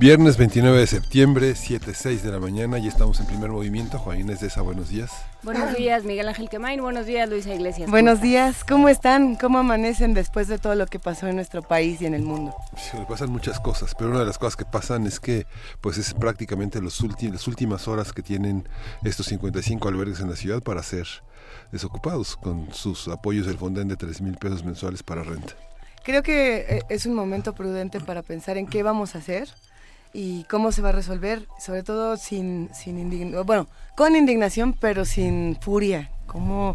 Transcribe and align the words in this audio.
Viernes 0.00 0.36
29 0.36 0.78
de 0.78 0.86
septiembre, 0.86 1.54
7.06 1.54 2.20
de 2.20 2.30
la 2.30 2.38
mañana 2.38 2.78
y 2.78 2.86
estamos 2.86 3.18
en 3.18 3.26
primer 3.26 3.50
movimiento. 3.50 3.98
Juan 3.98 4.20
Inés 4.20 4.38
de 4.38 4.46
esa, 4.46 4.62
buenos 4.62 4.90
días. 4.90 5.10
Buenos 5.42 5.74
días, 5.74 6.04
Miguel 6.04 6.28
Ángel 6.28 6.48
Quemain. 6.48 6.80
Buenos 6.80 7.04
días, 7.04 7.28
Luisa 7.28 7.52
Iglesias. 7.52 7.90
Buenos 7.90 8.20
días, 8.20 8.62
¿cómo 8.62 8.88
están? 8.88 9.34
¿Cómo 9.34 9.58
amanecen 9.58 10.14
después 10.14 10.46
de 10.46 10.58
todo 10.58 10.76
lo 10.76 10.86
que 10.86 11.00
pasó 11.00 11.26
en 11.26 11.34
nuestro 11.34 11.62
país 11.62 12.00
y 12.00 12.06
en 12.06 12.14
el 12.14 12.22
mundo? 12.22 12.54
Sí, 12.76 12.96
pasan 13.08 13.30
muchas 13.30 13.58
cosas, 13.58 13.92
pero 13.96 14.10
una 14.10 14.20
de 14.20 14.26
las 14.26 14.38
cosas 14.38 14.54
que 14.54 14.64
pasan 14.64 15.04
es 15.04 15.18
que 15.18 15.46
pues 15.80 15.98
es 15.98 16.14
prácticamente 16.14 16.80
los 16.80 17.02
las 17.02 17.48
últimas 17.48 17.88
horas 17.88 18.12
que 18.12 18.22
tienen 18.22 18.68
estos 19.02 19.26
55 19.26 19.88
albergues 19.88 20.20
en 20.20 20.30
la 20.30 20.36
ciudad 20.36 20.62
para 20.62 20.80
ser 20.84 21.08
desocupados 21.72 22.36
con 22.36 22.72
sus 22.72 23.08
apoyos 23.08 23.48
del 23.48 23.58
Fonden 23.58 23.88
de 23.88 23.96
3 23.96 24.20
mil 24.20 24.36
pesos 24.36 24.64
mensuales 24.64 25.02
para 25.02 25.24
renta. 25.24 25.54
Creo 26.04 26.22
que 26.22 26.58
eh, 26.68 26.82
es 26.88 27.04
un 27.04 27.14
momento 27.14 27.52
prudente 27.52 27.98
para 28.00 28.22
pensar 28.22 28.56
en 28.58 28.68
qué 28.68 28.84
vamos 28.84 29.16
a 29.16 29.18
hacer 29.18 29.48
y 30.18 30.42
cómo 30.50 30.72
se 30.72 30.82
va 30.82 30.88
a 30.88 30.92
resolver, 30.92 31.46
sobre 31.60 31.84
todo 31.84 32.16
sin, 32.16 32.70
sin 32.74 32.98
indignación, 32.98 33.46
bueno, 33.46 33.68
con 33.96 34.16
indignación, 34.16 34.72
pero 34.72 35.04
sin 35.04 35.56
furia. 35.60 36.10
¿Cómo, 36.26 36.74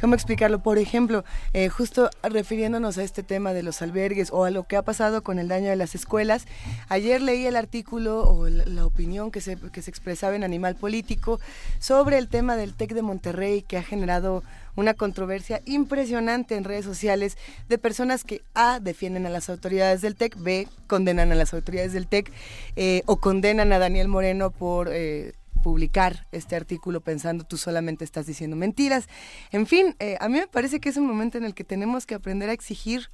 ¿Cómo 0.00 0.14
explicarlo? 0.14 0.58
Por 0.58 0.78
ejemplo, 0.78 1.24
eh, 1.52 1.68
justo 1.68 2.10
refiriéndonos 2.24 2.98
a 2.98 3.04
este 3.04 3.22
tema 3.22 3.52
de 3.52 3.62
los 3.62 3.80
albergues 3.80 4.30
o 4.32 4.44
a 4.44 4.50
lo 4.50 4.64
que 4.64 4.76
ha 4.76 4.82
pasado 4.82 5.22
con 5.22 5.38
el 5.38 5.46
daño 5.46 5.70
de 5.70 5.76
las 5.76 5.94
escuelas, 5.94 6.46
ayer 6.88 7.22
leí 7.22 7.46
el 7.46 7.54
artículo 7.54 8.28
o 8.28 8.48
la, 8.48 8.84
opinión 8.84 9.30
que 9.30 9.40
se, 9.40 9.56
que 9.56 9.80
se 9.80 9.90
expresaba 9.90 10.34
en 10.34 10.42
Animal 10.42 10.74
Político 10.74 11.38
sobre 11.78 12.18
el 12.18 12.28
tema 12.28 12.56
del 12.56 12.74
TEC 12.74 12.92
de 12.92 13.02
Monterrey 13.02 13.62
que 13.62 13.78
ha 13.78 13.84
generado 13.84 14.42
una 14.76 14.94
controversia 14.94 15.62
impresionante 15.64 16.56
en 16.56 16.64
redes 16.64 16.84
sociales 16.84 17.36
de 17.68 17.78
personas 17.78 18.24
que 18.24 18.42
A, 18.54 18.80
defienden 18.80 19.26
a 19.26 19.30
las 19.30 19.48
autoridades 19.48 20.00
del 20.00 20.16
TEC, 20.16 20.36
B, 20.38 20.68
condenan 20.86 21.32
a 21.32 21.34
las 21.34 21.54
autoridades 21.54 21.92
del 21.92 22.06
TEC 22.06 22.32
eh, 22.76 23.02
o 23.06 23.16
condenan 23.16 23.72
a 23.72 23.78
Daniel 23.78 24.08
Moreno 24.08 24.50
por... 24.50 24.88
Eh, 24.92 25.32
publicar 25.62 26.26
este 26.30 26.56
artículo 26.56 27.00
pensando 27.00 27.42
tú 27.42 27.56
solamente 27.56 28.04
estás 28.04 28.26
diciendo 28.26 28.54
mentiras. 28.54 29.08
En 29.50 29.66
fin, 29.66 29.96
eh, 29.98 30.18
a 30.20 30.28
mí 30.28 30.38
me 30.38 30.46
parece 30.46 30.78
que 30.78 30.90
es 30.90 30.98
un 30.98 31.06
momento 31.06 31.38
en 31.38 31.44
el 31.44 31.54
que 31.54 31.64
tenemos 31.64 32.04
que 32.04 32.14
aprender 32.14 32.50
a 32.50 32.52
exigir 32.52 33.08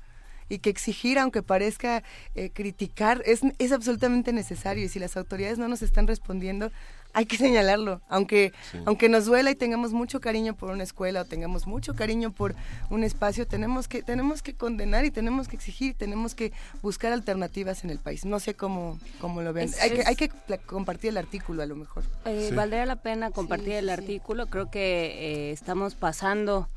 y 0.49 0.59
que 0.59 0.69
exigir, 0.69 1.19
aunque 1.19 1.43
parezca 1.43 2.03
eh, 2.35 2.51
criticar, 2.53 3.23
es, 3.25 3.41
es 3.59 3.71
absolutamente 3.71 4.33
necesario. 4.33 4.85
Y 4.85 4.89
si 4.89 4.99
las 4.99 5.17
autoridades 5.17 5.59
no 5.59 5.69
nos 5.69 5.81
están 5.81 6.09
respondiendo, 6.09 6.73
hay 7.13 7.27
que 7.27 7.37
señalarlo, 7.39 8.01
aunque, 8.09 8.53
aunque 8.87 9.09
nos 9.09 9.27
duela 9.27 9.51
y 9.51 9.55
tengamos 9.55 9.93
mucho 9.93 10.21
cariño 10.21 10.55
por 10.55 10.71
una 10.71 10.83
escuela 10.83 11.23
o 11.23 11.25
tengamos 11.25 11.67
mucho 11.67 11.95
cariño 11.95 12.33
por 12.33 12.55
un 12.91 13.05
espacio, 13.05 13.47
tenemos 13.47 13.89
que, 13.89 14.03
tenemos 14.03 14.43
que 14.43 14.55
condenar 14.55 15.05
y 15.05 15.11
tenemos 15.11 15.49
que 15.49 15.57
exigir, 15.57 15.95
tenemos 15.95 16.35
que 16.35 16.53
buscar 16.83 17.13
alternativas 17.13 17.85
en 17.85 17.91
el 17.91 17.99
país. 17.99 18.25
No 18.25 18.41
sé 18.41 18.55
cómo, 18.55 18.99
cómo 19.21 19.43
lo 19.43 19.53
ven. 19.53 19.71
hay, 19.81 19.91
que, 19.91 20.03
hay 20.07 20.17
que 20.17 20.29
compartir 20.67 21.11
el 21.11 21.17
artículo 21.17 21.63
a 21.63 21.67
lo 21.67 21.77
mejor. 21.77 22.05
Eh, 22.25 22.51
Valdría 22.55 22.87
la 22.87 22.97
pena 22.97 23.31
compartir 23.31 23.75
el 23.75 23.91
artículo, 23.91 24.47
creo 24.47 24.71
que 24.71 25.51
eh, 25.51 25.53
estamos 25.53 25.95
pasando 25.95 26.69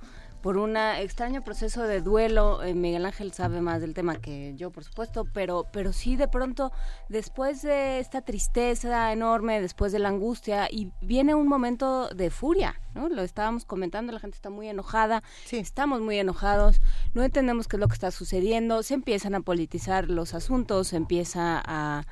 por 0.44 0.58
un 0.58 0.76
extraño 0.76 1.42
proceso 1.42 1.84
de 1.84 2.02
duelo. 2.02 2.62
Eh, 2.64 2.74
Miguel 2.74 3.06
Ángel 3.06 3.32
sabe 3.32 3.62
más 3.62 3.80
del 3.80 3.94
tema 3.94 4.18
que 4.18 4.54
yo, 4.58 4.72
por 4.72 4.84
supuesto, 4.84 5.26
pero, 5.34 5.68
pero 5.72 5.94
sí 5.94 6.18
de 6.18 6.28
pronto, 6.28 6.74
después 7.08 7.62
de 7.62 8.00
esta 8.00 8.22
tristeza 8.22 9.14
enorme, 9.14 9.62
después 9.62 9.94
de 9.94 10.00
la 10.00 10.10
angustia, 10.10 10.68
y 10.70 10.92
viene 11.02 11.34
un 11.34 11.48
momento 11.48 12.10
de 12.10 12.30
furia, 12.30 12.76
¿no? 12.94 13.08
Lo 13.08 13.22
estábamos 13.22 13.64
comentando, 13.64 14.12
la 14.12 14.20
gente 14.20 14.36
está 14.36 14.50
muy 14.50 14.68
enojada, 14.68 15.24
estamos 15.50 16.02
muy 16.02 16.20
enojados, 16.20 16.82
no 17.14 17.24
entendemos 17.24 17.70
qué 17.70 17.78
es 17.78 17.80
lo 17.80 17.88
que 17.88 17.94
está 17.94 18.12
sucediendo, 18.12 18.84
se 18.84 18.96
empiezan 18.96 19.36
a 19.36 19.40
politizar 19.40 20.10
los 20.10 20.34
asuntos, 20.34 20.90
se 20.90 20.98
empieza 20.98 21.64
a 21.66 22.04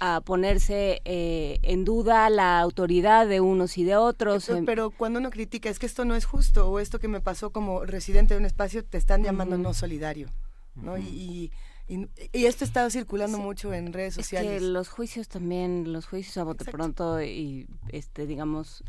a 0.00 0.20
ponerse 0.20 1.00
eh, 1.04 1.58
en 1.62 1.84
duda 1.84 2.28
la 2.30 2.60
autoridad 2.60 3.26
de 3.26 3.40
unos 3.40 3.78
y 3.78 3.84
de 3.84 3.96
otros. 3.96 4.50
Pero, 4.64 4.90
cuando 4.90 5.18
uno 5.18 5.30
critica 5.30 5.70
es 5.70 5.78
que 5.78 5.86
esto 5.86 6.04
no 6.04 6.14
es 6.14 6.24
justo 6.24 6.68
o 6.70 6.78
esto 6.80 6.98
que 6.98 7.08
me 7.08 7.20
pasó 7.20 7.50
como 7.50 7.84
residente 7.84 8.34
de 8.34 8.40
un 8.40 8.46
espacio 8.46 8.84
te 8.84 8.98
están 8.98 9.22
llamando 9.22 9.58
no 9.58 9.74
solidario, 9.74 10.28
¿no? 10.74 10.98
y, 10.98 11.50
y, 11.88 12.10
esto 12.32 12.64
ha 12.64 12.66
estado 12.68 12.90
circulando 12.90 13.38
mucho 13.38 13.72
en 13.72 13.92
redes 13.92 14.14
sociales. 14.14 14.50
Es 14.50 14.60
que 14.60 14.66
los 14.66 14.88
juicios 14.88 15.28
también, 15.28 15.92
los 15.92 16.06
juicios 16.06 16.36
a 16.38 16.44
bote 16.44 16.64
pronto 16.64 17.22
y 17.22 17.66
este 17.88 18.26
digamos 18.26 18.82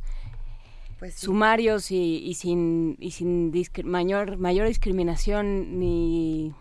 pues 0.97 1.13
sumarios 1.15 1.91
y, 1.91 2.17
y, 2.17 2.33
sin 2.33 2.97
y 2.99 3.11
sin 3.11 3.53
mayor 3.83 4.37
mayor 4.37 4.67
discriminación 4.67 5.79
ni 5.79 6.55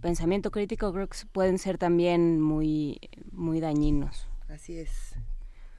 pensamiento 0.00 0.50
crítico 0.50 0.92
creo 0.92 1.08
que 1.08 1.18
pueden 1.32 1.58
ser 1.58 1.78
también 1.78 2.40
muy, 2.40 3.00
muy 3.32 3.60
dañinos. 3.60 4.26
Así 4.48 4.78
es. 4.78 5.14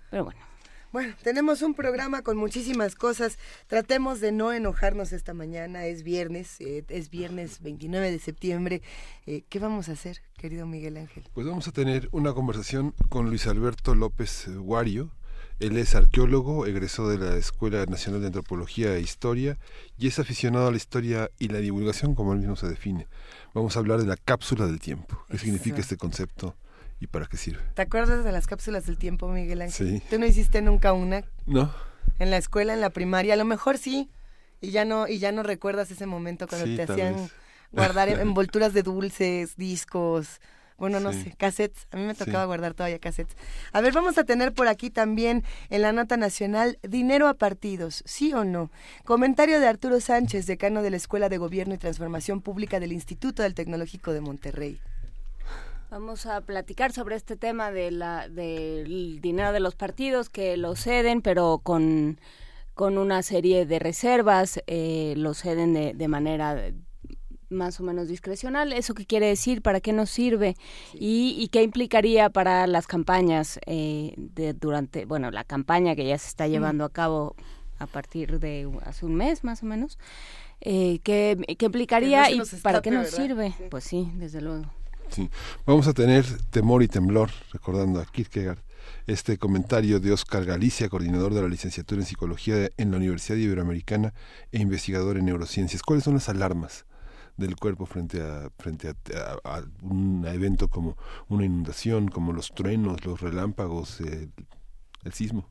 Pero 0.10 0.26
bueno. 0.26 0.50
Bueno, 0.92 1.14
tenemos 1.22 1.62
un 1.62 1.76
programa 1.76 2.24
con 2.24 2.36
muchísimas 2.36 2.96
cosas. 2.96 3.38
Tratemos 3.68 4.22
de 4.22 4.32
no 4.32 4.52
enojarnos 4.52 5.14
esta 5.14 5.36
mañana. 5.36 5.86
Es 5.86 6.02
viernes, 6.02 6.60
eh, 6.62 6.84
es 6.90 7.12
viernes 7.12 7.62
29 7.62 8.10
de 8.10 8.18
septiembre. 8.18 8.82
Eh, 9.28 9.44
¿Qué 9.50 9.60
vamos 9.60 9.88
a 9.88 9.92
hacer, 9.92 10.24
querido 10.36 10.66
Miguel 10.66 10.98
Ángel? 10.98 11.26
Pues 11.36 11.46
vamos 11.46 11.68
a 11.68 11.72
tener 11.72 12.10
una 12.12 12.34
conversación 12.34 12.96
con 13.08 13.30
Luis 13.30 13.46
Alberto 13.46 13.94
López 13.94 14.48
Guario. 14.48 15.12
Él 15.60 15.78
es 15.78 15.94
arqueólogo, 15.94 16.66
egresó 16.66 17.08
de 17.08 17.20
la 17.20 17.38
Escuela 17.38 17.86
Nacional 17.86 18.22
de 18.22 18.28
Antropología 18.28 18.96
e 18.96 19.02
Historia 19.02 19.60
y 19.96 20.08
es 20.08 20.18
aficionado 20.18 20.70
a 20.70 20.72
la 20.72 20.78
historia 20.78 21.30
y 21.38 21.50
la 21.50 21.60
divulgación, 21.60 22.16
como 22.16 22.34
él 22.34 22.40
mismo 22.40 22.56
se 22.56 22.68
define 22.68 23.08
vamos 23.54 23.76
a 23.76 23.80
hablar 23.80 24.00
de 24.00 24.06
la 24.06 24.18
cápsula 24.18 24.66
del 24.66 24.80
tiempo. 24.80 25.24
¿Qué 25.30 25.38
significa 25.38 25.80
este 25.80 25.98
concepto 25.98 26.56
y 27.00 27.08
para 27.08 27.26
qué 27.28 27.38
sirve? 27.38 27.62
¿Te 27.74 27.82
acuerdas 27.82 28.24
de 28.24 28.32
las 28.32 28.48
cápsulas 28.48 28.86
del 28.86 28.98
tiempo, 28.98 29.28
Miguel 29.30 29.62
Ángel? 29.62 30.00
Sí. 30.00 30.04
¿Tú 30.10 30.20
no 30.20 30.26
hiciste 30.26 30.62
nunca 30.62 30.94
una? 30.94 31.24
No. 31.46 31.72
En 32.20 32.32
la 32.32 32.38
escuela, 32.38 32.74
en 32.74 32.82
la 32.82 32.90
primaria, 32.90 33.34
a 33.34 33.38
lo 33.38 33.46
mejor 33.46 33.78
sí, 33.78 34.10
y 34.62 34.72
ya 34.72 34.86
no 34.86 35.08
y 35.08 35.20
ya 35.20 35.32
no 35.32 35.44
recuerdas 35.44 35.90
ese 35.92 36.06
momento 36.06 36.48
cuando 36.48 36.66
te 36.76 36.84
hacían 36.84 37.30
guardar 37.72 38.10
envolturas 38.20 38.74
de 38.74 38.84
dulces, 38.84 39.56
discos, 39.56 40.42
bueno, 40.80 41.00
no 41.00 41.14
sé, 41.14 41.34
cassettes. 41.38 41.88
A 41.92 41.98
mí 41.98 42.04
me 42.04 42.16
tocaba 42.16 42.46
guardar 42.46 42.74
todavía 42.74 43.00
cassettes. 43.00 43.36
A 43.72 43.82
ver, 43.82 43.94
vamos 43.94 44.18
a 44.18 44.24
tener 44.24 44.54
por 44.54 44.68
aquí 44.68 44.90
también 44.90 45.44
en 45.70 45.82
la 45.82 45.92
nota 45.92 46.18
nacional 46.18 46.80
dinero 46.82 47.28
a 47.28 47.34
partidos, 47.34 48.04
¿sí 48.06 48.34
o 48.34 48.46
no? 48.46 48.72
Comentario 49.06 49.60
de 49.60 49.68
Arturo 49.68 50.00
Sánchez, 50.00 50.46
decano 50.48 50.82
de 50.82 50.92
la 50.92 50.98
Escuela 50.98 51.30
de 51.30 51.38
Gobierno 51.38 51.74
y 51.74 51.78
Transformación 51.78 52.42
Pública 52.42 52.80
del 52.80 52.94
Instituto 52.94 53.44
del 53.44 53.56
Tecnológico 53.56 54.14
de 54.14 54.22
Monterrey. 54.22 54.80
Vamos 55.92 56.28
a 56.28 56.42
platicar 56.42 56.94
sobre 56.94 57.16
este 57.16 57.36
tema 57.36 57.72
de 57.72 57.90
la, 57.90 58.30
del 58.30 59.20
dinero 59.22 59.52
de 59.52 59.60
los 59.60 59.74
partidos 59.74 60.30
que 60.30 60.56
lo 60.56 60.76
ceden, 60.76 61.22
pero 61.24 61.62
con, 61.64 62.20
con 62.76 63.00
una 63.00 63.24
serie 63.24 63.66
de 63.66 63.80
reservas, 63.80 64.62
eh, 64.68 65.16
lo 65.18 65.34
ceden 65.34 65.74
de, 65.74 65.94
de 65.96 66.08
manera 66.08 66.72
más 67.50 67.80
o 67.80 67.84
menos 67.84 68.08
discrecional. 68.08 68.74
¿Eso 68.74 68.94
qué 68.94 69.06
quiere 69.06 69.28
decir? 69.28 69.62
¿Para 69.62 69.80
qué 69.82 69.94
nos 69.94 70.10
sirve? 70.10 70.56
Y, 70.94 71.48
qué 71.52 71.64
implicaría 71.64 72.30
para 72.30 72.68
las 72.68 72.88
campañas 72.88 73.60
eh, 73.66 74.14
de, 74.18 74.54
durante, 74.54 75.06
bueno, 75.06 75.32
la 75.32 75.44
campaña 75.44 75.96
que 75.96 76.08
ya 76.08 76.18
se 76.18 76.28
está 76.28 76.48
llevando 76.48 76.86
a 76.86 76.90
cabo 76.90 77.36
a 77.80 77.88
partir 77.88 78.40
de 78.40 78.70
hace 78.86 79.06
un 79.06 79.16
mes 79.16 79.44
más 79.44 79.64
o 79.64 79.66
menos? 79.66 79.98
Eh, 80.62 81.00
¿qué, 81.04 81.38
implicaría 81.60 82.30
y 82.30 82.42
para 82.62 82.82
qué 82.82 82.92
nos 82.92 83.10
sirve? 83.10 83.54
Pues 83.70 83.84
sí, 83.84 84.12
desde 84.16 84.42
luego. 84.42 84.66
Sí. 85.10 85.30
Vamos 85.66 85.88
a 85.88 85.94
tener 85.94 86.26
temor 86.52 86.84
y 86.84 86.88
temblor, 86.88 87.32
recordando 87.52 88.00
a 88.00 88.06
Kierkegaard, 88.06 88.60
este 89.08 89.38
comentario 89.38 90.00
de 90.00 90.12
Oscar 90.12 90.46
Galicia, 90.46 90.88
coordinador 90.90 91.34
de 91.34 91.42
la 91.42 91.48
licenciatura 91.48 92.02
en 92.02 92.06
psicología 92.06 92.70
en 92.78 92.92
la 92.92 92.98
Universidad 92.98 93.38
Iberoamericana 93.38 94.14
e 94.52 94.60
investigador 94.60 95.18
en 95.18 95.26
neurociencias. 95.26 95.82
¿Cuáles 95.82 96.04
son 96.04 96.16
las 96.16 96.30
alarmas 96.30 96.86
del 97.40 97.56
cuerpo 97.56 97.86
frente 97.86 98.22
a 98.22 98.52
frente 98.60 98.90
a, 98.90 99.64
un 99.82 100.26
evento 100.28 100.68
como 100.68 100.98
una 101.28 101.46
inundación, 101.46 102.10
como 102.10 102.34
los 102.34 102.52
truenos, 102.54 103.06
los 103.06 103.22
relámpagos, 103.22 104.02
el, 104.02 104.32
sismo. 105.12 105.50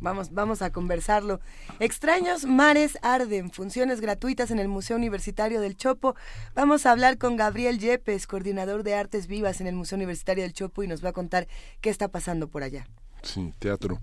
Vamos, 0.00 0.32
vamos 0.32 0.60
a 0.60 0.70
conversarlo. 0.70 1.40
Extraños 1.78 2.44
mares 2.44 2.98
arden, 3.00 3.50
funciones 3.50 4.00
gratuitas 4.00 4.50
en 4.50 4.58
el 4.58 4.68
Museo 4.68 4.96
Universitario 4.96 5.60
del 5.60 5.76
Chopo. 5.76 6.14
Vamos 6.54 6.84
a 6.84 6.90
hablar 6.90 7.16
con 7.16 7.36
Gabriel 7.36 7.78
Yepes, 7.78 8.26
coordinador 8.26 8.82
de 8.82 8.94
Artes 8.94 9.26
Vivas 9.26 9.62
en 9.62 9.66
el 9.66 9.74
Museo 9.74 9.96
Universitario 9.96 10.42
del 10.42 10.52
Chopo, 10.52 10.82
y 10.82 10.88
nos 10.88 11.02
va 11.02 11.10
a 11.10 11.14
contar 11.14 11.46
qué 11.80 11.88
está 11.88 12.08
pasando 12.08 12.48
por 12.48 12.62
allá. 12.62 12.86
Sí, 13.24 13.52
teatro. 13.58 14.00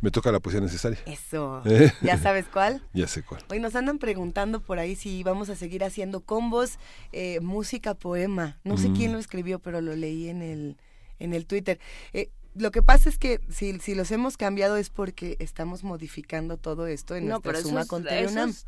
Me 0.00 0.10
toca 0.10 0.30
la 0.30 0.40
poesía 0.40 0.60
necesaria. 0.60 0.98
Eso. 1.06 1.62
¿Ya 2.02 2.18
sabes 2.18 2.46
cuál? 2.52 2.82
ya 2.92 3.08
sé 3.08 3.22
cuál. 3.22 3.42
Hoy 3.50 3.60
nos 3.60 3.74
andan 3.74 3.98
preguntando 3.98 4.60
por 4.60 4.78
ahí 4.78 4.96
si 4.96 5.22
vamos 5.22 5.48
a 5.48 5.56
seguir 5.56 5.84
haciendo 5.84 6.20
combos, 6.20 6.78
eh, 7.12 7.40
música, 7.40 7.94
poema. 7.94 8.58
No 8.64 8.76
sé 8.76 8.90
quién 8.92 9.10
mm. 9.10 9.14
lo 9.14 9.18
escribió, 9.20 9.58
pero 9.58 9.80
lo 9.80 9.94
leí 9.94 10.28
en 10.28 10.42
el, 10.42 10.76
en 11.18 11.32
el 11.32 11.46
Twitter. 11.46 11.78
Eh, 12.12 12.30
lo 12.58 12.70
que 12.70 12.82
pasa 12.82 13.08
es 13.08 13.18
que 13.18 13.40
si, 13.50 13.78
si 13.80 13.94
los 13.94 14.10
hemos 14.10 14.36
cambiado 14.36 14.76
es 14.76 14.90
porque 14.90 15.36
estamos 15.40 15.84
modificando 15.84 16.56
todo 16.56 16.86
esto 16.86 17.14
en 17.14 17.28
no, 17.28 17.40
nuestra 17.40 17.60
suma 17.60 17.86
con 17.86 18.06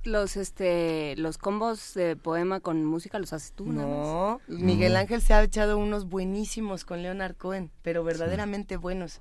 los 0.05 0.37
este 0.37 1.17
los 1.17 1.39
combos 1.39 1.95
de 1.95 2.17
poema 2.17 2.61
con 2.61 2.85
música 2.85 3.19
los 3.19 3.33
haces 3.33 3.53
tú 3.53 3.73
no 3.73 4.41
Miguel 4.47 4.97
Ángel 4.97 5.23
se 5.23 5.33
ha 5.33 5.43
echado 5.43 5.79
unos 5.79 6.07
buenísimos 6.07 6.85
con 6.85 7.03
Leonard 7.03 7.37
Cohen 7.37 7.71
pero 7.83 8.05
verdaderamente 8.05 8.77
buenos 8.77 9.21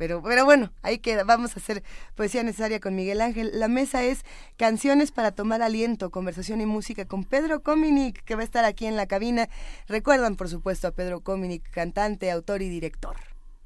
pero, 0.00 0.22
pero 0.22 0.46
bueno, 0.46 0.72
ahí 0.80 0.98
queda. 0.98 1.24
Vamos 1.24 1.54
a 1.54 1.60
hacer 1.60 1.82
poesía 2.14 2.42
necesaria 2.42 2.80
con 2.80 2.94
Miguel 2.94 3.20
Ángel. 3.20 3.50
La 3.52 3.68
mesa 3.68 4.02
es 4.02 4.24
Canciones 4.56 5.12
para 5.12 5.32
tomar 5.32 5.60
aliento, 5.60 6.08
conversación 6.10 6.62
y 6.62 6.66
música 6.66 7.04
con 7.04 7.24
Pedro 7.24 7.62
Cominic, 7.62 8.24
que 8.24 8.34
va 8.34 8.40
a 8.40 8.44
estar 8.44 8.64
aquí 8.64 8.86
en 8.86 8.96
la 8.96 9.04
cabina. 9.04 9.50
Recuerdan, 9.88 10.36
por 10.36 10.48
supuesto, 10.48 10.88
a 10.88 10.92
Pedro 10.92 11.20
Cominic, 11.20 11.70
cantante, 11.70 12.30
autor 12.30 12.62
y 12.62 12.70
director. 12.70 13.14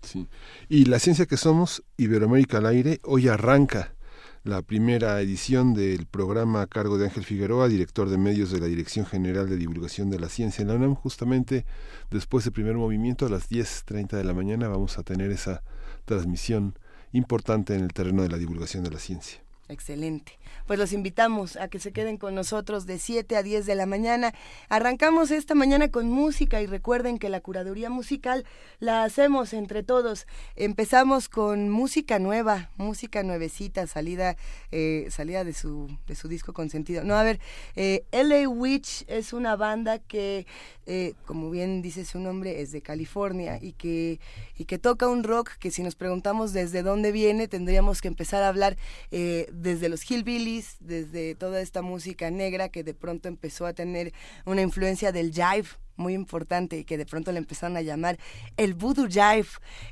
Sí. 0.03 0.27
Y 0.69 0.87
la 0.87 0.99
ciencia 0.99 1.27
que 1.27 1.37
somos, 1.37 1.85
Iberoamérica 1.99 2.59
al 2.59 2.67
aire, 2.67 2.99
hoy 3.05 3.29
arranca 3.29 3.95
la 4.43 4.61
primera 4.63 5.21
edición 5.21 5.73
del 5.73 6.07
programa 6.07 6.63
a 6.63 6.67
cargo 6.67 6.99
de 6.99 7.05
Ángel 7.05 7.25
Figueroa, 7.25 7.69
director 7.69 8.11
de 8.11 8.19
medios 8.19 8.51
de 8.51 8.59
la 8.59 8.67
Dirección 8.67 9.07
General 9.07 9.49
de 9.49 9.57
Divulgación 9.57 10.11
de 10.11 10.19
la 10.19 10.29
Ciencia 10.29 10.63
en 10.63 10.69
la 10.69 10.75
UNAM. 10.75 10.97
Justamente 10.97 11.65
después 12.11 12.43
del 12.43 12.53
primer 12.53 12.75
movimiento, 12.75 13.25
a 13.25 13.29
las 13.29 13.49
10.30 13.49 14.17
de 14.17 14.25
la 14.25 14.35
mañana, 14.35 14.67
vamos 14.67 14.99
a 14.99 15.05
tener 15.05 15.31
esa 15.31 15.63
transmisión 16.05 16.79
importante 17.13 17.75
en 17.75 17.83
el 17.83 17.93
terreno 17.93 18.23
de 18.23 18.29
la 18.29 18.39
divulgación 18.39 18.85
de 18.85 18.91
la 18.91 18.99
ciencia. 18.99 19.44
Excelente. 19.69 20.39
Pues 20.67 20.79
los 20.79 20.93
invitamos 20.93 21.57
a 21.57 21.69
que 21.69 21.79
se 21.79 21.93
queden 21.93 22.19
con 22.19 22.35
nosotros 22.35 22.85
de 22.85 22.99
7 22.99 23.37
a 23.37 23.43
10 23.43 23.65
de 23.65 23.75
la 23.75 23.87
mañana. 23.87 24.35
Arrancamos 24.69 25.31
esta 25.31 25.55
mañana 25.55 25.91
con 25.91 26.11
música 26.11 26.61
y 26.61 26.67
recuerden 26.67 27.19
que 27.19 27.31
la 27.31 27.41
curaduría 27.41 27.89
musical 27.89 28.45
la 28.79 29.05
hacemos 29.05 29.55
entre 29.55 29.83
todos. 29.83 30.27
Empezamos 30.55 31.31
con 31.31 31.71
música 31.71 32.19
nueva, 32.19 32.71
música 32.77 33.23
nuevecita, 33.23 33.87
salida, 33.87 34.37
eh, 34.71 35.09
salida 35.11 35.45
de 35.45 35.55
su, 35.55 35.89
de 36.07 36.15
su 36.15 36.29
disco 36.29 36.53
consentido. 36.53 37.03
No, 37.03 37.17
a 37.17 37.23
ver, 37.23 37.41
eh, 37.75 38.05
LA 38.13 38.49
Witch 38.49 39.05
es 39.09 39.33
una 39.33 39.57
banda 39.57 39.99
que 39.99 40.47
eh, 40.87 41.15
como 41.25 41.51
bien 41.51 41.81
dice 41.81 42.05
su 42.05 42.19
nombre, 42.19 42.61
es 42.61 42.71
de 42.71 42.83
California 42.83 43.59
y 43.61 43.73
que, 43.73 44.21
y 44.59 44.67
que 44.67 44.79
toca 44.79 45.09
un 45.09 45.25
rock 45.25 45.53
que 45.59 45.71
si 45.71 45.83
nos 45.83 45.95
preguntamos 45.95 46.53
desde 46.53 46.83
dónde 46.83 47.11
viene, 47.11 47.49
tendríamos 47.49 48.03
que 48.03 48.09
empezar 48.09 48.43
a 48.43 48.49
hablar 48.49 48.77
eh, 49.11 49.49
desde 49.65 49.89
los 49.89 50.09
hillbillies, 50.09 50.77
desde 50.79 51.35
toda 51.35 51.61
esta 51.61 51.83
música 51.83 52.31
negra 52.31 52.69
que 52.69 52.85
de 52.85 52.95
pronto 52.95 53.29
empezó 53.29 53.67
a 53.67 53.73
tener 53.73 54.13
una 54.45 54.61
influencia 54.61 55.11
del 55.11 55.33
jive 55.33 55.69
muy 55.97 56.13
importante 56.13 56.79
y 56.79 56.85
que 56.85 56.99
de 56.99 57.07
pronto 57.07 57.33
le 57.33 57.39
empezaron 57.39 57.77
a 57.77 57.81
llamar 57.81 58.19
el 58.57 58.75
voodoo 58.75 59.07
jive. 59.07 59.47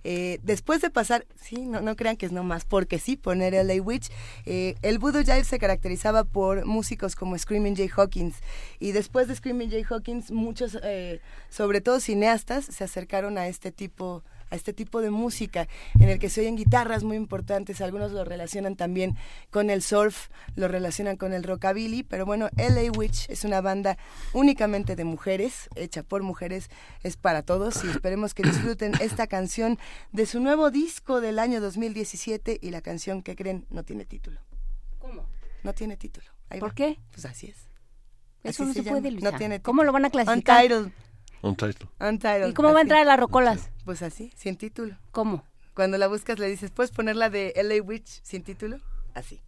Eh, 0.05 0.41
después 0.43 0.83
de 0.83 0.91
pasar, 0.91 1.27
sí, 1.41 1.63
no, 1.63 1.81
no 1.81 1.97
crean 1.97 2.17
que 2.17 2.27
es 2.27 2.33
nomás 2.33 2.65
porque 2.65 2.99
sí, 2.99 3.17
poner 3.17 3.55
LA 3.55 3.81
Witch, 3.83 4.11
eh, 4.45 4.75
el 4.83 4.99
voodoo 4.99 5.23
jive 5.23 5.45
se 5.45 5.59
caracterizaba 5.59 6.25
por 6.25 6.67
músicos 6.67 7.17
como 7.17 7.39
Screaming 7.39 7.77
Jay 7.77 7.91
Hawkins 7.97 8.37
y 8.79 8.93
después 8.93 9.27
de 9.29 9.37
Screaming 9.37 9.71
Jay 9.71 9.85
Hawkins 9.89 10.31
muchos, 10.31 10.77
eh, 10.83 11.21
sobre 11.49 11.81
todo 11.81 11.99
cineastas, 12.01 12.67
se 12.67 12.85
acercaron 12.85 13.39
a 13.39 13.49
este 13.49 13.73
tipo 13.73 14.23
a 14.53 14.55
este 14.55 14.75
tipo 14.75 15.01
de 15.01 15.11
música 15.11 15.67
en 15.99 16.11
el 16.11 16.19
que 16.19 16.29
se 16.29 16.43
oyen 16.43 16.57
guitarras 16.57 17.05
muy 17.05 17.17
importantes, 17.17 17.81
algunos 17.81 18.13
lo 18.13 18.23
relacionan 18.25 18.77
también 18.77 19.17
con 19.51 19.71
el 19.71 19.83
surf, 19.83 20.29
lo 20.55 20.69
relacionan 20.69 21.17
con 21.17 21.33
el 21.33 21.43
rockabilly, 21.43 22.03
pero 22.03 22.27
bueno, 22.27 22.51
LA 22.57 22.93
Witch 22.97 23.31
es 23.31 23.45
una 23.45 23.63
banda 23.63 23.97
únicamente 24.35 24.95
de 24.95 25.05
mujeres, 25.05 25.71
hecha 25.75 26.03
por 26.03 26.23
mujeres, 26.23 26.69
es 27.03 27.17
para 27.17 27.43
todos 27.43 27.83
y 27.83 27.89
esperemos 27.89 28.35
que 28.35 28.43
disfruten 28.43 28.93
esta 29.01 29.27
canción 29.27 29.79
de 30.13 30.27
su 30.27 30.39
nuevo 30.39 30.71
disco 30.71 31.23
del 31.23 31.39
año 31.39 31.63
2017 31.63 32.59
y 32.61 32.71
la 32.71 32.83
canción 32.83 33.23
que 33.23 33.35
creen 33.35 33.67
no 33.71 33.85
tiene 33.85 34.05
título. 34.05 34.39
¿Cómo? 34.99 35.25
No 35.63 35.73
tiene 35.73 35.97
título. 35.97 36.27
¿Por 36.61 36.75
qué? 36.75 36.99
Pues 37.11 37.25
así 37.25 37.47
es. 37.47 37.57
Eso 38.45 38.65
no 38.67 38.75
se, 38.75 38.83
puede, 38.83 39.11
No 39.13 39.33
tiene 39.33 39.63
¿Cómo 39.63 39.85
lo 39.85 39.93
van 39.93 40.05
a 40.05 40.11
clasificar? 40.11 40.65
Untitled. 40.65 40.93
Untitled. 41.43 41.89
Untitled. 42.01 42.49
¿Y 42.49 42.55
cómo 42.55 42.73
va 42.73 42.79
a 42.79 42.83
entrar 42.83 43.03
a 43.03 43.05
las 43.05 43.19
rocolas? 43.19 43.71
Pues 43.85 44.03
así, 44.03 44.33
sin 44.37 44.57
título. 44.57 44.97
¿Cómo? 45.11 45.45
Cuando 45.75 45.99
la 45.99 46.07
buscas 46.07 46.39
le 46.39 46.49
dices, 46.49 46.71
¿puedes 46.71 46.93
ponerla 46.93 47.31
de 47.31 47.53
LA 47.57 47.83
Witch 47.83 48.21
sin 48.23 48.43
título? 48.43 48.79
Así. 49.15 49.41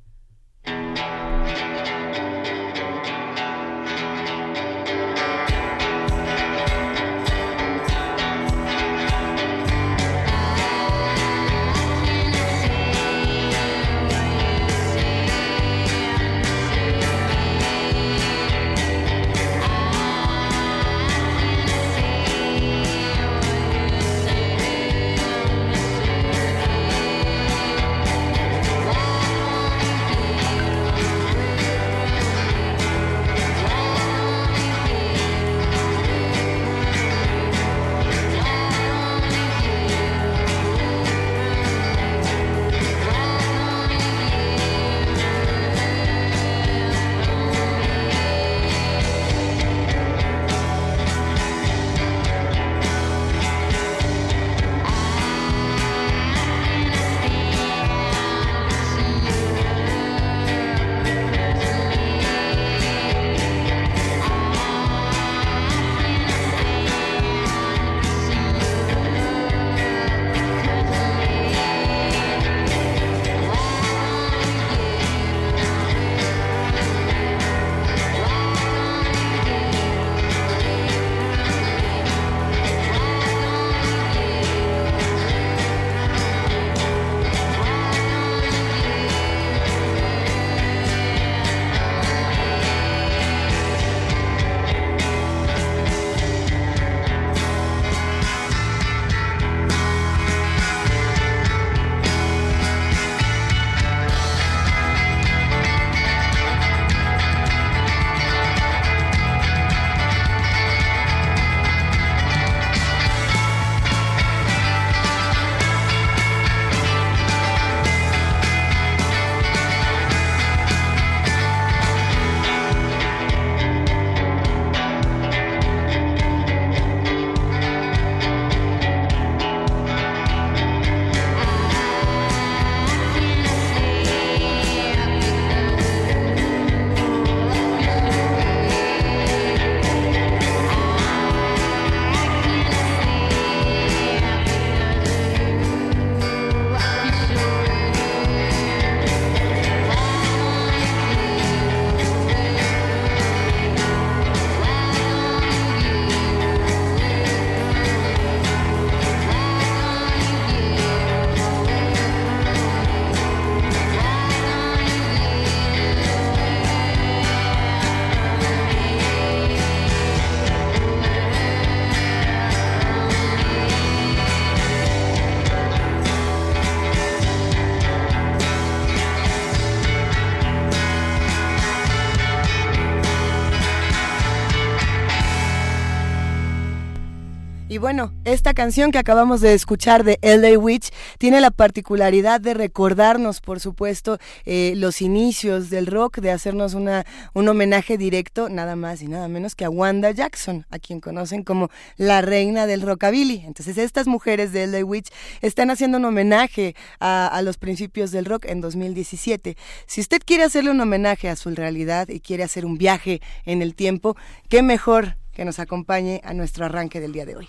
Esta 188.24 188.54
canción 188.54 188.90
que 188.90 188.98
acabamos 188.98 189.40
de 189.40 189.54
escuchar 189.54 190.02
de 190.02 190.18
LA 190.22 190.58
Witch 190.58 190.90
tiene 191.18 191.40
la 191.40 191.50
particularidad 191.50 192.40
de 192.40 192.54
recordarnos, 192.54 193.40
por 193.40 193.60
supuesto, 193.60 194.18
eh, 194.46 194.72
los 194.76 195.02
inicios 195.02 195.68
del 195.68 195.86
rock, 195.86 196.18
de 196.18 196.30
hacernos 196.30 196.74
una, 196.74 197.04
un 197.34 197.48
homenaje 197.48 197.98
directo, 197.98 198.48
nada 198.48 198.76
más 198.76 199.02
y 199.02 199.08
nada 199.08 199.28
menos 199.28 199.54
que 199.54 199.64
a 199.64 199.70
Wanda 199.70 200.10
Jackson, 200.10 200.66
a 200.70 200.78
quien 200.78 201.00
conocen 201.00 201.42
como 201.42 201.70
la 201.96 202.22
reina 202.22 202.66
del 202.66 202.82
rockabilly. 202.82 203.42
Entonces, 203.46 203.76
estas 203.76 204.06
mujeres 204.06 204.52
de 204.52 204.66
LA 204.66 204.84
Witch 204.84 205.08
están 205.42 205.70
haciendo 205.70 205.98
un 205.98 206.06
homenaje 206.06 206.74
a, 207.00 207.26
a 207.26 207.42
los 207.42 207.58
principios 207.58 208.10
del 208.10 208.24
rock 208.24 208.46
en 208.46 208.60
2017. 208.60 209.56
Si 209.86 210.00
usted 210.00 210.22
quiere 210.24 210.44
hacerle 210.44 210.70
un 210.70 210.80
homenaje 210.80 211.28
a 211.28 211.36
su 211.36 211.50
realidad 211.50 212.08
y 212.08 212.20
quiere 212.20 212.42
hacer 212.42 212.64
un 212.64 212.78
viaje 212.78 213.20
en 213.44 213.60
el 213.60 213.74
tiempo, 213.74 214.16
qué 214.48 214.62
mejor 214.62 215.16
que 215.34 215.44
nos 215.44 215.58
acompañe 215.58 216.20
a 216.24 216.32
nuestro 216.32 216.64
arranque 216.64 217.00
del 217.00 217.12
día 217.12 217.26
de 217.26 217.36
hoy. 217.36 217.48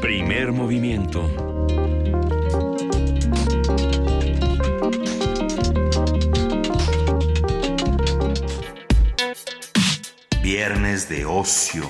Primer 0.00 0.52
movimiento. 0.52 1.28
Viernes 10.42 11.08
de 11.08 11.26
ocio. 11.26 11.84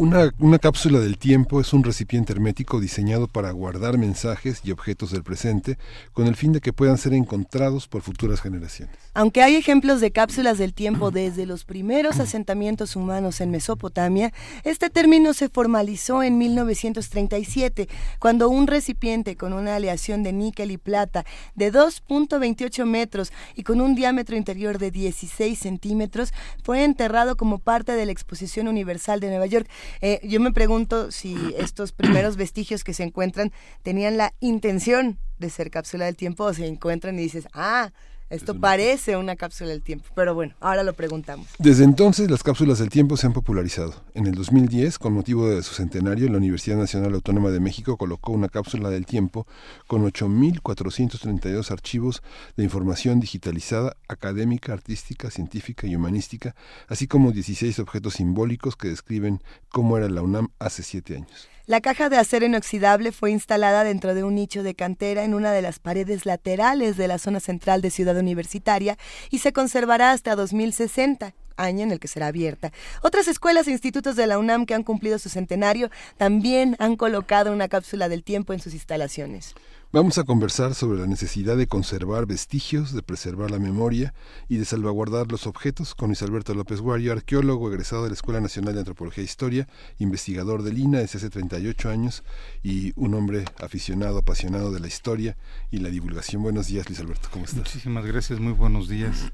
Una, 0.00 0.30
una, 0.38 0.58
cápsula 0.58 0.98
del 0.98 1.18
tiempo 1.18 1.60
es 1.60 1.74
un 1.74 1.84
recipiente 1.84 2.32
hermético 2.32 2.80
diseñado 2.80 3.28
para 3.28 3.50
guardar 3.50 3.98
mensajes 3.98 4.62
y 4.64 4.70
objetos 4.70 5.10
del 5.10 5.22
presente 5.22 5.76
con 6.14 6.26
el 6.26 6.36
fin 6.36 6.54
de 6.54 6.62
que 6.62 6.72
puedan 6.72 6.96
ser 6.96 7.12
encontrados 7.12 7.86
por 7.86 8.00
futuras 8.00 8.40
generaciones. 8.40 8.96
Aunque 9.12 9.42
hay 9.42 9.56
ejemplos 9.56 10.00
de 10.00 10.10
cápsulas 10.10 10.56
del 10.56 10.72
tiempo 10.72 11.10
desde 11.10 11.44
los 11.44 11.66
primeros 11.66 12.18
asentamientos 12.18 12.96
humanos 12.96 13.42
en 13.42 13.50
Mesopotamia, 13.50 14.32
este 14.64 14.88
término 14.88 15.34
se 15.34 15.50
formalizó 15.50 16.22
en 16.22 16.38
1937, 16.38 17.86
cuando 18.18 18.48
un 18.48 18.68
recipiente 18.68 19.36
con 19.36 19.52
una 19.52 19.76
aleación 19.76 20.22
de 20.22 20.32
níquel 20.32 20.70
y 20.70 20.78
plata 20.78 21.26
de 21.56 21.70
2.28 21.70 22.86
metros 22.86 23.34
y 23.54 23.64
con 23.64 23.82
un 23.82 23.94
diámetro 23.94 24.34
interior 24.34 24.78
de 24.78 24.92
16 24.92 25.58
centímetros 25.58 26.32
fue 26.62 26.84
enterrado 26.84 27.36
como 27.36 27.58
parte 27.58 27.92
de 27.92 28.06
la 28.06 28.12
Exposición 28.12 28.66
Universal 28.66 29.20
de 29.20 29.28
Nueva 29.28 29.44
York. 29.44 29.68
Eh, 30.00 30.20
yo 30.22 30.40
me 30.40 30.52
pregunto 30.52 31.10
si 31.10 31.36
estos 31.58 31.92
primeros 31.92 32.36
vestigios 32.36 32.84
que 32.84 32.94
se 32.94 33.02
encuentran 33.02 33.52
tenían 33.82 34.16
la 34.16 34.34
intención 34.40 35.18
de 35.38 35.50
ser 35.50 35.70
cápsula 35.70 36.04
del 36.06 36.16
tiempo 36.16 36.44
o 36.44 36.54
se 36.54 36.66
encuentran 36.66 37.18
y 37.18 37.22
dices, 37.22 37.48
ah, 37.52 37.92
esto 38.30 38.58
parece 38.58 39.16
una 39.16 39.34
cápsula 39.34 39.70
del 39.70 39.82
tiempo, 39.82 40.06
pero 40.14 40.34
bueno, 40.34 40.54
ahora 40.60 40.84
lo 40.84 40.92
preguntamos. 40.94 41.48
Desde 41.58 41.84
entonces 41.84 42.30
las 42.30 42.44
cápsulas 42.44 42.78
del 42.78 42.88
tiempo 42.88 43.16
se 43.16 43.26
han 43.26 43.32
popularizado. 43.32 43.92
En 44.14 44.26
el 44.26 44.34
2010, 44.36 44.98
con 44.98 45.12
motivo 45.12 45.48
de 45.48 45.62
su 45.64 45.74
centenario, 45.74 46.28
la 46.28 46.38
Universidad 46.38 46.76
Nacional 46.76 47.14
Autónoma 47.14 47.50
de 47.50 47.58
México 47.58 47.96
colocó 47.96 48.30
una 48.30 48.48
cápsula 48.48 48.88
del 48.88 49.04
tiempo 49.04 49.48
con 49.88 50.04
8.432 50.04 51.70
archivos 51.72 52.22
de 52.56 52.62
información 52.64 53.18
digitalizada, 53.18 53.96
académica, 54.06 54.72
artística, 54.72 55.30
científica 55.30 55.88
y 55.88 55.96
humanística, 55.96 56.54
así 56.86 57.08
como 57.08 57.32
16 57.32 57.80
objetos 57.80 58.14
simbólicos 58.14 58.76
que 58.76 58.88
describen 58.88 59.42
cómo 59.70 59.98
era 59.98 60.08
la 60.08 60.22
UNAM 60.22 60.50
hace 60.60 60.84
siete 60.84 61.16
años. 61.16 61.49
La 61.70 61.80
caja 61.80 62.08
de 62.08 62.16
acero 62.16 62.46
inoxidable 62.46 63.12
fue 63.12 63.30
instalada 63.30 63.84
dentro 63.84 64.12
de 64.12 64.24
un 64.24 64.34
nicho 64.34 64.64
de 64.64 64.74
cantera 64.74 65.22
en 65.22 65.34
una 65.34 65.52
de 65.52 65.62
las 65.62 65.78
paredes 65.78 66.26
laterales 66.26 66.96
de 66.96 67.06
la 67.06 67.16
zona 67.18 67.38
central 67.38 67.80
de 67.80 67.90
Ciudad 67.90 68.18
Universitaria 68.18 68.98
y 69.30 69.38
se 69.38 69.52
conservará 69.52 70.10
hasta 70.10 70.34
2060 70.34 71.32
año 71.62 71.82
en 71.82 71.92
el 71.92 72.00
que 72.00 72.08
será 72.08 72.28
abierta. 72.28 72.72
Otras 73.02 73.28
escuelas 73.28 73.68
e 73.68 73.72
institutos 73.72 74.16
de 74.16 74.26
la 74.26 74.38
UNAM 74.38 74.66
que 74.66 74.74
han 74.74 74.82
cumplido 74.82 75.18
su 75.18 75.28
centenario 75.28 75.90
también 76.16 76.76
han 76.78 76.96
colocado 76.96 77.52
una 77.52 77.68
cápsula 77.68 78.08
del 78.08 78.24
tiempo 78.24 78.52
en 78.52 78.60
sus 78.60 78.74
instalaciones. 78.74 79.54
Vamos 79.92 80.18
a 80.18 80.22
conversar 80.22 80.76
sobre 80.76 81.00
la 81.00 81.08
necesidad 81.08 81.56
de 81.56 81.66
conservar 81.66 82.24
vestigios, 82.24 82.94
de 82.94 83.02
preservar 83.02 83.50
la 83.50 83.58
memoria 83.58 84.14
y 84.48 84.58
de 84.58 84.64
salvaguardar 84.64 85.32
los 85.32 85.48
objetos 85.48 85.96
con 85.96 86.10
Luis 86.10 86.22
Alberto 86.22 86.54
López 86.54 86.80
Guario, 86.80 87.10
arqueólogo 87.10 87.68
egresado 87.68 88.04
de 88.04 88.10
la 88.10 88.14
Escuela 88.14 88.40
Nacional 88.40 88.74
de 88.74 88.80
Antropología 88.80 89.22
e 89.22 89.24
Historia, 89.24 89.66
investigador 89.98 90.62
del 90.62 90.78
INA 90.78 91.00
desde 91.00 91.18
hace 91.18 91.28
38 91.28 91.90
años 91.90 92.22
y 92.62 92.92
un 92.94 93.14
hombre 93.14 93.44
aficionado, 93.60 94.18
apasionado 94.18 94.70
de 94.70 94.78
la 94.78 94.86
historia 94.86 95.36
y 95.72 95.78
la 95.78 95.88
divulgación. 95.88 96.40
Buenos 96.44 96.68
días, 96.68 96.88
Luis 96.88 97.00
Alberto, 97.00 97.28
¿cómo 97.32 97.46
estás? 97.46 97.58
Muchísimas 97.58 98.06
gracias, 98.06 98.38
muy 98.38 98.52
buenos 98.52 98.88
días. 98.88 99.32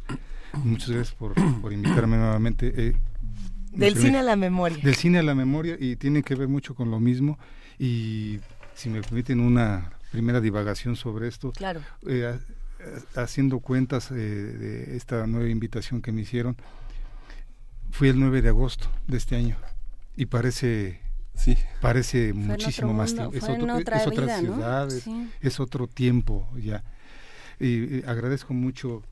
Muchas 0.64 0.90
gracias 0.90 1.14
por, 1.16 1.34
por 1.60 1.72
invitarme 1.72 2.16
nuevamente. 2.16 2.72
Eh, 2.76 2.96
del 3.72 3.96
cine 3.96 4.18
a 4.18 4.22
la 4.22 4.36
memoria. 4.36 4.78
Del 4.82 4.94
cine 4.94 5.18
a 5.18 5.22
la 5.22 5.34
memoria 5.34 5.76
y 5.78 5.96
tiene 5.96 6.22
que 6.22 6.34
ver 6.34 6.48
mucho 6.48 6.74
con 6.74 6.90
lo 6.90 6.98
mismo 6.98 7.38
y 7.78 8.40
si 8.74 8.88
me 8.88 9.02
permiten 9.02 9.40
una 9.40 9.92
primera 10.10 10.40
divagación 10.40 10.96
sobre 10.96 11.28
esto. 11.28 11.52
Claro. 11.52 11.80
Eh, 12.06 12.38
haciendo 13.16 13.60
cuentas 13.60 14.10
eh, 14.10 14.14
de 14.14 14.96
esta 14.96 15.26
nueva 15.26 15.48
invitación 15.48 16.02
que 16.02 16.12
me 16.12 16.22
hicieron, 16.22 16.56
fui 17.90 18.08
el 18.08 18.18
9 18.18 18.42
de 18.42 18.48
agosto 18.48 18.88
de 19.06 19.16
este 19.16 19.36
año 19.36 19.56
y 20.16 20.26
parece 20.26 21.00
sí 21.34 21.56
parece 21.80 22.32
muchísimo 22.32 22.94
más 22.94 23.14
tiempo 23.14 23.34
es, 23.34 23.44
otro, 23.44 23.76
otra, 23.76 23.98
es 23.98 24.06
otra 24.06 24.24
vida, 24.24 24.40
ciudad 24.40 24.88
¿no? 24.88 24.94
es, 24.94 25.02
sí. 25.02 25.30
es, 25.40 25.60
otro 25.60 25.86
tiempo 25.86 26.48
ya 26.56 26.82
y, 27.60 27.98
y, 27.98 28.02
agradezco 28.06 28.54
mucho 28.54 29.02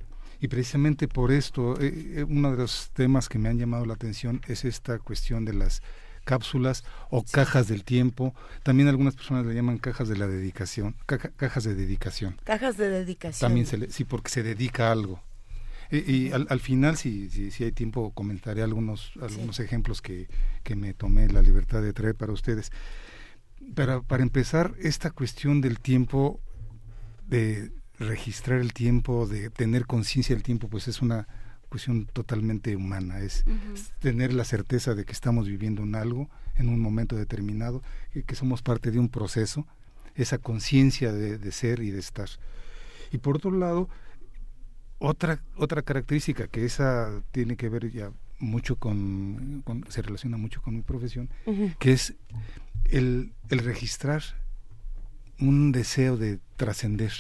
y 0.40 0.48
precisamente 0.48 1.08
por 1.08 1.32
esto 1.32 1.76
eh, 1.80 2.24
uno 2.28 2.50
de 2.52 2.58
los 2.58 2.90
temas 2.92 3.28
que 3.28 3.38
me 3.38 3.48
han 3.48 3.58
llamado 3.58 3.84
la 3.86 3.94
atención 3.94 4.40
es 4.48 4.64
esta 4.64 4.98
cuestión 4.98 5.44
de 5.44 5.54
las 5.54 5.82
cápsulas 6.24 6.84
o 7.10 7.20
sí. 7.20 7.32
cajas 7.32 7.68
del 7.68 7.84
tiempo. 7.84 8.34
También 8.62 8.88
algunas 8.88 9.14
personas 9.14 9.46
le 9.46 9.54
llaman 9.54 9.78
cajas 9.78 10.08
de 10.08 10.16
la 10.16 10.26
dedicación, 10.26 10.96
caja, 11.06 11.30
cajas 11.36 11.64
de 11.64 11.74
dedicación. 11.74 12.36
Cajas 12.44 12.76
de 12.76 12.88
dedicación. 12.88 13.48
También 13.48 13.66
se 13.66 13.78
le, 13.78 13.90
sí, 13.90 14.04
porque 14.04 14.30
se 14.30 14.42
dedica 14.42 14.88
a 14.88 14.92
algo. 14.92 15.22
Y, 15.90 16.10
y 16.10 16.32
al, 16.32 16.46
al, 16.48 16.60
final, 16.60 16.96
si, 16.96 17.28
si, 17.28 17.50
si, 17.50 17.64
hay 17.64 17.72
tiempo, 17.72 18.12
comentaré 18.12 18.62
algunos, 18.62 19.12
algunos 19.20 19.56
sí. 19.56 19.62
ejemplos 19.62 20.00
que, 20.00 20.28
que 20.62 20.74
me 20.74 20.94
tomé 20.94 21.28
la 21.28 21.42
libertad 21.42 21.82
de 21.82 21.92
traer 21.92 22.14
para 22.14 22.32
ustedes. 22.32 22.72
Para, 23.74 24.00
para 24.00 24.22
empezar, 24.22 24.74
esta 24.78 25.10
cuestión 25.10 25.60
del 25.60 25.78
tiempo, 25.78 26.40
de 27.26 27.70
registrar 27.98 28.60
el 28.60 28.72
tiempo, 28.72 29.26
de 29.26 29.50
tener 29.50 29.86
conciencia 29.86 30.34
del 30.34 30.42
tiempo, 30.42 30.68
pues 30.68 30.88
es 30.88 31.02
una 31.02 31.26
cuestión 31.68 32.06
totalmente 32.06 32.76
humana, 32.76 33.20
es, 33.20 33.44
uh 33.46 33.50
-huh. 33.50 33.74
es, 33.74 33.92
tener 33.98 34.32
la 34.32 34.44
certeza 34.44 34.94
de 34.94 35.04
que 35.04 35.12
estamos 35.12 35.48
viviendo 35.48 35.82
en 35.82 35.94
algo, 35.94 36.30
en 36.56 36.68
un 36.68 36.80
momento 36.80 37.16
determinado, 37.16 37.82
y 38.14 38.22
que 38.22 38.36
somos 38.36 38.62
parte 38.62 38.90
de 38.90 38.98
un 38.98 39.08
proceso, 39.08 39.66
esa 40.14 40.38
conciencia 40.38 41.12
de, 41.12 41.38
de, 41.38 41.52
ser 41.52 41.80
y 41.80 41.90
de 41.90 41.98
estar. 41.98 42.28
Y 43.10 43.18
por 43.18 43.36
otro 43.36 43.50
lado, 43.50 43.88
otra, 44.98 45.42
otra 45.56 45.82
característica 45.82 46.46
que 46.46 46.64
esa 46.64 47.22
tiene 47.32 47.56
que 47.56 47.68
ver 47.68 47.90
ya 47.90 48.12
mucho 48.38 48.76
con, 48.76 49.62
con 49.64 49.84
se 49.88 50.02
relaciona 50.02 50.36
mucho 50.36 50.62
con 50.62 50.74
mi 50.74 50.82
profesión, 50.82 51.28
uh 51.46 51.52
-huh. 51.52 51.76
que 51.78 51.92
es 51.92 52.14
el, 52.84 53.32
el 53.48 53.58
registrar 53.58 54.22
un 55.40 55.72
deseo 55.72 56.16
de 56.16 56.38
trascender. 56.56 57.12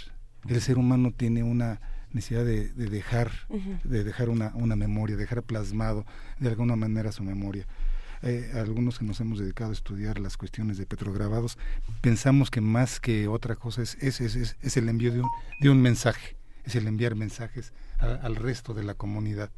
El 0.48 0.60
ser 0.60 0.78
humano 0.78 1.12
tiene 1.16 1.42
una 1.42 1.80
necesidad 2.12 2.44
de, 2.44 2.68
de 2.68 2.86
dejar, 2.86 3.30
uh 3.48 3.56
-huh. 3.56 3.82
de 3.82 4.04
dejar 4.04 4.28
una, 4.28 4.52
una, 4.54 4.76
memoria, 4.76 5.16
dejar 5.16 5.42
plasmado 5.42 6.06
de 6.38 6.48
alguna 6.48 6.76
manera 6.76 7.12
su 7.12 7.24
memoria. 7.24 7.66
Eh, 8.22 8.52
algunos 8.54 8.98
que 8.98 9.04
nos 9.04 9.20
hemos 9.20 9.38
dedicado 9.38 9.70
a 9.70 9.74
estudiar 9.74 10.18
las 10.18 10.36
cuestiones 10.36 10.78
de 10.78 10.86
petrograbados, 10.86 11.58
pensamos 12.00 12.50
que 12.50 12.60
más 12.60 13.00
que 13.00 13.28
otra 13.28 13.56
cosa 13.56 13.82
es, 13.82 13.96
es, 14.00 14.20
es, 14.20 14.56
es 14.62 14.76
el 14.76 14.88
envío 14.88 15.12
de 15.12 15.20
un, 15.20 15.28
de 15.60 15.68
un, 15.68 15.82
mensaje, 15.82 16.36
es 16.64 16.74
el 16.74 16.86
enviar 16.86 17.16
mensajes 17.16 17.72
a, 17.98 18.14
al 18.14 18.36
resto 18.36 18.72
de 18.72 18.84
la 18.84 18.94
comunidad 18.94 19.50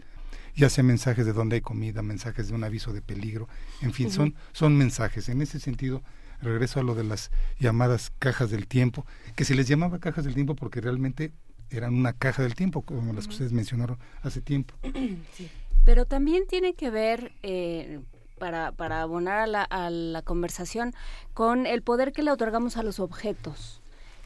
ya 0.56 0.70
sea 0.70 0.82
mensajes 0.82 1.26
de 1.26 1.34
dónde 1.34 1.56
hay 1.56 1.60
comida, 1.60 2.02
mensajes 2.02 2.48
de 2.48 2.54
un 2.54 2.64
aviso 2.64 2.94
de 2.94 3.02
peligro, 3.02 3.46
en 3.82 3.92
fin, 3.92 4.06
uh 4.06 4.10
-huh. 4.10 4.14
son, 4.14 4.34
son 4.52 4.76
mensajes. 4.78 5.28
En 5.28 5.42
ese 5.42 5.60
sentido, 5.60 6.02
regreso 6.40 6.80
a 6.80 6.82
lo 6.82 6.94
de 6.94 7.04
las 7.04 7.30
llamadas 7.58 8.12
cajas 8.18 8.50
del 8.50 8.66
tiempo, 8.66 9.06
que 9.34 9.44
se 9.44 9.54
les 9.54 9.68
llamaba 9.68 9.98
cajas 9.98 10.24
del 10.24 10.34
tiempo 10.34 10.54
porque 10.54 10.80
realmente 10.80 11.32
eran 11.70 11.94
una 11.94 12.12
caja 12.12 12.42
del 12.42 12.54
tiempo, 12.54 12.82
como 12.82 13.12
las 13.12 13.26
que 13.26 13.32
ustedes 13.32 13.52
mencionaron 13.52 13.98
hace 14.22 14.40
tiempo. 14.40 14.74
Sí. 15.32 15.50
Pero 15.84 16.04
también 16.04 16.48
tiene 16.48 16.74
que 16.74 16.90
ver, 16.90 17.30
eh, 17.44 18.00
para, 18.38 18.72
para 18.72 19.02
abonar 19.02 19.38
a 19.38 19.46
la, 19.46 19.62
a 19.62 19.88
la 19.88 20.20
conversación, 20.22 20.94
con 21.32 21.64
el 21.64 21.82
poder 21.82 22.12
que 22.12 22.24
le 22.24 22.32
otorgamos 22.32 22.76
a 22.76 22.82
los 22.82 22.98
objetos. 22.98 23.80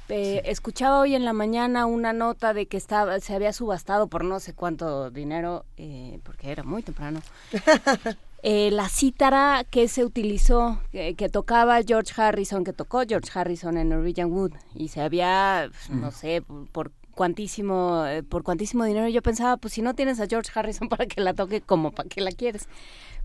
Eh, 0.08 0.40
sí. 0.42 0.50
Escuchaba 0.50 1.00
hoy 1.00 1.14
en 1.14 1.26
la 1.26 1.34
mañana 1.34 1.84
una 1.84 2.14
nota 2.14 2.54
de 2.54 2.66
que 2.66 2.78
estaba, 2.78 3.20
se 3.20 3.34
había 3.34 3.52
subastado 3.52 4.06
por 4.06 4.24
no 4.24 4.40
sé 4.40 4.54
cuánto 4.54 5.10
dinero, 5.10 5.66
eh, 5.76 6.18
porque 6.24 6.50
era 6.50 6.62
muy 6.62 6.82
temprano. 6.82 7.20
Eh, 8.42 8.70
la 8.70 8.88
cítara 8.88 9.64
que 9.68 9.86
se 9.88 10.04
utilizó, 10.04 10.80
eh, 10.92 11.14
que 11.14 11.28
tocaba 11.28 11.82
George 11.82 12.12
Harrison, 12.16 12.64
que 12.64 12.72
tocó 12.72 13.02
George 13.06 13.30
Harrison 13.34 13.76
en 13.76 13.90
Norwegian 13.90 14.32
Wood, 14.32 14.52
y 14.74 14.88
se 14.88 15.02
había, 15.02 15.70
mm. 15.90 16.00
no 16.00 16.10
sé, 16.10 16.42
por 16.72 16.90
cuantísimo, 17.14 18.06
eh, 18.06 18.22
por 18.22 18.42
cuantísimo 18.42 18.84
dinero. 18.84 19.08
Yo 19.08 19.20
pensaba, 19.20 19.58
pues 19.58 19.74
si 19.74 19.82
no 19.82 19.94
tienes 19.94 20.20
a 20.20 20.26
George 20.26 20.50
Harrison 20.54 20.88
para 20.88 21.04
que 21.04 21.20
la 21.20 21.34
toque, 21.34 21.60
como 21.60 21.92
para 21.92 22.08
que 22.08 22.22
la 22.22 22.32
quieres. 22.32 22.66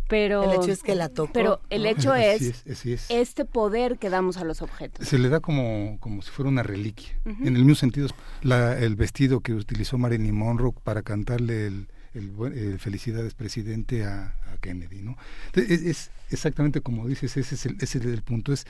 Pero, 0.08 0.44
el 0.44 0.62
hecho 0.62 0.72
es 0.72 0.84
que 0.84 0.94
la 0.94 1.10
tocó. 1.10 1.34
Pero 1.34 1.62
el 1.70 1.86
hecho 1.88 2.14
es, 2.14 2.64
es, 2.66 3.10
este 3.10 3.44
poder 3.44 3.98
que 3.98 4.12
damos 4.12 4.38
a 4.38 4.44
los 4.44 4.62
objetos. 4.62 5.08
Se 5.08 5.18
le 5.18 5.30
da 5.30 5.40
como, 5.40 5.98
como 6.00 6.22
si 6.22 6.30
fuera 6.30 6.50
una 6.50 6.62
reliquia. 6.62 7.10
En 7.26 7.56
el 7.56 7.66
mismo 7.66 7.74
sentido, 7.74 8.10
la, 8.44 8.78
el 8.78 8.96
vestido 8.96 9.40
que 9.40 9.54
utilizó 9.54 9.98
Marilyn 9.98 10.36
Monroe 10.36 10.74
para 10.84 11.02
cantarle 11.02 11.66
el, 11.66 11.88
el, 12.16 12.80
felicidades 12.80 13.34
presidente 13.34 14.06
a, 14.06 14.36
Kennedy, 14.62 15.02
¿no? 15.02 15.18
Es, 15.54 16.10
exactamente 16.32 16.82
como 16.82 17.08
dices, 17.08 17.38
ese 17.38 17.56
es, 17.56 17.66
el, 17.66 17.76
ese 17.82 17.98
es 18.00 18.06
el 18.06 18.24
punto, 18.24 18.54
es 18.54 18.66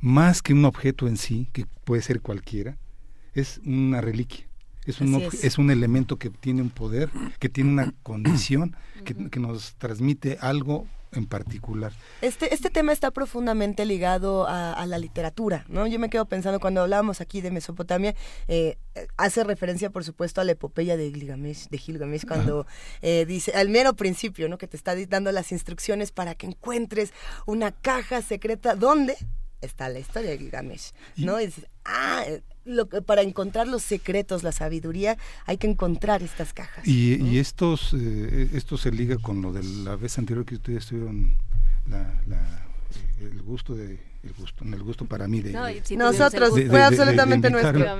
más 0.00 0.42
que 0.42 0.52
un 0.52 0.64
objeto 0.64 1.08
en 1.08 1.16
sí, 1.16 1.48
que 1.52 1.66
puede 1.84 2.02
ser 2.02 2.20
cualquiera, 2.20 2.76
es 3.34 3.60
una 3.64 4.00
reliquia. 4.00 4.46
Es 4.84 5.00
un, 5.00 5.14
es. 5.14 5.58
un 5.58 5.70
elemento 5.70 6.16
que 6.18 6.28
tiene 6.28 6.60
un 6.60 6.70
poder, 6.70 7.08
que 7.38 7.48
tiene 7.48 7.70
una 7.70 7.94
condición, 8.02 8.76
que, 9.04 9.14
que 9.30 9.38
nos 9.38 9.74
transmite 9.76 10.38
algo 10.40 10.86
en 11.12 11.26
particular. 11.26 11.92
Este, 12.20 12.54
este 12.54 12.70
tema 12.70 12.92
está 12.92 13.10
profundamente 13.10 13.84
ligado 13.84 14.46
a, 14.48 14.84
la 14.86 14.98
literatura, 14.98 15.64
¿no? 15.68 15.86
Yo 15.86 15.98
me 15.98 16.10
quedo 16.10 16.26
pensando, 16.26 16.58
cuando 16.58 16.82
hablábamos 16.82 17.20
aquí 17.20 17.40
de 17.40 17.50
Mesopotamia, 17.50 18.14
eh, 18.48 18.78
hace 19.16 19.44
referencia, 19.44 19.90
por 19.90 20.04
supuesto, 20.04 20.40
a 20.40 20.44
la 20.44 20.52
epopeya 20.52 20.96
de 20.96 21.10
Gilgamesh, 21.12 21.68
de 21.68 21.78
Gilgamesh 21.78 22.26
cuando 22.26 22.66
eh, 23.02 23.24
dice, 23.26 23.52
al 23.52 23.68
mero 23.68 23.94
principio, 23.94 24.48
¿no? 24.48 24.58
Que 24.58 24.66
te 24.66 24.76
está 24.76 24.94
dando 25.06 25.30
las 25.32 25.52
instrucciones 25.52 26.12
para 26.12 26.34
que 26.34 26.46
encuentres 26.46 27.12
una 27.46 27.72
caja 27.72 28.22
secreta, 28.22 28.74
¿dónde? 28.74 29.16
está 29.60 29.88
la 29.88 30.00
historia 30.00 30.30
de 30.30 30.38
Gilgamesh, 30.38 30.90
¿no? 31.16 31.40
Y 31.40 31.46
dices, 31.46 31.66
ah, 31.84 32.24
lo 32.64 32.88
que, 32.88 33.02
para 33.02 33.22
encontrar 33.22 33.68
los 33.68 33.82
secretos, 33.82 34.42
la 34.42 34.52
sabiduría, 34.52 35.18
hay 35.46 35.56
que 35.56 35.66
encontrar 35.66 36.22
estas 36.22 36.52
cajas. 36.52 36.86
Y, 36.86 37.38
estos, 37.38 37.94
eh, 37.94 38.48
esto 38.54 38.76
se 38.76 38.90
liga 38.90 39.16
con 39.18 39.42
lo 39.42 39.52
de 39.52 39.62
la 39.62 39.96
vez 39.96 40.18
anterior 40.18 40.44
que 40.44 40.56
ustedes 40.56 40.86
tuvieron 40.86 41.36
el 43.20 43.42
gusto 43.42 43.74
de 43.74 44.12
el 44.22 44.32
gusto, 44.34 44.64
el 44.64 44.82
gusto 44.82 45.04
para 45.04 45.26
mí 45.26 45.40
de, 45.40 45.52
nosotros 45.96 46.50
fue 46.50 46.82
absolutamente 46.82 47.50
nuestro. 47.50 47.96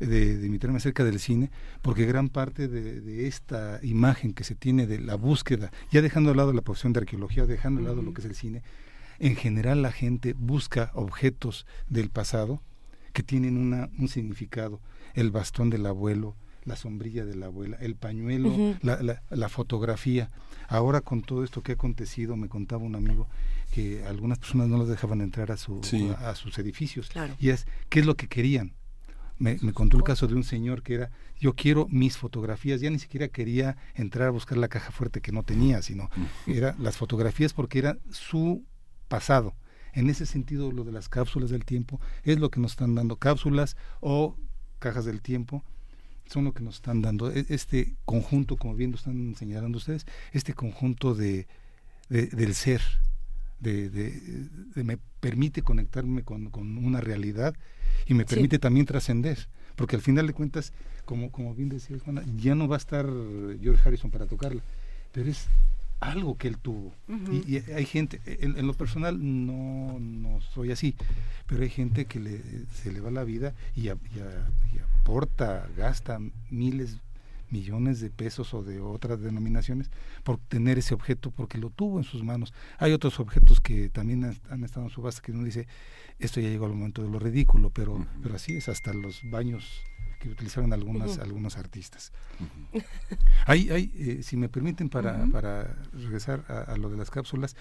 De, 0.00 0.36
de, 0.36 0.46
invitarme 0.46 0.78
acerca 0.78 1.04
del 1.04 1.20
cine 1.20 1.50
porque 1.80 2.06
gran 2.06 2.28
parte 2.28 2.66
de, 2.66 3.28
esta 3.28 3.78
imagen 3.82 4.32
que 4.32 4.42
se 4.42 4.56
tiene 4.56 4.86
de 4.86 4.98
la 4.98 5.14
búsqueda 5.14 5.70
ya 5.92 6.02
dejando 6.02 6.30
de 6.30 6.36
lado 6.36 6.52
la 6.52 6.62
profesión 6.62 6.92
de 6.92 7.00
arqueología 7.00 7.46
dejando 7.46 7.82
de 7.82 7.86
lado 7.86 8.02
lo 8.02 8.12
que 8.12 8.20
es 8.20 8.26
el 8.26 8.34
cine 8.34 8.62
en 9.20 9.36
general 9.36 9.80
la 9.80 9.92
gente 9.92 10.34
busca 10.36 10.90
objetos 10.94 11.66
del 11.88 12.10
pasado 12.10 12.60
que 13.12 13.22
tienen 13.22 13.56
una, 13.56 13.90
un 13.98 14.08
significado. 14.08 14.80
El 15.14 15.30
bastón 15.30 15.70
del 15.70 15.86
abuelo, 15.86 16.36
la 16.64 16.76
sombrilla 16.76 17.24
de 17.24 17.34
la 17.34 17.46
abuela, 17.46 17.76
el 17.80 17.96
pañuelo, 17.96 18.76
la, 18.82 19.22
la, 19.28 19.48
fotografía. 19.48 20.30
Ahora 20.68 21.00
con 21.00 21.22
todo 21.22 21.42
esto 21.42 21.62
que 21.62 21.72
ha 21.72 21.74
acontecido, 21.74 22.36
me 22.36 22.48
contaba 22.48 22.82
un 22.84 22.94
amigo 22.94 23.28
que 23.72 24.04
algunas 24.04 24.38
personas 24.38 24.68
no 24.68 24.78
los 24.78 24.88
dejaban 24.88 25.20
entrar 25.20 25.50
a, 25.50 25.56
su, 25.56 25.80
a, 26.18 26.34
sus 26.34 26.58
edificios. 26.58 27.08
Y 27.38 27.50
es, 27.50 27.66
¿qué 27.88 28.00
es 28.00 28.06
lo 28.06 28.16
que 28.16 28.28
querían? 28.28 28.74
Me, 29.38 29.56
me, 29.62 29.72
contó 29.72 29.96
el 29.96 30.02
caso 30.02 30.26
de 30.26 30.34
un 30.34 30.44
señor 30.44 30.82
que 30.82 30.94
era, 30.94 31.10
yo 31.38 31.54
quiero 31.54 31.86
mis 31.88 32.18
fotografías, 32.18 32.82
ya 32.82 32.90
ni 32.90 32.98
siquiera 32.98 33.28
quería 33.28 33.78
entrar 33.94 34.28
a 34.28 34.30
buscar 34.30 34.58
la 34.58 34.68
caja 34.68 34.92
fuerte 34.92 35.22
que 35.22 35.32
no 35.32 35.44
tenía, 35.44 35.80
sino 35.80 36.10
era 36.46 36.76
las 36.78 36.98
fotografías 36.98 37.54
porque 37.54 37.78
era 37.78 37.96
su 38.10 38.64
pasado. 39.08 39.54
En 39.92 40.10
ese 40.10 40.26
sentido, 40.26 40.72
lo 40.72 40.84
de 40.84 40.92
las 40.92 41.08
cápsulas 41.08 41.50
del 41.50 41.64
tiempo 41.64 42.00
es 42.24 42.38
lo 42.38 42.50
que 42.50 42.60
nos 42.60 42.72
están 42.72 42.94
dando. 42.94 43.16
Cápsulas 43.16 43.76
o 44.00 44.36
cajas 44.78 45.04
del 45.04 45.20
tiempo 45.20 45.64
son 46.26 46.44
lo 46.44 46.52
que 46.52 46.62
nos 46.62 46.76
están 46.76 47.02
dando. 47.02 47.30
E, 47.30 47.46
este 47.48 47.94
conjunto, 48.04 48.56
como 48.56 48.74
bien 48.74 48.90
lo 48.90 48.96
están 48.96 49.34
señalando 49.36 49.78
ustedes, 49.78 50.06
este 50.32 50.54
conjunto 50.54 51.14
de, 51.14 51.46
del 52.08 52.54
ser, 52.54 52.80
de, 53.60 53.90
de, 53.90 54.84
me 54.84 54.98
permite 55.20 55.62
conectarme 55.62 56.22
con, 56.22 56.50
una 56.78 57.00
realidad 57.00 57.54
y 58.06 58.14
me 58.14 58.24
permite 58.24 58.58
también 58.58 58.86
trascender. 58.86 59.48
Porque 59.76 59.96
al 59.96 60.02
final 60.02 60.26
de 60.26 60.32
cuentas, 60.32 60.72
como, 61.04 61.30
como 61.30 61.54
bien 61.54 61.68
decía 61.68 61.98
Juana, 62.04 62.22
ya 62.36 62.54
no 62.54 62.68
va 62.68 62.76
a 62.76 62.78
estar 62.78 63.06
George 63.60 63.82
Harrison 63.84 64.10
para 64.10 64.26
tocarla, 64.26 64.62
pero 65.12 65.30
es 65.30 65.46
algo 66.00 66.36
que 66.36 66.48
él 66.48 66.58
tuvo. 66.58 66.92
y, 67.30 67.58
hay 67.72 67.84
gente, 67.84 68.20
en, 68.24 68.66
lo 68.66 68.74
personal 68.74 69.18
no, 69.20 69.98
no 70.00 70.40
soy 70.40 70.72
así, 70.72 70.96
pero 71.46 71.62
hay 71.62 71.68
gente 71.68 72.06
que 72.06 72.18
le, 72.18 72.42
se 72.72 72.90
le 72.90 73.00
va 73.00 73.10
la 73.10 73.24
vida 73.24 73.54
y, 73.76 73.88
aporta, 73.88 75.68
gasta 75.76 76.18
miles, 76.50 76.98
millones 77.50 78.00
de 78.00 78.10
pesos 78.10 78.54
o 78.54 78.62
de 78.62 78.80
otras 78.80 79.20
denominaciones 79.20 79.90
por 80.22 80.38
tener 80.38 80.78
ese 80.78 80.94
objeto 80.94 81.30
porque 81.30 81.58
lo 81.58 81.70
tuvo 81.70 81.98
en 81.98 82.04
sus 82.04 82.22
manos. 82.22 82.54
Hay 82.78 82.92
otros 82.92 83.20
objetos 83.20 83.60
que 83.60 83.88
también 83.90 84.36
han, 84.48 84.64
estado 84.64 84.86
en 84.86 84.90
su 84.90 85.02
base 85.02 85.20
que 85.20 85.32
uno 85.32 85.44
dice, 85.44 85.66
esto 86.18 86.40
ya 86.40 86.48
llegó 86.48 86.66
al 86.66 86.72
momento 86.72 87.02
de 87.02 87.10
lo 87.10 87.18
ridículo, 87.18 87.70
pero, 87.70 88.06
pero 88.22 88.36
así 88.36 88.56
es, 88.56 88.68
hasta 88.68 88.94
los 88.94 89.20
baños 89.24 89.82
que 90.20 90.28
utilizaron 90.28 90.72
algunas, 90.72 91.18
algunos 91.18 91.56
artistas. 91.56 92.12
hay, 93.46 93.70
hay 93.70 93.92
eh, 93.96 94.22
si 94.22 94.36
me 94.36 94.48
permiten, 94.48 94.88
para, 94.90 95.26
para 95.26 95.74
regresar 95.92 96.44
a, 96.48 96.76
lo 96.76 96.90
de 96.90 96.98
las 96.98 97.10
cápsulas, 97.10 97.56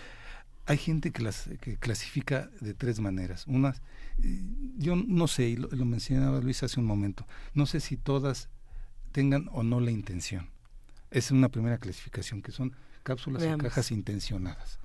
hay 0.65 0.77
gente 0.77 1.11
que 1.11 1.23
las 1.23 1.49
que 1.61 1.77
clasifica 1.77 2.49
de 2.59 2.73
tres 2.73 2.99
maneras. 2.99 3.45
Una, 3.47 3.75
eh, 4.21 4.41
yo 4.77 4.95
no 4.95 5.27
sé, 5.27 5.49
y 5.49 5.55
lo, 5.55 5.85
mencionaba 5.85 6.41
Luis 6.41 6.61
hace 6.61 6.79
un 6.79 6.85
momento, 6.85 7.25
no 7.53 7.65
sé 7.65 7.79
si 7.79 7.95
todas 7.95 8.49
tengan 9.13 9.49
o 9.51 9.63
no 9.63 9.79
la 9.79 9.91
intención. 9.91 10.49
es 11.11 11.31
una 11.31 11.49
primera 11.49 11.79
clasificación, 11.79 12.41
que 12.41 12.51
son 12.51 12.75
cápsulas 13.03 13.41
o 13.41 13.57
cajas 13.57 13.91
intencionadas. 13.91 14.79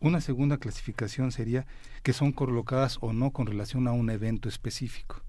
Una 0.00 0.20
segunda 0.20 0.58
clasificación 0.58 1.32
sería 1.32 1.64
que 2.02 2.12
son 2.12 2.32
colocadas 2.32 2.98
o 3.00 3.12
no 3.12 3.30
con 3.30 3.46
relación 3.46 3.86
a 3.88 3.92
un 3.92 4.10
evento 4.10 4.48
específico. 4.48 5.22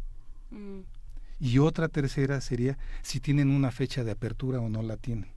Mm. 0.52 0.99
Y 1.40 1.60
otra 1.60 1.88
tercera 1.88 2.42
sería 2.42 2.78
si 3.02 3.20
tienen 3.20 3.50
una 3.50 3.72
fecha 3.72 4.04
de 4.04 4.12
apertura 4.12 4.60
o 4.60 4.70
no 4.70 4.82
la 4.82 4.98
tienen. 4.98 5.30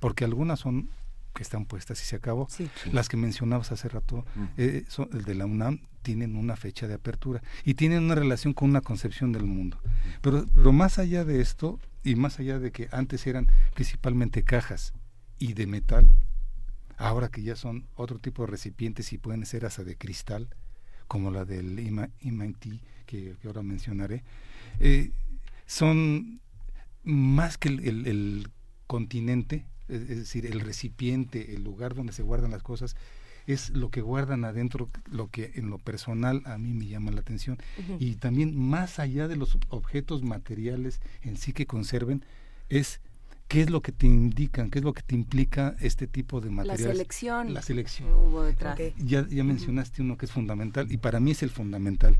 Porque 0.00 0.24
algunas 0.24 0.60
son 0.60 0.90
que 1.34 1.42
están 1.42 1.66
puestas 1.66 2.00
y 2.02 2.06
se 2.06 2.16
acabó. 2.16 2.48
Las 2.92 3.08
que 3.08 3.16
mencionabas 3.16 3.72
hace 3.72 3.88
rato, 3.88 4.24
eh, 4.56 4.84
son, 4.88 5.08
el 5.12 5.24
de 5.24 5.34
la 5.34 5.46
UNAM, 5.46 5.80
tienen 6.02 6.36
una 6.36 6.56
fecha 6.56 6.86
de 6.86 6.94
apertura 6.94 7.42
y 7.64 7.74
tienen 7.74 8.04
una 8.04 8.14
relación 8.14 8.52
con 8.52 8.70
una 8.70 8.80
concepción 8.80 9.32
del 9.32 9.44
mundo. 9.44 9.78
Pero, 10.20 10.46
pero 10.54 10.72
más 10.72 10.98
allá 10.98 11.24
de 11.24 11.40
esto, 11.40 11.80
y 12.04 12.14
más 12.14 12.38
allá 12.38 12.58
de 12.58 12.70
que 12.70 12.88
antes 12.92 13.26
eran 13.26 13.48
principalmente 13.74 14.42
cajas 14.42 14.92
y 15.38 15.54
de 15.54 15.66
metal, 15.66 16.08
ahora 16.96 17.28
que 17.28 17.42
ya 17.42 17.56
son 17.56 17.86
otro 17.96 18.18
tipo 18.18 18.44
de 18.44 18.52
recipientes 18.52 19.12
y 19.12 19.18
pueden 19.18 19.44
ser 19.46 19.64
hasta 19.66 19.82
de 19.82 19.96
cristal, 19.96 20.48
como 21.08 21.30
la 21.30 21.44
del 21.44 21.74
MIT 22.22 22.80
que, 23.06 23.36
que 23.40 23.46
ahora 23.46 23.62
mencionaré, 23.62 24.22
eh, 24.80 25.10
son 25.66 26.40
más 27.02 27.58
que 27.58 27.68
el, 27.68 28.48
continente, 28.86 29.66
es, 29.88 30.08
decir, 30.08 30.46
el 30.46 30.60
recipiente, 30.60 31.54
el 31.54 31.64
lugar 31.64 31.94
donde 31.94 32.12
se 32.12 32.22
guardan 32.22 32.50
las 32.50 32.62
cosas, 32.62 32.96
es 33.46 33.70
lo 33.70 33.90
que 33.90 34.00
guardan 34.00 34.44
adentro, 34.44 34.88
lo 35.10 35.28
que 35.28 35.52
en 35.54 35.68
lo 35.68 35.78
personal 35.78 36.42
a 36.46 36.56
mí 36.56 36.72
me 36.72 36.86
llama 36.86 37.10
la 37.10 37.20
atención. 37.20 37.58
Y 37.98 38.14
también 38.14 38.56
más 38.58 38.98
allá 38.98 39.28
de 39.28 39.36
los 39.36 39.58
objetos 39.68 40.22
materiales 40.22 41.00
en 41.22 41.36
sí 41.36 41.52
que 41.52 41.66
conserven, 41.66 42.24
es 42.70 43.00
qué 43.48 43.60
es 43.60 43.70
lo 43.70 43.82
que 43.82 43.92
te 43.92 44.06
indican, 44.06 44.70
qué 44.70 44.78
es 44.78 44.84
lo 44.84 44.94
que 44.94 45.02
te 45.02 45.14
implica 45.14 45.76
este 45.80 46.06
tipo 46.06 46.40
de 46.40 46.50
materiales. 46.50 46.86
La 46.86 46.92
selección. 46.92 47.54
La 47.54 47.62
selección. 47.62 48.10
Hubo 48.10 48.42
detrás. 48.44 48.78
Ya, 48.96 49.26
ya 49.28 49.44
mencionaste 49.44 50.00
uno 50.00 50.16
que 50.16 50.24
es 50.24 50.32
fundamental 50.32 50.90
y 50.90 50.96
para 50.96 51.20
mí 51.20 51.32
es 51.32 51.42
el 51.42 51.50
fundamental 51.50 52.18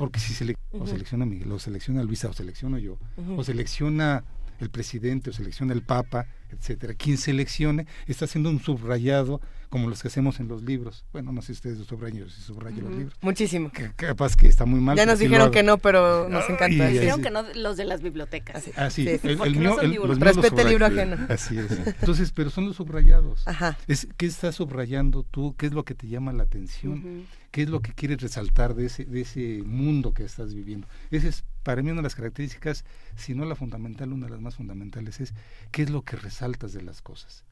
porque 0.00 0.18
si 0.18 0.32
se 0.32 0.56
o 0.70 0.86
selecciona 0.86 1.26
Miguel, 1.26 1.52
o 1.52 1.58
selecciona 1.58 2.02
Luisa, 2.02 2.30
o 2.30 2.32
selecciono 2.32 2.78
yo, 2.78 2.96
o 3.36 3.44
selecciona 3.44 4.24
el 4.58 4.70
presidente, 4.70 5.28
o 5.28 5.32
selecciona 5.34 5.74
el 5.74 5.82
papa, 5.82 6.26
etcétera. 6.48 6.94
Quien 6.94 7.18
seleccione 7.18 7.86
está 8.06 8.24
haciendo 8.24 8.48
un 8.48 8.60
subrayado 8.60 9.42
como 9.68 9.90
los 9.90 10.00
que 10.00 10.08
hacemos 10.08 10.40
en 10.40 10.48
los 10.48 10.62
libros. 10.62 11.04
Bueno, 11.12 11.32
no 11.32 11.42
sé 11.42 11.48
si 11.48 11.52
ustedes 11.52 11.86
subrayan, 11.86 12.30
si 12.30 12.40
subrayan 12.40 12.82
los 12.82 12.92
libros. 12.92 13.14
Muchísimo. 13.20 13.70
Que, 13.70 13.90
capaz 13.94 14.36
que 14.36 14.48
está 14.48 14.64
muy 14.64 14.80
mal. 14.80 14.96
Ya 14.96 15.04
nos 15.04 15.18
dijeron 15.18 15.50
que 15.50 15.62
no, 15.62 15.76
pero 15.76 16.30
nos 16.30 16.48
encanta. 16.48 16.88
Dijeron 16.88 17.20
que 17.20 17.30
no 17.30 17.42
los 17.54 17.76
de 17.76 17.84
las 17.84 18.00
bibliotecas. 18.00 18.56
Así, 18.76 19.06
ah, 19.06 19.18
el, 19.22 19.38
el, 19.38 19.56
mío, 19.56 19.76
Respete 20.14 20.62
el 20.62 20.68
libro 20.68 20.86
ajeno. 20.86 21.18
Así 21.28 21.58
es. 21.58 21.70
Entonces, 22.00 22.32
pero 22.32 22.48
son 22.48 22.64
los 22.64 22.76
subrayados. 22.76 23.46
Ajá. 23.46 23.76
Es, 23.86 24.08
¿Qué 24.16 24.24
estás 24.24 24.54
subrayando 24.54 25.24
tú? 25.24 25.54
¿Qué 25.58 25.66
es 25.66 25.74
lo 25.74 25.84
que 25.84 25.94
te 25.94 26.08
llama 26.08 26.32
la 26.32 26.44
atención? 26.44 27.26
¿Qué 27.50 27.62
es 27.62 27.68
lo 27.68 27.80
que 27.80 27.92
quieres 27.92 28.20
resaltar 28.20 28.74
de 28.74 28.86
ese, 28.86 29.04
de 29.04 29.22
ese 29.22 29.62
mundo 29.64 30.14
que 30.14 30.24
estás 30.24 30.54
viviendo? 30.54 30.86
Esa 31.10 31.28
es 31.28 31.44
para 31.62 31.82
mí 31.82 31.90
una 31.90 32.00
de 32.00 32.04
las 32.04 32.14
características, 32.14 32.84
si 33.16 33.34
no 33.34 33.44
la 33.44 33.56
fundamental, 33.56 34.12
una 34.12 34.26
de 34.26 34.32
las 34.32 34.40
más 34.40 34.54
fundamentales 34.54 35.20
es 35.20 35.34
qué 35.70 35.82
es 35.82 35.90
lo 35.90 36.02
que 36.02 36.16
resaltas 36.16 36.72
de 36.72 36.82
las 36.82 37.02
cosas 37.02 37.44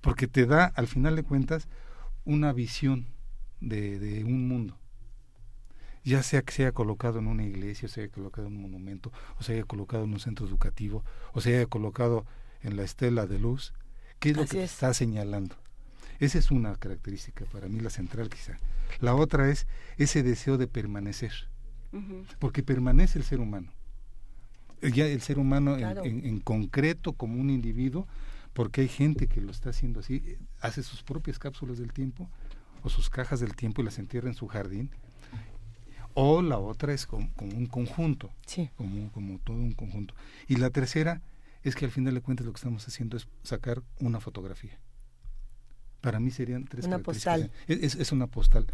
porque 0.00 0.26
te 0.26 0.46
da, 0.46 0.66
al 0.66 0.86
final 0.86 1.16
de 1.16 1.22
cuentas, 1.22 1.68
una 2.24 2.52
visión 2.52 3.06
de, 3.60 4.24
un 4.24 4.48
mundo. 4.48 4.76
ya 6.02 6.22
sea 6.22 6.42
que 6.42 6.52
se 6.52 6.62
haya 6.62 6.72
colocado 6.72 7.18
en 7.18 7.26
una 7.26 7.44
iglesia, 7.44 7.86
o 7.86 7.88
se 7.88 8.02
haya 8.02 8.10
colocado 8.10 8.46
en 8.48 8.56
un 8.56 8.62
monumento, 8.62 9.12
o 9.38 9.42
se 9.42 9.52
haya 9.52 9.64
colocado 9.64 10.04
en 10.04 10.12
un 10.12 10.20
centro 10.20 10.46
educativo, 10.46 11.04
o 11.32 11.40
se 11.40 11.56
haya 11.56 11.66
colocado 11.66 12.24
en 12.62 12.76
la 12.76 12.84
estela 12.84 13.26
de 13.26 13.38
luz, 13.38 13.74
¿qué 14.18 14.30
es 14.30 14.36
lo 14.36 14.46
que 14.46 14.64
está 14.64 14.94
señalando? 14.94 15.56
Esa 16.20 16.38
es 16.38 16.50
una 16.50 16.76
característica 16.76 17.44
para 17.46 17.68
mí, 17.68 17.80
la 17.80 17.90
central 17.90 18.28
quizá. 18.28 18.58
La 19.00 19.14
otra 19.14 19.48
es 19.50 19.66
ese 19.96 20.22
deseo 20.22 20.58
de 20.58 20.68
permanecer, 20.68 21.32
porque 22.38 22.62
permanece 22.62 23.18
el 23.18 23.24
ser 23.24 23.40
humano. 23.40 23.72
Ya 24.82 25.06
el 25.06 25.20
ser 25.20 25.38
humano 25.38 25.76
en 25.76 26.38
concreto 26.40 27.14
como 27.14 27.40
un 27.40 27.50
individuo, 27.50 28.06
porque 28.52 28.82
hay 28.82 28.88
gente 28.88 29.26
que 29.26 29.40
lo 29.40 29.50
está 29.50 29.70
haciendo 29.70 30.00
así, 30.00 30.36
hace 30.60 30.82
sus 30.82 31.02
propias 31.02 31.38
cápsulas 31.38 31.78
del 31.78 31.92
tiempo 31.92 32.30
o 32.82 32.88
sus 32.88 33.10
cajas 33.10 33.40
del 33.40 33.56
tiempo 33.56 33.82
y 33.82 33.84
las 33.84 33.98
entierra 33.98 34.28
en 34.28 34.34
su 34.34 34.46
jardín 34.46 34.90
o 36.14 36.42
la 36.42 36.58
otra 36.58 36.92
es 36.92 37.06
como, 37.06 37.28
un 37.40 37.66
conjunto, 37.66 38.30
como, 38.76 39.10
como 39.12 39.38
todo 39.38 39.56
un 39.56 39.72
conjunto. 39.72 40.14
Y 40.48 40.56
la 40.56 40.70
tercera 40.70 41.22
es 41.62 41.74
que 41.74 41.84
al 41.84 41.90
final 41.90 42.14
de 42.14 42.20
cuentas 42.20 42.46
lo 42.46 42.52
que 42.52 42.58
estamos 42.58 42.86
haciendo 42.86 43.16
es 43.16 43.28
sacar 43.42 43.82
una 44.00 44.20
fotografía. 44.20 44.78
Para 46.00 46.20
mí 46.20 46.30
serían 46.30 46.64
tres 46.64 46.86
Una 46.86 46.98
postal. 46.98 47.50
Es, 47.66 47.94
es, 47.94 48.12
una 48.12 48.26
postal. 48.26 48.66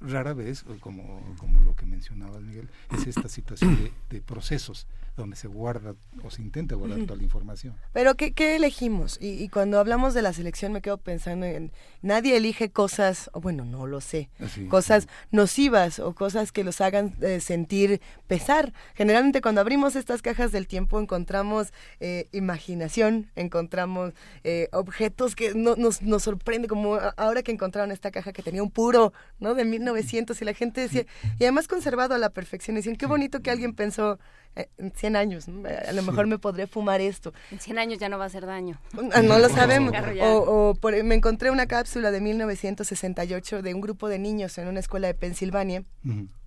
Rara 0.00 0.34
vez, 0.34 0.64
como, 0.80 1.20
como 1.38 1.60
lo 1.60 1.76
que 1.76 1.86
mencionaba 1.86 2.40
Miguel, 2.40 2.68
es 2.92 3.06
esta 3.06 3.28
situación 3.28 3.76
de, 3.76 3.92
de 4.10 4.20
procesos 4.20 4.86
donde 5.16 5.36
se 5.36 5.48
guarda 5.48 5.94
o 6.24 6.30
se 6.30 6.42
intenta 6.42 6.74
guardar 6.74 7.00
toda 7.02 7.16
la 7.16 7.22
información. 7.22 7.74
Pero 7.92 8.14
¿qué, 8.14 8.32
qué 8.32 8.56
elegimos? 8.56 9.18
Y, 9.20 9.48
cuando 9.48 9.78
hablamos 9.78 10.14
de 10.14 10.22
la 10.22 10.32
selección 10.32 10.72
me 10.72 10.80
quedo 10.80 10.98
pensando 10.98 11.46
en, 11.46 11.72
nadie 12.02 12.36
elige 12.36 12.70
cosas, 12.70 13.30
o 13.32 13.40
bueno, 13.40 13.64
no 13.64 13.86
lo 13.86 14.00
sé, 14.00 14.30
cosas 14.68 15.08
nocivas 15.30 15.98
o 15.98 16.14
cosas 16.14 16.52
que 16.52 16.64
los 16.64 16.80
hagan 16.80 17.14
eh, 17.20 17.40
sentir 17.40 18.00
pesar. 18.26 18.72
Generalmente 18.94 19.40
cuando 19.40 19.60
abrimos 19.60 19.96
estas 19.96 20.22
cajas 20.22 20.52
del 20.52 20.66
tiempo 20.66 21.00
encontramos 21.00 21.72
eh, 22.00 22.28
imaginación, 22.32 23.30
encontramos 23.36 24.14
eh, 24.44 24.68
objetos 24.72 25.36
que 25.36 25.54
no, 25.54 25.76
nos, 25.76 26.02
nos 26.02 26.22
sorprende, 26.22 26.68
como 26.68 26.98
ahora 27.16 27.42
que 27.42 27.52
encontraron 27.52 27.92
esta 27.92 28.10
caja 28.10 28.32
que 28.32 28.42
tenía 28.42 28.62
un 28.62 28.70
puro, 28.70 29.12
¿no? 29.38 29.54
De 29.54 29.64
1900 29.92 30.40
y 30.40 30.44
la 30.44 30.54
gente 30.54 30.80
decía, 30.80 31.06
y 31.38 31.44
además 31.44 31.68
conservado 31.68 32.14
a 32.14 32.18
la 32.18 32.30
perfección, 32.30 32.76
decían, 32.76 32.96
qué 32.96 33.06
bonito 33.06 33.40
que 33.40 33.50
alguien 33.50 33.74
pensó 33.74 34.18
eh, 34.56 34.68
en 34.78 34.92
100 34.92 35.16
años, 35.16 35.46
a 35.48 35.92
lo 35.92 36.02
mejor 36.02 36.26
me 36.26 36.38
podré 36.38 36.66
fumar 36.66 37.00
esto. 37.00 37.32
En 37.50 37.60
100 37.60 37.78
años 37.78 37.98
ya 37.98 38.08
no 38.08 38.18
va 38.18 38.24
a 38.24 38.30
ser 38.30 38.46
daño. 38.46 38.80
Ah, 39.12 39.22
no, 39.22 39.38
lo 39.38 39.48
sabemos. 39.48 39.92
O, 40.20 40.74
me 41.04 41.14
encontré 41.14 41.50
una 41.50 41.66
cápsula 41.66 42.10
de 42.10 42.20
1968 42.20 43.62
de 43.62 43.74
un 43.74 43.80
grupo 43.80 44.08
de 44.08 44.18
niños 44.18 44.56
en 44.58 44.68
una 44.68 44.80
escuela 44.80 45.06
de 45.06 45.14
Pensilvania 45.14 45.84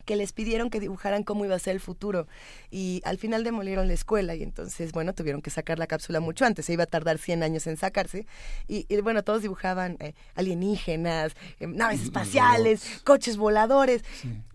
que 0.05 0.15
les 0.15 0.33
pidieron 0.33 0.69
que 0.69 0.79
dibujaran 0.79 1.23
cómo 1.23 1.45
iba 1.45 1.55
a 1.55 1.59
ser 1.59 1.73
el 1.73 1.79
futuro 1.79 2.27
y 2.71 3.01
al 3.05 3.17
final 3.17 3.43
demolieron 3.43 3.87
la 3.87 3.93
escuela 3.93 4.35
y 4.35 4.43
entonces, 4.43 4.91
bueno, 4.91 5.13
tuvieron 5.13 5.41
que 5.41 5.49
sacar 5.49 5.79
la 5.79 5.87
cápsula 5.87 6.19
mucho 6.19 6.45
antes, 6.45 6.65
se 6.65 6.73
iba 6.73 6.83
a 6.83 6.87
tardar 6.87 7.17
100 7.17 7.43
años 7.43 7.67
en 7.67 7.77
sacarse 7.77 8.25
y, 8.67 8.85
bueno, 9.01 9.23
todos 9.23 9.41
dibujaban 9.41 9.97
eh, 9.99 10.13
alienígenas, 10.35 11.33
eh, 11.59 11.67
naves 11.67 12.03
espaciales, 12.03 13.01
coches 13.03 13.37
voladores 13.37 14.03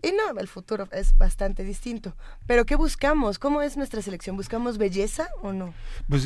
y 0.01 0.11
no, 0.11 0.39
el 0.39 0.47
futuro 0.47 0.87
es 0.91 1.17
bastante 1.17 1.63
distinto. 1.63 2.15
Pero 2.45 2.65
¿qué 2.65 2.75
buscamos? 2.75 3.39
¿Cómo 3.39 3.61
es 3.61 3.77
nuestra 3.77 4.01
selección? 4.01 4.35
¿Buscamos 4.35 4.77
belleza 4.77 5.29
o 5.41 5.53
no? 5.53 5.73
Pues 6.07 6.25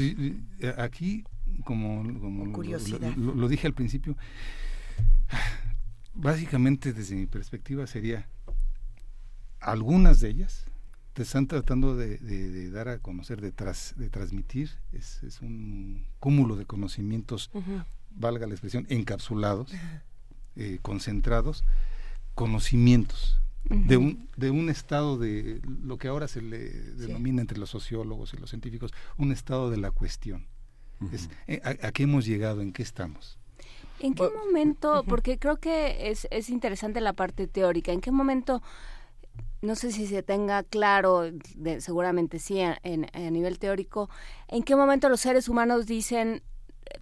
aquí, 0.78 1.24
como, 1.66 2.04
lo, 2.04 3.36
lo 3.36 3.48
dije 3.48 3.68
al 3.68 3.74
principio, 3.74 4.16
básicamente 6.14 6.94
desde 6.94 7.16
mi 7.16 7.26
perspectiva 7.26 7.88
sería 7.88 8.28
algunas 9.64 10.20
de 10.20 10.30
ellas 10.30 10.66
te 11.14 11.24
están 11.24 11.48
tratando 11.48 11.96
de, 11.96 12.70
dar 12.72 12.90
a 12.90 13.00
conocer, 13.00 13.40
de, 13.40 13.52
de 13.52 14.10
transmitir, 14.10 14.72
es, 14.92 15.22
un 15.42 16.06
cúmulo 16.20 16.56
de 16.56 16.66
conocimientos, 16.66 17.52
valga 18.12 18.48
la 18.48 18.54
expresión, 18.54 18.88
encapsulados, 18.90 19.72
eh, 20.56 20.80
concentrados, 20.82 21.64
conocimientos 22.34 23.40
de, 23.66 23.98
un, 23.98 24.28
de 24.36 24.50
un 24.50 24.70
estado 24.70 25.18
de 25.18 25.62
lo 25.84 25.98
que 25.98 26.08
ahora 26.08 26.28
se 26.28 26.42
le 26.42 26.70
denomina 26.70 27.42
entre 27.42 27.58
los 27.58 27.70
sociólogos 27.70 28.34
y 28.34 28.38
los 28.38 28.50
científicos, 28.50 28.92
un 29.18 29.32
estado 29.32 29.70
de 29.70 29.78
la 29.78 29.92
cuestión. 29.92 30.48
es, 31.12 31.30
eh, 31.48 31.62
a, 31.64 31.92
qué 31.92 32.04
hemos 32.04 32.26
llegado? 32.26 32.62
¿En 32.62 32.74
qué 32.74 32.84
estamos? 32.84 33.38
¿En 34.00 34.16
qué 34.16 34.30
momento? 34.46 35.04
Porque 35.08 35.38
creo 35.38 35.58
que 35.58 36.10
es, 36.10 36.28
es 36.30 36.50
interesante 36.50 37.00
la 37.00 37.14
parte 37.14 37.48
teórica. 37.48 37.94
¿En 37.94 38.02
qué 38.02 38.12
momento 38.12 38.62
no 39.64 39.76
sé 39.76 39.94
si 39.94 40.08
se 40.08 40.22
tenga 40.24 40.62
claro, 40.64 41.24
seguramente 41.80 42.38
sí, 42.38 42.60
a, 42.62 42.78
nivel 43.32 43.60
teórico, 43.60 44.10
en 44.50 44.62
qué 44.64 44.76
momento 44.76 45.08
los 45.08 45.22
seres 45.22 45.48
humanos 45.48 45.88
dicen 45.88 46.44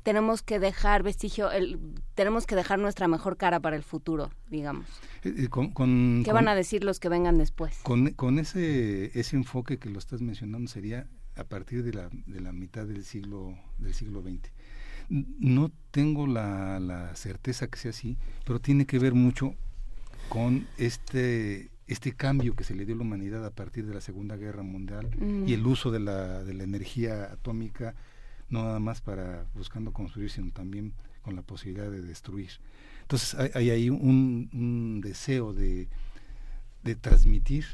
tenemos 0.03 0.43
que 0.43 0.59
dejar 0.59 1.01
vestigio, 1.01 1.51
el, 1.51 1.79
tenemos 2.13 2.45
que 2.45 2.55
dejar 2.55 2.77
nuestra 2.77 3.07
mejor 3.07 3.35
cara 3.35 3.59
para 3.59 3.75
el 3.75 3.83
futuro, 3.83 4.29
digamos. 4.47 4.85
Eh, 5.23 5.47
con, 5.49 6.23
¿Qué 6.23 6.31
van 6.31 6.47
a 6.47 6.55
decir 6.55 6.83
los 6.83 6.99
que 6.99 7.09
vengan 7.09 7.39
después? 7.39 7.79
Con, 7.81 8.11
con 8.11 8.37
ese, 8.37 9.19
ese 9.19 9.35
enfoque 9.35 9.79
que 9.79 9.89
lo 9.89 9.97
estás 9.97 10.21
mencionando 10.21 10.69
sería 10.69 11.07
a 11.35 11.43
partir 11.45 11.83
de 11.83 11.93
la, 11.93 12.09
de 12.11 12.41
la 12.41 12.53
mitad 12.53 12.85
del 12.85 13.03
siglo, 13.03 13.57
del 13.79 13.95
siglo 13.95 14.21
XX. 14.21 14.51
No 15.09 15.71
tengo 15.89 16.27
la, 16.27 16.79
la 16.79 17.15
certeza 17.15 17.67
que 17.67 17.79
sea 17.79 17.89
así, 17.89 18.17
pero 18.45 18.61
tiene 18.61 18.85
que 18.85 18.99
ver 18.99 19.15
mucho 19.15 19.55
con 20.29 20.67
este 20.77 21.71
este 21.91 22.13
cambio 22.13 22.55
que 22.55 22.63
se 22.63 22.73
le 22.73 22.85
dio 22.85 22.95
a 22.95 22.97
la 22.99 23.03
humanidad 23.03 23.45
a 23.45 23.51
partir 23.51 23.85
de 23.85 23.93
la 23.93 23.99
Segunda 23.99 24.37
Guerra 24.37 24.63
Mundial 24.63 25.09
mm. 25.19 25.47
y 25.47 25.53
el 25.53 25.65
uso 25.67 25.91
de 25.91 25.99
la, 25.99 26.41
de 26.43 26.53
la 26.53 26.63
energía 26.63 27.23
atómica, 27.25 27.95
no 28.49 28.63
nada 28.63 28.79
más 28.79 29.01
para 29.01 29.45
buscando 29.55 29.91
construir, 29.91 30.29
sino 30.29 30.51
también 30.51 30.93
con 31.21 31.35
la 31.35 31.41
posibilidad 31.41 31.91
de 31.91 32.01
destruir. 32.01 32.51
Entonces 33.01 33.35
hay, 33.55 33.69
ahí 33.71 33.89
un, 33.89 34.49
un, 34.53 35.01
deseo 35.01 35.53
de, 35.53 35.89
de 36.83 36.95
transmitir 36.95 37.65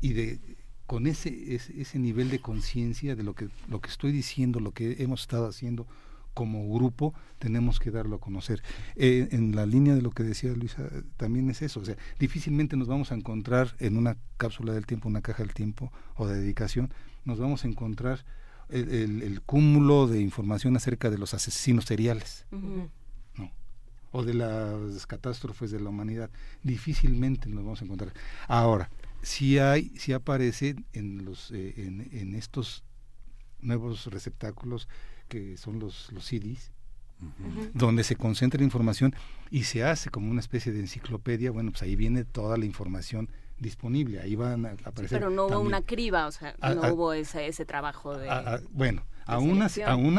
y 0.00 0.12
de 0.12 0.40
con 0.86 1.06
ese, 1.06 1.54
ese, 1.54 1.80
ese 1.80 1.98
nivel 2.00 2.30
de 2.30 2.40
conciencia 2.40 3.14
de 3.14 3.22
lo 3.22 3.34
que, 3.34 3.48
lo 3.68 3.80
que 3.80 3.88
estoy 3.88 4.10
diciendo, 4.10 4.58
lo 4.58 4.72
que 4.72 4.96
hemos 4.98 5.20
estado 5.22 5.46
haciendo, 5.46 5.86
como 6.34 6.72
grupo 6.72 7.14
tenemos 7.38 7.78
que 7.78 7.90
darlo 7.90 8.16
a 8.16 8.20
conocer. 8.20 8.62
Eh, 8.96 9.28
en 9.32 9.54
la 9.54 9.66
línea 9.66 9.94
de 9.94 10.02
lo 10.02 10.10
que 10.10 10.22
decía 10.22 10.52
Luisa, 10.52 10.88
también 11.16 11.50
es 11.50 11.62
eso, 11.62 11.80
o 11.80 11.84
sea, 11.84 11.96
difícilmente 12.18 12.76
nos 12.76 12.88
vamos 12.88 13.12
a 13.12 13.14
encontrar 13.14 13.74
en 13.78 13.96
una 13.96 14.16
cápsula 14.36 14.72
del 14.72 14.86
tiempo, 14.86 15.08
una 15.08 15.22
caja 15.22 15.42
del 15.42 15.54
tiempo 15.54 15.92
o 16.16 16.26
de 16.26 16.40
dedicación, 16.40 16.92
nos 17.24 17.38
vamos 17.38 17.64
a 17.64 17.68
encontrar 17.68 18.24
el, 18.68 19.42
cúmulo 19.44 20.06
de 20.06 20.20
información 20.20 20.76
acerca 20.76 21.10
de 21.10 21.18
los 21.18 21.34
asesinos 21.34 21.84
seriales. 21.84 22.46
o 24.14 24.22
de 24.22 24.34
las 24.34 25.06
catástrofes 25.06 25.70
de 25.70 25.80
la 25.80 25.88
humanidad, 25.88 26.30
difícilmente 26.62 27.48
nos 27.48 27.64
vamos 27.64 27.80
a 27.80 27.84
encontrar. 27.86 28.12
Ahora, 28.46 28.90
si 29.22 29.58
hay, 29.58 29.90
si 29.96 30.12
aparece 30.12 30.76
en 30.92 31.24
los, 31.24 31.50
eh, 31.50 31.72
en, 31.78 32.08
en 32.12 32.34
estos 32.34 32.84
nuevos 33.62 34.06
receptáculos 34.06 34.86
que 35.32 35.56
son 35.56 35.78
los, 35.78 36.12
los 36.12 36.26
CDs, 36.26 36.70
donde 37.72 38.04
se 38.04 38.16
concentra 38.16 38.62
información 38.62 39.14
y 39.50 39.62
se 39.62 39.82
hace 39.82 40.10
como 40.10 40.30
una 40.30 40.40
especie 40.40 40.72
de 40.72 40.80
enciclopedia, 40.80 41.50
bueno, 41.50 41.70
pues 41.70 41.82
ahí 41.82 41.96
viene 41.96 42.24
toda 42.24 42.58
la 42.58 42.66
información 42.66 43.30
disponible, 43.58 44.20
ahí 44.20 44.34
van 44.34 44.66
a 44.66 44.72
aparecer. 44.84 45.18
pero 45.20 45.30
no 45.30 45.46
hubo 45.46 45.60
una 45.60 45.80
criba, 45.80 46.26
o 46.26 46.32
sea, 46.32 46.54
no 46.60 46.92
hubo 46.92 47.14
ese, 47.14 47.46
ese 47.46 47.64
trabajo 47.64 48.18
de... 48.18 48.28
bueno, 48.72 49.06
aún 49.24 49.62
así, 49.62 49.80
aún, 49.80 50.18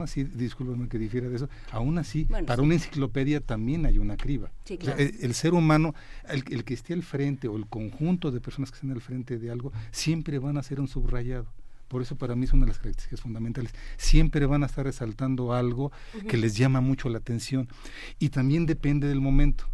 así, 0.00 0.22
discúlpeme 0.22 0.88
que 0.88 0.98
difiera 0.98 1.28
de 1.28 1.34
eso, 1.34 1.48
aún 1.72 1.98
así, 1.98 2.26
para 2.46 2.62
una 2.62 2.74
enciclopedia 2.74 3.40
también 3.40 3.84
hay 3.84 3.98
una 3.98 4.16
criba. 4.16 4.52
el, 4.68 5.34
ser 5.34 5.54
humano, 5.54 5.92
el, 6.28 6.44
el 6.52 6.62
que 6.62 6.74
esté 6.74 6.92
al 6.92 7.02
frente 7.02 7.48
o 7.48 7.56
el 7.56 7.66
conjunto 7.66 8.30
de 8.30 8.40
personas 8.40 8.70
que 8.70 8.76
estén 8.76 8.92
al 8.92 9.00
frente 9.00 9.38
de 9.38 9.50
algo, 9.50 9.72
siempre 9.90 10.38
van 10.38 10.56
a 10.56 10.62
ser 10.62 10.78
un 10.78 10.86
subrayado. 10.86 11.48
Por 11.92 12.00
eso 12.00 12.16
para 12.16 12.34
mí 12.34 12.46
es 12.46 12.54
una 12.54 12.64
de 12.64 12.68
las 12.68 12.78
características 12.78 13.20
fundamentales. 13.20 13.74
Siempre 13.98 14.46
van 14.46 14.62
a 14.62 14.66
estar 14.66 14.86
resaltando 14.86 15.52
algo 15.52 15.92
que 16.26 16.38
les 16.38 16.56
llama 16.56 16.80
mucho 16.80 17.10
la 17.10 17.18
atención. 17.18 17.68
Y 18.18 18.30
también 18.30 18.64
depende 18.64 19.08
del 19.08 19.20
momento. 19.20 19.66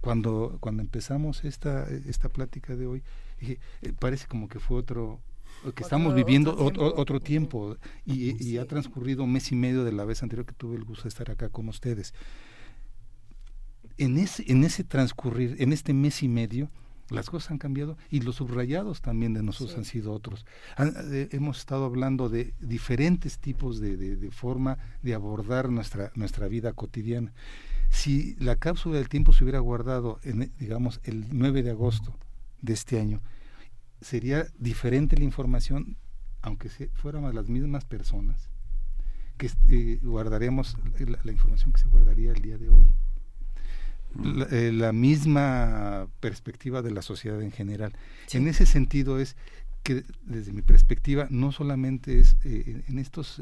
Cuando, 0.00 0.56
cuando 0.60 0.80
empezamos 0.80 1.44
esta, 1.44 1.86
esta 2.08 2.30
plática 2.30 2.76
de 2.76 2.86
hoy, 2.86 3.02
dije, 3.38 3.58
eh, 3.82 3.92
parece 3.92 4.26
como 4.26 4.48
que 4.48 4.58
fue 4.58 4.78
otro, 4.78 5.20
que 5.74 5.82
estamos 5.82 6.14
viviendo 6.14 6.56
otro 6.56 7.20
tiempo, 7.20 7.76
y, 8.06 8.42
y, 8.42 8.56
ha 8.56 8.64
transcurrido 8.64 9.24
un 9.24 9.32
mes 9.32 9.52
y 9.52 9.54
medio 9.54 9.84
de 9.84 9.92
la 9.92 10.06
vez 10.06 10.22
anterior 10.22 10.46
que 10.46 10.54
tuve 10.54 10.76
el 10.76 10.84
gusto 10.84 11.02
de 11.02 11.10
estar 11.10 11.30
acá 11.30 11.50
con 11.50 11.68
ustedes. 11.68 12.14
En 13.98 14.16
ese, 14.16 14.50
en 14.50 14.64
ese 14.64 14.82
transcurrir, 14.82 15.56
en 15.58 15.74
este 15.74 15.92
mes 15.92 16.22
y 16.22 16.28
medio, 16.28 16.70
las 17.10 17.30
cosas 17.30 17.52
han 17.52 17.58
cambiado 17.58 17.96
y 18.10 18.20
los 18.20 18.36
subrayados 18.36 19.00
también 19.00 19.32
de 19.32 19.42
nosotros 19.42 19.76
han 19.76 19.84
sido 19.84 20.12
otros. 20.12 20.44
Eh, 20.78 21.28
hemos 21.32 21.58
estado 21.58 21.84
hablando 21.84 22.28
de 22.28 22.54
diferentes 22.60 23.38
tipos 23.38 23.80
de, 23.80 23.96
de, 23.96 24.30
forma 24.30 24.78
de 25.02 25.14
abordar 25.14 25.68
nuestra, 25.70 26.10
nuestra 26.14 26.48
vida 26.48 26.72
cotidiana. 26.72 27.32
Si 27.90 28.34
la 28.36 28.56
cápsula 28.56 28.96
del 28.96 29.08
tiempo 29.08 29.32
se 29.32 29.44
hubiera 29.44 29.60
guardado, 29.60 30.18
en, 30.24 30.52
digamos, 30.58 31.00
el 31.04 31.26
9 31.30 31.62
de 31.62 31.70
agosto 31.70 32.18
de 32.60 32.72
este 32.72 33.00
año, 33.00 33.20
sería 34.00 34.46
diferente 34.58 35.16
la 35.16 35.24
información, 35.24 35.96
aunque 36.42 36.68
fuéramos 36.94 37.34
las 37.34 37.48
mismas 37.48 37.84
personas, 37.84 38.50
que 39.36 39.50
eh, 39.68 40.00
guardaremos 40.02 40.76
la, 40.98 41.32
información 41.32 41.72
que 41.72 41.80
se 41.80 41.88
guardaría 41.88 42.32
el 42.32 42.42
día 42.42 42.58
de 42.58 42.68
hoy. 42.70 42.94
Eh, 44.50 44.72
la, 44.72 44.92
misma 44.92 46.08
perspectiva 46.20 46.82
de 46.82 46.90
la 46.90 47.02
sociedad 47.02 47.40
en 47.42 47.52
general. 47.52 47.92
En 48.32 48.48
ese 48.48 48.66
sentido 48.66 49.18
es 49.18 49.36
que 49.82 50.04
desde 50.24 50.52
mi 50.52 50.62
perspectiva 50.62 51.26
no 51.30 51.52
solamente 51.52 52.20
es 52.20 52.36
eh, 52.44 52.82
en 52.88 52.98
estos 52.98 53.40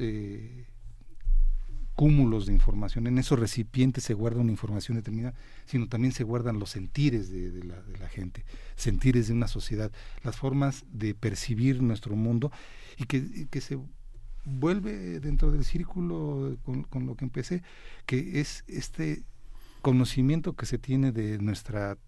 cúmulos 1.94 2.46
de 2.46 2.52
información, 2.52 3.06
en 3.06 3.18
esos 3.18 3.38
recipientes 3.38 4.04
se 4.04 4.14
guarda 4.14 4.40
una 4.40 4.50
información 4.50 4.96
determinada, 4.96 5.34
sino 5.64 5.88
también 5.88 6.12
se 6.12 6.24
guardan 6.24 6.58
los 6.58 6.70
sentires 6.70 7.30
de, 7.30 7.64
la, 7.64 7.80
de, 7.82 7.98
la, 7.98 8.08
gente, 8.08 8.44
sentires 8.74 9.28
de 9.28 9.34
una 9.34 9.46
sociedad, 9.46 9.92
las 10.22 10.36
formas 10.36 10.84
de 10.92 11.14
percibir 11.14 11.82
nuestro 11.82 12.16
mundo 12.16 12.50
y 12.98 13.04
que, 13.04 13.46
que 13.48 13.60
se 13.60 13.78
vuelve 14.44 15.20
dentro 15.20 15.52
del 15.52 15.64
círculo 15.64 16.56
con, 16.64 16.82
con, 16.82 17.06
lo 17.06 17.14
que 17.14 17.24
empecé, 17.24 17.62
que 18.06 18.40
es 18.40 18.64
este 18.66 19.22
conocimiento 19.84 20.54
que 20.54 20.64
se 20.64 20.78
tiene 20.78 21.12
de 21.12 21.36
nuestra 21.36 21.98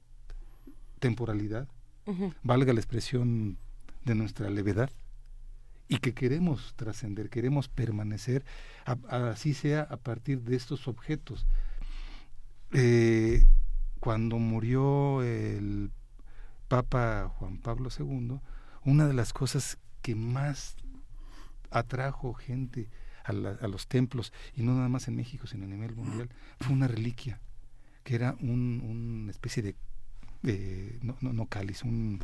temporalidad, 0.98 1.68
valga 2.42 2.72
la 2.72 2.80
expresión 2.80 3.58
de 4.06 4.14
nuestra 4.14 4.48
levedad, 4.48 4.90
y 5.86 5.98
que 5.98 6.14
queremos 6.14 6.72
trascender, 6.76 7.28
queremos 7.28 7.68
permanecer, 7.68 8.46
así 9.10 9.52
sea 9.52 9.82
a 9.82 9.98
partir 9.98 10.40
de 10.40 10.56
estos 10.56 10.88
objetos. 10.88 11.46
Eh, 12.72 13.44
cuando 14.00 14.38
murió 14.38 15.22
el 15.22 15.90
Papa 16.68 17.30
Juan 17.36 17.58
Pablo 17.58 17.90
II, 17.96 18.40
una 18.86 19.06
de 19.06 19.12
las 19.12 19.34
cosas 19.34 19.76
que 20.00 20.14
más 20.14 20.76
atrajo 21.70 22.32
gente 22.32 22.88
a, 23.22 23.32
los 23.32 23.86
templos, 23.86 24.32
y 24.54 24.62
no 24.62 24.74
nada 24.74 24.88
más 24.88 25.08
en 25.08 25.16
México, 25.16 25.46
sino 25.46 25.66
a 25.66 25.68
nivel 25.68 25.94
mundial, 25.94 26.30
fue 26.58 26.72
una 26.72 26.88
reliquia, 26.88 27.38
que 28.06 28.14
era 28.14 28.36
un, 28.40 28.80
una 29.24 29.32
especie 29.32 29.74
de, 30.42 30.98
no, 31.02 31.16
no, 31.20 31.32
no 31.32 31.46
cáliz, 31.46 31.82
un 31.82 32.20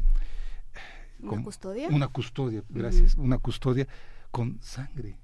¿Una 1.21 1.43
custodia? 1.43 1.89
Una 1.89 2.09
custodia, 2.09 2.63
gracias. 2.69 3.17
Una 3.17 3.39
custodia 3.39 3.89
con 4.31 4.61
sangre. 4.63 5.19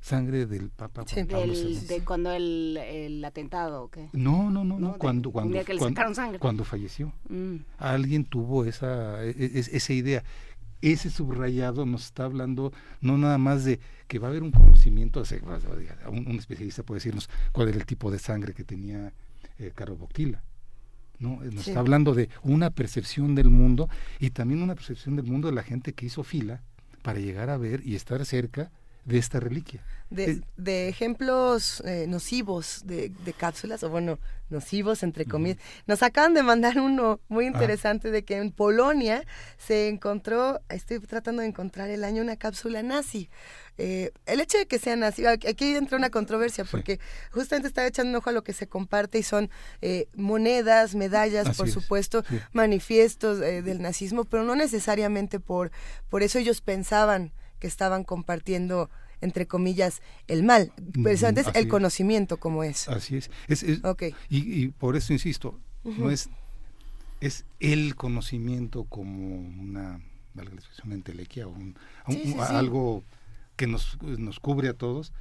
Sangre 0.00 0.46
del 0.46 0.70
Papa 0.70 1.04
Juan 1.08 1.26
Pablo 1.28 1.52
¿De 1.52 2.04
cuando 2.04 2.32
el, 2.32 2.76
el 2.76 3.24
atentado 3.24 3.84
o 3.84 3.88
qué? 3.88 4.08
No, 4.12 4.50
no, 4.50 4.64
no, 4.64 4.80
no, 4.80 4.98
cuando, 4.98 5.30
cuando, 5.30 5.64
que 5.64 5.74
le 5.74 5.80
sacaron 5.80 6.14
sangre. 6.14 6.40
cuando 6.40 6.64
falleció. 6.64 7.12
Mm. 7.28 7.56
Alguien 7.78 8.24
tuvo 8.24 8.64
esa, 8.64 9.24
e, 9.24 9.30
e, 9.30 9.58
esa 9.58 9.92
idea 9.92 10.24
ese 10.82 11.10
subrayado 11.10 11.86
nos 11.86 12.06
está 12.06 12.24
hablando 12.24 12.72
no 13.00 13.16
nada 13.16 13.38
más 13.38 13.64
de 13.64 13.80
que 14.08 14.18
va 14.18 14.28
a 14.28 14.30
haber 14.30 14.42
un 14.42 14.50
conocimiento, 14.50 15.22
un, 16.10 16.26
un 16.26 16.38
especialista 16.38 16.82
puede 16.82 16.98
decirnos 16.98 17.30
cuál 17.52 17.68
era 17.68 17.78
el 17.78 17.86
tipo 17.86 18.10
de 18.10 18.18
sangre 18.18 18.52
que 18.52 18.64
tenía 18.64 19.12
eh, 19.58 19.72
Caro 19.74 19.96
Boctila, 19.96 20.42
¿no? 21.18 21.40
Nos 21.42 21.68
está 21.68 21.80
hablando 21.80 22.14
de 22.14 22.28
una 22.42 22.70
percepción 22.70 23.34
del 23.34 23.48
mundo 23.48 23.88
y 24.18 24.30
también 24.30 24.62
una 24.62 24.74
percepción 24.74 25.16
del 25.16 25.26
mundo 25.26 25.48
de 25.48 25.54
la 25.54 25.62
gente 25.62 25.92
que 25.92 26.06
hizo 26.06 26.24
fila 26.24 26.62
para 27.02 27.20
llegar 27.20 27.48
a 27.48 27.56
ver 27.56 27.82
y 27.86 27.94
estar 27.94 28.24
cerca 28.26 28.70
de 29.04 29.18
esta 29.18 29.40
reliquia. 29.40 29.84
De, 30.10 30.42
de 30.58 30.88
ejemplos 30.88 31.82
eh, 31.86 32.04
nocivos 32.06 32.82
de, 32.84 33.08
de, 33.24 33.32
cápsulas, 33.32 33.82
o 33.82 33.88
bueno, 33.88 34.18
nocivos 34.50 35.02
entre 35.02 35.24
comillas. 35.24 35.56
Nos 35.86 36.02
acaban 36.02 36.34
de 36.34 36.42
mandar 36.42 36.78
uno 36.78 37.18
muy 37.28 37.46
ah. 37.46 37.48
interesante 37.48 38.10
de 38.10 38.22
que 38.22 38.36
en 38.36 38.52
Polonia 38.52 39.24
se 39.56 39.88
encontró, 39.88 40.60
estoy 40.68 41.00
tratando 41.00 41.40
de 41.40 41.48
encontrar 41.48 41.88
el 41.88 42.04
año, 42.04 42.22
una 42.22 42.36
cápsula 42.36 42.82
nazi. 42.82 43.30
Eh, 43.78 44.12
el 44.26 44.40
hecho 44.40 44.58
de 44.58 44.66
que 44.66 44.78
sea 44.78 44.96
nazi, 44.96 45.24
aquí 45.24 45.74
entra 45.74 45.96
una 45.96 46.10
controversia, 46.10 46.66
porque 46.66 47.00
justamente 47.30 47.68
estaba 47.68 47.86
echando 47.86 48.10
un 48.10 48.16
ojo 48.16 48.28
a 48.28 48.34
lo 48.34 48.44
que 48.44 48.52
se 48.52 48.68
comparte 48.68 49.18
y 49.18 49.22
son 49.22 49.48
eh, 49.80 50.08
monedas, 50.14 50.94
medallas, 50.94 51.56
por 51.56 51.70
supuesto, 51.70 52.22
manifiestos 52.52 53.40
del 53.40 53.80
nazismo, 53.80 54.26
pero 54.26 54.44
no 54.44 54.54
necesariamente 54.56 55.40
por, 55.40 55.72
por 56.10 56.22
eso 56.22 56.38
ellos 56.38 56.60
pensaban 56.60 57.32
que 57.62 57.68
estaban 57.68 58.02
compartiendo 58.02 58.90
entre 59.20 59.46
comillas, 59.46 60.02
el 60.26 60.42
mal, 60.42 60.72
pero 61.04 61.28
antes 61.28 61.46
el 61.54 61.68
conocimiento 61.68 62.38
como 62.38 62.64
es. 62.64 62.88
Así 62.88 63.18
es. 63.18 63.30
es, 63.46 63.64
y, 64.28 64.66
por 64.70 64.96
eso 64.96 65.12
insisto, 65.12 65.60
no 65.84 66.10
es, 66.10 66.28
es 67.20 67.44
el 67.60 67.94
conocimiento 67.94 68.82
como 68.82 69.36
una, 69.36 70.00
valga 70.34 70.54
la 70.54 70.60
expresión, 70.60 70.90
entelequia 70.90 71.46
o 71.46 71.50
un, 71.50 71.76
algo 72.40 73.04
que 73.54 73.68
nos, 73.68 73.96
nos 74.02 74.40
cubre 74.40 74.68
a 74.68 74.74
todos, 74.74 75.12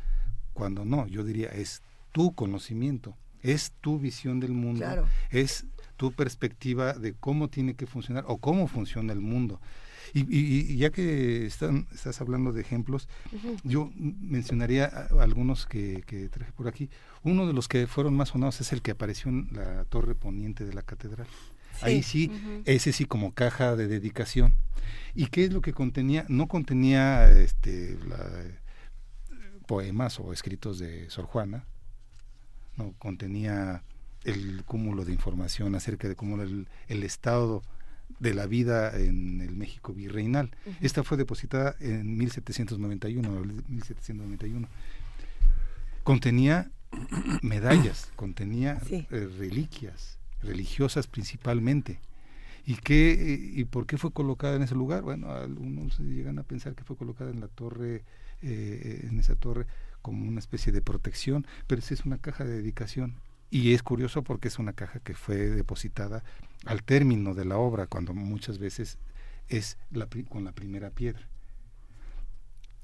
cuando 0.53 0.83
no, 0.83 1.05
yo 1.05 1.23
diría, 1.23 1.49
es 1.49 1.83
tu 2.11 2.33
conocimiento, 2.33 3.15
es 3.43 3.71
tu 3.81 3.99
visión 3.99 4.39
del 4.39 4.53
mundo, 4.53 5.07
es 5.29 5.67
tu 5.95 6.11
perspectiva 6.11 6.93
de 6.93 7.13
cómo 7.13 7.49
tiene 7.49 7.75
que 7.75 7.85
funcionar 7.85 8.23
o 8.27 8.39
cómo 8.39 8.67
funciona 8.67 9.13
el 9.13 9.21
mundo. 9.21 9.61
Y, 10.13 10.77
ya 10.77 10.89
que 10.89 11.45
están, 11.45 11.87
estás 11.93 12.21
hablando 12.21 12.51
de 12.51 12.61
ejemplos, 12.61 13.07
yo 13.63 13.91
mencionaría 13.95 14.85
algunos 15.19 15.65
que, 15.65 16.03
traje 16.31 16.51
por 16.53 16.67
aquí. 16.67 16.89
Uno 17.23 17.47
de 17.47 17.53
los 17.53 17.67
que 17.67 17.87
fueron 17.87 18.15
más 18.15 18.29
sonados 18.29 18.61
es 18.61 18.73
el 18.73 18.81
que 18.81 18.91
apareció 18.91 19.29
en 19.29 19.49
la 19.51 19.85
torre 19.85 20.15
poniente 20.15 20.65
de 20.65 20.73
la 20.73 20.81
catedral. 20.81 21.27
Ahí 21.81 22.03
sí, 22.03 22.31
ese 22.65 22.91
sí 22.91 23.05
como 23.05 23.33
caja 23.33 23.75
de 23.75 23.87
dedicación. 23.87 24.53
¿Y 25.15 25.27
qué 25.27 25.45
es 25.45 25.53
lo 25.53 25.61
que 25.61 25.73
contenía? 25.73 26.25
No 26.27 26.47
contenía 26.47 27.31
este, 27.31 27.97
poemas 29.67 30.19
o 30.19 30.33
escritos 30.33 30.79
de 30.79 31.09
Sor 31.09 31.25
Juana, 31.25 31.65
no 32.77 32.93
contenía 32.99 33.83
el 34.23 34.63
cúmulo 34.65 35.05
de 35.05 35.13
información 35.13 35.75
acerca 35.75 36.07
de 36.07 36.15
cómo 36.15 36.41
el, 36.41 36.67
el 36.87 37.03
estado 37.03 37.63
de 38.19 38.33
la 38.33 38.47
vida 38.47 38.97
en 38.97 39.41
el 39.41 39.55
México 39.55 39.93
virreinal. 39.93 40.51
Esta 40.79 41.03
fue 41.03 41.17
depositada 41.17 41.75
en 41.79 42.17
1791, 42.17 43.29
1791. 43.67 44.67
Contenía 46.03 46.71
medallas, 47.41 48.11
contenía 48.15 48.81
eh, 48.89 49.29
reliquias 49.37 50.17
religiosas 50.41 51.07
principalmente. 51.07 51.99
¿Y, 52.65 52.75
qué, 52.75 53.51
¿Y 53.53 53.65
por 53.65 53.87
qué 53.87 53.97
fue 53.97 54.11
colocada 54.11 54.55
en 54.55 54.63
ese 54.63 54.75
lugar? 54.75 55.01
Bueno, 55.01 55.31
algunos 55.31 55.99
llegan 55.99 56.37
a 56.39 56.43
pensar 56.43 56.75
que 56.75 56.83
fue 56.83 56.95
colocada 56.95 57.31
en 57.31 57.39
la 57.39 57.47
torre, 57.47 58.03
eh, 58.41 59.07
en 59.09 59.19
esa 59.19 59.35
torre, 59.35 59.65
como 60.01 60.27
una 60.27 60.39
especie 60.39 60.71
de 60.71 60.81
protección, 60.81 61.45
pero 61.67 61.79
esa 61.79 61.93
es 61.93 62.05
una 62.05 62.17
caja 62.17 62.43
de 62.43 62.53
dedicación 62.53 63.15
y 63.49 63.73
es 63.73 63.83
curioso 63.83 64.23
porque 64.23 64.47
es 64.47 64.59
una 64.59 64.73
caja 64.73 64.99
que 64.99 65.13
fue 65.13 65.35
depositada 65.35 66.23
al 66.65 66.83
término 66.83 67.33
de 67.33 67.45
la 67.45 67.57
obra, 67.57 67.87
cuando 67.87 68.13
muchas 68.13 68.57
veces 68.57 68.97
es 69.47 69.77
la, 69.91 70.07
con 70.29 70.43
la 70.43 70.51
primera 70.51 70.89
piedra. 70.91 71.27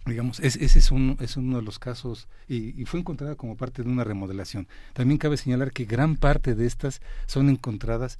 Digamos, 0.06 0.40
ese 0.40 0.64
es, 0.64 0.92
un, 0.92 1.18
es 1.20 1.36
uno 1.36 1.58
de 1.58 1.64
los 1.64 1.80
casos 1.80 2.30
y, 2.48 2.86
fue 2.86 3.02
encontrada 3.02 3.36
como 3.36 3.58
parte 3.58 3.84
de 3.84 3.90
una 3.90 4.06
remodelación. 4.06 4.68
También 4.94 5.18
cabe 5.18 5.36
señalar 5.36 5.74
que 5.74 5.84
gran 5.84 6.16
parte 6.16 6.56
de 6.56 6.66
estas 6.66 7.02
son 7.26 7.50
encontradas 7.50 8.20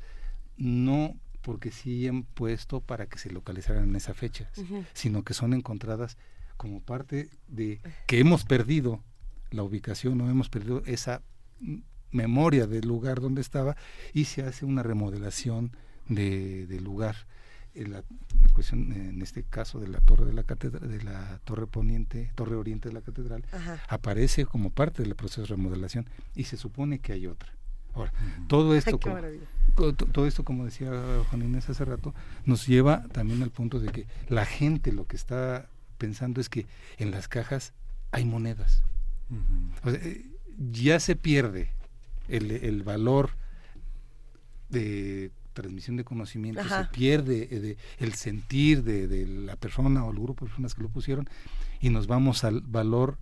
no 0.58 1.16
porque 1.42 1.72
sí 1.72 2.06
han 2.08 2.24
puesto 2.24 2.82
para 2.82 3.08
que 3.08 3.18
se 3.20 3.32
localizaran 3.32 3.90
en 3.90 3.96
esa 3.96 4.14
fecha, 4.14 4.50
sino 4.94 5.24
que 5.24 5.34
son 5.34 5.54
encontradas 5.54 6.18
como 6.58 6.82
parte 6.82 7.30
de 7.48 7.80
que 8.06 8.20
hemos 8.20 8.44
perdido 8.44 9.02
la 9.52 9.64
ubicación 9.64 10.20
o 10.20 10.30
hemos 10.30 10.50
perdido 10.50 10.84
esa 10.86 11.22
memoria 12.12 12.68
del 12.68 12.88
lugar 12.88 13.22
donde 13.22 13.42
estaba 13.42 13.76
y 14.14 14.26
se 14.26 14.44
hace 14.44 14.66
una 14.66 14.84
remodelación 14.84 15.72
de, 16.08 16.68
del 16.68 16.84
lugar. 16.84 17.16
En, 17.74 17.92
la, 17.92 18.04
cuestión, 18.56 18.92
en 18.92 19.22
este 19.22 19.44
caso 19.44 19.80
de 19.80 19.88
la 19.88 20.02
torre 20.02 20.26
de 20.26 20.34
la 20.34 20.42
catedral, 20.42 20.90
de 20.90 21.04
la 21.04 21.40
torre 21.44 21.68
poniente, 21.68 22.32
torre 22.34 22.56
oriente 22.56 22.90
de 22.90 22.96
la 22.96 23.02
catedral, 23.02 23.46
aparece 23.88 24.48
como 24.48 24.72
parte 24.72 25.04
del 25.04 25.14
proceso 25.14 25.42
de 25.42 25.48
remodelación 25.50 26.10
y 26.34 26.46
se 26.46 26.58
supone 26.58 26.98
que 26.98 27.14
hay 27.14 27.28
otra. 27.28 27.54
Ahora, 27.94 28.12
todo 28.48 28.76
esto, 28.76 29.00
como, 29.00 29.18
todo 30.12 30.26
esto, 30.26 30.44
como 30.44 30.66
decía 30.66 30.90
Juan 31.30 31.44
Inés 31.44 31.70
hace 31.70 31.86
rato, 31.86 32.16
nos 32.46 32.66
lleva 32.66 33.04
también 33.12 33.44
al 33.44 33.52
punto 33.52 33.80
de 33.80 33.92
que 33.92 34.08
la 34.28 34.46
gente 34.46 34.92
lo 34.92 35.06
que 35.06 35.16
está 35.16 35.70
pensando 36.00 36.42
es 36.42 36.50
que 36.50 36.66
en 36.98 37.12
las 37.12 37.28
cajas 37.28 37.74
hay 38.12 38.26
monedas. 38.26 38.84
Eh, 39.86 40.26
ya 40.72 41.00
se 41.00 41.16
pierde 41.16 41.77
el, 42.28 42.52
el 42.52 42.84
valor 42.84 43.32
de 44.70 45.32
transmisión 45.54 45.98
de 45.98 46.04
conocimiento, 46.04 46.62
se 46.64 46.86
pierde 46.92 47.48
eh, 47.50 47.78
el 47.98 48.14
sentir 48.14 48.84
de, 48.84 49.08
de, 49.08 49.26
la 49.26 49.56
persona 49.56 50.06
o 50.06 50.12
el 50.12 50.20
grupo 50.20 50.46
de 50.46 50.50
personas 50.50 50.76
que 50.76 50.84
lo 50.84 50.90
pusieron 50.90 51.28
y 51.82 51.90
nos 51.90 52.06
vamos 52.06 52.44
al 52.44 52.62
valor 52.62 53.18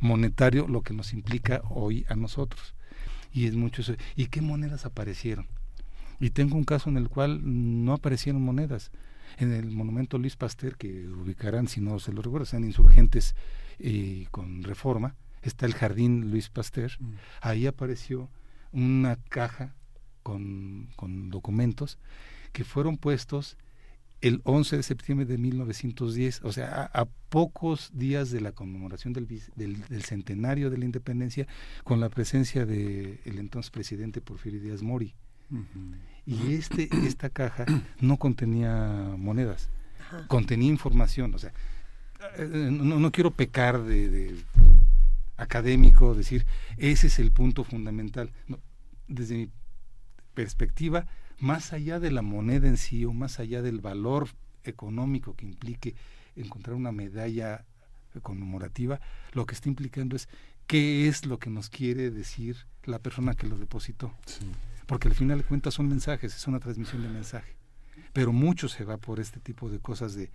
monetario, 0.00 0.66
lo 0.66 0.82
que 0.82 0.94
nos 0.94 1.12
implica 1.12 1.62
hoy 1.68 2.04
a 2.08 2.16
nosotros. 2.16 2.74
Y 3.32 3.46
es 3.46 3.54
mucho 3.54 3.82
eso. 3.82 3.94
¿Y 4.16 4.26
qué 4.26 4.40
monedas 4.40 4.84
aparecieron? 4.84 5.46
Y 6.18 6.30
tengo 6.30 6.56
un 6.56 6.64
caso 6.64 6.90
en 6.90 6.96
el 6.96 7.08
cual 7.08 7.40
no 7.84 7.92
aparecieron 7.92 8.42
monedas. 8.42 8.90
En 9.38 9.52
el 9.52 9.70
monumento 9.70 10.18
Luis 10.18 10.36
Pasteur, 10.36 10.76
que 10.76 11.08
ubicarán, 11.08 11.68
si 11.68 11.80
no 11.80 11.98
se 12.00 12.12
lo 12.12 12.20
recuerdo, 12.20 12.46
sean 12.46 12.64
insurgentes 12.64 13.36
y 13.78 14.26
con 14.26 14.64
reforma, 14.64 15.14
está 15.42 15.66
el 15.66 15.74
jardín 15.74 16.30
Luis 16.30 16.48
Pasteur. 16.48 16.92
Mm. 16.98 17.12
Ahí 17.40 17.66
apareció 17.66 18.28
una 18.72 19.16
caja 19.16 19.74
con, 20.22 20.88
con 20.96 21.30
documentos 21.30 21.98
que 22.52 22.64
fueron 22.64 22.96
puestos 22.96 23.56
el 24.20 24.42
11 24.44 24.76
de 24.76 24.82
septiembre 24.82 25.26
de 25.26 25.38
1910, 25.38 26.42
o 26.44 26.52
sea, 26.52 26.90
a, 26.92 27.06
pocos 27.30 27.90
días 27.94 28.30
de 28.30 28.40
la 28.40 28.52
conmemoración 28.52 29.12
del, 29.12 29.26
del, 29.56 30.02
centenario 30.02 30.68
de 30.68 30.78
la 30.78 30.84
independencia, 30.84 31.46
con 31.84 32.00
la 32.00 32.08
presencia 32.08 32.66
del 32.66 33.20
el 33.24 33.38
entonces 33.38 33.70
presidente 33.70 34.20
Porfirio 34.20 34.60
Díaz 34.60 34.82
Mori. 34.82 35.14
Y 36.26 36.54
este, 36.54 36.88
esta 37.06 37.30
caja 37.30 37.66
no 38.00 38.18
contenía 38.18 39.14
monedas, 39.16 39.70
contenía 40.28 40.68
información, 40.68 41.34
o 41.34 41.38
sea, 41.38 41.52
eh, 42.36 42.68
no, 42.70 43.00
no 43.00 43.12
quiero 43.12 43.30
pecar 43.30 43.82
de, 43.82 44.34
académico, 45.40 46.14
decir, 46.14 46.46
ese 46.76 47.06
es 47.08 47.18
el 47.18 47.32
punto 47.32 47.64
fundamental. 47.64 48.32
desde 49.08 49.34
mi 49.34 49.50
perspectiva, 50.34 51.06
más 51.38 51.72
allá 51.72 51.98
de 51.98 52.12
la 52.12 52.22
moneda 52.22 52.68
en 52.68 52.76
sí 52.76 53.04
o 53.04 53.12
más 53.12 53.40
allá 53.40 53.62
del 53.62 53.80
valor 53.80 54.28
económico 54.62 55.34
que 55.34 55.46
implique 55.46 55.94
encontrar 56.36 56.76
una 56.76 56.92
medalla 56.92 57.64
conmemorativa, 58.22 59.00
lo 59.32 59.46
que 59.46 59.54
está 59.54 59.68
implicando 59.68 60.14
es 60.14 60.28
qué 60.66 61.08
es 61.08 61.26
lo 61.26 61.38
que 61.38 61.50
nos 61.50 61.70
quiere 61.70 62.10
decir 62.10 62.56
la 62.84 62.98
persona 63.00 63.34
que 63.34 63.48
lo 63.48 63.58
depositó. 63.58 64.14
Porque 64.86 65.08
al 65.08 65.14
final 65.14 65.38
de 65.38 65.44
cuentas 65.44 65.74
son 65.74 65.88
mensajes, 65.88 66.34
es 66.34 66.46
una 66.46 66.60
transmisión 66.60 67.02
de 67.02 67.08
mensaje. 67.08 67.56
Pero 68.12 68.32
mucho 68.32 68.68
se 68.68 68.84
va 68.84 68.96
por 68.96 69.20
este 69.20 69.40
tipo 69.40 69.70
de 69.70 69.78
cosas 69.78 70.14
de 70.14 70.30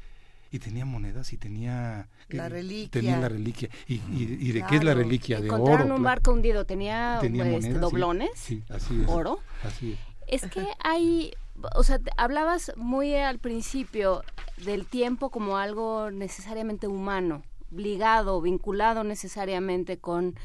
y 0.51 0.59
tenía 0.59 0.85
monedas 0.85 1.33
y 1.33 1.37
tenía 1.37 2.07
la 2.29 2.49
reliquia. 2.49 3.01
Tenía 3.01 3.19
la 3.19 3.29
reliquia. 3.29 3.69
Y, 3.87 4.01
y, 4.11 4.51
de 4.51 4.63
qué 4.63 4.77
es 4.77 4.83
la 4.83 4.93
reliquia 4.93 5.41
de 5.41 5.49
oro 5.49 5.93
un 5.93 6.03
barco 6.03 6.31
hundido. 6.31 6.65
Tenía, 6.65 7.19
pues, 7.19 7.79
doblones 7.79 8.31
sí, 8.35 8.63
así 8.69 9.01
es, 9.01 9.09
oro. 9.09 9.39
Así 9.63 9.93
es. 10.27 10.43
Es 10.43 10.49
que 10.49 10.65
hay, 10.83 11.33
o 11.75 11.83
sea, 11.83 11.99
hablabas 12.17 12.71
muy 12.75 13.15
al 13.15 13.39
principio 13.39 14.23
del 14.63 14.87
tiempo 14.87 15.29
como 15.29 15.57
algo 15.57 16.09
necesariamente 16.11 16.87
humano, 16.87 17.43
ligado, 17.71 18.41
vinculado 18.41 19.03
necesariamente 19.03 19.97
con 19.97 20.35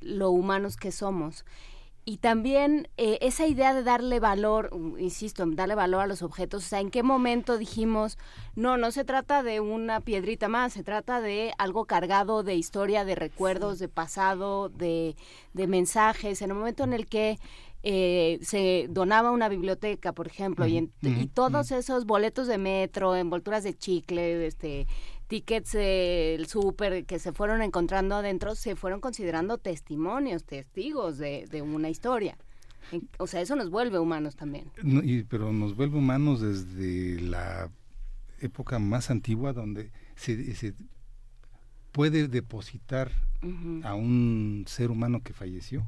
lo 0.00 0.30
humanos 0.30 0.76
que 0.76 0.92
somos. 0.92 1.44
Y 2.04 2.16
también 2.16 2.88
eh, 2.96 3.18
esa 3.20 3.46
idea 3.46 3.74
de 3.74 3.84
darle 3.84 4.18
valor, 4.18 4.70
insisto, 4.98 5.44
darle 5.46 5.76
valor 5.76 6.00
a 6.00 6.06
los 6.08 6.22
objetos, 6.22 6.64
o 6.64 6.68
sea, 6.68 6.80
¿en 6.80 6.90
qué 6.90 7.04
momento 7.04 7.58
dijimos, 7.58 8.18
no, 8.56 8.76
no 8.76 8.90
se 8.90 9.04
trata 9.04 9.44
de 9.44 9.60
una 9.60 10.00
piedrita 10.00 10.48
más, 10.48 10.72
se 10.72 10.82
trata 10.82 11.20
de 11.20 11.52
algo 11.58 11.84
cargado 11.84 12.42
de 12.42 12.56
historia, 12.56 13.04
de 13.04 13.14
recuerdos, 13.14 13.78
de 13.78 13.88
pasado, 13.88 14.68
de, 14.68 15.14
de 15.52 15.66
mensajes, 15.68 16.42
en 16.42 16.50
el 16.50 16.56
momento 16.56 16.82
en 16.82 16.92
el 16.92 17.06
que 17.06 17.38
eh, 17.84 18.38
se 18.42 18.86
donaba 18.90 19.32
una 19.32 19.48
biblioteca, 19.48 20.12
por 20.12 20.28
ejemplo, 20.28 20.66
y, 20.68 20.88
y, 21.02 21.26
todos 21.26 21.72
esos 21.72 22.06
boletos 22.06 22.46
de 22.46 22.56
metro, 22.56 23.16
envolturas 23.16 23.64
de 23.64 23.74
chicle, 23.76 24.46
este 24.46 24.86
tickets 25.32 25.72
del 25.72 26.46
súper 26.46 27.06
que 27.06 27.18
se 27.18 27.32
fueron 27.32 27.62
encontrando 27.62 28.16
adentro, 28.16 28.54
se 28.54 28.76
fueron 28.76 29.00
considerando 29.00 29.56
testimonios, 29.56 30.44
testigos 30.44 31.16
de, 31.16 31.48
de 31.50 31.62
una 31.62 31.88
historia. 31.88 32.36
O 33.16 33.26
sea, 33.26 33.40
eso 33.40 33.56
nos 33.56 33.70
vuelve 33.70 33.98
humanos 33.98 34.36
también. 34.36 34.70
y, 34.82 35.22
pero 35.22 35.50
nos 35.50 35.74
vuelve 35.74 35.96
humanos 35.96 36.42
desde 36.42 37.18
la 37.22 37.70
época 38.42 38.78
más 38.78 39.10
antigua 39.10 39.54
donde 39.54 39.90
se, 40.16 40.54
se 40.54 40.74
puede 41.92 42.28
depositar 42.28 43.10
a 43.84 43.94
un 43.94 44.66
ser 44.68 44.90
humano 44.90 45.22
que 45.22 45.32
falleció 45.32 45.86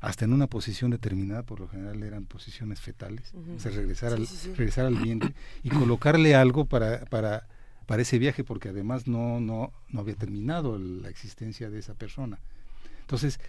hasta 0.00 0.24
en 0.24 0.32
una 0.32 0.46
posición 0.46 0.90
determinada, 0.90 1.42
por 1.42 1.60
lo 1.60 1.68
general 1.68 2.02
eran 2.02 2.24
posiciones 2.24 2.80
fetales, 2.80 3.34
o 3.54 3.60
sea, 3.60 3.72
regresar, 3.72 4.14
al, 4.14 4.26
regresar 4.56 4.86
al 4.86 4.96
vientre 4.96 5.34
y 5.62 5.68
colocarle 5.68 6.34
algo 6.34 6.64
para, 6.64 7.04
para, 7.04 7.46
para 7.90 8.02
ese 8.02 8.20
viaje, 8.20 8.44
porque 8.44 8.68
además 8.68 9.08
no, 9.08 9.40
no, 9.40 9.72
no 9.88 10.00
había 10.00 10.14
terminado 10.14 10.78
la 10.78 11.08
existencia 11.08 11.70
de 11.70 11.80
esa 11.80 11.94
persona. 11.94 12.38
Entonces, 13.00 13.40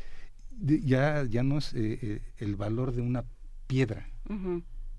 ya, 0.60 1.24
ya 1.26 1.44
no 1.44 1.60
es 1.60 1.76
eh, 1.76 2.00
eh, 2.02 2.22
el 2.40 2.56
valor 2.56 2.92
de 2.92 3.04
una 3.04 3.24
piedra, 3.68 4.10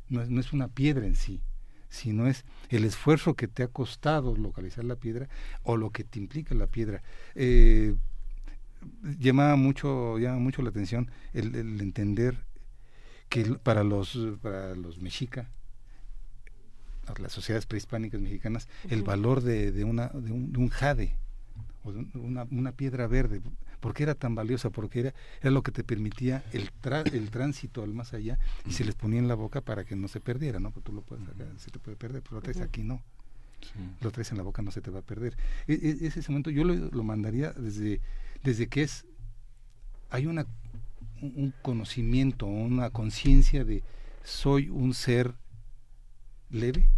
no, 0.09 0.23
es, 0.23 0.31
no 0.31 0.39
es 0.39 0.53
una 0.53 0.69
piedra 0.69 1.07
en 1.07 1.17
sí, 1.17 1.41
sino 1.89 2.29
es 2.29 2.45
el 2.69 2.85
esfuerzo 2.85 3.35
que 3.35 3.49
te 3.49 3.65
ha 3.65 3.67
costado 3.67 4.37
localizar 4.37 4.85
la 4.85 4.95
piedra 4.95 5.29
o 5.65 5.77
lo 5.77 5.91
que 5.91 6.05
te 6.05 6.21
implica 6.21 6.55
la 6.55 6.69
piedra. 6.69 7.03
Eh, 7.35 7.97
llamaba 9.19 9.57
mucho, 9.57 10.21
llama 10.21 10.39
mucho 10.39 10.63
la 10.63 10.71
atención 10.71 11.11
el, 11.33 11.81
entender 11.81 12.45
que 13.29 13.43
para 13.61 13.83
los, 13.83 14.17
para 14.41 14.77
los 14.77 14.99
mexica, 14.99 15.51
las 17.19 17.33
sociedades 17.33 17.67
prehispánicas 17.67 18.21
mexicanas, 18.21 18.69
el 18.89 19.03
valor 19.03 19.43
de, 19.43 19.73
de, 19.73 19.85
una, 19.85 20.09
de, 20.09 20.33
un, 20.33 20.69
jade 20.69 21.17
o 21.85 21.93
de 21.93 22.07
una, 22.15 22.47
una, 22.51 22.73
piedra 22.73 23.07
verde, 23.07 23.41
porque 23.81 24.05
era 24.05 24.15
tan 24.15 24.35
valiosa, 24.35 24.71
porque 24.71 25.01
era, 25.01 25.15
era 25.41 25.51
lo 25.51 25.63
que 25.63 25.73
te 25.73 25.85
permitía 25.85 26.45
el, 26.53 26.71
el 27.13 27.31
tránsito 27.31 27.83
al 27.83 27.93
más 27.93 28.15
allá 28.15 28.39
y 28.67 28.73
se 28.73 28.85
les 28.85 28.95
ponía 28.95 29.19
en 29.19 29.29
la 29.29 29.35
boca 29.35 29.61
para 29.61 29.85
que 29.85 29.97
no 29.97 30.09
se 30.09 30.21
perdiera, 30.21 30.61
¿no? 30.61 30.71
Porque 30.71 30.87
tú 30.87 30.93
lo 30.93 31.03
puedes 31.03 31.27
sacar, 31.27 31.49
se 31.59 31.71
te 31.71 31.79
puede 31.79 31.97
perder, 31.97 32.23
pero 32.23 32.37
lo 32.37 32.43
traes 32.43 32.61
aquí 32.61 32.83
no. 32.83 33.03
Lo 34.01 34.11
traes 34.11 34.31
en 34.33 34.39
la 34.39 34.43
boca, 34.43 34.61
no 34.61 34.73
se 34.73 34.81
te 34.81 34.91
va 34.91 35.01
a 35.01 35.03
perder. 35.03 35.37
E, 35.69 35.75
e, 35.75 36.07
ese 36.07 36.21
momento 36.29 36.51
yo 36.51 36.65
lo, 36.65 36.75
lo 36.75 37.05
mandaría 37.05 37.53
desde 37.53 38.01
desde 38.43 38.67
que 38.67 38.83
es 38.83 39.07
hay 40.11 40.27
una 40.27 40.47
un 41.23 41.55
conocimiento, 41.63 42.47
una 42.47 42.91
conciencia 42.91 43.65
de 43.65 43.85
soy 44.25 44.69
un 44.69 44.93
ser 44.95 45.35
leve, 46.53 46.89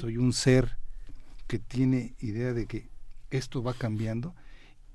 soy 0.00 0.16
un 0.16 0.32
ser 0.32 0.76
que 1.46 1.58
tiene 1.58 2.14
idea 2.20 2.52
de 2.52 2.66
que 2.66 2.88
esto 3.30 3.62
va 3.62 3.74
cambiando 3.74 4.34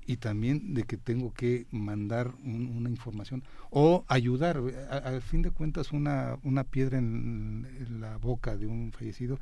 y 0.06 0.16
también 0.16 0.74
de 0.74 0.84
que 0.84 0.96
tengo 0.96 1.32
que 1.32 1.66
mandar 1.70 2.32
una 2.44 2.90
información 2.90 3.42
o 3.70 4.04
ayudar. 4.08 4.60
Al 4.90 5.22
fin 5.22 5.42
de 5.42 5.50
cuentas, 5.50 5.92
una, 5.92 6.38
una 6.42 6.64
piedra 6.64 6.98
en, 6.98 8.00
la 8.00 8.18
boca 8.18 8.56
de 8.56 8.66
un 8.66 8.92
fallecido 8.92 9.38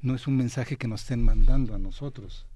no 0.00 0.14
es 0.14 0.26
un 0.26 0.36
mensaje 0.36 0.76
que 0.76 0.88
nos 0.88 1.02
estén 1.02 1.22
mandando 1.22 1.74
a 1.74 1.78
nosotros, 1.78 2.46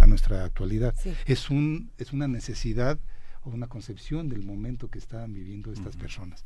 a 0.00 0.06
nuestra 0.06 0.44
actualidad. 0.44 0.94
Es, 1.26 1.50
un, 1.50 1.90
es 1.98 2.12
una 2.12 2.28
necesidad 2.28 2.98
o 3.42 3.50
una 3.50 3.66
concepción 3.66 4.28
del 4.28 4.44
momento 4.44 4.88
que 4.88 4.98
estaban 4.98 5.32
viviendo 5.32 5.72
estas 5.72 5.96
personas. 5.96 6.44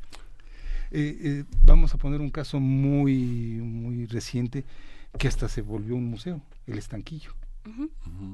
Eh, 0.91 1.17
eh, 1.21 1.43
vamos 1.63 1.93
a 1.93 1.97
poner 1.97 2.21
un 2.21 2.29
caso 2.29 2.59
muy, 2.59 3.59
muy 3.61 4.05
reciente 4.05 4.65
que 5.17 5.27
hasta 5.27 5.47
se 5.49 5.61
volvió 5.61 5.95
un 5.95 6.05
museo, 6.05 6.41
el 6.67 6.77
estanquillo. 6.77 7.33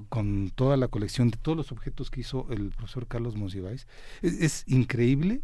con 0.08 0.52
toda 0.52 0.78
la 0.78 0.88
colección 0.88 1.30
de 1.30 1.38
todos 1.38 1.58
los 1.58 1.72
objetos 1.72 2.10
que 2.10 2.22
hizo 2.22 2.48
el 2.52 2.70
profesor 2.70 3.08
Carlos 3.08 3.36
Monsiváis. 3.36 3.88
Es, 4.22 4.64
increíble 4.68 5.42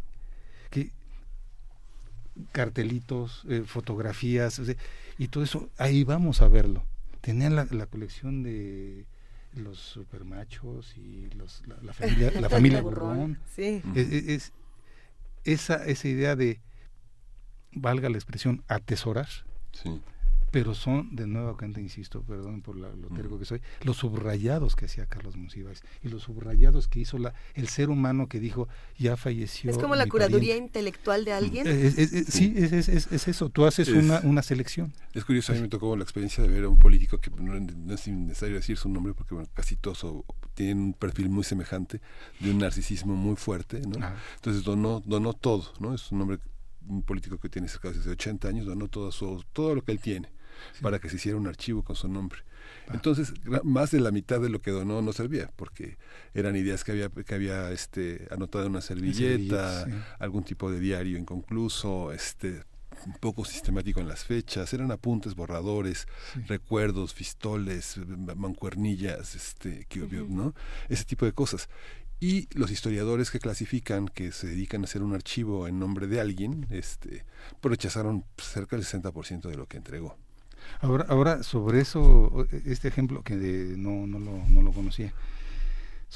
que 0.70 0.92
cartelitos, 2.54 3.44
eh, 3.50 3.64
fotografías, 3.66 4.62
y 5.18 5.28
todo 5.28 5.44
eso, 5.44 5.70
ahí 5.78 6.04
vamos 6.04 6.42
a 6.42 6.48
verlo. 6.48 6.84
Tenían 7.22 7.56
la 7.56 7.86
colección 7.88 8.44
de 8.44 9.06
los 9.54 9.78
supermachos 9.80 10.96
y 10.98 11.30
los, 11.32 11.64
la, 11.82 11.94
familia, 11.94 12.32
la 12.40 12.50
familia 12.50 12.82
Borrón. 12.82 13.40
Sí. 13.56 13.82
Es, 13.96 14.54
esa, 15.44 15.86
esa 15.86 16.08
idea 16.08 16.36
de, 16.36 16.60
valga 17.72 18.10
la 18.10 18.18
expresión, 18.18 18.64
atesorar. 18.68 19.28
Sí 19.72 20.02
pero 20.52 20.76
son, 20.76 21.16
de 21.16 21.26
nuevo 21.26 21.56
cuenta, 21.58 21.80
insisto, 21.80 22.22
perdón 22.24 22.62
por 22.62 22.76
lo 22.76 22.90
terco 23.16 23.40
que 23.40 23.46
soy, 23.46 23.62
los 23.84 23.98
subrayados 23.98 24.76
que 24.76 24.86
hacía 24.86 25.06
Carlos 25.06 25.38
Monsiváis 25.38 25.82
y 26.04 26.10
los 26.10 26.24
subrayados 26.24 26.90
que 26.90 27.00
hizo 27.00 27.18
la, 27.18 27.34
el 27.56 27.70
ser 27.70 27.90
humano 27.90 28.28
que 28.28 28.40
dijo, 28.40 28.68
ya 29.00 29.16
falleció. 29.16 29.72
Es 29.72 29.78
como 29.78 29.96
la 29.96 30.08
curaduría 30.08 30.58
intelectual 30.58 31.24
de 31.24 31.32
alguien. 31.32 31.66
sí, 32.28 32.54
es, 32.58 32.90
es, 32.90 33.28
eso, 33.28 33.50
tú 33.50 33.66
haces 33.66 33.88
una, 33.88 34.20
una 34.24 34.44
selección. 34.44 34.94
Es 35.14 35.24
curioso, 35.24 35.54
a 35.54 35.56
mí 35.56 35.62
me 35.62 35.70
tocó 35.70 35.96
la 35.96 36.04
experiencia 36.04 36.44
de 36.44 36.50
ver 36.50 36.66
a 36.66 36.70
un 36.70 36.78
político 36.78 37.20
que 37.20 37.32
no, 37.32 37.56
es 37.56 38.08
necesario 38.08 38.56
decir 38.56 38.78
su 38.78 38.90
nombre 38.90 39.14
porque 39.14 39.36
casi 39.54 39.78
todos 39.78 40.06
tienen 40.54 40.80
un 40.80 40.94
perfil 40.94 41.30
muy 41.30 41.46
semejante, 41.46 42.02
de 42.42 42.52
un 42.52 42.58
narcisismo 42.58 43.16
muy 43.16 43.38
fuerte, 43.38 43.82
¿no? 43.82 44.06
Ah. 44.06 44.16
Entonces 44.36 44.64
donó, 44.64 45.02
donó 45.06 45.32
todo, 45.32 45.72
¿no? 45.80 45.94
Es 45.94 46.12
un 46.12 46.22
hombre 46.22 46.40
un 46.88 47.04
político 47.04 47.38
que 47.38 47.50
tiene 47.50 47.68
cerca 47.68 47.92
de 47.92 48.12
80 48.12 48.48
años, 48.48 48.66
donó 48.66 48.88
todo, 48.88 49.12
su, 49.12 49.44
todo 49.54 49.76
lo 49.76 49.84
que 49.84 49.92
él 49.92 50.00
tiene 50.00 50.32
para 50.82 51.00
que 51.00 51.10
se 51.10 51.16
hiciera 51.16 51.38
un 51.38 51.48
archivo 51.48 51.84
con 51.84 51.96
su 51.96 52.08
nombre. 52.08 52.42
Ah. 52.88 52.92
Entonces, 52.94 53.34
más 53.64 53.92
de 53.92 54.00
la 54.00 54.12
mitad 54.12 54.40
de 54.40 54.50
lo 54.50 54.62
que 54.62 54.72
donó 54.72 55.02
no 55.02 55.14
servía, 55.14 55.52
porque 55.56 55.98
eran 56.34 56.56
ideas 56.56 56.84
que 56.84 56.92
había, 56.92 57.10
que 57.10 57.36
había 57.36 57.72
este, 57.72 58.28
anotado 58.32 58.66
en 58.66 58.72
una 58.72 58.82
servilleta, 58.82 59.86
algún 60.20 60.44
tipo 60.44 60.72
de 60.72 60.80
diario 60.80 61.18
inconcluso, 61.18 62.12
este, 62.12 62.64
poco 63.20 63.46
sistemático 63.46 64.00
en 64.00 64.08
las 64.08 64.24
fechas, 64.24 64.74
eran 64.74 64.92
apuntes, 64.92 65.36
borradores, 65.36 66.08
recuerdos, 66.48 67.14
fistoles, 67.14 67.98
mancuernillas, 68.36 69.36
este, 69.36 69.88
¿no? 70.30 70.54
Ese 70.90 71.06
tipo 71.06 71.26
de 71.26 71.34
cosas. 71.34 71.70
Y 72.22 72.48
los 72.54 72.70
historiadores 72.70 73.32
que 73.32 73.40
clasifican, 73.40 74.08
que 74.08 74.32
se 74.32 74.46
dedican 74.46 74.82
a 74.82 74.84
hacer 74.84 75.02
un 75.02 75.16
archivo 75.16 75.68
en 75.68 75.80
nombre 75.80 76.06
de 76.06 76.22
alguien, 76.22 76.68
este, 76.70 77.26
pues 77.60 77.72
rechazaron 77.72 78.24
cerca 78.38 78.76
del 78.76 78.86
60% 78.86 79.50
de 79.50 79.58
lo 79.58 79.66
que 79.66 79.78
entregó. 79.78 80.16
Ahora, 80.82 81.06
ahora 81.10 81.42
sobre 81.42 81.82
eso, 81.82 82.46
este 82.64 82.90
ejemplo 82.90 83.24
que 83.24 83.34
no, 83.36 84.06
no, 84.06 84.20
lo, 84.20 84.48
no 84.48 84.62
lo 84.62 84.72
conocía. 84.72 85.12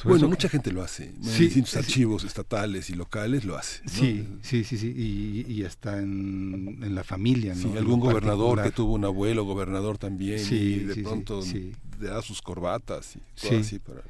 bueno, 0.04 0.30
mucha 0.30 0.48
gente 0.48 0.72
lo 0.72 0.84
hace. 0.84 1.12
Sí, 1.24 1.46
distintos 1.46 1.76
archivos 1.76 2.24
estatales 2.24 2.92
y 2.92 2.94
locales 2.94 3.44
lo 3.44 3.58
hace. 3.58 3.82
Sí, 3.90 4.28
sí, 4.44 4.64
sí, 4.64 4.78
sí. 4.78 4.94
Y, 4.96 5.52
y 5.52 5.64
hasta 5.64 5.98
en, 5.98 6.84
en, 6.84 6.94
la 6.94 7.04
familia. 7.04 7.56
¿no? 7.56 7.76
algún 7.80 8.00
gobernador 8.00 8.62
que 8.62 8.70
tuvo 8.70 8.94
un 8.94 9.06
abuelo 9.06 9.44
gobernador 9.44 9.98
también 9.98 10.40
y 10.52 10.82
de 10.82 11.02
pronto 11.02 11.42
le 12.00 12.08
da 12.08 12.22
sus 12.22 12.44
corbatas 12.44 13.16
y 13.16 13.48
todo 13.48 13.60
así 13.60 13.80
para... 13.80 14.04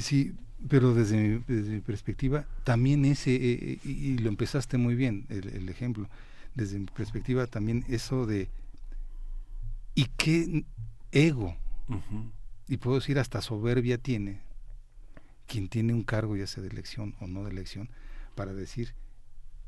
Sí, 0.00 0.32
pero 0.68 0.94
desde 0.94 1.16
mi, 1.16 1.44
desde 1.46 1.70
mi, 1.70 1.80
perspectiva, 1.80 2.46
también 2.64 3.04
ese, 3.04 3.34
eh, 3.34 3.58
eh, 3.84 3.88
y 3.88 4.18
lo 4.18 4.28
empezaste 4.28 4.76
muy 4.76 4.94
bien, 4.94 5.26
el, 5.28 5.68
ejemplo, 5.68 6.08
desde 6.54 6.78
mi 6.78 6.86
perspectiva 6.86 7.46
también 7.46 7.84
eso 7.88 8.26
de, 8.26 8.48
¿y 9.94 10.06
qué 10.16 10.64
ego? 11.12 11.56
Y 12.66 12.76
puedo 12.78 12.98
decir 12.98 13.18
hasta 13.18 13.40
soberbia 13.40 13.98
tiene 13.98 14.40
quien 15.46 15.68
tiene 15.68 15.94
un 15.94 16.02
cargo, 16.02 16.36
ya 16.36 16.46
sea 16.46 16.62
de 16.62 16.68
elección 16.68 17.14
o 17.20 17.26
no 17.26 17.44
de 17.44 17.50
elección, 17.50 17.88
para 18.34 18.52
decir, 18.52 18.94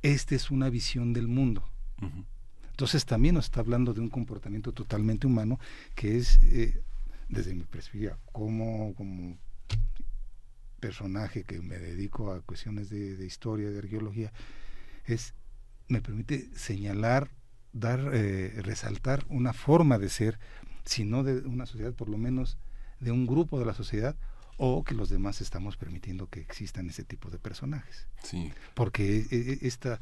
esta 0.03 0.34
es 0.34 0.51
una 0.51 0.68
visión 0.70 1.12
del 1.12 1.26
mundo. 1.26 1.64
Entonces 2.70 3.05
también 3.05 3.34
nos 3.34 3.47
está 3.47 3.61
hablando 3.61 3.93
de 3.93 4.01
un 4.01 4.09
comportamiento 4.09 4.72
totalmente 4.72 5.26
humano 5.26 5.59
que 5.95 6.16
es, 6.16 6.38
eh, 6.45 6.80
desde 7.28 7.55
mi 7.55 7.64
perspectiva, 7.64 8.18
como, 8.32 8.95
como 8.95 9.36
personaje 10.80 11.44
que 11.44 11.60
me 11.60 11.78
dedico 11.78 12.32
a 12.32 12.40
cuestiones 12.40 12.90
de, 12.90 13.24
historia, 13.24 13.70
de 13.70 13.78
arqueología, 13.78 14.32
es, 15.04 15.34
me 15.88 16.00
permite 16.02 16.48
señalar, 16.54 17.30
dar, 17.72 18.10
eh, 18.12 18.52
resaltar 18.62 19.24
una 19.28 19.52
forma 19.52 19.98
de 19.98 20.08
ser, 20.08 20.38
si 20.84 21.04
no 21.04 21.22
de 21.22 21.46
una 21.46 21.66
sociedad, 21.66 21.94
por 21.94 22.08
lo 22.08 22.18
menos 22.18 22.58
de 22.98 23.12
un 23.12 23.26
grupo 23.26 23.58
de 23.58 23.66
la 23.66 23.74
sociedad, 23.74 24.16
o 24.56 24.84
que 24.84 24.94
los 24.94 25.08
demás 25.08 25.40
estamos 25.40 25.76
permitiendo 25.76 26.28
que 26.28 26.40
existan 26.40 26.88
ese 26.90 27.04
tipo 27.04 27.30
de 27.30 27.38
personajes. 27.38 28.06
Sí. 28.22 28.52
Porque 28.74 29.26
e, 29.30 29.52
e, 29.52 29.58
esta, 29.62 30.00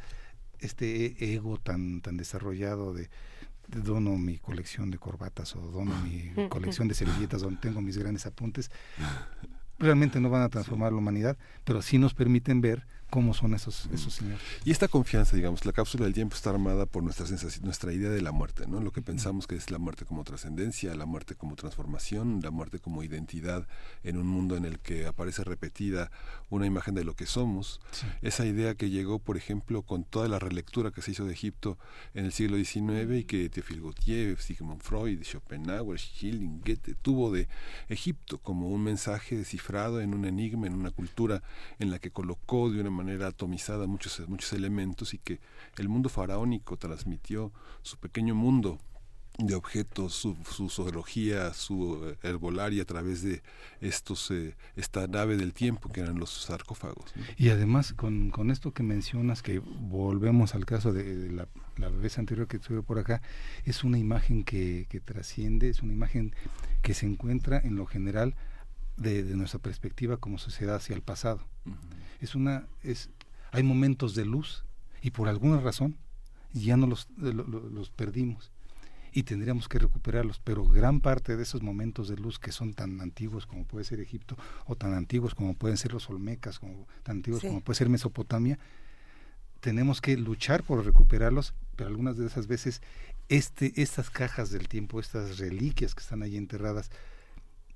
este 0.59 1.33
ego 1.33 1.59
tan, 1.59 2.01
tan 2.01 2.17
desarrollado 2.17 2.93
de, 2.93 3.09
dono 3.69 4.17
mi 4.17 4.39
colección 4.39 4.91
de 4.91 4.99
corbatas 4.99 5.55
o 5.55 5.61
dono 5.61 5.95
mi 6.03 6.33
colección 6.49 6.89
de 6.89 6.95
servilletas 6.95 7.43
donde 7.43 7.61
tengo 7.61 7.81
mis 7.81 7.99
grandes 7.99 8.27
apuntes, 8.27 8.71
realmente 9.79 10.21
no 10.21 10.31
van 10.31 10.43
a 10.43 10.49
transformar 10.49 10.93
la 10.93 10.99
humanidad, 10.99 11.37
pero 11.65 11.83
sí 11.83 11.99
nos 11.99 12.15
permiten 12.15 12.61
ver 12.61 12.87
cómo 13.11 13.35
son 13.35 13.55
esos, 13.55 13.87
esos 13.93 14.15
señores. 14.15 14.41
Y 14.65 14.71
esta 14.71 14.89
confianza, 14.89 15.37
digamos, 15.37 15.65
la 15.65 15.73
cápsula 15.73 16.05
del 16.05 16.15
tiempo 16.15 16.37
está 16.37 16.51
armada 16.51 16.87
por 16.87 17.03
nuestra 17.03 17.27
sensación, 17.27 17.65
nuestra 17.65 17.93
idea 17.93 18.11
de 18.11 18.21
la 18.21 18.33
muerte, 18.33 18.67
¿no? 18.67 18.81
Lo 18.81 18.93
que 18.93 19.03
pensamos 19.03 19.47
que 19.47 19.57
es 19.57 19.71
la 19.71 19.79
muerte 19.79 20.05
como 20.05 20.25
trascendencia, 20.25 20.95
la 20.95 21.07
muerte 21.07 21.35
como 21.35 21.57
transformación, 21.57 22.41
la 22.43 22.51
muerte 22.51 22.79
como 22.79 23.03
identidad 23.03 23.67
en 24.03 24.19
un 24.19 24.27
mundo 24.27 24.57
en 24.57 24.65
el 24.65 24.79
que 24.79 25.07
aparece 25.07 25.45
repetida 25.45 26.11
una 26.51 26.67
imagen 26.67 26.95
de 26.95 27.05
lo 27.05 27.15
que 27.15 27.27
somos. 27.27 27.81
Esa 28.23 28.45
idea 28.47 28.75
que 28.75 28.91
llegó, 28.91 29.19
por 29.19 29.37
ejemplo, 29.37 29.83
con 29.83 30.05
toda 30.05 30.29
la 30.29 30.39
relectura 30.39 30.91
que 30.91 31.03
se 31.03 31.13
hizo 31.13 31.25
de 31.25 31.33
Egipto 31.33 31.79
en 32.15 32.27
el 32.27 32.33
siglo 32.33 32.57
XIX 32.57 33.19
y 33.19 33.25
que 33.25 33.49
Théophile 33.49 33.81
Gautier, 33.81 34.39
Sigmund 34.41 34.83
Freud, 34.83 35.23
Schopenhauer, 35.23 35.99
Schilling, 35.99 36.61
Goethe 36.61 36.95
tuvo 37.01 37.33
de 37.33 37.49
Egipto 37.89 38.39
como 38.39 38.69
un 38.69 38.83
mensaje 38.83 39.37
descifrado 39.37 40.01
en 40.01 40.15
un 40.15 40.25
enigma, 40.25 40.67
en 40.67 40.75
una 40.75 40.91
cultura 40.91 41.43
en 41.79 41.91
la 41.91 41.99
que 41.99 42.11
colocó 42.11 42.71
de 42.71 42.81
una 42.81 42.91
manera 42.99 43.29
atomizada 43.29 43.87
muchos, 43.87 44.29
muchos 44.29 44.53
elementos 44.53 45.15
y 45.15 45.19
que 45.19 45.41
el 45.77 45.89
mundo 45.89 46.09
faraónico 46.09 46.77
transmitió 46.77 47.53
su 47.83 47.97
pequeño 47.99 48.35
mundo 48.35 48.79
de 49.39 49.55
objetos, 49.55 50.15
su, 50.15 50.37
su 50.51 50.69
zoología, 50.69 51.55
su 51.55 52.05
eh, 52.05 52.29
herbolaria 52.29 52.83
a 52.83 52.85
través 52.85 53.23
de 53.23 53.41
estos 53.81 54.33
eh, 54.33 54.57
esta 54.75 55.07
nave 55.07 55.37
del 55.37 55.55
tiempo 55.55 55.89
que 55.91 56.01
eran 56.01 56.19
los 56.19 56.31
sarcófagos. 56.31 57.15
Y 57.37 57.51
además 57.51 57.93
con, 57.93 58.31
con, 58.31 58.51
esto 58.51 58.73
que 58.73 58.83
mencionas, 58.83 59.43
que 59.43 59.61
volvemos 59.61 60.57
al 60.57 60.67
caso 60.67 60.93
de, 60.93 61.31
la, 61.31 61.47
la, 61.77 61.89
vez 61.89 62.19
anterior 62.19 62.49
que 62.49 62.57
estuve 62.57 62.83
por 62.83 62.99
acá, 62.99 63.23
es 63.65 63.85
una 63.85 63.99
imagen 63.99 64.43
que, 64.43 64.87
que 64.89 64.99
trasciende, 64.99 65.69
es 65.69 65.83
una 65.83 65.93
imagen 65.93 66.35
que 66.83 66.95
se 66.95 67.07
encuentra 67.07 67.61
en 67.63 67.77
lo 67.77 67.87
general 67.87 68.35
de, 68.97 69.23
de 69.23 69.37
nuestra 69.37 69.61
perspectiva 69.61 70.17
como 70.17 70.39
sociedad 70.39 70.75
hacia 70.75 70.97
el 70.97 71.03
pasado 71.03 71.47
es 72.21 72.35
una 72.35 72.67
es 72.83 73.11
hay 73.53 73.63
momentos 73.63 74.15
de 74.15 74.25
luz 74.25 74.65
y 75.03 75.11
por 75.11 75.29
alguna 75.29 75.61
razón 75.61 75.97
ya 76.53 76.77
no 76.77 76.87
los, 76.87 77.09
los 77.17 77.91
perdimos 77.91 78.51
y 79.13 79.23
tendríamos 79.23 79.69
que 79.69 79.79
recuperarlos, 79.79 80.41
pero 80.45 80.67
gran 80.67 81.01
parte 81.01 81.37
de 81.37 81.43
esos 81.43 81.63
momentos 81.63 82.09
de 82.09 82.17
luz 82.17 82.39
que 82.39 82.53
son 82.53 82.75
tan 82.75 83.01
antiguos 83.01 83.47
como 83.47 83.65
puede 83.65 83.85
ser 83.85 84.01
Egipto 84.01 84.37
o 84.67 84.77
tan 84.77 84.95
antiguos 84.95 85.35
como 85.35 85.55
pueden 85.55 85.77
ser 85.77 85.93
los 85.93 86.09
Olmecas, 86.11 86.59
como 86.59 86.87
tan 87.03 87.17
antiguos 87.17 87.43
como 87.43 87.61
puede 87.61 87.79
ser 87.79 87.89
Mesopotamia, 87.89 88.59
tenemos 89.61 90.01
que 90.01 90.17
luchar 90.17 90.63
por 90.63 90.85
recuperarlos, 90.85 91.55
pero 91.75 91.89
algunas 91.89 92.17
de 92.17 92.27
esas 92.27 92.47
veces 92.47 92.81
este 93.29 93.81
estas 93.81 94.11
cajas 94.11 94.51
del 94.51 94.69
tiempo, 94.69 95.01
estas 95.01 95.39
reliquias 95.39 95.95
que 95.95 96.03
están 96.03 96.23
ahí 96.23 96.37
enterradas 96.37 96.91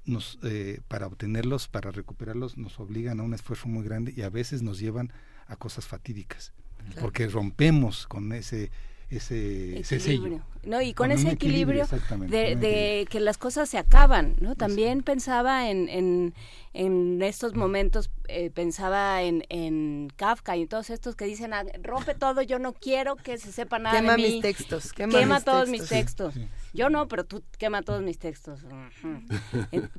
nos, 0.05 0.39
eh, 0.43 0.81
para 0.89 1.07
obtenerlos, 1.07 1.69
para 1.69 1.91
recuperarlos, 1.91 2.57
nos 2.57 2.79
obligan 2.81 3.21
a 3.21 3.23
un 3.23 3.35
esfuerzo 3.35 3.69
muy 3.69 3.85
grande 3.85 4.13
y 4.17 4.23
a 4.23 4.31
veces 4.31 4.63
nos 4.63 4.79
llevan 4.79 5.13
a 5.47 5.57
cosas 5.57 5.87
fatídicas, 5.87 6.53
porque 7.01 7.29
rompemos 7.29 8.07
con 8.07 8.33
ese 8.33 8.71
ese, 9.17 9.79
equilibrio. 9.79 10.43
No, 10.65 10.81
y 10.81 10.95
con, 10.95 11.11
ese 11.11 11.31
equilibrio, 11.31 11.87
de, 12.29 13.07
que 13.11 13.21
las 13.21 13.37
cosas 13.37 13.69
se 13.69 13.79
acaban, 13.79 14.37
¿no? 14.41 14.55
También 14.55 15.03
pensaba 15.03 15.69
en, 15.69 15.89
en, 15.89 16.35
en, 16.73 17.21
estos 17.21 17.55
momentos, 17.55 18.11
eh, 18.29 18.51
pensaba 18.51 19.23
en, 19.23 19.45
en 19.49 20.11
Kafka 20.17 20.57
y 20.57 20.63
en 20.63 20.69
todos 20.69 20.91
estos 20.91 21.17
que 21.17 21.25
dicen, 21.25 21.53
ah, 21.53 21.65
rompe 21.83 22.15
todo, 22.15 22.43
yo 22.43 22.59
no 22.59 22.73
quiero 22.73 23.17
que 23.17 23.39
se 23.39 23.53
sepa 23.53 23.79
nada 23.79 24.01
quema 24.01 24.13
de 24.13 24.23
mí. 24.23 24.31
mis 24.35 24.43
textos. 24.43 24.93
Quema, 24.93 25.41
todos 25.41 25.69
mis 25.69 25.89
textos. 25.89 26.35
Yo 26.73 26.89
no, 26.89 27.07
pero 27.09 27.25
tú 27.25 27.43
quema 27.59 27.83
todos 27.83 28.03
mis 28.03 28.19
textos. 28.19 28.65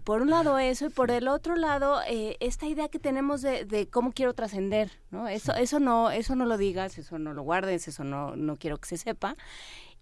por 0.03 0.21
un 0.21 0.29
lado 0.29 0.57
eso 0.57 0.87
y 0.87 0.89
por 0.89 1.11
el 1.11 1.27
otro 1.27 1.55
lado 1.55 2.01
eh, 2.07 2.37
esta 2.39 2.65
idea 2.65 2.89
que 2.89 2.99
tenemos 2.99 3.41
de, 3.41 3.65
de 3.65 3.87
cómo 3.87 4.11
quiero 4.11 4.33
trascender, 4.33 4.91
¿no? 5.11 5.27
Eso, 5.27 5.53
eso 5.53 5.79
no, 5.79 6.11
eso 6.11 6.35
no 6.35 6.45
lo 6.45 6.57
digas, 6.57 6.97
eso 6.97 7.19
no 7.19 7.33
lo 7.33 7.43
guardes, 7.43 7.87
eso 7.87 8.03
no, 8.03 8.35
no 8.35 8.55
quiero 8.55 8.77
que 8.77 8.89
se 8.89 8.97
sepa 8.97 9.35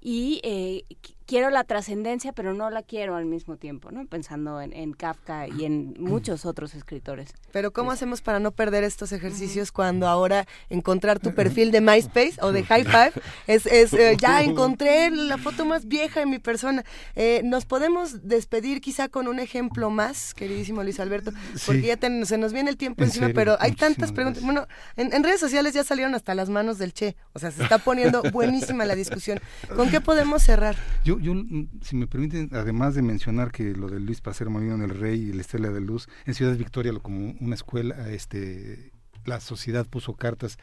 y 0.01 0.41
eh, 0.43 0.83
quiero 1.25 1.49
la 1.49 1.63
trascendencia, 1.63 2.33
pero 2.33 2.53
no 2.53 2.69
la 2.69 2.83
quiero 2.83 3.15
al 3.15 3.25
mismo 3.25 3.57
tiempo, 3.57 3.91
¿no? 3.91 4.05
Pensando 4.05 4.61
en, 4.61 4.93
Kafka 4.93 5.47
y 5.47 5.65
en 5.65 5.95
muchos 5.99 6.45
otros 6.45 6.75
escritores. 6.75 7.33
Pero 7.51 7.71
¿cómo 7.71 7.91
hacemos 7.91 8.21
para 8.21 8.39
no 8.39 8.51
perder 8.51 8.83
estos 8.83 9.11
ejercicios 9.11 9.71
cuando 9.71 10.07
ahora 10.07 10.45
encontrar 10.69 11.19
tu 11.19 11.33
perfil 11.35 11.71
de 11.71 11.81
MySpace 11.81 12.35
o 12.41 12.51
de 12.51 12.63
High 12.63 12.85
Five 12.85 13.13
es, 13.47 13.65
es 13.65 13.93
eh, 13.93 14.17
ya 14.19 14.41
encontré 14.43 15.09
la 15.11 15.37
foto 15.37 15.65
más 15.65 15.87
vieja 15.87 16.19
de 16.19 16.25
mi 16.25 16.39
persona? 16.39 16.83
Eh, 17.15 17.41
Nos 17.43 17.65
podemos 17.65 18.27
despedir 18.27 18.81
quizá 18.81 19.09
con 19.09 19.27
un 19.27 19.39
ejemplo 19.39 19.89
más, 19.89 20.33
queridísimo 20.33 20.83
Luis 20.83 20.99
Alberto, 20.99 21.31
porque 21.65 21.81
ya 21.81 21.97
se 22.25 22.37
nos 22.37 22.53
viene 22.53 22.69
el 22.69 22.77
tiempo 22.77 23.03
encima, 23.03 23.29
pero 23.33 23.57
hay 23.59 23.73
tantas 23.73 24.11
preguntas. 24.11 24.43
Bueno, 24.43 24.67
en, 24.95 25.13
en 25.13 25.23
redes 25.23 25.39
sociales 25.39 25.73
ya 25.73 25.83
salieron 25.83 26.15
hasta 26.15 26.35
las 26.35 26.49
manos 26.49 26.77
del 26.77 26.93
Che, 26.93 27.15
o 27.33 27.39
sea, 27.39 27.51
se 27.51 27.63
está 27.63 27.77
poniendo 27.77 28.21
buenísima 28.31 28.85
la 28.85 28.95
discusión. 28.95 29.39
¿Con 29.75 29.89
qué 29.89 30.01
podemos 30.01 30.43
cerrar? 30.43 30.75
Yo, 31.03 31.10
yo, 31.19 31.33
mm, 31.33 31.79
si 31.81 31.95
me 31.95 32.07
permiten, 32.07 32.49
además 32.53 32.95
de 32.95 33.01
mencionar 33.01 33.51
que 33.51 33.75
lo 33.75 33.87
de 33.87 33.99
Luis 33.99 34.21
Pacer 34.21 34.49
Molino 34.49 34.75
en 34.75 34.81
el 34.81 34.91
Rey 34.91 35.19
y 35.19 35.33
la 35.33 35.41
Estela 35.41 35.69
de 35.69 35.81
Luz, 35.81 36.07
en 36.25 36.33
Ciudad 36.33 36.55
Victoria, 36.57 36.93
como 37.01 37.35
una 37.39 37.55
escuela, 37.55 38.09
este 38.09 38.91
la 39.25 39.39
sociedad 39.39 39.85
puso 39.85 40.15
cartas 40.15 40.57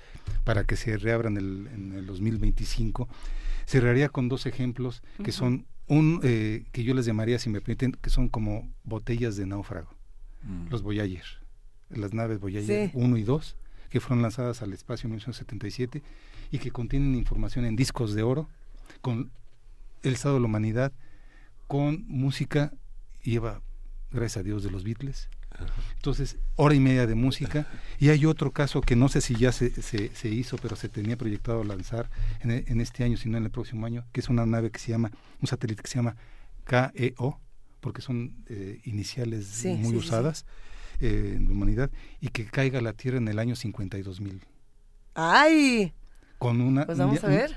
para 0.45 0.65
que 0.65 0.77
se 0.77 0.97
reabran 0.97 1.37
el, 1.37 1.69
en 1.73 1.93
el 1.93 2.07
2025. 2.07 3.09
Cerraría 3.67 4.09
con 4.09 4.29
dos 4.29 4.47
ejemplos 4.47 5.03
que 5.23 5.33
son 5.33 5.67
un 5.87 6.21
eh, 6.23 6.65
que 6.73 6.85
yo 6.85 6.95
les 6.95 7.07
llamaría, 7.07 7.39
si 7.39 7.51
me 7.51 7.61
permiten, 7.61 7.93
que 7.93 8.11
son 8.11 8.29
como 8.29 8.69
botellas 8.85 9.37
de 9.37 9.47
náufrago. 9.47 9.91
Mm. 10.43 10.69
Los 10.71 10.83
Voyager, 10.83 11.25
las 11.91 12.13
naves 12.13 12.41
Voyager 12.41 12.91
1 12.95 13.17
y 13.17 13.23
2, 13.23 13.57
que 13.91 14.01
fueron 14.01 14.23
lanzadas 14.23 14.63
al 14.63 14.73
espacio 14.73 15.07
en 15.07 15.13
1977 15.13 16.03
y 16.51 16.59
que 16.59 16.71
contienen 16.71 17.15
información 17.15 17.65
en 17.65 17.77
discos 17.77 18.15
de 18.15 18.23
oro 18.23 18.49
con 19.01 19.31
el 20.03 20.15
estado 20.15 20.35
de 20.35 20.41
la 20.41 20.47
humanidad 20.47 20.93
con 21.67 22.05
música 22.09 22.73
lleva, 23.23 23.63
gracias 24.11 24.39
a 24.39 24.43
Dios, 24.43 24.63
de 24.63 24.71
los 24.71 24.85
Beatles 24.85 25.29
Entonces, 25.97 26.39
hora 26.57 26.75
y 26.75 26.81
media 26.81 27.07
de 27.07 27.15
música. 27.15 27.67
Y 28.01 28.11
hay 28.11 28.27
otro 28.27 28.53
caso 28.53 28.81
que 28.81 28.95
no 28.95 29.09
sé 29.09 29.21
si 29.21 29.35
ya 29.35 29.51
se, 29.51 29.71
se, 29.83 30.29
hizo, 30.29 30.57
pero 30.59 30.77
se 30.77 30.89
tenía 30.89 31.17
proyectado 31.17 31.65
lanzar 31.65 32.09
en, 32.41 32.53
en, 32.53 32.81
este 32.81 33.03
año, 33.03 33.17
sino 33.17 33.37
en 33.37 33.43
el 33.43 33.51
próximo 33.51 33.87
año, 33.87 34.05
que 34.13 34.21
es 34.21 34.29
una 34.29 34.47
nave 34.47 34.71
que 34.71 34.79
se 34.79 34.93
llama, 34.93 35.11
un 35.41 35.49
satélite 35.49 35.83
que 35.83 35.89
se 35.89 35.97
llama 35.97 36.15
KEO, 36.65 37.41
porque 37.81 38.03
son 38.03 38.37
eh, 38.47 38.81
iniciales 38.85 39.65
muy 39.65 39.97
usadas 39.97 40.47
eh, 41.01 41.35
en 41.37 41.47
la 41.47 41.51
humanidad, 41.51 41.91
y 42.21 42.29
que 42.29 42.45
caiga 42.45 42.79
a 42.79 42.83
la 42.83 42.93
Tierra 42.93 43.19
en 43.19 43.27
el 43.27 43.41
año 43.41 43.57
52 43.57 44.21
mil. 44.21 44.43
¡Ay! 45.15 45.93
Con 46.39 46.61
una, 46.61 46.87
pues 46.87 46.99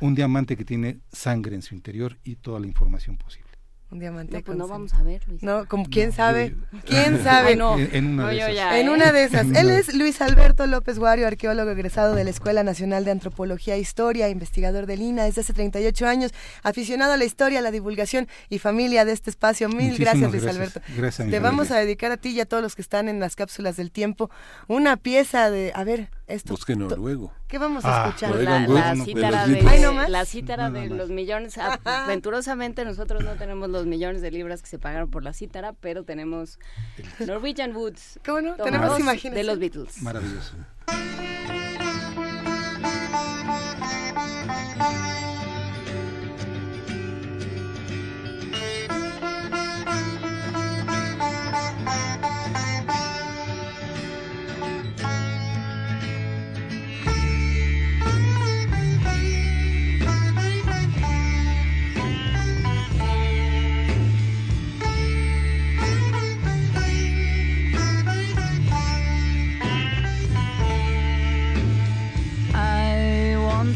un 0.01 0.15
diamante 0.15 0.57
que 0.57 0.65
tiene 0.65 0.99
sangre 1.11 1.55
en 1.55 1.61
su 1.61 1.75
interior 1.75 2.17
y 2.23 2.37
toda 2.37 2.59
la 2.59 2.67
información 2.67 3.17
posible. 3.17 3.51
Un 3.91 3.99
diamante. 3.99 4.37
No, 4.37 4.41
pues 4.41 4.57
no 4.57 4.67
vamos 4.69 4.93
a 4.93 5.03
ver, 5.03 5.27
Luis. 5.27 5.43
No, 5.43 5.67
como 5.67 5.83
quién 5.83 6.13
sabe. 6.13 6.55
¿Quién 6.85 7.21
sabe? 7.23 7.57
no. 7.57 7.77
En, 7.77 8.07
una 8.07 8.29
de 8.29 8.37
esas. 8.37 8.75
en 8.75 8.89
una 8.89 9.11
de 9.11 9.23
esas. 9.25 9.47
Él 9.47 9.69
es 9.69 9.93
Luis 9.93 10.21
Alberto 10.21 10.65
López 10.65 10.97
Guario, 10.97 11.27
arqueólogo 11.27 11.71
egresado 11.71 12.15
de 12.15 12.23
la 12.23 12.29
Escuela 12.29 12.63
Nacional 12.63 13.03
de 13.03 13.11
Antropología 13.11 13.75
e 13.75 13.79
Historia, 13.79 14.29
investigador 14.29 14.85
del 14.85 15.01
INA 15.01 15.25
desde 15.25 15.41
hace 15.41 15.51
38 15.51 16.07
años, 16.07 16.31
aficionado 16.63 17.11
a 17.11 17.17
la 17.17 17.25
historia, 17.25 17.59
a 17.59 17.61
la 17.61 17.71
divulgación 17.71 18.29
y 18.47 18.59
familia 18.59 19.03
de 19.03 19.11
este 19.11 19.29
espacio. 19.29 19.67
Mil 19.67 19.97
gracias, 19.97 20.31
Luis 20.31 20.47
Alberto. 20.47 20.79
Gracias, 20.95 21.29
Te 21.29 21.39
vamos 21.39 21.69
a 21.71 21.77
dedicar 21.77 22.13
a 22.13 22.17
ti 22.17 22.29
y 22.29 22.39
a 22.39 22.45
todos 22.45 22.63
los 22.63 22.75
que 22.75 22.81
están 22.81 23.09
en 23.09 23.19
las 23.19 23.35
cápsulas 23.35 23.75
del 23.75 23.91
tiempo 23.91 24.31
una 24.69 24.95
pieza 24.95 25.51
de, 25.51 25.73
a 25.75 25.83
ver, 25.83 26.09
esto. 26.31 26.53
Busque 26.53 26.75
noruego. 26.75 27.33
¿Qué 27.47 27.57
vamos 27.57 27.85
a 27.85 28.05
ah, 28.05 28.07
escuchar? 28.07 28.35
La, 28.35 28.67
la, 28.67 28.95
cítara 28.95 29.47
de, 29.47 30.09
la 30.09 30.25
cítara 30.25 30.69
de 30.69 30.89
los 30.89 31.09
millones. 31.09 31.57
Aventurosamente 31.57 32.85
nosotros 32.85 33.23
no 33.23 33.33
tenemos 33.35 33.69
los 33.69 33.85
millones 33.85 34.21
de 34.21 34.31
libras 34.31 34.61
que 34.61 34.69
se 34.69 34.79
pagaron 34.79 35.09
por 35.09 35.23
la 35.23 35.33
cítara, 35.33 35.73
pero 35.73 36.03
tenemos 36.03 36.59
Norwegian 37.19 37.75
Woods. 37.75 38.19
¿Cómo 38.25 38.41
no? 38.41 38.55
Tenemos 38.55 38.99
imágenes. 38.99 39.35
De 39.35 39.43
los 39.43 39.59
Beatles. 39.59 40.01
Maravilloso. 40.01 40.55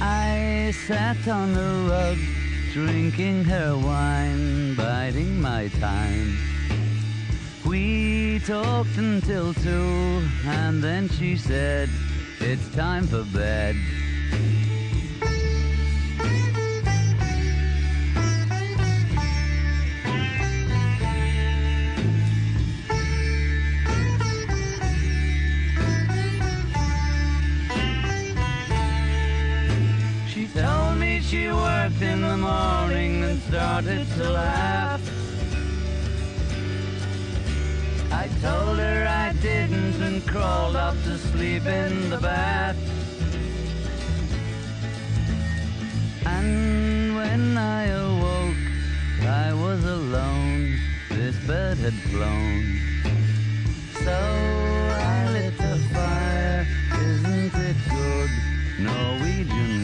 I 0.00 0.72
sat 0.86 1.28
on 1.28 1.54
the 1.54 1.88
rug, 1.88 2.18
drinking 2.72 3.44
her 3.44 3.76
wine, 3.76 4.74
biding 4.74 5.40
my 5.40 5.68
time. 5.80 6.36
We 7.66 8.40
talked 8.40 8.96
until 8.96 9.54
two, 9.54 10.28
and 10.44 10.82
then 10.82 11.08
she 11.08 11.36
said, 11.36 11.88
It's 12.40 12.68
time 12.74 13.06
for 13.06 13.24
bed. 13.24 13.76
She 31.34 31.48
worked 31.48 32.00
in 32.00 32.20
the 32.20 32.36
morning 32.36 33.24
and 33.24 33.42
started 33.42 34.06
to 34.18 34.30
laugh. 34.30 35.02
I 38.12 38.28
told 38.40 38.78
her 38.78 39.04
I 39.08 39.32
didn't 39.42 40.00
and 40.00 40.24
crawled 40.28 40.76
off 40.76 40.94
to 41.02 41.18
sleep 41.18 41.66
in 41.66 42.08
the 42.08 42.18
bath. 42.18 42.76
And 46.24 47.16
when 47.16 47.58
I 47.58 47.86
awoke, 47.86 48.64
I 49.26 49.52
was 49.54 49.84
alone. 49.84 50.78
This 51.10 51.36
bird 51.48 51.78
had 51.78 51.98
flown. 52.12 52.78
So 54.04 54.18
I 55.16 55.30
lit 55.32 55.54
a 55.58 55.76
fire. 55.94 56.66
Isn't 57.10 57.54
it 57.70 57.76
good? 57.90 58.30
Norwegian 58.78 59.83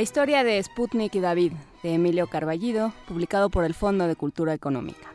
La 0.00 0.04
historia 0.04 0.42
de 0.44 0.62
Sputnik 0.62 1.14
y 1.14 1.20
David, 1.20 1.52
de 1.82 1.92
Emilio 1.92 2.26
Carballido, 2.26 2.94
publicado 3.06 3.50
por 3.50 3.66
el 3.66 3.74
Fondo 3.74 4.06
de 4.08 4.16
Cultura 4.16 4.54
Económica. 4.54 5.12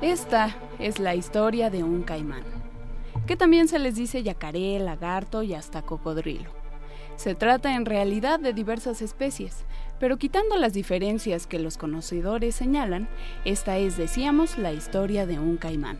Esta 0.00 0.56
es 0.78 0.98
la 0.98 1.14
historia 1.14 1.68
de 1.68 1.82
un 1.84 2.02
caimán, 2.02 2.44
que 3.26 3.36
también 3.36 3.68
se 3.68 3.78
les 3.78 3.94
dice 3.94 4.22
yacaré, 4.22 4.78
lagarto 4.78 5.42
y 5.42 5.52
hasta 5.52 5.82
cocodrilo. 5.82 6.57
Se 7.18 7.34
trata 7.34 7.74
en 7.74 7.84
realidad 7.84 8.38
de 8.38 8.52
diversas 8.52 9.02
especies, 9.02 9.64
pero 9.98 10.18
quitando 10.18 10.56
las 10.56 10.72
diferencias 10.72 11.48
que 11.48 11.58
los 11.58 11.76
conocedores 11.76 12.54
señalan, 12.54 13.08
esta 13.44 13.76
es, 13.76 13.96
decíamos, 13.96 14.56
la 14.56 14.72
historia 14.72 15.26
de 15.26 15.40
un 15.40 15.56
caimán. 15.56 15.98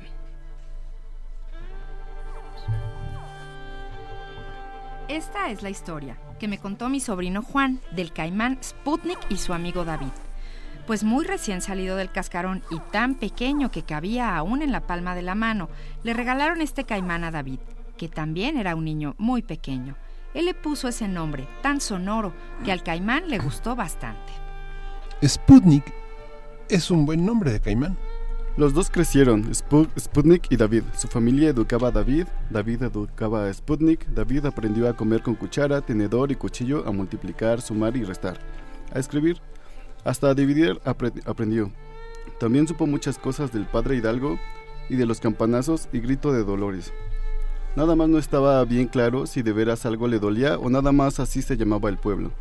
Esta 5.08 5.50
es 5.50 5.60
la 5.62 5.70
historia 5.70 6.16
que 6.38 6.46
me 6.46 6.58
contó 6.58 6.88
mi 6.88 7.00
sobrino 7.00 7.42
Juan 7.42 7.80
del 7.90 8.12
caimán 8.12 8.56
Sputnik 8.62 9.18
y 9.28 9.38
su 9.38 9.52
amigo 9.52 9.84
David. 9.84 10.12
Pues 10.86 11.02
muy 11.02 11.24
recién 11.24 11.62
salido 11.62 11.96
del 11.96 12.12
cascarón 12.12 12.62
y 12.70 12.78
tan 12.92 13.16
pequeño 13.16 13.72
que 13.72 13.82
cabía 13.82 14.36
aún 14.36 14.62
en 14.62 14.70
la 14.70 14.86
palma 14.86 15.16
de 15.16 15.22
la 15.22 15.34
mano, 15.34 15.68
le 16.04 16.14
regalaron 16.14 16.60
este 16.60 16.84
caimán 16.84 17.24
a 17.24 17.32
David, 17.32 17.58
que 17.96 18.06
también 18.06 18.56
era 18.56 18.76
un 18.76 18.84
niño 18.84 19.16
muy 19.18 19.42
pequeño. 19.42 19.96
Él 20.34 20.44
le 20.44 20.54
puso 20.54 20.88
ese 20.88 21.08
nombre 21.08 21.48
tan 21.62 21.80
sonoro 21.80 22.32
que 22.64 22.72
al 22.72 22.82
caimán 22.82 23.28
le 23.28 23.38
gustó 23.38 23.74
bastante. 23.74 24.32
Sputnik 25.22 25.92
es 26.68 26.90
un 26.90 27.06
buen 27.06 27.24
nombre 27.24 27.52
de 27.52 27.60
caimán. 27.60 27.96
Los 28.56 28.74
dos 28.74 28.90
crecieron, 28.90 29.54
Sputnik 29.54 30.50
y 30.50 30.56
David. 30.56 30.82
Su 30.96 31.06
familia 31.06 31.50
educaba 31.50 31.88
a 31.88 31.90
David, 31.92 32.26
David 32.50 32.82
educaba 32.82 33.46
a 33.46 33.54
Sputnik, 33.54 34.06
David 34.08 34.46
aprendió 34.46 34.88
a 34.88 34.96
comer 34.96 35.22
con 35.22 35.36
cuchara, 35.36 35.80
tenedor 35.80 36.32
y 36.32 36.34
cuchillo, 36.34 36.84
a 36.86 36.90
multiplicar, 36.90 37.60
sumar 37.60 37.96
y 37.96 38.02
restar, 38.02 38.38
a 38.92 38.98
escribir, 38.98 39.40
hasta 40.04 40.30
a 40.30 40.34
dividir 40.34 40.80
aprendió. 40.84 41.72
También 42.40 42.66
supo 42.66 42.86
muchas 42.86 43.16
cosas 43.16 43.52
del 43.52 43.64
padre 43.66 43.96
Hidalgo 43.96 44.38
y 44.88 44.96
de 44.96 45.06
los 45.06 45.20
campanazos 45.20 45.88
y 45.92 46.00
grito 46.00 46.32
de 46.32 46.42
dolores. 46.42 46.92
Nada 47.78 47.94
más 47.94 48.08
no 48.08 48.18
estaba 48.18 48.64
bien 48.64 48.88
claro 48.88 49.24
si 49.24 49.40
de 49.42 49.52
veras 49.52 49.86
algo 49.86 50.08
le 50.08 50.18
dolía 50.18 50.58
o 50.58 50.68
nada 50.68 50.90
más 50.90 51.20
así 51.20 51.42
se 51.42 51.56
llamaba 51.56 51.88
el 51.88 51.96
pueblo. 51.96 52.32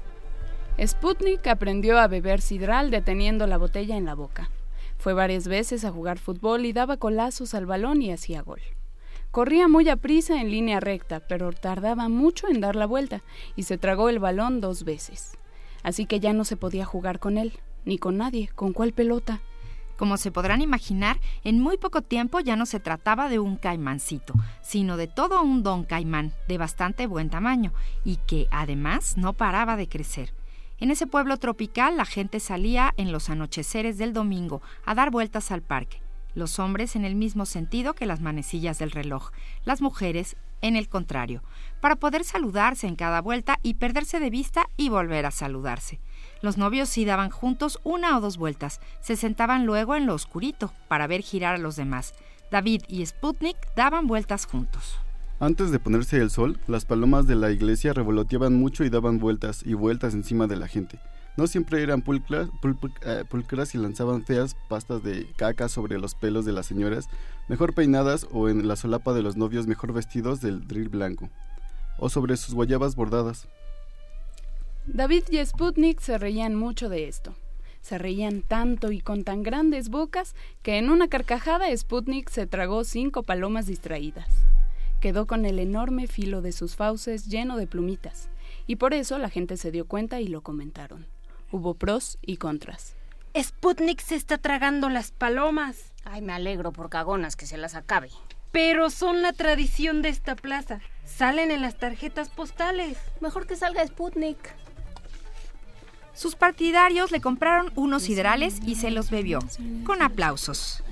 Sputnik 0.84 1.46
aprendió 1.46 2.00
a 2.00 2.08
beber 2.08 2.42
sidral 2.42 2.90
deteniendo 2.90 3.46
la 3.46 3.60
botella 3.60 3.98
en 3.98 4.06
la 4.06 4.16
boca. 4.16 4.50
Fue 4.98 5.14
varias 5.14 5.48
veces 5.48 5.86
a 5.86 5.92
jugar 5.92 6.18
fútbol 6.18 6.66
y 6.66 6.74
daba 6.74 6.98
colazos 6.98 7.54
al 7.54 7.68
balón 7.68 8.02
y 8.02 8.12
hacía 8.12 8.42
gol. 8.42 8.62
Corría 9.30 9.68
muy 9.68 9.88
a 9.90 9.98
prisa 9.98 10.42
en 10.42 10.50
línea 10.50 10.80
recta, 10.80 11.20
pero 11.20 11.52
tardaba 11.52 12.10
mucho 12.10 12.48
en 12.48 12.60
dar 12.60 12.76
la 12.76 12.88
vuelta 12.88 13.22
y 13.56 13.62
se 13.62 13.78
tragó 13.78 14.10
el 14.10 14.18
balón 14.18 14.60
dos 14.60 14.86
veces. 14.86 15.38
Así 15.84 16.08
que 16.08 16.20
ya 16.20 16.34
no 16.34 16.46
se 16.46 16.58
podía 16.58 16.84
jugar 16.84 17.20
con 17.20 17.38
él, 17.38 17.54
ni 17.86 18.00
con 18.00 18.18
nadie, 18.18 18.50
con 18.56 18.74
cuál 18.74 18.92
pelota. 18.92 19.42
Como 19.98 20.18
se 20.18 20.32
podrán 20.32 20.62
imaginar, 20.62 21.20
en 21.44 21.60
muy 21.60 21.78
poco 21.78 22.04
tiempo 22.04 22.40
ya 22.40 22.56
no 22.56 22.68
se 22.68 22.80
trataba 22.80 23.30
de 23.30 23.40
un 23.40 23.58
caimancito, 23.58 24.36
sino 24.62 24.96
de 24.96 25.08
todo 25.08 25.42
un 25.42 25.64
don 25.64 25.84
caimán 25.84 26.34
de 26.48 26.60
bastante 26.60 27.08
buen 27.08 27.30
tamaño 27.30 27.74
y 28.06 28.18
que 28.28 28.48
además 28.52 29.18
no 29.18 29.34
paraba 29.34 29.76
de 29.76 29.90
crecer. 29.90 30.34
En 30.80 30.92
ese 30.92 31.08
pueblo 31.08 31.38
tropical 31.38 31.98
la 31.98 32.06
gente 32.06 32.40
salía 32.40 32.94
en 32.98 33.12
los 33.12 33.32
anocheceres 33.32 33.98
del 33.98 34.14
domingo 34.14 34.62
a 34.86 34.94
dar 34.94 35.10
vueltas 35.10 35.52
al 35.52 35.64
parque, 35.64 36.00
los 36.36 36.60
hombres 36.60 36.96
en 36.96 37.04
el 37.04 37.16
mismo 37.16 37.48
sentido 37.48 37.96
que 37.96 38.06
las 38.06 38.22
manecillas 38.22 38.78
del 38.78 38.92
reloj, 38.92 39.32
las 39.66 39.82
mujeres 39.82 40.38
en 40.62 40.76
el 40.76 40.90
contrario, 40.90 41.42
para 41.82 41.96
poder 41.96 42.24
saludarse 42.24 42.86
en 42.86 42.96
cada 42.96 43.22
vuelta 43.22 43.60
y 43.64 43.76
perderse 43.76 44.20
de 44.20 44.30
vista 44.30 44.70
y 44.78 44.90
volver 44.90 45.26
a 45.26 45.32
saludarse. 45.32 46.00
Los 46.42 46.58
novios 46.58 46.90
sí 46.90 47.06
daban 47.06 47.30
juntos 47.30 47.80
una 47.84 48.18
o 48.18 48.22
dos 48.22 48.38
vueltas, 48.38 48.80
se 49.02 49.16
sentaban 49.16 49.66
luego 49.66 49.96
en 49.96 50.06
lo 50.06 50.14
oscurito 50.14 50.72
para 50.88 51.08
ver 51.08 51.22
girar 51.22 51.56
a 51.56 51.60
los 51.60 51.76
demás. 51.76 52.14
David 52.52 52.84
y 52.88 53.06
Sputnik 53.06 53.58
daban 53.76 54.08
vueltas 54.08 54.46
juntos. 54.46 54.98
Antes 55.40 55.70
de 55.70 55.80
ponerse 55.80 56.18
el 56.18 56.32
sol, 56.32 56.60
las 56.68 56.86
palomas 56.86 57.28
de 57.28 57.36
la 57.36 57.52
iglesia 57.52 57.94
revoloteaban 57.94 58.56
mucho 58.56 58.84
y 58.84 58.90
daban 58.90 59.20
vueltas 59.20 59.62
y 59.64 59.76
vueltas 59.76 60.16
encima 60.16 60.48
de 60.48 60.56
la 60.56 60.68
gente. 60.68 61.00
No 61.38 61.46
siempre 61.46 61.84
eran 61.84 62.04
eh, 62.04 63.24
pulcras, 63.30 63.76
y 63.76 63.78
lanzaban 63.78 64.26
feas 64.26 64.56
pastas 64.68 65.04
de 65.04 65.28
caca 65.36 65.70
sobre 65.70 66.00
los 66.00 66.16
pelos 66.16 66.46
de 66.46 66.54
las 66.54 66.66
señoras, 66.66 67.08
mejor 67.48 67.76
peinadas 67.76 68.28
o 68.32 68.50
en 68.50 68.68
la 68.68 68.76
solapa 68.76 69.14
de 69.14 69.22
los 69.22 69.38
novios 69.38 69.68
mejor 69.68 69.94
vestidos 69.94 70.42
del 70.42 70.68
drill 70.68 70.90
blanco, 70.90 71.30
o 72.00 72.10
sobre 72.10 72.36
sus 72.38 72.56
guayabas 72.56 72.96
bordadas. 72.96 73.48
David 74.88 75.24
y 75.30 75.46
Sputnik 75.46 76.00
se 76.00 76.18
reían 76.18 76.56
mucho 76.56 76.90
de 76.90 77.08
esto. 77.08 77.36
Se 77.82 77.98
reían 77.98 78.42
tanto 78.42 78.92
y 78.92 79.00
con 79.00 79.24
tan 79.24 79.44
grandes 79.44 79.90
bocas 79.90 80.36
que 80.64 80.78
en 80.78 80.90
una 80.90 81.08
carcajada 81.08 81.76
Sputnik 81.76 82.30
se 82.30 82.48
tragó 82.48 82.84
cinco 82.84 83.24
palomas 83.24 83.68
distraídas 83.68 84.28
quedó 85.00 85.28
con 85.28 85.46
el 85.46 85.60
enorme 85.60 86.08
filo 86.08 86.42
de 86.42 86.52
sus 86.52 86.76
fauces 86.76 87.28
lleno 87.28 87.58
de 87.58 87.68
plumitas, 87.68 88.30
y 88.66 88.78
por 88.78 88.94
eso 88.94 89.18
la 89.18 89.30
gente 89.30 89.58
se 89.58 89.72
dio 89.72 89.88
cuenta 89.88 90.20
y 90.20 90.28
lo 90.28 90.42
comentaron. 90.42 91.06
Hubo 91.52 91.76
pros 91.76 92.18
y 92.22 92.38
contras. 92.38 92.96
Sputnik 93.40 94.02
se 94.02 94.16
está 94.16 94.38
tragando 94.38 94.90
las 94.90 95.12
palomas. 95.12 95.94
Ay, 96.04 96.22
me 96.22 96.34
alegro 96.34 96.72
por 96.72 96.90
cagonas 96.90 97.36
que 97.36 97.46
se 97.46 97.58
las 97.58 97.76
acabe. 97.76 98.10
Pero 98.52 98.90
son 98.90 99.22
la 99.22 99.34
tradición 99.34 100.02
de 100.02 100.10
esta 100.10 100.36
plaza. 100.36 100.80
Salen 101.06 101.52
en 101.52 101.62
las 101.62 101.78
tarjetas 101.78 102.30
postales. 102.30 102.98
Mejor 103.22 103.46
que 103.46 103.56
salga 103.56 103.86
Sputnik. 103.86 104.38
Sus 106.18 106.36
partidarios 106.36 107.12
le 107.12 107.22
compraron 107.22 107.72
unos 107.76 108.02
siderales 108.02 108.60
y 108.66 108.74
se 108.74 108.90
los 108.90 109.12
bebió, 109.12 109.38
con 109.84 110.02
aplausos. 110.02 110.84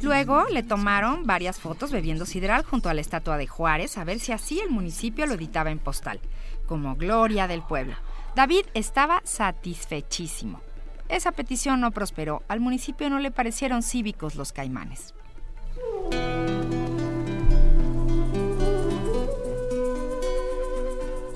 Luego 0.00 0.44
le 0.52 0.62
tomaron 0.62 1.26
varias 1.26 1.58
fotos 1.58 1.90
bebiendo 1.90 2.26
sidral 2.26 2.62
junto 2.62 2.88
a 2.88 2.94
la 2.94 3.00
estatua 3.00 3.38
de 3.38 3.48
Juárez 3.48 3.98
a 3.98 4.04
ver 4.04 4.20
si 4.20 4.30
así 4.30 4.60
el 4.60 4.70
municipio 4.70 5.26
lo 5.26 5.34
editaba 5.34 5.72
en 5.72 5.80
postal, 5.80 6.20
como 6.66 6.94
gloria 6.94 7.48
del 7.48 7.62
pueblo. 7.62 7.96
David 8.36 8.66
estaba 8.72 9.20
satisfechísimo. 9.24 10.60
Esa 11.08 11.32
petición 11.32 11.80
no 11.80 11.90
prosperó. 11.90 12.44
Al 12.46 12.60
municipio 12.60 13.10
no 13.10 13.18
le 13.18 13.32
parecieron 13.32 13.82
cívicos 13.82 14.36
los 14.36 14.52
caimanes. 14.52 15.12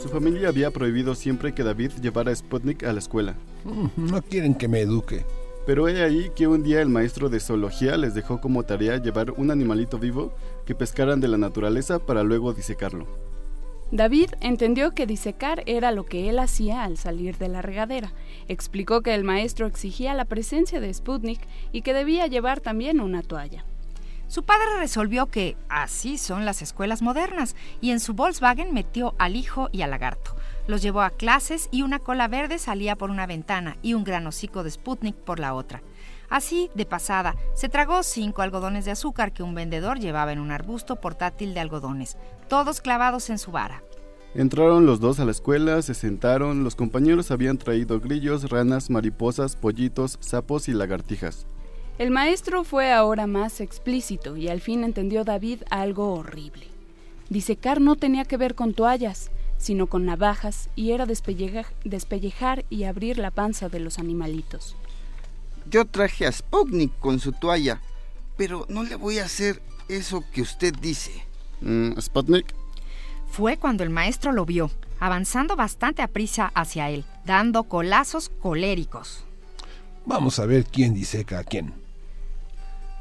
Su 0.07 0.13
familia 0.13 0.51
había 0.51 0.71
prohibido 0.71 1.17
siempre 1.17 1.53
que 1.53 1.65
David 1.65 1.91
llevara 2.01 2.31
a 2.31 2.37
Sputnik 2.37 2.85
a 2.85 2.93
la 2.93 3.01
escuela. 3.01 3.35
Mm, 3.65 4.13
no 4.13 4.23
quieren 4.23 4.55
que 4.55 4.69
me 4.69 4.81
eduque. 4.81 5.25
Pero 5.67 5.89
he 5.89 6.01
ahí 6.05 6.31
que 6.37 6.47
un 6.47 6.63
día 6.63 6.81
el 6.81 6.89
maestro 6.89 7.29
de 7.29 7.41
zoología 7.41 7.97
les 7.97 8.15
dejó 8.15 8.41
como 8.41 8.63
tarea 8.63 8.99
llevar 8.99 9.33
un 9.33 9.51
animalito 9.51 9.99
vivo 9.99 10.33
que 10.65 10.77
pescaran 10.77 11.21
de 11.21 11.27
la 11.27 11.39
naturaleza 11.39 11.99
para 11.99 12.23
luego 12.23 12.53
disecarlo. 12.53 13.09
David 13.91 14.31
entendió 14.41 14.93
que 14.93 15.09
disecar 15.09 15.65
era 15.67 15.91
lo 15.91 16.07
que 16.07 16.29
él 16.29 16.39
hacía 16.39 16.85
al 16.85 16.99
salir 16.99 17.37
de 17.39 17.49
la 17.49 17.61
regadera. 17.61 18.13
Explicó 18.47 19.03
que 19.03 19.13
el 19.13 19.25
maestro 19.25 19.67
exigía 19.67 20.15
la 20.15 20.25
presencia 20.25 20.79
de 20.79 20.95
Sputnik 20.95 21.41
y 21.73 21.83
que 21.83 21.95
debía 21.95 22.29
llevar 22.29 22.61
también 22.61 23.01
una 23.01 23.23
toalla. 23.23 23.65
Su 24.29 24.45
padre 24.45 24.67
resolvió 24.79 25.27
que 25.27 25.57
así 25.69 26.19
son 26.19 26.45
las 26.45 26.61
escuelas 26.61 27.01
modernas 27.01 27.55
y 27.81 27.91
en 27.91 28.01
su 28.01 28.15
Volkswagen 28.15 28.75
metió 28.75 29.15
al 29.19 29.37
hijo 29.37 29.69
y 29.71 29.83
al 29.83 29.91
lagarto. 29.91 30.35
Los 30.67 30.83
llevó 30.83 31.03
a 31.03 31.11
clases 31.11 31.69
y 31.71 31.83
una 31.83 32.01
cola 32.01 32.27
verde 32.27 32.59
salía 32.59 32.97
por 32.97 33.11
una 33.11 33.27
ventana 33.27 33.77
y 33.83 33.95
un 33.95 34.03
gran 34.03 34.27
hocico 34.27 34.65
de 34.65 34.71
Sputnik 34.73 35.15
por 35.15 35.39
la 35.39 35.55
otra. 35.55 35.83
Así, 36.29 36.71
de 36.75 36.87
pasada, 36.87 37.37
se 37.55 37.69
tragó 37.69 38.03
cinco 38.03 38.43
algodones 38.43 38.85
de 38.85 38.91
azúcar 38.91 39.33
que 39.33 39.45
un 39.45 39.55
vendedor 39.55 40.01
llevaba 40.01 40.33
en 40.33 40.41
un 40.41 40.51
arbusto 40.51 40.97
portátil 40.97 41.55
de 41.55 41.61
algodones, 41.61 42.17
todos 42.49 42.81
clavados 42.81 43.31
en 43.31 43.39
su 43.39 43.53
vara. 43.53 43.85
Entraron 44.35 44.87
los 44.87 44.99
dos 44.99 45.21
a 45.21 45.25
la 45.25 45.31
escuela, 45.31 45.81
se 45.83 45.95
sentaron, 45.95 46.65
los 46.65 46.75
compañeros 46.75 47.31
habían 47.31 47.59
traído 47.59 48.01
grillos, 48.01 48.51
ranas, 48.51 48.91
mariposas, 48.91 49.55
pollitos, 49.55 50.19
sapos 50.21 50.69
y 50.69 50.73
lagartijas. 50.73 51.47
El 51.99 52.11
maestro 52.11 52.63
fue 52.63 52.93
ahora 52.93 53.27
más 53.27 53.63
explícito 53.63 54.37
y 54.37 54.49
al 54.49 54.61
fin 54.61 54.85
entendió 54.85 55.25
David 55.25 55.63
algo 55.71 56.13
horrible. 56.13 56.69
Disecar 57.31 57.81
no 57.81 57.97
tenía 57.97 58.27
que 58.27 58.37
ver 58.37 58.55
con 58.55 58.75
toallas, 58.75 59.31
sino 59.57 59.87
con 59.87 60.05
navajas, 60.05 60.69
y 60.77 60.91
era 60.91 61.07
despellejar, 61.07 62.65
y 62.69 62.85
abrir 62.85 63.17
la 63.17 63.31
panza 63.31 63.71
de 63.71 63.81
los 63.81 63.99
animalitos. 63.99 64.77
Yo 65.71 65.87
traje 65.87 66.27
a 66.27 66.33
Sputnik 66.33 66.93
con 66.99 67.19
su 67.19 67.33
toalla, 67.33 67.81
pero 68.37 68.67
no 68.69 68.83
le 68.83 68.97
voy 68.97 69.19
a 69.19 69.25
hacer 69.25 69.63
eso 69.89 70.23
que 70.35 70.43
usted 70.43 70.75
dice. 70.75 71.25
Mm, 71.63 71.99
¿Sputnik? 71.99 72.55
Fue 73.31 73.57
cuando 73.57 73.83
el 73.85 73.91
maestro 73.91 74.33
lo 74.33 74.45
vio, 74.45 74.71
avanzando 75.01 75.57
bastante 75.57 76.03
a 76.03 76.09
prisa 76.09 76.53
hacia 76.55 76.91
él, 76.91 77.07
dando 77.25 77.65
colazos 77.65 78.29
coléricos. 78.29 79.25
Vamos 80.05 80.39
a 80.39 80.45
ver 80.45 80.67
quién 80.67 80.93
diseca 80.93 81.39
a 81.39 81.45
quién. 81.45 81.86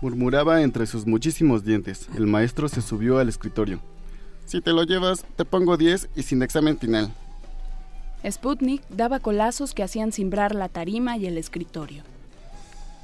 Murmuraba 0.01 0.61
entre 0.61 0.85
sus 0.85 1.05
muchísimos 1.05 1.63
dientes. 1.63 2.07
El 2.15 2.27
maestro 2.27 2.67
se 2.67 2.81
subió 2.81 3.19
al 3.19 3.29
escritorio. 3.29 3.79
Si 4.45 4.61
te 4.61 4.71
lo 4.71 4.83
llevas, 4.83 5.25
te 5.35 5.45
pongo 5.45 5.77
10 5.77 6.09
y 6.15 6.23
sin 6.23 6.43
examen 6.43 6.77
final. 6.77 7.13
Sputnik 8.29 8.81
daba 8.89 9.19
colazos 9.19 9.73
que 9.73 9.83
hacían 9.83 10.11
cimbrar 10.11 10.53
la 10.55 10.69
tarima 10.69 11.17
y 11.17 11.25
el 11.25 11.37
escritorio. 11.37 12.03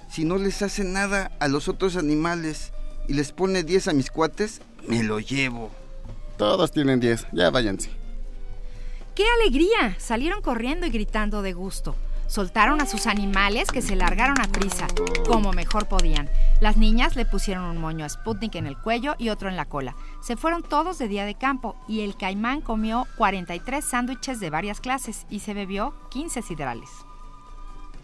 Si 0.09 0.25
no 0.25 0.37
les 0.37 0.61
hace 0.61 0.83
nada 0.83 1.31
a 1.39 1.47
los 1.47 1.67
otros 1.67 1.95
animales 1.95 2.73
y 3.07 3.13
les 3.13 3.31
pone 3.31 3.63
10 3.63 3.87
a 3.87 3.93
mis 3.93 4.11
cuates, 4.11 4.61
me 4.87 5.03
lo 5.03 5.19
llevo. 5.19 5.71
Todos 6.37 6.71
tienen 6.71 6.99
10, 6.99 7.27
ya 7.31 7.49
váyanse. 7.49 7.89
¡Qué 9.15 9.23
alegría! 9.41 9.95
Salieron 9.99 10.41
corriendo 10.41 10.85
y 10.85 10.89
gritando 10.89 11.41
de 11.41 11.53
gusto. 11.53 11.95
Soltaron 12.31 12.79
a 12.79 12.85
sus 12.85 13.07
animales 13.07 13.67
que 13.67 13.81
se 13.81 13.97
largaron 13.97 14.39
a 14.39 14.47
prisa, 14.47 14.87
como 15.27 15.51
mejor 15.51 15.89
podían. 15.89 16.29
Las 16.61 16.77
niñas 16.77 17.17
le 17.17 17.25
pusieron 17.25 17.65
un 17.65 17.77
moño 17.77 18.05
a 18.05 18.09
Sputnik 18.09 18.55
en 18.55 18.67
el 18.67 18.77
cuello 18.77 19.15
y 19.17 19.27
otro 19.27 19.49
en 19.49 19.57
la 19.57 19.65
cola. 19.65 19.97
Se 20.21 20.37
fueron 20.37 20.63
todos 20.63 20.97
de 20.97 21.09
día 21.09 21.25
de 21.25 21.35
campo 21.35 21.75
y 21.89 21.99
el 21.99 22.15
caimán 22.15 22.61
comió 22.61 23.05
43 23.17 23.83
sándwiches 23.83 24.39
de 24.39 24.49
varias 24.49 24.79
clases 24.79 25.25
y 25.29 25.39
se 25.39 25.53
bebió 25.53 25.93
15 26.09 26.41
siderales. 26.41 26.89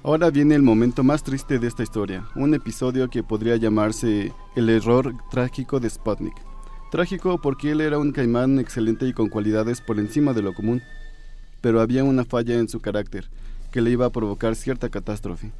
Ahora 0.03 0.29
viene 0.29 0.55
el 0.55 0.61
momento 0.61 1.05
más 1.05 1.23
triste 1.23 1.57
de 1.57 1.67
esta 1.67 1.83
historia, 1.83 2.27
un 2.35 2.53
episodio 2.53 3.09
que 3.09 3.23
podría 3.23 3.55
llamarse 3.55 4.33
el 4.57 4.69
error 4.69 5.13
trágico 5.31 5.79
de 5.79 5.89
Sputnik. 5.89 6.35
Trágico 6.91 7.39
porque 7.39 7.71
él 7.71 7.79
era 7.79 7.97
un 7.97 8.11
caimán 8.11 8.59
excelente 8.59 9.07
y 9.07 9.13
con 9.13 9.29
cualidades 9.29 9.79
por 9.79 9.97
encima 9.99 10.33
de 10.33 10.41
lo 10.41 10.53
común, 10.53 10.81
pero 11.61 11.79
había 11.79 12.03
una 12.03 12.25
falla 12.25 12.55
en 12.55 12.67
su 12.67 12.81
carácter 12.81 13.29
que 13.71 13.81
le 13.81 13.91
iba 13.91 14.05
a 14.05 14.11
provocar 14.11 14.55
cierta 14.55 14.89
catástrofe. 14.89 15.51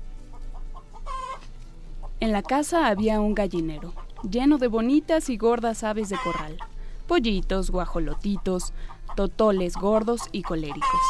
En 2.20 2.32
la 2.32 2.42
casa 2.42 2.88
había 2.88 3.20
un 3.20 3.36
gallinero, 3.36 3.94
lleno 4.30 4.58
de 4.58 4.68
bonitas 4.68 5.30
y 5.30 5.38
gordas 5.38 5.84
aves 5.84 6.10
de 6.10 6.18
corral, 6.24 6.58
pollitos, 7.08 7.70
guajolotitos, 7.70 8.74
totoles 9.16 9.76
gordos 9.76 10.22
y 10.32 10.42
coléricos, 10.42 11.02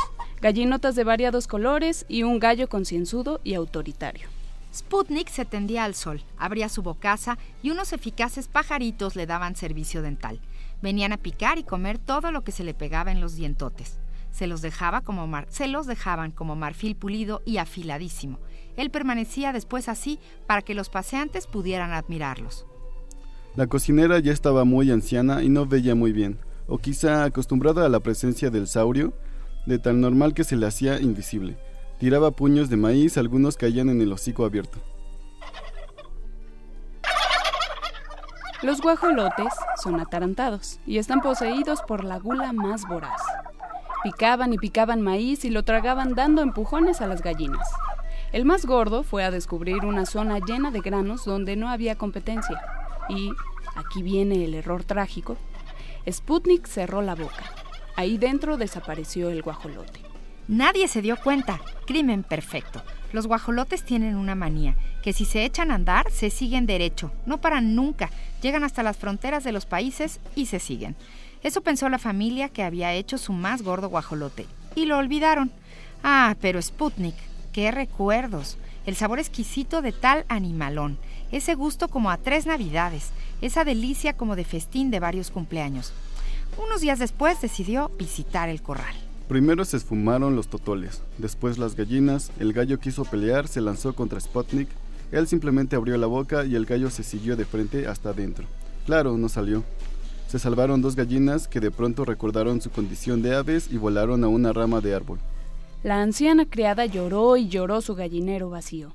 gallinotas 0.41 0.95
de 0.95 1.04
variados 1.04 1.48
colores 1.48 2.06
y 2.08 2.24
un 2.24 2.39
gallo 2.39 2.68
concienzudo 2.68 3.39
y 3.43 3.54
autoritario. 3.54 4.28
Sputnik 4.74 5.30
se 5.30 5.45
tendía 5.45 5.86
al 5.86 5.95
sol, 5.95 6.22
abría 6.38 6.70
su 6.70 6.84
bocaza 6.84 7.38
y 7.64 7.72
unos 7.72 7.93
eficaces 7.93 8.48
pajaritos 8.48 9.16
le 9.16 9.26
daban 9.26 9.56
servicio 9.56 10.02
dental. 10.02 10.39
Venían 10.82 11.14
a 11.14 11.18
picar 11.18 11.58
y 11.58 11.64
comer 11.64 11.98
todo 11.98 12.32
lo 12.32 12.43
que 12.43 12.52
se 12.52 12.64
le 12.64 12.74
pegaba 12.74 13.12
en 13.12 13.22
los 13.22 13.36
dientotes. 13.36 13.98
Se 14.32 14.47
los, 14.47 14.61
dejaba 14.61 15.01
como 15.01 15.30
se 15.49 15.67
los 15.67 15.88
dejaban 15.88 16.32
como 16.32 16.55
marfil 16.55 16.95
pulido 16.95 17.41
y 17.45 17.57
afiladísimo. 17.57 18.39
Él 18.75 18.91
permanecía 18.91 19.53
después 19.53 19.89
así 19.89 20.19
para 20.45 20.61
que 20.61 20.75
los 20.75 20.89
paseantes 20.89 21.47
pudieran 21.47 21.91
admirarlos. 21.91 22.65
La 23.55 23.65
cocinera 23.67 24.19
ya 24.19 24.32
estaba 24.32 24.65
muy 24.65 24.91
anciana 24.91 25.41
y 25.41 25.49
no 25.49 25.65
veía 25.65 25.95
muy 25.95 26.11
bien, 26.11 26.39
o 26.67 26.78
quizá 26.78 27.23
acostumbrada 27.23 27.86
a 27.86 27.89
la 27.89 28.01
presencia 28.01 28.51
del 28.51 28.67
saurio, 28.67 29.13
de 29.65 29.80
tan 29.80 29.99
normal 29.99 30.36
que 30.36 30.43
se 30.43 30.55
le 30.55 30.67
hacía 30.67 30.99
invisible. 30.99 31.57
Tiraba 31.99 32.32
puños 32.32 32.69
de 32.69 32.78
maíz, 32.78 33.17
algunos 33.17 33.57
caían 33.57 33.89
en 33.89 33.99
el 34.01 34.13
hocico 34.13 34.45
abierto. 34.45 34.78
Los 38.61 38.82
guajolotes 38.82 39.53
son 39.82 39.99
atarantados 39.99 40.80
y 40.86 40.97
están 40.97 41.21
poseídos 41.21 41.82
por 41.82 42.03
la 42.03 42.17
gula 42.17 42.53
más 42.53 42.88
voraz. 42.88 43.21
Picaban 44.04 44.54
y 44.54 44.58
picaban 44.58 45.02
maíz 45.02 45.43
y 45.45 45.50
lo 45.50 45.64
tragaban 45.64 46.14
dando 46.16 46.41
empujones 46.41 47.02
a 47.02 47.08
las 47.08 47.22
gallinas. 47.22 47.68
El 48.32 48.45
más 48.45 48.66
gordo 48.66 49.04
fue 49.04 49.24
a 49.24 49.32
descubrir 49.32 49.86
una 49.86 50.06
zona 50.06 50.39
llena 50.39 50.72
de 50.72 50.82
granos 50.82 51.26
donde 51.26 51.56
no 51.56 51.70
había 51.70 51.98
competencia. 51.98 52.62
Y, 53.10 53.32
aquí 53.76 54.04
viene 54.04 54.43
el 54.45 54.54
error 54.54 54.84
trágico, 54.84 55.38
Sputnik 56.10 56.68
cerró 56.68 57.02
la 57.02 57.16
boca. 57.16 57.43
Ahí 57.95 58.18
dentro 58.18 58.58
desapareció 58.58 59.30
el 59.30 59.41
guajolote. 59.41 60.02
Nadie 60.48 60.88
se 60.88 61.02
dio 61.02 61.18
cuenta. 61.18 61.60
Crimen 61.86 62.24
perfecto. 62.24 62.82
Los 63.12 63.28
guajolotes 63.28 63.84
tienen 63.84 64.16
una 64.16 64.36
manía, 64.36 64.76
que 65.04 65.14
si 65.14 65.26
se 65.26 65.43
echan 65.43 65.72
a 65.72 65.76
andar, 65.76 66.12
se 66.12 66.30
siguen 66.30 66.66
derecho, 66.66 67.12
no 67.26 67.39
paran 67.39 67.76
nunca, 67.76 68.10
llegan 68.41 68.64
hasta 68.64 68.84
las 68.84 68.98
fronteras 68.98 69.43
de 69.43 69.54
los 69.54 69.66
países 69.66 70.20
y 70.36 70.48
se 70.48 70.60
siguen. 70.60 70.95
Eso 71.44 71.62
pensó 71.62 71.90
la 71.90 72.00
familia 72.00 72.50
que 72.50 72.64
había 72.64 72.94
hecho 72.94 73.18
su 73.18 73.34
más 73.34 73.62
gordo 73.62 73.90
guajolote, 73.90 74.46
y 74.76 74.86
lo 74.86 74.98
olvidaron. 74.98 75.52
Ah, 76.04 76.36
pero 76.42 76.62
Sputnik, 76.62 77.16
qué 77.52 77.72
recuerdos. 77.72 78.58
El 78.86 78.96
sabor 78.96 79.20
exquisito 79.20 79.82
de 79.82 79.92
tal 79.92 80.26
animalón, 80.30 80.98
ese 81.32 81.56
gusto 81.56 81.90
como 81.90 82.10
a 82.10 82.18
tres 82.18 82.46
navidades, 82.46 83.12
esa 83.42 83.66
delicia 83.66 84.14
como 84.14 84.36
de 84.36 84.46
festín 84.46 84.92
de 84.92 85.00
varios 85.00 85.30
cumpleaños. 85.30 85.92
Unos 86.58 86.82
días 86.82 86.98
después 86.98 87.42
decidió 87.42 87.92
visitar 88.00 88.50
el 88.50 88.62
corral. 88.62 88.96
Primero 89.28 89.66
se 89.66 89.76
esfumaron 89.76 90.38
los 90.38 90.48
totoles, 90.48 91.02
después 91.18 91.58
las 91.58 91.76
gallinas, 91.76 92.32
el 92.40 92.54
gallo 92.54 92.80
quiso 92.80 93.04
pelear, 93.04 93.50
se 93.50 93.60
lanzó 93.60 93.94
contra 93.94 94.22
Sputnik, 94.22 94.70
él 95.12 95.28
simplemente 95.28 95.76
abrió 95.76 95.98
la 95.98 96.08
boca 96.08 96.46
y 96.46 96.56
el 96.56 96.66
gallo 96.66 96.90
se 96.90 97.04
siguió 97.04 97.36
de 97.36 97.46
frente 97.46 97.88
hasta 97.88 98.10
adentro. 98.10 98.46
Claro, 98.86 99.18
no 99.18 99.28
salió. 99.28 99.64
Se 100.28 100.39
salvaron 100.39 100.82
dos 100.82 100.97
gallinas 100.97 101.47
que 101.47 101.61
de 101.61 101.71
pronto 101.71 102.03
recordaron 102.03 102.61
su 102.61 102.69
condición 102.69 103.21
de 103.21 103.34
aves 103.34 103.69
y 103.71 103.78
volaron 103.78 104.25
a 104.25 104.28
una 104.28 104.51
rama 104.51 104.82
de 104.82 104.93
árbol. 104.93 105.19
La 105.84 106.01
anciana 106.01 106.45
criada 106.45 106.86
lloró 106.86 107.38
y 107.38 107.47
lloró 107.47 107.80
su 107.80 107.95
gallinero 107.95 108.49
vacío. 108.49 108.93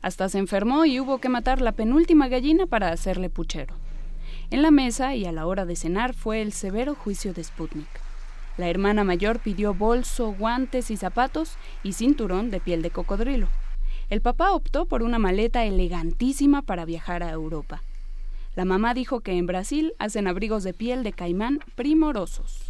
Hasta 0.00 0.28
se 0.28 0.38
enfermó 0.38 0.84
y 0.84 1.00
hubo 1.00 1.18
que 1.18 1.28
matar 1.28 1.60
la 1.60 1.72
penúltima 1.72 2.28
gallina 2.28 2.66
para 2.66 2.90
hacerle 2.90 3.28
puchero. 3.28 3.74
En 4.50 4.62
la 4.62 4.70
mesa 4.70 5.16
y 5.16 5.24
a 5.24 5.32
la 5.32 5.46
hora 5.46 5.66
de 5.66 5.74
cenar 5.74 6.14
fue 6.14 6.40
el 6.40 6.52
severo 6.52 6.94
juicio 6.94 7.32
de 7.34 7.42
Sputnik. 7.42 7.88
La 8.56 8.68
hermana 8.68 9.02
mayor 9.02 9.40
pidió 9.40 9.74
bolso, 9.74 10.34
guantes 10.38 10.90
y 10.92 10.96
zapatos 10.96 11.56
y 11.82 11.94
cinturón 11.94 12.50
de 12.50 12.60
piel 12.60 12.82
de 12.82 12.90
cocodrilo. 12.90 13.48
El 14.08 14.20
papá 14.20 14.52
optó 14.52 14.86
por 14.86 15.02
una 15.02 15.18
maleta 15.18 15.64
elegantísima 15.64 16.62
para 16.62 16.84
viajar 16.84 17.22
a 17.22 17.30
Europa. 17.30 17.82
La 18.56 18.64
mamá 18.64 18.94
dijo 18.94 19.20
que 19.20 19.32
en 19.32 19.46
Brasil 19.46 19.92
hacen 19.98 20.26
abrigos 20.26 20.64
de 20.64 20.74
piel 20.74 21.04
de 21.04 21.12
caimán 21.12 21.60
primorosos. 21.76 22.62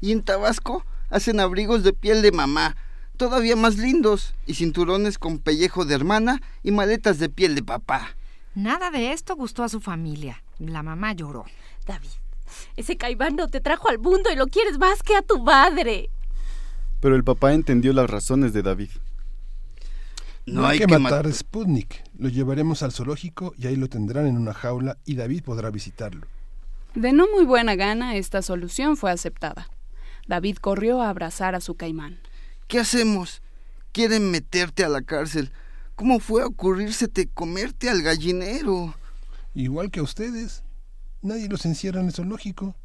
¿Y 0.00 0.12
en 0.12 0.22
Tabasco? 0.22 0.84
Hacen 1.10 1.40
abrigos 1.40 1.82
de 1.82 1.92
piel 1.92 2.22
de 2.22 2.30
mamá, 2.30 2.76
todavía 3.16 3.56
más 3.56 3.76
lindos, 3.78 4.34
y 4.46 4.54
cinturones 4.54 5.18
con 5.18 5.38
pellejo 5.38 5.84
de 5.84 5.94
hermana 5.94 6.40
y 6.62 6.70
maletas 6.70 7.18
de 7.18 7.28
piel 7.28 7.54
de 7.54 7.62
papá. 7.62 8.14
Nada 8.54 8.90
de 8.90 9.12
esto 9.12 9.34
gustó 9.34 9.64
a 9.64 9.68
su 9.68 9.80
familia. 9.80 10.42
La 10.58 10.82
mamá 10.82 11.12
lloró. 11.14 11.44
David, 11.86 12.10
ese 12.76 12.96
caimán 12.96 13.36
no 13.36 13.48
te 13.48 13.60
trajo 13.60 13.88
al 13.88 13.98
mundo 13.98 14.30
y 14.32 14.36
lo 14.36 14.46
quieres 14.46 14.78
más 14.78 15.02
que 15.02 15.16
a 15.16 15.22
tu 15.22 15.42
madre. 15.42 16.10
Pero 17.00 17.16
el 17.16 17.24
papá 17.24 17.54
entendió 17.54 17.92
las 17.92 18.08
razones 18.08 18.52
de 18.52 18.62
David. 18.62 18.90
No, 20.52 20.66
hay, 20.66 20.78
que, 20.78 20.86
matar 20.86 21.26
a 21.26 21.32
Sputnik. 21.32 22.04
Lo 22.18 22.28
llevaremos 22.28 22.82
al 22.82 22.92
zoológico 22.92 23.54
y 23.56 23.66
ahí 23.66 23.76
lo 23.76 23.88
tendrán 23.88 24.26
en 24.26 24.36
una 24.36 24.54
jaula 24.54 24.98
y 25.04 25.14
David 25.14 25.42
podrá 25.42 25.70
visitarlo. 25.70 26.26
De 26.94 27.12
no 27.12 27.26
muy 27.28 27.44
buena 27.44 27.74
gana, 27.76 28.16
esta 28.16 28.42
solución 28.42 28.96
fue 28.96 29.10
aceptada. 29.10 29.68
David 30.26 30.56
corrió 30.56 31.00
a 31.02 31.10
abrazar 31.10 31.54
a 31.54 31.60
su 31.60 31.74
caimán. 31.74 32.18
¿Qué 32.66 32.78
hacemos? 32.78 33.42
Quieren 33.92 34.30
meterte 34.30 34.84
a 34.84 34.88
la 34.88 35.02
cárcel. 35.02 35.52
¿Cómo 35.94 36.20
fue 36.20 36.42
a 36.42 36.46
ocurrírsete 36.46 37.28
comerte 37.28 37.88
al 37.88 38.02
gallinero? 38.02 38.94
Igual 39.54 39.90
que 39.90 40.00
a 40.00 40.04
ustedes. 40.04 40.62
Nadie 41.22 41.48
los 41.48 41.64
encierra 41.66 42.00
en 42.00 42.06
el 42.06 42.12
zoológico. 42.12 42.76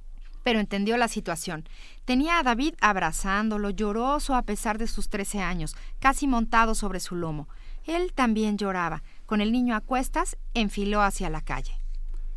Pero 0.43 0.59
entendió 0.59 0.97
la 0.97 1.07
situación. 1.07 1.67
Tenía 2.05 2.39
a 2.39 2.43
David 2.43 2.75
abrazándolo, 2.81 3.69
lloroso 3.69 4.35
a 4.35 4.43
pesar 4.43 4.77
de 4.77 4.87
sus 4.87 5.09
trece 5.09 5.39
años, 5.39 5.75
casi 5.99 6.27
montado 6.27 6.75
sobre 6.75 6.99
su 6.99 7.15
lomo. 7.15 7.47
Él 7.85 8.13
también 8.13 8.57
lloraba. 8.57 9.03
Con 9.25 9.41
el 9.41 9.51
niño 9.51 9.75
a 9.75 9.81
cuestas, 9.81 10.37
enfiló 10.53 11.01
hacia 11.01 11.29
la 11.29 11.41
calle. 11.41 11.79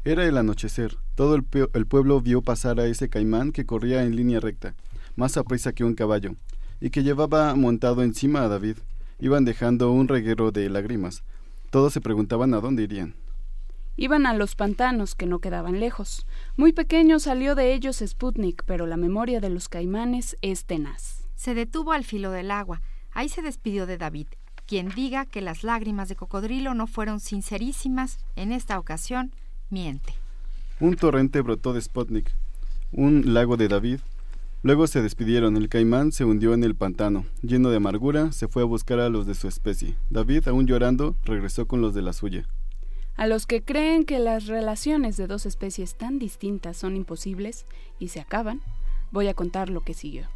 Era 0.05 0.25
el 0.25 0.37
anochecer. 0.37 0.97
Todo 1.17 1.35
el, 1.35 1.43
pueblo 1.87 2.21
vio 2.21 2.43
pasar 2.43 2.79
a 2.79 2.87
ese 2.87 3.09
caimán 3.09 3.51
que 3.51 3.67
corría 3.67 4.05
en 4.05 4.15
línea 4.15 4.39
recta, 4.39 4.75
más 5.17 5.37
a 5.37 5.43
prisa 5.43 5.73
que 5.73 5.83
un 5.83 5.95
caballo, 5.95 6.37
y 6.81 6.91
que 6.91 7.03
llevaba 7.03 7.55
montado 7.55 8.03
encima 8.03 8.43
a 8.43 8.49
David. 8.49 8.77
Iban 9.19 9.45
dejando 9.45 9.91
un 9.91 10.09
reguero 10.09 10.53
de 10.53 10.69
lágrimas. 10.69 11.25
Todos 11.71 11.93
se 11.93 12.01
preguntaban 12.01 12.55
a 12.55 12.61
dónde 12.61 12.83
irían. 12.83 13.15
Iban 13.97 14.27
a 14.27 14.35
los 14.35 14.55
pantanos 14.55 15.15
que 15.15 15.27
no 15.27 15.39
quedaban 15.39 15.81
lejos. 15.81 16.27
Muy 16.57 16.73
pequeño 16.73 17.19
salió 17.19 17.55
de 17.55 17.73
ellos 17.73 18.03
Sputnik, 18.07 18.63
pero 18.65 18.87
la 18.87 18.97
memoria 18.97 19.41
de 19.41 19.51
los 19.51 19.69
caimanes 19.69 20.37
es 20.43 20.67
tenaz. 20.67 21.25
Se 21.35 21.55
detuvo 21.55 21.93
al 21.93 22.05
filo 22.05 22.31
del 22.31 22.51
agua. 22.51 22.83
Ahí 23.13 23.29
se 23.29 23.43
despidió 23.43 23.87
de 23.87 23.97
David. 23.97 24.27
Quien 24.67 24.91
diga 24.91 25.25
que 25.25 25.41
las 25.41 25.63
lágrimas 25.63 26.09
de 26.09 26.17
cocodrilo 26.17 26.75
no 26.75 26.87
fueron 26.87 27.21
sincerísimas 27.21 28.19
en 28.35 28.53
esta 28.53 28.79
ocasión, 28.79 29.33
miente. 29.71 30.13
Un 30.81 30.97
torrente 30.97 31.41
brotó 31.41 31.73
de 31.73 31.81
Sputnik, 31.81 32.31
un 32.93 33.33
lago 33.33 33.57
de 33.57 33.69
David. 33.69 34.01
Luego 34.63 34.87
se 34.89 35.01
despidieron. 35.01 35.57
El 35.57 35.69
caimán 35.69 36.13
se 36.13 36.25
hundió 36.25 36.53
en 36.53 36.65
el 36.65 36.75
pantano. 36.75 37.25
Lleno 37.41 37.71
de 37.71 37.77
amargura, 37.77 38.33
se 38.33 38.49
fue 38.49 38.63
a 38.63 38.67
buscar 38.67 38.99
a 38.99 39.09
los 39.09 39.25
de 39.27 39.35
su 39.35 39.49
especie. 39.49 39.95
David, 40.11 40.49
aún 40.49 40.67
llorando, 40.67 41.15
regresó 41.25 41.67
con 41.67 41.81
los 41.81 41.95
de 41.95 42.03
la 42.03 42.13
suya. 42.13 42.45
A 43.17 43.27
los 43.27 43.47
que 43.47 43.63
creen 43.63 44.05
que 44.05 44.19
las 44.19 44.47
relaciones 44.47 45.17
de 45.17 45.27
dos 45.27 45.47
especies 45.47 45.97
tan 45.97 46.19
distintas 46.19 46.77
son 46.77 46.97
imposibles 46.97 47.65
y 47.99 48.09
se 48.09 48.21
acaban, 48.21 48.61
voy 49.11 49.29
a 49.29 49.35
contar 49.35 49.71
lo 49.71 49.81
que 49.81 49.95
siguió. 49.95 50.29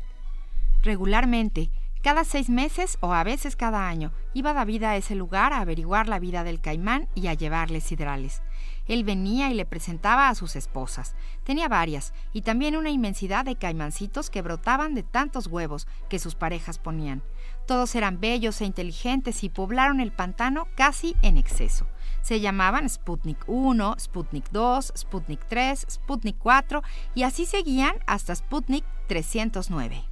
Regularmente, 0.83 1.71
cada 2.03 2.25
seis 2.25 2.49
meses 2.49 2.97
o 3.01 3.13
a 3.13 3.23
veces 3.23 3.55
cada 3.55 3.87
año, 3.87 4.13
iba 4.33 4.55
David 4.55 4.85
a 4.85 4.97
ese 4.97 5.15
lugar 5.15 5.53
a 5.53 5.61
averiguar 5.61 6.09
la 6.09 6.19
vida 6.19 6.43
del 6.43 6.63
caimán 6.63 7.07
y 7.15 7.27
a 7.27 7.35
llevarle 7.35 7.83
sidrales. 7.83 8.41
Él 8.89 9.05
venía 9.05 9.51
y 9.51 9.55
le 9.55 9.67
presentaba 9.67 10.31
a 10.31 10.35
sus 10.35 10.57
esposas. 10.57 11.15
Tenía 11.45 11.69
varias, 11.69 12.15
y 12.33 12.41
también 12.41 12.77
una 12.77 12.89
inmensidad 12.89 13.45
de 13.45 13.57
caimancitos 13.57 14.31
que 14.31 14.41
brotaban 14.41 14.95
de 14.95 15.03
tantos 15.03 15.49
huevos 15.49 15.87
que 16.09 16.19
sus 16.19 16.35
parejas 16.35 16.79
ponían. 16.79 17.23
Todos 17.67 17.95
eran 17.95 18.21
bellos 18.21 18.63
e 18.63 18.65
inteligentes 18.65 19.45
y 19.45 19.51
poblaron 19.51 20.01
el 20.01 20.13
pantano 20.13 20.67
casi 20.77 21.15
en 21.21 21.37
exceso. 21.37 21.87
Se 22.23 22.41
llamaban 22.41 22.89
Sputnik 22.89 23.39
1, 23.47 23.97
Sputnik 23.99 24.51
2, 24.51 24.93
Sputnik 24.97 25.41
3, 25.49 25.87
Sputnik 25.91 26.37
4 26.39 26.83
y 27.15 27.23
así 27.23 27.47
seguían 27.47 27.97
hasta 28.07 28.35
Sputnik 28.35 28.85
309. 29.09 30.05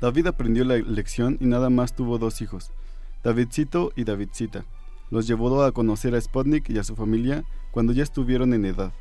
David 0.00 0.26
aprendió 0.26 0.64
la 0.64 0.76
lección 0.76 1.38
y 1.40 1.46
nada 1.46 1.70
más 1.70 1.94
tuvo 1.94 2.18
dos 2.18 2.42
hijos, 2.42 2.70
Davidcito 3.24 3.92
y 3.96 4.04
Davidcita. 4.04 4.64
Los 5.10 5.26
llevó 5.26 5.62
a 5.62 5.72
conocer 5.72 6.14
a 6.14 6.20
Sputnik 6.20 6.68
y 6.68 6.78
a 6.78 6.84
su 6.84 6.96
familia 6.96 7.44
cuando 7.70 7.92
ya 7.92 8.02
estuvieron 8.02 8.52
en 8.54 8.64
edad, 8.64 8.92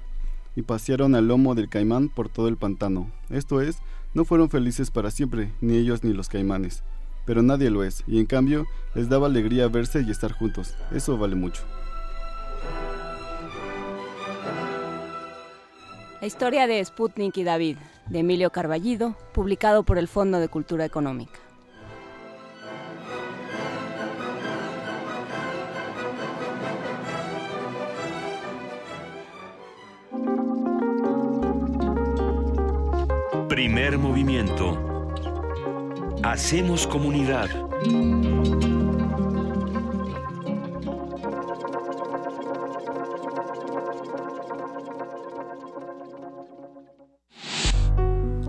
y 0.56 0.62
pasearon 0.62 1.16
al 1.16 1.28
lomo 1.28 1.56
del 1.56 1.70
caimán 1.70 2.10
por 2.10 2.30
todo 2.30 2.48
el 2.48 2.58
pantano. 2.58 3.12
Esto 3.30 3.62
es, 3.62 3.80
no 4.14 4.26
fueron 4.26 4.50
felices 4.50 4.92
para 4.92 5.12
siempre, 5.12 5.52
ni 5.62 5.78
ellos 5.78 6.04
ni 6.04 6.14
los 6.14 6.30
caimanes, 6.30 6.84
pero 7.26 7.42
nadie 7.42 7.70
lo 7.70 7.84
es, 7.84 8.04
y 8.08 8.20
en 8.20 8.26
cambio 8.26 8.66
les 8.94 9.10
daba 9.10 9.28
alegría 9.28 9.68
verse 9.68 10.02
y 10.02 10.12
estar 10.12 10.32
juntos. 10.32 10.76
Eso 10.92 11.18
vale 11.18 11.36
mucho. 11.36 11.64
La 16.26 16.28
historia 16.28 16.66
de 16.66 16.84
Sputnik 16.84 17.38
y 17.38 17.44
David, 17.44 17.78
de 18.08 18.18
Emilio 18.18 18.50
Carballido, 18.50 19.16
publicado 19.32 19.84
por 19.84 20.00
el 20.00 20.08
Fondo 20.08 20.40
de 20.40 20.48
Cultura 20.48 20.84
Económica. 20.84 21.40
Primer 33.48 34.00
movimiento. 34.00 35.12
Hacemos 36.24 36.88
comunidad. 36.88 37.50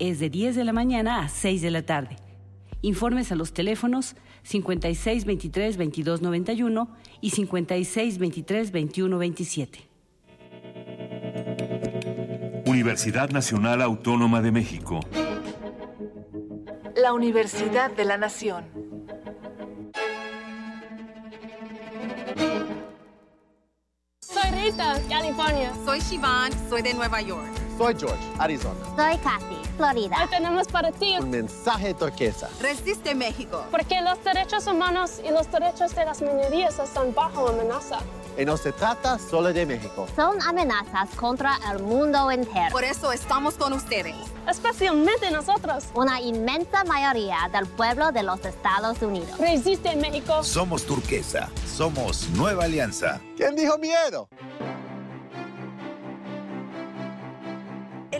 es 0.00 0.18
de 0.18 0.28
10 0.30 0.56
de 0.56 0.64
la 0.64 0.72
mañana 0.72 1.20
a 1.20 1.28
6 1.28 1.62
de 1.62 1.70
la 1.70 1.82
tarde. 1.82 2.16
Informes 2.82 3.30
a 3.30 3.36
los 3.36 3.52
teléfonos 3.52 4.16
5623-2291 4.48 6.88
y 7.20 7.30
5623-2127. 7.30 9.86
Universidad 12.66 13.30
Nacional 13.30 13.80
Autónoma 13.82 14.40
de 14.40 14.50
México. 14.50 14.98
La 16.96 17.12
Universidad 17.12 17.94
de 17.94 18.06
la 18.06 18.16
Nación. 18.16 18.64
Soy 24.20 24.50
Rita, 24.62 24.98
California. 25.08 25.72
Soy 25.84 26.00
Shivan, 26.00 26.50
soy 26.70 26.82
de 26.82 26.94
Nueva 26.94 27.20
York. 27.20 27.59
Soy 27.80 27.96
George, 27.98 28.22
Arizona. 28.38 28.78
Soy 28.94 29.16
Kathy, 29.16 29.56
Florida. 29.78 30.18
Hoy 30.20 30.28
tenemos 30.28 30.68
para 30.68 30.92
ti 30.92 31.16
un 31.18 31.30
mensaje 31.30 31.94
turquesa. 31.94 32.50
Resiste 32.60 33.14
México. 33.14 33.64
Porque 33.70 34.02
los 34.02 34.22
derechos 34.22 34.66
humanos 34.66 35.12
y 35.26 35.30
los 35.30 35.50
derechos 35.50 35.94
de 35.94 36.04
las 36.04 36.20
minorías 36.20 36.78
están 36.78 37.14
bajo 37.14 37.48
amenaza. 37.48 38.00
Y 38.36 38.44
no 38.44 38.58
se 38.58 38.72
trata 38.72 39.18
solo 39.18 39.50
de 39.54 39.64
México. 39.64 40.06
Son 40.14 40.42
amenazas 40.42 41.08
contra 41.16 41.58
el 41.72 41.82
mundo 41.82 42.30
entero. 42.30 42.70
Por 42.70 42.84
eso 42.84 43.12
estamos 43.12 43.54
con 43.54 43.72
ustedes. 43.72 44.14
Especialmente 44.46 45.30
nosotros. 45.30 45.84
Una 45.94 46.20
inmensa 46.20 46.84
mayoría 46.84 47.48
del 47.50 47.66
pueblo 47.66 48.12
de 48.12 48.22
los 48.22 48.44
Estados 48.44 49.00
Unidos. 49.00 49.38
Resiste 49.38 49.96
México. 49.96 50.44
Somos 50.44 50.84
turquesa. 50.84 51.48
Somos 51.66 52.28
Nueva 52.34 52.64
Alianza. 52.64 53.22
¿Quién 53.38 53.56
dijo 53.56 53.78
miedo? 53.78 54.28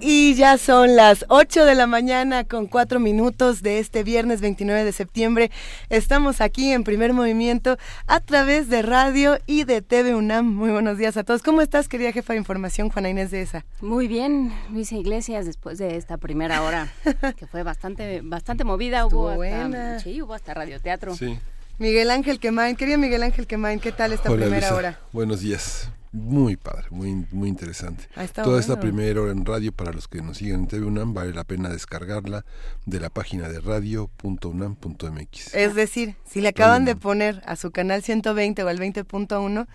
Y 0.00 0.34
ya 0.34 0.58
son 0.58 0.94
las 0.94 1.24
8 1.28 1.64
de 1.64 1.74
la 1.74 1.88
mañana 1.88 2.44
con 2.44 2.66
4 2.68 3.00
minutos 3.00 3.62
de 3.62 3.80
este 3.80 4.04
viernes 4.04 4.40
29 4.40 4.84
de 4.84 4.92
septiembre. 4.92 5.50
Estamos 5.90 6.40
aquí 6.40 6.70
en 6.70 6.84
primer 6.84 7.12
movimiento 7.12 7.78
a 8.06 8.20
través 8.20 8.68
de 8.68 8.82
radio 8.82 9.38
y 9.46 9.64
de 9.64 9.82
TV 9.82 10.14
UNAM. 10.14 10.46
Muy 10.46 10.70
buenos 10.70 10.98
días 10.98 11.16
a 11.16 11.24
todos. 11.24 11.42
¿Cómo 11.42 11.62
estás, 11.62 11.88
querida 11.88 12.12
jefa 12.12 12.32
de 12.32 12.38
información, 12.38 12.90
Juana 12.90 13.08
Inés 13.08 13.32
de 13.32 13.42
esa? 13.42 13.64
Muy 13.80 14.06
bien, 14.06 14.52
Luisa 14.70 14.94
Iglesias, 14.94 15.46
después 15.46 15.78
de 15.78 15.96
esta 15.96 16.16
primera 16.16 16.62
hora, 16.62 16.92
que 17.36 17.48
fue 17.48 17.64
bastante, 17.64 18.20
bastante 18.22 18.62
movida. 18.62 19.04
hubo 19.04 19.30
hasta, 19.30 19.98
sí, 19.98 20.22
hubo 20.22 20.34
hasta 20.34 20.54
radioteatro. 20.54 21.16
Sí. 21.16 21.38
Miguel 21.78 22.10
Ángel 22.10 22.40
Quemain, 22.40 22.74
querido 22.76 22.98
Miguel 22.98 23.22
Ángel 23.22 23.46
Quemain, 23.46 23.78
¿qué 23.78 23.92
tal 23.92 24.12
esta 24.12 24.30
Hola, 24.30 24.46
primera 24.46 24.68
Luisa. 24.68 24.74
hora? 24.74 25.00
Buenos 25.12 25.40
días. 25.40 25.90
Muy 26.10 26.56
padre, 26.56 26.86
muy, 26.90 27.26
muy 27.30 27.48
interesante. 27.50 28.08
Ah, 28.16 28.26
Toda 28.26 28.58
esta 28.58 28.80
primera 28.80 29.20
hora 29.20 29.30
en 29.30 29.44
radio, 29.44 29.72
para 29.72 29.92
los 29.92 30.08
que 30.08 30.22
nos 30.22 30.38
siguen 30.38 30.60
en 30.60 30.66
TV 30.66 30.86
UNAM, 30.86 31.12
vale 31.14 31.32
la 31.34 31.44
pena 31.44 31.68
descargarla 31.68 32.44
de 32.86 32.98
la 32.98 33.10
página 33.10 33.48
de 33.48 33.60
radio.unam.mx. 33.60 35.54
Es 35.54 35.74
decir, 35.74 36.16
si 36.24 36.40
le 36.40 36.48
acaban 36.48 36.84
de 36.86 36.96
poner 36.96 37.42
a 37.46 37.56
su 37.56 37.70
canal 37.70 38.02
120 38.02 38.62
o 38.64 38.68
al 38.68 38.78
20.1, 38.78 39.66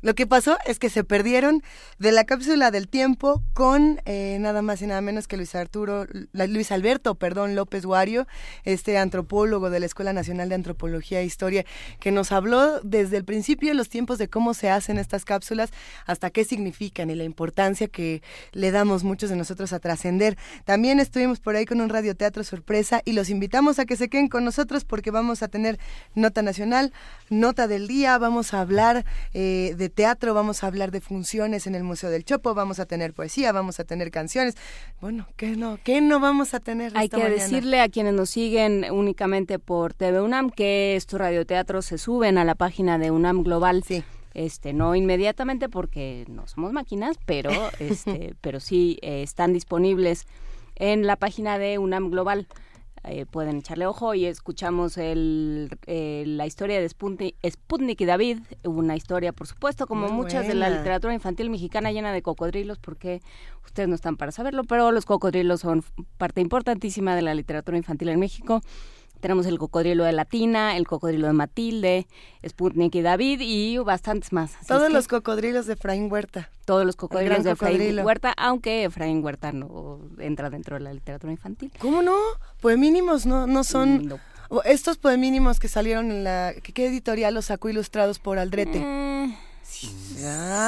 lo 0.00 0.14
que 0.14 0.26
pasó 0.26 0.58
es 0.64 0.78
que 0.78 0.90
se 0.90 1.02
perdieron 1.02 1.62
de 1.98 2.12
la 2.12 2.24
cápsula 2.24 2.70
del 2.70 2.88
tiempo 2.88 3.42
con 3.52 4.00
eh, 4.04 4.38
nada 4.40 4.62
más 4.62 4.80
y 4.80 4.86
nada 4.86 5.00
menos 5.00 5.26
que 5.26 5.36
Luis 5.36 5.54
Arturo, 5.54 6.06
Luis 6.32 6.70
Alberto, 6.70 7.16
perdón, 7.16 7.56
López 7.56 7.84
Guario, 7.84 8.26
este 8.64 8.96
antropólogo 8.96 9.70
de 9.70 9.80
la 9.80 9.86
Escuela 9.86 10.12
Nacional 10.12 10.48
de 10.48 10.54
Antropología 10.54 11.20
e 11.20 11.24
Historia, 11.24 11.64
que 11.98 12.12
nos 12.12 12.30
habló 12.30 12.80
desde 12.80 13.16
el 13.16 13.24
principio 13.24 13.70
de 13.70 13.74
los 13.74 13.88
tiempos 13.88 14.18
de 14.18 14.28
cómo 14.28 14.54
se 14.54 14.70
hacen 14.70 14.98
estas 14.98 15.24
cápsulas, 15.24 15.70
hasta 16.06 16.30
qué 16.30 16.44
significan 16.44 17.10
y 17.10 17.16
la 17.16 17.24
importancia 17.24 17.88
que 17.88 18.22
le 18.52 18.70
damos 18.70 19.02
muchos 19.02 19.30
de 19.30 19.36
nosotros 19.36 19.72
a 19.72 19.80
trascender. 19.80 20.38
También 20.64 21.00
estuvimos 21.00 21.40
por 21.40 21.56
ahí 21.56 21.64
con 21.64 21.80
un 21.80 21.88
radioteatro 21.88 22.44
sorpresa 22.44 23.02
y 23.04 23.12
los 23.12 23.30
invitamos 23.30 23.78
a 23.78 23.84
que 23.84 23.96
se 23.96 24.08
queden 24.08 24.28
con 24.28 24.44
nosotros 24.44 24.84
porque 24.84 25.10
vamos 25.10 25.42
a 25.42 25.48
tener 25.48 25.78
nota 26.14 26.42
nacional, 26.42 26.92
nota 27.30 27.66
del 27.66 27.88
día, 27.88 28.16
vamos 28.18 28.54
a 28.54 28.60
hablar 28.60 29.04
eh, 29.34 29.74
de 29.76 29.87
teatro, 29.90 30.34
vamos 30.34 30.62
a 30.62 30.66
hablar 30.66 30.90
de 30.90 31.00
funciones 31.00 31.66
en 31.66 31.74
el 31.74 31.84
Museo 31.84 32.10
del 32.10 32.24
Chopo, 32.24 32.54
vamos 32.54 32.78
a 32.80 32.86
tener 32.86 33.12
poesía, 33.14 33.52
vamos 33.52 33.80
a 33.80 33.84
tener 33.84 34.10
canciones. 34.10 34.56
Bueno, 35.00 35.26
¿qué 35.36 35.56
no, 35.56 35.78
qué 35.82 36.00
no 36.00 36.20
vamos 36.20 36.54
a 36.54 36.60
tener? 36.60 36.92
Hay 36.96 37.06
esta 37.06 37.16
que 37.16 37.22
mañana? 37.24 37.42
decirle 37.42 37.80
a 37.80 37.88
quienes 37.88 38.14
nos 38.14 38.30
siguen 38.30 38.86
únicamente 38.90 39.58
por 39.58 39.94
TV 39.94 40.20
UNAM 40.20 40.50
que 40.50 40.96
estos 40.96 41.18
radioteatros 41.20 41.86
se 41.86 41.98
suben 41.98 42.38
a 42.38 42.44
la 42.44 42.54
página 42.54 42.98
de 42.98 43.10
UNAM 43.10 43.42
Global. 43.42 43.84
Este, 44.34 44.72
no 44.72 44.94
inmediatamente 44.94 45.68
porque 45.68 46.24
no 46.28 46.46
somos 46.46 46.72
máquinas, 46.72 47.16
pero 47.26 47.50
este, 47.80 48.34
pero 48.40 48.60
sí 48.60 48.98
eh, 49.02 49.22
están 49.22 49.52
disponibles 49.52 50.26
en 50.76 51.06
la 51.06 51.16
página 51.16 51.58
de 51.58 51.78
UNAM 51.78 52.10
Global. 52.10 52.46
Eh, 53.10 53.26
pueden 53.26 53.56
echarle 53.56 53.86
ojo 53.86 54.14
y 54.14 54.26
escuchamos 54.26 54.98
el, 54.98 55.70
eh, 55.86 56.24
la 56.26 56.46
historia 56.46 56.80
de 56.80 56.88
Sputnik, 56.88 57.34
Sputnik 57.48 58.00
y 58.00 58.04
David, 58.04 58.40
una 58.64 58.96
historia, 58.96 59.32
por 59.32 59.46
supuesto, 59.46 59.86
como 59.86 60.08
Muy 60.08 60.24
muchas 60.24 60.46
de 60.46 60.54
la 60.54 60.68
literatura 60.68 61.14
infantil 61.14 61.48
mexicana 61.48 61.90
llena 61.90 62.12
de 62.12 62.20
cocodrilos, 62.20 62.78
porque 62.78 63.22
ustedes 63.64 63.88
no 63.88 63.94
están 63.94 64.16
para 64.16 64.32
saberlo, 64.32 64.64
pero 64.64 64.92
los 64.92 65.06
cocodrilos 65.06 65.60
son 65.60 65.84
parte 66.18 66.40
importantísima 66.40 67.16
de 67.16 67.22
la 67.22 67.34
literatura 67.34 67.78
infantil 67.78 68.10
en 68.10 68.20
México. 68.20 68.60
Tenemos 69.20 69.46
el 69.46 69.58
cocodrilo 69.58 70.04
de 70.04 70.12
Latina, 70.12 70.76
el 70.76 70.86
cocodrilo 70.86 71.26
de 71.26 71.32
Matilde, 71.32 72.06
Sputnik 72.46 72.94
y 72.94 73.02
David 73.02 73.40
y 73.42 73.78
bastantes 73.78 74.32
más. 74.32 74.54
Así 74.56 74.66
Todos 74.68 74.82
es 74.82 74.88
que 74.88 74.94
los 74.94 75.08
cocodrilos 75.08 75.66
de 75.66 75.72
Efraín 75.74 76.10
Huerta. 76.10 76.50
todos 76.64 76.84
los 76.86 76.94
cocodrilos 76.96 77.42
de 77.44 77.50
Efraín 77.52 77.76
cocodrilo. 77.78 78.02
Huerta, 78.04 78.32
aunque 78.36 78.84
Efraín 78.84 79.24
Huerta 79.24 79.52
no 79.52 80.00
entra 80.18 80.50
dentro 80.50 80.76
de 80.76 80.84
la 80.84 80.92
literatura 80.92 81.32
infantil. 81.32 81.72
¿Cómo 81.80 82.02
no? 82.02 82.16
Poemínimos 82.60 83.26
no, 83.26 83.46
no 83.46 83.64
son... 83.64 84.20
o 84.50 84.62
Estos 84.62 84.98
poemínimos 84.98 85.58
que 85.58 85.68
salieron 85.68 86.10
en 86.10 86.24
la... 86.24 86.54
¿Qué, 86.62 86.86
editorial 86.86 87.34
los 87.34 87.46
sacó 87.46 87.68
ilustrados 87.68 88.18
por 88.20 88.38
Aldrete? 88.38 88.78
Eh, 88.84 89.36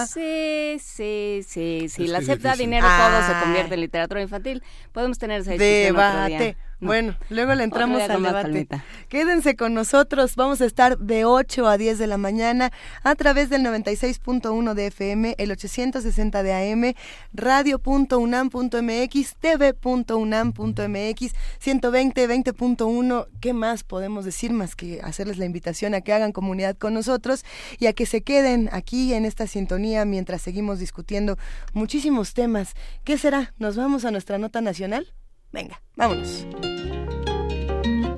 Sí, 0.07 0.77
sí, 0.79 1.41
sí. 1.47 1.89
Si 1.89 2.05
Es 2.05 2.11
la 2.11 2.21
difícil. 2.21 2.59
dinero, 2.59 2.87
todo 2.87 3.27
se 3.27 3.33
Ay. 3.35 3.43
convierte 3.43 3.75
en 3.75 3.81
literatura 3.81 4.23
infantil. 4.23 4.63
Podemos 4.93 5.19
tener 5.19 5.41
esa 5.41 5.53
discusión 5.53 5.97
otro 5.97 6.27
día. 6.27 6.57
No. 6.81 6.89
Bueno, 6.89 7.17
luego 7.29 7.55
le 7.55 7.65
entramos 7.65 8.01
al 8.01 8.23
debate. 8.23 8.43
calmita. 8.43 8.85
Quédense 9.09 9.55
con 9.55 9.75
nosotros. 9.75 10.35
Vamos 10.37 10.63
a 10.63 10.65
estar 10.65 10.97
de 10.99 11.27
8 11.27 11.69
a 11.69 11.77
10 11.77 11.99
de 11.99 12.07
la 12.07 12.17
mañana 12.17 12.73
a 13.03 13.15
través 13.17 13.51
del 13.51 13.63
96.1 13.63 14.73
de 14.75 14.87
FM, 14.87 15.35
el 15.37 15.51
860 15.51 16.43
de 16.43 16.55
AM, 16.55 16.95
radio.unam.mx, 17.35 19.37
tv.unam.mx, 19.41 21.35
120, 21.59 22.29
20.1. 22.29 23.27
¿Qué 23.41 23.53
más 23.53 23.85
podemos 23.85 24.25
decir 24.25 24.53
más 24.53 24.75
que 24.75 25.03
hacerles 25.03 25.37
la 25.37 25.45
invitación 25.45 25.95
a 25.95 26.01
que 26.01 26.15
hagan 26.15 26.33
comunidad 26.33 26.79
con 26.79 26.95
nosotros 26.95 27.45
y 27.79 27.87
a 27.87 27.93
que 27.93 28.07
se 28.07 28.23
queden 28.23 28.71
aquí 28.73 29.13
en 29.13 29.27
esta 29.27 29.47
sintonía 29.47 30.07
mientras 30.07 30.41
seguimos 30.41 30.79
discutiendo 30.79 31.37
muchísimos 31.75 32.33
temas? 32.33 32.75
¿Qué 33.05 33.19
será? 33.19 33.53
¿Nos 33.59 33.77
vamos 33.77 34.05
a 34.05 34.11
nuestra 34.11 34.39
nota 34.39 34.61
nacional? 34.61 35.13
Venga, 35.53 35.81
vámonos. 35.97 36.47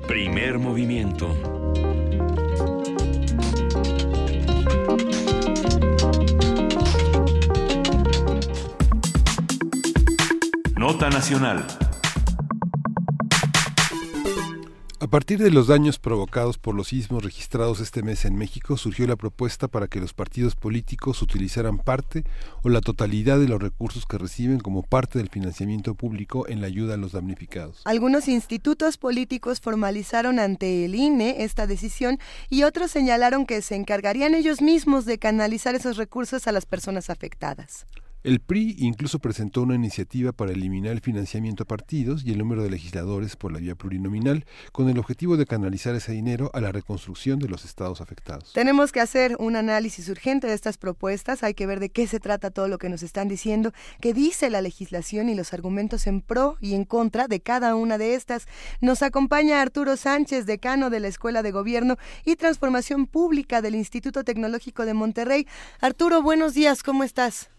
Primer 0.07 0.59
movimiento. 0.59 1.27
Nota 10.77 11.09
nacional. 11.09 11.65
Partir 15.13 15.37
de 15.37 15.51
los 15.51 15.67
daños 15.67 15.99
provocados 15.99 16.57
por 16.57 16.73
los 16.73 16.87
sismos 16.87 17.23
registrados 17.23 17.79
este 17.81 18.01
mes 18.01 18.25
en 18.25 18.35
México, 18.35 18.77
surgió 18.77 19.05
la 19.05 19.15
propuesta 19.15 19.67
para 19.67 19.85
que 19.85 19.99
los 19.99 20.11
partidos 20.11 20.55
políticos 20.55 21.21
utilizaran 21.21 21.77
parte 21.77 22.23
o 22.63 22.69
la 22.69 22.81
totalidad 22.81 23.37
de 23.37 23.47
los 23.47 23.61
recursos 23.61 24.07
que 24.07 24.17
reciben 24.17 24.59
como 24.59 24.81
parte 24.81 25.19
del 25.19 25.29
financiamiento 25.29 25.93
público 25.93 26.47
en 26.47 26.61
la 26.61 26.65
ayuda 26.65 26.95
a 26.95 26.97
los 26.97 27.11
damnificados. 27.11 27.83
Algunos 27.85 28.27
institutos 28.27 28.97
políticos 28.97 29.61
formalizaron 29.61 30.39
ante 30.39 30.83
el 30.83 30.95
INE 30.95 31.43
esta 31.43 31.67
decisión 31.67 32.17
y 32.49 32.63
otros 32.63 32.89
señalaron 32.89 33.45
que 33.45 33.61
se 33.61 33.75
encargarían 33.75 34.33
ellos 34.33 34.63
mismos 34.63 35.05
de 35.05 35.19
canalizar 35.19 35.75
esos 35.75 35.97
recursos 35.97 36.47
a 36.47 36.51
las 36.51 36.65
personas 36.65 37.11
afectadas. 37.11 37.85
El 38.23 38.39
PRI 38.39 38.77
incluso 38.79 39.19
presentó 39.19 39.63
una 39.63 39.75
iniciativa 39.75 40.31
para 40.31 40.53
eliminar 40.53 40.93
el 40.93 41.01
financiamiento 41.01 41.63
a 41.63 41.65
partidos 41.67 42.23
y 42.23 42.31
el 42.31 42.37
número 42.37 42.63
de 42.63 42.69
legisladores 42.69 43.35
por 43.35 43.51
la 43.51 43.59
vía 43.59 43.75
plurinominal, 43.75 44.45
con 44.71 44.87
el 44.87 44.97
objetivo 44.97 45.35
de 45.35 45.45
canalizar 45.45 45.93
ese 45.93 46.13
dinero 46.13 46.49
a 46.53 46.61
la 46.61 46.71
reconstrucción 46.71 47.37
de 47.39 47.49
los 47.49 47.65
estados 47.65 47.99
afectados. 47.99 48.53
Tenemos 48.53 48.93
que 48.93 49.01
hacer 49.01 49.35
un 49.39 49.57
análisis 49.57 50.07
urgente 50.07 50.47
de 50.47 50.53
estas 50.53 50.77
propuestas, 50.77 51.43
hay 51.43 51.53
que 51.53 51.65
ver 51.65 51.81
de 51.81 51.89
qué 51.89 52.07
se 52.07 52.21
trata 52.21 52.49
todo 52.49 52.69
lo 52.69 52.77
que 52.77 52.87
nos 52.87 53.03
están 53.03 53.27
diciendo, 53.27 53.73
qué 53.99 54.13
dice 54.13 54.49
la 54.49 54.61
legislación 54.61 55.27
y 55.27 55.35
los 55.35 55.53
argumentos 55.53 56.07
en 56.07 56.21
pro 56.21 56.55
y 56.61 56.75
en 56.75 56.85
contra 56.85 57.27
de 57.27 57.41
cada 57.41 57.75
una 57.75 57.97
de 57.97 58.15
estas. 58.15 58.47
Nos 58.79 59.01
acompaña 59.01 59.61
Arturo 59.61 59.97
Sánchez, 59.97 60.45
decano 60.45 60.89
de 60.89 61.01
la 61.01 61.09
Escuela 61.09 61.43
de 61.43 61.51
Gobierno 61.51 61.97
y 62.23 62.37
Transformación 62.37 63.05
Pública 63.05 63.61
del 63.61 63.75
Instituto 63.75 64.23
Tecnológico 64.23 64.85
de 64.85 64.93
Monterrey. 64.93 65.45
Arturo, 65.81 66.21
buenos 66.21 66.53
días, 66.53 66.83
¿cómo 66.83 67.03
estás? 67.03 67.49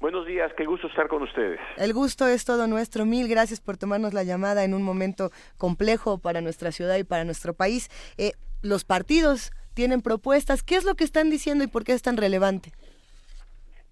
Buenos 0.00 0.26
días, 0.26 0.52
qué 0.56 0.64
gusto 0.64 0.86
estar 0.86 1.08
con 1.08 1.22
ustedes. 1.22 1.58
El 1.76 1.92
gusto 1.92 2.28
es 2.28 2.44
todo 2.44 2.68
nuestro. 2.68 3.04
Mil 3.04 3.26
gracias 3.26 3.60
por 3.60 3.76
tomarnos 3.76 4.14
la 4.14 4.22
llamada 4.22 4.62
en 4.62 4.72
un 4.72 4.84
momento 4.84 5.32
complejo 5.56 6.18
para 6.18 6.40
nuestra 6.40 6.70
ciudad 6.70 6.96
y 6.98 7.04
para 7.04 7.24
nuestro 7.24 7.52
país. 7.52 7.90
Eh, 8.16 8.30
los 8.62 8.84
partidos 8.84 9.50
tienen 9.74 10.00
propuestas. 10.00 10.62
¿Qué 10.62 10.76
es 10.76 10.84
lo 10.84 10.94
que 10.94 11.02
están 11.02 11.30
diciendo 11.30 11.64
y 11.64 11.66
por 11.66 11.82
qué 11.82 11.94
es 11.94 12.02
tan 12.02 12.16
relevante? 12.16 12.70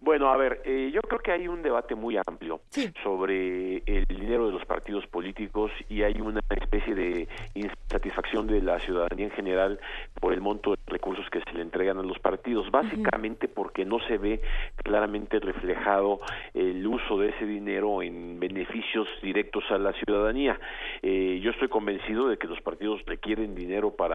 Bueno, 0.01 0.29
a 0.31 0.37
ver, 0.37 0.61
eh, 0.65 0.91
yo 0.93 1.01
creo 1.03 1.21
que 1.21 1.33
hay 1.33 1.49
un 1.49 1.63
debate 1.63 1.95
muy 1.95 2.17
amplio 2.17 2.61
sobre 3.03 3.79
el 3.87 4.05
dinero 4.07 4.47
de 4.47 4.53
los 4.53 4.65
partidos 4.67 5.07
políticos 5.07 5.73
y 5.89 6.03
hay 6.03 6.21
una 6.21 6.41
especie 6.51 6.95
de 6.95 7.29
insatisfacción 7.55 8.47
de 8.47 8.61
la 8.61 8.79
ciudadanía 8.81 9.27
en 9.27 9.33
general 9.33 9.81
por 10.21 10.33
el 10.33 10.41
monto 10.41 10.73
de 10.73 10.77
recursos 10.87 11.29
que 11.31 11.41
se 11.41 11.53
le 11.55 11.63
entregan 11.63 11.99
a 11.99 12.03
los 12.03 12.19
partidos, 12.19 12.71
básicamente 12.71 13.49
porque 13.49 13.85
no 13.85 13.99
se 14.01 14.19
ve 14.19 14.43
claramente 14.83 15.41
reflejado 15.41 16.21
el 16.55 16.87
uso 16.87 17.19
de 17.19 17.31
ese 17.31 17.47
dinero 17.47 18.03
en 18.03 18.39
beneficios 18.39 19.09
directos 19.23 19.65
a 19.71 19.79
la 19.79 19.93
ciudadanía. 19.93 20.59
Eh, 21.03 21.41
yo 21.43 21.51
estoy 21.51 21.69
convencido 21.69 22.29
de 22.29 22.37
que 22.37 22.47
los 22.47 22.61
partidos 22.61 23.03
requieren 23.07 23.55
dinero 23.55 23.93
para 23.93 24.15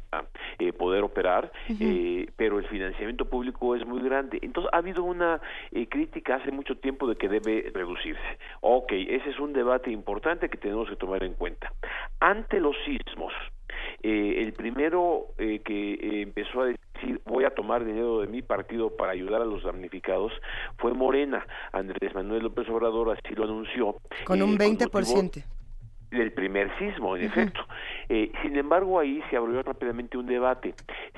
eh, 0.59 0.73
poder 0.73 1.03
operar, 1.03 1.51
eh, 1.79 2.27
pero 2.35 2.59
el 2.59 2.65
financiamiento 2.67 3.25
público 3.25 3.75
es 3.75 3.85
muy 3.85 4.01
grande. 4.01 4.39
Entonces 4.41 4.71
ha 4.73 4.77
habido 4.77 5.03
una 5.03 5.41
eh, 5.71 5.87
crítica 5.87 6.35
hace 6.35 6.51
mucho 6.51 6.77
tiempo 6.77 7.07
de 7.07 7.15
que 7.15 7.29
debe 7.29 7.71
reducirse. 7.73 8.37
Ok, 8.61 8.91
ese 8.91 9.29
es 9.29 9.39
un 9.39 9.53
debate 9.53 9.91
importante 9.91 10.49
que 10.49 10.57
tenemos 10.57 10.89
que 10.89 10.95
tomar 10.95 11.23
en 11.23 11.33
cuenta. 11.33 11.73
Ante 12.19 12.59
los 12.59 12.75
sismos, 12.85 13.33
eh, 14.03 14.35
el 14.41 14.53
primero 14.53 15.27
eh, 15.37 15.61
que 15.63 15.93
eh, 15.93 16.21
empezó 16.23 16.61
a 16.61 16.65
decir 16.65 17.21
voy 17.25 17.45
a 17.45 17.51
tomar 17.51 17.85
dinero 17.85 18.21
de 18.21 18.27
mi 18.27 18.41
partido 18.41 18.95
para 18.95 19.11
ayudar 19.11 19.41
a 19.41 19.45
los 19.45 19.63
damnificados 19.63 20.31
fue 20.77 20.93
Morena. 20.93 21.45
Andrés 21.71 22.13
Manuel 22.13 22.43
López 22.43 22.67
Obrador 22.69 23.11
así 23.11 23.35
lo 23.35 23.43
anunció. 23.43 23.97
Con 24.25 24.41
un 24.41 24.53
motivo 24.53 24.89
20%. 24.89 25.43
Del 26.11 26.31
primer 26.31 26.69
sismo, 26.77 27.15
en 27.15 27.23
efecto. 27.23 27.61
Eh, 28.09 28.31
sin 28.41 28.57
embargo, 28.57 28.99
ahí 28.99 29.23
se 29.29 29.37
abrió 29.37 29.63
rápidamente 29.63 30.17
un 30.17 30.27
debate 30.27 30.73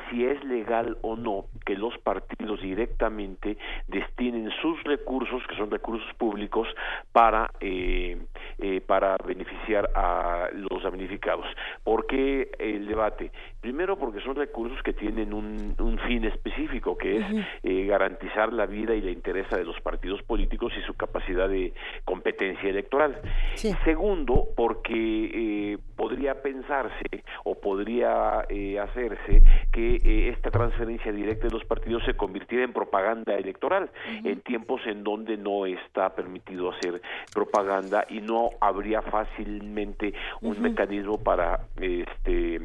si 0.10 0.26
es 0.26 0.44
legal 0.44 0.98
o 1.02 1.16
no 1.16 1.46
que 1.66 1.76
los 1.76 1.98
partidos 1.98 2.62
directamente 2.62 3.58
destinen 3.88 4.52
sus 4.62 4.82
recursos, 4.84 5.42
que 5.48 5.56
son 5.56 5.72
recursos 5.72 6.14
públicos, 6.16 6.68
para 7.12 7.52
eh, 7.60 8.18
eh, 8.60 8.82
para 8.82 9.18
beneficiar 9.26 9.90
a 9.96 10.50
los 10.54 10.84
damnificados. 10.84 11.46
¿Por 11.84 12.06
qué 12.06 12.52
el 12.60 12.88
debate? 12.88 13.32
Primero, 13.62 13.98
porque 13.98 14.22
son 14.22 14.36
recursos 14.36 14.82
que 14.84 14.94
tienen 14.94 15.34
un, 15.34 15.76
un 15.80 15.98
fin 16.00 16.26
específico, 16.26 16.98
que 16.98 17.18
es 17.18 17.26
eh, 17.64 17.86
garantizar 17.86 18.54
la 18.54 18.66
vida 18.66 18.94
y 18.94 19.02
la 19.02 19.12
interés 19.12 19.50
de 19.50 19.64
los 19.64 19.80
partidos 19.82 20.22
políticos 20.24 20.74
y 20.78 20.82
su 20.82 20.94
capacidad 20.94 21.50
de 21.50 21.74
competencia 22.06 22.70
electoral. 22.70 23.20
Segundo, 23.56 24.50
porque 24.56 24.83
eh, 24.90 25.78
podría 25.96 26.42
pensarse 26.42 27.24
o 27.44 27.56
podría 27.56 28.46
eh, 28.50 28.80
hacerse 28.80 29.42
que 29.72 29.96
eh, 29.96 30.30
esta 30.30 30.52
transferencia 30.52 31.12
directa 31.12 31.48
de 31.48 31.54
los 31.54 31.66
partidos 31.66 32.04
se 32.06 32.16
convirtiera 32.16 32.64
en 32.64 32.74
propaganda 32.74 33.36
electoral 33.36 33.90
en 34.24 34.42
tiempos 34.42 34.82
en 34.86 35.04
donde 35.04 35.38
no 35.38 35.66
está 35.66 36.16
permitido 36.16 36.72
hacer 36.72 37.02
propaganda 37.34 38.06
y 38.10 38.22
no 38.22 38.52
habría 38.60 39.02
fácilmente 39.02 40.14
un 40.42 40.62
mecanismo 40.62 41.18
para 41.18 41.68
este 41.80 42.62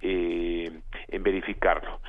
eh, 0.00 0.70
en 1.08 1.22
verificarlo. 1.22 2.00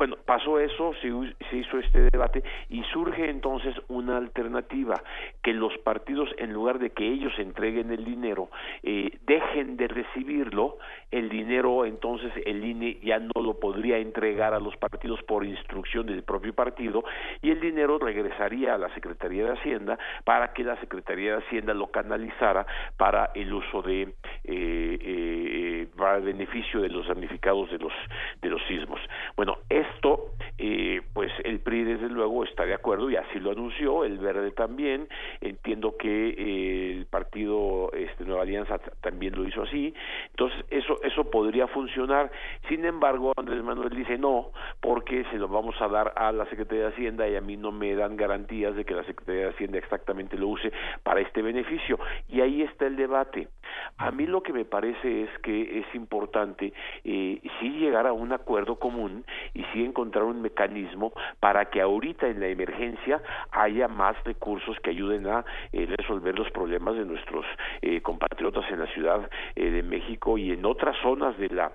Bueno, 0.00 0.16
pasó 0.24 0.58
eso, 0.58 0.94
se, 1.02 1.08
hizo 1.54 1.78
este 1.78 2.08
debate 2.10 2.42
y 2.70 2.82
surge 2.84 3.28
entonces 3.28 3.74
una 3.88 4.16
alternativa, 4.16 5.02
que 5.42 5.52
los 5.52 5.76
partidos, 5.80 6.30
en 6.38 6.54
lugar 6.54 6.78
de 6.78 6.88
que 6.88 7.06
ellos 7.06 7.34
entreguen 7.36 7.92
el 7.92 8.02
dinero, 8.06 8.48
eh, 8.82 9.18
dejen 9.26 9.76
de 9.76 9.88
recibirlo, 9.88 10.78
el 11.10 11.28
dinero 11.28 11.84
entonces 11.84 12.32
el 12.46 12.64
INE 12.64 12.98
ya 13.02 13.18
no 13.18 13.42
lo 13.42 13.60
podría 13.60 13.98
entregar 13.98 14.54
a 14.54 14.58
los 14.58 14.74
partidos 14.78 15.22
por 15.24 15.44
instrucción 15.44 16.06
del 16.06 16.22
propio 16.22 16.54
partido 16.54 17.04
y 17.42 17.50
el 17.50 17.60
dinero 17.60 17.98
regresaría 17.98 18.76
a 18.76 18.78
la 18.78 18.88
Secretaría 18.94 19.44
de 19.44 19.52
Hacienda 19.52 19.98
para 20.24 20.54
que 20.54 20.64
la 20.64 20.80
Secretaría 20.80 21.32
de 21.32 21.42
Hacienda 21.42 21.74
lo 21.74 21.88
canalizara 21.88 22.66
para 22.96 23.32
el 23.34 23.52
uso 23.52 23.82
de 23.82 24.14
eh, 24.44 24.98
eh, 25.02 25.88
para 25.94 26.16
el 26.16 26.22
beneficio 26.22 26.80
de 26.80 26.88
los 26.88 27.06
damnificados 27.06 27.70
de 27.70 27.78
los 27.78 27.92
de 28.40 28.48
los 28.48 28.62
sismos. 28.66 29.00
Bueno, 29.36 29.58
esto 29.94 30.32
eh, 30.58 31.00
pues 31.14 31.32
el 31.44 31.60
PRI 31.60 31.84
desde 31.84 32.08
luego 32.08 32.44
está 32.44 32.66
de 32.66 32.74
acuerdo 32.74 33.10
y 33.10 33.16
así 33.16 33.38
lo 33.40 33.50
anunció, 33.50 34.04
el 34.04 34.18
Verde 34.18 34.50
también, 34.50 35.08
entiendo 35.40 35.96
que 35.96 36.28
eh, 36.28 36.92
el 36.92 37.06
partido 37.06 37.90
este, 37.92 38.24
Nueva 38.24 38.42
Alianza 38.42 38.78
también 39.00 39.34
lo 39.34 39.46
hizo 39.46 39.62
así, 39.62 39.94
entonces 40.30 40.62
eso 40.70 41.00
eso 41.02 41.30
podría 41.30 41.66
funcionar. 41.68 42.30
Sin 42.68 42.84
embargo, 42.84 43.32
Andrés 43.36 43.62
Manuel 43.62 43.90
dice 43.90 44.18
no, 44.18 44.50
porque 44.80 45.24
se 45.30 45.38
lo 45.38 45.48
vamos 45.48 45.74
a 45.80 45.88
dar 45.88 46.12
a 46.16 46.30
la 46.32 46.44
Secretaría 46.46 46.84
de 46.84 46.92
Hacienda 46.92 47.28
y 47.28 47.36
a 47.36 47.40
mí 47.40 47.56
no 47.56 47.72
me 47.72 47.94
dan 47.94 48.16
garantías 48.16 48.74
de 48.76 48.84
que 48.84 48.94
la 48.94 49.04
Secretaría 49.04 49.44
de 49.44 49.50
Hacienda 49.50 49.78
exactamente 49.78 50.36
lo 50.36 50.48
use 50.48 50.72
para 51.02 51.20
este 51.20 51.42
beneficio. 51.42 51.98
Y 52.28 52.40
ahí 52.40 52.62
está 52.62 52.86
el 52.86 52.96
debate. 52.96 53.48
A 53.96 54.10
mí 54.10 54.26
lo 54.26 54.42
que 54.42 54.52
me 54.52 54.64
parece 54.64 55.22
es 55.22 55.30
que 55.42 55.78
es 55.78 55.94
importante 55.94 56.72
eh, 57.04 57.40
sí 57.60 57.70
llegar 57.70 58.06
a 58.06 58.12
un 58.12 58.32
acuerdo 58.32 58.76
común 58.76 59.24
y 59.54 59.64
si 59.72 59.79
sí 59.80 59.84
encontrar 59.84 60.24
un 60.24 60.42
mecanismo 60.42 61.12
para 61.40 61.66
que 61.66 61.80
ahorita 61.80 62.28
en 62.28 62.40
la 62.40 62.48
emergencia 62.48 63.22
haya 63.52 63.88
más 63.88 64.16
recursos 64.24 64.78
que 64.80 64.90
ayuden 64.90 65.26
a 65.26 65.44
eh, 65.72 65.86
resolver 65.98 66.38
los 66.38 66.50
problemas 66.50 66.96
de 66.96 67.04
nuestros 67.04 67.44
eh, 67.82 68.00
compatriotas 68.00 68.64
en 68.70 68.80
la 68.80 68.86
Ciudad 68.88 69.30
eh, 69.56 69.70
de 69.70 69.82
México 69.82 70.38
y 70.38 70.52
en 70.52 70.64
otras 70.64 70.96
zonas 71.02 71.36
de 71.38 71.48
la 71.48 71.72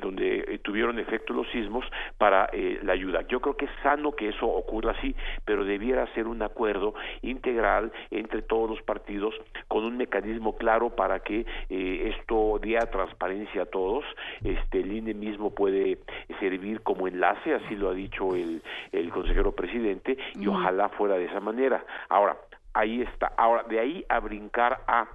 donde 0.00 0.60
tuvieron 0.62 0.98
efecto 1.00 1.32
los 1.32 1.48
sismos 1.50 1.84
para 2.16 2.48
la 2.82 2.92
ayuda. 2.92 3.22
Yo 3.22 3.40
creo 3.40 3.56
que 3.56 3.64
es 3.64 3.70
sano 3.82 4.12
que 4.12 4.28
eso 4.28 4.46
ocurra 4.46 4.92
así, 4.92 5.14
pero 5.44 5.64
debiera 5.64 6.06
ser 6.14 6.28
un 6.28 6.42
acuerdo 6.42 6.94
integral 7.22 7.92
entre 8.10 8.42
todos 8.42 8.70
los 8.70 8.80
partidos 8.82 9.34
con 9.66 9.84
un 9.84 9.96
mecanismo 9.96 10.56
claro 10.56 10.90
para 10.90 11.20
que 11.20 11.44
esto 11.68 12.60
dé 12.62 12.78
transparencia 12.90 13.62
a 13.62 13.66
todos. 13.66 14.04
Este, 14.44 14.80
el 14.80 14.92
INE 14.92 15.14
mismo 15.14 15.50
puede 15.50 15.98
servir 16.38 16.82
como 16.82 17.08
enlace, 17.18 17.54
así 17.54 17.74
lo 17.74 17.90
ha 17.90 17.94
dicho 17.94 18.34
el, 18.36 18.62
el 18.92 19.10
consejero 19.10 19.52
presidente, 19.52 20.16
y 20.34 20.46
ojalá 20.46 20.88
fuera 20.90 21.16
de 21.16 21.24
esa 21.24 21.40
manera. 21.40 21.84
Ahora, 22.08 22.36
ahí 22.74 23.02
está. 23.02 23.32
Ahora, 23.36 23.64
de 23.64 23.80
ahí 23.80 24.04
a 24.08 24.20
brincar 24.20 24.82
a 24.86 25.08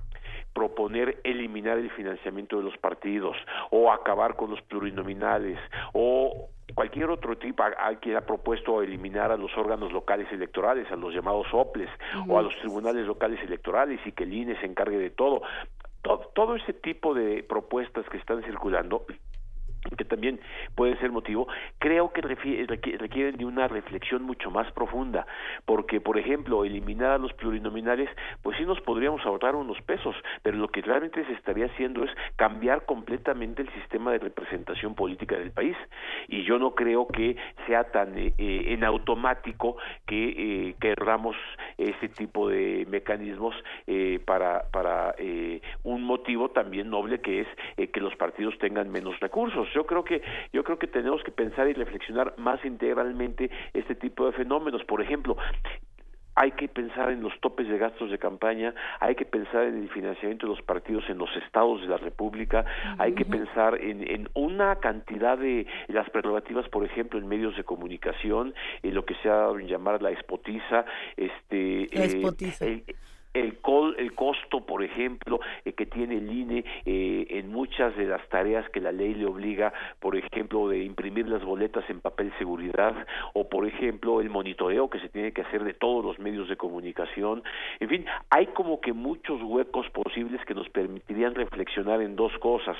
proponer 0.53 1.19
eliminar 1.23 1.77
el 1.79 1.89
financiamiento 1.91 2.57
de 2.57 2.63
los 2.63 2.77
partidos 2.77 3.35
o 3.71 3.91
acabar 3.91 4.35
con 4.35 4.51
los 4.51 4.61
plurinominales 4.61 5.57
o 5.93 6.49
cualquier 6.75 7.09
otro 7.09 7.37
tipo, 7.37 7.63
hay 7.63 7.95
quien 7.97 8.17
ha 8.17 8.21
propuesto 8.21 8.81
eliminar 8.81 9.31
a 9.31 9.37
los 9.37 9.55
órganos 9.57 9.91
locales 9.91 10.31
electorales, 10.31 10.91
a 10.91 10.95
los 10.95 11.13
llamados 11.13 11.47
OPLES 11.51 11.89
o 12.27 12.37
a 12.37 12.41
los 12.41 12.55
tribunales 12.57 13.05
locales 13.07 13.41
electorales 13.41 13.99
y 14.05 14.11
que 14.11 14.23
el 14.23 14.33
INE 14.33 14.59
se 14.59 14.65
encargue 14.65 14.97
de 14.97 15.09
todo. 15.09 15.41
Todo, 16.01 16.29
todo 16.35 16.55
ese 16.55 16.73
tipo 16.73 17.13
de 17.13 17.43
propuestas 17.43 18.07
que 18.09 18.17
están 18.17 18.43
circulando 18.43 19.05
que 19.97 20.05
también 20.05 20.39
puede 20.75 20.97
ser 20.97 21.11
motivo, 21.11 21.47
creo 21.79 22.11
que 22.13 22.21
requieren 22.21 23.37
de 23.37 23.45
una 23.45 23.67
reflexión 23.67 24.23
mucho 24.23 24.49
más 24.51 24.71
profunda, 24.71 25.25
porque, 25.65 26.01
por 26.01 26.17
ejemplo, 26.17 26.65
eliminar 26.65 27.11
a 27.11 27.17
los 27.17 27.33
plurinominales, 27.33 28.09
pues 28.41 28.57
sí 28.57 28.65
nos 28.65 28.79
podríamos 28.81 29.25
ahorrar 29.25 29.55
unos 29.55 29.79
pesos, 29.81 30.15
pero 30.41 30.57
lo 30.57 30.67
que 30.69 30.81
realmente 30.81 31.25
se 31.25 31.33
estaría 31.33 31.65
haciendo 31.65 32.03
es 32.03 32.11
cambiar 32.35 32.85
completamente 32.85 33.61
el 33.61 33.71
sistema 33.73 34.11
de 34.11 34.19
representación 34.19 34.95
política 34.95 35.37
del 35.37 35.51
país, 35.51 35.77
y 36.27 36.43
yo 36.43 36.57
no 36.59 36.75
creo 36.75 37.07
que 37.07 37.35
sea 37.67 37.83
tan 37.85 38.17
eh, 38.17 38.33
eh, 38.37 38.65
en 38.67 38.83
automático 38.83 39.77
que 40.05 40.69
eh, 40.69 40.75
querramos 40.79 41.35
ese 41.77 42.09
tipo 42.09 42.49
de 42.49 42.85
mecanismos 42.89 43.55
para, 44.25 44.63
para 44.71 45.15
un 45.83 46.03
motivo 46.03 46.49
también 46.49 46.89
noble 46.89 47.19
que 47.19 47.41
es 47.41 47.47
que 47.89 47.99
los 47.99 48.15
partidos 48.15 48.57
tengan 48.59 48.89
menos 48.91 49.19
recursos 49.19 49.67
yo 49.73 49.85
creo 49.85 50.03
que 50.03 50.21
yo 50.51 50.63
creo 50.63 50.79
que 50.79 50.87
tenemos 50.87 51.23
que 51.23 51.31
pensar 51.31 51.67
y 51.67 51.73
reflexionar 51.73 52.33
más 52.37 52.63
integralmente 52.65 53.49
este 53.73 53.95
tipo 53.95 54.25
de 54.25 54.33
fenómenos. 54.33 54.83
Por 54.85 55.01
ejemplo, 55.01 55.37
hay 56.35 56.51
que 56.51 56.67
pensar 56.67 57.11
en 57.11 57.21
los 57.21 57.39
topes 57.41 57.67
de 57.67 57.77
gastos 57.77 58.09
de 58.09 58.17
campaña, 58.17 58.73
hay 58.99 59.15
que 59.15 59.25
pensar 59.25 59.63
en 59.63 59.83
el 59.83 59.89
financiamiento 59.89 60.47
de 60.47 60.55
los 60.55 60.63
partidos 60.63 61.03
en 61.09 61.17
los 61.17 61.29
estados 61.37 61.81
de 61.81 61.87
la 61.87 61.97
República, 61.97 62.65
hay 62.97 63.13
que 63.13 63.25
pensar 63.25 63.79
en, 63.79 64.09
en, 64.09 64.29
una 64.33 64.77
cantidad 64.77 65.37
de 65.37 65.67
las 65.89 66.09
prerrogativas, 66.09 66.67
por 66.69 66.85
ejemplo, 66.85 67.19
en 67.19 67.27
medios 67.27 67.55
de 67.55 67.63
comunicación, 67.63 68.55
en 68.81 68.95
lo 68.95 69.05
que 69.05 69.15
se 69.15 69.29
ha 69.29 69.35
dado 69.35 69.59
en 69.59 69.67
llamar 69.67 70.01
la 70.01 70.09
espotiza, 70.09 70.85
este, 71.17 71.87
la 71.91 72.05
eh, 72.05 72.83
el, 73.33 73.57
el 73.97 74.13
costo, 74.13 74.61
por 74.65 74.83
ejemplo, 74.83 75.39
eh, 75.65 75.73
que 75.73 75.85
tiene 75.85 76.17
el 76.17 76.31
INE 76.31 76.63
eh, 76.85 77.25
en 77.29 77.51
muchas 77.51 77.95
de 77.95 78.05
las 78.05 78.27
tareas 78.29 78.69
que 78.69 78.79
la 78.79 78.91
ley 78.91 79.15
le 79.15 79.25
obliga, 79.25 79.73
por 79.99 80.15
ejemplo, 80.15 80.67
de 80.69 80.83
imprimir 80.83 81.27
las 81.27 81.43
boletas 81.43 81.83
en 81.89 81.99
papel 81.99 82.31
seguridad, 82.37 82.93
o 83.33 83.49
por 83.49 83.67
ejemplo, 83.67 84.21
el 84.21 84.29
monitoreo 84.29 84.89
que 84.89 84.99
se 84.99 85.09
tiene 85.09 85.31
que 85.31 85.41
hacer 85.41 85.63
de 85.63 85.73
todos 85.73 86.03
los 86.05 86.19
medios 86.19 86.47
de 86.47 86.57
comunicación. 86.57 87.43
En 87.79 87.89
fin, 87.89 88.05
hay 88.29 88.47
como 88.47 88.79
que 88.81 88.93
muchos 88.93 89.41
huecos 89.41 89.89
posibles 89.89 90.43
que 90.45 90.53
nos 90.53 90.69
permitirían 90.69 91.35
reflexionar 91.35 92.01
en 92.01 92.15
dos 92.15 92.37
cosas. 92.39 92.77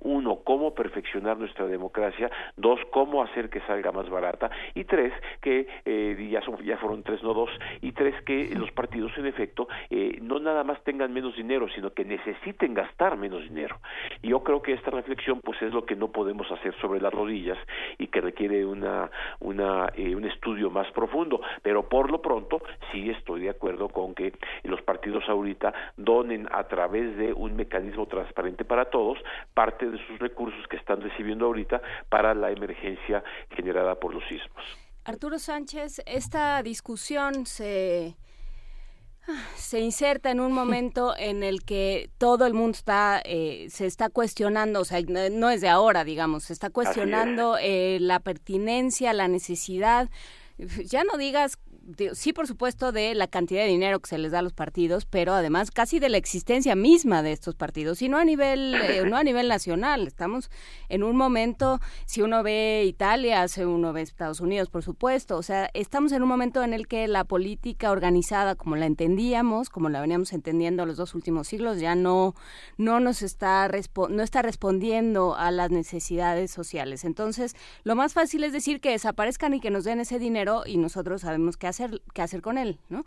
Uno, 0.00 0.40
cómo 0.44 0.74
perfeccionar 0.74 1.36
nuestra 1.36 1.66
democracia. 1.66 2.30
Dos, 2.56 2.78
cómo 2.90 3.22
hacer 3.22 3.50
que 3.50 3.60
salga 3.62 3.92
más 3.92 4.08
barata. 4.08 4.50
Y 4.74 4.84
tres, 4.84 5.12
que 5.40 5.66
eh, 5.84 6.28
ya, 6.30 6.40
ya 6.64 6.76
fueron 6.78 7.02
tres, 7.02 7.22
no 7.22 7.34
dos. 7.34 7.50
Y 7.80 7.92
tres, 7.92 8.14
que 8.24 8.54
los 8.54 8.70
partidos, 8.72 9.12
en 9.18 9.26
efecto, 9.26 9.68
eh, 9.96 10.18
no 10.20 10.38
nada 10.38 10.62
más 10.62 10.82
tengan 10.84 11.12
menos 11.14 11.34
dinero, 11.36 11.68
sino 11.74 11.94
que 11.94 12.04
necesiten 12.04 12.74
gastar 12.74 13.16
menos 13.16 13.42
dinero. 13.42 13.80
Y 14.20 14.28
yo 14.28 14.42
creo 14.44 14.60
que 14.60 14.74
esta 14.74 14.90
reflexión 14.90 15.40
pues 15.40 15.60
es 15.62 15.72
lo 15.72 15.86
que 15.86 15.96
no 15.96 16.12
podemos 16.12 16.50
hacer 16.52 16.74
sobre 16.82 17.00
las 17.00 17.14
rodillas 17.14 17.56
y 17.96 18.08
que 18.08 18.20
requiere 18.20 18.66
una, 18.66 19.10
una 19.40 19.88
eh, 19.94 20.14
un 20.14 20.26
estudio 20.26 20.70
más 20.70 20.90
profundo, 20.92 21.40
pero 21.62 21.88
por 21.88 22.10
lo 22.10 22.20
pronto 22.20 22.60
sí 22.92 23.08
estoy 23.08 23.42
de 23.42 23.50
acuerdo 23.50 23.88
con 23.88 24.14
que 24.14 24.34
los 24.64 24.82
partidos 24.82 25.24
ahorita 25.28 25.72
donen 25.96 26.46
a 26.52 26.64
través 26.64 27.16
de 27.16 27.32
un 27.32 27.56
mecanismo 27.56 28.04
transparente 28.06 28.66
para 28.66 28.90
todos 28.90 29.18
parte 29.54 29.88
de 29.88 29.98
sus 30.06 30.18
recursos 30.18 30.66
que 30.68 30.76
están 30.76 31.00
recibiendo 31.00 31.46
ahorita 31.46 31.80
para 32.10 32.34
la 32.34 32.50
emergencia 32.50 33.24
generada 33.50 33.94
por 33.94 34.12
los 34.12 34.24
sismos. 34.28 34.62
Arturo 35.06 35.38
Sánchez, 35.38 36.02
esta 36.04 36.62
discusión 36.62 37.46
se 37.46 38.16
se 39.56 39.80
inserta 39.80 40.30
en 40.30 40.40
un 40.40 40.52
momento 40.52 41.14
en 41.18 41.42
el 41.42 41.62
que 41.62 42.10
todo 42.18 42.46
el 42.46 42.54
mundo 42.54 42.76
está 42.76 43.20
eh, 43.24 43.66
se 43.70 43.86
está 43.86 44.08
cuestionando, 44.08 44.80
o 44.80 44.84
sea, 44.84 45.00
no 45.02 45.50
es 45.50 45.60
de 45.60 45.68
ahora, 45.68 46.04
digamos, 46.04 46.44
se 46.44 46.52
está 46.52 46.70
cuestionando 46.70 47.56
eh, 47.60 47.98
la 48.00 48.20
pertinencia, 48.20 49.12
la 49.12 49.28
necesidad. 49.28 50.10
Ya 50.58 51.04
no 51.04 51.18
digas 51.18 51.58
sí, 52.14 52.32
por 52.32 52.46
supuesto, 52.46 52.92
de 52.92 53.14
la 53.14 53.26
cantidad 53.26 53.62
de 53.62 53.68
dinero 53.68 54.00
que 54.00 54.08
se 54.08 54.18
les 54.18 54.32
da 54.32 54.40
a 54.40 54.42
los 54.42 54.52
partidos, 54.52 55.04
pero 55.06 55.34
además 55.34 55.70
casi 55.70 55.98
de 55.98 56.08
la 56.08 56.16
existencia 56.16 56.74
misma 56.74 57.22
de 57.22 57.32
estos 57.32 57.54
partidos, 57.54 58.02
y 58.02 58.08
no 58.08 58.18
a 58.18 58.24
nivel, 58.24 58.74
eh, 58.74 59.04
no 59.08 59.16
a 59.16 59.22
nivel 59.22 59.48
nacional. 59.48 60.06
Estamos 60.06 60.50
en 60.88 61.02
un 61.02 61.16
momento, 61.16 61.80
si 62.06 62.22
uno 62.22 62.42
ve 62.42 62.84
Italia, 62.86 63.46
si 63.48 63.62
uno 63.62 63.92
ve 63.92 64.02
Estados 64.02 64.40
Unidos, 64.40 64.68
por 64.68 64.82
supuesto, 64.82 65.36
o 65.36 65.42
sea, 65.42 65.70
estamos 65.74 66.12
en 66.12 66.22
un 66.22 66.28
momento 66.28 66.62
en 66.62 66.72
el 66.72 66.88
que 66.88 67.06
la 67.08 67.24
política 67.24 67.90
organizada, 67.90 68.56
como 68.56 68.76
la 68.76 68.86
entendíamos, 68.86 69.70
como 69.70 69.88
la 69.88 70.00
veníamos 70.00 70.32
entendiendo 70.32 70.86
los 70.86 70.96
dos 70.96 71.14
últimos 71.14 71.48
siglos, 71.48 71.78
ya 71.78 71.94
no, 71.94 72.34
no 72.76 73.00
nos 73.00 73.22
está, 73.22 73.70
no 74.10 74.22
está 74.22 74.42
respondiendo 74.42 75.36
a 75.36 75.50
las 75.50 75.70
necesidades 75.70 76.50
sociales. 76.50 77.04
Entonces, 77.04 77.54
lo 77.84 77.94
más 77.94 78.12
fácil 78.12 78.44
es 78.44 78.52
decir 78.52 78.80
que 78.80 78.90
desaparezcan 78.90 79.54
y 79.54 79.60
que 79.60 79.70
nos 79.70 79.84
den 79.84 80.00
ese 80.00 80.18
dinero 80.18 80.62
y 80.66 80.78
nosotros 80.78 81.22
sabemos 81.22 81.56
qué 81.56 81.66
hacer 81.66 81.75
hacer, 81.84 82.02
qué 82.14 82.22
hacer 82.22 82.42
con 82.42 82.58
él, 82.58 82.78
¿no? 82.88 83.04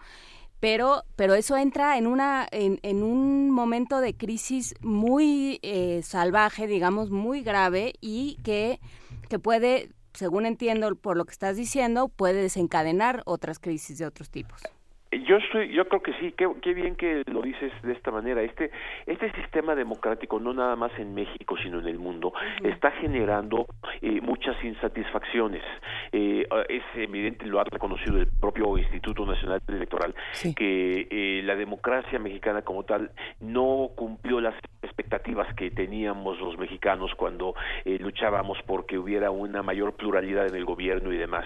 Pero, 0.59 1.03
pero 1.15 1.35
eso 1.35 1.55
entra 1.55 1.97
en, 1.97 2.05
una, 2.05 2.47
en, 2.51 3.03
un 3.03 3.49
momento 3.49 4.01
de 4.01 4.13
crisis 4.13 4.75
muy 4.81 5.59
eh, 5.61 6.01
salvaje, 6.03 6.67
digamos, 6.67 7.11
muy 7.11 7.41
grave 7.41 7.93
y 8.01 8.37
que, 8.43 8.81
que 9.29 9.39
puede, 9.39 9.89
según 10.13 10.45
entiendo 10.45 10.93
por 10.95 11.15
lo 11.15 11.23
que 11.23 11.31
estás 11.31 11.55
diciendo, 11.55 12.09
puede 12.09 12.41
desencadenar 12.41 13.23
otras 13.25 13.57
crisis 13.57 13.99
de 13.99 14.05
otros 14.05 14.29
tipos. 14.29 14.61
Yo 15.11 15.37
estoy, 15.37 15.69
yo 15.73 15.87
creo 15.87 16.03
que 16.03 16.13
sí, 16.19 16.33
qué, 16.37 16.47
qué 16.61 16.75
bien 16.75 16.95
que 16.95 17.23
lo 17.25 17.41
dices 17.41 17.71
de 17.81 17.93
esta 17.93 18.11
manera. 18.11 18.43
Este, 18.43 18.69
este 19.07 19.31
sistema 19.31 19.73
democrático, 19.73 20.39
no 20.39 20.53
nada 20.53 20.75
más 20.75 20.91
en 20.99 21.15
México, 21.15 21.55
sino 21.57 21.79
en 21.79 21.87
el 21.87 21.97
mundo, 21.97 22.31
está 22.63 22.91
generando 22.91 23.65
eh, 24.01 24.21
muchas 24.21 24.63
insatisfacciones. 24.63 25.63
Eh, 26.11 26.47
es 26.69 26.83
evidente, 26.93 27.47
lo 27.47 27.59
ha 27.59 27.63
reconocido 27.63 28.19
el 28.19 28.27
propio 28.27 28.77
Instituto 28.77 29.25
Nacional 29.25 29.61
Electoral, 29.67 30.13
que 30.55 31.07
eh, 31.09 31.41
la 31.43 31.55
democracia 31.55 32.19
mexicana 32.19 32.61
como 32.61 32.83
tal 32.83 33.09
no 33.39 33.89
cumplió 33.95 34.39
las 34.39 34.53
expectativas 34.83 35.51
que 35.55 35.71
teníamos 35.71 36.39
los 36.39 36.57
mexicanos 36.57 37.13
cuando 37.15 37.55
luchábamos 37.85 38.59
porque 38.65 38.97
hubiera 38.97 39.31
una 39.31 39.63
mayor 39.63 39.93
pluralidad 39.93 40.47
en 40.47 40.55
el 40.55 40.65
gobierno 40.65 41.11
y 41.11 41.17
demás. 41.17 41.45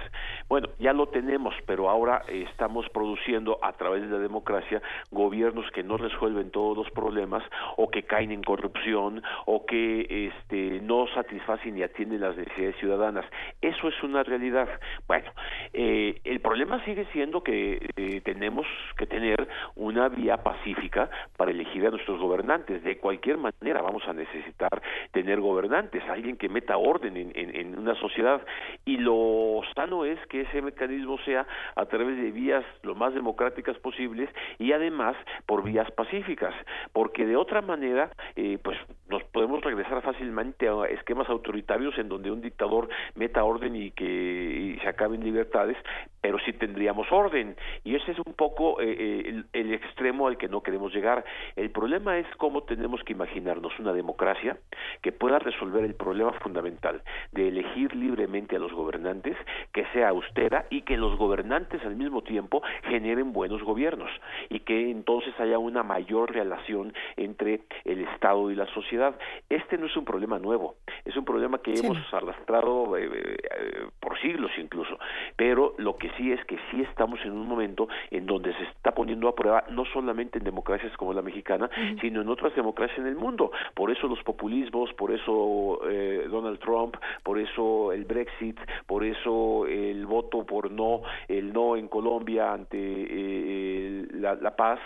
Bueno, 0.50 0.70
ya 0.80 0.92
lo 0.92 1.08
tenemos, 1.08 1.56
pero 1.66 1.90
ahora 1.90 2.24
estamos 2.28 2.88
produciendo 2.90 3.53
a 3.62 3.74
través 3.74 4.04
de 4.04 4.10
la 4.10 4.20
democracia 4.20 4.82
gobiernos 5.12 5.70
que 5.72 5.84
no 5.84 5.98
resuelven 5.98 6.52
todos 6.52 6.78
los 6.78 6.90
problemas 6.92 7.44
o 7.78 7.90
que 7.90 8.04
caen 8.04 8.32
en 8.32 8.44
corrupción 8.44 9.22
o 9.46 9.66
que 9.66 10.28
este, 10.28 10.82
no 10.82 11.08
satisfacen 11.14 11.78
y 11.78 11.84
atienden 11.84 12.22
las 12.22 12.36
necesidades 12.38 12.76
ciudadanas. 12.78 13.26
Eso 13.62 13.88
es 13.88 14.04
una 14.04 14.24
realidad. 14.24 14.70
Bueno, 15.08 15.32
eh, 15.74 16.20
el 16.24 16.40
problema 16.40 16.84
sigue 16.86 17.06
siendo 17.14 17.44
que 17.44 17.90
eh, 17.96 18.22
tenemos 18.22 18.66
que 18.98 19.06
tener 19.06 19.48
una 19.76 20.10
vía 20.10 20.38
pacífica 20.38 21.10
para 21.38 21.52
elegir 21.52 21.86
a 21.86 21.92
nuestros 21.92 22.20
gobernantes. 22.20 22.84
De 22.84 22.98
cualquier 22.98 23.38
manera 23.38 23.82
vamos 23.82 24.08
a 24.08 24.14
necesitar 24.14 24.82
tener 25.12 25.40
gobernantes, 25.40 26.04
alguien 26.10 26.38
que 26.38 26.50
meta 26.50 26.78
orden 26.78 27.18
en, 27.18 27.32
en 27.36 27.78
una 27.78 27.96
sociedad. 27.96 28.42
Y 28.86 28.98
lo 28.98 29.62
sano 29.76 30.06
es 30.06 30.20
que 30.28 30.42
ese 30.42 30.62
mecanismo 30.62 31.18
sea 31.20 31.46
a 31.76 31.86
través 31.86 32.18
de 32.18 32.32
vías 32.32 32.66
lo 32.82 32.96
más 32.96 33.14
democráticas 33.14 33.43
posibles 33.82 34.30
y 34.60 34.72
además 34.72 35.16
por 35.46 35.64
vías 35.64 35.90
pacíficas, 35.92 36.54
porque 36.92 37.26
de 37.26 37.36
otra 37.36 37.62
manera, 37.62 38.12
eh, 38.36 38.58
pues 38.64 38.78
nos 39.10 39.24
podemos 39.26 39.62
regresar 39.64 40.02
fácilmente 40.02 40.68
a 40.68 40.86
esquemas 40.86 41.30
autoritarios 41.30 41.98
en 41.98 42.10
donde 42.10 42.32
un 42.32 42.42
dictador 42.42 42.90
meta 43.16 43.44
orden 43.44 43.76
y 43.76 43.92
que 43.92 44.04
y 44.04 44.80
se 44.80 44.88
acaben 44.88 45.24
libertades, 45.24 45.78
pero 46.22 46.40
sí 46.40 46.54
tendríamos 46.54 47.12
orden. 47.12 47.56
Y 47.84 47.96
ese 47.96 48.12
es 48.12 48.18
un 48.26 48.34
poco 48.34 48.80
eh, 48.82 48.86
eh, 48.88 49.24
el, 49.26 49.46
el, 49.54 49.74
extremo 49.74 50.28
al 50.28 50.38
que 50.38 50.48
no 50.48 50.62
queremos 50.62 50.94
llegar. 50.94 51.26
El 51.56 51.70
problema 51.70 52.18
es 52.18 52.28
cómo 52.38 52.64
tenemos 52.64 53.04
que 53.04 53.14
imaginarnos 53.14 53.78
una 53.80 53.94
democracia 53.94 54.58
que 55.02 55.12
pueda 55.12 55.40
resolver 55.40 55.84
el 55.84 55.96
problema 55.96 56.32
fundamental 56.34 57.02
de 57.32 57.50
elegir 57.50 57.96
libremente 57.96 58.56
a 58.56 58.60
los 58.60 58.72
gobernantes, 58.72 59.36
que 59.74 59.86
sea 59.94 60.10
austera 60.10 60.66
y 60.70 60.84
que 60.84 60.98
los 60.98 61.18
gobernantes 61.18 61.84
al 61.86 61.96
mismo 61.96 62.22
tiempo 62.22 62.62
generen 62.84 63.33
buenos 63.34 63.64
gobiernos 63.64 64.10
y 64.50 64.60
que 64.62 64.92
entonces 64.92 65.34
haya 65.40 65.58
una 65.58 65.84
mayor 65.84 66.32
relación 66.32 66.94
entre 67.18 67.62
el 67.86 68.02
Estado 68.02 68.52
y 68.52 68.56
la 68.56 68.68
sociedad. 68.68 69.16
Este 69.50 69.78
no 69.78 69.88
es 69.88 69.98
un 69.98 70.06
problema 70.06 70.40
nuevo, 70.40 70.76
es 71.06 71.16
un 71.18 71.26
problema 71.26 71.58
que 71.58 71.74
hemos 71.74 71.98
arrastrado 72.14 72.96
eh, 72.98 73.10
eh, 73.12 73.88
por 74.00 74.20
siglos 74.22 74.52
incluso, 74.58 74.98
pero 75.36 75.74
lo 75.78 75.98
que 75.98 76.10
sí 76.18 76.32
es 76.32 76.44
que 76.46 76.58
sí 76.72 76.82
estamos 76.82 77.20
en 77.26 77.32
un 77.32 77.48
momento 77.48 77.88
en 78.12 78.26
donde 78.26 78.54
se 78.54 78.64
está 78.64 78.92
poniendo 78.92 79.28
a 79.28 79.36
prueba 79.36 79.64
no 79.70 79.86
solamente 79.86 80.38
en 80.38 80.46
democracias 80.46 80.96
como 80.98 81.14
la 81.14 81.22
mexicana, 81.22 81.70
sino 82.02 82.22
en 82.22 82.30
otras 82.30 82.56
democracias 82.56 83.00
en 83.00 83.08
el 83.08 83.16
mundo. 83.16 83.52
Por 83.74 83.92
eso 83.92 84.08
los 84.08 84.22
populismos, 84.24 84.94
por 84.94 85.12
eso 85.12 85.80
eh, 85.90 86.28
Donald 86.30 86.60
Trump, 86.60 86.96
por 87.24 87.40
eso 87.40 87.92
el 87.92 88.06
Brexit, 88.06 88.60
por 88.86 89.04
eso 89.04 89.66
el 89.68 90.06
voto 90.06 90.46
por 90.46 90.72
no, 90.72 91.02
el 91.28 91.52
no 91.52 91.76
en 91.76 91.88
Colombia 91.88 92.54
ante 92.54 92.78
eh, 93.24 94.08
la, 94.14 94.36
la, 94.36 94.56
paz, 94.56 94.80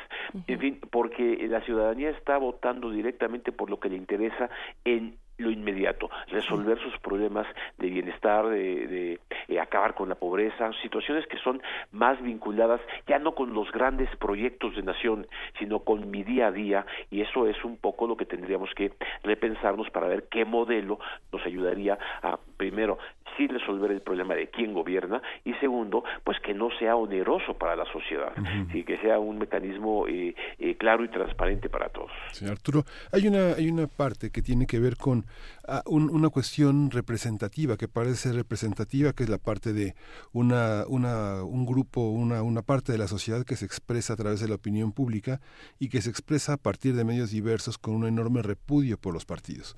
en 0.48 0.60
fin, 0.60 0.80
porque 0.92 1.48
la 1.50 1.62
ciudadanía 1.62 2.10
está 2.12 2.38
votando 2.38 2.90
directamente 2.90 3.52
por 3.52 3.70
lo 3.70 3.80
que 3.80 3.90
le 3.90 3.96
interesa 3.96 4.50
en 4.86 5.18
lo 5.38 5.52
inmediato, 5.52 6.10
resolver 6.28 6.80
sus 6.80 6.98
problemas 7.00 7.46
de 7.78 7.90
bienestar, 7.90 8.48
de, 8.48 8.88
de 8.88 9.20
eh, 9.48 9.60
acabar 9.60 9.94
con 9.94 10.10
la 10.10 10.16
pobreza, 10.16 10.72
situaciones 10.82 11.28
que 11.28 11.38
son 11.38 11.62
más 11.92 12.22
vinculadas 12.22 12.82
ya 13.08 13.20
no 13.20 13.36
con 13.36 13.54
los 13.54 13.72
grandes 13.72 14.10
proyectos 14.18 14.76
de 14.76 14.82
nación, 14.82 15.28
sino 15.60 15.80
con 15.80 16.10
mi 16.10 16.24
día 16.24 16.48
a 16.48 16.52
día, 16.52 16.86
y 17.12 17.22
eso 17.22 17.48
es 17.48 17.64
un 17.64 17.78
poco 17.78 18.08
lo 18.08 18.18
que 18.18 18.26
tendríamos 18.26 18.74
que 18.76 18.94
repensarnos 19.24 19.90
para 19.92 20.08
ver 20.08 20.28
qué 20.30 20.44
modelo 20.44 21.00
nos 21.32 21.46
ayudaría 21.46 22.00
a, 22.24 22.40
primero, 22.58 22.98
sí 23.38 23.48
resolver 23.48 23.92
el 23.92 24.02
problema 24.02 24.36
de 24.36 24.50
quién 24.50 24.74
gobierna, 24.74 25.22
y 25.46 25.54
segundo, 25.56 26.04
pues 26.24 26.38
que 26.42 26.54
no 26.54 26.70
sea 26.80 26.96
oneroso 26.96 27.58
para 27.58 27.76
la 27.76 27.86
sociedad, 27.92 28.34
y 28.74 28.84
que 28.84 28.98
sea 29.00 29.20
un 29.20 29.38
mecanismo 29.38 30.08
eh, 30.08 30.36
eh, 30.60 30.76
claro 30.78 31.04
y 31.04 31.10
transparente 31.10 31.70
para 31.70 31.90
todos. 31.90 32.12
Señor 32.32 32.54
Arturo, 32.54 32.84
hay 33.12 33.28
una, 33.28 33.54
hay 33.54 33.70
una 33.70 33.88
parte 33.88 34.32
que 34.32 34.42
tiene 34.42 34.66
que 34.66 34.80
ver 34.80 34.98
con 34.98 35.26
uh, 35.68 35.80
un, 35.86 36.10
una 36.10 36.30
cuestión 36.30 36.92
representativa, 36.92 37.78
que 37.78 37.88
parece 37.88 38.32
representativa, 38.34 39.14
que 39.14 39.24
es 39.24 39.30
la 39.30 39.38
parte 39.38 39.74
de 39.74 39.96
una, 40.34 40.86
una, 40.88 41.44
un 41.44 41.66
grupo, 41.66 42.10
una, 42.10 42.42
una 42.42 42.62
parte 42.62 42.92
de 42.92 42.98
la 42.98 43.08
sociedad 43.08 43.44
que 43.44 43.56
se 43.56 43.66
expresa 43.66 44.14
a 44.14 44.16
través 44.16 44.40
de 44.40 44.48
la 44.48 44.56
opinión 44.56 44.92
pública 44.92 45.40
y 45.80 45.90
que 45.90 46.02
se 46.02 46.10
expresa 46.10 46.54
a 46.54 46.58
partir 46.58 46.96
de 46.96 47.04
medios 47.04 47.32
diversos 47.32 47.78
con 47.78 47.96
un 47.96 48.08
enorme 48.08 48.42
repudio 48.42 48.98
por 48.98 49.14
los 49.14 49.26
partidos. 49.26 49.76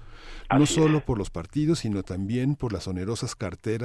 No 0.58 0.66
solo 0.66 1.02
por 1.02 1.18
los 1.18 1.30
partidos, 1.30 1.80
sino 1.80 2.04
también 2.04 2.56
por 2.56 2.74
las 2.74 2.88
onerosas 2.88 3.36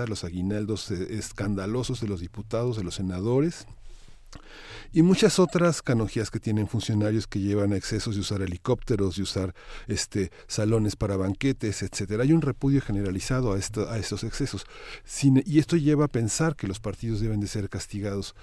los 0.07 0.25
aguinaldos 0.25 0.91
eh, 0.91 1.19
escandalosos 1.19 2.01
de 2.01 2.09
los 2.09 2.21
diputados, 2.21 2.77
de 2.77 2.85
los 2.85 2.97
senadores, 2.97 3.67
y 4.93 5.03
muchas 5.03 5.41
otras 5.41 5.83
canonjías 5.83 6.31
que 6.31 6.39
tienen 6.39 6.69
funcionarios 6.69 7.27
que 7.27 7.41
llevan 7.41 7.73
a 7.73 7.77
excesos 7.77 8.15
de 8.15 8.21
usar 8.21 8.43
helicópteros, 8.43 9.17
de 9.17 9.23
usar 9.23 9.55
este 9.89 10.31
salones 10.47 10.95
para 10.95 11.17
banquetes, 11.17 11.83
etcétera. 11.83 12.23
Hay 12.23 12.33
un 12.33 12.43
repudio 12.43 12.81
generalizado 12.81 13.53
a, 13.53 13.59
esto, 13.59 13.91
a 13.91 13.99
estos 13.99 14.23
excesos. 14.23 14.67
Y 15.23 15.59
esto 15.59 15.77
lleva 15.77 16.05
a 16.05 16.09
pensar 16.09 16.55
que 16.55 16.69
los 16.69 16.79
partidos 16.79 17.21
deben 17.21 17.41
de 17.41 17.49
ser 17.49 17.69
castigados. 17.69 18.37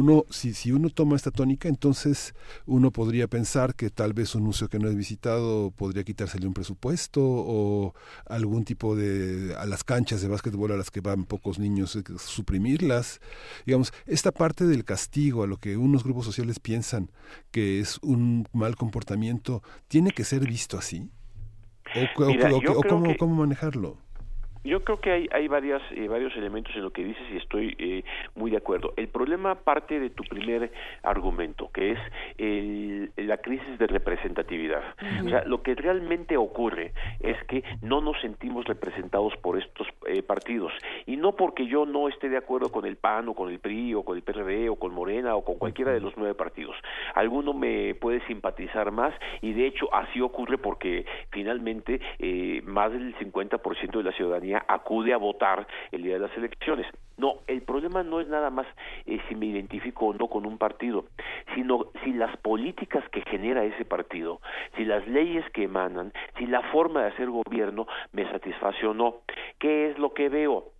Uno, 0.00 0.24
si, 0.30 0.54
si 0.54 0.72
uno 0.72 0.88
toma 0.88 1.14
esta 1.14 1.30
tónica, 1.30 1.68
entonces 1.68 2.34
uno 2.64 2.90
podría 2.90 3.28
pensar 3.28 3.74
que 3.74 3.90
tal 3.90 4.14
vez 4.14 4.34
un 4.34 4.44
museo 4.44 4.68
que 4.68 4.78
no 4.78 4.88
es 4.88 4.96
visitado 4.96 5.70
podría 5.72 6.04
quitársele 6.04 6.46
un 6.46 6.54
presupuesto 6.54 7.20
o 7.22 7.94
algún 8.26 8.64
tipo 8.64 8.96
de 8.96 9.54
a 9.58 9.66
las 9.66 9.84
canchas 9.84 10.22
de 10.22 10.28
básquetbol 10.28 10.72
a 10.72 10.76
las 10.78 10.90
que 10.90 11.00
van 11.02 11.24
pocos 11.26 11.58
niños 11.58 11.96
eh, 11.96 12.02
suprimirlas. 12.16 13.20
Digamos, 13.66 13.92
esta 14.06 14.32
parte 14.32 14.64
del 14.66 14.84
castigo 14.84 15.42
a 15.42 15.46
lo 15.46 15.58
que 15.58 15.76
unos 15.76 16.02
grupos 16.02 16.24
sociales 16.24 16.60
piensan 16.60 17.10
que 17.50 17.80
es 17.80 17.98
un 18.02 18.46
mal 18.54 18.76
comportamiento, 18.76 19.62
¿tiene 19.88 20.12
que 20.12 20.24
ser 20.24 20.46
visto 20.46 20.78
así? 20.78 21.10
¿O, 22.16 22.30
Mira, 22.30 22.48
o- 22.54 22.62
yo 22.62 22.72
o 22.72 22.80
creo 22.80 22.94
cómo, 22.94 23.06
que- 23.08 23.16
cómo 23.16 23.34
manejarlo? 23.34 23.98
Yo 24.62 24.84
creo 24.84 25.00
que 25.00 25.10
hay, 25.10 25.28
hay 25.32 25.48
varias, 25.48 25.80
eh, 25.92 26.06
varios 26.08 26.36
elementos 26.36 26.74
en 26.76 26.82
lo 26.82 26.90
que 26.90 27.02
dices 27.04 27.22
y 27.32 27.36
estoy 27.38 27.74
eh, 27.78 28.04
muy 28.34 28.50
de 28.50 28.58
acuerdo. 28.58 28.92
El 28.96 29.08
problema 29.08 29.54
parte 29.54 29.98
de 29.98 30.10
tu 30.10 30.22
primer 30.24 30.70
argumento, 31.02 31.70
que 31.72 31.92
es 31.92 31.98
el- 32.38 33.10
la 33.16 33.38
crisis 33.38 33.78
de 33.78 33.86
representatividad. 33.86 34.82
O 35.24 35.28
sea, 35.28 35.44
lo 35.44 35.62
que 35.62 35.74
realmente 35.74 36.36
ocurre 36.36 36.92
es 37.20 37.42
que 37.44 37.62
no 37.82 38.00
nos 38.00 38.20
sentimos 38.20 38.64
representados 38.66 39.34
por 39.38 39.58
estos 39.58 39.86
eh, 40.06 40.22
partidos. 40.22 40.72
Y 41.06 41.16
no 41.16 41.32
porque 41.36 41.66
yo 41.66 41.86
no 41.86 42.08
esté 42.08 42.28
de 42.28 42.36
acuerdo 42.36 42.70
con 42.70 42.84
el 42.84 42.96
PAN 42.96 43.28
o 43.28 43.34
con 43.34 43.50
el 43.50 43.60
PRI 43.60 43.94
o 43.94 44.02
con 44.04 44.16
el 44.16 44.22
PRD 44.22 44.68
o 44.68 44.76
con 44.76 44.92
Morena 44.92 45.36
o 45.36 45.44
con 45.44 45.56
cualquiera 45.58 45.92
de 45.92 46.00
los 46.00 46.16
nueve 46.16 46.34
partidos. 46.34 46.76
Alguno 47.14 47.52
me 47.54 47.94
puede 47.94 48.20
simpatizar 48.26 48.90
más 48.90 49.14
y 49.40 49.52
de 49.52 49.66
hecho 49.66 49.92
así 49.94 50.20
ocurre 50.20 50.58
porque 50.58 51.04
finalmente 51.30 52.00
eh, 52.18 52.60
más 52.64 52.92
del 52.92 53.14
50% 53.16 53.98
de 53.98 54.02
la 54.04 54.12
ciudadanía 54.12 54.49
acude 54.54 55.12
a 55.12 55.16
votar 55.16 55.66
el 55.92 56.02
día 56.02 56.14
de 56.14 56.20
las 56.20 56.36
elecciones. 56.36 56.86
No, 57.16 57.40
el 57.46 57.60
problema 57.62 58.02
no 58.02 58.20
es 58.20 58.28
nada 58.28 58.48
más 58.48 58.66
eh, 59.04 59.20
si 59.28 59.34
me 59.34 59.46
identifico 59.46 60.06
o 60.06 60.14
no 60.14 60.28
con 60.28 60.46
un 60.46 60.56
partido, 60.56 61.04
sino 61.54 61.86
si 62.02 62.12
las 62.12 62.34
políticas 62.38 63.04
que 63.10 63.20
genera 63.22 63.62
ese 63.64 63.84
partido, 63.84 64.40
si 64.76 64.84
las 64.84 65.06
leyes 65.06 65.44
que 65.52 65.64
emanan, 65.64 66.12
si 66.38 66.46
la 66.46 66.62
forma 66.72 67.02
de 67.02 67.08
hacer 67.08 67.28
gobierno 67.28 67.86
me 68.12 68.26
satisface 68.30 68.86
o 68.86 68.94
no. 68.94 69.16
¿Qué 69.58 69.90
es 69.90 69.98
lo 69.98 70.14
que 70.14 70.30
veo? 70.30 70.72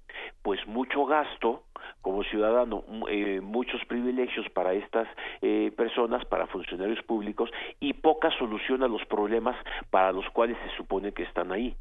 Pues 0.43 0.67
mucho 0.67 1.05
gasto 1.07 1.63
como 2.03 2.23
ciudadano, 2.25 2.85
eh, 3.09 3.41
muchos 3.43 3.83
privilegios 3.87 4.49
para 4.51 4.73
estas 4.75 5.09
eh, 5.43 5.71
personas, 5.77 6.25
para 6.27 6.47
funcionarios 6.47 7.03
públicos 7.03 7.51
y 7.79 7.95
poca 7.95 8.31
solución 8.39 8.83
a 8.83 8.89
los 8.89 9.05
problemas 9.07 9.57
para 9.91 10.13
los 10.13 10.29
cuales 10.31 10.57
se 10.67 10.77
supone 10.77 11.13
que 11.13 11.23
están 11.25 11.53
ahí. 11.53 11.75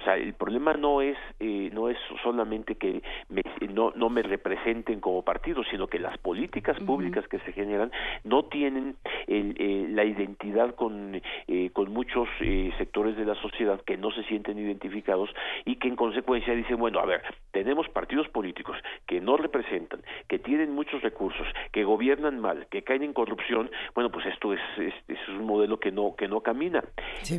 O 0.00 0.04
sea, 0.04 0.16
el 0.16 0.34
problema 0.34 0.72
no 0.74 1.00
es 1.02 1.16
eh, 1.40 1.70
no 1.72 1.88
es 1.90 1.98
solamente 2.22 2.76
que 2.76 3.02
me- 3.28 3.42
no 3.72 3.92
no 3.94 4.08
me 4.10 4.22
representen 4.22 5.00
como 5.00 5.22
partido, 5.22 5.62
sino 5.64 5.86
que 5.86 5.98
las 5.98 6.16
políticas 6.18 6.78
públicas 6.80 7.26
que 7.28 7.38
se 7.40 7.52
generan 7.52 7.90
no 8.24 8.44
tienen 8.46 8.96
el, 9.26 9.54
eh, 9.58 9.86
la 9.90 10.04
identidad 10.04 10.74
con 10.74 11.20
eh, 11.48 11.70
con 11.72 11.92
muchos 11.92 12.28
eh, 12.40 12.72
sectores 12.78 13.16
de 13.16 13.24
la 13.26 13.34
sociedad 13.36 13.80
que 13.82 13.96
no 13.96 14.10
se 14.12 14.22
sienten 14.24 14.58
identificados 14.58 15.30
y 15.64 15.76
que 15.76 15.88
en 15.88 15.96
consecuencia 15.96 16.54
dicen 16.54 16.78
bueno 16.78 17.00
a 17.00 17.06
ver 17.06 17.22
tenemos 17.52 17.81
partidos 17.88 18.28
políticos 18.28 18.76
que 19.06 19.20
no 19.20 19.36
representan, 19.36 20.02
que 20.28 20.38
tienen 20.38 20.72
muchos 20.72 21.02
recursos, 21.02 21.46
que 21.72 21.84
gobiernan 21.84 22.40
mal, 22.40 22.66
que 22.70 22.82
caen 22.82 23.02
en 23.02 23.12
corrupción, 23.12 23.70
bueno 23.94 24.10
pues 24.10 24.26
esto 24.26 24.52
es, 24.52 24.60
es, 24.78 24.94
es 25.08 25.28
un 25.28 25.44
modelo 25.44 25.78
que 25.78 25.90
no 25.90 26.14
que 26.16 26.28
no 26.28 26.40
camina. 26.40 26.82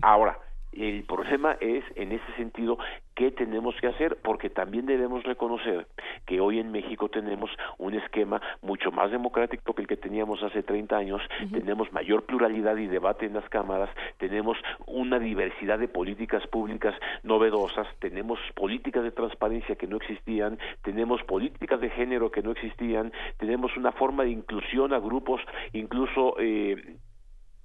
Ahora 0.01 0.37
el 0.75 1.03
problema 1.03 1.57
es, 1.59 1.83
en 1.95 2.11
ese 2.11 2.33
sentido, 2.37 2.77
qué 3.15 3.31
tenemos 3.31 3.75
que 3.79 3.87
hacer, 3.87 4.17
porque 4.23 4.49
también 4.49 4.85
debemos 4.85 5.23
reconocer 5.23 5.87
que 6.25 6.39
hoy 6.39 6.59
en 6.59 6.71
México 6.71 7.09
tenemos 7.09 7.51
un 7.77 7.93
esquema 7.93 8.41
mucho 8.61 8.91
más 8.91 9.11
democrático 9.11 9.73
que 9.73 9.81
el 9.83 9.87
que 9.87 9.97
teníamos 9.97 10.41
hace 10.41 10.63
30 10.63 10.95
años, 10.95 11.21
tenemos 11.51 11.91
mayor 11.93 12.25
pluralidad 12.25 12.77
y 12.77 12.87
debate 12.87 13.25
en 13.25 13.33
las 13.33 13.47
cámaras, 13.49 13.89
tenemos 14.17 14.57
una 14.87 15.19
diversidad 15.19 15.79
de 15.79 15.87
políticas 15.87 16.45
públicas 16.47 16.95
novedosas, 17.23 17.87
tenemos 17.99 18.39
políticas 18.55 19.03
de 19.03 19.11
transparencia 19.11 19.75
que 19.75 19.87
no 19.87 19.97
existían, 19.97 20.57
tenemos 20.81 21.23
políticas 21.23 21.79
de 21.81 21.89
género 21.91 22.31
que 22.31 22.41
no 22.41 22.51
existían, 22.51 23.11
tenemos 23.37 23.75
una 23.77 23.91
forma 23.91 24.23
de 24.23 24.31
inclusión 24.31 24.93
a 24.93 24.99
grupos, 24.99 25.41
incluso 25.73 26.35
eh, 26.39 26.97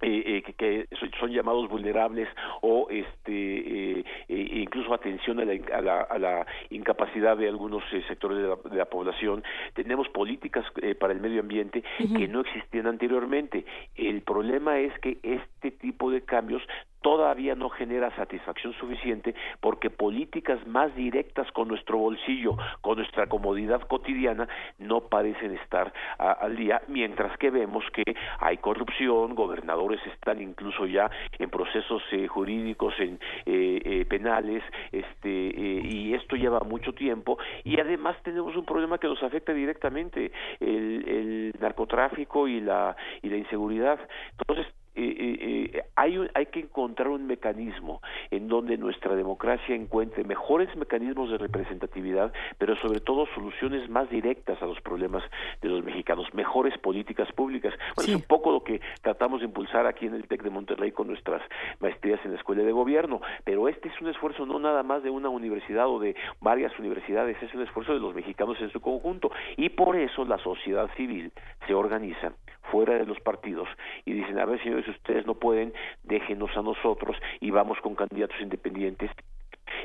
eh, 0.01 0.23
eh, 0.25 0.41
que, 0.43 0.53
que 0.53 0.87
son- 1.19 1.29
llamados 1.31 1.69
vulnerables 1.69 2.27
o 2.61 2.87
este 2.89 3.99
eh, 3.99 4.05
eh, 4.29 4.49
incluso 4.61 4.93
atención 4.93 5.39
a 5.39 5.45
la, 5.45 5.53
a 5.73 5.81
la, 5.81 6.01
a 6.01 6.17
la 6.17 6.47
incapacidad 6.69 7.37
de 7.37 7.47
algunos 7.47 7.83
eh, 7.93 8.01
sectores 8.07 8.37
de 8.37 8.47
la, 8.47 8.55
de 8.69 8.77
la 8.77 8.85
población. 8.85 9.43
Tenemos 9.73 10.07
políticas 10.09 10.65
eh, 10.81 10.95
para 10.95 11.13
el 11.13 11.19
medio 11.19 11.41
ambiente 11.41 11.83
que 12.17 12.27
no 12.27 12.41
existían 12.41 12.87
anteriormente. 12.87 13.65
El 13.95 14.21
problema 14.21 14.79
es 14.79 14.97
que 14.99 15.17
este 15.21 15.71
tipo 15.71 16.09
de 16.11 16.21
cambios 16.21 16.63
todavía 17.01 17.55
no 17.55 17.69
genera 17.69 18.15
satisfacción 18.15 18.73
suficiente 18.73 19.35
porque 19.59 19.89
políticas 19.89 20.65
más 20.67 20.93
directas 20.95 21.51
con 21.51 21.67
nuestro 21.67 21.97
bolsillo, 21.97 22.57
con 22.81 22.97
nuestra 22.97 23.27
comodidad 23.27 23.81
cotidiana, 23.81 24.47
no 24.77 25.01
parecen 25.01 25.55
estar 25.55 25.93
al 26.17 26.55
día, 26.55 26.81
mientras 26.87 27.37
que 27.37 27.49
vemos 27.49 27.83
que 27.93 28.03
hay 28.39 28.57
corrupción, 28.57 29.35
gobernadores 29.35 29.99
están 30.07 30.41
incluso 30.41 30.85
ya 30.85 31.09
en 31.37 31.49
procesos 31.49 32.01
eh, 32.11 32.27
jurídicos, 32.27 32.93
en 32.99 33.19
eh, 33.45 33.81
eh, 33.83 34.05
penales, 34.05 34.63
este, 34.91 35.29
y 35.29 36.13
esto 36.13 36.35
lleva 36.35 36.59
mucho 36.61 36.93
tiempo, 36.93 37.37
y 37.63 37.79
además 37.79 38.17
tenemos 38.23 38.55
un 38.55 38.65
problema 38.65 38.97
que 38.97 39.07
nos 39.07 39.21
afecta 39.23 39.53
directamente, 39.53 40.31
el, 40.59 41.05
el 41.07 41.53
narcotráfico 41.59 42.47
y 42.47 42.61
la, 42.61 42.95
y 43.21 43.29
la 43.29 43.37
inseguridad. 43.37 43.99
Entonces, 44.37 44.67
eh, 44.99 45.15
eh, 45.17 45.71
eh, 45.73 45.83
hay, 45.95 46.19
hay 46.33 46.45
que 46.47 46.59
encontrar 46.59 47.07
un 47.07 47.25
mecanismo 47.25 48.01
en 48.31 48.49
donde 48.49 48.77
nuestra 48.77 49.15
democracia 49.15 49.73
encuentre 49.73 50.25
mejores 50.25 50.75
mecanismos 50.75 51.29
de 51.31 51.37
representatividad, 51.37 52.33
pero 52.57 52.75
sobre 52.75 52.99
todo 52.99 53.25
soluciones 53.33 53.89
más 53.89 54.09
directas 54.09 54.61
a 54.61 54.65
los 54.65 54.81
problemas 54.81 55.23
de 55.61 55.69
los 55.69 55.85
mexicanos, 55.85 56.33
mejores 56.33 56.77
políticas 56.79 57.31
públicas. 57.31 57.73
Bueno, 57.95 58.09
es 58.09 58.15
un 58.15 58.27
poco 58.27 58.51
lo 58.51 58.63
que 58.63 58.81
tratamos 59.01 59.39
de 59.39 59.45
impulsar 59.45 59.85
aquí 59.85 60.05
en 60.05 60.15
el 60.15 60.27
TEC 60.27 60.43
de 60.43 60.49
Monterrey 60.49 60.91
con 60.91 61.07
nuestras 61.07 61.41
maestrías 61.79 62.19
en 62.25 62.31
la 62.31 62.37
Escuela 62.37 62.63
de 62.63 62.71
Gobierno, 62.73 63.21
pero 63.45 63.69
este 63.69 63.87
es 63.87 64.01
un 64.01 64.09
esfuerzo 64.09 64.45
no 64.45 64.59
nada 64.59 64.83
más 64.83 65.01
de 65.01 65.09
una 65.09 65.29
universidad 65.29 65.87
o 65.87 65.99
de 65.99 66.15
varias 66.41 66.77
universidades, 66.77 67.41
es 67.41 67.53
un 67.53 67.61
esfuerzo 67.61 67.93
de 67.93 67.99
los 68.01 68.13
mexicanos 68.13 68.59
en 68.59 68.69
su 68.69 68.81
conjunto 68.81 69.31
y 69.55 69.69
por 69.69 69.95
eso 69.95 70.25
la 70.25 70.37
sociedad 70.39 70.89
civil 70.97 71.31
se 71.67 71.73
organiza 71.73 72.33
fuera 72.71 72.97
de 72.97 73.05
los 73.05 73.19
partidos 73.19 73.67
y 74.05 74.13
dicen, 74.13 74.39
a 74.39 74.45
ver 74.45 74.61
señores, 74.61 74.87
ustedes 74.91 75.25
no 75.25 75.35
pueden, 75.35 75.73
déjenos 76.03 76.55
a 76.55 76.61
nosotros 76.61 77.17
y 77.39 77.51
vamos 77.51 77.79
con 77.81 77.95
candidatos 77.95 78.39
independientes. 78.41 79.11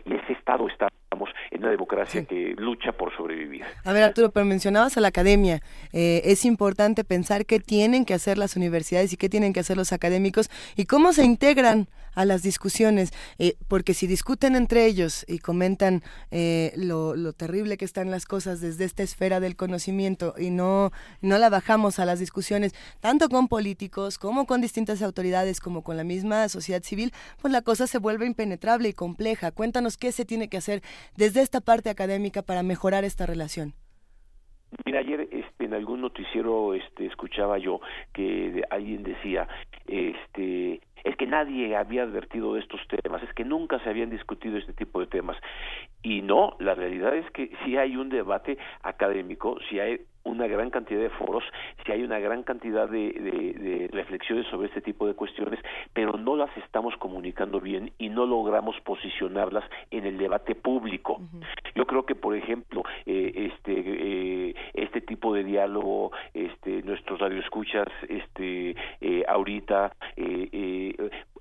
Y 0.05 0.15
ese 0.15 0.33
Estado 0.33 0.67
estamos 1.15 1.31
en 1.51 1.61
una 1.61 1.71
democracia 1.71 2.25
que 2.25 2.55
lucha 2.59 2.93
por 2.93 3.17
sobrevivir. 3.17 3.63
A 3.85 3.93
ver, 3.93 4.03
Arturo, 4.03 4.31
pero 4.31 4.45
mencionabas 4.45 4.97
a 4.97 5.01
la 5.01 5.09
academia. 5.09 5.63
Eh, 5.93 6.23
es 6.25 6.45
importante 6.45 7.05
pensar 7.05 7.47
qué 7.47 7.61
tienen 7.61 8.05
que 8.05 8.15
hacer 8.15 8.37
las 8.37 8.57
universidades 8.57 9.13
y 9.13 9.17
qué 9.17 9.29
tienen 9.29 9.53
que 9.53 9.61
hacer 9.61 9.77
los 9.77 9.93
académicos 9.93 10.51
y 10.77 10.87
cómo 10.87 11.13
se 11.13 11.25
integran 11.25 11.89
a 12.15 12.25
las 12.25 12.43
discusiones, 12.43 13.13
eh, 13.39 13.57
porque 13.69 13.95
si 13.95 14.07
discuten 14.07 14.57
entre 14.57 14.87
ellos 14.87 15.25
y 15.29 15.39
comentan 15.39 16.03
eh, 16.31 16.73
lo, 16.77 17.33
terrible 17.33 17.77
que 17.77 17.85
están 17.85 18.11
las 18.11 18.27
cosas 18.27 18.61
desde 18.61 18.85
esta 18.85 19.03
esfera 19.03 19.41
del 19.41 19.57
conocimiento 19.57 20.35
y 20.39 20.51
no, 20.51 20.93
no 21.21 21.39
la 21.39 21.51
bajamos 21.51 21.99
a 21.99 22.05
las 22.05 22.21
discusiones, 22.21 22.73
tanto 23.01 23.29
con 23.29 23.49
políticos 23.49 24.19
como 24.19 24.47
con 24.47 24.61
distintas 24.61 25.03
autoridades, 25.03 25.61
como 25.61 25.83
con 25.83 25.97
la 25.97 26.05
misma 26.05 26.49
sociedad 26.49 26.83
civil, 26.83 27.13
pues 27.43 27.53
la 27.53 27.63
cosa 27.63 27.87
se 27.87 27.99
vuelve 27.99 28.27
impenetrable 28.27 28.89
y 28.89 28.93
compleja. 28.93 29.51
Cuéntanos 29.51 29.97
qué 29.97 30.13
se 30.13 30.25
tiene 30.25 30.49
que 30.49 30.57
hacer 30.57 30.83
desde 31.17 31.43
esta 31.43 31.61
parte 31.61 31.91
académica 31.91 32.43
para 32.43 32.63
mejorar 32.63 33.05
esta 33.05 33.27
relación. 33.27 33.75
Mira, 34.85 35.01
ayer 35.01 35.29
este, 35.31 35.65
en 35.65 35.75
algún 35.75 36.01
noticiero 36.01 36.75
este, 36.75 37.07
escuchaba 37.07 37.59
yo 37.59 37.81
que 38.13 38.63
alguien 38.71 39.03
decía, 39.05 39.47
este, 39.87 40.81
es 41.05 41.17
que 41.17 41.27
nadie 41.27 41.77
había 41.77 42.03
advertido 42.03 42.55
de 42.55 42.61
estos 42.61 42.81
temas, 43.03 43.23
es 43.23 43.33
que 43.35 43.45
nunca 43.45 43.79
se 43.81 43.91
habían 43.91 44.11
discutido 44.11 44.57
este 44.57 44.73
tipo 44.73 45.01
de 45.01 45.07
temas. 45.07 45.37
Y 46.03 46.23
no, 46.23 46.57
la 46.59 46.75
realidad 46.75 47.15
es 47.15 47.31
que 47.31 47.51
sí 47.65 47.77
hay 47.77 47.97
un 47.97 48.09
debate 48.09 48.59
académico, 48.83 49.59
sí 49.69 49.79
hay 49.79 50.01
una 50.25 50.47
gran 50.47 50.71
cantidad 50.71 51.01
de 51.01 51.11
foros, 51.11 51.45
si 51.85 51.93
hay 51.93 52.03
una 52.03 52.19
gran 52.19 52.43
cantidad 52.43 52.89
de, 52.89 53.13
de, 53.13 53.89
reflexiones 53.93 54.47
sobre 54.49 54.69
este 54.69 54.81
tipo 54.81 55.07
de 55.07 55.15
cuestiones, 55.15 55.61
pero 55.93 56.19
no 56.19 56.37
las 56.37 56.55
estamos 56.57 56.97
comunicando 56.97 57.61
bien 57.61 57.93
y 57.99 58.09
no 58.09 58.27
logramos 58.27 58.81
posicionarlas 58.81 59.65
en 59.91 60.07
el 60.07 60.19
debate 60.19 60.55
público. 60.55 61.21
Yo 61.75 61.87
creo 61.87 62.05
que, 62.07 62.15
por 62.15 62.35
ejemplo, 62.35 62.83
eh, 63.07 63.53
este 63.53 63.75
eh, 63.77 64.55
este 64.75 65.01
tipo 65.01 65.35
de 65.35 65.45
diálogo, 65.45 66.13
este 66.33 66.83
nuestros 66.83 67.21
radioescuchas, 67.21 67.89
este 68.09 68.75
eh, 69.01 69.25
ahorita 69.29 69.95
eh, 70.17 70.97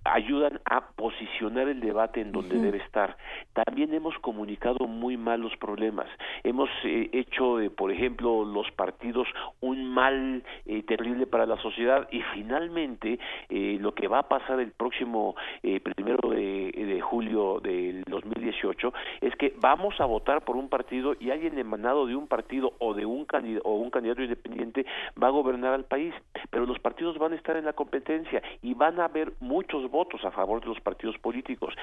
ayudan 0.05 0.59
a 0.65 0.81
posicionar 0.95 1.67
el 1.67 1.79
debate 1.79 2.21
en 2.21 2.31
donde 2.31 2.59
debe 2.59 2.77
estar. 2.79 3.17
También 3.53 3.93
hemos 3.93 4.17
comunicado 4.19 4.87
muy 4.87 5.17
mal 5.17 5.41
los 5.41 5.55
problemas. 5.57 6.07
Hemos 6.43 6.69
eh, 6.83 7.09
hecho, 7.13 7.59
eh, 7.59 7.69
por 7.69 7.91
ejemplo, 7.91 8.43
los 8.43 8.69
partidos 8.71 9.27
un 9.61 9.85
mal 9.87 10.43
eh, 10.65 10.83
terrible 10.83 11.27
para 11.27 11.45
la 11.45 11.57
sociedad 11.61 12.07
y 12.11 12.21
finalmente 12.33 13.19
lo 13.49 13.93
que 13.93 14.07
va 14.07 14.19
a 14.19 14.27
pasar 14.27 14.59
el 14.59 14.71
próximo 14.71 15.35
primero 15.61 16.29
de, 16.29 16.71
de, 16.71 17.01
julio 17.01 17.59
del 17.59 18.03
2018 18.05 18.93
es 19.21 19.35
que 19.35 19.53
vamos 19.59 19.99
a 19.99 20.05
votar 20.05 20.43
por 20.43 20.55
un 20.55 20.69
partido 20.69 21.15
y 21.19 21.29
alguien 21.29 21.57
emanado 21.57 22.05
de 22.05 22.15
un 22.15 22.27
partido 22.27 22.73
o 22.79 22.93
de 22.93 23.05
un 23.05 23.25
candidato 23.25 23.67
o 23.67 23.75
un 23.75 23.89
candidato 23.89 24.21
independiente 24.21 24.85
va 25.21 25.27
a 25.27 25.31
gobernar 25.31 25.73
al 25.73 25.85
país, 25.85 26.13
pero 26.49 26.65
los 26.65 26.79
partidos 26.79 27.17
van 27.17 27.33
a 27.33 27.35
estar 27.35 27.55
en 27.57 27.65
la 27.65 27.73
competencia 27.73 28.41
y 28.61 28.73
van 28.73 28.99
a 28.99 29.05
haber 29.05 29.33
muchos 29.39 29.89
votos 29.93 30.25
a 30.25 30.31
favor 30.31 30.59
de 30.59 30.67
los 30.67 30.81
partidos 30.81 31.17
políticos. 31.19 31.73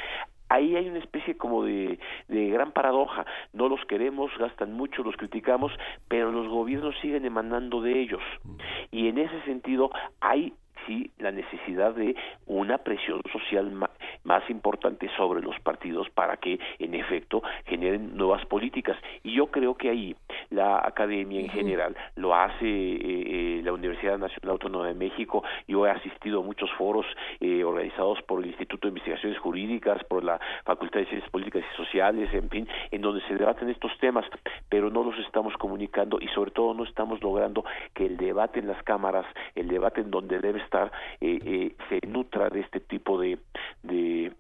Ahí 0.51 0.77
hay 0.77 0.89
una 0.89 0.99
especie 0.99 1.39
como 1.39 1.65
de, 1.65 1.99
de 2.29 2.49
gran 2.51 2.73
paradoja. 2.73 3.25
No 3.55 3.69
los 3.69 3.81
queremos, 3.87 4.31
gastan 4.37 4.75
mucho, 4.75 5.03
los 5.03 5.17
criticamos, 5.17 5.73
pero 6.09 6.31
los 6.31 6.49
gobiernos 6.49 6.95
siguen 7.01 7.25
emanando 7.25 7.81
de 7.81 7.99
ellos. 8.03 8.23
Y 8.91 9.09
en 9.09 9.17
ese 9.19 9.41
sentido 9.43 9.91
hay 10.21 10.53
la 11.19 11.31
necesidad 11.33 11.95
de 11.95 12.15
una 12.47 12.79
presión 12.79 13.21
social 13.33 13.73
más 14.25 14.51
importante 14.51 15.09
sobre 15.17 15.41
los 15.41 15.59
partidos 15.61 16.09
para 16.11 16.37
que 16.37 16.59
en 16.79 16.95
efecto 16.95 17.43
generen 17.67 18.17
nuevas 18.17 18.45
políticas. 18.47 18.97
Y 19.23 19.35
yo 19.35 19.47
creo 19.47 19.75
que 19.77 19.91
ahí 19.91 20.17
la 20.51 20.79
academia 20.79 21.41
en 21.41 21.49
general 21.49 21.97
lo 22.17 22.35
hace 22.35 22.67
eh, 22.67 22.99
eh, 23.01 23.61
la 23.65 23.73
Universidad 23.73 24.19
Nacional 24.19 24.53
Autónoma 24.53 24.89
de 24.89 24.95
México. 24.95 25.43
Yo 25.67 25.87
he 25.87 25.91
asistido 25.91 26.41
a 26.41 26.43
muchos 26.43 26.71
foros 26.73 27.07
eh, 27.41 27.65
organizados 27.65 28.21
por 28.23 28.41
el 28.41 28.47
Instituto 28.47 28.87
de 28.87 28.91
Investigaciones 28.91 29.39
Jurídicas 29.39 30.03
por 30.05 30.25
la 30.25 30.41
Facultad 30.65 31.01
de 31.01 31.07
Ciencias 31.07 31.31
Políticas 31.31 31.63
y 31.73 31.77
Sociales 31.77 32.33
en 32.33 32.49
fin 32.51 32.69
en 32.91 33.01
donde 33.01 33.21
se 33.27 33.35
debaten 33.37 33.69
estos 33.69 33.93
temas 33.99 34.25
pero 34.69 34.91
no 34.91 35.03
los 35.05 35.19
estamos 35.19 35.55
comunicando 35.57 36.19
y 36.21 36.29
sobre 36.29 36.51
todo 36.51 36.75
no 36.75 36.85
estamos 36.85 37.23
logrando 37.23 37.65
que 37.95 38.07
el 38.07 38.17
debate 38.17 38.61
en 38.61 38.69
las 38.69 38.83
cámaras 38.83 39.27
el 39.55 39.69
debate 39.69 40.01
en 40.01 40.11
donde 40.11 40.39
debe 40.39 40.61
estar 40.61 40.80
eh, 41.21 41.39
eh, 41.45 41.77
se 41.89 42.07
nutra 42.07 42.49
de 42.49 42.61
este 42.61 42.81
tipo 42.81 43.21
de, 43.21 43.39
de 43.83 44.33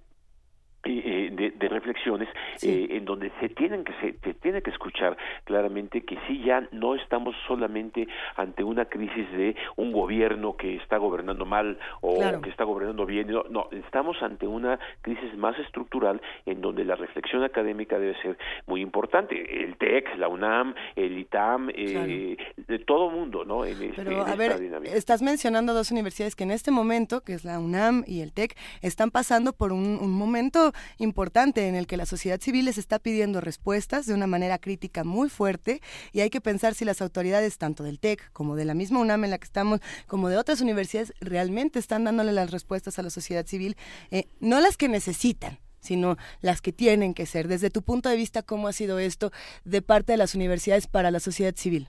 eh, 0.98 1.30
de, 1.32 1.50
de, 1.52 1.68
reflexiones 1.68 2.28
eh, 2.62 2.88
en 2.90 3.04
donde 3.04 3.30
se 3.40 3.48
tienen 3.48 3.84
que 3.84 3.92
se, 4.00 4.34
tiene 4.34 4.62
que 4.62 4.70
escuchar 4.70 5.16
claramente 5.44 6.02
que 6.02 6.18
sí 6.26 6.42
ya 6.42 6.66
no 6.72 6.94
estamos 6.94 7.34
solamente 7.46 8.08
ante 8.36 8.64
una 8.64 8.86
crisis 8.86 9.30
de 9.32 9.56
un 9.76 9.92
gobierno 9.92 10.56
que 10.56 10.76
está 10.76 10.98
gobernando 10.98 11.46
mal 11.46 11.78
o 12.00 12.18
que 12.42 12.50
está 12.50 12.64
gobernando 12.64 13.06
bien 13.06 13.28
no, 13.28 13.44
no 13.48 13.68
estamos 13.72 14.20
ante 14.22 14.46
una 14.46 14.78
crisis 15.02 15.36
más 15.36 15.58
estructural 15.58 16.20
en 16.46 16.60
donde 16.60 16.84
la 16.84 16.96
reflexión 16.96 17.44
académica 17.44 17.98
debe 17.98 18.20
ser 18.22 18.38
muy 18.66 18.80
importante. 18.80 19.64
El 19.64 19.76
TEC 19.76 20.16
la 20.16 20.28
UNAM 20.28 20.74
el 20.96 21.18
ITAM 21.18 21.70
eh, 21.74 22.36
de 22.56 22.78
todo 22.80 23.10
mundo 23.10 23.44
no 23.44 23.64
en, 23.64 23.82
este, 23.82 24.02
Pero, 24.02 24.22
a 24.22 24.34
ver, 24.34 24.60
estás 24.84 25.22
mencionando 25.22 25.74
dos 25.74 25.90
universidades 25.90 26.34
que 26.34 26.44
en 26.44 26.50
este 26.50 26.70
momento 26.70 27.20
que 27.22 27.34
es 27.34 27.44
la 27.44 27.58
UNAM 27.58 28.04
y 28.06 28.20
el 28.20 28.32
TEC 28.32 28.56
están 28.82 29.10
pasando 29.10 29.52
por 29.52 29.72
un, 29.72 29.98
un 30.00 30.12
momento 30.12 30.72
importante 30.98 31.68
en 31.68 31.74
el 31.74 31.86
que 31.86 31.96
la 31.96 32.06
sociedad 32.06 32.40
civil 32.40 32.66
les 32.66 32.78
está 32.78 32.98
pidiendo 32.98 33.40
respuestas 33.40 34.06
de 34.06 34.14
una 34.14 34.26
manera 34.26 34.58
crítica 34.58 35.04
muy 35.04 35.28
fuerte 35.28 35.80
y 36.12 36.20
hay 36.20 36.30
que 36.30 36.40
pensar 36.40 36.74
si 36.74 36.84
las 36.84 37.02
autoridades 37.02 37.58
tanto 37.58 37.84
del 37.84 37.98
TEC 37.98 38.30
como 38.32 38.56
de 38.56 38.64
la 38.64 38.74
misma 38.74 39.00
UNAM 39.00 39.24
en 39.24 39.30
la 39.30 39.38
que 39.38 39.44
estamos, 39.44 39.80
como 40.06 40.28
de 40.28 40.36
otras 40.36 40.60
universidades, 40.60 41.12
realmente 41.20 41.78
están 41.78 42.04
dándole 42.04 42.32
las 42.32 42.50
respuestas 42.50 42.98
a 42.98 43.02
la 43.02 43.10
sociedad 43.10 43.46
civil, 43.46 43.76
eh, 44.10 44.26
no 44.40 44.60
las 44.60 44.76
que 44.76 44.88
necesitan, 44.88 45.58
sino 45.80 46.16
las 46.40 46.60
que 46.60 46.72
tienen 46.72 47.14
que 47.14 47.26
ser. 47.26 47.48
Desde 47.48 47.70
tu 47.70 47.82
punto 47.82 48.08
de 48.08 48.16
vista, 48.16 48.42
¿cómo 48.42 48.68
ha 48.68 48.72
sido 48.72 48.98
esto 48.98 49.32
de 49.64 49.82
parte 49.82 50.12
de 50.12 50.18
las 50.18 50.34
universidades 50.34 50.86
para 50.86 51.10
la 51.10 51.20
sociedad 51.20 51.54
civil? 51.56 51.88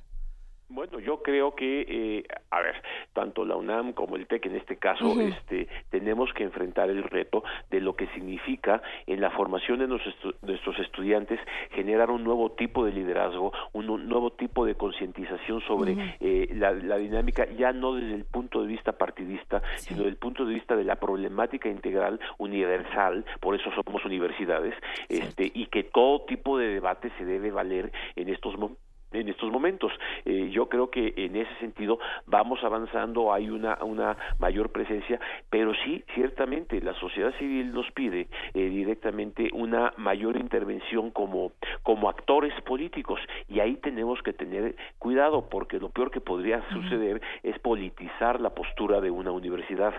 Bueno, 0.74 1.00
yo 1.00 1.22
creo 1.22 1.54
que, 1.54 1.82
eh, 1.82 2.24
a 2.50 2.62
ver, 2.62 2.76
tanto 3.12 3.44
la 3.44 3.58
UNAM 3.58 3.92
como 3.92 4.16
el 4.16 4.26
TEC 4.26 4.46
en 4.46 4.56
este 4.56 4.78
caso, 4.78 5.20
este, 5.20 5.68
tenemos 5.90 6.32
que 6.34 6.44
enfrentar 6.44 6.90
el 6.90 7.04
reto 7.04 7.44
de 7.70 7.82
lo 7.82 7.98
que 7.98 8.08
significa 8.08 8.82
en 9.06 9.20
la 9.20 9.32
formación 9.32 9.80
de 9.80 9.88
nuestros, 9.88 10.80
estudiantes 10.80 11.42
generar 11.72 12.10
un 12.10 12.24
nuevo 12.24 12.54
tipo 12.54 12.86
de 12.86 12.94
liderazgo, 12.94 13.52
un, 13.74 13.86
nuevo 14.08 14.32
tipo 14.32 14.66
de 14.66 14.76
concientización 14.76 15.60
sobre 15.62 16.16
eh, 16.22 16.48
la, 16.54 16.72
dinámica, 16.98 17.46
ya 17.58 17.74
no 17.74 17.94
desde 17.96 18.16
el 18.16 18.24
punto 18.24 18.62
de 18.62 18.68
vista 18.68 18.94
partidista, 18.94 19.62
sino 19.76 20.00
desde 20.00 20.12
el 20.12 20.18
punto 20.18 20.46
de 20.46 20.54
vista 20.54 20.78
de 20.78 20.86
la 20.86 20.96
problemática 20.96 21.68
integral, 21.68 22.18
universal, 22.38 23.26
por 23.42 23.56
eso 23.56 23.70
somos 23.72 24.06
universidades, 24.06 24.74
este, 25.10 25.52
y 25.54 25.66
que 25.66 25.84
todo 25.84 26.22
tipo 26.22 26.58
de 26.58 26.68
debate 26.68 27.12
se 27.18 27.26
debe 27.26 27.52
valer 27.52 27.92
en 28.16 28.30
estos 28.30 28.54
momentos 28.54 28.91
en 29.12 29.30
estos 29.30 29.52
momentos. 29.52 29.92
Eh, 30.26 30.50
yo 30.52 30.70
creo 30.70 30.90
que 30.90 31.14
en 31.16 31.36
ese 31.36 31.54
sentido 31.60 32.00
vamos 32.26 32.64
avanzando, 32.64 33.34
hay 33.34 33.50
una, 33.50 33.78
una 33.84 34.18
mayor 34.40 34.72
presencia, 34.72 35.20
pero 35.50 35.74
sí, 35.84 36.04
ciertamente, 36.16 36.82
la 36.82 36.94
sociedad 36.96 37.34
civil 37.38 37.72
nos 37.74 37.90
pide 37.92 38.28
eh, 38.54 38.70
directamente 38.70 39.50
una 39.54 39.94
mayor 39.98 40.38
intervención 40.38 41.12
como, 41.12 41.52
como 41.84 42.10
actores 42.10 42.54
políticos 42.62 43.20
y 43.48 43.60
ahí 43.60 43.76
tenemos 43.78 44.22
que 44.22 44.34
tener 44.34 44.76
cuidado 45.00 45.50
porque 45.50 45.80
lo 45.80 45.90
peor 45.90 46.12
que 46.12 46.22
podría 46.22 46.64
suceder 46.70 47.22
es 47.44 47.58
politizar 47.60 48.40
la 48.40 48.52
postura 48.52 49.02
de 49.02 49.12
una 49.12 49.32
universidad. 49.32 49.94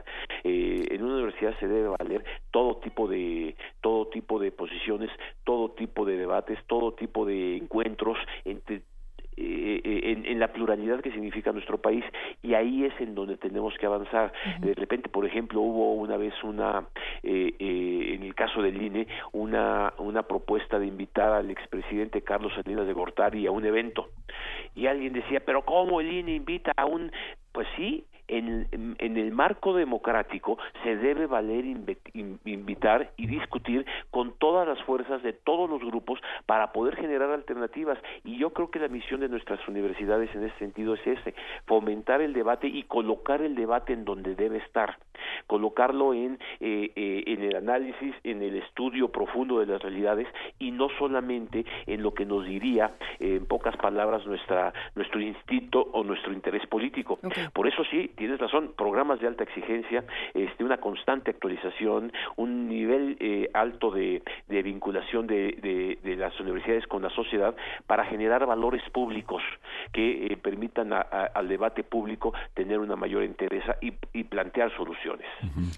Eh, 0.45 0.87
en 0.91 1.03
una 1.03 1.15
universidad 1.15 1.59
se 1.59 1.69
debe 1.69 1.95
valer 1.99 2.25
todo 2.51 2.77
tipo 2.77 3.09
de 3.09 3.57
todo 3.81 4.07
tipo 4.09 4.39
de 4.39 4.53
posiciones, 4.53 5.11
todo 5.45 5.71
tipo 5.71 6.05
de 6.05 6.17
debates, 6.17 6.59
todo 6.67 6.93
tipo 6.93 7.25
de 7.25 7.57
encuentros 7.57 8.19
entre 8.45 8.83
eh, 9.45 9.81
eh, 9.85 10.23
en, 10.27 10.39
la 10.39 10.53
pluralidad 10.53 11.01
que 11.01 11.11
significa 11.11 11.53
nuestro 11.53 11.79
país 11.79 12.05
y 12.43 12.55
ahí 12.55 12.85
es 12.85 12.93
en 13.01 13.15
donde 13.15 13.37
tenemos 13.37 13.77
que 13.79 13.87
avanzar. 13.87 14.33
De 14.61 14.75
repente, 14.75 15.09
por 15.09 15.27
ejemplo, 15.27 15.61
hubo 15.61 15.95
una 15.95 16.17
vez 16.17 16.33
una, 16.45 16.87
eh, 17.23 17.55
en 17.59 18.23
el 18.23 18.35
caso 18.35 18.63
del 18.63 18.81
INE, 18.81 19.07
una, 19.33 19.93
una 19.99 20.23
propuesta 20.23 20.79
de 20.79 20.87
invitar 20.87 21.33
al 21.33 21.51
expresidente 21.51 22.23
Carlos 22.23 22.53
Salinas 22.55 22.87
de 22.87 22.93
Gortari 22.93 23.47
a 23.47 23.51
un 23.51 23.65
evento 23.65 24.11
y 24.75 24.87
alguien 24.87 25.13
decía, 25.13 25.41
pero 25.45 25.63
¿cómo 25.63 26.01
el 26.01 26.13
INE 26.13 26.35
invita 26.35 26.73
a 26.77 26.87
un 26.87 27.11
pues 27.53 27.69
sí, 27.77 28.07
en, 28.39 28.97
en, 28.99 29.17
el 29.17 29.33
marco 29.33 29.75
democrático 29.75 30.59
se 30.83 30.97
debe 30.97 31.27
valer 31.27 31.65
invitar 32.45 33.13
y 33.17 33.27
discutir 33.27 33.87
con 34.11 34.33
todas 34.39 34.67
las 34.67 34.83
fuerzas 34.85 35.23
de 35.23 35.33
todos 35.33 35.69
los 35.69 35.81
grupos 35.81 36.21
para 36.47 36.73
poder 36.73 36.97
generar 36.97 37.31
alternativas. 37.31 37.99
Y 38.25 38.39
yo 38.39 38.51
creo 38.51 38.71
que 38.71 38.79
la 38.79 38.89
misión 38.89 39.21
de 39.21 39.29
nuestras 39.29 39.67
universidades 39.69 40.35
en 40.35 40.45
ese 40.45 40.59
sentido 40.59 40.95
es 40.95 41.07
ese 41.07 41.35
fomentar 41.67 42.21
el 42.21 42.33
debate 42.33 42.67
y 42.67 42.85
colocar 42.85 43.43
el 43.43 43.55
debate 43.55 43.93
en 43.93 44.05
donde 44.05 44.35
debe 44.35 44.59
estar. 44.59 44.99
Colocarlo 45.47 46.15
en 46.15 46.39
eh, 46.61 46.91
eh, 46.97 47.25
en 47.27 47.43
el 47.43 47.57
análisis 47.57 48.15
en 48.25 48.43
el 48.43 48.57
estudio 48.57 49.09
profundo 49.09 49.61
de 49.61 49.67
las 49.67 49.83
realidades 49.83 50.27
y 50.59 50.71
no 50.71 50.89
solamente 50.99 51.65
en 51.87 52.03
lo 52.03 52.15
que 52.15 52.25
nos 52.25 52.45
diría 52.45 52.93
en 53.21 53.47
pocas 53.47 53.77
palabras 53.77 54.27
nuestra 54.27 54.73
nuestro 54.95 55.21
instinto 55.21 55.89
o 55.93 56.03
nuestro 56.03 56.33
interés 56.33 56.67
político. 56.67 57.19
Por 57.53 57.69
eso 57.69 57.85
sí 57.91 58.11
tienes 58.23 58.39
razón, 58.39 58.73
programas 58.77 59.19
de 59.19 59.27
alta 59.27 59.43
exigencia, 59.43 60.05
este, 60.33 60.63
una 60.63 60.77
constante 60.77 61.33
actualización, 61.33 62.13
un 62.37 62.69
nivel 62.69 63.17
eh, 63.19 63.51
alto 63.53 63.91
de, 63.91 64.23
de 64.49 64.63
vinculación 64.63 65.27
de, 65.27 65.99
de, 66.05 66.17
las 66.17 66.39
universidades 66.39 66.87
con 66.87 67.03
la 67.03 67.11
sociedad 67.11 67.53
para 67.89 68.05
generar 68.05 68.47
valores 68.47 68.81
públicos 68.93 69.43
que 69.93 70.27
eh, 70.27 70.37
permitan 70.37 70.93
al 70.93 71.49
debate 71.49 71.83
público 71.83 72.33
tener 72.55 72.79
una 72.79 72.95
mayor 72.95 73.25
interés 73.25 73.65
y, 73.81 73.93
y 74.13 74.23
plantear 74.23 74.71
soluciones. 74.77 75.27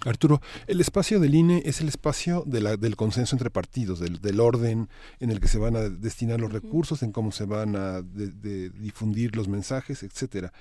Arturo, 0.05 0.39
el 0.67 0.81
espacio 0.81 1.19
del 1.19 1.33
INE 1.33 1.63
es 1.65 1.81
el 1.81 1.87
espacio 1.87 2.43
de 2.45 2.61
la, 2.61 2.77
del 2.77 2.95
consenso 2.95 3.35
entre 3.35 3.49
partidos, 3.49 3.99
del, 3.99 4.21
del, 4.21 4.39
orden 4.39 4.87
en 5.19 5.31
el 5.31 5.39
que 5.39 5.47
se 5.47 5.57
van 5.57 5.75
a 5.75 5.89
destinar 5.89 6.39
los 6.39 6.53
recursos, 6.53 7.01
en 7.01 7.11
cómo 7.11 7.31
se 7.31 7.45
van 7.45 7.75
a 7.75 8.03
difundir 8.03 9.35
los 9.35 9.47
mensajes, 9.47 10.03
etcétera. 10.03 10.51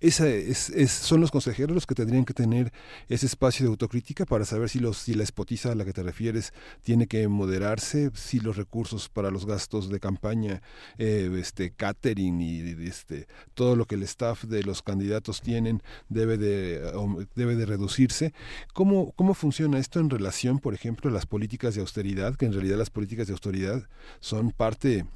Esa 0.00 0.28
es, 0.28 0.68
es, 0.68 0.90
son 0.90 1.23
los 1.24 1.30
consejeros 1.30 1.74
los 1.74 1.86
que 1.86 1.94
tendrían 1.94 2.24
que 2.24 2.34
tener 2.34 2.72
ese 3.08 3.26
espacio 3.26 3.64
de 3.64 3.70
autocrítica 3.70 4.26
para 4.26 4.44
saber 4.44 4.68
si, 4.68 4.78
los, 4.78 4.98
si 4.98 5.14
la 5.14 5.22
espotiza 5.22 5.72
a 5.72 5.74
la 5.74 5.84
que 5.84 5.92
te 5.92 6.02
refieres 6.02 6.52
tiene 6.82 7.06
que 7.06 7.26
moderarse, 7.28 8.10
si 8.14 8.40
los 8.40 8.56
recursos 8.56 9.08
para 9.08 9.30
los 9.30 9.46
gastos 9.46 9.88
de 9.88 10.00
campaña, 10.00 10.60
eh, 10.98 11.30
este 11.38 11.70
catering 11.70 12.40
y 12.40 12.60
este 12.86 13.26
todo 13.54 13.74
lo 13.74 13.86
que 13.86 13.94
el 13.94 14.02
staff 14.02 14.44
de 14.44 14.62
los 14.62 14.82
candidatos 14.82 15.40
tienen 15.40 15.82
debe 16.08 16.36
de, 16.36 16.92
debe 17.34 17.56
de 17.56 17.66
reducirse. 17.66 18.34
¿Cómo, 18.74 19.12
¿Cómo 19.12 19.32
funciona 19.32 19.78
esto 19.78 20.00
en 20.00 20.10
relación, 20.10 20.58
por 20.58 20.74
ejemplo, 20.74 21.08
a 21.08 21.12
las 21.12 21.24
políticas 21.24 21.74
de 21.74 21.80
austeridad? 21.80 22.36
Que 22.36 22.46
en 22.46 22.52
realidad 22.52 22.76
las 22.76 22.90
políticas 22.90 23.26
de 23.28 23.32
austeridad 23.32 23.88
son 24.20 24.50
parte 24.50 25.06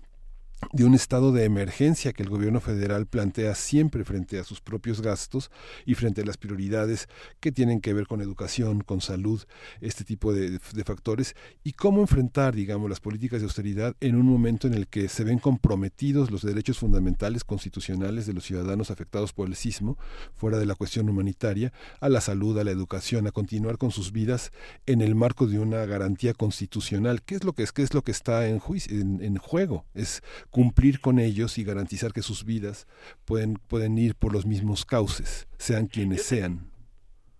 de 0.72 0.84
un 0.84 0.94
estado 0.94 1.32
de 1.32 1.44
emergencia 1.44 2.12
que 2.12 2.22
el 2.22 2.28
gobierno 2.28 2.60
federal 2.60 3.06
plantea 3.06 3.54
siempre 3.54 4.04
frente 4.04 4.38
a 4.38 4.44
sus 4.44 4.60
propios 4.60 5.00
gastos 5.00 5.50
y 5.86 5.94
frente 5.94 6.22
a 6.22 6.24
las 6.24 6.36
prioridades 6.36 7.08
que 7.40 7.52
tienen 7.52 7.80
que 7.80 7.94
ver 7.94 8.06
con 8.06 8.20
educación, 8.20 8.80
con 8.82 9.00
salud, 9.00 9.42
este 9.80 10.04
tipo 10.04 10.32
de, 10.32 10.58
factores, 10.84 11.34
y 11.64 11.72
cómo 11.72 12.00
enfrentar, 12.00 12.54
digamos, 12.54 12.90
las 12.90 13.00
políticas 13.00 13.40
de 13.40 13.46
austeridad 13.46 13.94
en 14.00 14.16
un 14.16 14.26
momento 14.26 14.66
en 14.66 14.74
el 14.74 14.88
que 14.88 15.08
se 15.08 15.24
ven 15.24 15.38
comprometidos 15.38 16.30
los 16.30 16.42
derechos 16.42 16.78
fundamentales 16.78 17.44
constitucionales 17.44 18.26
de 18.26 18.34
los 18.34 18.44
ciudadanos 18.44 18.90
afectados 18.90 19.32
por 19.32 19.48
el 19.48 19.54
sismo, 19.54 19.96
fuera 20.34 20.58
de 20.58 20.66
la 20.66 20.74
cuestión 20.74 21.08
humanitaria, 21.08 21.72
a 22.00 22.08
la 22.08 22.20
salud, 22.20 22.58
a 22.58 22.64
la 22.64 22.70
educación, 22.72 23.26
a 23.26 23.32
continuar 23.32 23.78
con 23.78 23.90
sus 23.90 24.12
vidas 24.12 24.52
en 24.86 25.00
el 25.00 25.14
marco 25.14 25.46
de 25.46 25.58
una 25.58 25.86
garantía 25.86 26.34
constitucional. 26.34 27.22
¿Qué 27.22 27.36
es 27.36 27.44
lo 27.44 27.52
que 27.52 27.62
es? 27.62 27.72
¿Qué 27.72 27.82
es 27.82 27.94
lo 27.94 28.02
que 28.02 28.12
está 28.12 28.48
en, 28.48 28.60
en, 28.88 29.22
en 29.22 29.36
juego? 29.36 29.84
Es 29.94 30.22
cumplir 30.50 31.00
con 31.00 31.18
ellos 31.18 31.58
y 31.58 31.64
garantizar 31.64 32.12
que 32.12 32.22
sus 32.22 32.44
vidas 32.44 32.86
pueden, 33.26 33.54
pueden 33.68 33.98
ir 33.98 34.14
por 34.14 34.32
los 34.32 34.46
mismos 34.46 34.84
cauces, 34.84 35.48
sean 35.58 35.86
quienes 35.86 36.22
sean. 36.22 36.70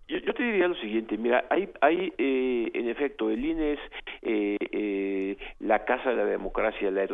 Yo, 0.07 0.33
te 0.33 0.43
diría 0.43 0.67
lo 0.67 0.75
siguiente, 0.75 1.17
mira, 1.17 1.45
hay, 1.51 1.69
hay 1.81 2.11
eh, 2.17 2.71
en 2.73 2.89
efecto, 2.89 3.29
el 3.29 3.45
INE 3.45 3.73
es 3.73 3.79
eh, 4.23 4.57
eh, 4.71 5.37
la 5.59 5.85
casa 5.85 6.09
de 6.09 6.15
la 6.15 6.25
democracia, 6.25 6.89
la, 6.89 7.05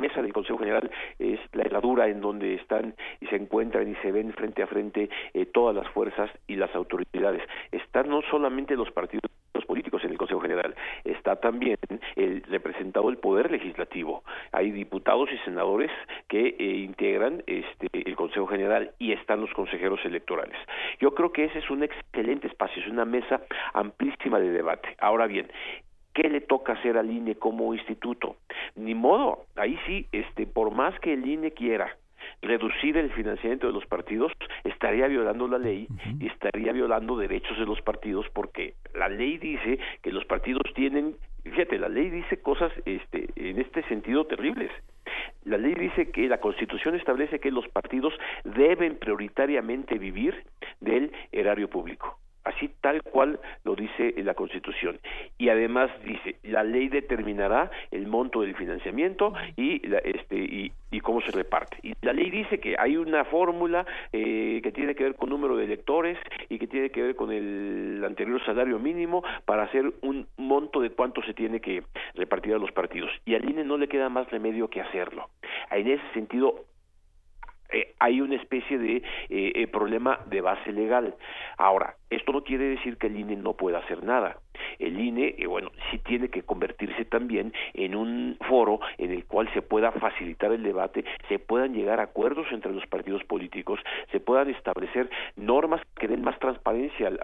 mesa 0.00 0.22
del 0.22 0.32
Consejo 0.32 0.56
General 0.58 0.90
es 1.18 1.38
la 1.52 1.64
herradura 1.64 2.08
en 2.08 2.22
donde 2.22 2.54
están 2.54 2.94
y 3.20 3.26
se 3.26 3.36
encuentran 3.36 3.86
y 3.86 3.94
se 3.96 4.10
ven 4.10 4.32
frente 4.32 4.62
a 4.62 4.66
frente 4.66 5.10
todas 5.52 5.76
las 5.76 5.92
fuerzas 5.92 6.30
y 6.46 6.56
las 6.56 6.74
autoridades. 6.74 7.42
Están 7.70 8.08
no 8.08 8.22
solamente 8.30 8.76
los 8.76 8.90
partidos 8.92 9.30
políticos 9.66 9.99
General, 10.40 10.74
está 11.04 11.36
también 11.36 11.78
el 12.16 12.42
representado 12.44 13.08
el 13.10 13.18
poder 13.18 13.50
legislativo. 13.50 14.22
Hay 14.52 14.70
diputados 14.70 15.30
y 15.32 15.38
senadores 15.38 15.90
que 16.28 16.56
eh, 16.58 16.64
integran 16.64 17.42
este 17.46 17.88
el 17.92 18.16
Consejo 18.16 18.46
General 18.46 18.92
y 18.98 19.12
están 19.12 19.40
los 19.40 19.52
consejeros 19.52 20.00
electorales. 20.04 20.56
Yo 21.00 21.14
creo 21.14 21.32
que 21.32 21.44
ese 21.44 21.58
es 21.58 21.70
un 21.70 21.82
excelente 21.82 22.46
espacio, 22.46 22.82
es 22.82 22.88
una 22.88 23.04
mesa 23.04 23.42
amplísima 23.74 24.38
de 24.38 24.50
debate. 24.50 24.96
Ahora 24.98 25.26
bien, 25.26 25.48
¿Qué 26.12 26.28
le 26.28 26.40
toca 26.40 26.72
hacer 26.72 26.98
al 26.98 27.08
INE 27.08 27.36
como 27.36 27.72
instituto? 27.72 28.36
Ni 28.74 28.96
modo, 28.96 29.46
ahí 29.54 29.78
sí, 29.86 30.08
este, 30.10 30.44
por 30.44 30.72
más 30.72 30.98
que 30.98 31.12
el 31.12 31.24
INE 31.24 31.52
quiera 31.52 31.96
reducir 32.42 32.96
el 32.96 33.10
financiamiento 33.12 33.66
de 33.66 33.72
los 33.72 33.86
partidos 33.86 34.32
estaría 34.64 35.06
violando 35.08 35.46
la 35.48 35.58
ley 35.58 35.86
y 36.18 36.26
estaría 36.26 36.72
violando 36.72 37.16
derechos 37.16 37.58
de 37.58 37.66
los 37.66 37.80
partidos 37.82 38.26
porque 38.32 38.74
la 38.94 39.08
ley 39.08 39.38
dice 39.38 39.78
que 40.02 40.12
los 40.12 40.24
partidos 40.24 40.62
tienen 40.74 41.16
fíjate 41.42 41.78
la 41.78 41.88
ley 41.88 42.10
dice 42.10 42.40
cosas 42.40 42.72
este 42.84 43.28
en 43.36 43.60
este 43.60 43.82
sentido 43.84 44.26
terribles. 44.26 44.70
La 45.44 45.56
ley 45.56 45.74
dice 45.74 46.10
que 46.10 46.28
la 46.28 46.38
Constitución 46.38 46.94
establece 46.94 47.40
que 47.40 47.50
los 47.50 47.66
partidos 47.68 48.12
deben 48.44 48.96
prioritariamente 48.96 49.98
vivir 49.98 50.44
del 50.80 51.12
erario 51.32 51.68
público 51.68 52.18
así 52.44 52.70
tal 52.80 53.02
cual 53.02 53.40
lo 53.64 53.74
dice 53.74 54.14
la 54.22 54.34
Constitución. 54.34 54.98
Y 55.38 55.48
además 55.48 55.90
dice, 56.04 56.36
la 56.42 56.64
ley 56.64 56.88
determinará 56.88 57.70
el 57.90 58.06
monto 58.06 58.42
del 58.42 58.54
financiamiento 58.54 59.32
y, 59.56 59.82
este, 60.04 60.36
y, 60.36 60.72
cómo 61.02 61.20
se 61.22 61.30
reparte. 61.30 61.78
Y 61.82 61.94
la 62.02 62.12
ley 62.12 62.30
dice 62.30 62.60
que 62.60 62.76
hay 62.78 62.96
una 62.96 63.24
fórmula 63.24 63.86
eh, 64.12 64.60
que 64.62 64.70
tiene 64.70 64.94
que 64.94 65.04
ver 65.04 65.14
con 65.14 65.30
número 65.30 65.56
de 65.56 65.64
electores 65.64 66.18
y 66.48 66.58
que 66.58 66.66
tiene 66.66 66.90
que 66.90 67.02
ver 67.02 67.16
con 67.16 67.32
el 67.32 68.02
anterior 68.04 68.44
salario 68.44 68.78
mínimo 68.78 69.24
para 69.46 69.62
hacer 69.62 69.92
un 70.02 70.26
monto 70.36 70.80
de 70.80 70.90
cuánto 70.90 71.22
se 71.22 71.32
tiene 71.32 71.60
que 71.60 71.84
repartir 72.14 72.54
a 72.54 72.58
los 72.58 72.70
partidos. 72.72 73.10
Y 73.24 73.34
al 73.34 73.48
INE 73.48 73.64
no 73.64 73.78
le 73.78 73.88
queda 73.88 74.08
más 74.08 74.30
remedio 74.30 74.68
que 74.68 74.82
hacerlo. 74.82 75.30
En 75.70 75.88
ese 75.88 76.02
sentido, 76.12 76.64
eh, 77.72 77.94
hay 77.98 78.20
una 78.20 78.36
especie 78.36 78.78
de 78.78 78.96
eh, 78.96 79.02
eh, 79.28 79.66
problema 79.68 80.20
de 80.26 80.40
base 80.40 80.72
legal. 80.72 81.14
Ahora, 81.58 81.96
esto 82.10 82.32
no 82.32 82.42
quiere 82.42 82.64
decir 82.64 82.96
que 82.96 83.06
el 83.06 83.18
INE 83.18 83.36
no 83.36 83.54
pueda 83.54 83.78
hacer 83.78 84.02
nada. 84.02 84.38
El 84.78 84.98
INE, 85.00 85.34
eh, 85.38 85.46
bueno, 85.46 85.70
sí 85.90 85.98
tiene 85.98 86.28
que 86.28 86.42
convertirse 86.42 87.04
también 87.04 87.52
en 87.74 87.94
un 87.94 88.36
foro 88.48 88.80
en 88.98 89.12
el 89.12 89.24
cual 89.24 89.52
se 89.54 89.62
pueda 89.62 89.92
facilitar 89.92 90.52
el 90.52 90.62
debate, 90.62 91.04
se 91.28 91.38
puedan 91.38 91.74
llegar 91.74 92.00
a 92.00 92.04
acuerdos 92.04 92.46
entre 92.52 92.72
los 92.72 92.86
partidos 92.86 93.24
políticos, 93.24 93.80
se 94.12 94.20
puedan 94.20 94.50
establecer 94.50 95.10
normas 95.36 95.80
que 95.98 96.08
den 96.08 96.22
más 96.22 96.38
transparencia 96.38 97.08
al, 97.08 97.20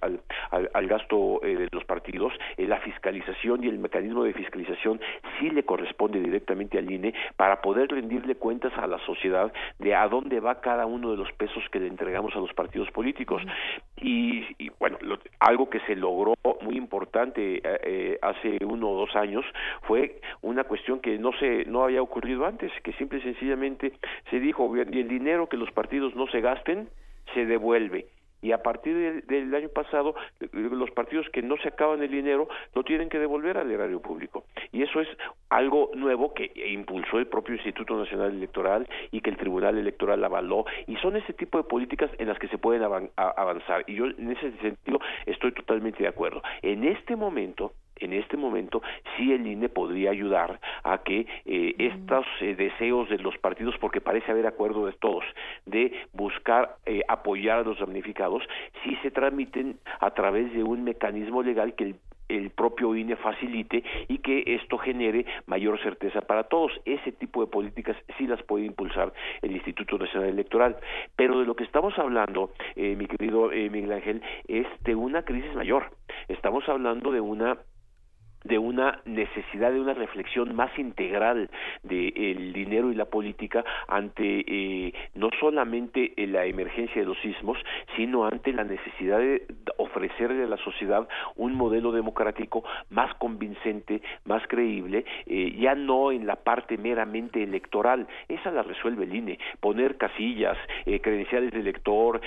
al, 0.50 0.70
al, 0.72 0.86
gasto 0.86 1.40
eh, 1.42 1.56
de 1.56 1.68
los 1.72 1.84
partidos, 1.84 2.32
eh, 2.56 2.66
la 2.66 2.78
fiscalización 2.80 3.64
y 3.64 3.68
el 3.68 3.78
mecanismo 3.78 4.24
de 4.24 4.32
fiscalización 4.32 5.00
sí 5.38 5.50
le 5.50 5.64
corresponde 5.64 6.20
directamente 6.20 6.78
al 6.78 6.90
INE 6.90 7.14
para 7.36 7.60
poder 7.60 7.88
rendirle 7.88 8.36
cuentas 8.36 8.72
a 8.76 8.86
la 8.86 8.98
sociedad 9.06 9.52
de 9.78 9.94
a 9.94 10.08
dónde 10.08 10.40
va 10.40 10.60
cada 10.60 10.86
uno 10.86 11.10
de 11.10 11.16
los 11.16 11.32
pesos 11.32 11.62
que 11.70 11.80
le 11.80 11.88
entregamos 11.88 12.34
a 12.34 12.38
los 12.38 12.52
partidos 12.52 12.90
políticos. 12.90 13.42
Y, 13.96 14.44
bueno, 14.78 14.98
algo 15.40 15.70
que 15.70 15.80
se 15.80 15.96
logró 15.96 16.34
muy 16.62 16.76
importante 16.76 17.25
hace 17.30 17.60
eh, 17.64 18.18
hace 18.22 18.64
uno 18.64 18.90
o 18.90 19.00
dos 19.00 19.16
años 19.16 19.44
fue 19.82 20.20
una 20.42 20.64
cuestión 20.64 21.00
que 21.00 21.18
no 21.18 21.32
se 21.38 21.64
no 21.66 21.84
había 21.84 22.02
ocurrido 22.02 22.46
antes, 22.46 22.72
que 22.82 22.92
simple 22.94 23.18
y 23.18 23.22
sencillamente 23.22 23.92
se 24.30 24.40
dijo 24.40 24.74
el 24.76 25.08
dinero 25.08 25.48
que 25.48 25.56
los 25.56 25.70
partidos 25.72 26.14
no 26.14 26.26
se 26.28 26.40
gasten 26.40 26.88
se 27.34 27.46
devuelve 27.46 28.06
y 28.46 28.52
a 28.52 28.62
partir 28.62 29.24
del, 29.26 29.52
año 29.56 29.68
pasado 29.70 30.14
los 30.52 30.90
partidos 30.92 31.28
que 31.30 31.42
no 31.42 31.56
se 31.56 31.66
acaban 31.66 32.00
el 32.00 32.12
dinero 32.12 32.48
lo 32.74 32.84
tienen 32.84 33.08
que 33.08 33.18
devolver 33.18 33.58
al 33.58 33.72
erario 33.72 34.00
público. 34.00 34.44
Y 34.70 34.82
eso 34.82 35.00
es 35.00 35.08
algo 35.48 35.90
nuevo 35.94 36.32
que 36.32 36.52
impulsó 36.70 37.18
el 37.18 37.26
propio 37.26 37.56
Instituto 37.56 37.98
Nacional 37.98 38.30
Electoral 38.30 38.88
y 39.10 39.20
que 39.20 39.30
el 39.30 39.36
Tribunal 39.36 39.78
Electoral 39.78 40.22
avaló 40.22 40.64
y 40.86 40.94
son 40.98 41.16
ese 41.16 41.32
tipo 41.32 41.58
de 41.58 41.64
políticas 41.64 42.08
en 42.18 42.28
las 42.28 42.38
que 42.38 42.46
se 42.46 42.56
pueden 42.56 42.84
avanzar. 43.16 43.82
Y 43.88 43.94
yo 43.96 44.06
en 44.06 44.30
ese 44.30 44.52
sentido 44.58 45.00
estoy 45.26 45.50
totalmente 45.50 46.04
de 46.04 46.08
acuerdo. 46.08 46.40
En 46.62 46.84
este 46.84 47.16
momento 47.16 47.72
en 48.00 48.12
este 48.12 48.36
momento 48.36 48.82
sí 49.16 49.32
el 49.32 49.46
INE 49.46 49.68
podría 49.68 50.10
ayudar 50.10 50.60
a 50.82 50.98
que 50.98 51.26
eh, 51.44 51.74
estos 51.78 52.26
eh, 52.40 52.54
deseos 52.54 53.08
de 53.08 53.18
los 53.18 53.36
partidos, 53.38 53.76
porque 53.78 54.00
parece 54.00 54.30
haber 54.30 54.46
acuerdo 54.46 54.86
de 54.86 54.92
todos, 54.92 55.24
de 55.64 55.92
buscar 56.12 56.76
eh, 56.86 57.02
apoyar 57.08 57.58
a 57.58 57.62
los 57.62 57.78
damnificados, 57.78 58.42
sí 58.84 58.96
se 59.02 59.10
transmiten 59.10 59.78
a 60.00 60.10
través 60.12 60.52
de 60.52 60.62
un 60.62 60.84
mecanismo 60.84 61.42
legal 61.42 61.74
que 61.74 61.84
el 61.84 61.96
el 62.28 62.50
propio 62.50 62.96
INE 62.96 63.14
facilite 63.14 63.84
y 64.08 64.18
que 64.18 64.42
esto 64.56 64.78
genere 64.78 65.24
mayor 65.46 65.80
certeza 65.80 66.22
para 66.22 66.42
todos. 66.42 66.72
Ese 66.84 67.12
tipo 67.12 67.40
de 67.40 67.46
políticas 67.46 67.96
sí 68.18 68.26
las 68.26 68.42
puede 68.42 68.64
impulsar 68.64 69.12
el 69.42 69.52
Instituto 69.52 69.96
Nacional 69.96 70.30
Electoral. 70.30 70.76
Pero 71.14 71.38
de 71.38 71.46
lo 71.46 71.54
que 71.54 71.62
estamos 71.62 71.96
hablando, 72.00 72.50
mi 72.74 73.06
querido 73.06 73.50
Miguel 73.50 73.92
Ángel, 73.92 74.22
es 74.48 74.66
de 74.82 74.96
una 74.96 75.22
crisis 75.22 75.54
mayor. 75.54 75.92
Estamos 76.26 76.68
hablando 76.68 77.12
de 77.12 77.20
una 77.20 77.58
de 78.46 78.58
una 78.58 79.00
necesidad 79.04 79.72
de 79.72 79.80
una 79.80 79.94
reflexión 79.94 80.54
más 80.54 80.76
integral 80.78 81.50
del 81.82 82.52
dinero 82.52 82.92
y 82.92 82.94
la 82.94 83.06
política 83.06 83.64
ante 83.88 84.44
eh, 84.46 84.92
no 85.14 85.30
solamente 85.40 86.12
la 86.16 86.44
emergencia 86.44 87.00
de 87.02 87.06
los 87.06 87.18
sismos, 87.18 87.58
sino 87.96 88.24
ante 88.24 88.52
la 88.52 88.64
necesidad 88.64 89.18
de 89.18 89.46
ofrecerle 89.78 90.44
a 90.44 90.46
la 90.46 90.56
sociedad 90.58 91.08
un 91.34 91.54
modelo 91.54 91.92
democrático 91.92 92.64
más 92.90 93.14
convincente, 93.14 94.02
más 94.24 94.46
creíble, 94.46 95.04
eh, 95.26 95.56
ya 95.58 95.74
no 95.74 96.12
en 96.12 96.26
la 96.26 96.36
parte 96.36 96.76
meramente 96.78 97.42
electoral, 97.42 98.06
esa 98.28 98.50
la 98.50 98.62
resuelve 98.62 99.04
el 99.04 99.14
INE, 99.14 99.38
poner 99.60 99.96
casillas, 99.96 100.56
eh, 100.84 101.00
credenciales 101.00 101.52
de 101.52 101.60
elector, 101.60 102.20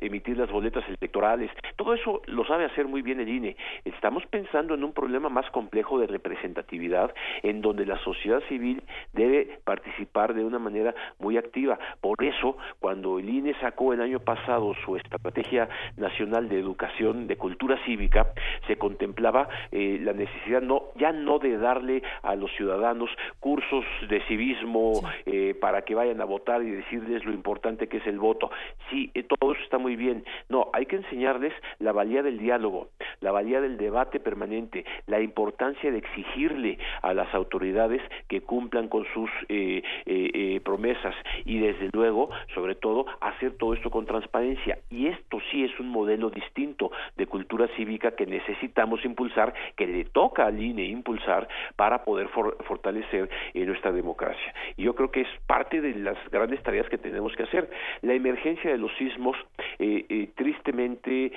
emitir 0.00 0.36
las 0.36 0.50
boletas 0.50 0.84
electorales, 0.88 1.50
todo 1.76 1.94
eso 1.94 2.22
lo 2.26 2.44
sabe 2.44 2.64
hacer 2.64 2.86
muy 2.86 3.02
bien 3.02 3.20
el 3.20 3.28
INE 3.28 3.56
Estamos 3.84 4.24
pensando 4.26 4.74
en 4.74 4.84
un 4.84 4.92
problema 4.92 5.28
más 5.28 5.50
complejo 5.50 5.98
de 5.98 6.06
representatividad 6.06 7.14
en 7.42 7.60
donde 7.60 7.86
la 7.86 7.98
sociedad 7.98 8.40
civil 8.48 8.82
debe 9.12 9.58
participar 9.64 10.34
de 10.34 10.44
una 10.44 10.58
manera 10.58 10.94
muy 11.18 11.36
activa. 11.36 11.78
Por 12.00 12.22
eso, 12.22 12.56
cuando 12.80 13.18
el 13.18 13.28
INE 13.28 13.54
sacó 13.60 13.92
el 13.92 14.00
año 14.00 14.20
pasado 14.20 14.74
su 14.84 14.96
estrategia 14.96 15.68
nacional 15.96 16.48
de 16.48 16.58
educación, 16.58 17.26
de 17.26 17.36
cultura 17.36 17.78
cívica, 17.84 18.32
se 18.66 18.76
contemplaba 18.76 19.48
eh, 19.72 19.98
la 20.02 20.12
necesidad 20.12 20.62
no 20.62 20.84
ya 20.96 21.12
no 21.12 21.38
de 21.38 21.58
darle 21.58 22.02
a 22.22 22.34
los 22.34 22.50
ciudadanos 22.52 23.10
cursos 23.40 23.84
de 24.08 24.20
civismo 24.26 25.02
eh, 25.26 25.54
para 25.60 25.82
que 25.82 25.94
vayan 25.94 26.20
a 26.20 26.24
votar 26.24 26.62
y 26.62 26.70
decirles 26.70 27.24
lo 27.24 27.32
importante 27.32 27.88
que 27.88 27.98
es 27.98 28.06
el 28.06 28.18
voto. 28.18 28.50
Sí, 28.90 29.10
eh, 29.14 29.22
todo 29.22 29.52
eso 29.52 29.62
está 29.62 29.78
muy 29.78 29.96
bien. 29.96 30.24
No, 30.48 30.70
hay 30.72 30.86
que 30.86 30.96
enseñarles 30.96 31.52
la 31.78 31.92
valía 31.92 32.22
del 32.22 32.38
diálogo, 32.38 32.88
la 33.20 33.32
valía 33.32 33.60
del 33.66 33.76
debate 33.76 34.20
permanente, 34.20 34.84
la 35.06 35.20
importancia 35.20 35.90
de 35.90 35.98
exigirle 35.98 36.78
a 37.02 37.12
las 37.14 37.32
autoridades 37.34 38.00
que 38.28 38.40
cumplan 38.40 38.88
con 38.88 39.04
sus 39.12 39.30
eh, 39.48 39.82
eh, 40.06 40.30
eh, 40.34 40.60
promesas 40.60 41.14
y 41.44 41.58
desde 41.58 41.90
luego, 41.92 42.30
sobre 42.54 42.76
todo, 42.76 43.06
hacer 43.20 43.56
todo 43.56 43.74
esto 43.74 43.90
con 43.90 44.06
transparencia. 44.06 44.78
Y 44.90 45.08
esto 45.08 45.38
sí 45.50 45.64
es 45.64 45.78
un 45.80 45.88
modelo 45.88 46.30
distinto 46.30 46.92
de 47.16 47.26
cultura 47.26 47.66
cívica 47.76 48.12
que 48.12 48.26
necesitamos 48.26 49.04
impulsar, 49.04 49.52
que 49.76 49.86
le 49.86 50.04
toca 50.04 50.46
al 50.46 50.62
INE 50.62 50.84
impulsar 50.84 51.48
para 51.74 52.04
poder 52.04 52.28
fortalecer 52.28 53.28
nuestra 53.54 53.90
democracia. 53.90 54.54
Y 54.76 54.84
yo 54.84 54.94
creo 54.94 55.10
que 55.10 55.22
es 55.22 55.28
parte 55.46 55.80
de 55.80 55.94
las 55.94 56.16
grandes 56.30 56.62
tareas 56.62 56.88
que 56.88 56.98
tenemos 56.98 57.34
que 57.34 57.42
hacer. 57.42 57.68
La 58.02 58.14
emergencia 58.14 58.70
de 58.70 58.78
los 58.78 58.92
sismos, 58.96 59.36
tristemente, 60.36 61.32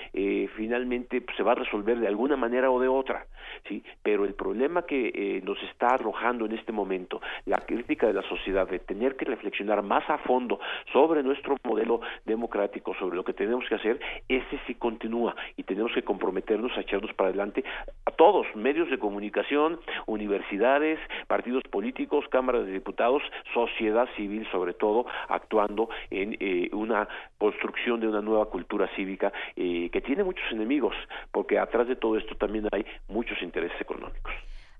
finalmente 0.55 1.21
pues, 1.21 1.35
se 1.35 1.43
va 1.43 1.53
a 1.53 1.55
resolver 1.55 1.97
de 1.99 2.07
alguna 2.07 2.18
manera 2.27 2.69
o 2.69 2.79
de 2.79 2.87
otra, 2.87 3.25
sí, 3.67 3.83
pero 4.03 4.25
el 4.25 4.33
problema 4.33 4.83
que 4.83 5.11
eh, 5.13 5.41
nos 5.43 5.61
está 5.63 5.87
arrojando 5.87 6.45
en 6.45 6.53
este 6.53 6.71
momento 6.71 7.21
la 7.45 7.57
crítica 7.57 8.07
de 8.07 8.13
la 8.13 8.21
sociedad 8.23 8.67
de 8.67 8.79
tener 8.79 9.15
que 9.15 9.25
reflexionar 9.25 9.81
más 9.83 10.07
a 10.09 10.17
fondo 10.19 10.59
sobre 10.91 11.23
nuestro 11.23 11.55
modelo 11.63 12.01
democrático, 12.25 12.93
sobre 12.95 13.15
lo 13.15 13.23
que 13.23 13.33
tenemos 13.33 13.67
que 13.67 13.75
hacer, 13.75 13.99
ese 14.27 14.59
sí 14.67 14.75
continúa 14.75 15.35
y 15.57 15.63
tenemos 15.63 15.91
que 15.93 16.03
comprometernos 16.03 16.75
a 16.77 16.81
echarnos 16.81 17.13
para 17.13 17.29
adelante 17.29 17.63
a 18.05 18.11
todos, 18.11 18.47
medios 18.55 18.89
de 18.89 18.99
comunicación, 18.99 19.79
universidades, 20.05 20.99
partidos 21.27 21.63
políticos, 21.63 22.25
cámaras 22.29 22.65
de 22.65 22.73
diputados, 22.73 23.23
sociedad 23.53 24.07
civil 24.15 24.47
sobre 24.51 24.73
todo, 24.73 25.05
actuando 25.27 25.89
en 26.09 26.35
eh, 26.39 26.69
una 26.73 27.07
construcción 27.37 27.99
de 27.99 28.07
una 28.07 28.21
nueva 28.21 28.45
cultura 28.47 28.89
cívica 28.95 29.31
eh, 29.55 29.89
que 29.91 30.01
tiene 30.01 30.23
muchos 30.23 30.45
enemigos, 30.51 30.95
porque 31.31 31.59
atrás 31.59 31.87
de 31.87 31.95
todo 31.99 32.17
esto 32.17 32.35
también 32.35 32.67
hay 32.71 32.85
muchos 33.07 33.41
intereses 33.41 33.79
económicos. 33.79 34.33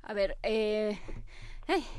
A 0.04 0.14
ver, 0.14 0.38
eh... 0.44 0.98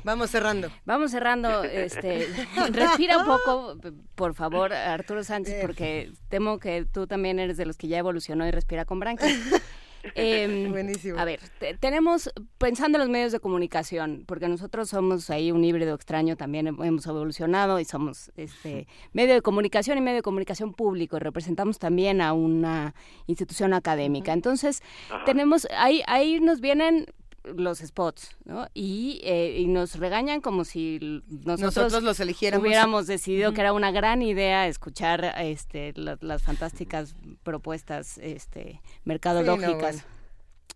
vamos 0.03 0.29
cerrando. 0.29 0.69
Vamos 0.85 1.11
cerrando. 1.11 1.63
Este, 1.63 2.27
respira 2.71 3.17
un 3.17 3.25
poco, 3.25 3.77
por 4.15 4.33
favor, 4.33 4.73
Arturo 4.73 5.23
Sánchez, 5.23 5.61
porque 5.61 6.11
temo 6.29 6.59
que 6.59 6.85
tú 6.85 7.07
también 7.07 7.39
eres 7.39 7.57
de 7.57 7.65
los 7.65 7.77
que 7.77 7.87
ya 7.87 7.99
evolucionó 7.99 8.45
y 8.45 8.51
respira 8.51 8.85
con 8.85 8.99
branquias. 8.99 9.31
Em, 10.15 10.71
Buenísimo. 10.71 11.19
A 11.19 11.25
ver, 11.25 11.39
tenemos, 11.79 12.31
pensando 12.57 12.97
en 12.97 13.01
los 13.01 13.09
medios 13.09 13.31
de 13.31 13.39
comunicación, 13.39 14.23
porque 14.27 14.47
nosotros 14.47 14.89
somos 14.89 15.29
ahí 15.29 15.51
un 15.51 15.63
híbrido 15.63 15.95
extraño, 15.95 16.35
también 16.35 16.67
hemos 16.67 17.05
evolucionado 17.05 17.79
y 17.79 17.85
somos 17.85 18.31
este 18.35 18.87
medio 19.13 19.33
de 19.33 19.41
comunicación 19.41 19.97
y 19.97 20.01
medio 20.01 20.17
de 20.17 20.21
comunicación 20.23 20.73
público, 20.73 21.17
y 21.17 21.19
representamos 21.19 21.79
también 21.79 22.21
a 22.21 22.33
una 22.33 22.95
institución 23.27 23.73
académica. 23.73 24.33
Entonces, 24.33 24.81
tenemos, 25.25 25.67
ahí, 25.77 26.01
ahí 26.07 26.39
nos 26.39 26.61
vienen 26.61 27.05
los 27.43 27.79
spots, 27.79 28.35
¿no? 28.45 28.67
Y, 28.73 29.21
eh, 29.23 29.57
y, 29.59 29.67
nos 29.67 29.95
regañan 29.95 30.41
como 30.41 30.63
si 30.63 31.21
nosotros, 31.27 32.03
los 32.03 32.19
eligiéramos. 32.19 32.65
Hubiéramos 32.65 33.07
decidido 33.07 33.53
que 33.53 33.61
era 33.61 33.73
una 33.73 33.91
gran 33.91 34.21
idea 34.21 34.67
escuchar 34.67 35.33
este, 35.39 35.93
las 35.95 36.43
fantásticas 36.43 37.15
propuestas 37.43 38.17
este, 38.19 38.81
mercadológicas 39.03 40.05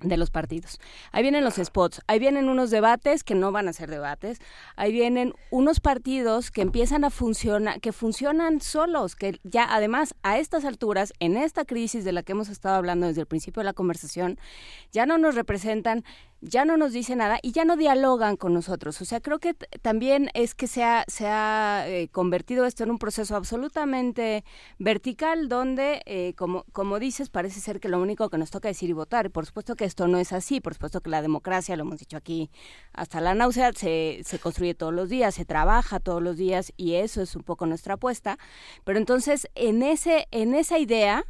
de 0.02 0.18
los 0.18 0.30
partidos. 0.30 0.80
Ahí 1.12 1.22
vienen 1.22 1.44
los 1.44 1.56
spots, 1.56 2.02
ahí 2.08 2.20
vienen 2.20 2.50
unos 2.50 2.70
debates 2.70 3.24
que 3.24 3.36
no 3.36 3.52
van 3.52 3.68
a 3.68 3.74
ser 3.74 3.90
debates, 3.90 4.40
ahí 4.76 4.92
vienen 4.92 5.34
unos 5.52 5.80
partidos 5.80 6.52
que 6.52 6.62
empiezan 6.62 7.04
a 7.06 7.10
funcionar, 7.10 7.80
que 7.80 7.94
funcionan 7.94 8.60
solos, 8.62 9.16
que 9.16 9.40
ya 9.44 9.74
además 9.74 10.16
a 10.22 10.38
estas 10.38 10.66
alturas, 10.66 11.14
en 11.20 11.38
esta 11.38 11.66
crisis 11.66 12.04
de 12.04 12.12
la 12.12 12.24
que 12.24 12.34
hemos 12.34 12.50
estado 12.50 12.76
hablando 12.76 13.08
desde 13.08 13.22
el 13.22 13.28
principio 13.28 13.62
de 13.62 13.66
la 13.66 13.74
conversación, 13.74 14.38
ya 14.92 15.06
no 15.06 15.18
nos 15.18 15.36
representan 15.36 16.04
ya 16.46 16.64
no 16.64 16.78
nos 16.78 16.94
dice 16.94 17.16
nada 17.16 17.40
y 17.42 17.52
ya 17.52 17.66
no 17.66 17.76
dialogan 17.76 18.38
con 18.38 18.54
nosotros. 18.54 19.02
O 19.02 19.06
sea, 19.06 19.20
creo 19.20 19.40
que 19.40 19.56
también 19.82 20.30
es 20.34 20.54
que 20.54 20.68
se 20.68 20.84
ha, 20.84 21.04
se 21.08 21.28
ha 21.28 21.86
eh, 21.88 22.08
convertido 22.10 22.66
esto 22.66 22.84
en 22.84 22.92
un 22.92 23.00
proceso 23.00 23.36
absolutamente 23.36 24.44
vertical 24.78 25.50
donde, 25.50 26.02
eh, 26.06 26.34
como, 26.38 26.64
como 26.72 27.00
dices, 27.00 27.30
parece 27.30 27.60
ser 27.60 27.80
que 27.80 27.90
lo 27.90 28.00
único 28.00 28.30
que 28.30 28.38
nos 28.38 28.52
toca 28.52 28.70
es 28.70 28.82
ir 28.84 28.92
y 28.92 28.94
votar. 28.94 29.32
Por 29.32 29.46
supuesto 29.46 29.76
que 29.76 29.86
esto 29.86 30.08
no 30.08 30.20
es 30.20 30.34
así, 30.34 30.62
por 30.62 30.74
supuesto 30.74 31.02
que 31.02 31.10
la 31.10 31.22
democracia, 31.22 31.76
lo 31.76 31.84
hemos 31.84 32.00
dicho 32.00 32.18
aquí 32.18 32.52
hasta 32.94 33.22
la 33.22 33.34
náusea, 33.34 33.72
se, 33.74 34.22
se 34.24 34.40
construye 34.40 34.76
todos 34.76 34.94
los 34.94 35.10
días, 35.10 35.36
se 35.36 35.46
trabaja 35.46 36.00
todos 36.00 36.22
los 36.22 36.38
días 36.38 36.72
y 36.78 36.94
eso 36.94 37.22
es 37.22 37.36
un 37.36 37.44
poco 37.44 37.66
nuestra 37.66 37.96
apuesta. 37.96 38.38
Pero 38.84 39.00
entonces, 39.00 39.48
en, 39.56 39.82
ese, 39.82 40.28
en 40.32 40.54
esa 40.54 40.78
idea 40.78 41.26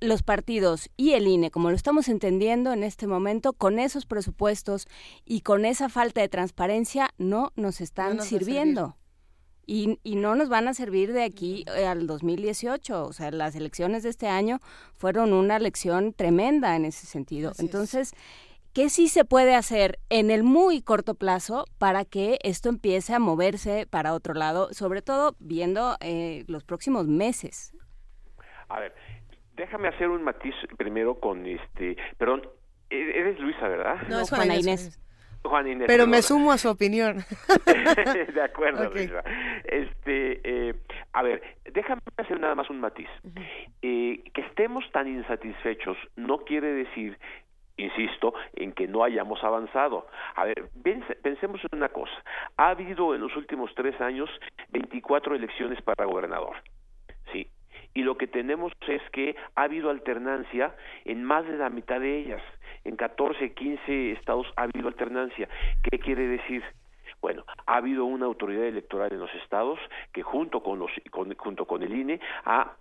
los 0.00 0.22
partidos 0.22 0.90
y 0.96 1.12
el 1.12 1.26
INE, 1.26 1.50
como 1.50 1.70
lo 1.70 1.76
estamos 1.76 2.08
entendiendo 2.08 2.72
en 2.72 2.82
este 2.82 3.06
momento, 3.06 3.52
con 3.52 3.78
esos 3.78 4.06
presupuestos 4.06 4.86
y 5.24 5.40
con 5.40 5.64
esa 5.64 5.88
falta 5.88 6.20
de 6.20 6.28
transparencia, 6.28 7.10
no 7.18 7.52
nos 7.56 7.80
están 7.80 8.20
sirviendo. 8.22 8.96
Y, 9.68 9.98
y, 10.04 10.14
no 10.14 10.36
nos 10.36 10.48
van 10.48 10.68
a 10.68 10.74
servir 10.74 11.12
de 11.12 11.24
aquí 11.24 11.64
eh, 11.74 11.86
al 11.86 12.06
2018. 12.06 13.04
O 13.04 13.12
sea, 13.12 13.32
las 13.32 13.56
elecciones 13.56 14.04
de 14.04 14.10
este 14.10 14.28
año 14.28 14.60
fueron 14.94 15.32
una 15.32 15.58
lección 15.58 16.12
tremenda 16.12 16.76
en 16.76 16.84
ese 16.84 17.04
sentido. 17.04 17.50
Entonces, 17.58 18.12
¿qué 18.72 18.90
sí 18.90 19.08
se 19.08 19.24
puede 19.24 19.56
hacer 19.56 19.98
en 20.08 20.30
el 20.30 20.44
muy 20.44 20.82
corto 20.82 21.16
plazo 21.16 21.64
para 21.78 22.04
que 22.04 22.38
esto 22.42 22.68
empiece 22.68 23.12
a 23.12 23.18
moverse 23.18 23.88
para 23.90 24.14
otro 24.14 24.34
lado, 24.34 24.72
sobre 24.72 25.02
todo 25.02 25.34
viendo 25.40 25.96
eh, 25.98 26.44
los 26.46 26.62
próximos 26.62 27.08
meses? 27.08 27.72
A 28.68 28.80
ver, 28.80 28.94
déjame 29.56 29.88
hacer 29.88 30.08
un 30.08 30.22
matiz 30.22 30.54
primero 30.76 31.18
con 31.18 31.46
este, 31.46 31.96
perdón, 32.18 32.42
e-, 32.90 33.18
eres 33.18 33.38
Luisa, 33.40 33.66
¿verdad? 33.68 33.96
No, 34.08 34.20
es 34.20 34.30
Juana 34.30 34.56
Inés. 34.56 35.00
Juan 35.42 35.68
Inés. 35.68 35.86
Pero 35.86 36.06
me 36.06 36.22
sumo 36.22 36.50
a 36.52 36.58
su 36.58 36.68
opinión. 36.68 37.18
de 38.34 38.42
acuerdo. 38.42 38.90
Luisa. 38.90 39.22
Este, 39.64 40.40
eh, 40.44 40.74
a 41.12 41.22
ver, 41.22 41.42
déjame 41.72 42.00
hacer 42.16 42.40
nada 42.40 42.54
más 42.54 42.68
un 42.68 42.80
matiz. 42.80 43.08
Eh, 43.82 44.22
que 44.34 44.40
estemos 44.40 44.84
tan 44.92 45.06
insatisfechos 45.08 45.96
no 46.16 46.38
quiere 46.38 46.68
decir 46.72 47.18
insisto, 47.78 48.32
en 48.54 48.72
que 48.72 48.88
no 48.88 49.04
hayamos 49.04 49.44
avanzado. 49.44 50.06
A 50.34 50.44
ver, 50.46 50.70
pense- 50.82 51.14
pensemos 51.16 51.60
en 51.70 51.76
una 51.78 51.90
cosa. 51.90 52.14
Ha 52.56 52.70
habido 52.70 53.14
en 53.14 53.20
los 53.20 53.36
últimos 53.36 53.70
tres 53.74 54.00
años 54.00 54.30
24 54.70 55.34
elecciones 55.34 55.82
para 55.82 56.06
gobernador. 56.06 56.56
Y 57.96 58.02
lo 58.02 58.16
que 58.18 58.26
tenemos 58.26 58.72
es 58.86 59.00
que 59.10 59.34
ha 59.54 59.62
habido 59.62 59.88
alternancia 59.88 60.74
en 61.06 61.24
más 61.24 61.46
de 61.46 61.56
la 61.56 61.70
mitad 61.70 61.98
de 61.98 62.18
ellas. 62.18 62.42
En 62.84 62.94
14, 62.94 63.54
15 63.54 64.12
estados 64.12 64.46
ha 64.56 64.64
habido 64.64 64.88
alternancia. 64.88 65.48
¿Qué 65.82 65.98
quiere 65.98 66.26
decir? 66.28 66.62
Bueno, 67.22 67.44
ha 67.66 67.76
habido 67.76 68.04
una 68.04 68.26
autoridad 68.26 68.64
electoral 68.64 69.10
en 69.12 69.20
los 69.20 69.34
estados 69.36 69.78
que 70.12 70.22
junto 70.22 70.62
con 70.62 70.78
los 70.78 70.90
con- 71.10 71.34
junto 71.36 71.64
con 71.64 71.82
el 71.82 71.94
INE 71.96 72.20
ha 72.44 72.72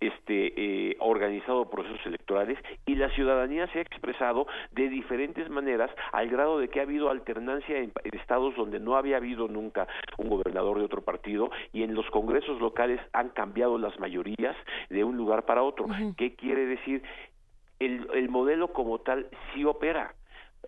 este 0.00 0.52
eh, 0.56 0.96
organizado 1.00 1.70
procesos 1.70 2.04
electorales 2.06 2.58
y 2.86 2.94
la 2.94 3.10
ciudadanía 3.10 3.66
se 3.72 3.78
ha 3.78 3.82
expresado 3.82 4.46
de 4.72 4.88
diferentes 4.88 5.48
maneras 5.50 5.90
al 6.12 6.28
grado 6.28 6.58
de 6.58 6.68
que 6.68 6.80
ha 6.80 6.84
habido 6.84 7.10
alternancia 7.10 7.78
en, 7.78 7.92
en 8.04 8.18
estados 8.18 8.54
donde 8.56 8.80
no 8.80 8.96
había 8.96 9.16
habido 9.16 9.48
nunca 9.48 9.88
un 10.16 10.28
gobernador 10.28 10.78
de 10.78 10.84
otro 10.84 11.02
partido 11.02 11.50
y 11.72 11.82
en 11.82 11.94
los 11.94 12.08
congresos 12.10 12.60
locales 12.60 13.00
han 13.12 13.30
cambiado 13.30 13.78
las 13.78 13.98
mayorías 13.98 14.56
de 14.90 15.04
un 15.04 15.16
lugar 15.16 15.44
para 15.44 15.62
otro. 15.62 15.86
¿Qué 16.16 16.34
quiere 16.34 16.66
decir? 16.66 17.02
El, 17.78 18.08
el 18.14 18.28
modelo 18.28 18.72
como 18.72 18.98
tal 19.00 19.28
sí 19.52 19.64
opera. 19.64 20.14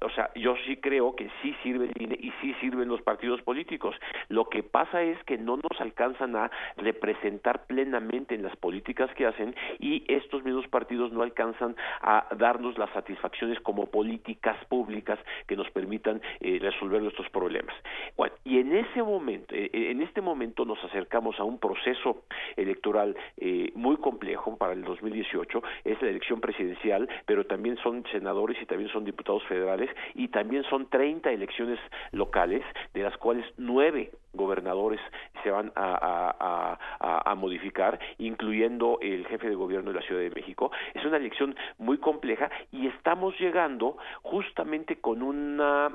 O 0.03 0.11
sea, 0.11 0.31
yo 0.35 0.55
sí 0.67 0.77
creo 0.77 1.15
que 1.15 1.29
sí 1.43 1.55
sirve 1.62 1.87
el 1.87 2.03
INE 2.03 2.17
y 2.19 2.33
sí 2.41 2.55
sirven 2.61 2.89
los 2.89 3.03
partidos 3.03 3.43
políticos. 3.43 3.95
Lo 4.29 4.49
que 4.49 4.62
pasa 4.62 5.03
es 5.03 5.23
que 5.25 5.37
no 5.37 5.57
nos 5.57 5.81
alcanzan 5.81 6.37
a 6.37 6.51
representar 6.77 7.67
plenamente 7.67 8.35
en 8.35 8.43
las 8.43 8.57
políticas 8.57 9.11
que 9.15 9.27
hacen 9.27 9.55
y 9.79 10.05
estos 10.09 10.43
mismos 10.43 10.67
partidos 10.69 11.12
no 11.12 11.23
alcanzan 11.23 11.77
a 12.01 12.27
darnos 12.37 12.79
las 12.79 12.91
satisfacciones 12.91 13.61
como 13.61 13.87
políticas 13.87 14.57
públicas 14.67 15.19
que 15.47 15.57
nos 15.57 15.71
permitan 15.71 16.23
eh, 16.41 16.59
resolver 16.61 17.03
nuestros 17.03 17.29
problemas. 17.29 17.75
Bueno, 18.17 18.35
y 18.45 18.59
en 18.59 18.75
ese 18.75 19.03
momento, 19.03 19.55
eh, 19.55 19.71
en 19.73 20.01
este 20.03 20.23
momento 20.23 20.65
nos 20.65 20.83
acercamos 20.85 21.39
a 21.39 21.45
un 21.45 21.59
proceso 21.59 22.23
electoral 22.57 23.17
eh, 23.37 23.71
muy 23.75 23.97
complejo 23.99 24.57
para 24.57 24.73
el 24.73 24.83
2018, 24.83 25.62
es 25.85 26.01
la 26.01 26.09
elección 26.09 26.41
presidencial, 26.41 27.09
pero 27.27 27.45
también 27.45 27.77
son 27.79 28.05
senadores 28.11 28.57
y 28.62 28.67
también 28.67 28.91
son 28.91 29.05
diputados 29.05 29.43
federales 29.45 29.80
y 30.15 30.28
también 30.28 30.65
son 30.65 30.89
30 30.89 31.31
elecciones 31.31 31.78
locales, 32.12 32.62
de 32.94 33.02
las 33.02 33.16
cuales 33.16 33.44
nueve 33.57 34.11
gobernadores 34.32 35.01
se 35.43 35.51
van 35.51 35.73
a, 35.74 35.94
a- 35.94 36.36
a- 36.39 36.78
a- 37.01 37.31
a 37.31 37.35
modificar, 37.35 37.98
incluyendo 38.19 38.98
el 39.01 39.27
jefe 39.27 39.48
de 39.48 39.55
gobierno 39.57 39.90
de 39.93 39.98
la 40.01 40.07
Ciudad 40.07 40.20
de 40.20 40.31
México. 40.31 40.70
Es 40.94 41.05
una 41.05 41.16
elección 41.16 41.57
muy 41.78 41.98
compleja 41.98 42.48
y 42.70 42.86
estamos 42.86 43.39
llegando 43.40 43.97
justamente 44.23 44.97
con 45.01 45.23
una 45.23 45.90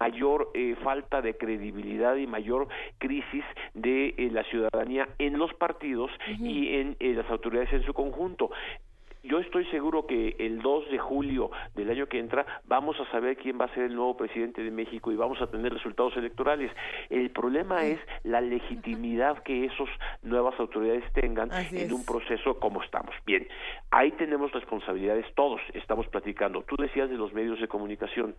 mayor 0.00 0.50
eh, 0.54 0.74
falta 0.82 1.22
de 1.22 1.36
credibilidad 1.36 2.16
y 2.16 2.26
mayor 2.26 2.66
crisis 2.98 3.44
de 3.74 4.14
eh, 4.16 4.30
la 4.32 4.42
ciudadanía 4.44 5.08
en 5.18 5.38
los 5.38 5.52
partidos 5.54 6.10
y 6.40 6.74
en 6.76 6.96
eh, 6.98 7.14
las 7.14 7.30
autoridades 7.30 7.72
en 7.72 7.84
su 7.84 7.94
conjunto 7.94 8.50
yo 9.26 9.40
estoy 9.40 9.64
seguro 9.66 10.06
que 10.06 10.36
el 10.38 10.60
2 10.60 10.90
de 10.90 10.98
julio 10.98 11.50
del 11.74 11.90
año 11.90 12.06
que 12.06 12.18
entra 12.18 12.46
vamos 12.64 12.98
a 13.00 13.10
saber 13.10 13.36
quién 13.36 13.58
va 13.60 13.66
a 13.66 13.74
ser 13.74 13.84
el 13.84 13.94
nuevo 13.94 14.16
presidente 14.16 14.62
de 14.62 14.70
México 14.70 15.10
y 15.10 15.16
vamos 15.16 15.40
a 15.42 15.48
tener 15.48 15.72
resultados 15.72 16.16
electorales. 16.16 16.70
El 17.10 17.30
problema 17.30 17.84
es 17.84 17.98
la 18.22 18.40
legitimidad 18.40 19.42
que 19.42 19.64
esos 19.64 19.88
nuevas 20.22 20.58
autoridades 20.60 21.04
tengan 21.12 21.52
Así 21.52 21.76
en 21.76 21.86
es. 21.86 21.92
un 21.92 22.04
proceso 22.04 22.58
como 22.60 22.82
estamos. 22.82 23.14
Bien, 23.24 23.46
ahí 23.90 24.12
tenemos 24.12 24.52
responsabilidades 24.52 25.26
todos, 25.34 25.60
estamos 25.74 26.06
platicando. 26.08 26.62
Tú 26.62 26.76
decías 26.76 27.10
de 27.10 27.16
los 27.16 27.32
medios 27.32 27.60
de 27.60 27.68
comunicación. 27.68 28.34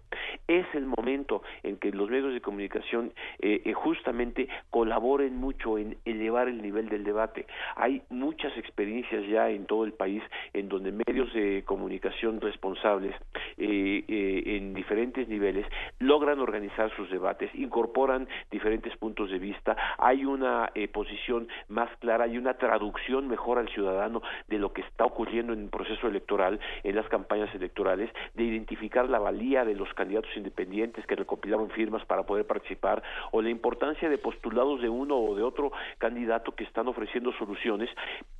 Es 0.47 0.65
el 0.73 0.85
momento 0.85 1.43
en 1.63 1.77
que 1.77 1.91
los 1.91 2.09
medios 2.09 2.33
de 2.33 2.41
comunicación 2.41 3.13
eh, 3.39 3.61
eh, 3.65 3.73
justamente 3.73 4.47
colaboren 4.69 5.35
mucho 5.35 5.77
en 5.77 5.97
elevar 6.05 6.47
el 6.47 6.61
nivel 6.61 6.89
del 6.89 7.03
debate. 7.03 7.45
Hay 7.75 8.03
muchas 8.09 8.55
experiencias 8.57 9.25
ya 9.27 9.49
en 9.49 9.65
todo 9.65 9.83
el 9.83 9.93
país 9.93 10.23
en 10.53 10.69
donde 10.69 10.76
medios 10.83 11.33
de 11.33 11.63
comunicación 11.65 12.41
responsables 12.41 13.15
eh, 13.57 14.03
eh, 14.07 14.57
en 14.57 14.73
diferentes 14.73 15.27
niveles 15.27 15.65
logran 15.99 16.39
organizar 16.39 16.95
sus 16.95 17.09
debates, 17.09 17.49
incorporan 17.55 18.27
diferentes 18.51 18.95
puntos 18.97 19.29
de 19.29 19.39
vista, 19.39 19.75
hay 19.97 20.25
una 20.25 20.69
eh, 20.75 20.87
posición 20.87 21.47
más 21.67 21.89
clara, 21.97 22.25
hay 22.25 22.37
una 22.37 22.55
traducción 22.55 23.27
mejor 23.27 23.57
al 23.57 23.69
ciudadano 23.69 24.21
de 24.47 24.59
lo 24.59 24.73
que 24.73 24.81
está 24.81 25.05
ocurriendo 25.05 25.53
en 25.53 25.63
el 25.63 25.69
proceso 25.69 26.07
electoral, 26.07 26.59
en 26.83 26.95
las 26.95 27.07
campañas 27.07 27.53
electorales, 27.55 28.09
de 28.35 28.43
identificar 28.43 29.09
la 29.09 29.19
valía 29.19 29.65
de 29.65 29.75
los 29.75 29.93
candidatos 29.93 30.35
independientes 30.35 31.05
que 31.05 31.15
recopilaron 31.15 31.69
firmas 31.69 32.05
para 32.05 32.23
poder 32.23 32.45
participar 32.45 33.01
o 33.31 33.41
la 33.41 33.49
importancia 33.49 34.09
de 34.09 34.17
postulados 34.17 34.81
de 34.81 34.89
uno 34.89 35.17
o 35.17 35.35
de 35.35 35.43
otro 35.43 35.71
candidato 35.97 36.53
que 36.53 36.63
están 36.63 36.87
ofreciendo 36.87 37.31
soluciones 37.33 37.89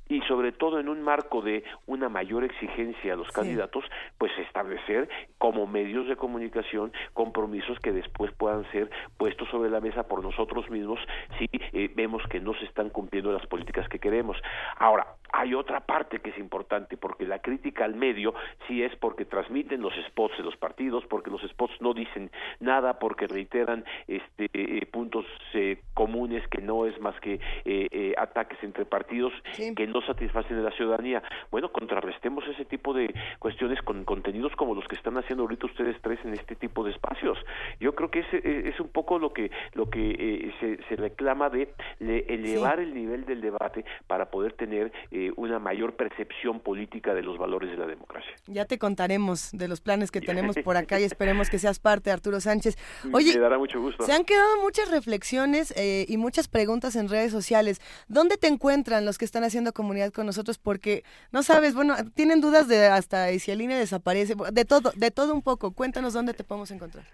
y 0.08 0.20
sobre 0.22 0.52
todo 0.52 0.80
en 0.80 0.88
un 0.88 1.02
marco 1.02 1.42
de 1.42 1.64
una 1.86 2.08
mayor 2.08 2.27
exigencia 2.44 3.14
a 3.14 3.16
los 3.16 3.30
candidatos, 3.32 3.84
pues 4.18 4.32
establecer 4.38 5.08
como 5.38 5.66
medios 5.66 6.08
de 6.08 6.16
comunicación 6.16 6.92
compromisos 7.14 7.78
que 7.80 7.92
después 7.92 8.32
puedan 8.32 8.70
ser 8.70 8.90
puestos 9.16 9.48
sobre 9.50 9.70
la 9.70 9.80
mesa 9.80 10.04
por 10.04 10.22
nosotros 10.22 10.68
mismos 10.70 11.00
si 11.38 11.48
eh, 11.52 11.90
vemos 11.94 12.22
que 12.28 12.40
no 12.40 12.54
se 12.54 12.64
están 12.66 12.90
cumpliendo 12.90 13.32
las 13.32 13.46
políticas 13.46 13.88
que 13.88 13.98
queremos. 13.98 14.36
Ahora, 14.76 15.06
hay 15.32 15.54
otra 15.54 15.80
parte 15.80 16.20
que 16.20 16.30
es 16.30 16.38
importante 16.38 16.96
porque 16.96 17.26
la 17.26 17.40
crítica 17.40 17.84
al 17.84 17.94
medio 17.94 18.34
sí 18.66 18.82
es 18.82 18.94
porque 18.96 19.24
transmiten 19.24 19.80
los 19.80 19.92
spots 20.08 20.36
de 20.38 20.44
los 20.44 20.56
partidos, 20.56 21.04
porque 21.06 21.30
los 21.30 21.42
spots 21.42 21.74
no 21.80 21.94
dicen 21.94 22.30
nada, 22.60 22.98
porque 22.98 23.26
reiteran 23.26 23.84
este 24.06 24.48
eh, 24.52 24.86
puntos 24.86 25.26
eh, 25.54 25.80
comunes 25.94 26.46
que 26.48 26.60
no 26.62 26.86
es 26.86 26.98
más 27.00 27.18
que 27.20 27.34
eh, 27.64 27.88
eh, 27.90 28.14
ataques 28.16 28.58
entre 28.62 28.84
partidos 28.84 29.32
que 29.76 29.86
no 29.86 30.00
satisfacen 30.02 30.58
a 30.58 30.62
la 30.62 30.70
ciudadanía. 30.72 31.22
Bueno, 31.50 31.70
contrarrestemos 32.18 32.44
ese 32.48 32.64
tipo 32.64 32.92
de 32.94 33.14
cuestiones 33.38 33.80
con 33.82 34.04
contenidos 34.04 34.52
como 34.56 34.74
los 34.74 34.86
que 34.88 34.96
están 34.96 35.16
haciendo 35.18 35.42
ahorita 35.44 35.66
ustedes 35.66 35.96
tres 36.02 36.18
en 36.24 36.34
este 36.34 36.54
tipo 36.56 36.84
de 36.84 36.90
espacios. 36.90 37.38
Yo 37.80 37.94
creo 37.94 38.10
que 38.10 38.20
ese 38.20 38.36
eh, 38.38 38.68
es 38.68 38.80
un 38.80 38.88
poco 38.88 39.18
lo 39.18 39.32
que 39.32 39.50
lo 39.74 39.88
que 39.90 40.10
eh, 40.18 40.52
se, 40.60 40.78
se 40.88 40.96
reclama 40.96 41.48
de 41.50 41.72
le- 42.00 42.24
elevar 42.32 42.80
el 42.80 42.94
nivel 42.94 43.24
del 43.24 43.40
debate 43.40 43.84
para 44.06 44.30
poder 44.30 44.52
tener 44.54 44.92
eh, 45.10 45.32
una 45.36 45.58
mayor 45.58 45.94
percepción 45.94 46.60
política 46.60 47.14
de 47.14 47.22
los 47.22 47.38
valores 47.38 47.70
de 47.70 47.76
la 47.76 47.86
democracia. 47.86 48.32
Ya 48.46 48.64
te 48.64 48.78
contaremos 48.78 49.50
de 49.52 49.68
los 49.68 49.80
planes 49.80 50.10
que 50.10 50.20
tenemos 50.20 50.56
por 50.64 50.76
acá 50.76 50.98
y 51.00 51.04
esperemos 51.04 51.50
que 51.50 51.58
seas 51.58 51.78
parte, 51.78 52.10
Arturo 52.10 52.40
Sánchez. 52.40 52.76
Oye, 53.12 53.34
Me 53.34 53.40
dará 53.40 53.58
mucho 53.58 53.80
gusto. 53.80 54.04
se 54.04 54.12
han 54.12 54.24
quedado 54.24 54.60
muchas 54.62 54.90
reflexiones 54.90 55.72
eh, 55.76 56.04
y 56.08 56.16
muchas 56.16 56.48
preguntas 56.48 56.96
en 56.96 57.08
redes 57.08 57.32
sociales. 57.32 57.80
¿Dónde 58.08 58.36
te 58.36 58.48
encuentran 58.48 59.04
los 59.04 59.18
que 59.18 59.24
están 59.24 59.44
haciendo 59.44 59.72
comunidad 59.72 60.12
con 60.12 60.26
nosotros? 60.26 60.58
Porque, 60.58 61.04
no 61.32 61.42
sabes, 61.42 61.74
bueno, 61.74 61.94
tienen 62.14 62.40
dudas 62.40 62.68
de 62.68 62.86
hasta 62.86 63.28
si 63.38 63.50
el 63.50 63.60
INE 63.60 63.76
desaparece, 63.76 64.34
de 64.52 64.64
todo, 64.64 64.92
de 64.94 65.10
todo 65.10 65.34
un 65.34 65.42
poco. 65.42 65.72
Cuéntanos 65.72 66.12
dónde 66.12 66.34
te 66.34 66.44
podemos 66.44 66.70
encontrar. 66.70 67.04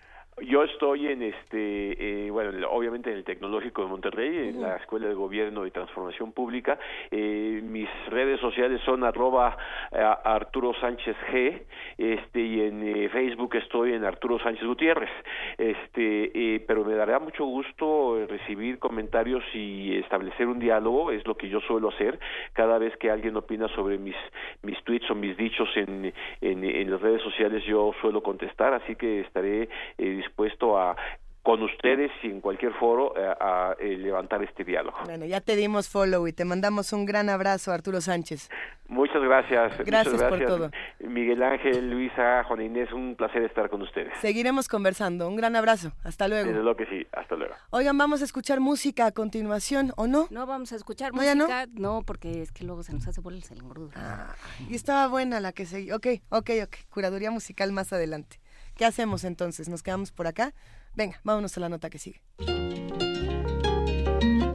Yo 0.42 0.64
estoy 0.64 1.06
en 1.06 1.22
este, 1.22 2.26
eh, 2.26 2.30
bueno, 2.30 2.50
en- 2.50 2.64
obviamente 2.64 3.08
en 3.10 3.18
el 3.18 3.24
Tecnológico 3.24 3.82
de 3.82 3.88
Monterrey, 3.88 4.48
en 4.48 4.60
la 4.62 4.76
Escuela 4.76 5.06
de 5.06 5.14
Gobierno 5.14 5.64
y 5.64 5.70
Transformación 5.70 6.32
Pública. 6.32 6.76
Eh, 7.12 7.60
mis 7.62 7.88
redes 8.08 8.40
sociales 8.40 8.80
son 8.84 9.04
arroba 9.04 9.56
eh, 9.92 9.96
Arturo 10.24 10.74
Sánchez 10.80 11.16
G, 11.30 11.62
este, 11.98 12.40
y 12.40 12.60
en 12.62 12.82
eh, 12.82 13.08
Facebook 13.10 13.54
estoy 13.54 13.92
en 13.92 14.04
Arturo 14.04 14.40
Sánchez 14.40 14.66
Gutiérrez. 14.66 15.10
Este, 15.56 16.32
eh, 16.56 16.64
pero 16.66 16.84
me 16.84 16.94
dará 16.96 17.20
mucho 17.20 17.44
gusto 17.44 18.18
recibir 18.28 18.80
comentarios 18.80 19.44
y 19.54 19.96
establecer 19.98 20.48
un 20.48 20.58
diálogo, 20.58 21.12
es 21.12 21.24
lo 21.28 21.36
que 21.36 21.48
yo 21.48 21.60
suelo 21.60 21.90
hacer 21.90 22.18
cada 22.54 22.78
vez 22.78 22.96
que 22.96 23.08
alguien 23.08 23.36
opina 23.36 23.68
sobre 23.68 23.98
mis 23.98 24.16
mis 24.62 24.82
tweets 24.82 25.08
o 25.10 25.14
mis 25.14 25.36
dichos 25.36 25.68
en, 25.76 26.12
en, 26.40 26.64
en 26.64 26.90
las 26.90 27.00
redes 27.00 27.22
sociales 27.22 27.62
yo 27.64 27.92
suelo 28.00 28.20
contestar, 28.22 28.74
así 28.74 28.96
que 28.96 29.20
estaré 29.20 29.68
eh, 29.98 30.22
dispuesto 30.24 30.78
a 30.78 30.96
con 31.44 31.62
ustedes 31.62 32.10
y 32.22 32.28
en 32.28 32.40
cualquier 32.40 32.72
foro 32.72 33.12
eh, 33.18 33.34
a, 33.38 33.76
eh, 33.78 33.98
levantar 33.98 34.42
este 34.42 34.64
diálogo. 34.64 34.96
Bueno, 35.04 35.26
ya 35.26 35.42
te 35.42 35.56
dimos 35.56 35.90
follow 35.90 36.26
y 36.26 36.32
te 36.32 36.46
mandamos 36.46 36.94
un 36.94 37.04
gran 37.04 37.28
abrazo, 37.28 37.70
Arturo 37.70 38.00
Sánchez. 38.00 38.48
Muchas 38.88 39.22
gracias. 39.22 39.76
Gracias, 39.84 40.14
muchas 40.14 40.30
por 40.30 40.42
todo. 40.42 40.70
Miguel 41.00 41.42
Ángel, 41.42 41.90
Luisa, 41.90 42.44
Juan 42.44 42.62
Inés, 42.62 42.90
un 42.92 43.14
placer 43.14 43.42
estar 43.42 43.68
con 43.68 43.82
ustedes. 43.82 44.14
Seguiremos 44.20 44.68
conversando. 44.68 45.28
Un 45.28 45.36
gran 45.36 45.54
abrazo. 45.54 45.92
Hasta 46.02 46.28
luego. 46.28 46.48
Desde 46.48 46.62
lo 46.62 46.76
que 46.76 46.86
sí. 46.86 47.06
Hasta 47.12 47.36
luego. 47.36 47.54
Oigan, 47.70 47.98
vamos 47.98 48.22
a 48.22 48.24
escuchar 48.24 48.60
música 48.60 49.04
a 49.04 49.12
continuación, 49.12 49.92
¿o 49.96 50.06
no? 50.06 50.28
No 50.30 50.46
vamos 50.46 50.72
a 50.72 50.76
escuchar 50.76 51.12
¿No, 51.12 51.22
ya 51.22 51.34
música. 51.34 51.66
No? 51.74 52.02
porque 52.06 52.40
es 52.40 52.52
que 52.52 52.64
luego 52.64 52.82
se 52.82 52.94
nos 52.94 53.06
hace 53.06 53.20
bolas 53.20 53.50
el 53.50 53.58
engordo. 53.58 53.90
Ah, 53.96 54.34
y 54.70 54.74
estaba 54.74 55.08
buena 55.08 55.40
la 55.40 55.52
que 55.52 55.66
seguí. 55.66 55.92
Ok, 55.92 56.06
ok, 56.30 56.50
ok. 56.62 56.76
Curaduría 56.88 57.30
musical 57.30 57.70
más 57.72 57.92
adelante. 57.92 58.38
¿Qué 58.76 58.84
hacemos 58.84 59.22
entonces? 59.22 59.68
¿Nos 59.68 59.82
quedamos 59.82 60.10
por 60.10 60.26
acá? 60.26 60.52
Venga, 60.94 61.20
vámonos 61.22 61.56
a 61.56 61.60
la 61.60 61.68
nota 61.68 61.90
que 61.90 61.98
sigue. 61.98 62.20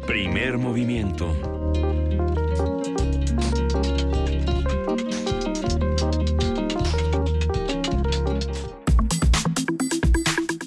Primer 0.06 0.58
movimiento. 0.58 1.34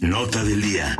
Nota 0.00 0.44
del 0.44 0.62
día. 0.62 0.96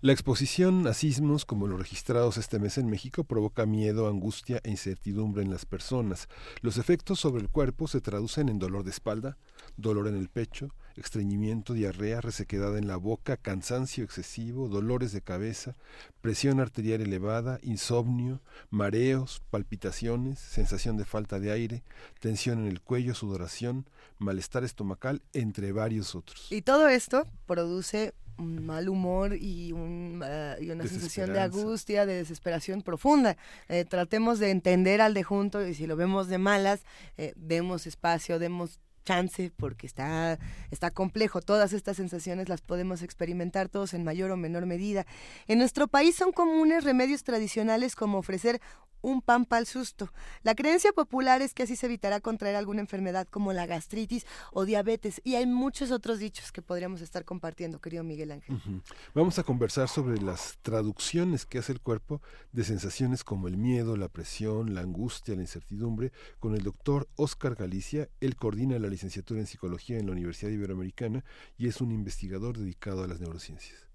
La 0.00 0.10
exposición 0.10 0.88
a 0.88 0.94
sismos, 0.94 1.44
como 1.44 1.68
los 1.68 1.78
registrados 1.78 2.36
este 2.36 2.58
mes 2.58 2.76
en 2.76 2.90
México, 2.90 3.22
provoca 3.22 3.66
miedo, 3.66 4.08
angustia 4.08 4.60
e 4.64 4.70
incertidumbre 4.70 5.44
en 5.44 5.50
las 5.52 5.64
personas. 5.64 6.26
Los 6.60 6.76
efectos 6.76 7.20
sobre 7.20 7.40
el 7.40 7.48
cuerpo 7.48 7.86
se 7.86 8.00
traducen 8.00 8.48
en 8.48 8.58
dolor 8.58 8.82
de 8.82 8.90
espalda, 8.90 9.38
dolor 9.76 10.08
en 10.08 10.16
el 10.16 10.28
pecho, 10.28 10.70
estreñimiento, 10.96 11.72
diarrea, 11.72 12.20
resequedad 12.20 12.76
en 12.76 12.86
la 12.86 12.96
boca, 12.96 13.36
cansancio 13.36 14.04
excesivo, 14.04 14.68
dolores 14.68 15.12
de 15.12 15.22
cabeza, 15.22 15.74
presión 16.20 16.60
arterial 16.60 17.00
elevada, 17.00 17.58
insomnio, 17.62 18.40
mareos, 18.70 19.42
palpitaciones, 19.50 20.38
sensación 20.38 20.96
de 20.96 21.04
falta 21.04 21.40
de 21.40 21.52
aire, 21.52 21.82
tensión 22.20 22.60
en 22.60 22.66
el 22.66 22.80
cuello, 22.80 23.14
sudoración, 23.14 23.86
malestar 24.18 24.64
estomacal, 24.64 25.22
entre 25.32 25.72
varios 25.72 26.14
otros. 26.14 26.46
Y 26.50 26.62
todo 26.62 26.88
esto 26.88 27.26
produce 27.46 28.14
un 28.38 28.64
mal 28.64 28.88
humor 28.88 29.36
y, 29.38 29.72
un, 29.72 30.22
uh, 30.22 30.62
y 30.62 30.70
una 30.70 30.86
sensación 30.86 31.32
de 31.32 31.40
angustia, 31.40 32.06
de 32.06 32.14
desesperación 32.14 32.82
profunda. 32.82 33.36
Eh, 33.68 33.84
tratemos 33.84 34.38
de 34.38 34.50
entender 34.50 35.00
al 35.00 35.14
de 35.14 35.22
junto 35.22 35.66
y 35.66 35.74
si 35.74 35.86
lo 35.86 35.96
vemos 35.96 36.28
de 36.28 36.38
malas, 36.38 36.80
eh, 37.18 37.34
demos 37.36 37.86
espacio, 37.86 38.38
demos 38.38 38.80
chance 39.02 39.52
porque 39.56 39.86
está, 39.86 40.38
está 40.70 40.90
complejo. 40.90 41.40
Todas 41.40 41.72
estas 41.72 41.96
sensaciones 41.96 42.48
las 42.48 42.60
podemos 42.60 43.02
experimentar 43.02 43.68
todos 43.68 43.94
en 43.94 44.04
mayor 44.04 44.30
o 44.30 44.36
menor 44.36 44.66
medida. 44.66 45.06
En 45.46 45.58
nuestro 45.58 45.88
país 45.88 46.16
son 46.16 46.32
comunes 46.32 46.84
remedios 46.84 47.24
tradicionales 47.24 47.96
como 47.96 48.18
ofrecer 48.18 48.60
un 49.02 49.20
pan 49.20 49.44
para 49.44 49.60
el 49.60 49.66
susto. 49.66 50.10
La 50.42 50.54
creencia 50.54 50.92
popular 50.92 51.42
es 51.42 51.54
que 51.54 51.64
así 51.64 51.76
se 51.76 51.86
evitará 51.86 52.20
contraer 52.20 52.56
alguna 52.56 52.80
enfermedad 52.80 53.28
como 53.28 53.52
la 53.52 53.66
gastritis 53.66 54.26
o 54.52 54.64
diabetes 54.64 55.20
y 55.24 55.34
hay 55.34 55.46
muchos 55.46 55.90
otros 55.90 56.18
dichos 56.18 56.52
que 56.52 56.62
podríamos 56.62 57.00
estar 57.00 57.24
compartiendo, 57.24 57.80
querido 57.80 58.04
Miguel 58.04 58.32
Ángel. 58.32 58.54
Uh 58.54 58.58
-huh. 58.58 58.82
Vamos 59.14 59.38
a 59.38 59.42
conversar 59.42 59.88
sobre 59.88 60.20
las 60.20 60.58
traducciones 60.62 61.44
que 61.44 61.58
hace 61.58 61.72
el 61.72 61.80
cuerpo 61.80 62.22
de 62.52 62.64
sensaciones 62.64 63.24
como 63.24 63.48
el 63.48 63.56
miedo, 63.56 63.96
la 63.96 64.08
presión, 64.08 64.74
la 64.74 64.80
angustia, 64.80 65.34
la 65.34 65.42
incertidumbre 65.42 66.12
con 66.38 66.54
el 66.54 66.62
doctor 66.62 67.08
Oscar 67.16 67.54
Galicia. 67.54 68.08
Él 68.20 68.36
coordina 68.36 68.78
la 68.78 68.88
licenciatura 68.88 69.40
en 69.40 69.46
psicología 69.46 69.98
en 69.98 70.06
la 70.06 70.12
Universidad 70.12 70.50
Iberoamericana 70.50 71.24
y 71.58 71.68
es 71.68 71.80
un 71.80 71.90
investigador 71.92 72.56
dedicado 72.56 73.02
a 73.04 73.08
las 73.08 73.20
neurociencias. 73.20 73.88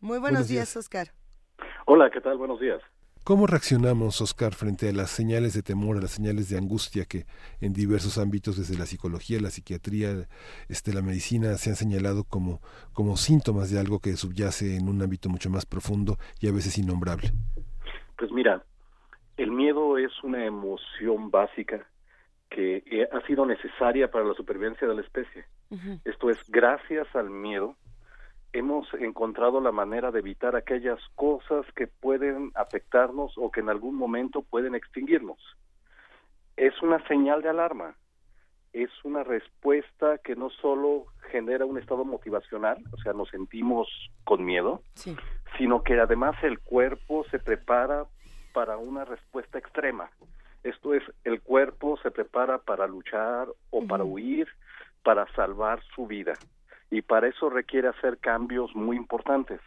Muy 0.00 0.18
buenos, 0.18 0.20
buenos 0.20 0.48
días, 0.48 0.68
días, 0.68 0.76
Oscar. 0.76 1.14
Hola, 1.86 2.10
¿qué 2.10 2.20
tal? 2.20 2.36
Buenos 2.38 2.60
días. 2.60 2.80
¿Cómo 3.24 3.46
reaccionamos, 3.46 4.20
Oscar, 4.20 4.52
frente 4.52 4.90
a 4.90 4.92
las 4.92 5.08
señales 5.08 5.54
de 5.54 5.62
temor, 5.62 5.96
a 5.96 6.02
las 6.02 6.10
señales 6.10 6.50
de 6.50 6.58
angustia 6.58 7.06
que 7.06 7.24
en 7.62 7.72
diversos 7.72 8.18
ámbitos, 8.18 8.58
desde 8.58 8.76
la 8.76 8.84
psicología, 8.84 9.40
la 9.40 9.48
psiquiatría, 9.48 10.28
este, 10.68 10.92
la 10.92 11.00
medicina, 11.00 11.54
se 11.54 11.70
han 11.70 11.76
señalado 11.76 12.24
como, 12.24 12.60
como 12.92 13.16
síntomas 13.16 13.70
de 13.70 13.80
algo 13.80 13.98
que 13.98 14.12
subyace 14.16 14.76
en 14.76 14.90
un 14.90 15.00
ámbito 15.00 15.30
mucho 15.30 15.48
más 15.48 15.64
profundo 15.64 16.18
y 16.38 16.48
a 16.48 16.52
veces 16.52 16.76
innombrable? 16.76 17.32
Pues 18.18 18.30
mira, 18.30 18.62
el 19.38 19.52
miedo 19.52 19.96
es 19.96 20.12
una 20.22 20.44
emoción 20.44 21.30
básica 21.30 21.88
que 22.50 23.08
ha 23.10 23.26
sido 23.26 23.46
necesaria 23.46 24.10
para 24.10 24.26
la 24.26 24.34
supervivencia 24.34 24.86
de 24.86 24.96
la 24.96 25.00
especie. 25.00 25.46
Uh 25.70 25.76
-huh. 25.76 26.00
Esto 26.04 26.28
es, 26.28 26.38
gracias 26.48 27.06
al 27.14 27.30
miedo, 27.30 27.74
hemos 28.54 28.86
encontrado 28.94 29.60
la 29.60 29.72
manera 29.72 30.12
de 30.12 30.20
evitar 30.20 30.54
aquellas 30.54 31.00
cosas 31.16 31.66
que 31.74 31.88
pueden 31.88 32.52
afectarnos 32.54 33.32
o 33.36 33.50
que 33.50 33.60
en 33.60 33.68
algún 33.68 33.96
momento 33.96 34.42
pueden 34.42 34.76
extinguirnos. 34.76 35.38
Es 36.56 36.80
una 36.80 37.04
señal 37.08 37.42
de 37.42 37.48
alarma, 37.48 37.96
es 38.72 38.90
una 39.02 39.24
respuesta 39.24 40.18
que 40.18 40.36
no 40.36 40.50
solo 40.50 41.06
genera 41.32 41.64
un 41.64 41.78
estado 41.78 42.04
motivacional, 42.04 42.78
o 42.92 42.96
sea, 42.98 43.12
nos 43.12 43.28
sentimos 43.28 43.88
con 44.22 44.44
miedo, 44.44 44.82
sí. 44.94 45.16
sino 45.58 45.82
que 45.82 45.98
además 45.98 46.36
el 46.44 46.60
cuerpo 46.60 47.24
se 47.32 47.40
prepara 47.40 48.06
para 48.52 48.76
una 48.76 49.04
respuesta 49.04 49.58
extrema. 49.58 50.10
Esto 50.62 50.94
es, 50.94 51.02
el 51.24 51.42
cuerpo 51.42 51.98
se 52.04 52.12
prepara 52.12 52.58
para 52.58 52.86
luchar 52.86 53.48
o 53.70 53.78
uh 53.78 53.82
-huh. 53.82 53.88
para 53.88 54.04
huir, 54.04 54.46
para 55.02 55.26
salvar 55.34 55.82
su 55.94 56.06
vida 56.06 56.34
y 56.94 57.02
para 57.02 57.26
eso 57.26 57.50
requiere 57.50 57.88
hacer 57.88 58.18
cambios 58.18 58.72
muy 58.76 58.96
importantes, 58.96 59.60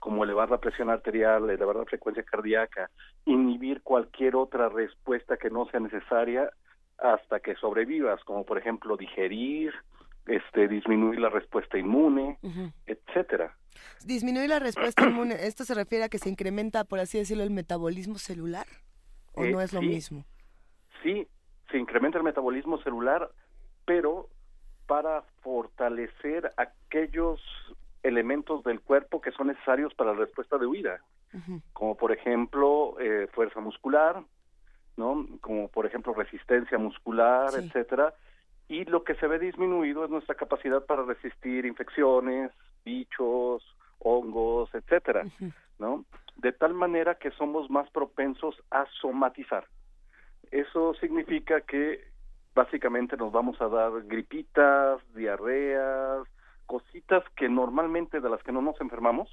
como 0.00 0.24
elevar 0.24 0.50
la 0.50 0.58
presión 0.58 0.90
arterial, 0.90 1.48
elevar 1.48 1.76
la 1.76 1.84
frecuencia 1.84 2.24
cardíaca, 2.24 2.90
inhibir 3.24 3.82
cualquier 3.82 4.34
otra 4.34 4.68
respuesta 4.68 5.36
que 5.36 5.48
no 5.48 5.66
sea 5.66 5.78
necesaria 5.78 6.50
hasta 6.98 7.38
que 7.38 7.54
sobrevivas, 7.54 8.22
como 8.24 8.44
por 8.44 8.58
ejemplo 8.58 8.96
digerir, 8.96 9.72
este, 10.26 10.66
disminuir 10.66 11.20
la 11.20 11.28
respuesta 11.28 11.78
inmune, 11.78 12.38
uh 12.42 12.48
-huh. 12.48 12.72
etcétera. 12.86 13.56
Disminuir 14.04 14.48
la 14.48 14.58
respuesta 14.58 15.08
inmune, 15.08 15.34
¿esto 15.46 15.62
se 15.62 15.74
refiere 15.74 16.04
a 16.06 16.08
que 16.08 16.18
se 16.18 16.30
incrementa, 16.30 16.82
por 16.82 16.98
así 16.98 17.18
decirlo, 17.18 17.44
el 17.44 17.50
metabolismo 17.50 18.18
celular? 18.18 18.66
¿O 19.34 19.44
eh, 19.44 19.52
no 19.52 19.60
es 19.60 19.72
lo 19.72 19.80
sí, 19.80 19.86
mismo? 19.86 20.24
Sí, 21.04 21.28
se 21.70 21.78
incrementa 21.78 22.18
el 22.18 22.24
metabolismo 22.24 22.82
celular, 22.82 23.30
pero 23.84 24.28
para 24.86 25.22
fortalecer 25.42 26.52
aquellos 26.56 27.40
elementos 28.02 28.64
del 28.64 28.80
cuerpo 28.80 29.20
que 29.20 29.32
son 29.32 29.48
necesarios 29.48 29.94
para 29.94 30.12
la 30.12 30.18
respuesta 30.18 30.58
de 30.58 30.66
huida, 30.66 31.00
uh 31.32 31.38
-huh. 31.38 31.62
como 31.72 31.96
por 31.96 32.12
ejemplo 32.12 32.96
eh, 33.00 33.28
fuerza 33.32 33.60
muscular, 33.60 34.22
no, 34.96 35.26
como 35.40 35.68
por 35.68 35.86
ejemplo 35.86 36.12
resistencia 36.14 36.78
muscular, 36.78 37.50
sí. 37.50 37.58
etcétera, 37.58 38.14
y 38.68 38.84
lo 38.84 39.04
que 39.04 39.14
se 39.14 39.26
ve 39.26 39.38
disminuido 39.38 40.04
es 40.04 40.10
nuestra 40.10 40.34
capacidad 40.34 40.84
para 40.84 41.04
resistir 41.04 41.64
infecciones, 41.64 42.50
bichos, 42.84 43.62
hongos, 43.98 44.74
etcétera, 44.74 45.22
uh 45.24 45.44
-huh. 45.44 45.52
¿no? 45.78 46.04
De 46.36 46.52
tal 46.52 46.74
manera 46.74 47.14
que 47.14 47.30
somos 47.32 47.70
más 47.70 47.88
propensos 47.90 48.60
a 48.70 48.86
somatizar. 49.00 49.64
Eso 50.50 50.94
significa 50.94 51.60
que 51.60 52.11
básicamente 52.54 53.16
nos 53.16 53.32
vamos 53.32 53.60
a 53.60 53.68
dar 53.68 53.90
gripitas, 54.04 55.00
diarreas, 55.14 56.26
cositas 56.66 57.24
que 57.36 57.48
normalmente 57.48 58.20
de 58.20 58.30
las 58.30 58.42
que 58.42 58.52
no 58.52 58.62
nos 58.62 58.80
enfermamos. 58.80 59.28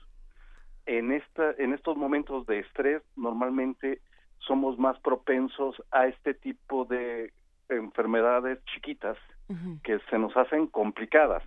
En 0.86 1.12
esta 1.12 1.52
en 1.58 1.74
estos 1.74 1.98
momentos 1.98 2.46
de 2.48 2.60
estrés 2.60 3.04
normalmente 3.16 4.02
somos 4.40 4.80
más 4.80 4.98
propensos 5.00 5.82
a 5.92 6.08
este 6.08 6.34
tipo 6.34 6.86
de 6.86 7.32
enfermedades 7.70 8.60
chiquitas 8.66 9.18
uh 9.50 9.54
-huh. 9.54 9.82
que 9.84 10.00
se 10.10 10.18
nos 10.18 10.36
hacen 10.36 10.68
complicadas, 10.68 11.44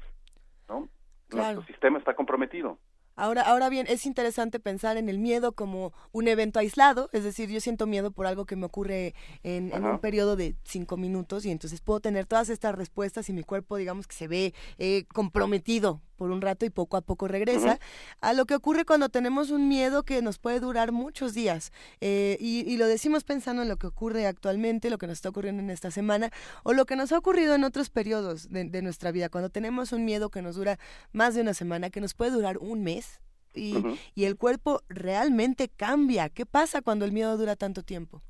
¿no? 0.69 0.89
Claro. 1.29 1.55
Nuestro 1.55 1.63
sistema 1.73 1.99
está 1.99 2.15
comprometido. 2.15 2.79
Ahora, 3.15 3.43
ahora 3.43 3.69
bien, 3.69 3.87
es 3.89 4.07
interesante 4.07 4.59
pensar 4.59 4.97
en 4.97 5.09
el 5.09 5.19
miedo 5.19 5.53
como 5.53 5.93
un 6.13 6.29
evento 6.29 6.59
aislado, 6.59 7.11
es 7.13 7.25
decir, 7.25 7.51
yo 7.51 7.61
siento 7.61 7.87
miedo 7.87 8.11
por 8.11 8.27
algo 8.27 8.47
que 8.47 8.57
me 8.57 8.67
ocurre 8.67 9.15
en, 9.43 9.73
en 9.73 9.85
un 9.85 9.99
periodo 9.99 10.37
de 10.37 10.57
cinco 10.65 10.97
minutos 10.97 11.45
y 11.45 11.51
entonces 11.51 11.81
puedo 11.81 12.01
tener 12.01 12.27
todas 12.27 12.49
estas 12.49 12.75
respuestas 12.75 13.29
y 13.29 13.33
mi 13.33 13.43
cuerpo, 13.43 13.77
digamos, 13.77 14.07
que 14.07 14.15
se 14.15 14.29
ve 14.29 14.55
eh, 14.79 15.05
comprometido 15.13 16.01
por 16.23 16.31
un 16.31 16.41
rato 16.41 16.65
y 16.65 16.71
poco 16.71 16.97
a 16.97 17.01
poco 17.01 17.27
regresa, 17.27 17.73
uh 17.73 17.75
-huh. 17.75 18.19
a 18.21 18.33
lo 18.33 18.45
que 18.47 18.55
ocurre 18.55 18.85
cuando 18.85 19.09
tenemos 19.09 19.51
un 19.51 19.67
miedo 19.67 20.05
que 20.05 20.23
nos 20.23 20.39
puede 20.39 20.61
durar 20.61 20.93
muchos 20.93 21.35
días. 21.35 21.73
Eh, 22.01 22.37
y, 22.39 22.61
y, 22.73 22.77
lo 22.77 22.87
decimos 22.87 23.25
pensando 23.25 23.63
en 23.63 23.69
lo 23.69 23.77
que 23.77 23.89
ocurre 23.89 24.29
actualmente, 24.29 24.89
lo 24.89 24.99
que 24.99 25.09
nos 25.09 25.15
está 25.15 25.31
ocurriendo 25.31 25.61
en 25.65 25.71
esta 25.71 25.91
semana, 25.91 26.31
o 26.63 26.75
lo 26.75 26.85
que 26.85 26.95
nos 26.95 27.11
ha 27.11 27.19
ocurrido 27.19 27.57
en 27.57 27.65
otros 27.65 27.91
periodos 27.91 28.51
de, 28.51 28.67
de 28.67 28.83
nuestra 28.83 29.11
vida, 29.11 29.31
cuando 29.31 29.51
tenemos 29.51 29.91
un 29.91 30.05
miedo 30.05 30.31
que 30.31 30.43
nos 30.43 30.55
dura 30.55 30.79
más 31.13 31.35
de 31.35 31.41
una 31.41 31.55
semana, 31.55 31.91
que 31.91 32.01
nos 32.01 32.15
puede 32.15 32.31
durar 32.31 32.59
un 32.59 32.85
mes. 32.85 33.21
Y, 33.53 33.75
uh 33.79 33.81
-huh. 33.83 33.99
y 34.15 34.25
el 34.27 34.37
cuerpo 34.37 34.83
realmente 34.89 35.69
cambia. 35.77 36.29
¿Qué 36.29 36.47
pasa 36.47 36.83
cuando 36.83 37.05
el 37.05 37.11
miedo 37.11 37.37
dura 37.37 37.57
tanto 37.57 37.83
tiempo? 37.83 38.23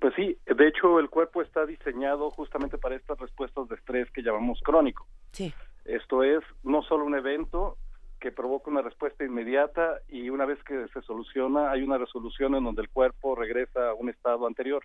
Pues 0.00 0.12
sí, 0.16 0.36
de 0.44 0.66
hecho 0.66 0.98
el 0.98 1.08
cuerpo 1.08 1.40
está 1.40 1.66
diseñado 1.66 2.30
justamente 2.30 2.78
para 2.78 2.96
estas 2.96 3.16
respuestas 3.18 3.68
de 3.68 3.76
estrés 3.76 4.10
que 4.10 4.22
llamamos 4.22 4.58
crónico. 4.64 5.06
Sí. 5.30 5.52
Esto 5.88 6.22
es 6.22 6.44
no 6.62 6.82
solo 6.82 7.06
un 7.06 7.14
evento, 7.14 7.78
que 8.20 8.30
provoca 8.30 8.70
una 8.70 8.82
respuesta 8.82 9.24
inmediata 9.24 10.00
y 10.08 10.28
una 10.28 10.44
vez 10.44 10.62
que 10.64 10.86
se 10.88 11.02
soluciona 11.02 11.70
hay 11.70 11.82
una 11.82 11.98
resolución 11.98 12.54
en 12.54 12.64
donde 12.64 12.82
el 12.82 12.90
cuerpo 12.90 13.34
regresa 13.34 13.90
a 13.90 13.94
un 13.94 14.10
estado 14.10 14.46
anterior. 14.46 14.84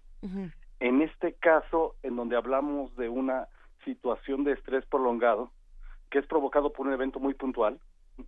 En 0.80 1.02
este 1.02 1.34
caso, 1.34 1.96
en 2.04 2.16
donde 2.16 2.38
hablamos 2.38 2.96
de 2.96 3.10
una 3.10 3.48
situación 3.84 4.44
de 4.44 4.54
estrés 4.54 4.86
prolongado, 4.86 5.52
que 6.10 6.20
es 6.20 6.28
provocado 6.28 6.72
por 6.72 6.88
un 6.88 6.94
evento 6.94 7.20
muy 7.20 7.34
puntual, 7.34 7.80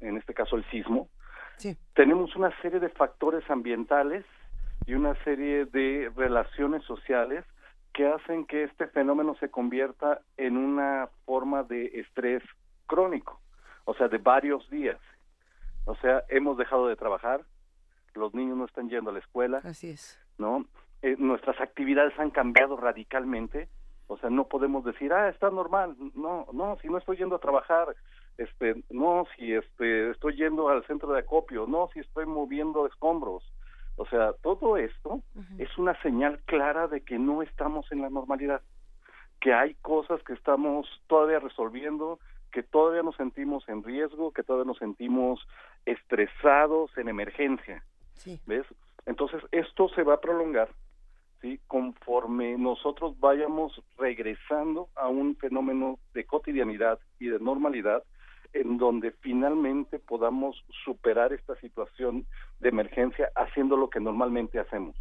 en 0.01 0.17
este 0.17 0.33
caso 0.33 0.57
el 0.57 0.65
sismo, 0.69 1.07
tenemos 1.93 2.35
una 2.35 2.51
serie 2.61 2.79
de 2.79 2.89
factores 2.89 3.49
ambientales 3.49 4.25
y 4.85 4.95
una 4.95 5.15
serie 5.23 5.65
de 5.65 6.11
relaciones 6.15 6.83
sociales 6.83 7.45
que 7.93 8.07
hacen 8.07 8.45
que 8.45 8.63
este 8.63 8.87
fenómeno 8.87 9.35
se 9.39 9.49
convierta 9.49 10.19
en 10.35 10.57
una 10.57 11.07
forma 11.25 11.63
de 11.63 11.85
estrés 11.99 12.43
crónico, 12.85 13.39
o 13.85 13.93
sea, 13.93 14.07
de 14.07 14.17
varios 14.17 14.69
días. 14.69 14.99
O 15.85 15.95
sea, 15.97 16.23
hemos 16.29 16.57
dejado 16.57 16.87
de 16.87 16.95
trabajar, 16.95 17.41
los 18.13 18.33
niños 18.33 18.57
no 18.57 18.65
están 18.65 18.89
yendo 18.89 19.11
a 19.11 19.13
la 19.13 19.19
escuela. 19.19 19.61
Así 19.63 19.89
es. 19.89 20.19
¿No? 20.37 20.65
Eh, 21.01 21.15
nuestras 21.19 21.59
actividades 21.61 22.17
han 22.17 22.31
cambiado 22.31 22.77
radicalmente. 22.77 23.69
O 24.07 24.17
sea, 24.17 24.29
no 24.29 24.47
podemos 24.47 24.83
decir, 24.85 25.13
ah, 25.13 25.29
está 25.29 25.49
normal. 25.49 25.95
No, 26.15 26.47
no, 26.53 26.77
si 26.81 26.87
no 26.87 26.97
estoy 26.97 27.17
yendo 27.17 27.35
a 27.35 27.39
trabajar, 27.39 27.95
este, 28.37 28.83
no, 28.89 29.25
si 29.35 29.53
este, 29.53 30.11
estoy 30.11 30.35
yendo 30.35 30.69
al 30.69 30.85
centro 30.85 31.11
de 31.11 31.19
acopio, 31.19 31.65
no, 31.67 31.89
si 31.93 31.99
estoy 31.99 32.25
moviendo 32.25 32.85
escombros. 32.85 33.43
O 33.97 34.05
sea, 34.07 34.33
todo 34.33 34.77
esto 34.77 35.21
es 35.57 35.77
una 35.77 35.99
señal 36.01 36.39
clara 36.45 36.87
de 36.87 37.01
que 37.01 37.17
no 37.17 37.41
estamos 37.41 37.89
en 37.93 38.01
la 38.01 38.09
normalidad, 38.09 38.61
que 39.39 39.53
hay 39.53 39.75
cosas 39.75 40.21
que 40.23 40.33
estamos 40.33 40.85
todavía 41.07 41.39
resolviendo, 41.39 42.19
que 42.55 42.63
todavía 42.63 43.03
nos 43.03 43.17
sentimos 43.17 43.67
en 43.67 43.83
riesgo, 43.83 44.31
que 44.31 44.41
todavía 44.41 44.69
nos 44.71 44.77
sentimos 44.77 45.45
estresados 45.85 46.89
en 46.97 47.09
emergencia. 47.09 47.83
¿Ves? 48.45 48.65
Entonces, 49.05 49.43
esto 49.51 49.89
se 49.89 50.03
va 50.03 50.13
a 50.13 50.21
prolongar 50.21 50.69
¿sí? 51.41 51.59
conforme 51.67 52.57
nosotros 52.57 53.19
vayamos 53.19 53.83
regresando 53.97 54.87
a 54.95 55.09
un 55.09 55.35
fenómeno 55.35 55.99
de 56.13 56.23
cotidianidad 56.23 56.97
y 57.19 57.27
de 57.27 57.39
normalidad 57.39 58.03
en 58.53 58.77
donde 58.77 59.11
finalmente 59.11 59.99
podamos 59.99 60.63
superar 60.85 61.33
esta 61.33 61.57
situación 61.57 62.25
de 62.61 62.69
emergencia 62.69 63.29
haciendo 63.35 63.75
lo 63.75 63.89
que 63.89 63.99
normalmente 63.99 64.59
hacemos. 64.59 64.95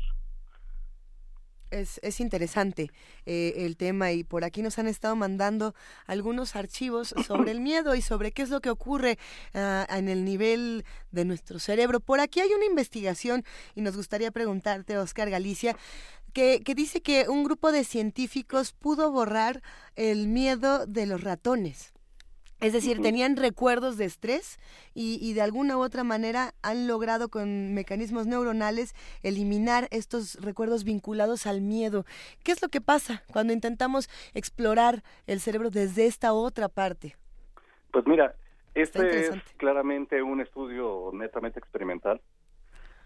Es, 1.75 1.99
es, 2.05 2.21
interesante 2.21 2.93
eh, 3.27 3.53
el 3.57 3.77
tema 3.77 4.13
y 4.13 4.23
por 4.23 4.45
aquí 4.45 4.63
nos 4.63 4.79
han 4.79 4.87
estado 4.87 5.17
mandando 5.17 5.75
algunos 6.07 6.55
archivos 6.55 7.15
sobre 7.27 7.51
el 7.51 7.61
miedo 7.61 7.97
y 7.97 8.01
sobre 8.01 8.31
qué 8.31 8.43
es 8.43 8.51
lo 8.51 8.61
que 8.61 8.71
ocurre 8.71 9.19
ah, 9.55 9.85
en 9.91 10.09
el 10.09 10.25
nivel 10.25 10.85
de 11.11 11.25
nuestro 11.25 11.59
cerebro. 11.59 11.99
Por 11.99 12.21
aquí 12.21 12.39
hay 12.39 12.53
una 12.53 12.67
investigación 12.67 13.45
y 13.75 13.81
nos 13.81 13.97
gustaría 13.97 14.31
preguntarte, 14.31 14.99
Oscar 14.99 15.31
Galicia, 15.31 15.77
que, 16.33 16.61
que 16.65 16.77
dice 16.77 17.01
que 17.01 17.29
un 17.29 17.43
grupo 17.43 17.73
de 17.73 17.83
científicos 17.83 18.73
pudo 18.73 19.11
borrar 19.11 19.61
el 19.97 20.29
miedo 20.29 20.87
de 20.87 21.07
los 21.07 21.23
ratones. 21.23 21.94
Es 22.61 22.73
decir, 22.73 23.03
tenían 23.03 23.37
recuerdos 23.37 23.99
de 23.99 24.05
estrés 24.05 24.59
y, 24.95 25.35
de 25.35 25.43
alguna 25.43 25.77
u 25.77 25.83
otra 25.83 26.05
manera 26.05 26.55
han 26.63 26.87
logrado 26.87 27.29
con 27.29 27.75
mecanismos 27.75 28.27
neuronales 28.27 28.95
eliminar 29.23 29.89
estos 29.91 30.37
recuerdos 30.43 30.85
vinculados 30.85 31.47
al 31.47 31.61
miedo. 31.61 32.05
¿Qué 32.43 32.53
es 32.53 32.63
lo 32.63 32.69
que 32.69 32.81
pasa 32.81 33.23
cuando 33.33 33.53
intentamos 33.53 34.09
explorar 34.35 35.03
el 35.27 35.41
cerebro 35.41 35.71
desde 35.71 36.07
esta 36.07 36.33
otra 36.33 36.69
parte? 36.69 37.17
Pues 37.91 38.07
mira, 38.07 38.35
este 38.75 39.27
es 39.27 39.31
claramente 39.57 40.23
un 40.23 40.41
estudio 40.41 41.11
netamente 41.13 41.59
experimental. 41.59 42.21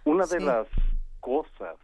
Una 0.04 0.26
de 0.26 0.40
las 0.40 0.66
cosas 1.20 1.76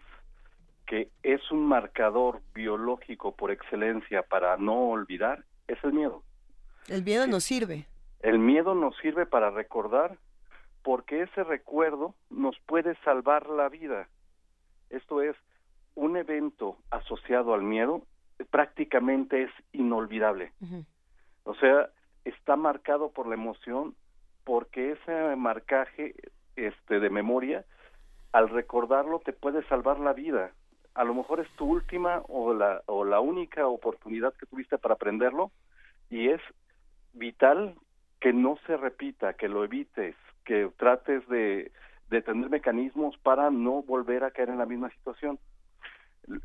que 0.87 1.11
es 1.23 1.41
un 1.51 1.67
marcador 1.67 2.41
biológico 2.55 3.35
por 3.35 3.51
excelencia 3.51 4.23
para 4.23 4.57
no 4.57 4.91
olvidar 4.91 5.45
es 5.67 5.83
el 5.83 5.93
miedo. 5.93 6.23
El 6.89 7.03
miedo 7.03 7.27
nos 7.27 7.45
sirve. 7.45 7.87
El 8.21 8.39
miedo 8.39 8.75
nos 8.75 8.97
sirve 8.99 9.27
para 9.27 9.51
recordar 9.51 10.19
porque 10.83 11.23
ese 11.23 11.45
recuerdo 11.45 12.15
nos 12.31 12.59
puede 12.67 12.95
salvar 13.05 13.49
la 13.49 13.69
vida. 13.69 14.09
Esto 14.91 15.23
es, 15.23 15.37
un 15.95 16.17
evento 16.17 16.77
asociado 16.91 17.55
al 17.55 17.63
miedo 17.63 18.03
prácticamente 18.51 19.45
es 19.45 19.51
inolvidable. 19.73 20.53
O 21.45 21.55
sea, 21.55 21.89
está 22.25 22.57
marcado 22.57 23.11
por 23.11 23.27
la 23.27 23.35
emoción 23.35 23.95
porque 24.45 24.93
ese 24.93 25.37
marcaje 25.37 26.15
este 26.57 27.01
de 27.01 27.11
memoria 27.11 27.65
al 28.33 28.49
recordarlo 28.51 29.21
te 29.21 29.33
puede 29.33 29.67
salvar 29.69 30.01
la 30.01 30.13
vida. 30.13 30.53
A 30.95 31.05
lo 31.05 31.15
mejor 31.15 31.41
es 31.41 31.49
tu 31.57 31.67
última 31.67 32.23
o 32.29 32.53
la 32.53 32.83
o 32.87 33.05
la 33.05 33.21
única 33.21 33.67
oportunidad 33.67 34.35
que 34.35 34.47
tuviste 34.47 34.79
para 34.79 34.95
aprenderlo 34.95 35.51
y 36.11 36.29
es 36.29 36.41
vital 37.15 37.75
que 38.21 38.33
no 38.33 38.59
se 38.67 38.77
repita, 38.77 39.35
que 39.35 39.49
lo 39.49 39.65
evites, 39.65 40.17
que 40.45 40.71
trates 40.77 41.27
de, 41.29 41.73
tener 42.09 42.49
mecanismos 42.49 43.17
para 43.19 43.51
no 43.51 43.83
volver 43.83 44.23
a 44.23 44.31
caer 44.31 44.51
en 44.51 44.59
la 44.59 44.67
misma 44.67 44.91
situación. 44.91 45.39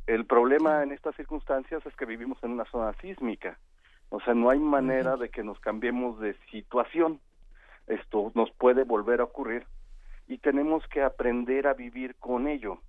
El 0.07 0.25
problema 0.25 0.83
en 0.83 0.91
estas 0.91 1.15
circunstancias 1.15 1.85
es 1.85 1.95
que 1.95 2.05
vivimos 2.05 2.37
en 2.43 2.51
una 2.51 2.65
zona 2.65 2.93
sísmica, 3.01 3.59
o 4.09 4.19
sea, 4.21 4.33
no 4.33 4.49
hay 4.49 4.59
manera 4.59 5.15
de 5.15 5.29
que 5.29 5.43
nos 5.43 5.59
cambiemos 5.59 6.19
de 6.19 6.35
situación. 6.51 7.19
Esto 7.85 8.31
nos 8.33 8.51
puede 8.51 8.83
volver 8.83 9.21
a 9.21 9.25
ocurrir 9.25 9.65
y 10.27 10.39
tenemos 10.39 10.85
que 10.87 11.03
aprender 11.03 11.67
a 11.67 11.73
vivir 11.73 12.15
con 12.15 12.47
ello. 12.47 12.79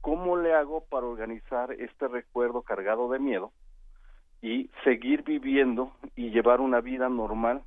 ¿Cómo 0.00 0.36
le 0.36 0.52
hago 0.52 0.84
para 0.84 1.06
organizar 1.06 1.72
este 1.72 2.08
recuerdo 2.08 2.62
cargado 2.62 3.10
de 3.10 3.20
miedo 3.20 3.52
y 4.42 4.70
seguir 4.84 5.22
viviendo 5.22 5.92
y 6.16 6.30
llevar 6.30 6.60
una 6.60 6.80
vida 6.80 7.08
normal 7.08 7.62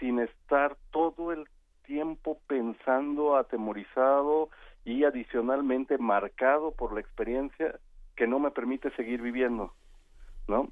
sin 0.00 0.20
estar 0.20 0.76
todo 0.90 1.32
el 1.32 1.46
tiempo 1.84 2.38
pensando 2.46 3.36
atemorizado 3.36 4.50
y 4.84 5.04
adicionalmente 5.04 5.98
marcado 5.98 6.72
por 6.72 6.92
la 6.92 7.00
experiencia 7.00 7.78
que 8.16 8.26
no 8.26 8.38
me 8.38 8.50
permite 8.50 8.90
seguir 8.92 9.22
viviendo, 9.22 9.72
¿no? 10.46 10.68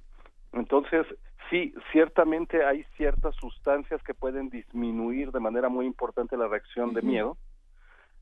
Entonces, 0.53 1.07
sí, 1.51 1.75
ciertamente 1.93 2.65
hay 2.65 2.85
ciertas 2.97 3.35
sustancias 3.37 4.03
que 4.03 4.15
pueden 4.15 4.49
disminuir 4.49 5.33
de 5.33 5.41
manera 5.41 5.69
muy 5.69 5.87
importante 5.87 6.37
la 6.37 6.49
reacción 6.49 6.95
de 6.95 7.03
miedo, 7.03 7.37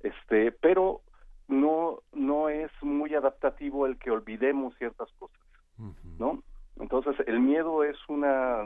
este, 0.01 0.53
pero 0.53 1.01
no 1.49 2.01
no 2.13 2.49
es 2.49 2.71
muy 2.83 3.15
adaptativo 3.15 3.87
el 3.87 3.99
que 3.99 4.11
olvidemos 4.11 4.75
ciertas 4.79 5.11
cosas, 5.19 5.41
¿no? 6.19 6.43
Entonces, 6.81 7.15
el 7.27 7.41
miedo 7.41 7.85
es 7.85 7.97
una 8.09 8.65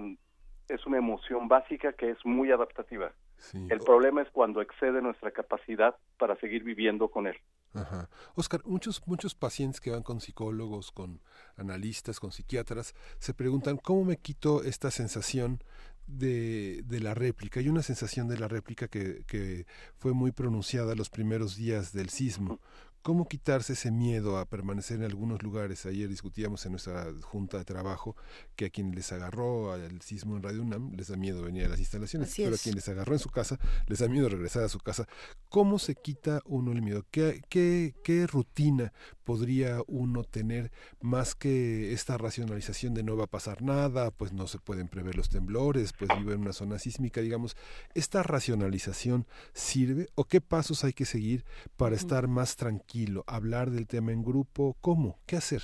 es 0.69 0.85
una 0.87 0.99
emoción 0.99 1.49
básica 1.49 1.93
que 1.95 2.11
es 2.11 2.19
muy 2.25 2.51
adaptativa. 2.51 3.13
El 3.55 3.79
problema 3.81 4.21
es 4.23 4.29
cuando 4.31 4.61
excede 4.61 5.01
nuestra 5.01 5.31
capacidad 5.31 5.95
para 6.19 6.37
seguir 6.37 6.65
viviendo 6.65 7.09
con 7.09 7.27
él. 7.27 7.37
Ajá. 7.73 8.09
Oscar, 8.35 8.63
muchos, 8.65 9.01
muchos 9.07 9.35
pacientes 9.35 9.81
que 9.81 9.91
van 9.91 10.03
con 10.03 10.21
psicólogos, 10.21 10.91
con 10.91 11.21
analistas, 11.57 12.19
con 12.19 12.33
psiquiatras, 12.33 12.95
se 13.19 13.35
preguntan 13.35 13.77
cómo 13.77 14.05
me 14.05 14.17
quito 14.17 14.63
esta 14.63 14.91
sensación 14.91 15.63
de, 16.07 16.83
de, 16.87 17.01
la 17.01 17.15
réplica. 17.15 17.61
Hay 17.61 17.69
una 17.69 17.83
sensación 17.83 18.29
de 18.29 18.39
la 18.39 18.49
réplica 18.49 18.89
que, 18.89 19.25
que 19.27 19.67
fue 19.99 20.15
muy 20.15 20.33
pronunciada 20.33 20.95
los 20.95 21.11
primeros 21.11 21.57
días 21.57 21.93
del 21.93 22.09
sismo, 22.09 22.59
¿Cómo 23.03 23.27
quitarse 23.27 23.73
ese 23.73 23.91
miedo 23.91 24.39
a 24.39 24.45
permanecer 24.45 24.99
en 24.99 25.05
algunos 25.05 25.43
lugares? 25.43 25.87
Ayer 25.87 26.09
discutíamos 26.09 26.65
en 26.67 26.73
nuestra 26.73 27.07
junta 27.23 27.59
de 27.59 27.65
trabajo 27.65 28.17
que 28.57 28.67
a 28.67 28.71
quien 28.71 28.95
les 28.95 29.13
agarró 29.13 29.73
al 29.73 30.03
sismo 30.03 30.37
en 30.37 30.43
Radio 30.43 30.63
UNAM 30.63 30.93
les 30.95 31.09
da 31.09 31.17
miedo 31.17 31.43
venir 31.43 31.65
a 31.65 31.69
las 31.69 31.79
instalaciones, 31.79 32.35
pero 32.37 32.55
a 32.55 32.59
quien 32.59 32.75
les 32.75 32.89
agarró 32.89 33.15
en 33.15 33.19
su 33.19 33.31
casa 33.31 33.59
les 33.87 34.01
da 34.01 34.09
miedo 34.09 34.29
regresar 34.29 34.65
a 34.65 34.69
su 34.69 34.79
casa. 34.79 35.07
¿Cómo 35.49 35.79
se 35.79 35.95
quita 35.95 36.43
uno 36.45 36.73
el 36.73 36.83
miedo? 36.83 37.05
¿Qué, 37.11 37.41
qué, 37.49 37.95
qué 38.05 38.27
rutina 38.27 38.93
podría 39.29 39.83
uno 39.87 40.25
tener 40.25 40.73
más 41.03 41.35
que 41.35 41.93
esta 41.93 42.17
racionalización 42.17 42.95
de 42.95 43.03
no 43.03 43.15
va 43.15 43.25
a 43.25 43.27
pasar 43.27 43.61
nada, 43.61 44.11
pues 44.11 44.33
no 44.33 44.47
se 44.47 44.59
pueden 44.59 44.89
prever 44.89 45.17
los 45.17 45.29
temblores, 45.29 45.93
pues 45.93 46.11
vivo 46.19 46.33
en 46.33 46.41
una 46.41 46.55
zona 46.55 46.79
sísmica, 46.79 47.21
digamos? 47.21 47.55
¿Esta 47.95 48.23
racionalización 48.23 49.27
sirve 49.53 50.09
o 50.15 50.25
qué 50.25 50.41
pasos 50.41 50.83
hay 50.83 50.95
que 50.95 51.05
seguir 51.05 51.45
para 51.77 51.95
estar 51.95 52.27
más 52.27 52.57
tranquilos? 52.99 53.25
hablar 53.27 53.71
del 53.71 53.87
tema 53.87 54.13
en 54.13 54.23
grupo, 54.23 54.77
¿cómo? 54.81 55.19
¿Qué 55.27 55.37
hacer? 55.37 55.63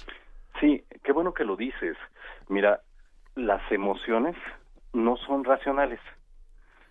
Sí, 0.60 0.84
qué 1.02 1.12
bueno 1.12 1.34
que 1.34 1.44
lo 1.44 1.56
dices. 1.56 1.96
Mira, 2.48 2.80
las 3.34 3.60
emociones 3.72 4.36
no 4.92 5.16
son 5.16 5.44
racionales. 5.44 6.00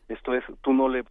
Esto 0.09 0.33
es, 0.33 0.43
tú 0.61 0.73
no 0.73 0.89
le 0.89 1.03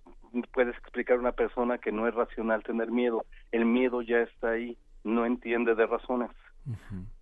puedes 0.52 0.76
explicar 0.76 1.16
a 1.16 1.20
una 1.20 1.32
persona 1.32 1.78
que 1.78 1.92
no 1.92 2.06
es 2.06 2.14
racional 2.14 2.62
tener 2.62 2.90
miedo. 2.90 3.24
El 3.50 3.64
miedo 3.64 4.02
ya 4.02 4.18
está 4.18 4.50
ahí, 4.50 4.76
no 5.04 5.24
entiende 5.24 5.74
de 5.74 5.86
razones. 5.86 6.30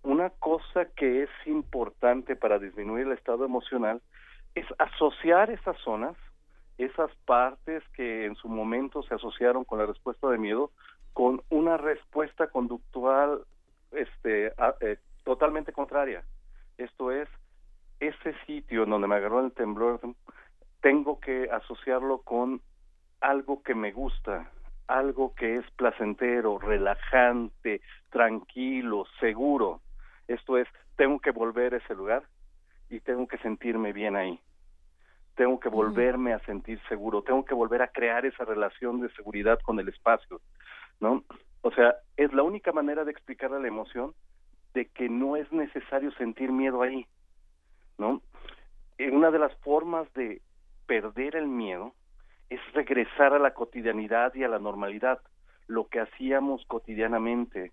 Una 0.03 0.29
cosa 0.29 0.85
que 0.95 1.23
es 1.23 1.29
importante 1.45 2.35
para 2.35 2.59
disminuir 2.59 3.07
el 3.07 3.13
estado 3.13 3.43
emocional 3.43 4.01
es 4.53 4.65
asociar 4.77 5.49
esas 5.49 5.77
zonas 5.77 6.15
esas 6.85 7.11
partes 7.25 7.83
que 7.95 8.25
en 8.25 8.35
su 8.35 8.47
momento 8.47 9.03
se 9.03 9.15
asociaron 9.15 9.63
con 9.63 9.79
la 9.79 9.85
respuesta 9.85 10.29
de 10.29 10.37
miedo 10.37 10.71
con 11.13 11.41
una 11.49 11.77
respuesta 11.77 12.47
conductual 12.47 13.41
este 13.91 14.53
eh, 14.79 14.97
totalmente 15.23 15.73
contraria. 15.73 16.23
Esto 16.77 17.11
es 17.11 17.27
ese 17.99 18.33
sitio 18.45 18.85
donde 18.85 19.07
me 19.07 19.15
agarró 19.15 19.45
el 19.45 19.51
temblor 19.51 19.99
tengo 20.81 21.19
que 21.19 21.47
asociarlo 21.51 22.19
con 22.19 22.61
algo 23.21 23.61
que 23.63 23.75
me 23.75 23.91
gusta, 23.91 24.51
algo 24.87 25.33
que 25.35 25.57
es 25.57 25.71
placentero, 25.71 26.57
relajante, 26.57 27.81
tranquilo, 28.09 29.05
seguro. 29.19 29.81
Esto 30.27 30.57
es, 30.57 30.67
tengo 30.95 31.19
que 31.19 31.31
volver 31.31 31.75
a 31.75 31.77
ese 31.77 31.95
lugar 31.95 32.23
y 32.89 32.99
tengo 32.99 33.27
que 33.27 33.37
sentirme 33.37 33.93
bien 33.93 34.15
ahí. 34.15 34.39
Tengo 35.35 35.59
que 35.59 35.69
volverme 35.69 36.33
a 36.33 36.39
sentir 36.39 36.81
seguro, 36.89 37.21
tengo 37.21 37.45
que 37.45 37.53
volver 37.53 37.81
a 37.81 37.87
crear 37.87 38.25
esa 38.25 38.43
relación 38.43 38.99
de 38.99 39.09
seguridad 39.13 39.59
con 39.61 39.79
el 39.79 39.87
espacio, 39.87 40.41
¿no? 41.01 41.23
O 41.61 41.71
sea, 41.71 41.95
es 42.15 42.31
la 42.31 42.43
única 42.43 42.71
manera 42.71 43.03
de 43.03 43.11
explicar 43.11 43.51
la 43.51 43.67
emoción 43.67 44.13
de 44.73 44.85
que 44.85 45.09
no 45.09 45.35
es 45.35 45.51
necesario 45.51 46.11
sentir 46.13 46.51
miedo 46.51 46.81
ahí, 46.81 47.05
¿no? 47.97 48.21
Una 49.11 49.31
de 49.31 49.39
las 49.39 49.53
formas 49.57 50.11
de 50.13 50.41
perder 50.85 51.35
el 51.35 51.47
miedo 51.47 51.93
es 52.49 52.59
regresar 52.73 53.33
a 53.33 53.39
la 53.39 53.53
cotidianidad 53.53 54.33
y 54.35 54.43
a 54.43 54.47
la 54.47 54.59
normalidad, 54.59 55.19
lo 55.67 55.87
que 55.87 55.99
hacíamos 55.99 56.65
cotidianamente. 56.65 57.71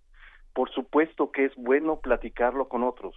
Por 0.54 0.70
supuesto 0.70 1.30
que 1.30 1.44
es 1.44 1.56
bueno 1.56 2.00
platicarlo 2.00 2.68
con 2.68 2.82
otros. 2.82 3.14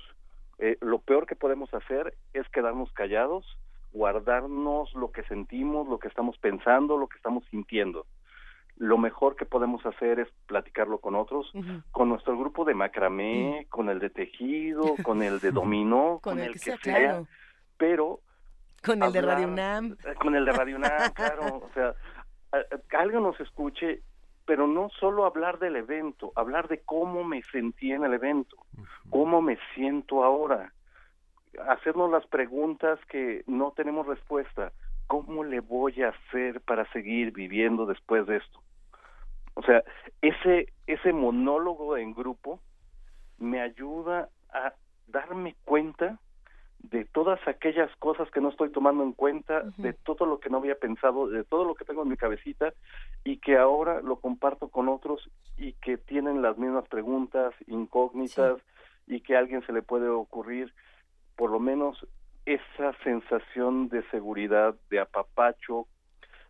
Eh, 0.60 0.78
lo 0.82 1.00
peor 1.00 1.26
que 1.26 1.36
podemos 1.36 1.74
hacer 1.74 2.16
es 2.34 2.48
quedarnos 2.50 2.92
callados, 2.94 3.46
guardarnos 3.94 4.94
lo 4.94 5.12
que 5.12 5.24
sentimos, 5.24 5.88
lo 5.88 6.00
que 6.00 6.08
estamos 6.08 6.38
pensando, 6.38 6.98
lo 6.98 7.08
que 7.08 7.18
estamos 7.18 7.44
sintiendo. 7.50 8.06
Lo 8.82 8.98
mejor 8.98 9.36
que 9.36 9.46
podemos 9.46 9.86
hacer 9.86 10.20
es 10.20 10.28
platicarlo 10.48 10.98
con 10.98 11.14
otros, 11.14 11.52
con 11.92 12.10
nuestro 12.10 12.36
grupo 12.36 12.66
de 12.66 12.74
macramé, 12.74 13.68
con 13.70 13.90
el 13.90 14.00
de 14.00 14.10
tejido, 14.10 14.96
con 15.04 15.22
el 15.22 15.40
de 15.40 15.52
dominó, 15.52 16.18
con, 16.20 16.40
el, 16.40 16.54
que, 16.54 16.76
sea, 16.78 17.24
pero 17.78 18.22
con 18.84 19.04
el 19.04 19.12
de 19.12 19.22
Radio 19.22 19.48
UNAM. 19.48 19.98
Eh, 20.04 20.16
con 20.16 20.34
el 20.34 20.46
de 20.46 20.52
Radio 20.52 20.78
UNAM, 20.78 21.12
claro. 21.14 21.58
O 21.58 21.70
sea, 21.76 21.94
que 22.90 22.98
alguien 22.98 23.22
nos 23.22 23.40
escuche, 23.40 24.02
pero 24.46 24.66
no 24.66 24.90
solo 25.00 25.26
hablar 25.26 25.60
del 25.60 25.76
evento, 25.76 26.34
hablar 26.36 26.68
de 26.68 26.80
cómo 26.80 27.24
me 27.24 27.44
sentí 27.52 27.92
en 27.92 28.04
el 28.04 28.16
evento, 28.16 28.58
cómo 29.12 29.44
me 29.44 29.60
siento 29.76 30.24
ahora, 30.24 30.74
hacernos 31.70 32.10
las 32.10 32.26
preguntas 32.26 33.00
que 33.10 33.44
no 33.46 33.74
tenemos 33.78 34.08
respuesta. 34.08 34.72
¿Cómo 35.06 35.44
le 35.44 35.60
voy 35.60 36.02
a 36.02 36.10
hacer 36.10 36.62
para 36.62 36.92
seguir 36.94 37.32
viviendo 37.32 37.86
después 37.86 38.26
de 38.26 38.38
esto? 38.38 38.60
O 39.54 39.64
sea, 39.64 39.84
ese, 40.22 40.72
ese 40.88 41.14
monólogo 41.14 41.98
en 41.98 42.14
grupo 42.14 42.60
me 43.38 43.62
ayuda 43.62 44.30
a 44.54 44.74
darme 45.08 45.56
cuenta 45.66 46.20
de 46.80 47.06
todas 47.06 47.40
aquellas 47.48 47.96
cosas 47.98 48.30
que 48.32 48.42
no 48.42 48.50
estoy 48.50 48.72
tomando 48.72 49.04
en 49.04 49.14
cuenta, 49.14 49.64
de 49.78 49.94
todo 49.94 50.26
lo 50.26 50.40
que 50.40 50.50
no 50.50 50.58
había 50.58 50.76
pensado, 50.76 51.28
de 51.28 51.44
todo 51.44 51.64
lo 51.64 51.76
que 51.76 51.86
tengo 51.86 52.02
en 52.02 52.10
mi 52.10 52.18
cabecita 52.18 52.74
y 53.24 53.38
que 53.38 53.58
ahora 53.58 54.02
lo 54.02 54.18
comparto 54.18 54.70
con 54.70 54.90
otros 54.90 55.30
y 55.58 55.74
que 55.74 55.98
tienen 55.98 56.42
las 56.42 56.58
mismas 56.58 56.88
preguntas 56.88 57.54
incógnitas 57.68 58.60
y 59.06 59.22
que 59.22 59.36
a 59.36 59.40
alguien 59.40 59.64
se 59.66 59.74
le 59.74 59.84
puede 59.84 60.10
ocurrir 60.10 60.74
por 61.36 61.52
lo 61.52 61.60
menos 61.60 62.06
esa 62.46 62.94
sensación 63.04 63.90
de 63.90 64.04
seguridad, 64.10 64.76
de 64.90 65.00
apapacho, 65.00 65.88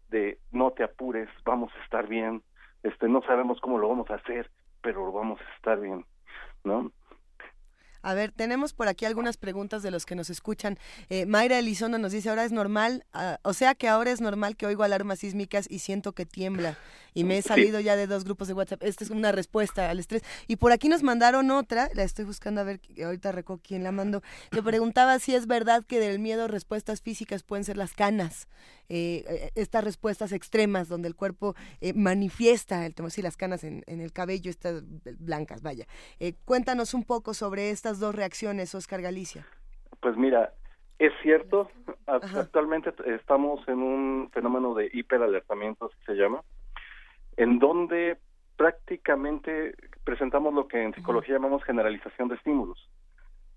de 0.10 0.40
no 0.52 0.72
te 0.72 0.84
apures, 0.84 1.30
vamos 1.44 1.72
a 1.76 1.84
estar 1.84 2.08
bien, 2.08 2.42
este 2.84 3.08
no 3.08 3.22
sabemos 3.22 3.60
cómo 3.62 3.78
lo 3.78 3.90
vamos 3.90 4.10
a 4.10 4.16
hacer, 4.16 4.50
pero 4.82 5.06
lo 5.06 5.12
vamos 5.12 5.40
a 5.42 5.56
estar 5.56 5.80
bien, 5.80 6.06
¿no? 6.64 6.92
A 8.02 8.14
ver, 8.14 8.32
tenemos 8.32 8.74
por 8.74 8.88
aquí 8.88 9.06
algunas 9.06 9.38
preguntas 9.38 9.84
de 9.84 9.92
los 9.92 10.06
que 10.06 10.16
nos 10.16 10.30
escuchan. 10.30 10.78
Eh, 11.10 11.26
Mayra 11.26 11.60
Elizondo 11.60 11.98
nos 11.98 12.12
dice, 12.12 12.30
ahora 12.30 12.46
es 12.46 12.52
normal, 12.52 13.06
ah, 13.14 13.40
o 13.44 13.54
sea 13.54 13.76
que 13.76 13.88
ahora 13.88 14.12
es 14.12 14.22
normal 14.22 14.56
que 14.56 14.66
oigo 14.66 14.84
alarmas 14.84 15.20
sísmicas 15.20 15.68
y 15.70 15.80
siento 15.80 16.14
que 16.14 16.26
tiembla. 16.26 16.78
Y 17.14 17.26
me 17.26 17.38
he 17.38 17.42
salido 17.42 17.80
ya 17.80 17.96
de 17.96 18.08
dos 18.08 18.24
grupos 18.24 18.48
de 18.48 18.54
WhatsApp. 18.54 18.84
Esta 18.84 19.04
es 19.04 19.10
una 19.10 19.32
respuesta 19.32 19.90
al 19.90 20.00
estrés. 20.00 20.24
Y 20.48 20.56
por 20.56 20.72
aquí 20.72 20.88
nos 20.88 21.04
mandaron 21.04 21.52
otra, 21.52 21.90
la 21.94 22.04
estoy 22.04 22.26
buscando 22.26 22.62
a 22.62 22.64
ver, 22.64 22.80
ahorita 23.04 23.32
recuerdo 23.34 23.62
quién 23.66 23.84
la 23.84 23.92
mandó, 23.92 24.22
que 24.50 24.64
preguntaba 24.64 25.20
si 25.20 25.36
es 25.36 25.46
verdad 25.46 25.84
que 25.86 26.00
del 26.00 26.20
miedo 26.20 26.48
respuestas 26.48 27.02
físicas 27.02 27.44
pueden 27.44 27.66
ser 27.66 27.78
las 27.78 27.94
canas. 27.94 28.48
Eh, 28.88 29.24
eh, 29.28 29.52
estas 29.56 29.84
respuestas 29.84 30.32
extremas 30.34 30.90
donde 30.90 31.08
el 31.08 31.16
cuerpo 31.16 31.56
manifiesta 31.96 32.86
el 32.86 32.94
tema, 32.94 33.10
sí, 33.10 33.22
las 33.22 33.38
canas 33.38 33.64
en, 33.64 33.84
en, 33.88 34.02
el 34.02 34.12
cabello, 34.12 34.50
estas 34.50 34.84
blancas, 35.20 35.62
vaya. 35.62 35.88
cuéntanos 36.46 36.94
un 36.94 37.04
poco 37.04 37.34
sobre 37.34 37.72
estas 37.72 37.91
dos 38.00 38.16
reacciones, 38.16 38.74
Oscar 38.76 39.02
Galicia? 39.02 39.46
Pues 40.00 40.18
mira, 40.18 40.54
es 41.02 41.14
cierto, 41.24 41.68
actualmente 42.06 42.94
estamos 43.08 43.68
en 43.68 43.82
un 43.82 44.30
fenómeno 44.32 44.76
de 44.76 44.88
hiperalertamiento, 44.94 45.86
así 45.86 45.96
se 46.06 46.14
llama, 46.14 46.44
en 47.38 47.58
donde 47.58 48.20
prácticamente 48.56 49.74
presentamos 50.04 50.54
lo 50.54 50.68
que 50.68 50.84
en 50.84 50.94
psicología 50.94 51.34
llamamos 51.34 51.64
generalización 51.64 52.28
de 52.28 52.36
estímulos. 52.36 52.88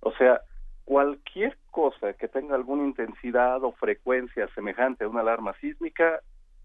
O 0.01 0.13
sea, 0.13 0.41
cualquier 0.87 1.59
cosa 1.71 2.15
que 2.15 2.29
tenga 2.29 2.55
alguna 2.55 2.85
intensidad 2.85 3.63
o 3.63 3.73
frecuencia 3.73 4.49
semejante 4.55 5.05
a 5.05 5.09
una 5.09 5.21
alarma 5.21 5.53
sísmica, 5.61 6.21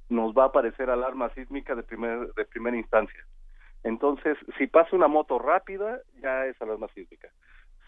nos 0.08 0.34
va 0.34 0.44
a 0.44 0.48
aparecer 0.48 0.90
alarma 0.90 1.30
sísmica 1.34 1.76
de, 1.76 1.84
primer, 1.84 2.34
de 2.36 2.46
primera 2.46 2.78
instancia. 2.78 3.26
Entonces, 3.84 4.38
si 4.58 4.68
pasa 4.68 4.96
una 4.96 5.10
moto 5.10 5.40
rápida, 5.40 6.00
ya 6.22 6.46
es 6.46 6.62
alarma 6.62 6.88
sísmica 6.96 7.30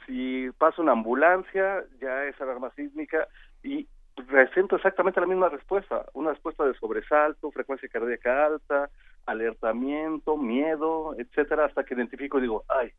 si 0.06 0.50
pasa 0.58 0.82
una 0.82 0.94
ambulancia, 0.94 1.84
ya 2.00 2.26
es 2.26 2.40
alarma 2.42 2.72
sísmica 2.76 3.28
y 3.64 3.88
presento 4.28 4.76
exactamente 4.76 5.20
la 5.20 5.28
misma 5.28 5.50
respuesta, 5.50 6.06
una 6.14 6.32
respuesta 6.32 6.66
de 6.66 6.74
sobresalto, 6.76 7.52
frecuencia 7.52 7.90
cardíaca 7.90 8.46
alta, 8.46 8.90
alertamiento, 9.26 10.38
miedo, 10.38 11.16
etcétera, 11.18 11.66
hasta 11.66 11.84
que 11.84 11.94
identifico 11.94 12.38
y 12.38 12.42
digo, 12.42 12.64
ay, 12.68 12.92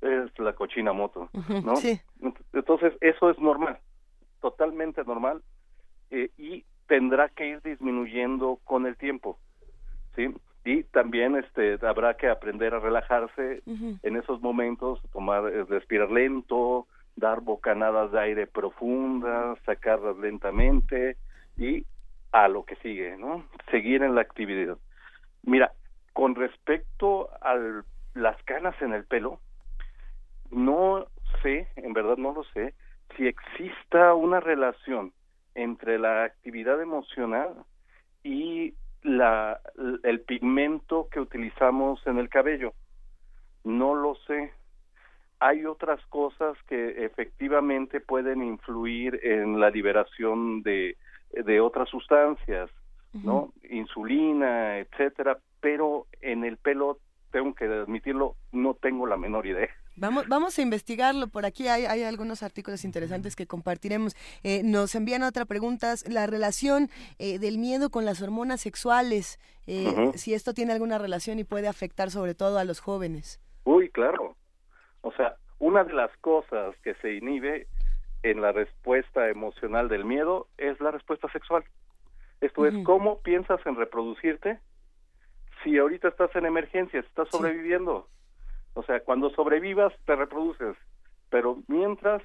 es 0.00 0.38
la 0.38 0.52
cochina 0.52 0.92
moto, 0.92 1.28
¿no? 1.64 1.76
Sí. 1.76 2.00
Entonces, 2.52 2.94
eso 3.00 3.30
es 3.30 3.38
normal, 3.38 3.78
totalmente 4.40 5.02
normal, 5.04 5.42
eh, 6.10 6.30
y 6.36 6.64
tendrá 6.86 7.28
que 7.28 7.48
ir 7.48 7.62
disminuyendo 7.62 8.58
con 8.64 8.86
el 8.86 8.96
tiempo, 8.96 9.38
¿sí? 10.14 10.34
Y 10.68 10.82
también 10.82 11.34
este 11.34 11.78
habrá 11.86 12.18
que 12.18 12.28
aprender 12.28 12.74
a 12.74 12.78
relajarse 12.78 13.62
en 13.66 14.16
esos 14.16 14.42
momentos, 14.42 15.00
tomar 15.12 15.50
eh, 15.50 15.64
respirar 15.64 16.10
lento, 16.10 16.86
dar 17.16 17.40
bocanadas 17.40 18.12
de 18.12 18.20
aire 18.20 18.46
profundas, 18.46 19.58
sacarlas 19.64 20.18
lentamente 20.18 21.16
y 21.56 21.86
a 22.32 22.48
lo 22.48 22.66
que 22.66 22.76
sigue, 22.76 23.16
¿no? 23.16 23.46
Seguir 23.70 24.02
en 24.02 24.14
la 24.14 24.20
actividad. 24.20 24.76
Mira, 25.42 25.72
con 26.12 26.34
respecto 26.34 27.30
a 27.40 27.56
las 28.12 28.36
canas 28.42 28.74
en 28.82 28.92
el 28.92 29.04
pelo, 29.04 29.40
no 30.50 31.06
sé, 31.42 31.68
en 31.76 31.94
verdad 31.94 32.18
no 32.18 32.34
lo 32.34 32.44
sé, 32.44 32.74
si 33.16 33.26
exista 33.26 34.12
una 34.12 34.40
relación 34.40 35.14
entre 35.54 35.98
la 35.98 36.24
actividad 36.24 36.82
emocional 36.82 37.54
y 38.22 38.74
la, 39.02 39.60
el 40.02 40.20
pigmento 40.20 41.08
que 41.10 41.20
utilizamos 41.20 42.04
en 42.06 42.18
el 42.18 42.28
cabello. 42.28 42.72
No 43.64 43.94
lo 43.94 44.14
sé. 44.26 44.52
Hay 45.40 45.66
otras 45.66 46.04
cosas 46.06 46.56
que 46.66 47.04
efectivamente 47.04 48.00
pueden 48.00 48.42
influir 48.42 49.20
en 49.22 49.60
la 49.60 49.70
liberación 49.70 50.62
de, 50.62 50.96
de 51.30 51.60
otras 51.60 51.88
sustancias, 51.88 52.70
¿no? 53.12 53.52
Insulina, 53.70 54.78
etcétera, 54.78 55.38
pero 55.60 56.06
en 56.20 56.44
el 56.44 56.56
pelo 56.56 56.98
tengo 57.30 57.54
que 57.54 57.64
admitirlo, 57.66 58.34
no 58.52 58.74
tengo 58.74 59.06
la 59.06 59.16
menor 59.16 59.46
idea. 59.46 59.70
Vamos, 60.00 60.28
vamos 60.28 60.58
a 60.58 60.62
investigarlo. 60.62 61.28
Por 61.28 61.44
aquí 61.44 61.68
hay, 61.68 61.86
hay 61.86 62.02
algunos 62.02 62.42
artículos 62.42 62.84
interesantes 62.84 63.34
que 63.34 63.46
compartiremos. 63.46 64.14
Eh, 64.42 64.62
nos 64.64 64.94
envían 64.94 65.22
otra 65.22 65.44
pregunta, 65.44 65.94
la 66.08 66.26
relación 66.26 66.88
eh, 67.18 67.38
del 67.38 67.58
miedo 67.58 67.90
con 67.90 68.04
las 68.04 68.22
hormonas 68.22 68.60
sexuales, 68.60 69.38
eh, 69.66 70.12
si 70.14 70.34
esto 70.34 70.54
tiene 70.54 70.72
alguna 70.72 70.98
relación 70.98 71.38
y 71.38 71.44
puede 71.44 71.68
afectar 71.68 72.10
sobre 72.10 72.34
todo 72.34 72.58
a 72.58 72.64
los 72.64 72.80
jóvenes. 72.80 73.40
Uy, 73.64 73.90
claro. 73.90 74.36
O 75.02 75.12
sea, 75.12 75.36
una 75.58 75.84
de 75.84 75.92
las 75.92 76.16
cosas 76.18 76.74
que 76.82 76.94
se 76.96 77.14
inhibe 77.14 77.66
en 78.22 78.40
la 78.40 78.52
respuesta 78.52 79.28
emocional 79.28 79.88
del 79.88 80.04
miedo 80.04 80.48
es 80.56 80.80
la 80.80 80.90
respuesta 80.90 81.30
sexual. 81.32 81.64
Esto 82.40 82.66
es, 82.66 82.74
¿cómo 82.84 83.20
piensas 83.20 83.60
en 83.66 83.74
reproducirte 83.74 84.60
si 85.64 85.76
ahorita 85.76 86.08
estás 86.08 86.34
en 86.36 86.46
emergencia, 86.46 87.00
estás 87.00 87.28
sobreviviendo? 87.30 88.08
O 88.78 88.84
sea, 88.84 89.00
cuando 89.00 89.30
sobrevivas 89.30 89.92
te 90.04 90.14
reproduces, 90.14 90.76
pero 91.30 91.58
mientras 91.66 92.22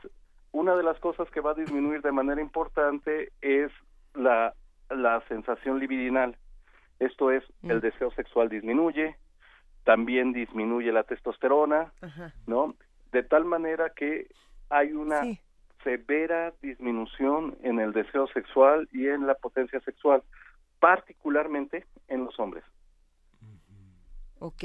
una 0.52 0.76
de 0.76 0.84
las 0.84 1.00
cosas 1.00 1.28
que 1.32 1.42
va 1.42 1.52
a 1.52 1.56
disminuir 1.56 2.02
de 2.02 2.12
manera 2.12 2.42
importante 2.42 3.32
es 3.42 3.72
la 4.14 4.54
la 4.90 5.22
sensación 5.28 5.80
libidinal. 5.80 6.38
Esto 7.00 7.32
es, 7.32 7.44
el 7.64 7.82
deseo 7.82 8.12
sexual 8.12 8.50
disminuye, 8.50 9.16
también 9.84 10.32
disminuye 10.32 10.92
la 10.92 11.04
testosterona, 11.04 11.92
¿no? 12.48 12.76
De 13.12 13.24
tal 13.24 13.46
manera 13.46 13.90
que 13.90 14.28
hay 14.70 14.94
una 14.94 15.24
severa 15.84 16.54
disminución 16.62 17.58
en 17.64 17.80
el 17.80 17.92
deseo 17.92 18.28
sexual 18.28 18.88
y 18.92 19.08
en 19.08 19.28
la 19.28 19.36
potencia 19.36 19.80
sexual, 19.82 20.24
particularmente 20.80 21.86
en 22.08 22.26
los 22.26 22.40
hombres. 22.40 22.64
Ok, 24.40 24.64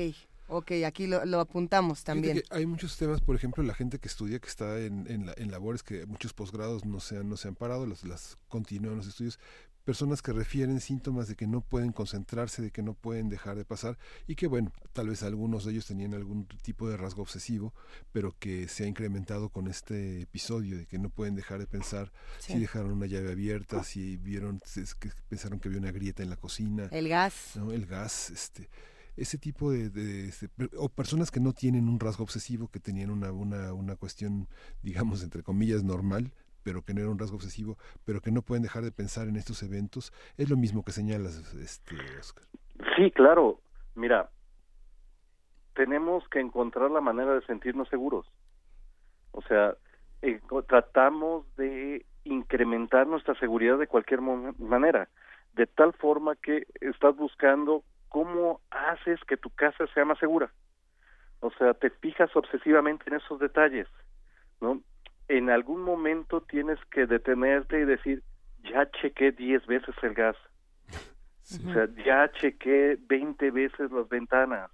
ok, 0.48 0.72
aquí 0.86 1.06
lo, 1.06 1.24
lo 1.24 1.40
apuntamos 1.40 2.04
también. 2.04 2.42
hay 2.50 2.66
muchos 2.66 2.96
temas, 2.96 3.20
por 3.20 3.36
ejemplo, 3.36 3.62
la 3.62 3.74
gente 3.74 3.98
que 3.98 4.08
estudia, 4.08 4.38
que 4.38 4.48
está 4.48 4.78
en, 4.80 5.06
en, 5.08 5.30
en 5.36 5.50
labores 5.50 5.82
que 5.82 6.06
muchos 6.06 6.32
posgrados 6.32 6.84
no 6.84 7.00
se 7.00 7.18
han, 7.18 7.28
no 7.28 7.36
se 7.36 7.48
han 7.48 7.54
parado, 7.54 7.86
las, 7.86 8.04
las 8.04 8.36
continúan 8.48 8.96
los 8.96 9.06
estudios, 9.06 9.38
personas 9.88 10.20
que 10.20 10.34
refieren 10.34 10.82
síntomas 10.82 11.28
de 11.28 11.34
que 11.34 11.46
no 11.46 11.62
pueden 11.62 11.92
concentrarse, 11.92 12.60
de 12.60 12.70
que 12.70 12.82
no 12.82 12.92
pueden 12.92 13.30
dejar 13.30 13.56
de 13.56 13.64
pasar 13.64 13.96
y 14.26 14.34
que 14.34 14.46
bueno, 14.46 14.70
tal 14.92 15.08
vez 15.08 15.22
algunos 15.22 15.64
de 15.64 15.72
ellos 15.72 15.86
tenían 15.86 16.12
algún 16.12 16.46
tipo 16.62 16.90
de 16.90 16.98
rasgo 16.98 17.22
obsesivo, 17.22 17.72
pero 18.12 18.36
que 18.38 18.68
se 18.68 18.84
ha 18.84 18.86
incrementado 18.86 19.48
con 19.48 19.66
este 19.66 20.20
episodio 20.20 20.76
de 20.76 20.84
que 20.84 20.98
no 20.98 21.08
pueden 21.08 21.36
dejar 21.36 21.58
de 21.58 21.66
pensar 21.66 22.12
si 22.38 22.58
dejaron 22.58 22.92
una 22.92 23.06
llave 23.06 23.32
abierta, 23.32 23.82
si 23.82 24.18
vieron 24.18 24.60
que 25.00 25.10
pensaron 25.30 25.58
que 25.58 25.68
había 25.68 25.80
una 25.80 25.90
grieta 25.90 26.22
en 26.22 26.28
la 26.28 26.36
cocina, 26.36 26.90
el 26.92 27.08
gas, 27.08 27.52
¿no? 27.54 27.72
el 27.72 27.86
gas, 27.86 28.28
este 28.28 28.68
ese 29.18 29.38
tipo 29.38 29.70
de, 29.70 29.90
de, 29.90 30.28
este, 30.28 30.48
o 30.76 30.88
personas 30.88 31.30
que 31.30 31.40
no 31.40 31.52
tienen 31.52 31.88
un 31.88 32.00
rasgo 32.00 32.24
obsesivo, 32.24 32.68
que 32.68 32.80
tenían 32.80 33.10
una, 33.10 33.32
una, 33.32 33.72
una 33.72 33.96
cuestión, 33.96 34.48
digamos, 34.82 35.22
entre 35.22 35.42
comillas, 35.42 35.82
normal, 35.82 36.32
pero 36.62 36.82
que 36.82 36.94
no 36.94 37.00
era 37.00 37.10
un 37.10 37.18
rasgo 37.18 37.36
obsesivo, 37.36 37.76
pero 38.04 38.20
que 38.20 38.30
no 38.30 38.42
pueden 38.42 38.62
dejar 38.62 38.84
de 38.84 38.92
pensar 38.92 39.28
en 39.28 39.36
estos 39.36 39.62
eventos, 39.62 40.12
es 40.36 40.50
lo 40.50 40.56
mismo 40.56 40.84
que 40.84 40.92
señalas, 40.92 41.54
este, 41.54 41.96
Oscar. 42.18 42.44
Sí, 42.96 43.10
claro. 43.10 43.60
Mira, 43.94 44.30
tenemos 45.74 46.28
que 46.28 46.40
encontrar 46.40 46.90
la 46.90 47.00
manera 47.00 47.34
de 47.34 47.46
sentirnos 47.46 47.88
seguros. 47.88 48.30
O 49.32 49.42
sea, 49.42 49.76
tratamos 50.66 51.46
de 51.56 52.04
incrementar 52.24 53.06
nuestra 53.06 53.34
seguridad 53.38 53.78
de 53.78 53.86
cualquier 53.86 54.20
manera, 54.20 55.08
de 55.54 55.66
tal 55.66 55.92
forma 55.94 56.36
que 56.36 56.66
estás 56.80 57.16
buscando 57.16 57.82
cómo 58.08 58.60
haces 58.70 59.20
que 59.26 59.36
tu 59.36 59.50
casa 59.50 59.86
sea 59.94 60.04
más 60.04 60.18
segura. 60.18 60.52
O 61.40 61.50
sea, 61.52 61.74
te 61.74 61.90
fijas 61.90 62.34
obsesivamente 62.34 63.04
en 63.06 63.16
esos 63.16 63.38
detalles, 63.38 63.86
¿no? 64.60 64.82
en 65.28 65.50
algún 65.50 65.82
momento 65.82 66.40
tienes 66.40 66.78
que 66.90 67.06
detenerte 67.06 67.80
y 67.80 67.84
decir, 67.84 68.22
ya 68.64 68.90
chequé 68.90 69.32
10 69.32 69.66
veces 69.66 69.94
el 70.02 70.14
gas. 70.14 70.36
O 71.50 71.72
sea, 71.72 71.88
ya 72.04 72.30
chequé 72.32 72.98
20 73.08 73.50
veces 73.52 73.90
las 73.90 74.06
ventanas. 74.10 74.70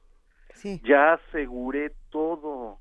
Ya 0.83 1.13
aseguré 1.13 1.93
todo. 2.11 2.81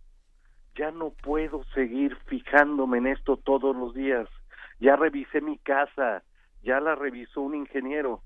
Ya 0.73 0.89
no 0.89 1.11
puedo 1.11 1.63
seguir 1.75 2.17
fijándome 2.25 2.97
en 2.97 3.05
esto 3.05 3.37
todos 3.37 3.75
los 3.75 3.93
días. 3.93 4.27
Ya 4.79 4.95
revisé 4.95 5.41
mi 5.41 5.59
casa. 5.59 6.23
Ya 6.63 6.79
la 6.79 6.95
revisó 6.95 7.41
un 7.41 7.53
ingeniero. 7.53 8.23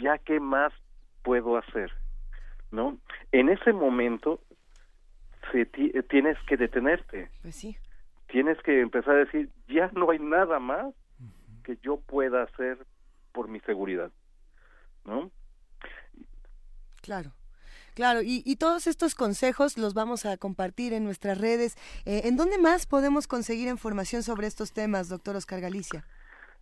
Ya 0.00 0.18
qué 0.18 0.38
más 0.38 0.72
puedo 1.22 1.56
hacer. 1.56 1.92
¿No? 2.70 2.98
En 3.32 3.48
ese 3.48 3.72
momento 3.72 4.40
se 5.50 5.66
tienes 5.66 6.38
que 6.46 6.56
detenerte. 6.56 7.28
Pues 7.42 7.56
sí 7.56 7.76
tienes 8.30 8.58
que 8.62 8.80
empezar 8.80 9.16
a 9.16 9.24
decir, 9.24 9.50
ya 9.68 9.90
no 9.94 10.10
hay 10.10 10.18
nada 10.18 10.58
más 10.58 10.94
que 11.64 11.76
yo 11.82 11.98
pueda 11.98 12.42
hacer 12.44 12.78
por 13.32 13.48
mi 13.48 13.60
seguridad, 13.60 14.10
¿no? 15.04 15.30
Claro. 17.02 17.32
Claro, 17.94 18.20
y, 18.22 18.56
todos 18.56 18.86
estos 18.86 19.14
consejos 19.14 19.76
los 19.76 19.94
vamos 19.94 20.24
a 20.24 20.36
compartir 20.38 20.94
en 20.94 21.04
nuestras 21.04 21.38
redes. 21.38 21.76
Eh, 22.06 22.22
¿En 22.24 22.36
dónde 22.36 22.56
más 22.56 22.86
podemos 22.86 23.26
conseguir 23.26 23.68
información 23.68 24.22
sobre 24.22 24.46
estos 24.46 24.72
temas, 24.72 25.08
doctor 25.08 25.36
Oscar 25.36 25.60
Galicia? 25.60 26.04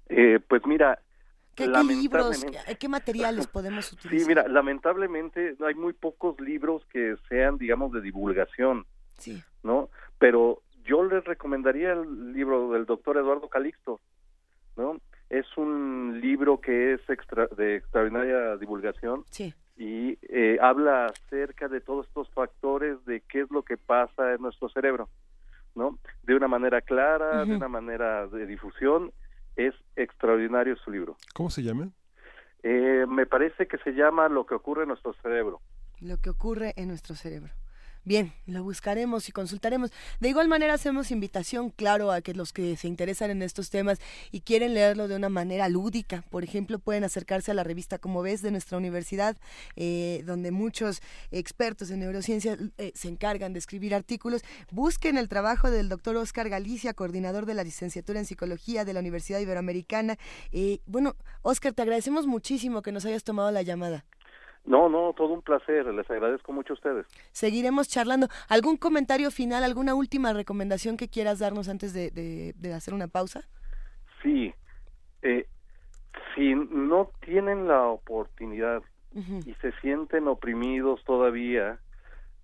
Eh, 0.08 0.40
pues 0.48 0.62
mira, 0.66 1.00
¿Qué, 1.58 1.66
libros, 1.66 2.46
qué 2.78 2.88
materiales 2.88 3.48
podemos 3.48 3.92
utilizar? 3.92 4.20
Sí, 4.20 4.26
mira, 4.28 4.46
lamentablemente 4.46 5.56
hay 5.66 5.74
muy 5.74 5.92
pocos 5.92 6.40
libros 6.40 6.84
que 6.92 7.16
sean, 7.28 7.58
digamos, 7.58 7.92
de 7.92 8.00
divulgación. 8.00 8.86
Sí. 9.18 9.42
¿No? 9.64 9.90
Pero 10.18 10.62
yo 10.84 11.04
les 11.04 11.24
recomendaría 11.24 11.92
el 11.92 12.32
libro 12.32 12.70
del 12.70 12.86
doctor 12.86 13.16
Eduardo 13.16 13.48
Calixto, 13.48 14.00
¿no? 14.76 15.00
Es 15.28 15.46
un 15.56 16.20
libro 16.22 16.60
que 16.60 16.94
es 16.94 17.00
extra, 17.10 17.48
de 17.48 17.76
extraordinaria 17.76 18.56
divulgación 18.56 19.24
y 19.76 20.18
eh, 20.22 20.58
habla 20.60 21.06
acerca 21.06 21.68
de 21.68 21.80
todos 21.80 22.06
estos 22.06 22.30
factores 22.30 23.04
de 23.04 23.20
qué 23.20 23.42
es 23.42 23.50
lo 23.50 23.62
que 23.62 23.76
pasa 23.76 24.32
en 24.32 24.40
nuestro 24.40 24.68
cerebro, 24.70 25.08
¿no? 25.74 25.98
De 26.22 26.34
una 26.34 26.48
manera 26.48 26.80
clara, 26.80 27.44
de 27.44 27.56
una 27.56 27.68
manera 27.68 28.26
de 28.26 28.46
difusión, 28.46 29.12
es 29.58 29.74
extraordinario 29.96 30.76
su 30.76 30.90
libro. 30.90 31.16
¿Cómo 31.34 31.50
se 31.50 31.62
llama? 31.62 31.90
Eh, 32.62 33.04
me 33.08 33.26
parece 33.26 33.66
que 33.66 33.76
se 33.78 33.90
llama 33.90 34.28
Lo 34.28 34.46
que 34.46 34.54
ocurre 34.54 34.82
en 34.82 34.88
nuestro 34.88 35.12
cerebro. 35.14 35.60
Lo 36.00 36.16
que 36.18 36.30
ocurre 36.30 36.72
en 36.76 36.88
nuestro 36.88 37.14
cerebro. 37.14 37.52
Bien, 38.08 38.32
lo 38.46 38.64
buscaremos 38.64 39.28
y 39.28 39.32
consultaremos. 39.32 39.90
De 40.18 40.30
igual 40.30 40.48
manera 40.48 40.72
hacemos 40.72 41.10
invitación, 41.10 41.68
claro, 41.68 42.10
a 42.10 42.22
que 42.22 42.32
los 42.32 42.54
que 42.54 42.74
se 42.78 42.88
interesan 42.88 43.30
en 43.30 43.42
estos 43.42 43.68
temas 43.68 43.98
y 44.32 44.40
quieren 44.40 44.72
leerlo 44.72 45.08
de 45.08 45.16
una 45.16 45.28
manera 45.28 45.68
lúdica, 45.68 46.24
por 46.30 46.42
ejemplo, 46.42 46.78
pueden 46.78 47.04
acercarse 47.04 47.50
a 47.50 47.54
la 47.54 47.64
revista 47.64 47.98
Como 47.98 48.22
ves 48.22 48.40
de 48.40 48.50
nuestra 48.50 48.78
universidad, 48.78 49.36
eh, 49.76 50.22
donde 50.24 50.52
muchos 50.52 51.02
expertos 51.32 51.90
en 51.90 52.00
neurociencia 52.00 52.56
eh, 52.78 52.92
se 52.94 53.08
encargan 53.08 53.52
de 53.52 53.58
escribir 53.58 53.94
artículos. 53.94 54.40
Busquen 54.70 55.18
el 55.18 55.28
trabajo 55.28 55.70
del 55.70 55.90
doctor 55.90 56.16
Oscar 56.16 56.48
Galicia, 56.48 56.94
coordinador 56.94 57.44
de 57.44 57.52
la 57.52 57.62
licenciatura 57.62 58.18
en 58.20 58.24
psicología 58.24 58.86
de 58.86 58.94
la 58.94 59.00
Universidad 59.00 59.40
Iberoamericana. 59.40 60.16
Eh, 60.50 60.80
bueno, 60.86 61.14
Oscar, 61.42 61.74
te 61.74 61.82
agradecemos 61.82 62.26
muchísimo 62.26 62.80
que 62.80 62.90
nos 62.90 63.04
hayas 63.04 63.22
tomado 63.22 63.50
la 63.50 63.60
llamada. 63.60 64.06
No, 64.68 64.90
no, 64.90 65.14
todo 65.14 65.28
un 65.28 65.40
placer, 65.40 65.86
les 65.86 66.10
agradezco 66.10 66.52
mucho 66.52 66.74
a 66.74 66.76
ustedes. 66.76 67.06
Seguiremos 67.32 67.88
charlando. 67.88 68.28
¿Algún 68.50 68.76
comentario 68.76 69.30
final, 69.30 69.64
alguna 69.64 69.94
última 69.94 70.34
recomendación 70.34 70.98
que 70.98 71.08
quieras 71.08 71.38
darnos 71.38 71.70
antes 71.70 71.94
de, 71.94 72.54
hacer 72.76 72.92
una 72.92 73.08
pausa? 73.08 73.48
Sí, 74.22 74.52
eh, 75.22 75.46
si 76.34 76.54
no 76.54 77.10
tienen 77.24 77.66
la 77.66 77.86
oportunidad 77.86 78.82
y 79.14 79.54
se 79.54 79.72
sienten 79.80 80.28
oprimidos 80.28 81.02
todavía, 81.04 81.80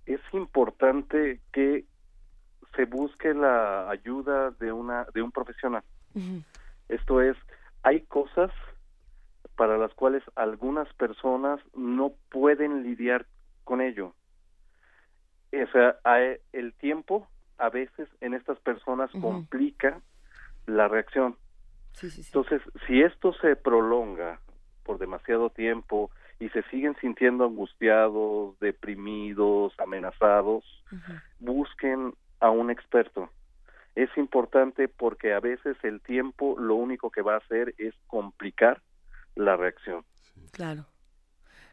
es 0.07 0.21
importante 0.33 1.41
que 1.53 1.85
se 2.75 2.87
busque 2.87 3.35
la 3.35 3.91
ayuda 3.91 4.51
de 4.53 4.73
una 4.73 5.07
de 5.13 5.21
un 5.21 5.31
profesional. 5.31 5.83
Esto 6.89 7.21
es, 7.21 7.37
hay 7.83 8.01
cosas 8.01 8.51
para 9.57 9.79
las 9.79 9.93
cuales 9.95 10.23
algunas 10.35 10.93
personas 10.95 11.61
no 11.75 12.13
pueden 12.31 12.83
lidiar 12.83 13.27
con 13.65 13.81
ello. 13.81 14.15
O 15.53 15.71
sea, 15.73 15.97
el 16.53 16.75
tiempo 16.75 17.29
a 17.59 17.69
veces 17.69 18.09
en 18.21 18.35
estas 18.35 18.59
personas 18.61 19.11
complica 19.21 20.01
la 20.67 20.89
reacción. 20.89 21.37
Entonces, 22.03 22.61
si 22.87 23.03
esto 23.03 23.33
se 23.35 23.55
prolonga 23.55 24.41
por 24.83 24.99
demasiado 24.99 25.51
tiempo 25.51 26.11
y 26.41 26.49
se 26.49 26.63
siguen 26.65 26.97
sintiendo 27.01 27.45
angustiados, 27.45 28.59
deprimidos, 28.59 29.73
amenazados, 29.79 30.65
busquen 31.39 32.15
a 32.41 32.51
un 32.51 32.71
experto. 32.71 33.31
Es 33.95 34.11
importante 34.17 34.89
porque 34.89 35.33
a 35.33 35.41
veces 35.41 35.77
el 35.85 36.01
tiempo 36.01 36.59
lo 36.59 36.75
único 36.75 37.11
que 37.11 37.23
va 37.23 37.35
a 37.35 37.39
hacer 37.39 37.75
es 37.79 37.95
complicar 38.09 38.83
la 39.35 39.57
reacción. 39.57 40.05
Claro. 40.53 40.87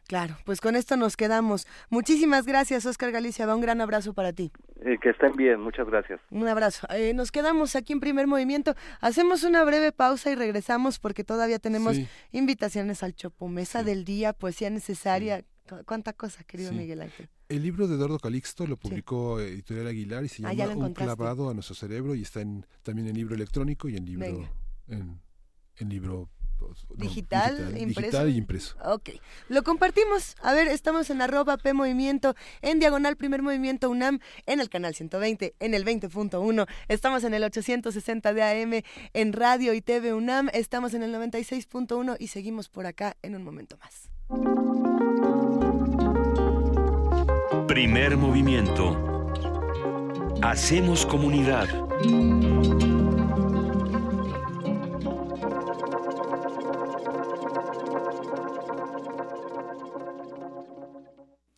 Claro, 0.08 0.36
pues 0.44 0.60
con 0.60 0.76
esto 0.76 0.96
nos 0.96 1.16
quedamos. 1.16 1.66
Muchísimas 1.88 2.44
gracias, 2.44 2.84
Oscar 2.86 3.12
Galicia. 3.12 3.46
Va 3.46 3.54
un 3.54 3.60
gran 3.60 3.80
abrazo 3.80 4.12
para 4.14 4.32
ti. 4.32 4.50
Eh, 4.84 4.98
que 5.00 5.10
estén 5.10 5.32
bien, 5.36 5.60
muchas 5.60 5.86
gracias. 5.86 6.20
Un 6.30 6.46
abrazo. 6.48 6.86
Eh, 6.90 7.14
nos 7.14 7.30
quedamos 7.30 7.76
aquí 7.76 7.92
en 7.92 8.00
primer 8.00 8.26
movimiento. 8.26 8.74
Hacemos 9.00 9.44
una 9.44 9.64
breve 9.64 9.92
pausa 9.92 10.30
y 10.30 10.34
regresamos 10.34 10.98
porque 10.98 11.24
todavía 11.24 11.58
tenemos 11.58 11.96
invitaciones 12.32 13.02
al 13.02 13.14
Chopo, 13.14 13.48
mesa 13.48 13.84
del 13.84 14.04
día, 14.04 14.32
poesía 14.32 14.70
necesaria. 14.70 15.44
Cuánta 15.86 16.12
cosa, 16.12 16.42
querido 16.44 16.72
Miguel 16.72 17.02
Ángel. 17.02 17.30
El 17.48 17.62
libro 17.62 17.86
de 17.86 17.94
Eduardo 17.94 18.18
Calixto 18.18 18.66
lo 18.66 18.76
publicó 18.76 19.40
Editorial 19.40 19.86
Aguilar 19.86 20.24
y 20.24 20.28
se 20.28 20.44
ah, 20.44 20.52
llama 20.52 20.86
Un 20.86 20.94
clavado 20.94 21.48
a 21.48 21.54
nuestro 21.54 21.74
cerebro 21.74 22.14
y 22.14 22.22
está 22.22 22.40
en, 22.40 22.66
también 22.82 23.08
en 23.08 23.14
libro 23.14 23.34
electrónico 23.34 23.88
y 23.88 23.96
en 23.96 24.04
libro 24.04 24.48
en, 24.88 25.20
en 25.76 25.88
libro 25.88 26.28
digital, 26.96 27.76
impreso. 27.76 28.00
Digital 28.00 28.30
y 28.30 28.36
impreso. 28.36 28.76
Ok. 28.84 29.10
Lo 29.48 29.62
compartimos. 29.62 30.36
A 30.42 30.52
ver, 30.52 30.68
estamos 30.68 31.10
en 31.10 31.22
arroba 31.22 31.56
P 31.56 31.72
Movimiento, 31.72 32.34
en 32.60 32.78
diagonal 32.78 33.16
Primer 33.16 33.42
Movimiento 33.42 33.90
UNAM, 33.90 34.20
en 34.46 34.60
el 34.60 34.68
canal 34.68 34.94
120, 34.94 35.54
en 35.60 35.74
el 35.74 35.84
20.1. 35.84 36.66
Estamos 36.88 37.24
en 37.24 37.34
el 37.34 37.44
860 37.44 38.34
de 38.34 38.42
AM, 38.42 38.82
en 39.12 39.32
Radio 39.32 39.74
y 39.74 39.80
TV 39.80 40.14
UNAM. 40.14 40.48
Estamos 40.52 40.94
en 40.94 41.02
el 41.02 41.14
96.1 41.14 42.16
y 42.18 42.28
seguimos 42.28 42.68
por 42.68 42.86
acá 42.86 43.16
en 43.22 43.36
un 43.36 43.44
momento 43.44 43.76
más. 43.78 44.10
Primer 47.66 48.16
movimiento. 48.16 49.12
Hacemos 50.42 51.06
comunidad. 51.06 51.68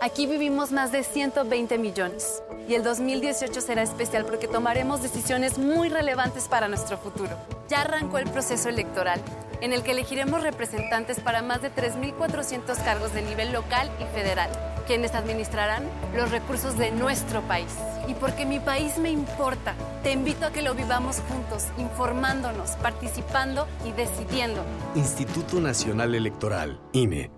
Aquí 0.00 0.26
vivimos 0.26 0.70
más 0.70 0.92
de 0.92 1.02
120 1.02 1.76
millones 1.76 2.40
y 2.68 2.74
el 2.74 2.84
2018 2.84 3.60
será 3.60 3.82
especial 3.82 4.24
porque 4.24 4.46
tomaremos 4.46 5.02
decisiones 5.02 5.58
muy 5.58 5.88
relevantes 5.88 6.46
para 6.46 6.68
nuestro 6.68 6.98
futuro. 6.98 7.36
Ya 7.68 7.80
arrancó 7.80 8.18
el 8.18 8.30
proceso 8.30 8.68
electoral 8.68 9.20
en 9.60 9.72
el 9.72 9.82
que 9.82 9.90
elegiremos 9.90 10.44
representantes 10.44 11.18
para 11.18 11.42
más 11.42 11.62
de 11.62 11.72
3.400 11.72 12.84
cargos 12.84 13.12
de 13.12 13.22
nivel 13.22 13.52
local 13.52 13.90
y 13.98 14.04
federal, 14.14 14.50
quienes 14.86 15.16
administrarán 15.16 15.82
los 16.14 16.30
recursos 16.30 16.78
de 16.78 16.92
nuestro 16.92 17.42
país. 17.42 17.74
Y 18.06 18.14
porque 18.14 18.46
mi 18.46 18.60
país 18.60 18.98
me 18.98 19.10
importa, 19.10 19.74
te 20.04 20.12
invito 20.12 20.46
a 20.46 20.52
que 20.52 20.62
lo 20.62 20.74
vivamos 20.74 21.16
juntos, 21.28 21.64
informándonos, 21.76 22.70
participando 22.76 23.66
y 23.84 23.90
decidiendo. 23.90 24.64
Instituto 24.94 25.60
Nacional 25.60 26.14
Electoral, 26.14 26.80
INE. 26.92 27.37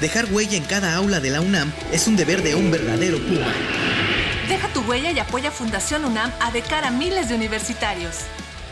Dejar 0.00 0.26
huella 0.30 0.56
en 0.56 0.64
cada 0.64 0.94
aula 0.94 1.18
de 1.20 1.30
la 1.30 1.40
UNAM 1.40 1.72
es 1.92 2.06
un 2.06 2.16
deber 2.16 2.42
de 2.42 2.54
un 2.54 2.70
verdadero 2.70 3.18
Puma. 3.18 3.52
Deja 4.48 4.68
tu 4.68 4.80
huella 4.82 5.10
y 5.10 5.18
apoya 5.18 5.50
Fundación 5.50 6.04
UNAM 6.04 6.30
a 6.40 6.52
de 6.52 6.62
cara 6.62 6.88
a 6.88 6.90
miles 6.90 7.28
de 7.28 7.34
universitarios. 7.34 8.14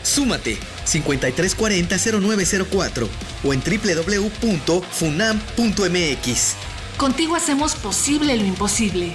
Súmate 0.03 0.57
5340-0904 0.85 3.07
o 3.43 3.53
en 3.53 3.61
www.funam.mx. 3.61 6.55
Contigo 6.97 7.35
hacemos 7.35 7.75
posible 7.75 8.37
lo 8.37 8.45
imposible. 8.45 9.13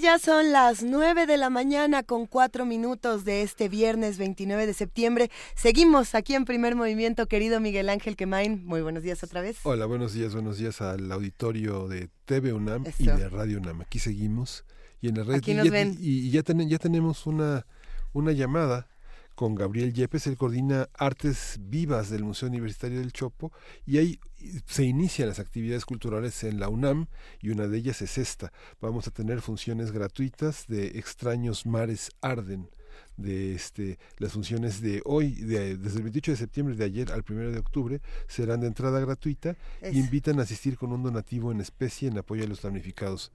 Y 0.00 0.04
ya 0.04 0.18
son 0.18 0.50
las 0.50 0.82
9 0.82 1.26
de 1.26 1.36
la 1.36 1.50
mañana 1.50 2.02
con 2.02 2.24
4 2.24 2.64
minutos 2.64 3.26
de 3.26 3.42
este 3.42 3.68
viernes 3.68 4.16
29 4.16 4.66
de 4.66 4.72
septiembre. 4.72 5.30
Seguimos 5.54 6.14
aquí 6.14 6.34
en 6.34 6.46
primer 6.46 6.74
movimiento, 6.74 7.26
querido 7.28 7.60
Miguel 7.60 7.90
Ángel 7.90 8.16
Quemain. 8.16 8.64
Muy 8.64 8.80
buenos 8.80 9.02
días 9.02 9.22
otra 9.22 9.42
vez. 9.42 9.58
Hola, 9.62 9.84
buenos 9.84 10.14
días, 10.14 10.32
buenos 10.32 10.56
días 10.56 10.80
al 10.80 11.12
auditorio 11.12 11.86
de 11.86 12.08
TV 12.24 12.54
UNAM 12.54 12.84
y 12.98 13.04
de 13.08 13.28
Radio 13.28 13.58
UNAM. 13.58 13.82
Aquí 13.82 13.98
seguimos 13.98 14.64
y 15.02 15.08
en 15.08 15.18
la 15.18 15.24
red. 15.24 15.34
Aquí 15.34 15.50
y 15.50 15.54
nos 15.54 15.66
ya, 15.66 15.70
ven. 15.70 15.94
Y, 16.00 16.28
y 16.28 16.30
ya, 16.30 16.42
ten- 16.44 16.66
ya 16.66 16.78
tenemos 16.78 17.26
una, 17.26 17.66
una 18.14 18.32
llamada 18.32 18.88
con 19.34 19.54
Gabriel 19.54 19.92
Yepes, 19.92 20.26
él 20.26 20.38
coordina 20.38 20.88
Artes 20.94 21.58
Vivas 21.60 22.08
del 22.08 22.24
Museo 22.24 22.48
Universitario 22.48 23.00
del 23.00 23.12
Chopo 23.12 23.52
y 23.84 23.98
ahí 23.98 24.18
se 24.66 24.84
inician 24.84 25.28
las 25.28 25.38
actividades 25.38 25.84
culturales 25.84 26.44
en 26.44 26.60
la 26.60 26.68
UNAM 26.68 27.06
y 27.40 27.50
una 27.50 27.66
de 27.66 27.78
ellas 27.78 28.02
es 28.02 28.18
esta. 28.18 28.52
Vamos 28.80 29.06
a 29.06 29.10
tener 29.10 29.40
funciones 29.40 29.92
gratuitas 29.92 30.66
de 30.66 30.98
Extraños 30.98 31.66
Mares 31.66 32.10
Arden 32.20 32.68
de 33.16 33.54
este 33.54 33.98
las 34.18 34.32
funciones 34.32 34.80
de 34.82 35.02
hoy 35.04 35.34
de, 35.34 35.76
desde 35.76 35.98
el 35.98 36.04
28 36.04 36.32
de 36.32 36.36
septiembre 36.36 36.74
de 36.74 36.84
ayer 36.84 37.12
al 37.12 37.24
1 37.28 37.50
de 37.50 37.58
octubre 37.58 38.00
serán 38.26 38.60
de 38.60 38.66
entrada 38.66 39.00
gratuita 39.00 39.56
y 39.82 39.98
invitan 39.98 40.38
a 40.38 40.42
asistir 40.42 40.76
con 40.76 40.92
un 40.92 41.02
donativo 41.02 41.52
en 41.52 41.60
especie 41.60 42.08
en 42.08 42.18
apoyo 42.18 42.44
a 42.44 42.48
los 42.48 42.62
damnificados. 42.62 43.32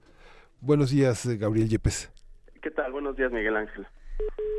Buenos 0.60 0.90
días, 0.90 1.26
Gabriel 1.38 1.68
Yepes. 1.68 2.10
¿Qué 2.62 2.70
tal? 2.70 2.92
Buenos 2.92 3.16
días, 3.16 3.30
Miguel 3.30 3.56
Ángel. 3.56 3.86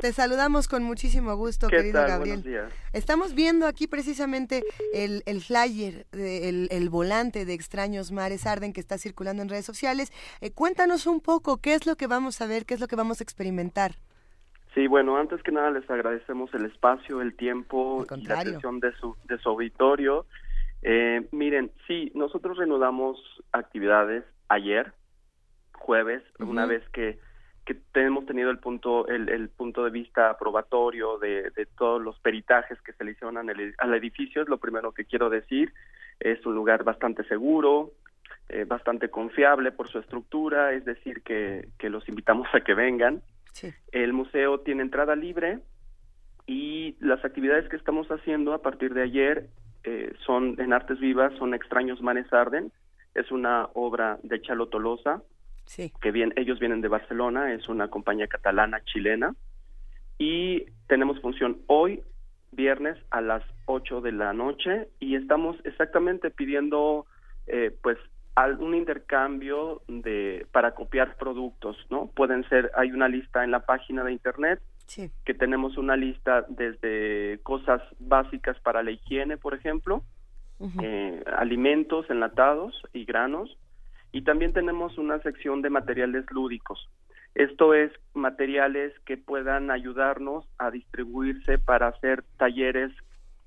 Te 0.00 0.12
saludamos 0.12 0.68
con 0.68 0.84
muchísimo 0.84 1.34
gusto, 1.36 1.66
¿Qué 1.68 1.78
querido 1.78 2.00
tal? 2.00 2.08
Gabriel. 2.08 2.42
Buenos 2.42 2.70
días. 2.70 2.72
Estamos 2.92 3.34
viendo 3.34 3.66
aquí 3.66 3.88
precisamente 3.88 4.62
el, 4.94 5.22
el 5.26 5.40
flyer, 5.40 6.06
el, 6.12 6.68
el 6.70 6.88
volante 6.88 7.44
de 7.44 7.54
Extraños 7.54 8.12
Mares 8.12 8.46
Arden 8.46 8.72
que 8.72 8.80
está 8.80 8.96
circulando 8.98 9.42
en 9.42 9.48
redes 9.48 9.64
sociales. 9.64 10.12
Eh, 10.40 10.52
cuéntanos 10.52 11.06
un 11.06 11.20
poco 11.20 11.60
qué 11.60 11.74
es 11.74 11.86
lo 11.86 11.96
que 11.96 12.06
vamos 12.06 12.40
a 12.40 12.46
ver, 12.46 12.64
qué 12.64 12.74
es 12.74 12.80
lo 12.80 12.86
que 12.86 12.96
vamos 12.96 13.20
a 13.20 13.24
experimentar. 13.24 13.96
Sí, 14.74 14.86
bueno, 14.86 15.16
antes 15.16 15.42
que 15.42 15.50
nada 15.50 15.72
les 15.72 15.90
agradecemos 15.90 16.54
el 16.54 16.66
espacio, 16.66 17.20
el 17.20 17.34
tiempo 17.34 18.06
y 18.16 18.24
la 18.26 18.40
atención 18.40 18.78
de 18.78 18.92
su, 18.96 19.16
de 19.24 19.38
su 19.38 19.48
auditorio. 19.48 20.26
Eh, 20.82 21.26
mi 21.32 21.46
Miren, 21.46 21.72
sí, 21.88 22.12
nosotros 22.14 22.58
reanudamos 22.58 23.18
actividades 23.50 24.22
ayer, 24.48 24.92
jueves, 25.72 26.22
una 26.38 26.66
vez 26.66 26.88
que, 26.90 27.18
que 27.68 28.00
hemos 28.00 28.24
tenido 28.24 28.50
el 28.50 28.58
punto 28.58 29.06
el, 29.08 29.28
el 29.28 29.50
punto 29.50 29.84
de 29.84 29.90
vista 29.90 30.38
probatorio 30.38 31.18
de, 31.18 31.50
de 31.50 31.66
todos 31.66 32.00
los 32.00 32.18
peritajes 32.20 32.80
que 32.80 32.94
se 32.94 33.04
le 33.04 33.12
hicieron 33.12 33.36
al, 33.36 33.74
al 33.76 33.94
edificio, 33.94 34.40
es 34.40 34.48
lo 34.48 34.56
primero 34.56 34.92
que 34.92 35.04
quiero 35.04 35.28
decir. 35.28 35.72
Es 36.18 36.44
un 36.46 36.54
lugar 36.54 36.82
bastante 36.82 37.24
seguro, 37.24 37.92
eh, 38.48 38.64
bastante 38.64 39.10
confiable 39.10 39.70
por 39.70 39.88
su 39.88 39.98
estructura, 39.98 40.72
es 40.72 40.84
decir, 40.84 41.22
que, 41.22 41.68
que 41.78 41.90
los 41.90 42.08
invitamos 42.08 42.48
a 42.54 42.60
que 42.60 42.74
vengan. 42.74 43.20
El 43.92 44.12
museo 44.12 44.60
tiene 44.60 44.82
entrada 44.82 45.14
libre 45.14 45.58
y 46.46 46.96
las 47.00 47.24
actividades 47.24 47.68
que 47.68 47.76
estamos 47.76 48.08
haciendo 48.08 48.54
a 48.54 48.62
partir 48.62 48.94
de 48.94 49.02
ayer 49.02 49.48
eh, 49.84 50.14
son 50.24 50.56
en 50.58 50.72
Artes 50.72 50.98
Vivas, 50.98 51.32
son 51.38 51.54
Extraños 51.54 52.00
Manes 52.00 52.32
Arden, 52.32 52.72
es 53.14 53.30
una 53.30 53.68
obra 53.74 54.18
de 54.22 54.40
Chalo 54.40 54.68
Tolosa, 54.68 55.22
Sí. 55.68 55.92
que 56.00 56.10
bien, 56.10 56.32
ellos 56.36 56.58
vienen 56.58 56.80
de 56.80 56.88
Barcelona, 56.88 57.52
es 57.52 57.68
una 57.68 57.88
compañía 57.88 58.26
catalana 58.26 58.80
chilena 58.84 59.34
y 60.18 60.64
tenemos 60.88 61.20
función 61.20 61.58
hoy 61.66 62.02
viernes 62.52 62.96
a 63.10 63.20
las 63.20 63.44
8 63.66 64.00
de 64.00 64.12
la 64.12 64.32
noche 64.32 64.88
y 64.98 65.14
estamos 65.14 65.56
exactamente 65.64 66.30
pidiendo 66.30 67.06
eh, 67.46 67.70
pues 67.82 67.98
un 68.60 68.74
intercambio 68.74 69.82
de 69.88 70.46
para 70.52 70.72
copiar 70.74 71.16
productos, 71.16 71.76
¿no? 71.90 72.06
Pueden 72.14 72.48
ser 72.48 72.70
hay 72.76 72.92
una 72.92 73.08
lista 73.08 73.42
en 73.44 73.50
la 73.50 73.66
página 73.66 74.04
de 74.04 74.12
internet 74.12 74.60
Sí. 74.86 75.10
que 75.26 75.34
tenemos 75.34 75.76
una 75.76 75.96
lista 75.96 76.46
desde 76.48 77.40
cosas 77.42 77.82
básicas 77.98 78.58
para 78.60 78.82
la 78.82 78.90
higiene, 78.92 79.36
por 79.36 79.52
ejemplo, 79.54 80.02
eh, 80.82 81.22
alimentos 81.36 82.08
enlatados 82.08 82.80
y 82.94 83.04
granos, 83.04 83.58
y 84.12 84.22
también 84.22 84.52
tenemos 84.52 84.98
una 84.98 85.20
sección 85.20 85.62
de 85.62 85.70
materiales 85.70 86.24
lúdicos. 86.30 86.88
Esto 87.34 87.74
es 87.74 87.92
materiales 88.14 88.92
que 89.04 89.16
puedan 89.16 89.70
ayudarnos 89.70 90.44
a 90.58 90.70
distribuirse 90.70 91.58
para 91.58 91.88
hacer 91.88 92.24
talleres 92.36 92.92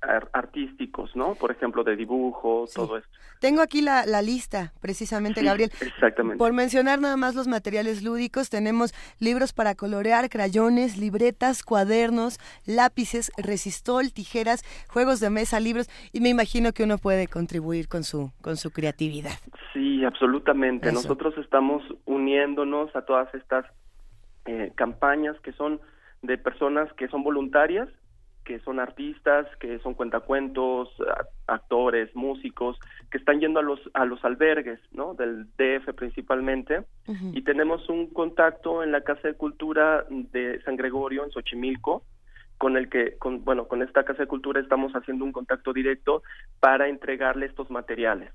artísticos, 0.02 1.16
¿no? 1.16 1.36
Por 1.36 1.52
ejemplo, 1.52 1.84
de 1.84 1.96
dibujo, 1.96 2.66
todo 2.74 2.98
esto. 2.98 3.10
Tengo 3.40 3.62
aquí 3.62 3.82
la, 3.82 4.06
la 4.06 4.22
lista, 4.22 4.74
precisamente, 4.82 5.42
Sí, 5.42 5.46
Gabriel. 5.46 5.72
Exactamente. 5.82 6.38
Por 6.38 6.54
mencionar 6.54 7.00
nada 7.00 7.18
más 7.18 7.36
los 7.36 7.48
materiales 7.48 8.04
lúdicos, 8.04 8.50
tenemos 8.50 8.94
libros 9.20 9.54
para 9.54 9.76
colorear, 9.76 10.30
crayones, 10.30 10.98
libretas, 10.98 11.64
cuadernos, 11.64 12.40
lápices, 12.66 13.32
resistol, 13.38 14.12
tijeras, 14.12 14.64
juegos 14.88 15.20
de 15.20 15.30
mesa, 15.30 15.60
libros, 15.60 15.90
y 16.12 16.22
me 16.22 16.30
imagino 16.30 16.72
que 16.72 16.84
uno 16.84 16.98
puede 16.98 17.28
contribuir 17.28 17.88
con 17.88 18.04
su, 18.04 18.32
con 18.42 18.58
su 18.58 18.72
creatividad. 18.72 19.38
Sí, 19.74 20.04
absolutamente. 20.04 20.90
Eso. 20.90 20.96
Nosotros 20.96 21.36
estamos 21.38 21.84
uniéndonos 22.06 22.96
a 22.96 23.04
todas 23.04 23.34
estas 23.34 23.66
eh, 24.46 24.72
campañas 24.76 25.40
que 25.42 25.54
son 25.54 25.80
de 26.22 26.38
personas 26.38 26.92
que 26.94 27.08
son 27.08 27.24
voluntarias, 27.24 27.90
que 28.52 28.60
son 28.66 28.82
artistas, 28.82 29.48
que 29.62 29.80
son 29.80 29.94
cuentacuentos, 29.94 30.90
actores, 31.48 32.14
músicos, 32.14 32.78
que 33.10 33.18
están 33.18 33.40
yendo 33.40 33.62
a 33.62 33.64
los 33.64 33.80
a 33.94 34.04
los 34.04 34.24
albergues, 34.26 34.80
¿no? 34.92 35.14
Del 35.14 35.46
DF 35.58 35.94
principalmente. 35.96 36.84
Y 37.34 37.44
tenemos 37.44 37.88
un 37.88 38.08
contacto 38.08 38.84
en 38.84 38.92
la 38.92 39.02
Casa 39.02 39.30
de 39.30 39.36
Cultura 39.36 40.06
de 40.10 40.62
San 40.64 40.76
Gregorio 40.76 41.24
en 41.24 41.32
Xochimilco 41.32 42.04
con 42.58 42.76
el 42.76 42.90
que 42.90 43.18
con 43.18 43.46
bueno, 43.46 43.70
con 43.70 43.82
esta 43.82 44.04
Casa 44.04 44.24
de 44.24 44.28
Cultura 44.28 44.60
estamos 44.60 44.92
haciendo 44.94 45.24
un 45.24 45.32
contacto 45.32 45.72
directo 45.72 46.22
para 46.60 46.90
entregarle 46.90 47.46
estos 47.46 47.72
materiales. 47.72 48.32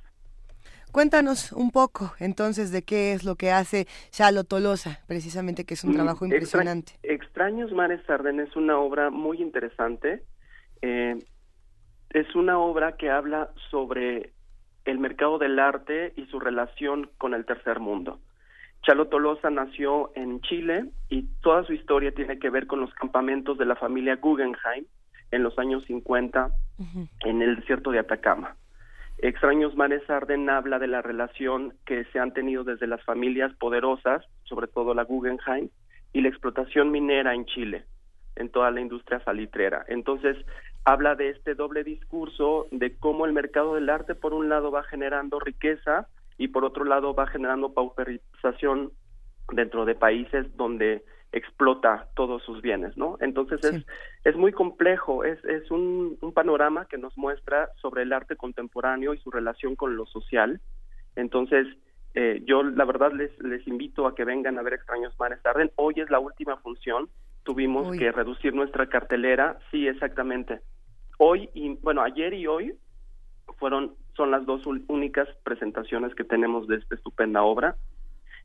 Cuéntanos 1.01 1.53
un 1.53 1.73
poco 1.73 2.15
entonces 2.21 2.73
de 2.73 2.81
qué 2.83 3.13
es 3.13 3.23
lo 3.23 3.35
que 3.35 3.51
hace 3.51 3.87
Chalo 4.13 4.45
Tolosa, 4.45 5.01
precisamente 5.07 5.67
que 5.67 5.75
es 5.75 5.85
un 5.85 5.91
Mm, 5.91 5.95
trabajo 5.97 6.25
extra- 6.25 6.37
impresionante. 6.39 6.93
Extraños 7.03 7.71
Mares 7.73 8.01
Arden 8.09 8.41
es 8.41 8.57
una 8.57 8.79
obra 8.79 9.11
muy 9.11 9.43
interesante. 9.43 10.23
Eh, 10.81 11.19
es 12.09 12.35
una 12.35 12.59
obra 12.59 12.97
que 12.97 13.11
habla 13.11 13.51
sobre 13.71 14.33
el 14.87 14.99
mercado 14.99 15.37
del 15.37 15.59
arte 15.59 16.15
y 16.17 16.25
su 16.29 16.41
relación 16.41 17.11
con 17.19 17.35
el 17.35 17.45
tercer 17.45 17.79
mundo. 17.79 18.19
Chalo 18.83 19.09
Tolosa 19.09 19.51
nació 19.51 20.13
en 20.17 20.41
Chile 20.41 20.87
y 21.11 21.25
toda 21.43 21.63
su 21.67 21.75
historia 21.75 22.15
tiene 22.15 22.39
que 22.39 22.49
ver 22.49 22.67
con 22.67 22.81
los 22.81 22.95
campamentos 22.95 23.59
de 23.59 23.67
la 23.67 23.77
familia 23.77 24.17
Guggenheim 24.17 24.87
en 25.31 25.43
los 25.43 25.59
años 25.59 25.85
50 25.89 26.53
en 27.27 27.43
el 27.43 27.57
desierto 27.57 27.91
de 27.91 27.99
Atacama. 27.99 28.57
Extraños 29.19 29.75
Mares 29.77 30.09
Arden 30.11 30.49
habla 30.51 30.79
de 30.79 30.89
la 30.89 31.01
relación 31.01 31.73
que 31.87 32.05
se 32.07 32.19
han 32.19 32.33
tenido 32.33 32.65
desde 32.65 32.87
las 32.87 33.03
familias 33.03 33.53
poderosas, 33.55 34.25
sobre 34.45 34.67
todo 34.67 34.93
la 34.95 35.05
Guggenheim, 35.05 35.71
y 36.13 36.21
la 36.21 36.29
explotación 36.29 36.91
minera 36.91 37.35
en 37.35 37.47
Chile, 37.47 37.85
en 38.37 38.51
toda 38.51 38.71
la 38.71 38.81
industria 38.81 39.21
salitrera. 39.21 39.85
Entonces, 39.89 40.37
habla 40.85 41.15
de 41.15 41.31
este 41.31 41.55
doble 41.55 41.83
discurso 41.83 42.67
de 42.71 42.97
cómo 42.99 43.25
el 43.25 43.33
mercado 43.33 43.75
del 43.75 43.89
arte, 43.89 44.15
por 44.15 44.35
un 44.35 44.49
lado, 44.49 44.71
va 44.71 44.83
generando 44.85 45.41
riqueza 45.41 46.09
y 46.37 46.49
por 46.49 46.65
otro 46.65 46.85
lado, 46.85 47.15
va 47.15 47.27
generando 47.27 47.73
pauperización 47.73 48.93
dentro 49.53 49.87
de 49.87 49.95
países 49.95 50.55
donde 50.57 51.03
explota 51.37 52.09
todos 52.15 52.43
sus 52.43 52.63
bienes, 52.63 52.97
¿no? 52.97 53.19
Entonces 53.21 53.63
es, 53.63 53.87
es 54.25 54.37
muy 54.37 54.53
complejo, 54.53 55.23
es, 55.23 55.45
es 55.45 55.71
un, 55.71 56.17
un 56.23 56.33
panorama 56.33 56.87
que 56.87 56.97
nos 56.97 57.17
muestra 57.19 57.69
sobre 57.81 58.03
el 58.03 58.13
arte 58.13 58.37
contemporáneo 58.37 59.13
y 59.13 59.19
su 59.19 59.31
relación 59.31 59.77
con 59.77 59.97
lo 59.97 60.07
social. 60.07 60.61
Entonces, 61.15 61.67
eh, 62.15 62.43
yo 62.47 62.63
la 62.63 62.87
verdad 62.87 63.13
les, 63.13 63.31
les 63.43 63.67
invito 63.69 64.07
a 64.07 64.15
que 64.15 64.25
vengan 64.25 64.59
a 64.59 64.63
ver 64.63 64.73
Extraños 64.73 65.15
Mares 65.19 65.45
Arden. 65.45 65.71
Hoy 65.77 65.95
es 65.99 66.09
la 66.09 66.19
última 66.19 66.57
función, 66.57 67.11
tuvimos 67.43 67.89
Uy. 67.89 67.99
que 67.99 68.11
reducir 68.11 68.55
nuestra 68.55 68.89
cartelera, 68.89 69.59
sí, 69.71 69.87
exactamente. 69.87 70.61
Hoy 71.19 71.51
y, 71.53 71.75
bueno, 71.77 72.03
ayer 72.03 72.33
y 72.33 72.47
hoy 72.47 72.75
fueron, 73.59 73.95
son 74.17 74.31
las 74.31 74.47
dos 74.47 74.67
únicas 74.89 75.29
presentaciones 75.45 76.15
que 76.15 76.25
tenemos 76.25 76.67
de 76.67 76.77
esta 76.77 76.95
estupenda 76.95 77.43
obra. 77.43 77.77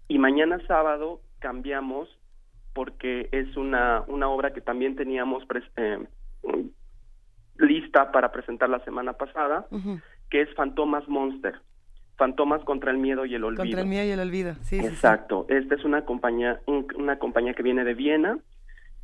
Y 0.09 0.19
mañana 0.19 0.59
sábado 0.67 1.21
cambiamos 1.39 2.09
porque 2.73 3.29
es 3.31 3.55
una, 3.57 4.03
una 4.07 4.29
obra 4.29 4.53
que 4.53 4.61
también 4.61 4.95
teníamos 4.95 5.43
eh, 5.77 5.99
lista 7.57 8.11
para 8.11 8.31
presentar 8.31 8.69
la 8.69 8.79
semana 8.83 9.13
pasada, 9.13 9.67
que 10.29 10.41
es 10.41 10.53
Fantomas 10.55 11.07
Monster. 11.07 11.55
Fantomas 12.17 12.63
contra 12.63 12.91
el 12.91 12.97
miedo 12.97 13.25
y 13.25 13.33
el 13.35 13.43
olvido. 13.43 13.63
Contra 13.63 13.81
el 13.81 13.87
miedo 13.87 14.05
y 14.05 14.11
el 14.11 14.19
olvido. 14.19 14.53
Sí, 14.61 14.77
sí, 14.77 14.81
sí. 14.81 14.85
Exacto. 14.87 15.45
Esta 15.49 15.75
es 15.75 15.83
una 15.83 16.05
compañía, 16.05 16.61
un- 16.67 16.87
una 16.95 17.17
compañía 17.17 17.53
que 17.53 17.63
viene 17.63 17.83
de 17.83 17.93
Viena. 17.95 18.37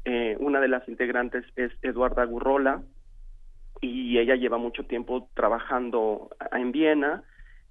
Eh, 0.05 0.37
una 0.39 0.59
de 0.61 0.67
las 0.67 0.87
integrantes 0.87 1.43
es 1.55 1.71
Eduarda 1.81 2.23
Gurrola 2.25 2.81
y 3.81 4.17
ella 4.19 4.35
lleva 4.35 4.57
mucho 4.57 4.85
tiempo 4.85 5.29
trabajando 5.33 6.29
en 6.51 6.71
Viena. 6.71 7.23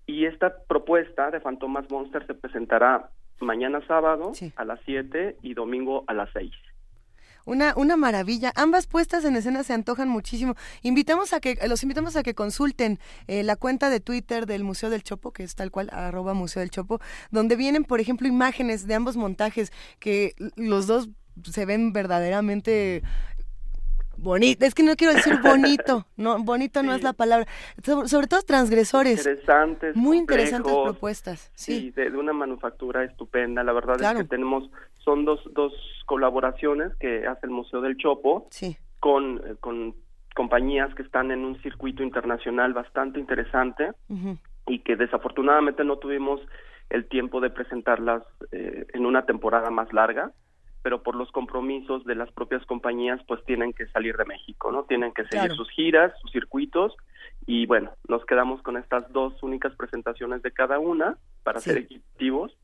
Y 0.06 0.26
esta 0.26 0.54
propuesta 0.68 1.30
de 1.30 1.40
Fantomas 1.40 1.88
Monster 1.90 2.26
se 2.26 2.34
presentará 2.34 3.08
mañana 3.40 3.80
sábado 3.86 4.32
a 4.56 4.64
las 4.64 4.80
7 4.84 5.36
y 5.42 5.54
domingo 5.54 6.04
a 6.06 6.14
las 6.14 6.30
6. 6.32 6.52
Una, 7.44 7.74
una 7.76 7.96
maravilla. 7.96 8.52
Ambas 8.56 8.88
puestas 8.88 9.24
en 9.24 9.36
escena 9.36 9.62
se 9.62 9.72
antojan 9.72 10.08
muchísimo. 10.08 10.56
Invitamos 10.82 11.32
a 11.32 11.40
que, 11.40 11.56
los 11.68 11.82
invitamos 11.84 12.16
a 12.16 12.24
que 12.24 12.34
consulten 12.34 12.98
eh, 13.28 13.44
la 13.44 13.54
cuenta 13.54 13.88
de 13.88 14.00
Twitter 14.00 14.46
del 14.46 14.64
Museo 14.64 14.90
del 14.90 15.04
Chopo, 15.04 15.32
que 15.32 15.44
es 15.44 15.54
tal 15.54 15.70
cual, 15.70 15.88
arroba 15.92 16.34
Museo 16.34 16.60
del 16.60 16.70
Chopo, 16.70 17.00
donde 17.30 17.54
vienen, 17.54 17.84
por 17.84 18.00
ejemplo, 18.00 18.26
imágenes 18.26 18.88
de 18.88 18.94
ambos 18.94 19.16
montajes 19.16 19.72
que 20.00 20.34
los 20.56 20.88
dos 20.88 21.08
se 21.44 21.66
ven 21.66 21.92
verdaderamente 21.92 23.02
bonito. 24.18 24.64
Es 24.66 24.74
que 24.74 24.82
no 24.82 24.96
quiero 24.96 25.14
decir 25.14 25.38
bonito, 25.42 26.06
no, 26.16 26.42
bonito 26.42 26.82
no 26.82 26.94
es 26.94 27.02
la 27.02 27.12
palabra. 27.12 27.46
Sobre, 27.84 28.08
sobre 28.08 28.26
todo 28.26 28.42
transgresores. 28.42 29.18
Interesantes, 29.26 29.96
Muy 29.96 30.18
interesantes 30.18 30.72
propuestas. 30.72 31.50
Sí, 31.54 31.90
de, 31.92 32.10
de 32.10 32.16
una 32.16 32.32
manufactura 32.32 33.04
estupenda. 33.04 33.62
La 33.64 33.72
verdad 33.72 33.96
Claro. 33.98 34.18
es 34.20 34.24
que 34.24 34.28
tenemos, 34.30 34.70
son 34.98 35.24
dos, 35.24 35.40
dos 35.52 35.72
colaboraciones 36.06 36.94
que 37.00 37.26
hace 37.26 37.46
el 37.46 37.50
Museo 37.52 37.80
del 37.80 37.96
Chopo 37.96 38.46
Sí. 38.50 38.76
con, 39.00 39.38
eh, 39.46 39.54
con 39.60 39.94
compañías 40.34 40.94
que 40.94 41.02
están 41.02 41.30
en 41.30 41.44
un 41.44 41.60
circuito 41.62 42.02
internacional 42.02 42.74
bastante 42.74 43.18
interesante 43.18 43.90
y 44.66 44.80
que 44.80 44.96
desafortunadamente 44.96 45.82
no 45.84 45.96
tuvimos 45.96 46.40
el 46.90 47.08
tiempo 47.08 47.40
de 47.40 47.50
presentarlas 47.50 48.22
eh, 48.52 48.86
en 48.92 49.06
una 49.06 49.24
temporada 49.24 49.70
más 49.70 49.92
larga, 49.92 50.32
pero 50.86 51.02
por 51.02 51.16
los 51.16 51.32
compromisos 51.32 52.04
de 52.04 52.14
las 52.14 52.30
propias 52.30 52.64
compañías 52.64 53.20
pues 53.26 53.44
tienen 53.44 53.72
que 53.72 53.88
salir 53.88 54.16
de 54.16 54.24
México, 54.24 54.70
¿no? 54.70 54.84
Tienen 54.84 55.12
que 55.12 55.24
seguir 55.24 55.46
Claro. 55.48 55.56
sus 55.56 55.68
giras, 55.70 56.12
sus 56.20 56.30
circuitos 56.30 56.94
y 57.44 57.66
bueno, 57.66 57.90
nos 58.06 58.24
quedamos 58.24 58.62
con 58.62 58.76
estas 58.76 59.10
dos 59.12 59.42
únicas 59.42 59.74
presentaciones 59.74 60.42
de 60.42 60.52
cada 60.52 60.78
una 60.78 61.18
para 61.42 61.58
Sí. 61.60 61.70
ser 61.70 61.78
equitativos 61.78 62.56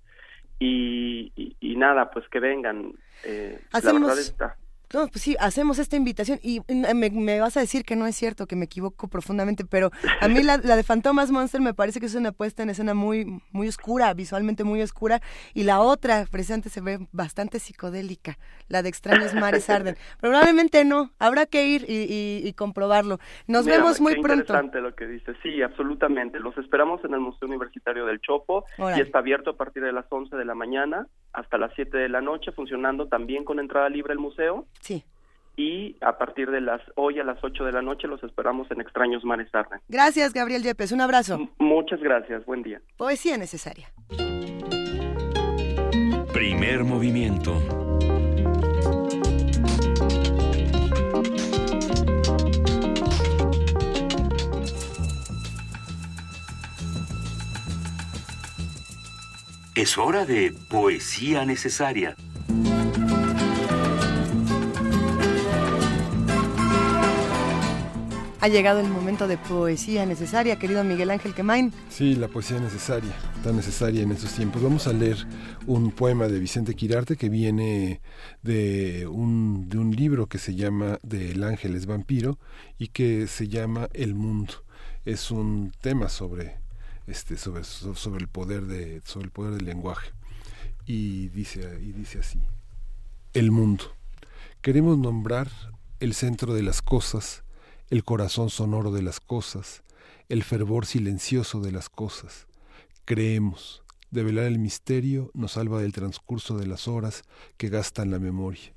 y, 0.61 1.33
y, 1.35 1.57
y 1.59 1.75
nada, 1.75 2.13
pues 2.13 2.29
que 2.29 2.39
vengan. 2.39 2.93
eh, 3.25 3.59
la 3.73 3.79
Hacemos- 3.81 4.03
verdad 4.03 4.19
está. 4.21 4.57
No, 4.93 5.09
pues 5.09 5.23
sí, 5.23 5.37
hacemos 5.41 5.79
esta 5.79 5.97
invitación 5.97 6.39
y 6.43 6.61
me, 6.69 7.41
vas 7.41 7.57
a 7.57 7.61
decir 7.61 7.85
que 7.85 7.97
no 7.97 8.07
es 8.07 8.15
cierto, 8.15 8.47
que 8.47 8.57
me 8.57 8.67
equivoco 8.67 9.09
profundamente, 9.09 9.65
pero 9.65 9.91
a 10.21 10.29
mí 10.29 10.43
la, 10.43 10.59
de 10.59 10.83
Fantomas 10.83 11.31
Monster 11.31 11.61
me 11.61 11.75
parece 11.75 12.01
que 12.01 12.07
es 12.07 12.15
una 12.15 12.33
puesta 12.33 12.63
en 12.63 12.71
escena 12.71 12.95
muy, 12.95 13.41
muy 13.53 13.69
oscura, 13.69 14.13
visualmente 14.15 14.65
muy 14.65 14.83
oscura, 14.83 15.21
y 15.55 15.65
la 15.65 15.81
otra, 15.81 16.27
presente, 16.31 16.69
se 16.69 16.81
ve 16.81 16.99
bastante 17.13 17.59
psicodélica, 17.59 18.39
la 18.69 18.83
de 18.83 18.89
Extraños 18.89 19.35
Mares 19.35 19.71
Arden. 19.71 19.97
Probablemente 20.21 20.85
no, 20.85 21.11
habrá 21.19 21.47
que 21.47 21.67
ir 21.67 21.87
y, 21.89 22.53
comprobarlo. 22.53 23.19
Nos 23.47 23.65
vemos 23.65 24.01
muy 24.01 24.15
pronto. 24.15 24.35
interesante 24.35 24.81
lo 24.81 24.95
que 24.95 25.07
dice, 25.07 25.33
sí, 25.43 25.63
absolutamente. 25.63 26.39
Los 26.39 26.57
esperamos 26.59 27.03
en 27.05 27.15
el 27.15 27.21
Museo 27.21 27.49
Universitario 27.49 28.05
del 28.05 28.21
Chopo 28.21 28.67
y 28.97 29.01
está 29.01 29.21
abierto 29.21 29.51
a 29.51 29.57
partir 29.57 29.83
de 29.83 29.93
las 29.93 30.05
11 30.11 30.37
de 30.37 30.45
la 30.45 30.55
mañana 30.55 31.07
hasta 31.33 31.57
las 31.57 31.73
7 31.75 31.97
de 31.97 32.09
la 32.09 32.21
noche, 32.21 32.53
funcionando 32.53 33.09
también 33.09 33.45
con 33.45 33.59
entrada 33.59 33.89
libre 33.89 34.13
el 34.13 34.19
museo. 34.19 34.67
Sí. 34.83 35.05
Y 35.57 35.97
a 36.01 36.19
partir 36.19 36.51
de 36.51 36.61
las 36.61 36.81
hoy 36.97 37.19
a 37.21 37.25
las 37.25 37.43
8 37.43 37.65
de 37.65 37.73
la 37.73 37.83
noche 37.83 38.09
los 38.09 38.23
esperamos 38.25 38.71
en 38.71 38.81
Extraños 38.81 39.25
Mares 39.25 39.55
Arden. 39.55 39.81
Gracias, 39.89 40.33
Gabriel 40.33 40.63
Yepes. 40.63 40.93
Un 40.93 41.01
abrazo. 41.01 41.49
muchas 41.59 42.01
gracias. 42.01 42.45
Buen 42.45 42.63
día. 42.63 42.81
Poesía 42.97 43.37
necesaria. 43.39 43.93
Primer 46.33 46.85
movimiento. 46.85 47.59
Es 59.75 59.97
hora 59.97 60.25
de 60.27 60.55
poesía 60.69 61.45
necesaria. 61.45 62.17
Ha 68.43 68.49
llegado 68.49 68.81
el 68.81 68.89
momento 68.89 69.29
de 69.29 69.39
poesía 69.39 70.05
necesaria, 70.05 70.59
querido 70.59 70.83
Miguel 70.83 71.13
Ángel 71.13 71.33
Quemain. 71.33 71.73
Sí, 71.89 72.17
la 72.17 72.27
poesía 72.27 72.59
necesaria, 72.59 73.13
tan 73.45 73.55
necesaria 73.55 74.03
en 74.03 74.11
estos 74.11 74.33
tiempos. 74.33 74.61
Vamos 74.61 74.89
a 74.89 74.93
leer 74.93 75.29
un 75.69 75.93
poema 75.93 76.27
de 76.27 76.41
Vicente 76.41 76.75
Quirarte 76.75 77.17
que 77.17 77.29
viene 77.29 78.01
de 78.43 79.07
un, 79.07 79.69
de 79.69 79.79
un 79.79 79.95
libro 79.95 80.27
que 80.27 80.39
se 80.39 80.57
llama 80.57 80.99
De 81.05 81.31
El 81.31 81.45
Ángel 81.45 81.77
es 81.77 81.87
Vampiro 81.87 82.41
y 82.79 82.89
que 82.89 83.29
se 83.29 83.47
llama 83.47 83.89
El 83.93 84.17
Mundo. 84.17 84.55
Es 85.05 85.31
un 85.31 85.73
tema 85.81 86.09
sobre 86.09 86.57
este, 87.07 87.37
sobre, 87.37 87.63
sobre, 87.63 88.23
el 88.23 88.29
poder 88.29 88.63
de, 88.63 89.03
sobre 89.05 89.27
el 89.27 89.31
poder 89.31 89.55
del 89.55 89.67
lenguaje. 89.67 90.11
Y 90.85 91.29
dice, 91.29 91.79
y 91.81 91.93
dice 91.93 92.19
así, 92.19 92.41
el 93.35 93.53
mundo. 93.53 93.85
Queremos 94.63 94.99
nombrar 94.99 95.49
el 96.01 96.13
centro 96.15 96.55
de 96.55 96.65
las 96.65 96.83
cosas, 96.83 97.42
el 97.93 98.05
corazón 98.05 98.49
sonoro 98.49 98.91
de 98.91 99.03
las 99.03 99.21
cosas, 99.21 99.83
el 100.31 100.45
fervor 100.45 100.87
silencioso 100.87 101.61
de 101.61 101.73
las 101.73 101.91
cosas. 101.91 102.47
Creemos, 103.05 103.83
develar 104.11 104.47
el 104.47 104.59
misterio 104.59 105.31
nos 105.35 105.53
salva 105.53 105.83
del 105.83 105.93
transcurso 105.93 106.57
de 106.57 106.67
las 106.67 106.89
horas 106.89 107.23
que 107.59 107.69
gastan 107.69 108.11
la 108.11 108.19
memoria. 108.19 108.73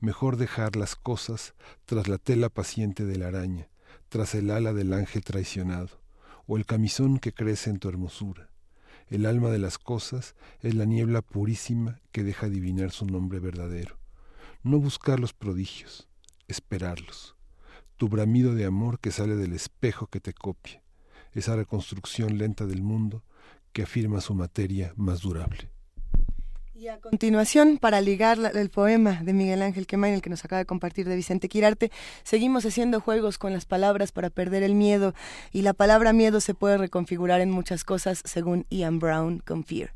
Mejor 0.00 0.38
dejar 0.38 0.74
las 0.74 0.96
cosas 0.96 1.52
tras 1.84 2.08
la 2.08 2.16
tela 2.16 2.48
paciente 2.48 3.04
de 3.04 3.18
la 3.18 3.26
araña, 3.26 3.68
tras 4.08 4.34
el 4.34 4.50
ala 4.50 4.72
del 4.72 4.94
ángel 4.94 5.22
traicionado 5.22 6.00
o 6.46 6.56
el 6.56 6.64
camisón 6.64 7.18
que 7.18 7.34
crece 7.34 7.68
en 7.68 7.78
tu 7.78 7.90
hermosura. 7.90 8.48
El 9.08 9.26
alma 9.26 9.50
de 9.50 9.58
las 9.58 9.76
cosas 9.76 10.34
es 10.62 10.74
la 10.74 10.86
niebla 10.86 11.20
purísima 11.20 12.00
que 12.10 12.24
deja 12.24 12.46
adivinar 12.46 12.90
su 12.90 13.04
nombre 13.04 13.38
verdadero. 13.38 13.98
No 14.62 14.78
buscar 14.78 15.20
los 15.20 15.34
prodigios, 15.34 16.08
esperarlos. 16.48 17.35
Tu 17.96 18.08
bramido 18.08 18.54
de 18.54 18.66
amor 18.66 19.00
que 19.00 19.10
sale 19.10 19.36
del 19.36 19.52
espejo 19.52 20.06
que 20.06 20.20
te 20.20 20.32
copia, 20.32 20.82
esa 21.32 21.56
reconstrucción 21.56 22.38
lenta 22.38 22.66
del 22.66 22.82
mundo 22.82 23.22
que 23.72 23.82
afirma 23.82 24.20
su 24.20 24.34
materia 24.34 24.92
más 24.96 25.20
durable. 25.20 25.70
Y 26.78 26.88
a 26.88 27.00
continuación, 27.00 27.78
para 27.78 28.02
ligar 28.02 28.38
el 28.54 28.68
poema 28.68 29.22
de 29.22 29.32
Miguel 29.32 29.62
Ángel 29.62 29.86
Quemain, 29.86 30.12
el 30.12 30.20
que 30.20 30.28
nos 30.28 30.44
acaba 30.44 30.58
de 30.58 30.66
compartir 30.66 31.08
de 31.08 31.16
Vicente 31.16 31.48
Quirarte, 31.48 31.90
seguimos 32.22 32.66
haciendo 32.66 33.00
juegos 33.00 33.38
con 33.38 33.54
las 33.54 33.64
palabras 33.64 34.12
para 34.12 34.28
perder 34.28 34.62
el 34.62 34.74
miedo. 34.74 35.14
Y 35.52 35.62
la 35.62 35.72
palabra 35.72 36.12
miedo 36.12 36.38
se 36.42 36.52
puede 36.52 36.76
reconfigurar 36.76 37.40
en 37.40 37.50
muchas 37.50 37.82
cosas, 37.82 38.20
según 38.26 38.66
Ian 38.68 38.98
Brown 38.98 39.38
con 39.38 39.64
Fear. 39.64 39.95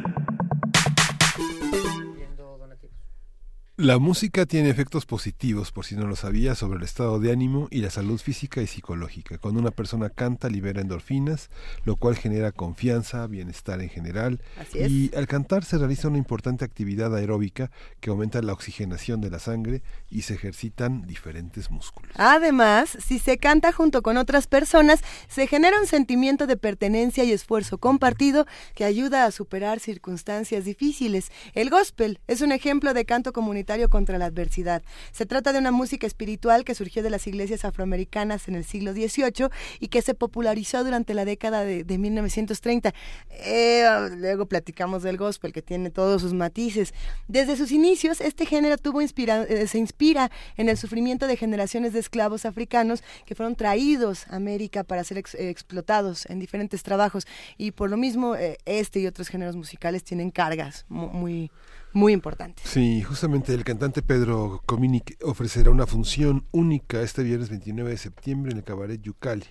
La 3.81 3.97
música 3.97 4.45
tiene 4.45 4.69
efectos 4.69 5.07
positivos, 5.07 5.71
por 5.71 5.85
si 5.85 5.95
no 5.95 6.05
lo 6.05 6.15
sabía, 6.15 6.53
sobre 6.53 6.77
el 6.77 6.85
estado 6.85 7.19
de 7.19 7.31
ánimo 7.31 7.67
y 7.71 7.79
la 7.79 7.89
salud 7.89 8.21
física 8.21 8.61
y 8.61 8.67
psicológica. 8.67 9.39
Cuando 9.39 9.59
una 9.59 9.71
persona 9.71 10.11
canta, 10.11 10.49
libera 10.49 10.81
endorfinas, 10.81 11.49
lo 11.83 11.95
cual 11.95 12.15
genera 12.15 12.51
confianza, 12.51 13.25
bienestar 13.25 13.81
en 13.81 13.89
general. 13.89 14.39
Así 14.59 14.77
es. 14.77 14.91
Y 14.91 15.11
al 15.15 15.25
cantar 15.25 15.65
se 15.65 15.79
realiza 15.79 16.09
una 16.09 16.19
importante 16.19 16.63
actividad 16.63 17.15
aeróbica 17.15 17.71
que 17.99 18.11
aumenta 18.11 18.39
la 18.43 18.53
oxigenación 18.53 19.19
de 19.19 19.31
la 19.31 19.39
sangre 19.39 19.81
y 20.11 20.21
se 20.21 20.35
ejercitan 20.35 21.07
diferentes 21.07 21.71
músculos. 21.71 22.11
Además, 22.17 22.95
si 23.03 23.17
se 23.17 23.39
canta 23.39 23.71
junto 23.71 24.03
con 24.03 24.15
otras 24.17 24.45
personas, 24.45 25.01
se 25.27 25.47
genera 25.47 25.79
un 25.79 25.87
sentimiento 25.87 26.45
de 26.45 26.55
pertenencia 26.55 27.23
y 27.23 27.31
esfuerzo 27.31 27.79
compartido 27.79 28.45
que 28.75 28.85
ayuda 28.85 29.25
a 29.25 29.31
superar 29.31 29.79
circunstancias 29.79 30.65
difíciles. 30.65 31.31
El 31.55 31.71
gospel 31.71 32.19
es 32.27 32.41
un 32.41 32.51
ejemplo 32.51 32.93
de 32.93 33.05
canto 33.05 33.33
comunitario 33.33 33.70
contra 33.89 34.17
la 34.17 34.25
adversidad. 34.25 34.83
Se 35.11 35.25
trata 35.25 35.53
de 35.53 35.59
una 35.59 35.71
música 35.71 36.07
espiritual 36.07 36.63
que 36.65 36.75
surgió 36.75 37.01
de 37.03 37.09
las 37.09 37.27
iglesias 37.27 37.65
afroamericanas 37.65 38.47
en 38.47 38.55
el 38.55 38.63
siglo 38.65 38.93
XVIII 38.93 39.49
y 39.79 39.87
que 39.87 40.01
se 40.01 40.13
popularizó 40.13 40.83
durante 40.83 41.13
la 41.13 41.25
década 41.25 41.63
de, 41.63 41.83
de 41.83 41.97
1930. 41.97 42.93
Eh, 43.29 43.85
luego 44.17 44.45
platicamos 44.45 45.03
del 45.03 45.17
gospel, 45.17 45.53
que 45.53 45.61
tiene 45.61 45.89
todos 45.89 46.21
sus 46.21 46.33
matices. 46.33 46.93
Desde 47.27 47.55
sus 47.55 47.71
inicios, 47.71 48.21
este 48.21 48.45
género 48.45 48.77
tuvo 48.77 49.01
inspira, 49.01 49.43
eh, 49.43 49.67
se 49.67 49.77
inspira 49.77 50.29
en 50.57 50.69
el 50.69 50.77
sufrimiento 50.77 51.27
de 51.27 51.37
generaciones 51.37 51.93
de 51.93 51.99
esclavos 51.99 52.45
africanos 52.45 53.03
que 53.25 53.35
fueron 53.35 53.55
traídos 53.55 54.27
a 54.27 54.35
América 54.35 54.83
para 54.83 55.03
ser 55.03 55.17
ex, 55.17 55.35
eh, 55.35 55.49
explotados 55.49 56.25
en 56.27 56.39
diferentes 56.39 56.83
trabajos. 56.83 57.25
Y 57.57 57.71
por 57.71 57.89
lo 57.89 57.97
mismo, 57.97 58.35
eh, 58.35 58.57
este 58.65 58.99
y 58.99 59.07
otros 59.07 59.27
géneros 59.29 59.55
musicales 59.55 60.03
tienen 60.03 60.31
cargas 60.31 60.85
mu- 60.89 61.07
muy, 61.09 61.51
muy 61.93 62.13
importantes. 62.13 62.69
Sí, 62.69 63.01
justamente 63.01 63.53
el 63.53 63.63
cantante 63.63 64.01
Pedro 64.01 64.61
Cominic 64.65 65.17
ofrecerá 65.23 65.71
una 65.71 65.87
función 65.87 66.45
única 66.51 67.01
este 67.01 67.23
viernes 67.23 67.49
29 67.49 67.89
de 67.91 67.97
septiembre 67.97 68.51
en 68.51 68.59
el 68.59 68.63
Cabaret 68.63 69.01
Yucali. 69.01 69.45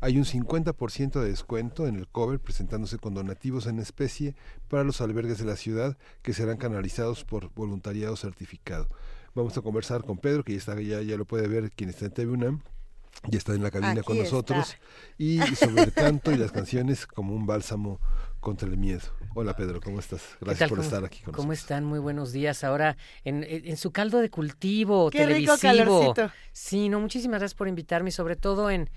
Hay 0.00 0.18
un 0.18 0.24
50% 0.24 1.20
de 1.20 1.30
descuento 1.30 1.86
en 1.86 1.96
el 1.96 2.06
cover 2.06 2.38
presentándose 2.38 2.98
con 2.98 3.14
donativos 3.14 3.66
en 3.66 3.78
especie 3.78 4.34
para 4.68 4.84
los 4.84 5.00
albergues 5.00 5.38
de 5.38 5.46
la 5.46 5.56
ciudad 5.56 5.96
que 6.22 6.34
serán 6.34 6.58
canalizados 6.58 7.24
por 7.24 7.52
voluntariado 7.54 8.14
certificado. 8.16 8.88
Vamos 9.34 9.56
a 9.56 9.62
conversar 9.62 10.04
con 10.04 10.18
Pedro, 10.18 10.44
que 10.44 10.52
ya, 10.52 10.58
está, 10.58 10.80
ya, 10.80 11.00
ya 11.02 11.16
lo 11.16 11.24
puede 11.24 11.48
ver 11.48 11.70
quien 11.70 11.90
está 11.90 12.06
en 12.06 12.12
TV 12.12 12.32
UNAM. 12.32 12.60
Ya 13.28 13.38
está 13.38 13.54
en 13.54 13.62
la 13.62 13.70
cabina 13.70 13.92
Aquí 13.92 14.02
con 14.02 14.18
nosotros. 14.18 14.68
está. 14.68 14.78
Y 15.18 15.38
sobre 15.56 15.84
el 15.84 15.92
canto 15.92 16.32
y 16.32 16.36
las 16.36 16.52
canciones 16.52 17.06
como 17.06 17.34
un 17.34 17.46
bálsamo 17.46 17.98
contra 18.46 18.68
el 18.68 18.76
miedo. 18.76 19.00
Hola 19.34 19.56
Pedro, 19.56 19.80
¿cómo 19.80 19.98
estás? 19.98 20.22
¿Qué 20.38 20.44
Gracias 20.44 20.58
tal? 20.60 20.68
por 20.68 20.78
¿Cómo- 20.78 20.86
estar 20.86 21.04
aquí 21.04 21.18
con 21.20 21.34
¿Cómo 21.34 21.48
nosotros. 21.48 21.58
están? 21.64 21.84
Muy 21.84 21.98
buenos 21.98 22.30
días. 22.30 22.62
Ahora, 22.62 22.96
en, 23.24 23.42
en 23.42 23.76
su 23.76 23.90
caldo 23.90 24.20
de 24.20 24.30
cultivo 24.30 25.10
Qué 25.10 25.26
rico 25.26 25.56
televisivo. 25.56 26.04
calorcito. 26.14 26.32
Sí, 26.52 26.88
no, 26.88 27.00
muchísimas 27.00 27.40
gracias 27.40 27.56
por 27.56 27.66
invitarme, 27.66 28.10
y 28.10 28.12
sobre 28.12 28.36
todo 28.36 28.70
en, 28.70 28.88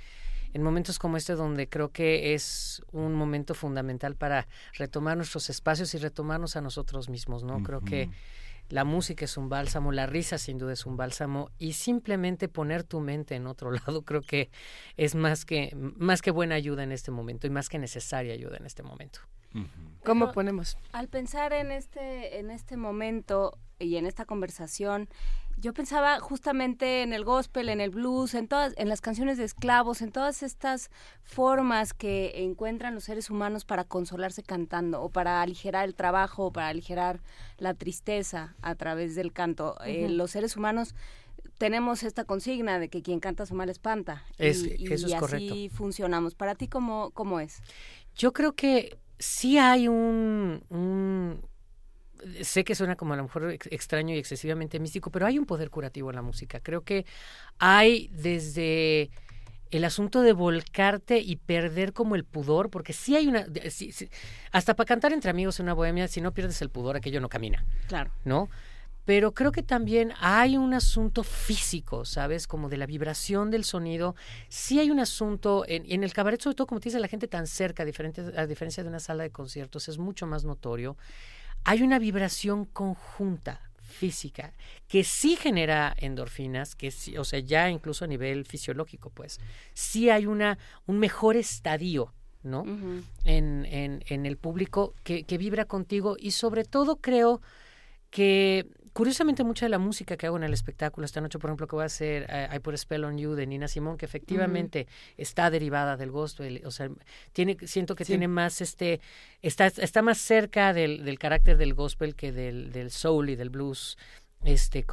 en 0.54 0.62
momentos 0.62 1.00
como 1.00 1.18
este 1.18 1.34
donde 1.34 1.68
creo 1.68 1.90
que 1.92 2.36
es 2.36 2.84
un 2.92 3.16
momento 3.16 3.56
fundamental 3.56 4.16
para 4.16 4.48
retomar 4.78 5.18
nuestros 5.18 5.50
espacios 5.50 5.96
y 5.96 5.98
retomarnos 5.98 6.56
a 6.56 6.62
nosotros 6.62 7.10
mismos, 7.10 7.44
¿no? 7.44 7.64
Creo 7.64 7.82
que 7.82 8.12
la 8.70 8.84
música 8.84 9.26
es 9.26 9.36
un 9.36 9.50
bálsamo, 9.50 9.92
la 9.92 10.06
risa 10.06 10.38
sin 10.38 10.60
duda 10.60 10.74
es 10.74 10.86
un 10.86 10.96
bálsamo 10.96 11.50
y 11.58 11.74
simplemente 11.74 12.48
poner 12.50 12.84
tu 12.84 13.00
mente 13.00 13.34
en 13.34 13.48
otro 13.48 13.72
lado 13.88 14.04
creo 14.04 14.22
que 14.22 14.52
es 14.96 15.16
más 15.16 15.44
que 15.44 15.76
más 15.98 16.22
que 16.22 16.30
buena 16.30 16.54
ayuda 16.54 16.84
en 16.84 16.92
este 16.92 17.10
momento 17.10 17.48
y 17.48 17.50
más 17.50 17.68
que 17.68 17.80
necesaria 17.80 18.32
ayuda 18.32 18.58
en 18.58 18.68
este 18.68 18.84
momento. 18.84 19.22
¿Cómo 20.04 20.26
Pero 20.26 20.34
ponemos? 20.34 20.78
Al 20.94 21.08
pensar 21.08 21.52
en 21.54 21.72
este, 21.72 22.40
en 22.40 22.52
este 22.52 22.78
momento 22.78 23.58
y 23.80 23.98
en 23.98 24.06
esta 24.06 24.26
conversación, 24.26 25.10
yo 25.58 25.74
pensaba 25.74 26.20
justamente 26.22 27.02
en 27.02 27.12
el 27.12 27.26
gospel, 27.26 27.68
en 27.68 27.82
el 27.82 27.90
blues, 27.90 28.34
en 28.34 28.48
todas, 28.48 28.74
en 28.78 28.88
las 28.88 29.02
canciones 29.02 29.38
de 29.38 29.44
esclavos, 29.44 30.02
en 30.02 30.12
todas 30.14 30.42
estas 30.42 30.90
formas 31.22 31.94
que 31.94 32.44
encuentran 32.46 32.96
los 32.96 33.04
seres 33.04 33.30
humanos 33.30 33.66
para 33.66 33.84
consolarse 33.84 34.42
cantando, 34.42 35.02
o 35.02 35.10
para 35.10 35.42
aligerar 35.42 35.86
el 35.86 35.96
trabajo, 35.96 36.46
o 36.46 36.52
para 36.54 36.70
aligerar 36.70 37.20
la 37.58 37.74
tristeza 37.74 38.56
a 38.62 38.76
través 38.76 39.16
del 39.16 39.34
canto. 39.34 39.76
Eh, 39.84 40.08
los 40.10 40.32
seres 40.32 40.56
humanos 40.56 40.96
tenemos 41.58 42.04
esta 42.04 42.24
consigna 42.24 42.80
de 42.80 42.88
que 42.88 43.02
quien 43.02 43.20
canta 43.20 43.46
su 43.46 43.54
mal 43.54 43.70
espanta. 43.70 44.24
Es- 44.38 44.64
y, 44.64 44.76
y 44.78 44.94
eso 44.94 45.08
es 45.08 45.14
así 45.14 45.20
correcto. 45.20 45.76
funcionamos. 45.76 46.36
¿Para 46.36 46.56
ti 46.56 46.70
cómo, 46.70 47.12
cómo 47.12 47.42
es? 47.42 47.62
Yo 48.16 48.32
creo 48.32 48.54
que 48.54 48.98
sí 49.20 49.58
hay 49.58 49.88
un, 49.88 50.64
un- 50.70 51.42
sé 52.42 52.64
que 52.64 52.76
suena 52.76 52.96
como 52.96 53.14
a 53.14 53.18
lo 53.18 53.24
mejor 53.24 53.52
ex- 53.52 53.68
extraño 53.72 54.16
y 54.16 54.18
excesivamente 54.18 54.80
místico, 54.80 55.12
pero 55.12 55.26
hay 55.26 55.38
un 55.38 55.46
poder 55.46 55.70
curativo 55.70 56.10
en 56.10 56.16
la 56.16 56.22
música. 56.22 56.60
Creo 56.60 56.82
que 56.84 57.06
hay 57.60 58.10
desde 58.14 59.10
el 59.72 59.86
asunto 59.86 60.22
de 60.22 60.34
volcarte 60.34 61.20
y 61.20 61.36
perder 61.36 61.94
como 61.94 62.16
el 62.16 62.26
pudor, 62.26 62.70
porque 62.72 62.92
sí 62.92 63.16
hay 63.16 63.28
una, 63.28 63.44
de- 63.44 63.70
sí- 63.70 63.92
sí- 63.92 64.10
hasta 64.52 64.76
para 64.76 64.88
cantar 64.88 65.14
entre 65.14 65.30
amigos 65.30 65.60
en 65.60 65.66
una 65.66 65.74
bohemia, 65.74 66.08
si 66.08 66.22
no 66.22 66.34
pierdes 66.34 66.62
el 66.62 66.70
pudor, 66.70 66.96
aquello 66.98 67.22
no 67.22 67.30
camina. 67.30 67.64
Claro. 67.88 68.12
¿no? 68.26 68.50
Pero 69.10 69.34
creo 69.34 69.52
que 69.52 69.64
también 69.64 70.14
hay 70.20 70.56
un 70.56 70.76
asunto 70.76 71.24
físico, 71.24 72.06
¿sabes? 72.06 72.46
Como 72.46 72.70
de 72.70 72.78
la 72.78 72.86
vibración 72.86 73.50
del 73.50 73.64
sonido. 73.64 74.16
Sí 74.50 74.80
hay 74.80 74.92
un 74.92 75.00
asunto, 75.00 75.66
en, 75.68 75.84
en 75.92 76.04
el 76.04 76.14
cabaret, 76.14 76.40
sobre 76.40 76.54
todo 76.54 76.68
como 76.68 76.80
te 76.80 76.90
dice 76.90 77.00
la 77.00 77.08
gente 77.08 77.28
tan 77.28 77.48
cerca, 77.48 77.82
a 77.82 78.46
diferencia 78.46 78.84
de 78.84 78.88
una 78.88 79.00
sala 79.00 79.24
de 79.24 79.32
conciertos, 79.32 79.90
es 79.90 79.98
mucho 79.98 80.28
más 80.28 80.46
notorio. 80.46 80.96
Hay 81.64 81.82
una 81.82 81.98
vibración 81.98 82.66
conjunta 82.66 83.72
física 83.82 84.54
que 84.88 85.04
sí 85.04 85.36
genera 85.36 85.96
endorfinas, 85.98 86.76
que 86.76 86.92
sí, 86.92 87.18
o 87.18 87.24
sea, 87.24 87.40
ya 87.40 87.68
incluso 87.68 88.06
a 88.06 88.08
nivel 88.08 88.46
fisiológico, 88.46 89.10
pues, 89.10 89.40
sí 89.74 90.12
hay 90.12 90.28
una, 90.28 90.60
un 90.86 91.00
mejor 91.00 91.36
estadio, 91.36 92.14
¿no? 92.44 92.64
en, 93.24 93.66
en, 93.66 94.04
en 94.06 94.26
el 94.28 94.38
público 94.38 94.94
que, 95.04 95.24
que 95.24 95.40
vibra 95.40 95.66
contigo 95.66 96.16
y 96.20 96.30
sobre 96.30 96.64
todo 96.64 96.98
creo 96.98 97.42
que, 98.10 98.68
curiosamente 98.94 99.44
mucha 99.44 99.66
de 99.66 99.70
la 99.70 99.80
música 99.80 100.18
que 100.18 100.28
hago 100.28 100.38
en 100.38 100.44
el 100.44 100.54
espectáculo 100.54 101.06
esta 101.06 101.22
noche, 101.22 101.40
por 101.40 101.50
ejemplo, 101.50 101.68
que 101.68 101.76
voy 101.76 101.84
a 101.84 101.88
hacer 101.88 102.26
eh, 102.30 102.50
I 102.54 102.60
Put 102.60 102.74
a 102.74 102.78
Spell 102.78 103.04
on 103.04 103.18
You 103.18 103.34
de 103.34 103.48
Nina 103.48 103.68
Simón, 103.68 103.98
que 103.98 104.06
efectivamente 104.06 104.88
está 105.18 105.50
derivada 105.50 105.98
del 105.98 106.12
gospel, 106.12 106.62
o 106.66 106.72
sea, 106.72 106.90
tiene, 107.34 107.58
siento 107.66 107.96
que 107.96 108.06
tiene 108.06 108.28
más 108.28 108.62
este, 108.62 109.02
está, 109.42 109.68
está 109.68 110.02
más 110.02 110.18
cerca 110.18 110.74
del, 110.74 111.04
del 111.06 111.20
carácter 111.20 111.58
del 111.58 111.74
gospel 111.74 112.16
que 112.16 112.32
del, 112.32 112.72
del 112.72 112.92
soul 112.92 113.30
y 113.30 113.36
del 113.36 113.50
blues 113.50 113.98
este 114.46 114.86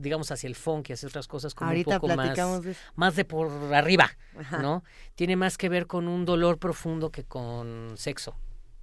digamos 0.00 0.32
hacia 0.32 0.48
el 0.48 0.56
funk 0.56 0.90
y 0.90 0.92
hacia 0.94 1.08
otras 1.08 1.28
cosas 1.28 1.54
como 1.54 1.70
Ahorita 1.70 1.96
un 1.96 2.00
poco 2.00 2.16
más 2.16 2.62
de 2.62 2.74
más 2.96 3.14
de 3.14 3.24
por 3.24 3.48
arriba 3.72 4.10
Ajá. 4.36 4.58
no 4.58 4.82
tiene 5.14 5.36
más 5.36 5.56
que 5.56 5.68
ver 5.68 5.86
con 5.86 6.08
un 6.08 6.24
dolor 6.24 6.58
profundo 6.58 7.10
que 7.10 7.22
con 7.22 7.92
sexo 7.96 8.34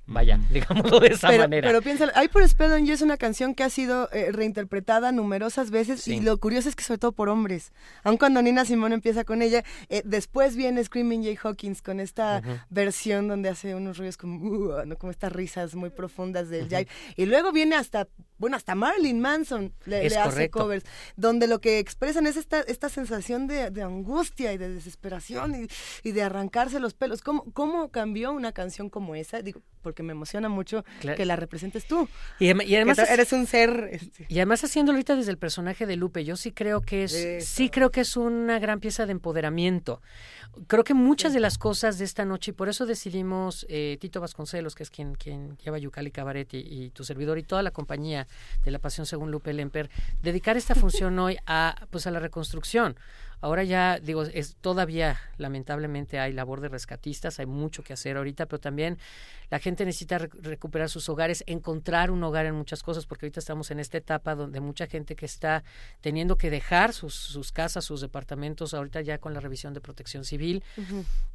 vaya 0.05 0.38
digámoslo 0.51 0.99
de 0.99 1.07
esa 1.07 1.30
pero, 1.30 1.43
manera 1.43 1.67
Pero 1.69 1.81
piénsalo, 1.81 2.11
I 2.21 2.27
Put 2.27 2.43
a 2.43 2.47
Spell 2.47 2.71
on 2.73 2.85
You 2.85 2.93
es 2.93 3.01
una 3.01 3.17
canción 3.17 3.55
que 3.55 3.63
ha 3.63 3.69
sido 3.69 4.09
eh, 4.11 4.31
reinterpretada 4.31 5.11
numerosas 5.11 5.71
veces 5.71 6.01
Sí. 6.01 6.15
y 6.15 6.19
lo 6.19 6.38
curioso 6.38 6.67
es 6.69 6.75
que 6.75 6.84
sobre 6.84 6.97
todo 6.99 7.13
por 7.13 7.30
hombres. 7.30 7.71
Aun 8.03 8.17
cuando 8.17 8.41
Nina 8.41 8.65
Simón 8.65 8.91
empieza 8.93 9.23
con 9.23 9.41
ella, 9.41 9.63
eh, 9.89 10.01
después 10.03 10.55
viene 10.55 10.84
Screaming 10.84 11.23
Jay 11.23 11.38
Hawkins 11.41 11.81
con 11.81 11.99
esta 11.99 12.41
versión 12.69 13.27
donde 13.27 13.49
hace 13.49 13.75
unos 13.75 13.97
ruidos 13.97 14.17
como, 14.17 14.45
"Uh", 14.45 14.85
¿no? 14.85 14.97
como 14.97 15.11
estas 15.11 15.31
risas 15.31 15.75
muy 15.75 15.89
profundas 15.89 16.49
del 16.49 16.67
jive. 16.67 16.88
Y 17.15 17.25
luego 17.25 17.51
viene 17.51 17.75
hasta, 17.75 18.07
bueno, 18.38 18.57
hasta 18.57 18.75
Marilyn 18.75 19.19
Manson 19.21 19.73
le, 19.85 20.07
hace 20.07 20.19
correcto. 20.21 20.59
covers, 20.59 20.84
donde 21.15 21.47
lo 21.47 21.61
que 21.61 21.80
expresan 21.80 22.27
es 22.27 22.35
esta, 22.35 22.59
esta 22.61 22.89
sensación 22.89 23.47
de, 23.47 23.71
de 23.71 23.81
angustia 23.84 24.51
y 24.53 24.57
de 24.57 24.69
desesperación 24.69 25.55
y, 25.55 25.67
y 26.07 26.11
de 26.11 26.23
arrancarse 26.23 26.80
los 26.80 26.93
pelos. 26.93 27.21
¿Cómo, 27.21 27.45
¿Cómo 27.53 27.89
cambió 27.89 28.31
una 28.34 28.51
canción 28.51 28.89
como 28.89 29.15
esa? 29.15 29.41
Digo, 29.41 29.61
porque 29.84 30.01
me 30.01 30.14
emociona 30.14 30.49
mucho 30.49 30.84
Claro. 31.01 31.15
que 31.18 31.26
la 31.26 31.35
representes 31.35 31.85
tú. 31.85 32.10
Y, 32.39 32.47
adem- 32.47 32.65
y 32.65 32.76
además 32.76 32.97
Que 32.99 33.14
eres 33.14 33.31
un 33.34 33.45
ser 33.45 33.89
este, 33.91 34.26
Y 34.30 34.38
además 34.39 34.64
haciéndolo 34.64 34.95
ahorita 34.95 35.15
desde 35.15 35.30
el 35.31 35.38
personaje 35.38 35.85
de 35.85 35.95
Lupe, 35.97 36.26
yo 36.26 36.35
sí 36.35 36.51
creo 36.51 36.81
que 36.81 37.03
es, 37.03 37.45
sí 37.47 37.69
creo 37.69 37.91
que 37.91 38.01
es 38.01 38.18
una 38.18 38.57
gran 38.57 38.80
pieza 38.80 39.05
de 39.05 39.11
empoderamiento. 39.11 40.01
Creo 40.67 40.84
que 40.84 40.93
muchas 40.93 41.34
de 41.34 41.39
las 41.39 41.57
cosas 41.57 41.97
de 41.97 42.05
esta 42.05 42.25
noche, 42.25 42.51
y 42.51 42.53
por 42.53 42.69
eso 42.69 42.85
decidimos, 42.85 43.65
eh, 43.69 43.97
Tito 43.99 44.21
Vasconcelos, 44.21 44.75
que 44.75 44.84
es 44.84 44.91
quien, 44.91 45.15
quien 45.15 45.57
lleva 45.57 45.80
Yucali 45.80 46.11
Cabaret 46.11 46.53
y, 46.53 46.57
y 46.59 46.89
tu 46.91 47.03
servidor 47.03 47.39
y 47.39 47.43
toda 47.43 47.63
la 47.63 47.71
compañía 47.71 48.27
de 48.63 48.69
La 48.71 48.77
Pasión 48.77 49.07
según 49.07 49.31
Lupe 49.31 49.51
Lemper, 49.51 49.89
dedicar 50.21 50.55
esta 50.55 50.75
función 50.75 51.17
hoy 51.17 51.38
a, 51.47 51.88
pues 51.89 52.05
a 52.05 52.11
la 52.11 52.19
reconstrucción. 52.19 52.95
Ahora 53.41 53.65
ya, 53.65 53.99
digo, 53.99 54.23
es 54.23 54.55
todavía, 54.61 55.19
lamentablemente, 55.38 56.17
hay 56.17 56.31
labor 56.31 56.61
de 56.61 56.69
rescatistas, 56.69 57.39
hay 57.39 57.45
mucho 57.45 57.84
que 57.84 57.91
hacer 57.91 58.15
ahorita, 58.15 58.45
pero 58.45 58.59
también 58.61 58.97
la 59.49 59.59
gente 59.59 59.84
necesita 59.84 60.17
re- 60.17 60.30
recuperar 60.41 60.89
sus 60.89 61.09
hogares, 61.09 61.43
encontrar 61.45 62.09
un 62.09 62.23
hogar 62.23 62.45
en 62.45 62.55
muchas 62.55 62.84
cosas, 62.84 63.05
porque 63.05 63.25
ahorita 63.25 63.41
estamos 63.41 63.69
en 63.71 63.81
esta 63.81 63.97
etapa 63.97 64.35
donde 64.35 64.61
mucha 64.61 64.88
gente 64.88 65.17
que 65.17 65.25
está 65.25 65.65
teniendo 65.99 66.38
que 66.38 66.49
dejar 66.49 66.93
sus, 66.93 67.15
sus 67.15 67.51
casas, 67.51 67.84
sus 67.84 67.99
departamentos, 67.99 68.73
ahorita 68.73 69.01
ya 69.01 69.17
con 69.17 69.34
la 69.34 69.41
revisión 69.41 69.73
de 69.73 69.81
protección 69.81 70.23
civil. 70.23 70.42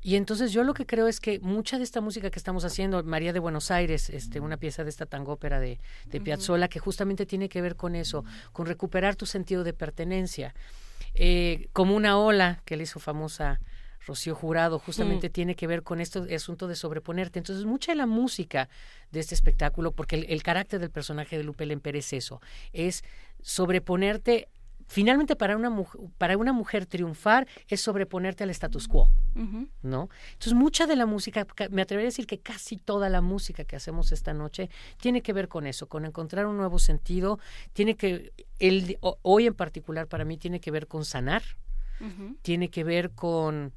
Y 0.02 0.14
entonces 0.14 0.52
yo 0.52 0.62
lo 0.62 0.74
que 0.74 0.86
creo 0.86 1.09
es 1.09 1.18
que 1.20 1.40
mucha 1.40 1.76
de 1.76 1.85
esta 1.85 2.01
música 2.01 2.30
que 2.30 2.39
estamos 2.39 2.64
haciendo, 2.64 3.02
María 3.02 3.32
de 3.32 3.40
Buenos 3.40 3.70
Aires, 3.70 4.10
este, 4.10 4.39
una 4.40 4.56
pieza 4.56 4.85
de 4.85 4.90
esta 4.90 5.06
tangópera 5.06 5.59
de, 5.59 5.78
de 6.06 6.20
Piazzolla, 6.20 6.68
que 6.68 6.78
justamente 6.78 7.26
tiene 7.26 7.48
que 7.48 7.60
ver 7.60 7.74
con 7.74 7.94
eso, 7.97 8.24
con 8.52 8.66
recuperar 8.66 9.16
tu 9.16 9.26
sentido 9.26 9.64
de 9.64 9.72
pertenencia. 9.72 10.55
Eh, 11.14 11.68
como 11.72 11.97
una 11.97 12.16
ola 12.18 12.62
que 12.64 12.76
le 12.76 12.85
hizo 12.85 13.01
famosa 13.01 13.60
Rocío 14.06 14.35
Jurado, 14.35 14.78
justamente 14.78 15.28
Mm. 15.28 15.32
tiene 15.32 15.55
que 15.56 15.66
ver 15.66 15.82
con 15.82 16.01
este 16.01 16.35
asunto 16.35 16.68
de 16.68 16.76
sobreponerte. 16.76 17.39
Entonces, 17.40 17.64
mucha 17.66 17.93
de 17.93 17.97
la 17.97 18.06
música 18.06 18.68
de 19.10 19.20
este 19.20 19.35
espectáculo, 19.35 19.90
porque 19.93 20.16
el, 20.16 20.26
el 20.30 20.43
carácter 20.43 20.80
del 20.80 20.90
personaje 20.90 21.36
de 21.36 21.44
Lupe 21.44 21.66
Lemper 21.66 21.97
es 21.97 22.12
eso, 22.12 22.40
es 22.72 23.02
sobreponerte. 23.43 24.48
Finalmente, 24.89 25.36
para 25.36 25.56
una, 25.56 25.70
muj- 25.70 26.10
para 26.19 26.36
una 26.39 26.52
mujer 26.52 26.86
triunfar 26.86 27.47
es 27.69 27.81
sobreponerte 27.82 28.43
al 28.44 28.51
status 28.51 28.89
quo. 28.89 29.10
¿no? 29.82 30.09
Entonces, 30.32 30.55
mucha 30.55 30.86
de 30.86 30.97
la 30.97 31.06
música, 31.06 31.44
ca- 31.44 31.69
me 31.70 31.82
atrevería 31.82 32.06
a 32.09 32.10
decir 32.10 32.27
que 32.27 32.40
casi 32.40 32.77
toda 32.78 33.09
la 33.09 33.20
música 33.20 33.65
que 33.65 33.77
hacemos 33.77 34.10
esta 34.12 34.32
noche 34.35 34.69
tiene 35.01 35.20
que 35.23 35.32
ver 35.32 35.47
con 35.48 35.66
eso, 35.66 35.86
con 35.89 36.05
encontrar 36.06 36.47
un 36.47 36.56
nuevo 36.56 36.78
sentido, 36.78 37.39
tiene 37.74 37.94
que, 37.97 38.32
el, 38.59 38.98
hoy 39.23 39.47
en 39.47 39.55
particular 39.55 40.09
para 40.09 40.24
mí 40.24 40.39
tiene 40.39 40.59
que 40.59 40.70
ver 40.70 40.86
con 40.89 41.05
sanar, 41.05 41.43
tiene 42.43 42.70
que 42.70 42.82
ver 42.85 43.10
con 43.10 43.73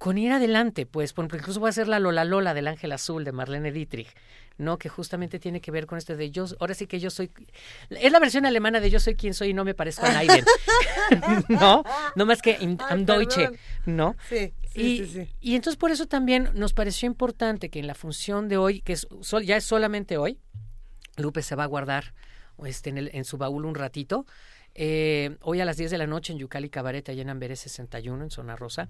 con 0.00 0.16
ir 0.16 0.32
adelante, 0.32 0.86
pues, 0.86 1.12
por 1.12 1.24
ejemplo, 1.24 1.36
incluso 1.40 1.60
voy 1.60 1.66
a 1.68 1.70
hacer 1.70 1.86
la 1.86 1.98
Lola 1.98 2.24
Lola 2.24 2.54
del 2.54 2.68
Ángel 2.68 2.90
Azul 2.92 3.22
de 3.22 3.32
Marlene 3.32 3.70
Dietrich, 3.70 4.08
¿no? 4.56 4.78
Que 4.78 4.88
justamente 4.88 5.38
tiene 5.38 5.60
que 5.60 5.70
ver 5.70 5.84
con 5.84 5.98
este 5.98 6.16
de 6.16 6.30
yo, 6.30 6.46
ahora 6.58 6.72
sí 6.72 6.86
que 6.86 6.98
yo 7.00 7.10
soy, 7.10 7.30
es 7.90 8.10
la 8.10 8.18
versión 8.18 8.46
alemana 8.46 8.80
de 8.80 8.88
yo 8.88 8.98
soy 8.98 9.14
quien 9.14 9.34
soy 9.34 9.50
y 9.50 9.52
no 9.52 9.62
me 9.62 9.74
parezco 9.74 10.06
a 10.06 10.12
nadie, 10.12 10.42
¿no? 11.50 11.84
No 12.16 12.24
más 12.24 12.40
que 12.40 12.56
am 12.88 13.04
Deutsche. 13.04 13.50
¿no? 13.84 14.16
Sí, 14.26 14.54
sí, 14.72 14.80
y, 14.80 14.98
sí, 14.98 15.06
sí. 15.06 15.28
y 15.38 15.54
entonces 15.54 15.76
por 15.76 15.90
eso 15.90 16.06
también 16.06 16.48
nos 16.54 16.72
pareció 16.72 17.06
importante 17.06 17.68
que 17.68 17.78
en 17.80 17.86
la 17.86 17.94
función 17.94 18.48
de 18.48 18.56
hoy, 18.56 18.80
que 18.80 18.94
es, 18.94 19.06
sol- 19.20 19.44
ya 19.44 19.58
es 19.58 19.64
solamente 19.64 20.16
hoy, 20.16 20.38
Lupe 21.18 21.42
se 21.42 21.56
va 21.56 21.64
a 21.64 21.66
guardar 21.66 22.14
este, 22.64 22.88
en, 22.88 22.96
el- 22.96 23.10
en 23.12 23.24
su 23.24 23.36
baúl 23.36 23.66
un 23.66 23.74
ratito. 23.74 24.24
Eh, 24.74 25.36
hoy 25.42 25.60
a 25.60 25.64
las 25.64 25.76
10 25.76 25.90
de 25.90 25.98
la 25.98 26.06
noche 26.06 26.32
en 26.32 26.38
Yucali 26.38 26.70
Cabaret, 26.70 27.08
allá 27.08 27.22
en 27.22 27.28
Amberes 27.30 27.60
61, 27.60 28.24
en 28.24 28.30
Zona 28.30 28.56
Rosa, 28.56 28.88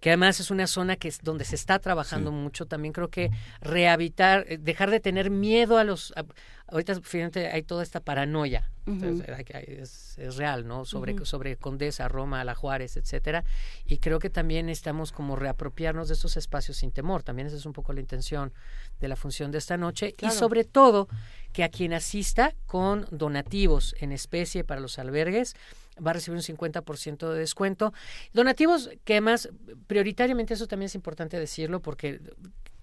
que 0.00 0.10
además 0.10 0.38
es 0.40 0.50
una 0.50 0.66
zona 0.66 0.96
que 0.96 1.08
es 1.08 1.20
donde 1.22 1.44
se 1.44 1.54
está 1.56 1.78
trabajando 1.78 2.30
mucho. 2.32 2.66
También 2.66 2.92
creo 2.92 3.08
que 3.08 3.30
rehabilitar, 3.60 4.44
eh, 4.48 4.58
dejar 4.60 4.90
de 4.90 5.00
tener 5.00 5.30
miedo 5.30 5.78
a 5.78 5.84
los... 5.84 6.12
a- 6.16 6.24
ahorita 6.72 7.00
finalmente 7.02 7.46
hay 7.48 7.62
toda 7.62 7.82
esta 7.82 8.00
paranoia. 8.00 8.68
Entonces, 8.84 9.44
que- 9.44 9.78
es, 9.80 10.18
es 10.18 10.36
real, 10.36 10.66
¿no? 10.66 10.84
Sobre, 10.84 11.24
sobre 11.24 11.56
Condesa, 11.56 12.08
Roma, 12.08 12.42
La 12.42 12.56
Juárez, 12.56 12.96
etcétera. 12.96 13.44
Y 13.84 13.98
creo 13.98 14.18
que 14.18 14.28
también 14.28 14.68
estamos 14.68 15.12
como 15.12 15.36
reapropiarnos 15.36 16.08
de 16.08 16.14
estos 16.14 16.36
espacios 16.36 16.78
sin 16.78 16.90
temor. 16.90 17.22
También 17.22 17.46
esa 17.46 17.56
es 17.56 17.64
un 17.66 17.72
poco 17.72 17.92
la 17.92 18.00
intención 18.00 18.52
de 18.98 19.06
la 19.06 19.14
función 19.14 19.52
de 19.52 19.58
esta 19.58 19.76
noche. 19.76 20.14
Claro. 20.14 20.34
Y 20.34 20.36
sobre 20.36 20.64
todo, 20.64 21.06
que 21.52 21.62
a 21.62 21.68
quien 21.68 21.92
asista 21.92 22.54
con 22.66 23.06
donativos 23.12 23.94
en 24.00 24.10
especie 24.10 24.64
para 24.64 24.80
los 24.80 24.98
albergues 24.98 25.54
va 26.04 26.10
a 26.10 26.14
recibir 26.14 26.36
un 26.36 26.42
50% 26.42 27.30
de 27.30 27.38
descuento. 27.38 27.92
Donativos 28.32 28.90
que 29.04 29.12
además, 29.12 29.48
prioritariamente 29.86 30.54
eso 30.54 30.66
también 30.66 30.86
es 30.86 30.94
importante 30.96 31.38
decirlo 31.38 31.80
porque 31.80 32.20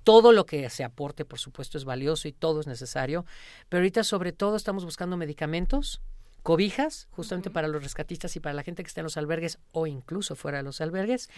todo 0.03 0.31
lo 0.31 0.45
que 0.45 0.69
se 0.69 0.83
aporte, 0.83 1.25
por 1.25 1.39
supuesto, 1.39 1.77
es 1.77 1.85
valioso 1.85 2.27
y 2.27 2.31
todo 2.31 2.59
es 2.61 2.67
necesario, 2.67 3.25
pero 3.69 3.81
ahorita 3.81 4.03
sobre 4.03 4.31
todo 4.31 4.55
estamos 4.55 4.85
buscando 4.85 5.17
medicamentos, 5.17 6.01
cobijas, 6.43 7.07
justamente 7.11 7.49
para 7.49 7.67
los 7.67 7.83
rescatistas 7.83 8.35
y 8.35 8.39
para 8.39 8.53
la 8.53 8.63
gente 8.63 8.83
que 8.83 8.87
está 8.87 9.01
en 9.01 9.05
los 9.05 9.17
albergues 9.17 9.59
o 9.71 9.87
incluso 9.87 10.35
fuera 10.35 10.57
de 10.57 10.63
los 10.63 10.81
albergues. 10.81 11.29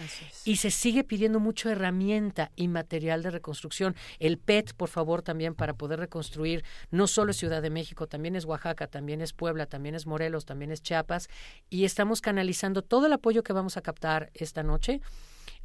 Y 0.46 0.58
se 0.58 0.72
sigue 0.72 1.04
pidiendo 1.04 1.40
mucho 1.40 1.70
herramienta 1.70 2.52
y 2.56 2.68
material 2.68 3.24
de 3.24 3.32
reconstrucción. 3.32 3.96
El 4.20 4.38
PET, 4.38 4.74
por 4.74 4.90
favor, 4.90 5.22
también 5.22 5.56
para 5.56 5.74
poder 5.74 6.00
reconstruir, 6.00 6.64
no 6.92 7.08
solo 7.08 7.32
es 7.32 7.38
Ciudad 7.38 7.62
de 7.62 7.70
México, 7.70 8.08
también 8.08 8.36
es 8.36 8.46
Oaxaca, 8.46 8.88
también 8.88 9.22
es 9.22 9.34
Puebla, 9.34 9.66
también 9.66 9.96
es 9.96 10.06
Morelos, 10.06 10.46
también 10.46 10.72
es 10.72 10.82
Chiapas. 10.82 11.30
Y 11.70 11.86
estamos 11.86 12.22
canalizando 12.22 12.82
todo 12.82 13.08
el 13.08 13.14
apoyo 13.14 13.44
que 13.44 13.54
vamos 13.54 13.78
a 13.78 13.82
captar 13.82 14.30
esta 14.34 14.64
noche 14.64 15.02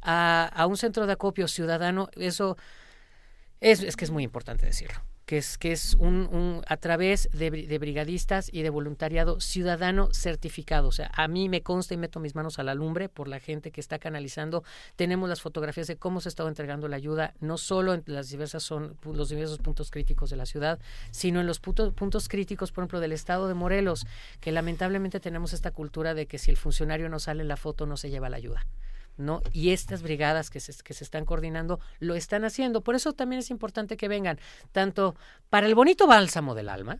a, 0.01 0.45
a 0.53 0.65
un 0.65 0.77
centro 0.77 1.05
de 1.05 1.13
acopio 1.13 1.47
ciudadano. 1.47 2.09
Eso 2.15 2.57
es, 3.61 3.81
es 3.81 3.95
que 3.95 4.05
es 4.05 4.11
muy 4.11 4.23
importante 4.23 4.65
decirlo 4.65 5.01
que 5.27 5.37
es 5.37 5.57
que 5.57 5.73
es 5.73 5.95
un, 5.95 6.29
un 6.31 6.61
a 6.67 6.77
través 6.77 7.29
de, 7.33 7.51
de 7.51 7.77
brigadistas 7.79 8.49
y 8.51 8.61
de 8.61 8.69
voluntariado 8.69 9.41
ciudadano 9.41 10.07
certificado. 10.13 10.87
O 10.87 10.91
sea, 10.93 11.11
a 11.13 11.27
mí 11.27 11.49
me 11.49 11.61
consta 11.61 11.93
y 11.93 11.97
meto 11.97 12.21
mis 12.21 12.33
manos 12.33 12.59
a 12.59 12.63
la 12.63 12.73
lumbre 12.73 13.09
por 13.09 13.27
la 13.27 13.41
gente 13.41 13.71
que 13.71 13.81
está 13.81 13.99
canalizando. 13.99 14.63
Tenemos 14.95 15.27
las 15.27 15.41
fotografías 15.41 15.87
de 15.87 15.97
cómo 15.97 16.21
se 16.21 16.29
estaba 16.29 16.47
entregando 16.47 16.87
la 16.87 16.95
ayuda, 16.95 17.33
no 17.41 17.57
solo 17.57 17.93
en 17.93 18.03
las 18.05 18.29
diversas 18.29 18.63
son 18.63 18.95
los 19.03 19.27
diversos 19.27 19.59
puntos 19.59 19.91
críticos 19.91 20.29
de 20.29 20.37
la 20.37 20.45
ciudad, 20.45 20.79
sino 21.11 21.41
en 21.41 21.45
los 21.45 21.59
puntos, 21.59 21.93
puntos 21.93 22.29
críticos, 22.29 22.71
por 22.71 22.83
ejemplo, 22.83 23.01
del 23.01 23.11
estado 23.11 23.49
de 23.49 23.53
Morelos, 23.53 24.07
que 24.39 24.53
lamentablemente 24.53 25.19
tenemos 25.19 25.51
esta 25.51 25.71
cultura 25.71 26.13
de 26.13 26.25
que 26.25 26.37
si 26.37 26.51
el 26.51 26.57
funcionario 26.57 27.09
no 27.09 27.19
sale 27.19 27.41
en 27.41 27.49
la 27.49 27.57
foto 27.57 27.85
no 27.85 27.97
se 27.97 28.09
lleva 28.09 28.29
la 28.29 28.37
ayuda. 28.37 28.65
¿No? 29.17 29.41
Y 29.51 29.71
estas 29.71 30.01
brigadas 30.01 30.49
que 30.49 30.59
se, 30.59 30.73
que 30.83 30.93
se 30.93 31.03
están 31.03 31.25
coordinando 31.25 31.79
lo 31.99 32.15
están 32.15 32.45
haciendo. 32.45 32.81
Por 32.81 32.95
eso 32.95 33.13
también 33.13 33.39
es 33.39 33.49
importante 33.49 33.97
que 33.97 34.07
vengan, 34.07 34.39
tanto 34.71 35.15
para 35.49 35.67
el 35.67 35.75
bonito 35.75 36.07
bálsamo 36.07 36.55
del 36.55 36.69
alma, 36.69 36.99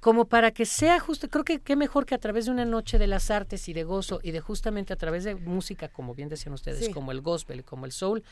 como 0.00 0.26
para 0.26 0.50
que 0.50 0.66
sea 0.66 0.98
justo, 1.00 1.28
creo 1.28 1.44
que 1.44 1.60
qué 1.60 1.76
mejor 1.76 2.06
que 2.06 2.14
a 2.14 2.18
través 2.18 2.46
de 2.46 2.50
una 2.50 2.64
noche 2.64 2.98
de 2.98 3.06
las 3.06 3.30
artes 3.30 3.68
y 3.68 3.72
de 3.72 3.84
gozo 3.84 4.20
y 4.22 4.30
de 4.30 4.40
justamente 4.40 4.92
a 4.92 4.96
través 4.96 5.24
de 5.24 5.34
música, 5.34 5.88
como 5.88 6.14
bien 6.14 6.28
decían 6.28 6.54
ustedes, 6.54 6.86
Sí. 6.86 6.92
como 6.92 7.12
el 7.12 7.20
gospel, 7.20 7.64
como 7.64 7.86
el 7.86 7.92
soul, 7.92 8.22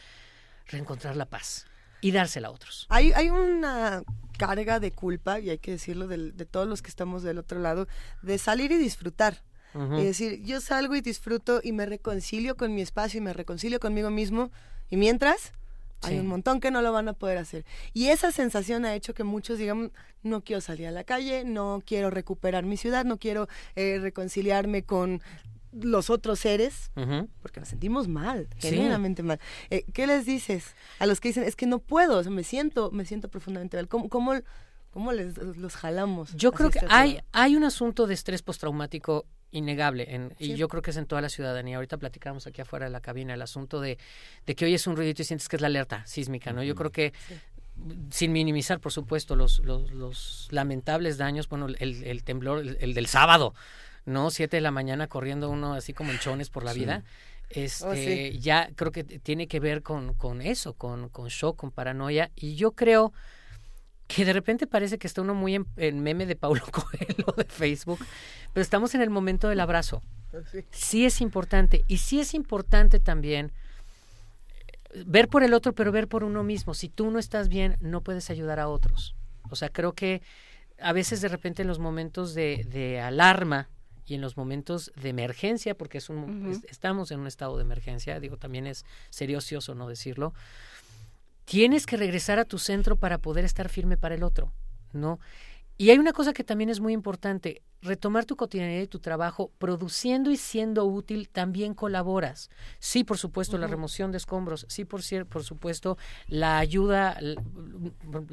reencontrar 0.66 1.16
la 1.16 1.26
paz 1.26 1.66
y 2.00 2.10
dársela 2.12 2.48
a 2.48 2.50
otros. 2.50 2.86
Hay, 2.90 3.12
hay 3.12 3.30
una 3.30 4.02
carga 4.38 4.78
de 4.80 4.92
culpa, 4.92 5.40
y 5.40 5.50
hay 5.50 5.58
que 5.58 5.70
decirlo, 5.72 6.06
de, 6.06 6.32
todos 6.44 6.68
los 6.68 6.82
que 6.82 6.88
estamos 6.90 7.22
del 7.22 7.38
otro 7.38 7.60
lado, 7.60 7.86
de 8.22 8.38
salir 8.38 8.72
y 8.72 8.76
disfrutar. 8.76 9.42
Ujú. 9.74 9.98
Y 9.98 10.04
decir, 10.04 10.42
yo 10.42 10.60
salgo 10.60 10.94
y 10.94 11.00
disfruto 11.00 11.60
y 11.62 11.72
me 11.72 11.86
reconcilio 11.86 12.56
con 12.56 12.74
mi 12.74 12.82
espacio 12.82 13.18
y 13.18 13.20
me 13.20 13.32
reconcilio 13.32 13.80
conmigo 13.80 14.10
mismo. 14.10 14.50
Y 14.90 14.96
mientras, 14.96 15.52
Hay 16.02 16.16
Sí. 16.16 16.20
un 16.20 16.26
montón 16.26 16.60
que 16.60 16.70
no 16.70 16.82
lo 16.82 16.92
van 16.92 17.08
a 17.08 17.14
poder 17.14 17.38
hacer. 17.38 17.64
Y 17.94 18.08
esa 18.08 18.30
sensación 18.30 18.84
ha 18.84 18.94
hecho 18.94 19.14
que 19.14 19.24
muchos 19.24 19.56
digan, 19.56 19.90
no 20.22 20.42
quiero 20.42 20.60
salir 20.60 20.86
a 20.86 20.90
la 20.90 21.02
calle, 21.04 21.44
no 21.44 21.82
quiero 21.86 22.10
recuperar 22.10 22.64
mi 22.66 22.76
ciudad, 22.76 23.06
no 23.06 23.16
quiero 23.18 23.48
eh, 23.74 23.98
reconciliarme 24.02 24.82
con 24.84 25.22
los 25.72 26.10
otros 26.10 26.40
seres, 26.40 26.90
Ujú. 26.94 27.28
porque 27.40 27.60
nos 27.60 27.70
sentimos 27.70 28.06
mal, 28.06 28.48
Sí. 28.58 28.68
genuinamente 28.68 29.22
mal. 29.22 29.40
Eh, 29.70 29.86
¿Qué 29.94 30.06
les 30.06 30.26
dices 30.26 30.74
a 30.98 31.06
los 31.06 31.20
que 31.20 31.28
dicen, 31.28 31.44
es 31.44 31.56
que 31.56 31.64
no 31.66 31.78
puedo, 31.78 32.18
o 32.18 32.22
sea, 32.22 32.30
me 32.30 32.44
siento, 32.44 32.90
me 32.90 33.06
siento 33.06 33.28
profundamente 33.30 33.78
mal? 33.78 33.88
¿Cómo, 33.88 34.10
cómo, 34.10 34.34
cómo 34.90 35.10
les, 35.12 35.38
los 35.38 35.74
jalamos? 35.74 36.34
Yo 36.36 36.52
creo 36.52 36.68
que 36.68 36.80
este 36.80 36.90
hay, 36.92 37.20
hay 37.32 37.56
un 37.56 37.64
asunto 37.64 38.06
de 38.06 38.12
estrés 38.12 38.42
postraumático 38.42 39.24
innegable 39.54 40.14
en- 40.14 40.34
y 40.38 40.54
yo 40.56 40.68
creo 40.68 40.82
que 40.82 40.90
es 40.90 40.96
en 40.96 41.06
toda 41.06 41.22
la 41.22 41.28
ciudadanía. 41.30 41.76
Ahorita 41.76 41.96
platicábamos 41.96 42.46
aquí 42.46 42.60
afuera 42.60 42.84
de 42.86 42.90
la 42.92 43.00
cabina 43.00 43.32
el 43.34 43.40
asunto 43.42 43.80
de, 43.80 43.96
de 44.46 44.54
que 44.54 44.64
oyes 44.66 44.86
un 44.86 44.96
ruidito 44.96 45.22
y 45.22 45.24
sientes 45.24 45.48
que 45.48 45.56
es 45.56 45.62
la 45.62 45.68
alerta 45.68 46.04
sísmica, 46.06 46.52
¿no? 46.52 46.62
Yo 46.62 46.74
creo 46.74 46.90
que 46.92 47.12
sin 48.10 48.32
minimizar, 48.32 48.78
por 48.80 48.92
supuesto, 48.92 49.34
los, 49.36 49.58
los, 49.60 49.90
los 49.90 50.48
lamentables 50.50 51.16
daños, 51.18 51.48
bueno, 51.48 51.66
el, 51.66 52.04
el 52.04 52.22
temblor, 52.22 52.58
el, 52.60 52.76
el 52.80 52.94
del 52.94 53.06
sábado, 53.06 53.54
¿no? 54.06 54.30
Siete 54.30 54.58
de 54.58 54.60
la 54.60 54.70
mañana 54.70 55.06
corriendo 55.08 55.50
uno 55.50 55.74
así 55.74 55.92
como 55.92 56.12
en 56.12 56.18
chones 56.18 56.50
por 56.50 56.62
la 56.64 56.72
Sí. 56.72 56.80
vida. 56.80 57.02
Este, 57.50 57.86
Oh, 57.86 57.94
sí. 57.94 58.38
ya 58.40 58.70
creo 58.74 58.90
que 58.90 59.04
tiene 59.04 59.46
que 59.48 59.60
ver 59.60 59.82
con, 59.82 60.14
con 60.14 60.40
eso, 60.40 60.74
con, 60.74 61.08
con 61.08 61.28
shock, 61.28 61.56
con 61.56 61.70
paranoia. 61.70 62.30
Y 62.36 62.54
yo 62.56 62.72
creo 62.72 63.12
que 64.06 64.24
de 64.24 64.32
repente 64.32 64.66
parece 64.66 64.98
que 64.98 65.06
está 65.06 65.22
uno 65.22 65.34
muy 65.34 65.54
en, 65.54 65.66
en 65.76 66.00
meme 66.02 66.26
de 66.26 66.36
Paulo 66.36 66.62
Coelho 66.70 67.34
de 67.36 67.44
Facebook, 67.44 67.98
pero 68.52 68.62
estamos 68.62 68.94
en 68.94 69.00
el 69.00 69.10
momento 69.10 69.48
del 69.48 69.60
abrazo. 69.60 70.02
Sí 70.70 71.06
es 71.06 71.20
importante. 71.20 71.84
Y 71.88 71.98
sí 71.98 72.20
es 72.20 72.34
importante 72.34 73.00
también 73.00 73.52
eh, 74.92 75.02
ver 75.06 75.28
por 75.28 75.42
el 75.42 75.54
otro, 75.54 75.72
pero 75.74 75.92
ver 75.92 76.08
por 76.08 76.24
uno 76.24 76.42
mismo. 76.42 76.74
Si 76.74 76.88
tú 76.88 77.10
no 77.10 77.18
estás 77.18 77.48
bien, 77.48 77.76
no 77.80 78.00
puedes 78.02 78.30
ayudar 78.30 78.60
a 78.60 78.68
otros. 78.68 79.14
O 79.50 79.56
sea, 79.56 79.68
creo 79.68 79.92
que 79.94 80.22
a 80.80 80.92
veces 80.92 81.20
de 81.20 81.28
repente 81.28 81.62
en 81.62 81.68
los 81.68 81.78
momentos 81.78 82.34
de, 82.34 82.64
de 82.68 83.00
alarma 83.00 83.68
y 84.06 84.14
en 84.14 84.20
los 84.20 84.36
momentos 84.36 84.92
de 84.96 85.08
emergencia, 85.10 85.76
porque 85.76 85.98
es 85.98 86.10
un, 86.10 86.50
es- 86.50 86.64
estamos 86.68 87.10
en 87.10 87.20
un 87.20 87.26
estado 87.26 87.56
de 87.56 87.62
emergencia, 87.62 88.18
digo, 88.20 88.36
también 88.36 88.66
es 88.66 88.84
ocioso 89.36 89.74
no 89.74 89.88
decirlo, 89.88 90.34
tienes 91.44 91.86
que 91.86 91.96
regresar 91.96 92.38
a 92.38 92.44
tu 92.44 92.58
centro 92.58 92.96
para 92.96 93.18
poder 93.18 93.44
estar 93.44 93.68
firme 93.68 93.96
para 93.96 94.14
el 94.14 94.22
otro, 94.22 94.52
¿no? 94.92 95.18
Y 95.76 95.90
hay 95.90 95.98
una 95.98 96.12
cosa 96.12 96.32
que 96.32 96.44
también 96.44 96.70
es 96.70 96.78
muy 96.78 96.92
importante, 96.92 97.60
retomar 97.82 98.24
tu 98.26 98.36
cotidianidad 98.36 98.82
y 98.82 98.86
tu 98.86 99.00
trabajo, 99.00 99.50
produciendo 99.58 100.30
y 100.30 100.36
siendo 100.36 100.84
útil, 100.84 101.28
también 101.28 101.74
colaboras. 101.74 102.48
Sí, 102.78 103.02
por 103.02 103.18
supuesto, 103.18 103.58
la 103.58 103.66
remoción 103.66 104.12
de 104.12 104.18
escombros, 104.18 104.66
sí, 104.68 104.84
por, 104.84 105.02
por 105.26 105.42
supuesto, 105.42 105.98
la 106.28 106.58
ayuda, 106.58 107.14
l- 107.18 107.36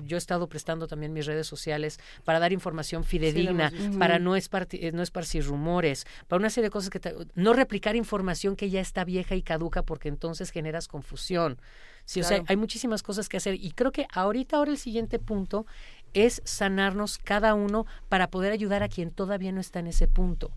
yo 0.06 0.17
he 0.17 0.19
estado 0.19 0.48
prestando 0.48 0.88
también 0.88 1.14
mis 1.14 1.25
redes 1.25 1.48
sociales 1.48 1.99
para 2.23 2.38
dar 2.40 2.53
información 2.53 3.03
fidedigna, 3.03 3.72
para 3.98 4.19
no, 4.19 4.35
eh, 4.35 4.91
no 4.93 5.01
esparcir 5.01 5.43
rumores, 5.43 6.06
para 6.27 6.40
una 6.40 6.51
serie 6.51 6.67
de 6.67 6.72
cosas 6.72 6.91
que... 6.91 6.99
te- 6.99 7.15
no 7.33 7.53
replicar 7.53 7.95
información 7.95 8.56
que 8.56 8.69
ya 8.69 8.81
está 8.81 9.03
vieja 9.03 9.33
y 9.33 9.41
caduca 9.41 9.81
porque 9.81 10.09
entonces 10.09 10.51
generas 10.51 10.88
confusión. 10.88 11.59
Sí, 12.05 12.19
o 12.21 12.23
sea, 12.23 12.43
hay 12.47 12.55
muchísimas 12.57 13.03
cosas 13.03 13.30
que 13.30 13.38
hacer 13.38 13.55
y 13.55 13.71
creo 13.71 13.91
que 13.91 14.05
ahorita, 14.13 14.57
ahora 14.57 14.71
el 14.71 14.77
siguiente 14.77 15.19
punto 15.19 15.65
es 16.13 16.41
sanarnos 16.43 17.17
cada 17.17 17.53
uno 17.53 17.85
para 18.09 18.30
poder 18.30 18.51
ayudar 18.51 18.83
a 18.83 18.89
quien 18.89 19.11
todavía 19.11 19.51
no 19.53 19.61
está 19.61 19.80
en 19.80 19.88
ese 19.88 20.07
punto. 20.07 20.51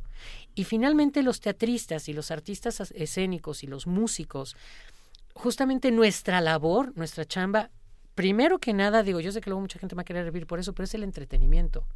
Y 0.57 0.65
finalmente 0.65 1.23
los 1.23 1.41
teatristas 1.41 2.09
y 2.09 2.13
los 2.13 2.31
artistas 2.31 2.81
as- 2.81 2.91
escénicos 2.93 3.63
y 3.63 3.67
los 3.69 3.87
músicos, 3.87 4.57
justamente 5.35 5.91
nuestra 5.91 6.41
labor, 6.41 6.93
nuestra 6.97 7.25
chamba, 7.25 7.71
primero 8.15 8.59
que 8.59 8.73
nada, 8.73 9.03
digo, 9.03 9.21
yo 9.21 9.33
sé 9.33 9.41
que 9.41 9.51
luego 9.51 9.61
mucha 9.61 9.79
gente 9.79 9.95
va 9.95 10.03
a 10.03 10.05
querer 10.05 10.25
vivir 10.25 10.47
por 10.47 10.59
eso, 10.59 10.73
pero 10.73 10.85
es 10.85 10.95
el 10.95 11.03
entretenimiento. 11.05 11.87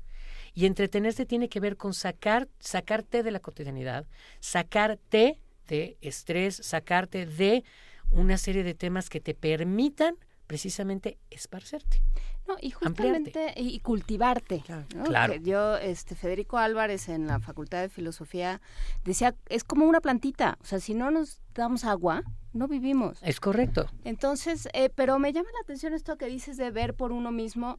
Y 0.54 0.66
entretenerse 0.66 1.26
tiene 1.26 1.48
que 1.48 1.60
ver 1.60 1.76
con 1.76 1.94
sacar, 1.94 2.48
sacarte 2.58 3.22
de 3.22 3.30
la 3.30 3.40
cotidianidad, 3.40 4.06
sacarte 4.40 5.38
de 5.68 5.96
estrés, 6.00 6.56
sacarte 6.56 7.26
de 7.26 7.64
una 8.10 8.38
serie 8.38 8.62
de 8.64 8.74
temas 8.74 9.10
que 9.10 9.20
te 9.20 9.34
permitan 9.34 10.16
precisamente 10.46 11.18
esparcerte. 11.30 12.00
No, 12.48 12.56
y 12.62 12.72
ampliarte. 12.80 13.30
justamente 13.30 13.54
y 13.56 13.68
y 13.68 13.80
cultivarte. 13.80 14.64
¿no? 14.96 15.04
Claro. 15.04 15.34
Que 15.34 15.40
yo, 15.40 15.76
este, 15.76 16.14
Federico 16.14 16.56
Álvarez 16.56 17.10
en 17.10 17.26
la 17.26 17.40
Facultad 17.40 17.82
de 17.82 17.90
Filosofía 17.90 18.62
decía, 19.04 19.34
es 19.50 19.62
como 19.62 19.84
una 19.86 20.00
plantita, 20.00 20.56
o 20.62 20.64
sea, 20.64 20.80
si 20.80 20.94
no 20.94 21.10
nos 21.10 21.42
damos 21.54 21.84
agua, 21.84 22.22
no 22.54 22.66
vivimos. 22.66 23.18
Es 23.22 23.38
correcto. 23.38 23.86
Entonces, 24.04 24.68
eh, 24.72 24.88
pero 24.94 25.18
me 25.18 25.32
llama 25.34 25.50
la 25.52 25.60
atención 25.62 25.92
esto 25.92 26.16
que 26.16 26.26
dices 26.26 26.56
de 26.56 26.70
ver 26.70 26.94
por 26.94 27.12
uno 27.12 27.30
mismo, 27.30 27.78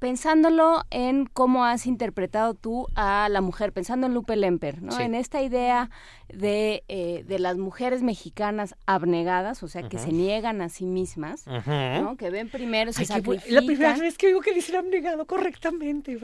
pensándolo 0.00 0.82
en 0.90 1.26
cómo 1.26 1.64
has 1.64 1.86
interpretado 1.86 2.54
tú 2.54 2.88
a 2.96 3.28
la 3.30 3.40
mujer, 3.40 3.72
pensando 3.72 4.06
en 4.08 4.14
Lupe 4.14 4.34
Lemper, 4.34 4.82
¿no? 4.82 4.92
Sí. 4.92 5.02
En 5.02 5.14
esta 5.14 5.42
idea 5.42 5.90
de, 6.28 6.82
eh, 6.88 7.22
de 7.28 7.38
las 7.38 7.58
mujeres 7.58 8.02
mexicanas 8.02 8.74
abnegadas, 8.86 9.62
o 9.62 9.68
sea, 9.68 9.88
que 9.88 9.98
se 9.98 10.10
niegan 10.10 10.62
a 10.62 10.68
sí 10.70 10.86
mismas, 10.86 11.44
Ujú. 11.46 11.70
¿no? 12.02 12.16
Que 12.16 12.30
ven 12.30 12.48
primero, 12.48 12.92
se 12.92 13.02
Ay, 13.02 13.06
sacrifican. 13.06 13.54
la 13.54 13.60
primera 13.62 13.96
vez 13.98 14.16
que 14.16 14.28
digo 14.28 14.40
que 14.40 14.54
dicen 14.54 14.76
abnegado 14.76 15.26
correctamente. 15.26 16.18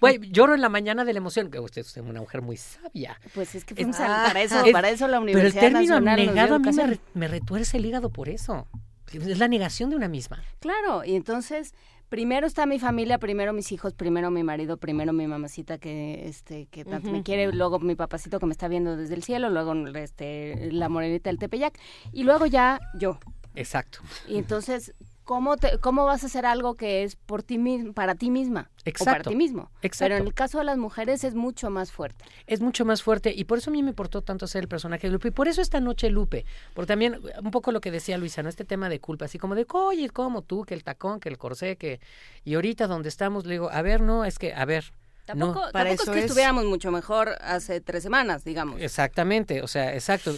Güey, 0.00 0.18
lloro 0.30 0.54
en 0.54 0.60
la 0.60 0.68
mañana 0.68 1.04
de 1.04 1.12
la 1.14 1.18
emoción. 1.18 1.50
Que 1.50 1.58
usted 1.58 1.80
es 1.80 1.96
una 1.96 2.20
mujer 2.20 2.42
muy 2.42 2.56
sabia. 2.58 3.18
Pues 3.34 3.54
es 3.54 3.64
que 3.64 3.72
Es- 3.74 3.78
fuimos 3.78 3.98
a- 4.00 4.24
para 4.26 4.42
eso, 4.42 4.62
es- 4.64 4.72
para 4.72 4.90
eso 4.90 5.08
la 5.08 5.18
Pero 5.18 5.30
el 5.30 5.36
Universidad 5.36 5.60
término 5.62 5.94
Nacional 6.00 6.20
abnegado 6.20 6.54
a 6.54 6.58
mí 6.58 6.64
me, 6.64 6.70
educación. 6.70 6.90
re- 6.90 7.00
me 7.14 7.28
retuerce 7.28 7.76
el 7.78 7.86
hígado 7.86 8.10
por 8.10 8.28
eso. 8.28 8.68
Es 9.12 9.38
la 9.38 9.48
negación 9.48 9.90
de 9.90 9.96
una 9.96 10.08
misma. 10.08 10.42
Claro, 10.60 11.04
y 11.04 11.16
entonces 11.16 11.74
primero 12.12 12.46
está 12.46 12.66
mi 12.66 12.78
familia, 12.78 13.16
primero 13.16 13.54
mis 13.54 13.72
hijos, 13.72 13.94
primero 13.94 14.30
mi 14.30 14.42
marido, 14.42 14.76
primero 14.76 15.14
mi 15.14 15.26
mamacita 15.26 15.78
que 15.78 16.28
este 16.28 16.66
que 16.66 16.84
tanto 16.84 17.10
me 17.10 17.22
quiere, 17.22 17.50
luego 17.54 17.78
mi 17.78 17.94
papacito 17.94 18.38
que 18.38 18.44
me 18.44 18.52
está 18.52 18.68
viendo 18.68 18.98
desde 18.98 19.14
el 19.14 19.22
cielo, 19.22 19.48
luego 19.48 19.72
este 19.96 20.70
la 20.70 20.90
morenita 20.90 21.30
del 21.30 21.38
Tepeyac 21.38 21.80
y 22.12 22.24
luego 22.24 22.44
ya 22.44 22.80
yo. 22.92 23.18
Exacto. 23.54 24.00
Y 24.28 24.36
entonces 24.36 24.92
¿cómo 25.24 25.56
te 25.56 25.78
cómo 25.78 26.04
vas 26.04 26.22
a 26.22 26.26
hacer 26.26 26.46
algo 26.46 26.74
que 26.74 27.02
es 27.04 27.16
por 27.16 27.42
ti 27.42 27.58
mismo, 27.58 27.92
para 27.92 28.14
ti 28.14 28.30
misma 28.30 28.70
o 28.70 28.82
para 28.82 28.90
Exacto. 28.90 29.30
ti 29.30 29.36
mismo? 29.36 29.70
Exacto. 29.82 30.04
Pero 30.04 30.16
en 30.16 30.26
el 30.26 30.34
caso 30.34 30.58
de 30.58 30.64
las 30.64 30.78
mujeres 30.78 31.24
es 31.24 31.34
mucho 31.34 31.70
más 31.70 31.92
fuerte. 31.92 32.24
Es 32.46 32.60
mucho 32.60 32.84
más 32.84 33.02
fuerte 33.02 33.32
y 33.34 33.44
por 33.44 33.58
eso 33.58 33.70
a 33.70 33.72
mí 33.72 33.82
me 33.82 33.90
importó 33.90 34.22
tanto 34.22 34.46
ser 34.46 34.62
el 34.62 34.68
personaje 34.68 35.06
de 35.06 35.12
Lupe. 35.12 35.28
Y 35.28 35.30
por 35.32 35.48
eso 35.48 35.62
esta 35.62 35.80
noche 35.80 36.10
Lupe. 36.10 36.44
Porque 36.74 36.88
también, 36.88 37.20
un 37.42 37.50
poco 37.50 37.72
lo 37.72 37.80
que 37.80 37.90
decía 37.90 38.18
Luisa, 38.18 38.42
¿no? 38.42 38.48
Este 38.48 38.64
tema 38.64 38.88
de 38.88 39.00
culpa, 39.00 39.26
así 39.26 39.38
como 39.38 39.54
de, 39.54 39.66
oye, 39.72 40.10
como 40.10 40.42
tú, 40.42 40.64
que 40.64 40.74
el 40.74 40.84
tacón, 40.84 41.20
que 41.20 41.28
el 41.28 41.38
corsé, 41.38 41.76
que... 41.76 42.00
Y 42.44 42.54
ahorita 42.54 42.86
donde 42.86 43.08
estamos, 43.08 43.46
le 43.46 43.54
digo, 43.54 43.70
a 43.70 43.82
ver, 43.82 44.00
no, 44.00 44.24
es 44.24 44.38
que, 44.38 44.54
a 44.54 44.64
ver... 44.64 44.92
Tampoco, 45.24 45.66
no. 45.66 45.70
tampoco 45.70 46.02
es 46.02 46.10
que 46.10 46.18
estuviéramos 46.24 46.64
mucho 46.64 46.90
mejor 46.90 47.36
hace 47.40 47.80
tres 47.80 48.02
semanas, 48.02 48.44
digamos. 48.44 48.80
Exactamente, 48.80 49.62
o 49.62 49.68
sea, 49.68 49.94
exacto. 49.94 50.34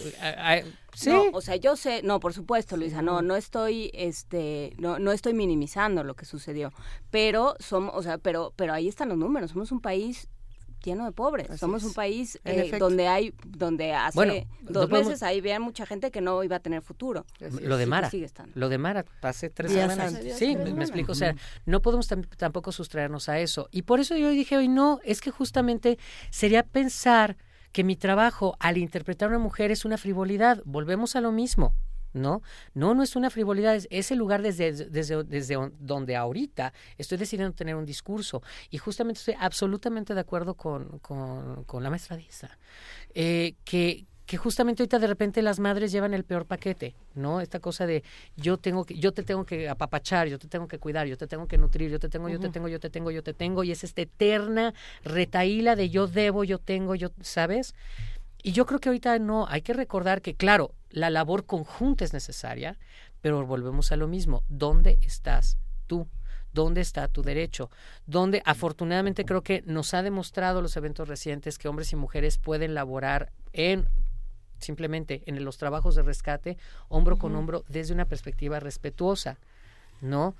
Sí. 0.95 1.09
No, 1.09 1.25
o 1.33 1.41
sea, 1.41 1.55
yo 1.57 1.75
sé, 1.75 2.01
no, 2.03 2.19
por 2.19 2.33
supuesto, 2.33 2.77
Luisa, 2.77 3.01
no, 3.01 3.21
no 3.21 3.35
estoy, 3.35 3.91
este, 3.93 4.73
no, 4.77 4.97
no 4.99 5.11
estoy 5.11 5.33
minimizando 5.33 6.03
lo 6.03 6.15
que 6.15 6.25
sucedió, 6.25 6.71
pero 7.11 7.55
somos, 7.59 7.93
o 7.95 8.01
sea, 8.01 8.17
pero, 8.17 8.53
pero 8.55 8.73
ahí 8.73 8.87
están 8.87 9.09
los 9.09 9.17
números. 9.17 9.51
Somos 9.51 9.71
un 9.71 9.81
país 9.81 10.27
lleno 10.83 11.05
de 11.05 11.11
pobres. 11.13 11.49
Así 11.49 11.57
Somos 11.57 11.81
es. 11.81 11.87
un 11.87 11.93
país 11.95 12.39
eh, 12.45 12.71
donde 12.77 13.07
hay, 13.07 13.33
donde 13.43 13.93
hace 13.93 14.15
Bueno, 14.15 14.33
dos 14.61 14.83
no 14.83 14.89
podemos- 14.89 15.07
meses 15.09 15.23
ahí 15.23 15.39
había 15.39 15.59
mucha 15.59 15.83
gente 15.87 16.11
que 16.11 16.21
no 16.21 16.43
iba 16.43 16.57
a 16.57 16.59
tener 16.59 16.83
futuro. 16.83 17.25
Lo 17.39 17.77
de 17.77 17.87
Mara. 17.87 18.11
sigue 18.11 18.25
estando. 18.25 18.51
Lo 18.53 18.69
de 18.69 18.77
Mara, 18.77 19.03
hace 19.23 19.49
tres 19.49 19.71
Días 19.73 19.91
semanas. 19.91 20.13
antes. 20.13 20.37
Sí, 20.37 20.53
Tres 20.53 20.67
me, 20.69 20.73
me 20.75 20.83
explico. 20.83 21.13
O 21.13 21.15
sea, 21.15 21.35
no 21.65 21.81
podemos 21.81 22.07
tam- 22.07 22.27
tampoco 22.37 22.71
sustraernos 22.71 23.29
a 23.29 23.39
eso. 23.39 23.67
Y 23.71 23.81
por 23.81 23.99
eso 23.99 24.15
yo 24.15 24.29
dije 24.29 24.57
hoy, 24.57 24.67
no, 24.67 24.99
es 25.03 25.21
que 25.21 25.31
justamente 25.31 25.97
sería 26.29 26.61
pensar 26.61 27.35
que 27.75 27.83
mi 27.83 27.97
trabajo 27.97 28.55
al 28.61 28.77
interpretar 28.77 29.27
a 29.27 29.31
una 29.31 29.43
mujer 29.43 29.69
es 29.69 29.83
una 29.83 29.97
frivolidad. 29.97 30.61
Volvemos 30.63 31.17
a 31.17 31.19
lo 31.19 31.33
mismo. 31.33 31.75
¿no? 32.13 32.41
No, 32.73 32.93
no 32.93 33.03
es 33.03 33.17
una 33.17 33.29
frivolidad, 33.29 33.75
es, 33.89 34.11
el 34.11 34.17
lugar 34.17 34.41
desde, 34.41 34.71
desde, 34.71 35.25
desde 35.25 35.57
on- 35.57 35.73
donde 35.77 36.15
ahorita 36.15 36.71
estoy 36.97 37.17
decidiendo 37.17 37.53
tener 37.53 37.75
un 37.75 37.85
discurso. 37.85 38.41
Y 38.69 38.77
justamente 38.77 39.19
estoy 39.19 39.35
absolutamente 39.37 40.13
de 40.13 40.21
acuerdo 40.21 40.53
con, 40.53 40.99
con, 40.99 41.83
la 41.83 41.89
maestra 41.89 42.17
eh, 43.13 43.55
que, 43.65 44.05
que 44.25 44.37
justamente 44.37 44.81
ahorita 44.81 44.99
de 44.99 45.07
repente 45.07 45.41
las 45.41 45.59
madres 45.59 45.91
llevan 45.91 46.13
el 46.13 46.23
peor 46.23 46.45
paquete, 46.45 46.95
¿no? 47.13 47.41
Esta 47.41 47.59
cosa 47.59 47.85
de 47.85 48.03
yo 48.35 48.57
tengo 48.57 48.85
que, 48.85 48.97
yo 48.97 49.13
te 49.13 49.23
tengo 49.23 49.45
que 49.45 49.69
apapachar, 49.69 50.27
yo 50.27 50.39
te 50.39 50.47
tengo 50.47 50.67
que 50.67 50.79
cuidar, 50.79 51.07
yo 51.07 51.17
te 51.17 51.27
tengo 51.27 51.47
que 51.47 51.57
nutrir, 51.57 51.91
yo 51.91 51.99
te 51.99 52.09
tengo, 52.09 52.29
yo 52.29 52.39
te 52.39 52.49
tengo, 52.49 52.67
yo 52.67 52.79
te 52.79 52.89
tengo, 52.89 53.11
yo 53.11 53.23
te 53.23 53.33
tengo, 53.33 53.63
y 53.63 53.71
es 53.71 53.83
esta 53.83 54.01
eterna 54.01 54.73
retaíla 55.03 55.75
de 55.75 55.89
yo 55.89 56.07
debo, 56.07 56.43
yo 56.43 56.57
tengo, 56.57 56.95
yo, 56.95 57.09
¿sabes? 57.21 57.75
Y 58.41 58.51
yo 58.51 58.65
creo 58.65 58.79
que 58.79 58.89
ahorita 58.89 59.17
no, 59.19 59.47
hay 59.47 59.61
que 59.61 59.73
recordar 59.73 60.21
que, 60.21 60.35
claro, 60.35 60.73
la 60.89 61.09
labor 61.09 61.45
conjunta 61.45 62.05
es 62.05 62.13
necesaria, 62.13 62.77
pero 63.21 63.45
volvemos 63.45 63.91
a 63.91 63.95
lo 63.95 64.07
mismo. 64.07 64.43
¿Dónde 64.49 64.99
estás 65.01 65.57
tú? 65.87 66.07
¿Dónde 66.53 66.81
está 66.81 67.07
tu 67.07 67.21
derecho? 67.21 67.69
Donde 68.05 68.41
afortunadamente 68.45 69.25
creo 69.25 69.41
que 69.41 69.63
nos 69.65 69.93
ha 69.93 70.03
demostrado 70.03 70.61
los 70.61 70.77
eventos 70.77 71.07
recientes 71.07 71.57
que 71.57 71.67
hombres 71.67 71.91
y 71.91 71.95
mujeres 71.95 72.37
pueden 72.37 72.75
laborar 72.75 73.31
en 73.51 73.89
simplemente 74.65 75.23
en 75.25 75.43
los 75.43 75.57
trabajos 75.57 75.95
de 75.95 76.03
rescate, 76.03 76.57
hombro 76.89 77.17
con 77.17 77.35
hombro, 77.35 77.63
desde 77.69 77.93
una 77.93 78.05
perspectiva 78.05 78.59
respetuosa, 78.59 79.37
¿no? 80.01 80.35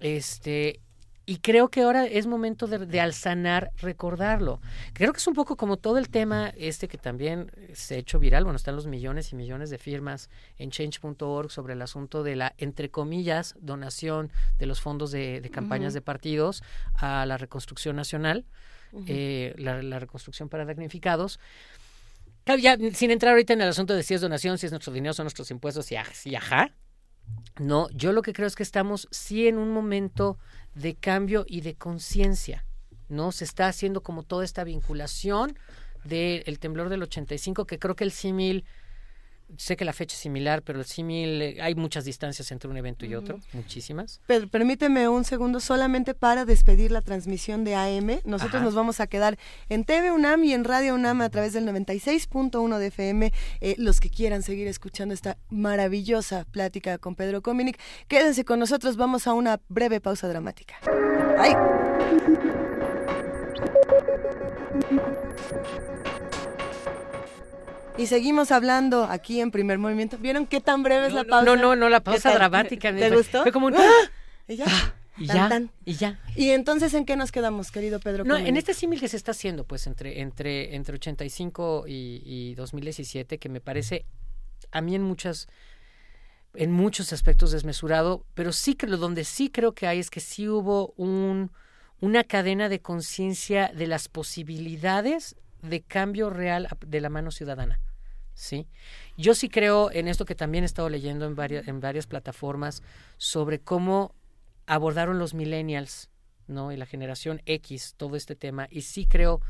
Este, 0.00 0.80
y 1.28 1.40
creo 1.40 1.68
que 1.68 1.82
ahora 1.82 2.06
es 2.06 2.26
momento 2.26 2.66
de, 2.66 2.86
de, 2.86 3.00
alzanar, 3.02 3.70
recordarlo. 3.76 4.62
Creo 4.94 5.12
que 5.12 5.18
es 5.18 5.26
un 5.26 5.34
poco 5.34 5.56
como 5.56 5.76
todo 5.76 5.98
el 5.98 6.08
tema 6.08 6.54
este 6.56 6.88
que 6.88 6.96
también 6.96 7.52
se 7.74 7.96
ha 7.96 7.98
hecho 7.98 8.18
viral, 8.18 8.44
bueno, 8.44 8.56
están 8.56 8.76
los 8.76 8.86
millones 8.86 9.30
y 9.32 9.36
millones 9.36 9.68
de 9.68 9.76
firmas 9.76 10.30
en 10.56 10.70
change.org 10.70 11.50
sobre 11.50 11.74
el 11.74 11.82
asunto 11.82 12.22
de 12.22 12.34
la, 12.34 12.54
entre 12.56 12.90
comillas, 12.90 13.56
donación 13.60 14.32
de 14.58 14.64
los 14.64 14.80
fondos 14.80 15.10
de, 15.10 15.42
de 15.42 15.50
campañas 15.50 15.92
uh 15.92 15.96
-huh. 15.96 16.00
de 16.00 16.00
partidos 16.00 16.62
a 16.94 17.26
la 17.26 17.36
reconstrucción 17.36 17.94
nacional, 17.94 18.46
uh 18.92 19.00
-huh. 19.00 19.04
eh, 19.08 19.54
la, 19.58 19.82
la, 19.82 19.98
reconstrucción 19.98 20.48
para 20.48 20.64
damnificados. 20.64 21.40
Ya, 22.56 22.78
sin 22.94 23.10
entrar 23.10 23.32
ahorita 23.32 23.52
en 23.52 23.60
el 23.60 23.68
asunto 23.68 23.94
de 23.94 24.02
si 24.02 24.14
es 24.14 24.20
donación, 24.20 24.56
si 24.58 24.66
es 24.66 24.72
nuestro 24.72 24.92
dinero, 24.92 25.12
son 25.12 25.24
nuestros 25.24 25.50
impuestos 25.50 25.90
y, 25.92 25.96
ajá. 26.34 26.72
No, 27.60 27.88
yo 27.90 28.12
lo 28.12 28.22
que 28.22 28.32
creo 28.32 28.46
es 28.46 28.56
que 28.56 28.62
estamos 28.62 29.06
sí 29.10 29.48
en 29.48 29.58
un 29.58 29.70
momento 29.70 30.38
de 30.74 30.94
cambio 30.94 31.44
y 31.46 31.60
de 31.60 31.74
conciencia, 31.74 32.64
¿no? 33.08 33.32
Se 33.32 33.44
está 33.44 33.66
haciendo 33.66 34.02
como 34.02 34.22
toda 34.22 34.44
esta 34.44 34.64
vinculación 34.64 35.58
del 36.04 36.44
de 36.44 36.56
temblor 36.58 36.88
del 36.88 37.02
85, 37.02 37.66
que 37.66 37.78
creo 37.78 37.96
que 37.96 38.04
el 38.04 38.12
símil, 38.12 38.64
sé 39.56 39.76
que 39.76 39.84
la 39.84 39.92
fecha 39.92 40.14
es 40.14 40.20
similar, 40.20 40.62
pero 40.62 40.78
el 40.78 40.84
símil, 40.84 41.40
eh, 41.42 41.58
hay 41.60 41.74
muchas 41.74 42.04
distancias 42.04 42.50
entre 42.52 42.68
un 42.68 42.76
evento 42.76 43.06
y 43.06 43.14
otro, 43.14 43.36
uh 43.36 43.38
-huh. 43.38 43.54
muchísimas. 43.54 44.20
Pero 44.26 44.48
permíteme 44.48 45.08
un 45.08 45.24
segundo 45.24 45.60
solamente 45.60 46.14
para 46.14 46.44
despedir 46.44 46.90
la 46.90 47.02
transmisión 47.02 47.64
de 47.64 47.74
AM. 47.74 48.20
Nosotros 48.24 48.56
Ajá. 48.56 48.64
nos 48.64 48.74
vamos 48.74 49.00
a 49.00 49.06
quedar 49.06 49.38
en 49.68 49.84
TV 49.84 50.12
UNAM 50.12 50.44
y 50.44 50.52
en 50.52 50.64
Radio 50.64 50.94
UNAM 50.94 51.22
a 51.22 51.30
través 51.30 51.52
del 51.52 51.64
96.1 51.66 52.78
de 52.78 52.86
FM. 52.88 53.32
Eh, 53.60 53.74
los 53.78 54.00
que 54.00 54.10
quieran 54.10 54.42
seguir 54.42 54.68
escuchando 54.68 55.14
esta 55.14 55.38
maravillosa 55.48 56.44
plática 56.50 56.98
con 56.98 57.14
Pedro 57.14 57.42
Cominic, 57.42 57.78
quédense 58.08 58.44
con 58.44 58.58
nosotros, 58.58 58.96
vamos 58.96 59.26
a 59.26 59.32
una 59.32 59.60
breve 59.68 60.00
pausa 60.00 60.28
dramática. 60.28 60.76
¡Ay! 61.38 61.54
Y 67.98 68.06
seguimos 68.06 68.52
hablando 68.52 69.04
aquí 69.04 69.40
en 69.40 69.50
primer 69.50 69.78
movimiento. 69.78 70.16
¿Vieron 70.18 70.46
qué 70.46 70.60
tan 70.60 70.82
breve 70.82 71.08
es 71.08 71.12
la 71.12 71.24
pausa? 71.24 71.44
No, 71.44 71.56
no, 71.56 71.74
no, 71.74 71.88
la 71.88 72.00
pausa 72.00 72.32
dramática. 72.32 72.94
¿Te 72.94 73.10
gustó? 73.10 73.42
Fue 73.42 73.52
como 73.52 73.66
un... 73.66 73.74
¡Ah! 73.74 74.10
¿Y 74.46 74.56
ya? 74.56 74.64
Ah, 74.68 74.94
y 75.18 75.26
tan, 75.26 75.36
ya, 75.36 75.48
tan. 75.48 75.70
y 75.84 75.94
ya. 75.94 76.20
¿Y 76.36 76.50
entonces 76.50 76.94
en 76.94 77.04
qué 77.04 77.16
nos 77.16 77.32
quedamos, 77.32 77.72
querido 77.72 77.98
Pedro? 77.98 78.24
No, 78.24 78.36
en 78.36 78.56
este 78.56 78.72
símil 78.72 79.00
que 79.00 79.08
se 79.08 79.16
está 79.16 79.32
haciendo, 79.32 79.64
pues, 79.64 79.86
entre, 79.88 80.20
entre, 80.20 80.76
entre 80.76 80.94
85 80.94 81.84
y, 81.88 82.22
y 82.24 82.54
2017, 82.54 83.38
que 83.38 83.48
me 83.48 83.60
parece 83.60 84.06
a 84.70 84.80
mí 84.80 84.94
en 84.94 85.02
muchas 85.02 85.48
en 86.54 86.72
muchos 86.72 87.12
aspectos 87.12 87.52
desmesurado, 87.52 88.24
pero 88.34 88.52
sí 88.52 88.74
que 88.74 88.86
lo 88.86 88.96
donde 88.96 89.24
sí 89.24 89.50
creo 89.50 89.74
que 89.74 89.86
hay 89.86 89.98
es 89.98 90.10
que 90.10 90.20
sí 90.20 90.48
hubo 90.48 90.94
un, 90.96 91.52
una 92.00 92.24
cadena 92.24 92.68
de 92.68 92.80
conciencia 92.80 93.70
de 93.74 93.86
las 93.86 94.08
posibilidades 94.08 95.36
de 95.62 95.82
cambio 95.82 96.30
real 96.30 96.68
de 96.84 97.00
la 97.00 97.10
mano 97.10 97.30
ciudadana. 97.30 97.80
¿Sí? 98.38 98.68
Yo 99.16 99.34
sí 99.34 99.48
creo 99.48 99.90
en 99.90 100.06
esto 100.06 100.24
que 100.24 100.36
también 100.36 100.62
he 100.62 100.66
estado 100.66 100.88
leyendo 100.88 101.26
en 101.26 101.34
varias, 101.34 101.66
en 101.66 101.80
varias 101.80 102.06
plataformas 102.06 102.82
sobre 103.16 103.58
cómo 103.58 104.14
abordaron 104.66 105.18
los 105.18 105.34
millennials, 105.34 106.08
¿no? 106.46 106.70
Y 106.70 106.76
la 106.76 106.86
generación 106.86 107.42
X, 107.46 107.94
todo 107.96 108.14
este 108.14 108.36
tema. 108.36 108.68
Y 108.70 108.82
sí 108.82 109.06
creo, 109.06 109.42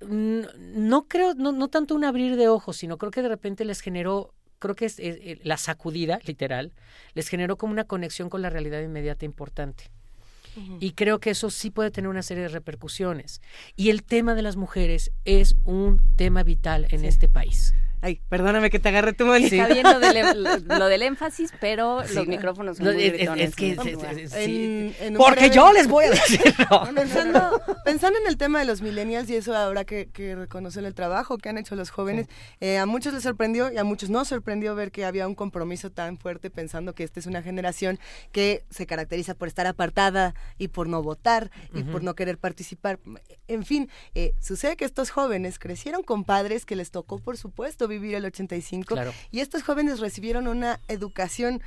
no, 0.00 1.08
creo, 1.08 1.34
no, 1.34 1.52
no 1.52 1.68
tanto 1.68 1.94
un 1.94 2.04
abrir 2.04 2.36
de 2.36 2.48
ojos, 2.48 2.76
sino 2.76 2.98
creo 2.98 3.10
que 3.10 3.22
de 3.22 3.28
repente 3.28 3.64
les 3.64 3.80
generó, 3.80 4.34
creo 4.58 4.74
que 4.74 4.84
es, 4.84 4.98
es 4.98 5.42
la 5.42 5.56
sacudida, 5.56 6.18
literal, 6.26 6.74
les 7.14 7.28
generó 7.28 7.56
como 7.56 7.72
una 7.72 7.84
conexión 7.84 8.28
con 8.28 8.42
la 8.42 8.50
realidad 8.50 8.82
inmediata 8.82 9.24
importante. 9.24 9.90
Uh 10.56 10.60
-huh. 10.60 10.76
Y 10.80 10.92
creo 10.92 11.18
que 11.18 11.30
eso 11.30 11.50
sí 11.50 11.70
puede 11.70 11.90
tener 11.90 12.08
una 12.08 12.22
serie 12.22 12.44
de 12.44 12.48
repercusiones. 12.48 13.40
Y 13.76 13.90
el 13.90 14.02
tema 14.02 14.34
de 14.34 14.42
las 14.42 14.56
mujeres 14.56 15.12
es 15.24 15.56
un 15.64 16.00
tema 16.16 16.42
vital 16.42 16.86
en 16.90 17.00
sí. 17.00 17.06
este 17.06 17.28
país. 17.28 17.74
Ay, 18.04 18.20
perdóname 18.28 18.68
que 18.68 18.80
te 18.80 18.88
agarre 18.88 19.12
tu 19.12 19.24
mano. 19.24 19.48
Sí. 19.48 19.58
Está 19.60 19.72
bien 19.72 19.84
lo 19.84 20.00
del, 20.00 20.64
lo 20.66 20.86
del 20.86 21.02
énfasis, 21.02 21.52
pero 21.60 22.02
sí. 22.04 22.14
los 22.14 22.26
micrófonos 22.26 22.78
son 22.78 22.86
no, 22.86 22.92
muy 22.92 23.04
es, 23.04 23.14
es, 23.14 23.54
que 23.54 23.70
es, 23.70 24.34
en, 24.34 24.94
en 25.00 25.14
Porque 25.14 25.46
breve... 25.46 25.54
yo 25.54 25.72
les 25.72 25.86
voy 25.86 26.06
a 26.06 26.10
decir. 26.10 26.40
No. 26.70 26.94
pensando, 26.94 27.62
pensando 27.84 28.18
en 28.18 28.26
el 28.26 28.36
tema 28.36 28.58
de 28.58 28.64
los 28.64 28.82
millennials 28.82 29.28
y 29.30 29.36
eso 29.36 29.54
ahora 29.56 29.84
que, 29.84 30.08
que 30.12 30.34
reconocen 30.34 30.84
el 30.84 30.94
trabajo 30.94 31.38
que 31.38 31.48
han 31.48 31.58
hecho 31.58 31.76
los 31.76 31.90
jóvenes, 31.90 32.26
sí. 32.26 32.32
eh, 32.60 32.78
a 32.78 32.86
muchos 32.86 33.12
les 33.12 33.22
sorprendió 33.22 33.70
y 33.70 33.78
a 33.78 33.84
muchos 33.84 34.10
no 34.10 34.24
sorprendió 34.24 34.74
ver 34.74 34.90
que 34.90 35.04
había 35.04 35.28
un 35.28 35.34
compromiso 35.34 35.90
tan 35.90 36.18
fuerte 36.18 36.50
pensando 36.50 36.94
que 36.94 37.04
esta 37.04 37.20
es 37.20 37.26
una 37.26 37.42
generación 37.42 37.98
que 38.32 38.64
se 38.70 38.86
caracteriza 38.86 39.34
por 39.34 39.48
estar 39.48 39.66
apartada 39.66 40.34
y 40.58 40.68
por 40.68 40.88
no 40.88 41.02
votar 41.02 41.50
y 41.72 41.78
uh 41.78 41.82
-huh. 41.82 41.92
por 41.92 42.02
no 42.02 42.14
querer 42.14 42.38
participar. 42.38 42.98
En 43.48 43.64
fin, 43.64 43.88
eh, 44.14 44.32
sucede 44.40 44.76
que 44.76 44.84
estos 44.84 45.10
jóvenes 45.10 45.58
crecieron 45.58 46.02
con 46.02 46.24
padres 46.24 46.64
que 46.64 46.76
les 46.76 46.90
tocó, 46.90 47.18
por 47.18 47.36
supuesto, 47.36 47.88
vivir 47.92 48.14
el 48.14 48.24
85 48.24 48.94
claro. 48.94 49.12
y 49.30 49.40
estos 49.40 49.62
jóvenes 49.62 50.00
recibieron 50.00 50.48
una 50.48 50.80
educación 50.88 51.62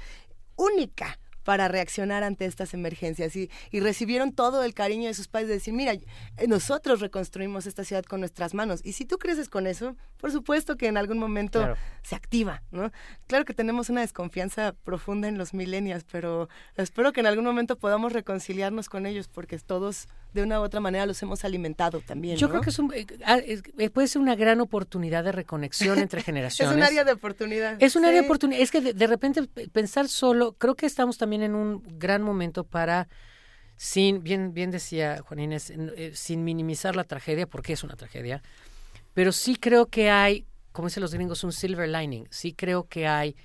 única 0.56 1.20
para 1.46 1.68
reaccionar 1.68 2.24
ante 2.24 2.46
estas 2.46 2.74
emergencias 2.74 3.36
y, 3.36 3.50
y, 3.72 3.80
recibieron 3.80 4.34
todo 4.34 4.64
el 4.64 4.74
cariño 4.74 5.08
de 5.08 5.14
sus 5.14 5.28
padres 5.28 5.48
de 5.48 5.54
decir, 5.54 5.74
mira, 5.74 5.94
eh, 5.94 6.04
nosotros 6.48 7.00
reconstruimos 7.00 7.68
esta 7.68 7.84
ciudad 7.84 8.04
con 8.04 8.20
nuestras 8.20 8.56
manos. 8.56 8.82
Y 8.84 8.94
si 8.94 9.06
tú 9.06 9.20
creces 9.20 9.48
con 9.48 9.68
eso, 9.68 9.96
por 10.18 10.32
supuesto 10.32 10.76
que 10.76 10.88
en 10.88 10.98
algún 10.98 11.20
momento 11.20 11.60
claro. 11.60 11.78
se 12.02 12.16
activa, 12.16 12.64
¿no? 12.72 12.92
Claro 13.28 13.46
que 13.46 13.54
tenemos 13.54 13.90
una 13.90 14.02
desconfianza 14.02 14.74
profunda 14.84 15.28
en 15.28 15.38
los 15.38 15.54
millennials, 15.54 16.04
pero 16.12 16.50
espero 16.78 17.14
que 17.14 17.20
en 17.20 17.28
algún 17.28 17.46
momento 17.46 17.78
podamos 17.78 18.12
reconciliarnos 18.12 18.90
con 18.90 19.06
ellos 19.06 19.28
porque 19.28 19.60
todos 19.60 20.08
de 20.34 20.44
una 20.44 20.60
u 20.60 20.64
otra 20.64 20.82
manera 20.82 21.06
los 21.06 21.22
hemos 21.24 21.46
alimentado 21.46 22.02
también. 22.02 22.38
Yo 22.38 22.48
¿no? 22.48 22.52
creo 22.52 22.62
que 22.62 22.70
es 22.70 22.80
un, 22.80 22.92
eh, 22.94 23.90
puede 23.90 24.08
ser 24.08 24.22
una 24.22 24.36
gran 24.36 24.60
oportunidad 24.60 25.24
de 25.24 25.32
reconexión 25.32 25.98
entre 26.00 26.22
generaciones. 26.24 26.72
es 26.72 26.78
un 26.78 26.84
área 26.84 27.04
de 27.04 27.14
oportunidad. 27.14 27.78
Es 27.80 27.96
un 27.96 28.02
sí. 28.02 28.08
área 28.08 28.22
de 28.22 28.26
oportunidad. 28.26 28.62
Es 28.62 28.72
que 28.72 28.82
de, 28.82 28.94
de, 28.94 29.08
repente 29.08 29.44
pensar 29.72 30.10
solo, 30.10 30.54
creo 30.54 30.76
que 30.76 30.86
estamos 30.86 31.18
también 31.18 31.35
en 31.44 31.56
un 31.56 31.84
gran 32.00 32.22
momento 32.22 32.64
para, 32.64 33.08
sin, 33.78 34.24
bien, 34.24 34.54
bien 34.54 34.72
decía 34.72 35.22
Juan 35.26 35.40
Inés, 35.40 35.72
eh, 35.72 36.12
sin 36.14 36.44
minimizar 36.44 36.96
la 36.96 37.04
tragedia, 37.04 37.48
porque 37.48 37.74
es 37.74 37.84
una 37.84 37.96
tragedia, 37.96 38.42
pero 39.14 39.32
sí 39.32 39.56
creo 39.56 39.88
que 39.88 40.10
hay, 40.10 40.46
como 40.72 40.88
dicen 40.88 41.02
los 41.02 41.14
gringos, 41.14 41.44
un 41.44 41.52
silver 41.52 41.88
lining. 41.88 42.28
Sí 42.30 42.54
creo 42.54 42.88
que 42.88 43.08
hay 43.08 43.36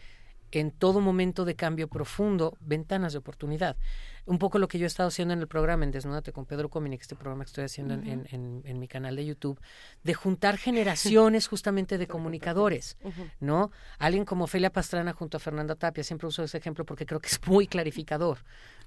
en 0.53 0.73
todo 0.73 1.01
momento 1.01 1.45
de 1.45 1.55
cambio 1.55 1.89
profundo 1.89 2.57
ventanas 2.61 3.13
de 3.13 3.19
oportunidad 3.19 3.77
un 4.27 4.39
poco 4.39 4.59
lo 4.59 4.69
que 4.69 4.79
yo 4.79 4.85
he 4.85 4.87
estado 4.87 5.09
haciendo 5.09 5.35
en 5.35 5.41
el 5.41 5.49
programa 5.49 5.85
en 5.85 5.91
Desnúdate 5.91 6.33
con 6.33 6.47
Pedro 6.47 6.69
Cominic, 6.69 7.01
este 7.01 7.17
programa 7.17 7.45
que 7.45 7.49
estoy 7.49 7.65
haciendo 7.65 7.95
uh 7.95 7.99
-huh. 7.99 8.13
en, 8.13 8.27
en, 8.31 8.63
en, 8.65 8.79
mi 8.79 8.89
canal 8.89 9.17
de 9.17 9.27
YouTube, 9.27 9.61
de 10.03 10.15
juntar 10.15 10.57
generaciones 10.57 11.49
justamente 11.49 11.99
de 11.99 12.07
comunicadores, 12.07 12.97
uh 13.03 13.09
-huh. 13.09 13.31
¿no? 13.41 13.71
Alguien 13.99 14.25
como 14.25 14.45
Ofelia 14.45 14.71
Pastrana 14.71 15.13
junto 15.13 15.37
a 15.37 15.41
Fernanda 15.41 15.75
Tapia, 15.75 16.05
siempre 16.05 16.29
uso 16.29 16.43
ese 16.43 16.59
ejemplo 16.59 16.85
porque 16.85 17.07
creo 17.07 17.21
que 17.21 17.29
es 17.29 17.41
muy 17.47 17.67
clarificador. 17.67 18.39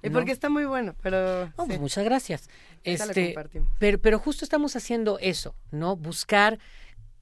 ¿no? 0.01 0.09
Y 0.09 0.11
porque 0.11 0.31
está 0.31 0.49
muy 0.49 0.65
bueno, 0.65 0.95
pero... 1.01 1.47
Sí. 1.67 1.77
Muchas 1.79 2.03
gracias. 2.03 2.49
Este, 2.83 3.35
pero, 3.79 3.99
pero 3.99 4.19
justo 4.19 4.43
estamos 4.43 4.75
haciendo 4.75 5.17
eso, 5.19 5.55
¿no? 5.71 5.95
Buscar 5.95 6.59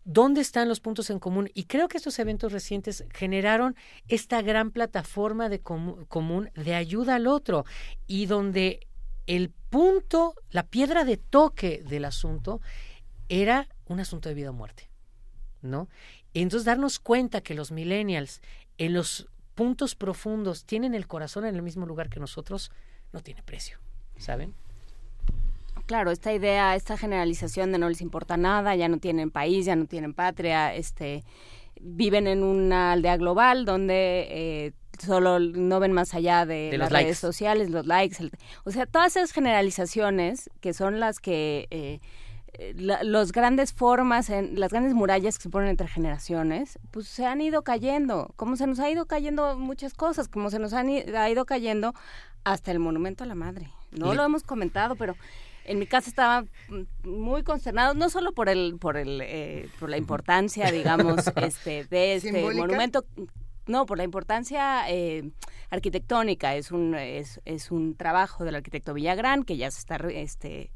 dónde 0.03 0.41
están 0.41 0.67
los 0.67 0.79
puntos 0.79 1.09
en 1.09 1.19
común. 1.19 1.49
Y 1.53 1.65
creo 1.65 1.87
que 1.87 1.97
estos 1.97 2.17
eventos 2.19 2.51
recientes 2.51 3.05
generaron 3.13 3.75
esta 4.07 4.41
gran 4.41 4.71
plataforma 4.71 5.49
de 5.49 5.59
com 5.59 6.05
común 6.05 6.49
de 6.55 6.75
ayuda 6.75 7.15
al 7.15 7.27
otro 7.27 7.65
y 8.07 8.25
donde 8.25 8.87
el 9.27 9.49
punto, 9.69 10.35
la 10.49 10.63
piedra 10.63 11.05
de 11.05 11.17
toque 11.17 11.83
del 11.87 12.05
asunto 12.05 12.61
era 13.29 13.67
un 13.85 13.99
asunto 13.99 14.29
de 14.29 14.35
vida 14.35 14.49
o 14.49 14.53
muerte, 14.53 14.89
¿no? 15.61 15.87
Entonces 16.33 16.65
darnos 16.65 16.99
cuenta 16.99 17.41
que 17.41 17.53
los 17.53 17.71
millennials 17.71 18.41
en 18.77 18.93
los 18.93 19.27
puntos 19.55 19.95
profundos 19.95 20.65
tienen 20.65 20.95
el 20.95 21.07
corazón 21.07 21.45
en 21.45 21.55
el 21.55 21.61
mismo 21.61 21.85
lugar 21.85 22.09
que 22.09 22.19
nosotros, 22.19 22.71
no 23.13 23.21
tiene 23.21 23.43
precio, 23.43 23.79
¿saben? 24.17 24.55
Claro, 25.91 26.11
esta 26.11 26.31
idea, 26.31 26.73
esta 26.77 26.95
generalización 26.95 27.73
de 27.73 27.77
no 27.77 27.89
les 27.89 27.99
importa 27.99 28.37
nada, 28.37 28.73
ya 28.77 28.87
no 28.87 28.97
tienen 28.99 29.29
país, 29.29 29.65
ya 29.65 29.75
no 29.75 29.87
tienen 29.87 30.13
patria, 30.13 30.73
este, 30.73 31.25
viven 31.81 32.27
en 32.27 32.43
una 32.43 32.93
aldea 32.93 33.17
global 33.17 33.65
donde 33.65 34.25
eh, 34.29 34.71
solo 35.05 35.39
no 35.39 35.81
ven 35.81 35.91
más 35.91 36.13
allá 36.13 36.45
de, 36.45 36.69
de 36.71 36.77
las 36.77 36.93
redes 36.93 37.07
likes. 37.07 37.15
sociales, 37.15 37.69
los 37.71 37.85
likes, 37.85 38.23
el, 38.23 38.31
o 38.63 38.71
sea, 38.71 38.85
todas 38.85 39.17
esas 39.17 39.33
generalizaciones 39.33 40.49
que 40.61 40.71
son 40.71 41.01
las 41.01 41.19
que 41.19 41.67
eh, 41.71 41.99
la, 42.77 43.03
los 43.03 43.33
grandes 43.33 43.73
formas, 43.73 44.29
en, 44.29 44.57
las 44.61 44.71
grandes 44.71 44.93
murallas 44.93 45.35
que 45.37 45.43
se 45.43 45.49
ponen 45.49 45.67
entre 45.67 45.89
generaciones, 45.89 46.79
pues 46.91 47.09
se 47.09 47.25
han 47.25 47.41
ido 47.41 47.63
cayendo, 47.63 48.31
como 48.37 48.55
se 48.55 48.65
nos 48.65 48.79
ha 48.79 48.89
ido 48.89 49.07
cayendo 49.07 49.57
muchas 49.57 49.93
cosas, 49.93 50.29
como 50.29 50.51
se 50.51 50.59
nos 50.59 50.71
han, 50.71 50.87
ha 50.87 51.29
ido 51.29 51.43
cayendo 51.43 51.93
hasta 52.45 52.71
el 52.71 52.79
monumento 52.79 53.25
a 53.25 53.27
la 53.27 53.35
madre. 53.35 53.73
No 53.91 54.13
lo 54.13 54.23
hemos 54.23 54.43
comentado, 54.43 54.95
pero 54.95 55.17
en 55.71 55.79
mi 55.79 55.87
casa 55.87 56.09
estaba 56.09 56.41
mm, 56.41 57.09
muy 57.09 57.43
consternado, 57.43 57.93
no 57.93 58.09
solo 58.09 58.33
por 58.33 58.49
el, 58.49 58.77
por 58.79 58.97
el, 58.97 59.21
eh, 59.23 59.69
por 59.79 59.89
la 59.89 59.97
importancia, 59.97 60.69
digamos, 60.71 61.25
este, 61.37 61.85
de 61.85 62.15
este 62.15 62.31
¿Simbólica? 62.31 62.61
monumento, 62.61 63.05
no, 63.67 63.85
por 63.85 63.97
la 63.97 64.03
importancia 64.03 64.89
eh, 64.89 65.31
arquitectónica. 65.69 66.55
Es 66.55 66.71
un, 66.71 66.93
es, 66.95 67.39
es 67.45 67.71
un 67.71 67.95
trabajo 67.95 68.43
del 68.43 68.55
arquitecto 68.55 68.93
Villagrán 68.93 69.43
que 69.43 69.55
ya 69.55 69.71
se 69.71 69.79
está, 69.79 69.95
este, 70.09 70.71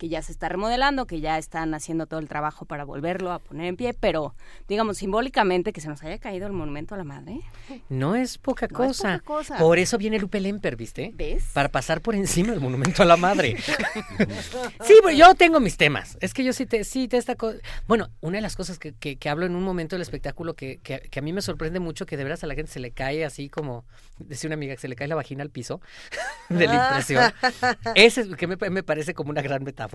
que 0.00 0.08
ya 0.08 0.22
se 0.22 0.32
está 0.32 0.48
remodelando, 0.48 1.06
que 1.06 1.20
ya 1.20 1.36
están 1.36 1.74
haciendo 1.74 2.06
todo 2.06 2.20
el 2.20 2.26
trabajo 2.26 2.64
para 2.64 2.84
volverlo 2.84 3.32
a 3.32 3.38
poner 3.38 3.66
en 3.66 3.76
pie, 3.76 3.92
pero 3.92 4.34
digamos 4.66 4.96
simbólicamente 4.96 5.74
que 5.74 5.82
se 5.82 5.88
nos 5.88 6.02
haya 6.02 6.16
caído 6.16 6.46
el 6.46 6.54
monumento 6.54 6.94
a 6.94 6.98
la 6.98 7.04
madre. 7.04 7.42
No 7.90 8.16
es 8.16 8.38
poca 8.38 8.66
No 8.70 8.82
es 8.84 8.96
cosa. 8.96 9.18
poca 9.18 9.24
cosa. 9.24 9.58
Por 9.58 9.78
eso 9.78 9.98
viene 9.98 10.18
Lupe 10.18 10.40
Lemper, 10.40 10.74
¿viste? 10.76 11.12
¿Ves? 11.14 11.50
Para 11.52 11.68
pasar 11.68 12.00
por 12.00 12.14
encima 12.14 12.52
del 12.52 12.60
monumento 12.60 13.02
a 13.02 13.04
la 13.04 13.18
madre. 13.18 13.58
sí, 14.84 14.94
pues 15.02 15.18
yo 15.18 15.34
tengo 15.34 15.60
mis 15.60 15.76
temas. 15.76 16.16
Es 16.22 16.32
que 16.32 16.44
yo 16.44 16.54
sí 16.54 16.64
te, 16.64 16.82
sí 16.84 17.06
te 17.06 17.18
esta 17.18 17.34
cosa. 17.34 17.58
Bueno, 17.86 18.08
una 18.22 18.38
de 18.38 18.42
las 18.42 18.56
cosas 18.56 18.78
que, 18.78 18.94
que, 18.94 19.16
que 19.16 19.28
hablo 19.28 19.44
en 19.44 19.54
un 19.54 19.62
momento 19.62 19.96
del 19.96 20.02
espectáculo 20.02 20.54
que, 20.54 20.78
que, 20.82 21.00
que 21.00 21.18
a 21.18 21.22
mí 21.22 21.34
me 21.34 21.42
sorprende 21.42 21.78
mucho, 21.78 22.06
que 22.06 22.16
de 22.16 22.24
veras 22.24 22.42
a 22.42 22.46
la 22.46 22.54
gente 22.54 22.72
se 22.72 22.80
le 22.80 22.92
cae 22.92 23.22
así 23.26 23.50
como, 23.50 23.84
decía 24.18 24.48
una 24.48 24.54
amiga, 24.54 24.74
que 24.76 24.80
se 24.80 24.88
le 24.88 24.96
cae 24.96 25.08
la 25.08 25.14
vagina 25.14 25.42
al 25.42 25.50
piso 25.50 25.82
de 26.48 26.66
la 26.66 26.86
impresión. 26.86 27.34
Ese 27.94 28.22
es 28.22 28.28
que 28.36 28.46
me, 28.46 28.56
me 28.56 28.82
parece 28.82 29.12
como 29.12 29.28
una 29.28 29.42
gran 29.42 29.62
metáfora. 29.62 29.89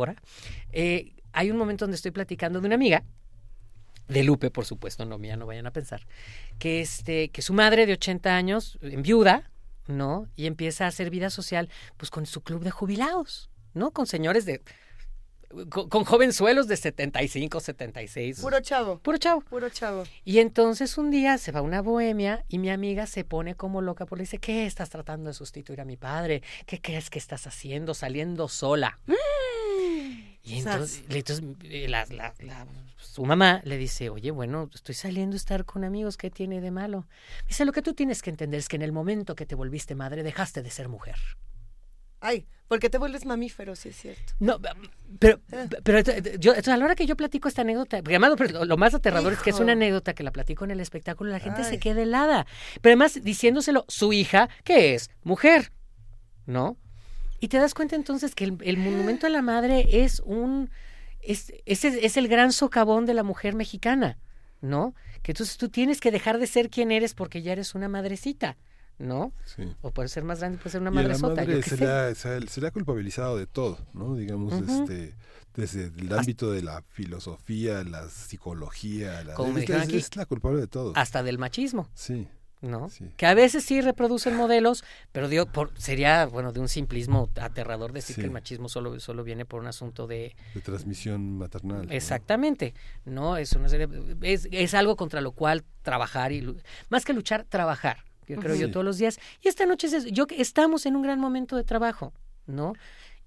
Eh, 0.71 1.13
hay 1.31 1.51
un 1.51 1.57
momento 1.57 1.85
donde 1.85 1.95
estoy 1.95 2.11
platicando 2.11 2.61
de 2.61 2.67
una 2.67 2.75
amiga 2.75 3.03
de 4.07 4.23
Lupe, 4.23 4.51
por 4.51 4.65
supuesto, 4.65 5.05
no 5.05 5.17
mía, 5.17 5.35
no 5.35 5.45
vayan 5.45 5.65
a 5.65 5.71
pensar, 5.71 6.05
que 6.59 6.81
este, 6.81 7.29
que 7.29 7.41
su 7.41 7.53
madre 7.53 7.85
de 7.85 7.93
80 7.93 8.35
años, 8.35 8.77
en 8.81 9.01
viuda, 9.01 9.51
¿no? 9.87 10.27
Y 10.35 10.45
empieza 10.45 10.85
a 10.85 10.89
hacer 10.89 11.09
vida 11.09 11.29
social, 11.29 11.69
pues 11.97 12.11
con 12.11 12.25
su 12.25 12.41
club 12.41 12.63
de 12.63 12.71
jubilados, 12.71 13.49
¿no? 13.73 13.91
Con 13.91 14.05
señores 14.05 14.45
de, 14.45 14.61
con, 15.69 15.89
con 15.89 16.03
jovenzuelos 16.03 16.67
de 16.67 16.77
75, 16.77 17.59
76. 17.59 18.41
Puro 18.41 18.59
chavo. 18.59 18.99
Puro 18.99 19.17
chavo. 19.17 19.41
Puro 19.41 19.69
chavo. 19.69 20.03
Y 20.23 20.39
entonces 20.39 20.97
un 20.97 21.09
día 21.09 21.37
se 21.37 21.51
va 21.51 21.59
a 21.59 21.63
una 21.63 21.81
bohemia 21.81 22.45
y 22.47 22.59
mi 22.59 22.69
amiga 22.69 23.07
se 23.07 23.23
pone 23.23 23.55
como 23.55 23.81
loca 23.81 24.05
porque 24.05 24.19
le 24.19 24.23
dice, 24.23 24.37
¿qué 24.37 24.65
estás 24.65 24.89
tratando 24.89 25.29
de 25.29 25.33
sustituir 25.33 25.81
a 25.81 25.85
mi 25.85 25.97
padre? 25.97 26.43
¿Qué 26.65 26.79
crees 26.79 27.09
que 27.09 27.19
estás 27.19 27.47
haciendo 27.47 27.93
saliendo 27.93 28.47
sola? 28.47 28.99
Y 30.45 30.59
entonces, 30.59 31.03
eh, 31.63 31.87
la- 31.89 32.05
la- 32.05 32.33
la- 32.39 32.67
su 32.97 33.25
mamá 33.25 33.61
le 33.63 33.77
dice, 33.77 34.09
oye, 34.09 34.31
bueno, 34.31 34.69
estoy 34.73 34.93
saliendo 34.95 35.35
a 35.35 35.37
estar 35.37 35.65
con 35.65 35.83
amigos, 35.83 36.17
¿qué 36.17 36.29
tiene 36.29 36.61
de 36.61 36.71
malo? 36.71 37.07
Dice, 37.47 37.65
lo 37.65 37.71
que 37.71 37.81
tú 37.81 37.93
tienes 37.93 38.21
que 38.21 38.29
entender 38.29 38.59
es 38.59 38.67
que 38.67 38.75
en 38.75 38.81
el 38.83 38.91
momento 38.91 39.35
que 39.35 39.45
te 39.45 39.55
volviste 39.55 39.95
madre, 39.95 40.21
dejaste 40.23 40.61
de 40.61 40.69
ser 40.69 40.87
mujer. 40.89 41.15
Ay, 42.21 42.47
porque 42.67 42.89
te 42.89 42.97
vuelves 42.97 43.25
mamífero, 43.25 43.75
sí 43.75 43.89
es 43.89 43.97
cierto. 43.97 44.33
No, 44.39 44.57
pero, 45.19 45.39
pero 45.83 45.99
eh, 45.99 46.37
yo, 46.39 46.53
a 46.53 46.77
la 46.77 46.85
hora 46.85 46.95
que 46.95 47.05
yo 47.05 47.15
platico 47.15 47.47
esta 47.47 47.61
anécdota, 47.61 47.97
porque 47.97 48.15
además 48.15 48.33
lo- 48.67 48.77
más 48.77 48.93
aterrador 48.95 49.33
es 49.33 49.39
que 49.39 49.51
es 49.51 49.59
una 49.59 49.73
anécdota 49.73 50.13
que 50.13 50.23
la 50.23 50.31
platico 50.31 50.63
en 50.65 50.71
el 50.71 50.79
espectáculo, 50.79 51.29
la 51.31 51.39
gente 51.39 51.63
se 51.63 51.79
queda 51.79 52.01
helada. 52.01 52.47
Pero 52.81 52.91
además 52.93 53.19
diciéndoselo 53.21 53.85
su 53.87 54.13
hija, 54.13 54.49
que 54.63 54.95
es 54.95 55.11
mujer, 55.23 55.71
¿no? 56.47 56.77
Y 57.45 57.47
te 57.47 57.59
das 57.59 57.75
cuenta 57.75 57.95
entonces 57.95 58.33
que 58.33 58.43
el, 58.45 58.57
el 58.61 58.77
monumento 58.77 59.27
a 59.27 59.29
la 59.29 59.43
madre 59.43 60.03
es 60.03 60.19
un 60.25 60.71
es, 61.21 61.53
ese 61.67 62.03
es 62.03 62.17
el 62.17 62.27
gran 62.27 62.51
socavón 62.51 63.05
de 63.05 63.13
la 63.13 63.21
mujer 63.21 63.53
mexicana, 63.53 64.17
¿no? 64.61 64.95
Que 65.21 65.31
entonces 65.33 65.55
tú 65.57 65.69
tienes 65.69 65.99
que 66.01 66.09
dejar 66.09 66.39
de 66.39 66.47
ser 66.47 66.71
quien 66.71 66.91
eres 66.91 67.13
porque 67.13 67.43
ya 67.43 67.51
eres 67.51 67.75
una 67.75 67.87
madrecita, 67.87 68.57
¿no? 68.97 69.31
Sí. 69.45 69.61
O 69.83 69.91
puedes 69.91 70.11
ser 70.11 70.23
más 70.23 70.39
grande, 70.39 70.57
puedes 70.57 70.71
ser 70.71 70.81
una 70.81 70.89
Y 70.89 71.05
a 71.05 71.07
la 71.07 71.17
madre 71.19 71.61
se, 71.61 71.77
sé. 71.77 71.85
le 71.85 71.91
ha, 71.91 72.15
se 72.15 72.29
ha- 72.29 72.41
se 72.41 72.61
le 72.61 72.67
ha 72.67 72.71
culpabilizado 72.71 73.37
de 73.37 73.45
todo, 73.45 73.77
¿no? 73.93 74.15
Digamos, 74.15 74.53
este, 74.67 75.13
desde 75.53 75.91
el 75.99 76.11
ámbito 76.13 76.51
de 76.51 76.63
la 76.63 76.81
filosofía, 76.93 77.83
la 77.83 78.09
psicología, 78.09 79.23
la, 79.23 79.35
Como 79.35 79.55
es, 79.59 79.69
es- 79.69 79.93
es 79.93 80.15
la 80.15 80.25
culpable 80.25 80.61
de 80.61 80.67
todo. 80.67 80.93
Hasta 80.95 81.21
del 81.21 81.37
machismo. 81.37 81.89
Sí. 81.93 82.27
¿No? 82.61 82.89
Que 83.17 83.25
a 83.25 83.33
veces 83.33 83.63
sí 83.63 83.81
reproducen 83.81 84.35
modelos, 84.35 84.83
pero 85.11 85.27
digo, 85.27 85.45
por, 85.45 85.71
sería, 85.79 86.25
bueno, 86.25 86.51
de 86.51 86.59
un 86.59 86.67
simplismo 86.67 87.29
aterrador 87.39 87.91
decir 87.93 88.15
Sí. 88.15 88.21
que 88.21 88.25
el 88.27 88.31
machismo 88.33 88.69
solo, 88.69 88.99
solo 88.99 89.23
viene 89.23 89.45
por 89.45 89.61
un 89.61 89.67
asunto 89.67 90.07
de... 90.07 90.35
De 90.53 90.61
transmisión 90.61 91.37
maternal. 91.37 91.85
¿no? 91.87 91.91
Exactamente, 91.93 92.73
¿no? 93.05 93.37
Es, 93.37 93.51
una 93.53 93.69
serie- 93.69 93.87
es, 94.21 94.47
es 94.51 94.73
algo 94.73 94.95
contra 94.95 95.21
lo 95.21 95.31
cual 95.33 95.63
trabajar 95.83 96.31
y... 96.31 96.55
Más 96.89 97.05
que 97.05 97.13
luchar, 97.13 97.43
trabajar, 97.43 97.97
yo 98.27 98.37
creo 98.37 98.55
yo 98.55 98.71
todos 98.71 98.85
los 98.85 98.97
días. 98.97 99.19
Y 99.41 99.47
esta 99.47 99.65
noche 99.65 99.87
es 99.87 99.93
eso, 99.93 100.07
yo, 100.07 100.25
estamos 100.31 100.85
en 100.85 100.95
un 100.95 101.03
gran 101.03 101.19
momento 101.19 101.55
de 101.57 101.63
trabajo, 101.63 102.13
¿no? 102.47 102.73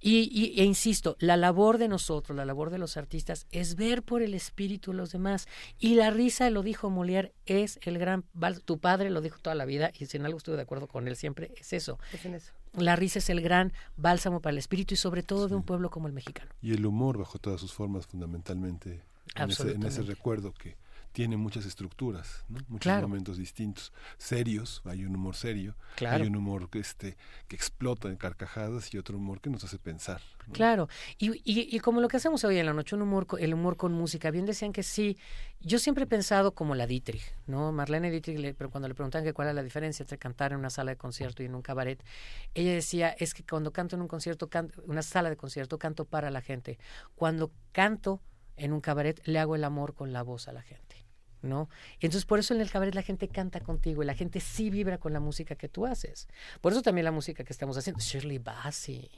Y, 0.01 0.28
y- 0.33 0.60
e 0.60 0.65
insisto, 0.65 1.17
la 1.18 1.36
labor 1.36 1.78
de 1.78 1.89
nosotros, 1.89 2.36
la 2.36 2.44
labor 2.44 2.70
de 2.70 2.78
los 2.78 2.97
artistas, 2.97 3.47
es 3.51 3.75
ver 3.75 4.02
por 4.02 4.23
el 4.23 4.35
espíritu 4.35 4.93
de 4.93 4.97
los 4.99 5.10
demás. 5.12 5.49
Y 5.78 5.94
la 5.97 6.10
risa, 6.10 6.49
lo 6.51 6.62
dijo 6.62 6.89
Molière, 6.91 7.33
es 7.47 7.78
el 7.83 7.99
gran... 7.99 8.25
Tu 8.65 8.78
padre 8.78 9.10
lo 9.10 9.20
dijo 9.20 9.39
toda 9.41 9.55
la 9.57 9.65
vida 9.65 9.91
y 9.99 10.07
si 10.07 10.17
en 10.17 10.25
algo 10.25 10.39
estuve 10.39 10.57
de 10.57 10.62
acuerdo 10.62 10.86
con 10.86 11.09
él 11.09 11.17
siempre, 11.17 11.51
es 11.57 11.73
eso. 11.73 11.99
Es 12.12 12.25
en 12.25 12.35
eso. 12.35 12.52
La 12.75 12.94
risa 12.97 13.18
es 13.18 13.28
el 13.31 13.41
gran 13.41 13.73
bálsamo 13.97 14.41
para 14.41 14.52
el 14.52 14.59
espíritu 14.59 14.94
y 14.94 14.97
sobre 14.97 15.23
todo 15.23 15.49
de 15.49 15.57
un 15.57 15.62
pueblo 15.65 15.91
como 15.91 16.07
el 16.07 16.12
mexicano. 16.12 16.51
Y 16.62 16.73
el 16.75 16.86
humor 16.86 17.18
bajo 17.18 17.39
todas 17.39 17.60
sus 17.60 17.73
formas, 17.73 18.07
fundamentalmente, 18.07 19.02
en 19.35 19.51
ese, 19.51 19.73
en 19.73 19.83
ese 19.83 20.02
recuerdo 20.02 20.52
que 20.52 20.77
tiene 21.12 21.37
muchas 21.37 21.67
estructuras, 21.67 22.45
¿no? 22.49 22.59
muchos 22.69 22.83
Claro. 22.93 23.09
momentos 23.09 23.37
distintos, 23.39 23.93
serios, 24.19 24.83
hay 24.85 25.05
un 25.05 25.15
humor 25.17 25.35
serio, 25.35 25.75
Claro. 25.97 26.23
hay 26.23 26.28
un 26.28 26.37
humor 26.37 26.69
que, 26.70 26.78
este, 26.78 27.17
que 27.49 27.57
explota 27.57 28.09
en 28.09 28.17
carcajadas 28.17 28.93
y 28.95 28.99
otro 28.99 29.17
humor 29.17 29.41
que 29.41 29.51
nos 29.51 29.65
hace 29.65 29.78
pensar. 29.78 30.20
¿no? 30.47 30.53
Claro, 30.53 30.89
y, 31.19 31.31
y, 31.45 31.75
y 31.77 31.81
como 31.81 32.01
lo 32.01 32.09
que 32.09 32.17
hacemos 32.19 32.45
hoy 32.45 32.59
en 32.59 32.67
la 32.67 32.73
noche, 32.73 32.95
un 32.95 33.03
humor, 33.03 33.27
el 33.39 33.53
humor 33.55 33.77
con 33.77 33.93
música, 33.93 34.31
bien 34.31 34.47
decían 34.47 34.73
que 34.73 34.83
sí, 34.83 35.19
yo 35.61 35.78
siempre 35.78 36.05
he 36.05 36.07
pensado 36.07 36.53
como 36.55 36.75
la 36.75 36.87
Dietrich, 36.87 37.23
¿no? 37.47 37.73
Marlene 37.73 38.11
Dietrich, 38.11 38.39
le- 38.39 38.55
pero 38.55 38.70
cuando 38.70 38.87
le 38.89 38.95
preguntan 38.95 39.25
que 39.25 39.33
cuál 39.33 39.49
es 39.49 39.55
la 39.55 39.62
diferencia 39.62 40.03
entre 40.05 40.19
cantar 40.19 40.53
en 40.53 40.59
una 40.59 40.70
sala 40.70 40.93
de 40.93 40.97
concierto 40.97 41.43
y 41.43 41.47
en 41.47 41.55
un 41.55 41.62
cabaret, 41.62 42.03
ella 42.55 42.73
decía, 42.73 43.09
es 43.11 43.35
que 43.35 43.45
cuando 43.45 43.73
canto 43.73 43.97
en 43.97 44.03
un 44.03 44.09
concierto, 44.09 44.49
can- 44.49 44.73
una 44.87 45.03
sala 45.03 45.31
de 45.31 45.37
concierto, 45.37 45.78
canto 45.78 46.05
para 46.05 46.31
la 46.31 46.41
gente. 46.43 46.78
Cuando 47.15 47.51
canto 47.73 48.20
en 48.59 48.73
un 48.73 48.81
cabaret, 48.81 49.20
le 49.25 49.39
hago 49.39 49.55
el 49.55 49.65
amor 49.65 49.95
con 49.95 50.12
la 50.12 50.23
voz 50.23 50.49
a 50.49 50.53
la 50.53 50.62
gente. 50.62 50.89
¿no? 51.43 51.69
Y 52.01 52.07
entonces 52.07 52.27
por 52.27 52.39
eso 52.39 52.55
en 52.55 52.61
el 52.61 52.70
cabaret 52.70 52.95
la 52.95 53.03
gente 53.03 53.28
canta 53.28 53.61
contigo 53.61 54.03
y 54.03 54.07
la 54.07 54.15
gente 54.15 54.41
sí 54.41 54.70
vibra 54.70 54.99
con 54.99 55.12
la 55.12 55.20
música 55.20 55.55
que 55.55 55.69
tú 55.69 55.87
haces. 55.87 56.28
Por 56.61 56.73
eso 56.73 56.83
también 56.83 57.05
la 57.05 57.12
música 57.12 57.45
que 57.45 57.53
estamos 57.53 57.77
haciendo. 57.77 58.01
Shirley 58.01 58.39
Bassey. 58.39 59.11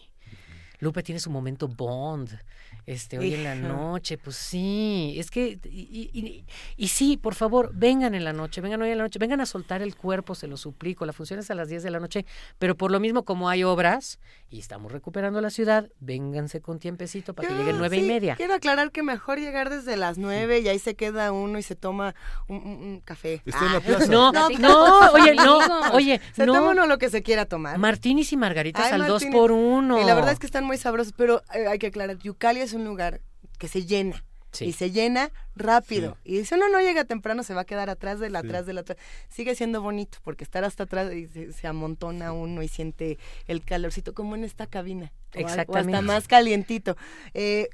Lupe 0.80 1.02
tiene 1.02 1.20
su 1.20 1.30
momento 1.30 1.68
Bond, 1.68 2.38
este, 2.86 3.18
hoy 3.18 3.34
en 3.34 3.44
la 3.44 3.54
noche, 3.54 4.18
pues 4.18 4.36
sí, 4.36 5.14
es 5.18 5.30
que, 5.30 5.58
y, 5.64 5.80
y- 5.80 6.10
y- 6.18 6.44
y 6.76 6.88
sí, 6.88 7.16
por 7.16 7.34
favor, 7.34 7.70
vengan 7.74 8.14
en 8.14 8.24
la 8.24 8.32
noche, 8.32 8.60
vengan 8.60 8.82
hoy 8.82 8.90
en 8.90 8.98
la 8.98 9.04
noche, 9.04 9.18
vengan 9.18 9.40
a 9.40 9.46
soltar 9.46 9.82
el 9.82 9.94
cuerpo, 9.96 10.34
se 10.34 10.46
lo 10.46 10.56
suplico, 10.56 11.06
la 11.06 11.12
función 11.12 11.38
es 11.40 11.50
a 11.50 11.54
las 11.54 11.68
10 11.68 11.82
de 11.82 11.90
la 11.90 12.00
noche, 12.00 12.24
pero 12.58 12.76
por 12.76 12.90
lo 12.90 13.00
mismo 13.00 13.24
como 13.24 13.48
hay 13.48 13.64
obras 13.64 14.18
y 14.48 14.58
estamos 14.58 14.92
recuperando 14.92 15.40
la 15.40 15.50
ciudad, 15.50 15.88
vénganse 16.00 16.60
con 16.60 16.78
tiempecito 16.78 17.34
para 17.34 17.48
que 17.48 17.54
lleguen 17.54 17.78
nueve 17.78 17.98
y 17.98 18.00
sí 18.00 18.06
media. 18.06 18.36
Quiero 18.36 18.54
aclarar 18.54 18.90
que 18.90 19.02
mejor 19.02 19.38
llegar 19.38 19.70
desde 19.70 19.96
las 19.96 20.18
nueve 20.18 20.60
y 20.60 20.68
ahí 20.68 20.78
se 20.78 20.94
queda 20.96 21.32
uno 21.32 21.58
y 21.58 21.62
se 21.62 21.76
toma 21.76 22.14
un, 22.48 22.56
un- 22.56 22.64
un 22.82 23.00
café. 23.00 23.42
Está 23.46 23.66
en 23.66 23.72
la 23.72 23.78
Ah. 23.78 23.80
plaza. 23.80 24.06
No, 24.06 24.32
no, 24.32 24.48
sus 24.48 25.14
oye, 25.20 25.34
no, 25.34 25.58
oye, 25.92 26.20
Se 26.34 26.46
no. 26.46 26.54
toma 26.54 26.70
uno 26.70 26.86
lo 26.86 26.98
que 26.98 27.10
se 27.10 27.22
quiera 27.22 27.44
tomar. 27.46 27.78
Martinis 27.78 28.32
y 28.32 28.36
margaritas 28.36 28.86
Ay, 28.86 29.00
al 29.00 29.06
dos 29.06 29.24
por 29.26 29.52
uno. 29.52 30.00
Y 30.00 30.04
la 30.04 30.14
verdad 30.14 30.32
es 30.32 30.38
que 30.38 30.46
están 30.46 30.64
muy 30.64 30.76
sabrosos, 30.78 31.12
pero 31.16 31.42
eh, 31.54 31.66
hay 31.68 31.78
que 31.78 31.88
aclarar, 31.88 32.18
Yucali 32.18 32.60
es 32.60 32.69
un 32.74 32.84
lugar 32.84 33.20
que 33.58 33.68
se 33.68 33.84
llena. 33.86 34.24
Sí. 34.52 34.64
Y 34.64 34.72
se 34.72 34.90
llena 34.90 35.30
rápido. 35.54 36.16
Y 36.24 36.44
si 36.44 36.54
uno 36.56 36.68
no 36.68 36.80
llega 36.80 37.04
temprano, 37.04 37.44
se 37.44 37.54
va 37.54 37.60
a 37.60 37.64
quedar 37.64 37.88
atrás 37.88 38.18
de 38.18 38.30
la, 38.30 38.40
atrás 38.40 38.66
de 38.66 38.72
la 38.72 38.80
atrás. 38.80 38.98
Sigue 39.28 39.54
siendo 39.54 39.80
bonito, 39.80 40.18
porque 40.24 40.42
estar 40.42 40.64
hasta 40.64 40.82
atrás 40.84 41.12
y 41.14 41.28
se, 41.28 41.52
se 41.52 41.66
amontona 41.68 42.32
uno 42.32 42.60
y 42.60 42.66
siente 42.66 43.18
el 43.46 43.64
calorcito, 43.64 44.12
como 44.12 44.34
en 44.34 44.42
esta 44.42 44.66
cabina. 44.66 45.12
O 45.34 45.38
a- 45.38 45.42
O, 45.42 45.44
Exactamente. 45.46 45.96
hasta 45.98 46.02
más 46.02 46.26
calientito. 46.26 46.96
Eh, 47.32 47.68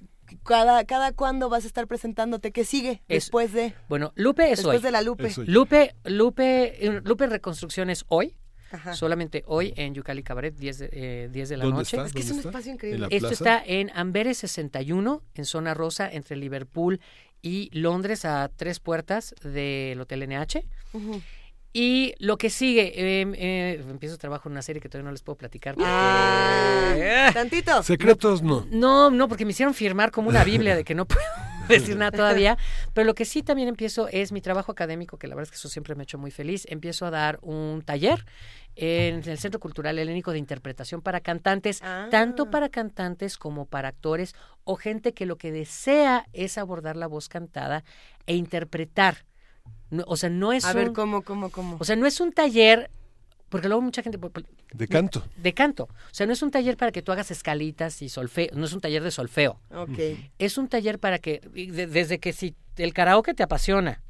cada, 0.44 0.84
cada 0.84 1.12
cuándo 1.12 1.48
vas 1.48 1.64
a 1.64 1.66
estar 1.66 1.86
presentándote, 1.86 2.52
¿qué 2.52 2.64
sigue 2.66 3.00
Es- 3.08 3.24
después 3.24 3.54
de? 3.54 3.72
Bueno, 3.88 4.12
Lupe 4.14 4.44
es 4.50 4.58
Después 4.58 4.76
hoy. 4.78 4.82
de 4.82 4.90
la 4.90 5.00
Lupe. 5.00 5.28
Es. 5.28 5.38
Lupe, 5.38 5.94
Lupe, 6.04 6.86
eh, 6.86 7.00
Lupe 7.04 7.26
Reconstrucción 7.26 7.88
es 7.88 8.04
hoy. 8.08 8.36
Ajá. 8.72 8.94
Solamente 8.94 9.42
hoy 9.46 9.72
en 9.76 9.94
Yucali 9.94 10.22
Cabaret, 10.22 10.54
10 10.56 10.78
de, 10.78 10.88
eh, 10.92 11.28
10 11.32 11.48
de 11.48 11.56
la 11.56 11.64
¿Dónde 11.64 11.78
noche. 11.78 11.96
está? 11.96 12.06
Es 12.06 12.12
que 12.12 12.18
es 12.20 12.28
¿Dónde 12.28 12.32
un 12.34 12.38
está? 12.40 12.48
espacio 12.50 12.70
¿En 12.70 12.74
increíble. 12.74 13.06
Esto 13.10 13.28
plaza? 13.28 13.34
está 13.58 13.62
en 13.66 13.90
Amberes 13.94 14.38
61, 14.38 15.22
en 15.34 15.44
zona 15.44 15.74
rosa, 15.74 16.10
entre 16.10 16.36
Liverpool 16.36 17.00
y 17.42 17.70
Londres, 17.78 18.24
a 18.24 18.50
tres 18.54 18.80
puertas 18.80 19.34
del 19.42 20.00
Hotel 20.00 20.22
NH. 20.28 20.64
Ujú. 20.92 21.20
Y 21.72 22.14
lo 22.20 22.38
que 22.38 22.48
sigue, 22.48 22.92
eh, 22.96 23.26
eh, 23.36 23.84
empiezo 23.90 24.16
trabajo 24.16 24.48
en 24.48 24.52
una 24.52 24.62
serie 24.62 24.80
que 24.80 24.88
todavía 24.88 25.04
no 25.08 25.12
les 25.12 25.22
puedo 25.22 25.36
platicar. 25.36 25.74
porque- 25.74 25.86
Ah, 25.90 27.30
tantito. 27.34 27.82
Secretos 27.82 28.42
no. 28.42 28.66
No, 28.70 29.10
no, 29.10 29.28
porque 29.28 29.44
me 29.44 29.50
hicieron 29.50 29.74
firmar 29.74 30.10
como 30.10 30.30
una 30.30 30.42
Biblia 30.42 30.74
de 30.74 30.84
que 30.84 30.94
no 30.94 31.04
puedo. 31.06 31.20
decir 31.68 31.96
nada 31.96 32.10
todavía, 32.12 32.56
pero 32.94 33.06
lo 33.06 33.14
que 33.14 33.24
sí 33.24 33.42
también 33.42 33.68
empiezo 33.68 34.08
es 34.08 34.32
mi 34.32 34.40
trabajo 34.40 34.72
académico, 34.72 35.18
que 35.18 35.26
la 35.28 35.34
verdad 35.34 35.44
es 35.48 35.50
que 35.50 35.56
eso 35.56 35.68
siempre 35.68 35.94
me 35.94 36.02
ha 36.02 36.04
hecho 36.04 36.18
muy 36.18 36.30
feliz. 36.30 36.66
Empiezo 36.68 37.06
a 37.06 37.10
dar 37.10 37.38
un 37.42 37.82
taller 37.84 38.24
en 38.74 39.26
el 39.28 39.38
Centro 39.38 39.58
Cultural 39.58 39.98
Helénico 39.98 40.32
de 40.32 40.38
Interpretación 40.38 41.00
para 41.00 41.20
cantantes, 41.20 41.80
tanto 42.10 42.44
Ah. 42.44 42.50
para 42.50 42.68
cantantes 42.68 43.38
como 43.38 43.64
para 43.66 43.88
actores 43.88 44.34
o 44.64 44.76
gente 44.76 45.14
que 45.14 45.24
lo 45.26 45.36
que 45.36 45.50
desea 45.52 46.26
es 46.32 46.58
abordar 46.58 46.96
la 46.96 47.06
voz 47.06 47.28
cantada 47.28 47.84
e 48.26 48.34
interpretar. 48.36 49.24
No, 49.90 50.04
o 50.06 50.16
sea, 50.16 50.28
no 50.30 50.52
es 50.52 50.64
A 50.64 50.70
un, 50.70 50.74
ver, 50.76 50.92
¿cómo, 50.92 51.22
cómo, 51.22 51.50
cómo? 51.50 51.76
o 51.80 51.84
sea, 51.84 51.96
no 51.96 52.06
es 52.06 52.20
un 52.20 52.32
taller 52.32 52.90
porque 53.48 53.68
luego 53.68 53.80
mucha 53.82 54.02
gente 54.02 54.18
De 54.72 54.88
canto. 54.88 55.24
de 55.36 55.54
canto. 55.54 55.84
O 55.84 56.14
sea, 56.14 56.26
no 56.26 56.32
es 56.32 56.42
un 56.42 56.50
taller 56.50 56.76
para 56.76 56.92
que 56.92 57.02
tú 57.02 57.12
hagas 57.12 57.30
escalitas 57.30 58.02
y 58.02 58.08
solfeo, 58.08 58.48
no 58.54 58.64
es 58.64 58.72
un 58.72 58.80
taller 58.80 59.02
de 59.02 59.10
solfeo. 59.10 59.60
Ok. 59.70 59.98
Es 60.38 60.58
un 60.58 60.68
taller 60.68 60.98
para 60.98 61.18
que, 61.18 61.40
de- 61.52 61.86
desde 61.86 62.18
que 62.18 62.32
si 62.32 62.54
el 62.76 62.92
karaoke 62.92 63.34
te 63.34 63.42
apasiona, 63.42 64.02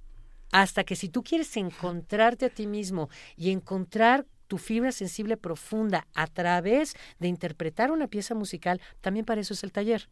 hasta 0.53 0.85
que 0.85 0.97
si 0.97 1.09
tú 1.09 1.23
quieres 1.23 1.57
encontrarte 1.57 2.47
a 2.47 2.49
ti 2.51 2.67
mismo 2.67 3.09
y 3.37 3.51
encontrar 3.51 4.25
tu 4.47 4.59
fibra 4.59 4.93
sensible 4.93 5.37
profunda 5.37 6.07
a 6.15 6.29
través 6.29 6.95
de 7.19 7.27
interpretar 7.27 7.91
una 7.91 8.07
pieza 8.07 8.35
musical, 8.35 8.81
también 9.01 9.27
para 9.27 9.41
eso 9.41 9.55
es 9.55 9.65
el 9.65 9.73
taller. 9.73 10.09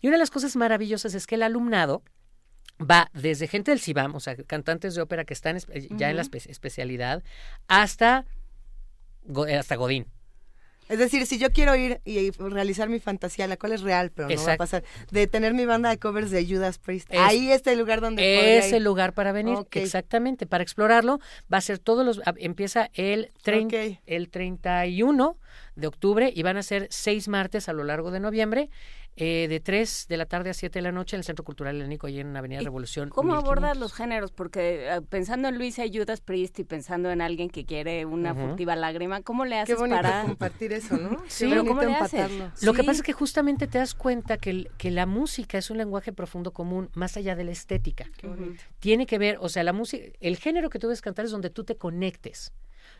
Y 0.00 0.08
una 0.08 0.16
de 0.16 0.18
las 0.20 0.30
cosas 0.30 0.56
maravillosas 0.56 1.14
es 1.14 1.26
que 1.28 1.36
el 1.36 1.44
alumnado 1.44 2.02
va 2.80 3.08
desde 3.12 3.46
gente 3.48 3.70
del 3.70 3.80
CIBAM, 3.80 4.14
o 4.16 4.20
sea, 4.20 4.34
cantantes 4.36 4.94
de 4.96 5.02
ópera 5.02 5.24
que 5.24 5.32
están 5.34 5.58
ya 5.96 6.10
en 6.10 6.16
la 6.16 6.22
espe- 6.24 6.48
especialidad, 6.50 7.22
hasta, 7.68 8.24
hasta 9.58 9.76
Godín. 9.76 10.06
Es 10.88 10.98
decir, 10.98 11.26
si 11.26 11.38
yo 11.38 11.50
quiero 11.50 11.76
ir 11.76 12.00
y 12.06 12.30
realizar 12.30 12.88
mi 12.88 12.98
fantasía, 12.98 13.46
la 13.46 13.58
cual 13.58 13.72
es 13.72 13.82
real, 13.82 14.10
pero 14.10 14.26
no 14.30 14.42
va 14.42 14.54
a 14.54 14.56
pasar, 14.56 14.84
de 15.10 15.26
tener 15.26 15.52
mi 15.52 15.66
banda 15.66 15.90
de 15.90 15.98
covers 15.98 16.30
de 16.30 16.46
Judas 16.46 16.78
Priest, 16.78 17.12
Es- 17.12 17.20
ahí 17.20 17.50
está 17.52 17.72
el 17.72 17.78
lugar 17.78 18.00
donde 18.00 18.56
Es 18.58 18.72
el 18.72 18.84
lugar 18.84 19.12
para 19.12 19.32
venir, 19.32 19.58
exactamente, 19.72 20.46
para 20.46 20.62
explorarlo. 20.62 21.20
Va 21.52 21.58
a 21.58 21.60
ser 21.60 21.78
todos 21.78 22.06
los, 22.06 22.20
a- 22.26 22.32
empieza 22.38 22.88
el, 22.94 23.30
trein- 23.44 23.66
Ok. 23.94 23.98
el 24.06 24.30
31 24.30 25.36
de 25.76 25.86
octubre 25.86 26.32
y 26.34 26.42
van 26.42 26.56
a 26.56 26.62
ser 26.62 26.86
seis 26.90 27.28
martes 27.28 27.68
a 27.68 27.74
lo 27.74 27.84
largo 27.84 28.10
de 28.10 28.20
noviembre, 28.20 28.70
eh, 29.20 29.48
de 29.48 29.60
3 29.60 30.06
de 30.08 30.16
la 30.16 30.26
tarde 30.26 30.50
a 30.50 30.54
7 30.54 30.78
de 30.78 30.82
la 30.82 30.92
noche 30.92 31.16
en 31.16 31.18
el 31.18 31.24
Centro 31.24 31.44
Cultural 31.44 31.76
Helénico, 31.76 32.06
ahí 32.06 32.20
en 32.20 32.36
Avenida 32.36 32.60
Revolución. 32.60 33.08
¿Cómo 33.10 33.32
1500. 33.32 33.44
abordas 33.44 33.76
los 33.76 33.92
géneros? 33.92 34.32
Porque 34.32 34.88
eh, 34.88 35.00
pensando 35.08 35.48
en 35.48 35.58
Luisa 35.58 35.84
y 35.84 35.96
Judas 35.96 36.20
Priest 36.20 36.58
y 36.60 36.64
pensando 36.64 37.10
en 37.10 37.20
alguien 37.20 37.50
que 37.50 37.64
quiere 37.64 38.06
una 38.06 38.34
furtiva 38.34 38.76
lágrima, 38.76 39.22
¿cómo 39.22 39.44
le 39.44 39.58
haces 39.58 39.74
Qué 39.74 39.80
bonito 39.80 39.96
para 39.96 40.22
compartir 40.22 40.72
eso, 40.72 40.96
¿no? 40.96 41.22
Sí. 41.28 41.44
Qué 41.46 41.50
Pero 41.50 41.64
¿cómo 41.64 41.82
le 41.82 41.94
haces? 41.94 42.20
empatarlo. 42.20 42.52
Lo 42.62 42.72
que 42.72 42.84
pasa 42.84 42.98
es 42.98 43.02
que 43.02 43.12
justamente 43.12 43.66
te 43.66 43.78
das 43.78 43.94
cuenta 43.94 44.36
que, 44.36 44.70
que 44.78 44.90
la 44.90 45.06
música 45.06 45.58
es 45.58 45.70
un 45.70 45.78
lenguaje 45.78 46.12
profundo 46.12 46.52
común, 46.52 46.90
más 46.94 47.16
allá 47.16 47.34
de 47.34 47.44
la 47.44 47.50
estética. 47.50 48.06
bonito. 48.22 48.62
Tiene 48.78 49.06
que 49.06 49.18
ver, 49.18 49.38
o 49.40 49.48
sea, 49.48 49.64
la 49.64 49.72
música, 49.72 50.04
el 50.20 50.36
género 50.36 50.70
que 50.70 50.78
tú 50.78 50.86
debes 50.86 51.02
cantar 51.02 51.24
es 51.24 51.30
donde 51.30 51.50
tú 51.50 51.64
te 51.64 51.76
conectes. 51.76 52.52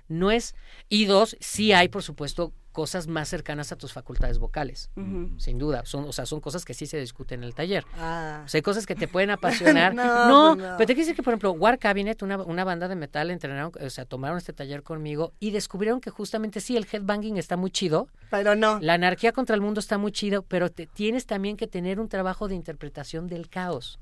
No 0.08 0.30
es, 0.30 0.54
y 0.88 1.04
dos, 1.06 1.36
sí 1.40 1.72
hay, 1.72 1.88
por 1.88 2.02
supuesto, 2.02 2.52
cosas 2.72 3.08
más 3.08 3.28
cercanas 3.28 3.72
a 3.72 3.76
tus 3.76 3.92
facultades 3.92 4.38
vocales, 4.38 4.88
Ujú. 4.94 5.30
sin 5.40 5.58
duda. 5.58 5.84
Son, 5.84 6.04
o 6.04 6.12
sea, 6.12 6.26
son 6.26 6.40
cosas 6.40 6.64
que 6.64 6.74
sí 6.74 6.86
se 6.86 6.98
discuten 7.00 7.40
en 7.40 7.44
el 7.44 7.54
taller. 7.54 7.84
Ah. 7.96 8.42
O 8.44 8.48
sea, 8.48 8.58
hay 8.58 8.62
cosas 8.62 8.86
que 8.86 8.94
te 8.94 9.08
pueden 9.08 9.30
apasionar. 9.30 9.94
No, 9.94 10.04
no, 10.28 10.54
pues 10.56 10.68
no. 10.70 10.76
pero 10.76 10.86
te 10.86 10.94
quiero 10.94 11.00
decir 11.00 11.16
que, 11.16 11.22
por 11.24 11.32
ejemplo, 11.32 11.50
War 11.52 11.78
Cabinet, 11.78 12.22
una, 12.22 12.36
una 12.38 12.62
banda 12.64 12.86
de 12.86 12.94
metal, 12.94 13.30
entrenaron, 13.30 13.72
o 13.80 13.90
sea, 13.90 14.04
tomaron 14.04 14.38
este 14.38 14.52
taller 14.52 14.82
conmigo 14.84 15.32
y 15.40 15.50
descubrieron 15.50 16.00
que 16.00 16.10
justamente 16.10 16.60
sí, 16.60 16.76
el 16.76 16.86
headbanging 16.90 17.36
está 17.36 17.56
muy 17.56 17.70
chido. 17.72 18.06
Pero 18.30 18.54
no. 18.54 18.78
La 18.80 18.94
anarquía 18.94 19.32
contra 19.32 19.56
el 19.56 19.60
mundo 19.60 19.80
está 19.80 19.98
muy 19.98 20.12
chido, 20.12 20.42
pero 20.42 20.70
te- 20.70 20.86
tienes 20.86 21.26
también 21.26 21.56
que 21.56 21.66
tener 21.66 21.98
un 21.98 22.08
trabajo 22.08 22.46
de 22.46 22.54
interpretación 22.54 23.26
del 23.26 23.48
caos. 23.48 23.98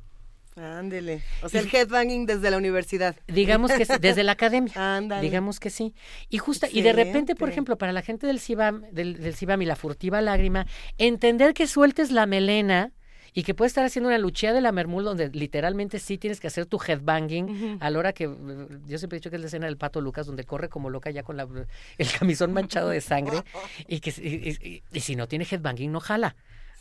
Ándele. 0.56 1.22
O 1.42 1.48
sea, 1.48 1.60
el 1.60 1.68
headbanging 1.74 2.24
desde 2.26 2.50
la 2.50 2.56
universidad. 2.56 3.14
Digamos 3.26 3.70
que 3.72 3.84
sí, 3.84 3.92
desde 4.00 4.24
la 4.24 4.32
academia. 4.32 4.72
Ándale. 4.96 5.22
Digamos 5.22 5.60
que 5.60 5.70
sí. 5.70 5.94
Y 6.30 6.38
justa, 6.38 6.66
y 6.70 6.80
de 6.82 6.92
repente, 6.92 7.34
por 7.34 7.48
ejemplo, 7.50 7.76
para 7.76 7.92
la 7.92 8.02
gente 8.02 8.26
del 8.26 8.40
CIBAM, 8.40 8.82
del, 8.90 9.20
del 9.20 9.34
CIBAM 9.34 9.60
y 9.62 9.66
la 9.66 9.76
furtiva 9.76 10.20
lágrima, 10.22 10.66
entender 10.98 11.52
que 11.54 11.66
sueltes 11.66 12.10
la 12.10 12.26
melena 12.26 12.92
y 13.34 13.42
que 13.42 13.52
puedes 13.52 13.72
estar 13.72 13.84
haciendo 13.84 14.08
una 14.08 14.16
luchía 14.16 14.54
de 14.54 14.62
la 14.62 14.72
mermul 14.72 15.04
donde 15.04 15.28
literalmente 15.28 15.98
sí 15.98 16.16
tienes 16.16 16.40
que 16.40 16.46
hacer 16.46 16.64
tu 16.64 16.78
headbanging 16.80 17.76
a 17.80 17.90
la 17.90 17.98
hora 17.98 18.12
que 18.14 18.24
yo 18.24 18.96
siempre 18.96 19.16
he 19.16 19.20
dicho 19.20 19.28
que 19.28 19.36
es 19.36 19.40
la 19.42 19.48
escena 19.48 19.66
del 19.66 19.76
pato 19.76 20.00
Lucas 20.00 20.26
donde 20.26 20.44
corre 20.44 20.70
como 20.70 20.88
loca 20.88 21.10
ya 21.10 21.22
con 21.22 21.36
la, 21.36 21.46
el 21.98 22.08
camisón 22.18 22.54
manchado 22.54 22.88
de 22.88 23.02
sangre 23.02 23.42
y 23.88 24.00
que 24.00 24.08
y, 24.16 24.66
y- 24.66 24.82
y 24.90 25.00
si 25.00 25.16
no 25.16 25.28
tiene 25.28 25.46
headbanging 25.50 25.92
no 25.92 26.00
jala 26.00 26.34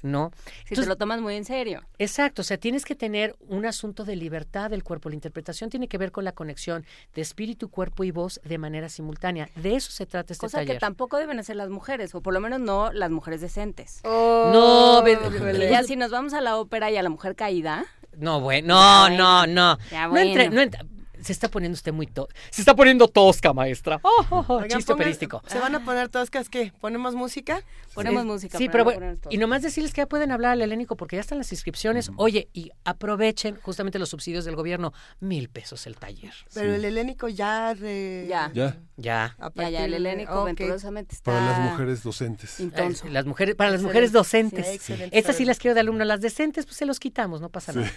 no 0.05 0.31
Si 0.67 0.75
te 0.75 0.85
lo 0.85 0.95
tomas 0.95 1.19
muy 1.21 1.35
en 1.35 1.43
serio. 1.45 1.81
Exacto, 1.99 2.41
o 2.41 2.45
sea, 2.45 2.57
tienes 2.57 2.85
que 2.85 2.95
tener 2.95 3.35
un 3.47 3.65
asunto 3.65 4.05
de 4.05 4.15
libertad 4.15 4.69
del 4.69 4.83
cuerpo. 4.83 5.09
La 5.09 5.15
interpretación 5.15 5.69
tiene 5.69 5.87
que 5.87 5.97
ver 5.97 6.11
con 6.11 6.23
la 6.23 6.31
conexión 6.31 6.85
de 7.13 7.21
espíritu, 7.21 7.69
cuerpo 7.69 8.03
y 8.03 8.11
voz 8.11 8.39
de 8.43 8.57
manera 8.57 8.87
simultánea. 8.89 9.49
De 9.55 9.75
eso 9.75 9.91
se 9.91 10.05
trata 10.05 10.33
este 10.33 10.45
Cosa 10.45 10.59
taller. 10.59 10.75
que 10.75 10.79
tampoco 10.79 11.17
deben 11.17 11.39
hacer 11.39 11.55
las 11.55 11.69
mujeres, 11.69 12.13
o 12.15 12.21
por 12.21 12.33
lo 12.33 12.39
menos 12.39 12.59
no 12.59 12.91
las 12.91 13.11
mujeres 13.11 13.41
decentes. 13.41 14.01
No, 14.03 15.03
Y 15.07 15.69
ya 15.69 15.83
si 15.83 15.95
nos 15.95 16.11
vamos 16.11 16.33
a 16.33 16.41
la 16.41 16.57
ópera 16.57 16.91
y 16.91 16.97
a 16.97 17.03
la 17.03 17.09
mujer 17.09 17.35
caída, 17.35 17.85
No, 18.17 18.39
bueno, 18.39 18.67
no, 18.75 19.09
no, 19.09 19.37
bueno, 19.39 19.47
no. 19.47 19.77
ya 19.91 20.07
No 20.07 20.17
entre- 20.17 20.49
bueno. 20.49 20.55
no 20.55 20.61
entra- 20.61 20.85
se 21.25 21.33
está 21.33 21.49
poniendo 21.49 21.75
usted 21.75 21.91
muy 21.93 22.07
to 22.07 22.27
Se 22.51 22.61
está 22.61 22.75
poniendo 22.75 23.07
tosca, 23.07 23.53
maestra. 23.53 23.99
Oh, 24.03 24.09
oh, 24.29 24.45
oh, 24.47 24.53
Oigan, 24.55 24.69
chiste 24.77 24.93
pongan- 24.93 25.01
operístico. 25.01 25.41
¿Se 25.47 25.59
van 25.59 25.75
a 25.75 25.83
poner 25.83 26.09
toscas 26.09 26.49
qué? 26.49 26.71
¿Ponemos 26.79 27.15
música? 27.15 27.61
ponemos 27.93 28.21
Sí. 28.23 28.27
música. 28.27 28.57
Sí, 28.57 28.67
pero 28.69 28.83
no 28.83 28.91
bueno, 28.91 29.17
y 29.29 29.37
nomás 29.37 29.61
decirles 29.61 29.93
que 29.93 30.01
ya 30.01 30.05
pueden 30.07 30.31
hablar 30.31 30.51
al 30.53 30.61
helénico 30.61 30.95
porque 30.97 31.15
ya 31.15 31.21
están 31.21 31.37
las 31.37 31.51
inscripciones. 31.51 32.11
Oye, 32.17 32.49
y 32.53 32.71
aprovechen 32.83 33.57
justamente 33.61 33.99
los 33.99 34.09
subsidios 34.09 34.45
del 34.45 34.55
gobierno. 34.55 34.93
Mil 35.19 35.49
pesos 35.49 35.87
el 35.87 35.95
taller. 35.97 36.33
Pero 36.53 36.73
el 36.75 36.83
helénico 36.85 37.27
ya 37.29 37.73
de... 37.73 38.25
Ya. 38.29 38.51
Ya. 38.53 38.77
Ya. 38.97 39.35
Ya, 39.55 39.69
ya, 39.69 39.85
el 39.85 39.93
helénico 39.93 40.43
venturosamente 40.43 41.15
está... 41.15 41.31
Para 41.31 41.45
las 41.45 41.71
mujeres 41.71 42.03
docentes. 42.03 42.59
Intenso. 42.59 43.07
Eh, 43.07 43.11
las 43.11 43.25
mujeres, 43.25 43.55
para 43.55 43.69
las 43.71 43.79
Excelente. 43.81 43.93
mujeres 43.93 44.11
docentes. 44.11 44.65
Sí, 44.67 44.73
excelente 44.75 45.17
Estas 45.17 45.35
sí 45.37 45.45
las 45.45 45.57
quiero 45.59 45.73
de 45.73 45.79
alumno. 45.81 46.03
Las 46.05 46.21
decentes, 46.21 46.65
pues 46.65 46.77
se 46.77 46.85
los 46.85 46.99
quitamos, 46.99 47.41
no 47.41 47.49
pasa 47.49 47.73
nada. 47.73 47.91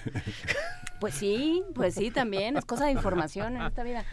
Pues 1.01 1.15
sí, 1.15 1.63
pues 1.75 1.95
sí, 1.95 2.11
también. 2.11 2.57
Es 2.57 2.65
cosa 2.65 2.87
de 2.87 2.91
información 2.93 3.18
en 3.37 3.61
esta 3.63 3.83
vida. 3.83 4.05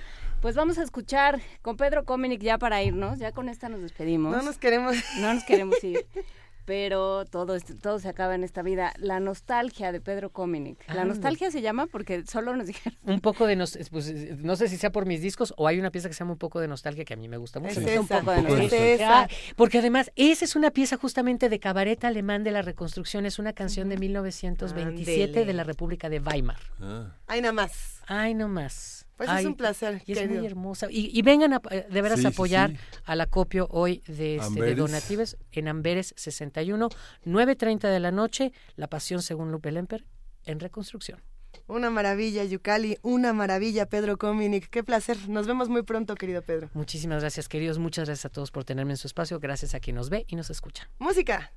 Pues 0.41 0.55
vamos 0.55 0.77
a 0.77 0.83
escuchar 0.83 1.39
con 1.61 1.75
Pedro 1.77 2.03
Cominic 2.05 2.41
ya 2.41 2.57
para 2.57 2.83
irnos. 2.83 3.17
Ya 3.19 3.31
con 3.31 3.49
esta 3.49 3.69
nos 3.69 3.81
despedimos. 3.81 4.35
No 4.35 4.41
nos 4.43 4.57
queremos... 4.57 4.95
No 5.19 5.33
nos 5.33 5.43
queremos 5.43 5.83
ir. 5.83 6.05
Pero 6.65 7.25
todo, 7.25 7.55
es- 7.55 7.77
todo 7.79 7.99
se 7.99 8.09
acaba 8.09 8.33
en 8.33 8.43
esta 8.43 8.63
vida. 8.63 8.91
La 8.97 9.19
nostalgia 9.19 9.91
de 9.91 10.01
Pedro 10.01 10.31
Cominic. 10.31 10.79
La 10.91 11.05
nostalgia 11.05 11.51
se 11.51 11.61
llama 11.61 11.85
porque 11.85 12.23
solo 12.25 12.55
nos 12.55 12.65
dijeron. 12.65 12.97
Un 13.03 13.21
poco 13.21 13.45
de, 13.45 13.55
nos, 13.55 13.77
pues, 13.91 14.11
no 14.39 14.55
sé 14.55 14.67
si 14.67 14.77
sea 14.77 14.91
por 14.91 15.05
mis 15.05 15.21
discos 15.21 15.53
o 15.57 15.67
hay 15.67 15.79
una 15.79 15.91
pieza 15.91 16.07
que 16.07 16.15
se 16.15 16.19
llama 16.21 16.31
Un 16.33 16.39
poco 16.39 16.59
de 16.59 16.67
nostalgia 16.67 17.05
que 17.05 17.13
a 17.13 17.17
mí 17.17 17.27
me 17.27 17.37
gusta 17.37 17.59
mucho. 17.59 17.79
Es 17.79 17.85
esa, 17.87 18.01
un 18.01 18.07
poco 18.07 18.31
de 18.31 18.37
es 18.39 18.43
nostalgia. 18.43 18.93
esa. 18.95 19.27
Porque 19.55 19.77
además, 19.77 20.11
esa 20.15 20.43
es 20.43 20.55
una 20.55 20.71
pieza 20.71 20.97
justamente 20.97 21.49
de 21.49 21.59
cabaret 21.59 22.03
alemán 22.03 22.43
de 22.43 22.49
la 22.51 22.63
reconstrucción. 22.63 23.27
Es 23.27 23.37
una 23.37 23.53
canción 23.53 23.87
de 23.89 23.97
1927 23.97 25.23
Ándele. 25.23 25.45
de 25.45 25.53
la 25.53 25.63
República 25.63 26.09
de 26.09 26.19
Weimar. 26.19 26.57
Ah. 26.81 27.11
Ay, 27.27 27.41
nada 27.41 27.53
más. 27.53 28.01
Ay, 28.07 28.33
no 28.33 28.47
más. 28.47 28.94
Pues 29.17 29.29
Ay, 29.29 29.43
es 29.43 29.45
un 29.47 29.55
placer, 29.55 30.01
Y 30.05 30.11
es 30.11 30.29
muy 30.29 30.45
hermosa. 30.45 30.87
Y, 30.89 31.17
y 31.17 31.21
vengan 31.21 31.53
a, 31.53 31.61
eh, 31.71 31.87
de 31.89 32.01
veras 32.01 32.19
Sí, 32.19 32.25
a 32.25 32.29
apoyar 32.29 32.71
sí. 32.71 32.77
al 33.05 33.21
acopio 33.21 33.67
hoy 33.71 34.01
de, 34.07 34.37
este, 34.37 34.61
de. 34.61 34.75
Donatives 34.75 35.37
en 35.53 35.69
Amberes 35.69 36.13
61, 36.17 36.89
9.30 37.25 37.89
de 37.89 37.99
la 37.99 38.11
noche, 38.11 38.51
La 38.75 38.87
Pasión 38.87 39.21
según 39.21 39.51
Lupe 39.51 39.71
Lemper, 39.71 40.05
en 40.43 40.59
reconstrucción. 40.59 41.21
Una 41.67 41.89
maravilla, 41.89 42.43
Yucali. 42.43 42.97
Una 43.01 43.33
maravilla, 43.33 43.85
Pedro 43.87 44.17
Cominic. 44.17 44.69
Qué 44.69 44.83
placer. 44.83 45.29
Nos 45.29 45.47
vemos 45.47 45.69
muy 45.69 45.83
pronto, 45.83 46.15
querido 46.15 46.41
Pedro. 46.41 46.69
Muchísimas 46.73 47.21
gracias, 47.21 47.47
queridos. 47.47 47.79
Muchas 47.79 48.07
gracias 48.07 48.25
a 48.25 48.29
todos 48.29 48.51
por 48.51 48.65
tenerme 48.65 48.91
en 48.93 48.97
su 48.97 49.07
espacio. 49.07 49.39
Gracias 49.39 49.73
a 49.73 49.79
quien 49.79 49.95
nos 49.95 50.09
ve 50.09 50.25
y 50.27 50.35
nos 50.35 50.49
escucha. 50.49 50.89
Música. 50.99 51.51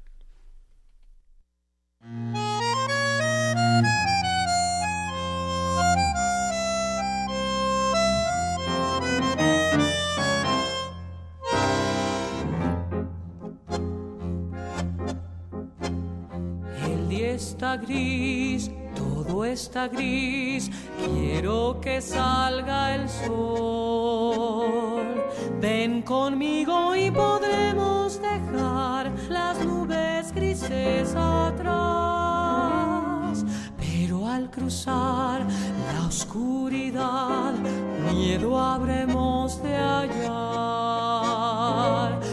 Está 17.38 17.76
gris, 17.76 18.70
todo 18.96 19.44
está 19.44 19.86
gris, 19.86 20.70
quiero 21.04 21.80
que 21.80 22.00
salga 22.00 22.96
el 22.96 23.08
sol. 23.08 25.06
Ven 25.60 26.02
conmigo 26.02 26.96
y 26.96 27.12
podremos 27.12 28.20
dejar 28.20 29.12
las 29.28 29.64
nubes 29.64 30.32
grises 30.34 31.14
atrás. 31.14 31.84
Pero 33.78 34.26
al 34.26 34.50
cruzar 34.50 35.46
la 35.92 36.06
oscuridad, 36.08 37.54
miedo 38.12 38.58
habremos 38.58 39.62
de 39.62 39.76
hallar. 39.76 40.58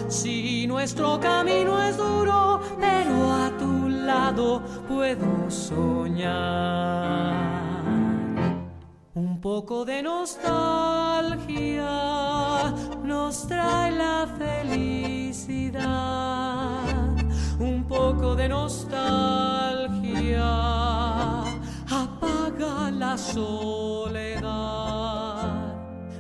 Si 0.07 0.65
nuestro 0.65 1.19
camino 1.19 1.79
es 1.79 1.95
duro, 1.95 2.59
pero 2.79 3.31
a 3.31 3.51
tu 3.59 3.74
lado 4.05 4.61
puedo 4.87 5.49
soñar. 5.49 7.33
Un 9.13 9.39
poco 9.41 9.85
de 9.85 10.03
nostalgia 10.03 11.89
nos 13.03 13.47
trae 13.47 13.91
la 13.91 14.27
felicidad. 14.37 15.85
Un 17.59 17.85
poco 17.87 18.35
de 18.35 18.49
nostalgia 18.49 18.83
apaga 21.89 22.91
la 22.91 23.17
soledad. 23.17 24.45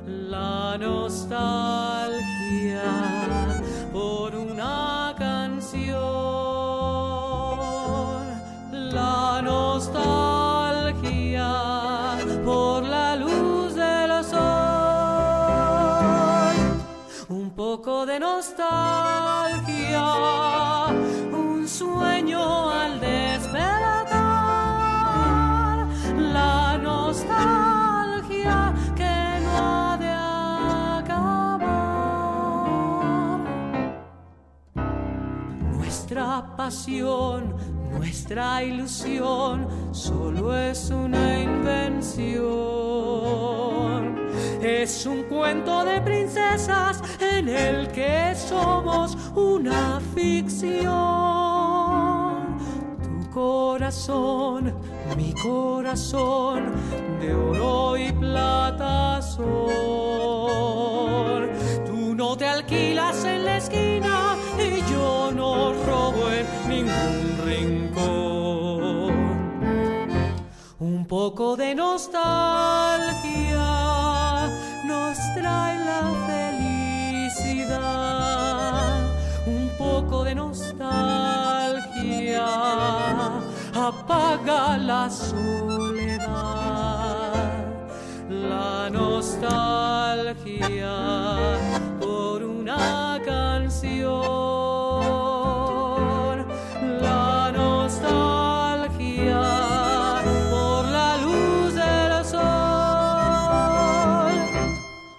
La 0.07 0.77
nostalgia 0.77 2.15
por 3.91 4.35
una 4.35 5.04
de 18.05 18.19
nostalgia, 18.19 20.05
un 21.31 21.67
sueño 21.67 22.69
al 22.69 22.99
despertar. 22.99 24.05
La 26.15 26.77
nostalgia 26.77 28.73
que 28.95 29.39
no 29.43 29.57
ha 29.57 29.97
de 29.97 30.11
acabar. 30.99 31.69
Nuestra 35.73 36.55
pasión, 36.55 37.55
nuestra 37.91 38.63
ilusión, 38.63 39.67
solo 39.91 40.55
es 40.55 40.91
una 40.91 41.39
invención. 41.41 42.75
Es 44.61 45.05
un 45.05 45.23
cuento 45.23 45.85
de 45.85 46.01
princesas 46.01 47.01
en 47.47 47.55
el 47.55 47.91
que 47.91 48.33
somos 48.35 49.15
una 49.35 49.99
ficción. 50.15 50.85
Tu 53.03 53.29
corazón, 53.31 54.73
mi 55.15 55.31
corazón, 55.33 56.73
de 57.19 57.33
oro 57.35 57.97
y 57.97 58.11
plata 58.11 59.21
son. 59.21 59.45
Tú 61.85 62.15
no 62.15 62.35
te 62.35 62.47
alquilas 62.47 63.23
en 63.25 63.45
la 63.45 63.57
esquina 63.57 64.35
y 64.57 64.81
yo 64.91 65.31
no 65.31 65.73
robo 65.85 66.31
en 66.31 66.47
ningún 66.67 67.37
rincón. 67.45 69.13
Un 70.79 71.05
poco 71.07 71.55
de 71.55 71.75
nostalgia 71.75 72.25
nos 74.85 75.17
trae 75.35 75.77
la 75.85 76.01
felicidad. 76.01 76.44
Un 79.47 79.69
poco 79.77 80.23
de 80.23 80.35
nostalgia 80.35 82.45
apaga 83.73 84.77
la 84.77 85.09
soledad. 85.09 86.25
La 88.29 88.89
nostalgia 88.89 90.95
por 91.99 92.43
una 92.43 93.19
canción. 93.23 94.25
La 97.01 97.51
nostalgia 97.51 99.41
por 100.49 100.85
la 100.85 101.17
luz 101.17 101.75
del 101.75 102.25
sol. 102.25 102.45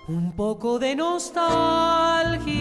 Un 0.08 0.32
poco 0.36 0.78
de 0.78 0.96
nostalgia, 0.96 2.55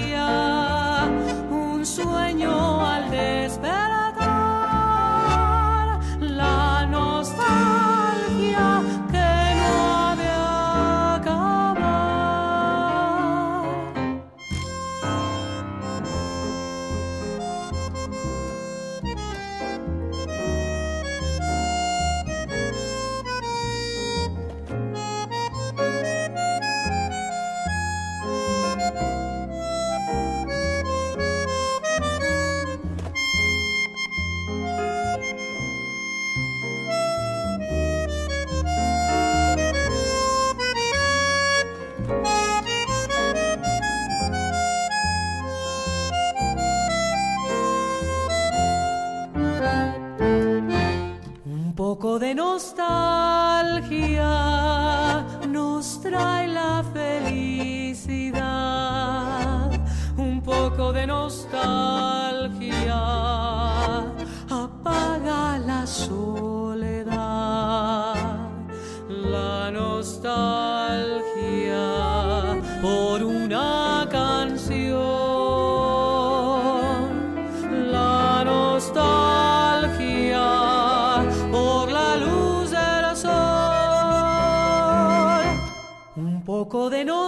Un 86.85 87.24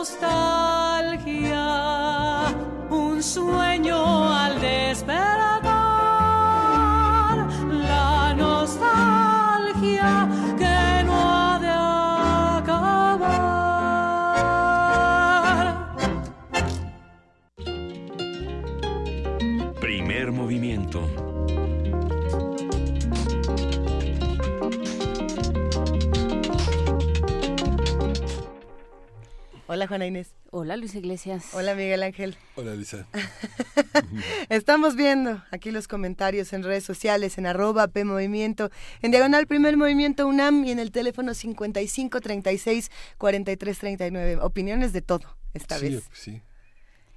Hola 29.87 29.99
Juana 29.99 30.05
Inés. 30.07 30.33
Hola 30.51 30.75
Luis 30.75 30.95
Iglesias. 30.95 31.45
Hola 31.53 31.73
Miguel 31.73 32.03
Ángel. 32.03 32.35
Hola 32.55 32.75
Lisa. 32.75 33.07
Estamos 34.49 34.97
viendo 34.97 35.41
aquí 35.49 35.71
los 35.71 35.87
comentarios 35.87 36.51
en 36.51 36.63
redes 36.63 36.83
sociales, 36.83 37.37
en 37.37 37.45
arroba 37.45 37.87
P 37.87 38.03
Movimiento, 38.03 38.69
en 39.01 39.11
diagonal 39.11 39.47
Primer 39.47 39.77
Movimiento 39.77 40.27
UNAM 40.27 40.65
y 40.65 40.71
en 40.71 40.79
el 40.79 40.91
teléfono 40.91 41.33
55 41.33 42.19
36 42.19 42.91
43 43.17 43.79
39. 43.79 44.37
Opiniones 44.41 44.91
de 44.91 45.01
todo 45.01 45.37
esta 45.53 45.77
Sí, 45.79 45.87
vez. 45.89 46.09
sí. 46.11 46.41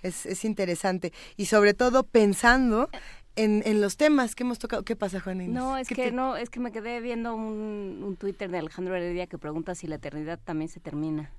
Es, 0.03 0.25
es 0.27 0.45
interesante. 0.45 1.13
Y 1.37 1.47
sobre 1.47 1.75
todo 1.75 2.05
pensando 2.05 2.89
en, 3.35 3.63
en 3.67 3.81
los 3.81 3.97
temas 3.97 4.37
que 4.37 4.45
hemos 4.45 4.61
tocado. 4.61 4.85
¿Qué 4.85 4.95
pasa, 4.95 5.19
Juana 5.19 5.43
Inés? 5.43 5.57
No, 5.57 5.77
es 5.77 5.89
¿Qué 5.89 5.97
que 5.97 6.05
te- 6.05 6.13
no, 6.13 6.37
es 6.37 6.51
que 6.51 6.61
me 6.61 6.71
quedé 6.71 7.01
viendo 7.01 7.35
un, 7.35 8.01
un 8.07 8.17
Twitter 8.17 8.49
de 8.49 8.59
Alejandro 8.59 8.95
Heredia 8.95 9.27
que 9.27 9.39
pregunta 9.39 9.75
si 9.75 9.89
la 9.89 9.97
eternidad 9.97 10.39
también 10.45 10.69
se 10.69 10.79
termina. 10.79 11.33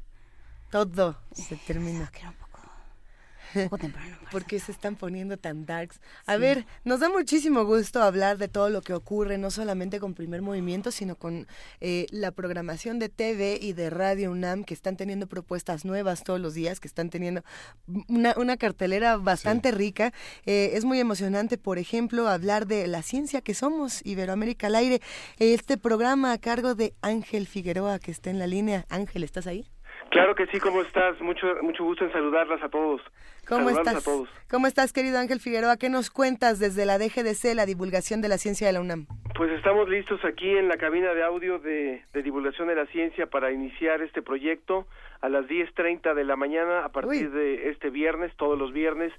Todo 0.72 1.17
se 1.33 1.58
termina. 1.58 2.09
¿Por 4.32 4.45
qué 4.45 4.59
se 4.59 4.72
están 4.72 4.95
poniendo 4.95 5.38
tan 5.38 5.66
darks? 5.66 6.00
A 6.25 6.38
ver, 6.38 6.66
nos 6.83 7.01
da 7.01 7.09
muchísimo 7.09 7.66
gusto 7.66 8.01
hablar 8.01 8.38
de 8.38 8.48
todo 8.48 8.69
lo 8.69 8.82
que 8.82 8.93
ocurre, 8.93 9.38
no 9.38 9.51
solamente 9.51 10.00
con 10.00 10.14
Primer 10.14 10.41
Movimiento, 10.41 10.91
sino 10.91 11.16
con 11.16 11.48
eh, 11.80 12.08
la 12.11 12.32
programación 12.32 13.00
de 13.00 13.09
TV 13.09 13.59
y 13.61 13.74
de 13.74 13.90
Radio 13.90 14.32
UNAM, 14.32 14.64
que 14.64 14.74
están 14.74 14.95
teniendo 14.95 15.27
propuestas 15.27 15.85
nuevas 15.85 16.24
todos 16.24 16.40
los 16.40 16.53
días, 16.53 16.80
que 16.80 16.88
están 16.88 17.09
teniendo 17.09 17.43
una, 18.08 18.33
una 18.38 18.58
cartelera 18.58 19.17
bastante 19.17 19.72
rica. 19.72 20.14
Eh, 20.45 20.72
es 20.74 20.85
muy 20.85 21.00
emocionante, 21.00 21.58
por 21.58 21.77
ejemplo, 21.77 22.27
hablar 22.27 22.67
de 22.67 22.88
la 22.88 23.01
ciencia 23.01 23.41
que 23.41 23.53
somos, 23.53 24.06
Iberoamérica 24.06 24.67
al 24.67 24.75
aire. 24.75 25.01
Este 25.38 25.77
programa 25.77 26.32
a 26.32 26.38
cargo 26.38 26.75
de 26.75 26.93
Ángel 27.01 27.48
Figueroa, 27.48 28.00
que 28.00 28.11
está 28.11 28.30
en 28.30 28.40
la 28.40 28.48
línea. 28.48 28.85
Ángel, 28.90 29.24
¿estás 29.24 29.48
ahí? 29.48 29.67
Claro 30.11 30.35
que 30.35 30.45
sí, 30.48 30.59
¿cómo 30.59 30.81
estás? 30.81 31.19
Mucho, 31.22 31.48
mucho 31.61 31.85
gusto 31.85 32.03
en 32.03 32.11
saludarlas 32.11 32.61
a 32.61 32.67
todos. 32.67 33.01
¿Cómo 33.48 33.69
Saludarlos 33.69 33.88
estás? 33.88 33.95
a 33.95 34.11
todos. 34.11 34.30
¿Cómo 34.49 34.67
estás, 34.67 34.91
querido 34.91 35.17
Ángel 35.17 35.40
Figueroa? 35.40 35.77
¿Qué 35.77 35.90
nos 35.90 36.09
cuentas 36.09 36.59
desde 36.59 36.85
la 36.85 36.98
DGDC, 36.98 37.56
la 37.56 37.65
divulgación 37.65 38.22
de 38.22 38.27
la 38.27 38.38
ciencia 38.38 38.67
de 38.67 38.73
la 38.73 38.81
UNAM? 38.81 39.07
Pues 39.35 39.49
estamos 39.51 39.88
listos 39.88 40.19
aquí 40.25 40.49
en 40.49 40.67
la 40.67 40.75
cabina 40.75 41.14
de 41.14 41.23
audio 41.23 41.59
de, 41.59 42.03
de 42.11 42.23
divulgación 42.23 42.67
de 42.67 42.75
la 42.75 42.88
ciencia 42.88 43.27
para 43.27 43.53
iniciar 43.53 44.01
este 44.01 44.22
proyecto 44.22 44.85
a 45.22 45.30
las 45.30 45.45
10.30 45.45 46.14
de 46.14 46.25
la 46.25 46.35
mañana 46.35 46.83
a 46.83 46.90
partir 46.90 47.31
de 47.31 47.69
este 47.69 47.90
viernes, 47.90 48.35
todos 48.35 48.59
los 48.59 48.73
viernes, 48.73 49.14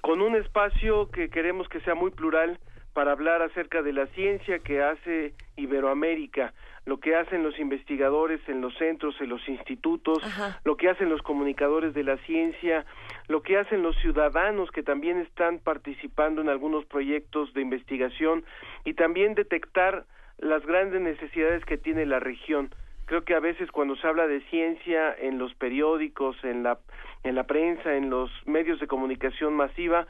con 0.00 0.22
un 0.22 0.36
espacio 0.36 1.10
que 1.10 1.28
queremos 1.28 1.68
que 1.68 1.80
sea 1.82 1.94
muy 1.94 2.12
plural 2.12 2.58
para 3.00 3.12
hablar 3.12 3.40
acerca 3.40 3.80
de 3.80 3.94
la 3.94 4.08
ciencia 4.08 4.58
que 4.58 4.82
hace 4.82 5.32
Iberoamérica, 5.56 6.52
lo 6.84 7.00
que 7.00 7.16
hacen 7.16 7.42
los 7.42 7.58
investigadores 7.58 8.46
en 8.46 8.60
los 8.60 8.76
centros, 8.76 9.18
en 9.22 9.30
los 9.30 9.48
institutos, 9.48 10.22
lo 10.64 10.76
que 10.76 10.90
hacen 10.90 11.08
los 11.08 11.22
comunicadores 11.22 11.94
de 11.94 12.04
la 12.04 12.18
ciencia, 12.26 12.84
lo 13.26 13.40
que 13.40 13.56
hacen 13.56 13.82
los 13.82 13.96
ciudadanos 14.02 14.70
que 14.70 14.82
también 14.82 15.16
están 15.16 15.60
participando 15.60 16.42
en 16.42 16.50
algunos 16.50 16.84
proyectos 16.84 17.54
de 17.54 17.62
investigación 17.62 18.44
y 18.84 18.92
también 18.92 19.34
detectar 19.34 20.04
las 20.36 20.62
grandes 20.66 21.00
necesidades 21.00 21.64
que 21.64 21.78
tiene 21.78 22.04
la 22.04 22.20
región. 22.20 22.68
Creo 23.10 23.24
que 23.24 23.34
a 23.34 23.40
veces 23.40 23.72
cuando 23.72 23.96
se 23.96 24.06
habla 24.06 24.28
de 24.28 24.40
ciencia 24.42 25.12
en 25.18 25.36
los 25.36 25.52
periódicos, 25.54 26.36
en 26.44 26.62
la 26.62 26.78
en 27.24 27.34
la 27.34 27.42
prensa, 27.42 27.96
en 27.96 28.08
los 28.08 28.30
medios 28.46 28.78
de 28.78 28.86
comunicación 28.86 29.52
masiva, 29.52 30.06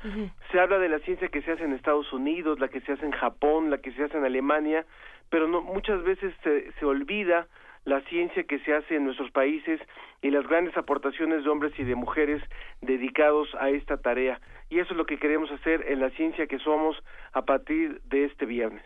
se 0.53 0.61
habla 0.61 0.79
de 0.79 0.91
la 0.91 0.99
ciencia 0.99 1.29
que 1.29 1.41
se 1.41 1.53
hace 1.53 1.65
en 1.65 1.73
Estados 1.73 2.13
Unidos, 2.13 2.61
la 2.61 2.69
que 2.69 2.83
se 2.83 2.93
hace 2.93 3.07
en 3.07 3.13
Japón, 3.13 3.71
la 3.71 3.79
que 3.79 3.91
se 3.93 4.05
hace 4.05 4.19
en 4.19 4.27
Alemania, 4.27 4.85
pero 5.31 5.49
no 5.49 5.63
muchas 5.63 6.03
veces 6.03 6.35
se, 6.45 6.73
se 6.73 6.85
olvida 6.85 7.49
la 7.87 8.03
ciencia 8.03 8.43
que 8.43 8.59
se 8.59 8.75
hace 8.75 8.97
en 8.97 9.07
nuestros 9.07 9.31
países 9.31 9.81
y 10.21 10.31
las 10.31 10.47
grandes 10.47 10.77
aportaciones 10.77 11.43
de 11.43 11.49
hombres 11.49 11.73
y 11.79 11.85
de 11.85 11.95
mujeres 11.95 12.43
dedicados 12.83 13.49
a 13.59 13.71
esta 13.71 13.97
tarea. 13.97 14.43
Y 14.69 14.79
eso 14.79 14.93
es 14.93 14.99
lo 14.99 15.07
que 15.07 15.19
queremos 15.19 15.51
hacer 15.51 15.87
en 15.89 16.01
la 16.01 16.11
ciencia 16.11 16.47
que 16.47 16.59
somos 16.59 17.03
a 17.33 17.47
partir 17.47 18.03
de 18.03 18.27
este 18.27 18.45
viernes. 18.45 18.85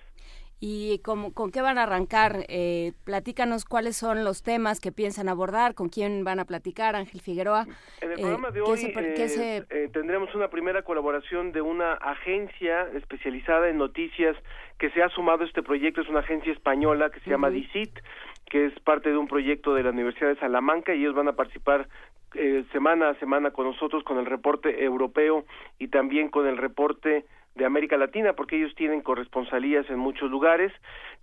¿Y 0.61 1.01
con, 1.01 1.31
con 1.33 1.51
qué 1.51 1.61
van 1.61 1.77
a 1.79 1.83
arrancar? 1.83 2.47
Eh, 2.49 2.93
platícanos 3.05 3.65
cuáles 3.65 3.97
son 3.97 4.25
los 4.25 4.43
temas 4.43 4.81
que 4.81 4.93
piensan 4.93 5.29
abordar, 5.29 5.75
con 5.75 5.89
quién 5.89 6.25
van 6.25 6.41
a 6.41 6.45
platicar, 6.47 6.97
Ángel 6.97 7.21
Figueroa. 7.21 7.67
En 8.01 8.13
el 8.13 8.19
Eh, 8.19 8.23
programa 8.23 8.49
de 8.51 8.55
¿qué 8.55 8.63
hoy 8.63 8.79
se 8.79 8.87
eh, 8.89 9.29
se- 9.29 9.57
eh, 9.69 9.89
tendremos 9.93 10.35
una 10.35 10.49
primera 10.49 10.83
colaboración 10.83 11.53
de 11.53 11.61
una 11.61 11.95
agencia 11.95 12.89
especializada 12.95 13.69
en 13.69 13.77
noticias 13.79 14.37
que 14.79 14.91
se 14.91 15.03
ha 15.03 15.09
sumado 15.11 15.43
a 15.43 15.47
este 15.47 15.63
proyecto, 15.63 16.01
es 16.01 16.09
una 16.09 16.21
agencia 16.21 16.53
española 16.53 17.11
que 17.11 17.21
se 17.21 17.31
llama. 17.31 17.51
DICIT, 17.51 17.99
que 18.49 18.67
es 18.67 18.81
parte 18.81 19.11
de 19.11 19.17
un 19.19 19.29
proyecto 19.29 19.75
de 19.75 19.83
la 19.83 19.91
Universidad 19.91 20.29
de 20.29 20.37
Salamanca 20.41 20.95
y 20.95 21.01
ellos 21.01 21.15
van 21.15 21.29
a 21.29 21.33
participar 21.35 21.89
eh, 22.37 22.65
semana 22.73 23.11
a 23.11 23.15
semana 23.21 23.51
con 23.53 23.67
nosotros 23.67 24.03
con 24.03 24.19
el 24.19 24.27
reporte 24.27 24.83
europeo 24.83 25.45
y 25.79 25.89
también 25.89 26.31
con 26.31 26.47
el 26.49 26.57
reporte 26.57 27.27
de 27.55 27.65
América 27.65 27.97
Latina 27.97 28.33
porque 28.33 28.57
ellos 28.57 28.75
tienen 28.75 29.01
corresponsalías 29.01 29.89
en 29.89 29.99
muchos 29.99 30.31
lugares. 30.31 30.73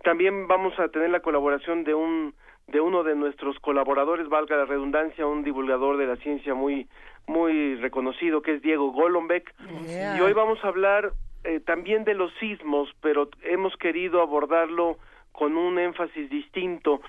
También 0.02 0.46
vamos 0.46 0.78
a 0.78 0.88
tener 0.88 1.10
la 1.10 1.20
colaboración 1.20 1.84
de 1.84 1.94
un 1.94 2.34
de 2.68 2.80
uno 2.80 3.02
de 3.02 3.16
nuestros 3.16 3.58
colaboradores, 3.58 4.28
valga 4.28 4.56
la 4.56 4.64
redundancia, 4.64 5.26
un 5.26 5.42
divulgador 5.42 5.96
de 5.96 6.06
la 6.06 6.16
ciencia 6.16 6.54
muy 6.54 6.86
muy 7.26 7.76
reconocido 7.76 8.42
que 8.42 8.54
es 8.54 8.62
Diego 8.62 8.92
Golombek. 8.92 9.54
Yeah. 9.86 10.16
Y 10.16 10.20
hoy 10.20 10.32
vamos 10.32 10.64
a 10.64 10.68
hablar 10.68 11.12
eh, 11.44 11.60
también 11.60 12.04
de 12.04 12.14
los 12.14 12.32
sismos, 12.34 12.88
pero 13.00 13.28
hemos 13.42 13.76
querido 13.76 14.22
abordarlo 14.22 14.96
con 15.32 15.56
un 15.56 15.78
énfasis 15.78 16.30
distinto. 16.30 17.00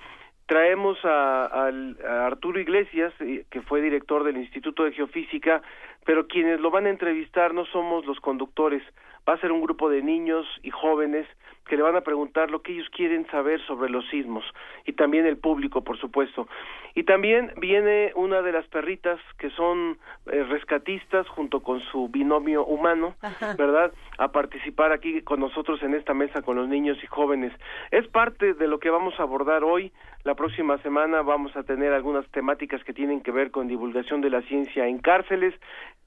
Traemos 0.46 0.98
a, 1.04 1.46
a 1.46 2.26
Arturo 2.26 2.60
Iglesias, 2.60 3.12
eh, 3.20 3.44
que 3.50 3.62
fue 3.62 3.80
director 3.80 4.24
del 4.24 4.36
Instituto 4.36 4.84
de 4.84 4.92
Geofísica, 4.92 5.62
pero 6.04 6.26
quienes 6.26 6.60
lo 6.60 6.70
van 6.70 6.86
a 6.86 6.90
entrevistar 6.90 7.54
no 7.54 7.64
somos 7.66 8.04
los 8.06 8.20
conductores, 8.20 8.82
va 9.28 9.34
a 9.34 9.40
ser 9.40 9.52
un 9.52 9.62
grupo 9.62 9.88
de 9.88 10.02
niños 10.02 10.46
y 10.62 10.70
jóvenes 10.70 11.26
que 11.66 11.76
le 11.76 11.82
van 11.82 11.96
a 11.96 12.02
preguntar 12.02 12.50
lo 12.50 12.62
que 12.62 12.72
ellos 12.72 12.88
quieren 12.90 13.26
saber 13.30 13.60
sobre 13.66 13.90
los 13.90 14.06
sismos 14.08 14.44
y 14.84 14.92
también 14.92 15.26
el 15.26 15.38
público, 15.38 15.82
por 15.82 15.98
supuesto. 15.98 16.46
Y 16.94 17.04
también 17.04 17.52
viene 17.56 18.12
una 18.14 18.42
de 18.42 18.52
las 18.52 18.66
perritas 18.66 19.18
que 19.38 19.50
son 19.50 19.98
eh, 20.26 20.44
rescatistas 20.44 21.26
junto 21.28 21.60
con 21.60 21.80
su 21.80 22.08
binomio 22.08 22.64
humano, 22.66 23.14
¿verdad? 23.56 23.92
A 24.18 24.28
participar 24.28 24.92
aquí 24.92 25.22
con 25.22 25.40
nosotros 25.40 25.82
en 25.82 25.94
esta 25.94 26.12
mesa 26.12 26.42
con 26.42 26.56
los 26.56 26.68
niños 26.68 26.98
y 27.02 27.06
jóvenes. 27.06 27.52
Es 27.90 28.06
parte 28.08 28.54
de 28.54 28.68
lo 28.68 28.78
que 28.78 28.90
vamos 28.90 29.18
a 29.18 29.22
abordar 29.22 29.64
hoy. 29.64 29.90
La 30.22 30.34
próxima 30.34 30.78
semana 30.78 31.22
vamos 31.22 31.56
a 31.56 31.62
tener 31.62 31.92
algunas 31.92 32.28
temáticas 32.28 32.84
que 32.84 32.92
tienen 32.92 33.22
que 33.22 33.32
ver 33.32 33.50
con 33.50 33.68
divulgación 33.68 34.20
de 34.20 34.30
la 34.30 34.42
ciencia 34.42 34.86
en 34.86 34.98
cárceles, 34.98 35.54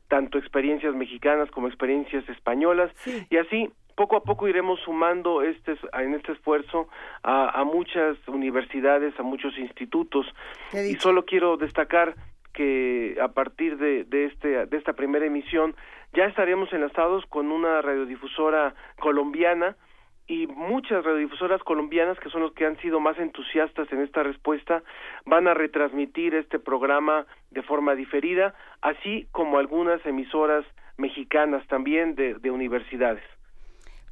tanto 0.08 0.38
experiencias 0.38 0.96
mexicanas 0.96 1.50
como 1.52 1.68
experiencias 1.68 2.28
españolas. 2.30 2.92
Y 3.30 3.38
así 3.38 3.70
poco 3.96 4.16
a 4.16 4.24
poco 4.24 4.48
iremos 4.48 4.80
sumando 4.82 5.42
este 5.42 5.76
en 5.94 6.14
este 6.14 6.34
esfuerzo 6.34 6.88
a, 7.24 7.60
a 7.60 7.64
muchas 7.64 8.16
universidades, 8.28 9.20
a 9.20 9.24
muchos 9.24 9.58
institutos. 9.58 10.26
Y 10.74 10.96
solo 10.96 11.26
quiero 11.26 11.58
destacar 11.58 12.16
que 12.54 13.18
a 13.22 13.30
partir 13.30 13.78
de, 13.78 14.04
de 14.04 14.26
este 14.26 14.66
de 14.66 14.78
esta 14.78 14.94
primera 14.94 15.26
emisión 15.26 15.76
ya 16.14 16.26
estaremos 16.26 16.72
enlazados 16.74 17.26
con 17.26 17.52
una 17.52 17.82
radiodifusora 17.82 18.74
colombiana 19.00 19.76
y 20.28 20.48
muchas 20.48 21.04
radiodifusoras 21.04 21.64
colombianas 21.64 22.20
que 22.20 22.30
son 22.30 22.42
los 22.42 22.54
que 22.54 22.66
han 22.66 22.78
sido 22.82 23.00
más 23.00 23.18
entusiastas 23.18 23.92
en 23.92 24.02
esta 24.02 24.24
respuesta 24.24 24.84
van 25.26 25.48
a 25.48 25.54
retransmitir 25.54 26.36
este 26.36 26.60
programa 26.60 27.26
de 27.52 27.64
forma 27.64 27.96
diferida, 27.96 28.54
así 28.82 29.28
como 29.32 29.58
algunas 29.58 30.06
emisoras 30.06 30.66
mexicanas 30.98 31.66
también 31.68 32.16
de, 32.16 32.36
de 32.36 32.52
universidades. 32.52 33.24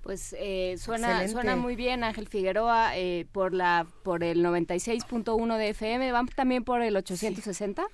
Pues 0.04 0.36
eh, 0.38 0.76
suena, 0.78 1.08
Excelente. 1.24 1.32
suena 1.34 1.56
muy 1.56 1.76
bien, 1.76 2.04
Ángel 2.04 2.28
Figueroa, 2.28 2.96
eh, 2.96 3.26
por 3.32 3.56
la 3.56 3.88
por 4.04 4.24
el 4.24 4.46
96.1 4.46 5.58
de 5.58 5.70
FM. 5.70 6.12
¿Van 6.12 6.28
también 6.28 6.64
por 6.64 6.84
el 6.84 6.96
860? 6.96 7.88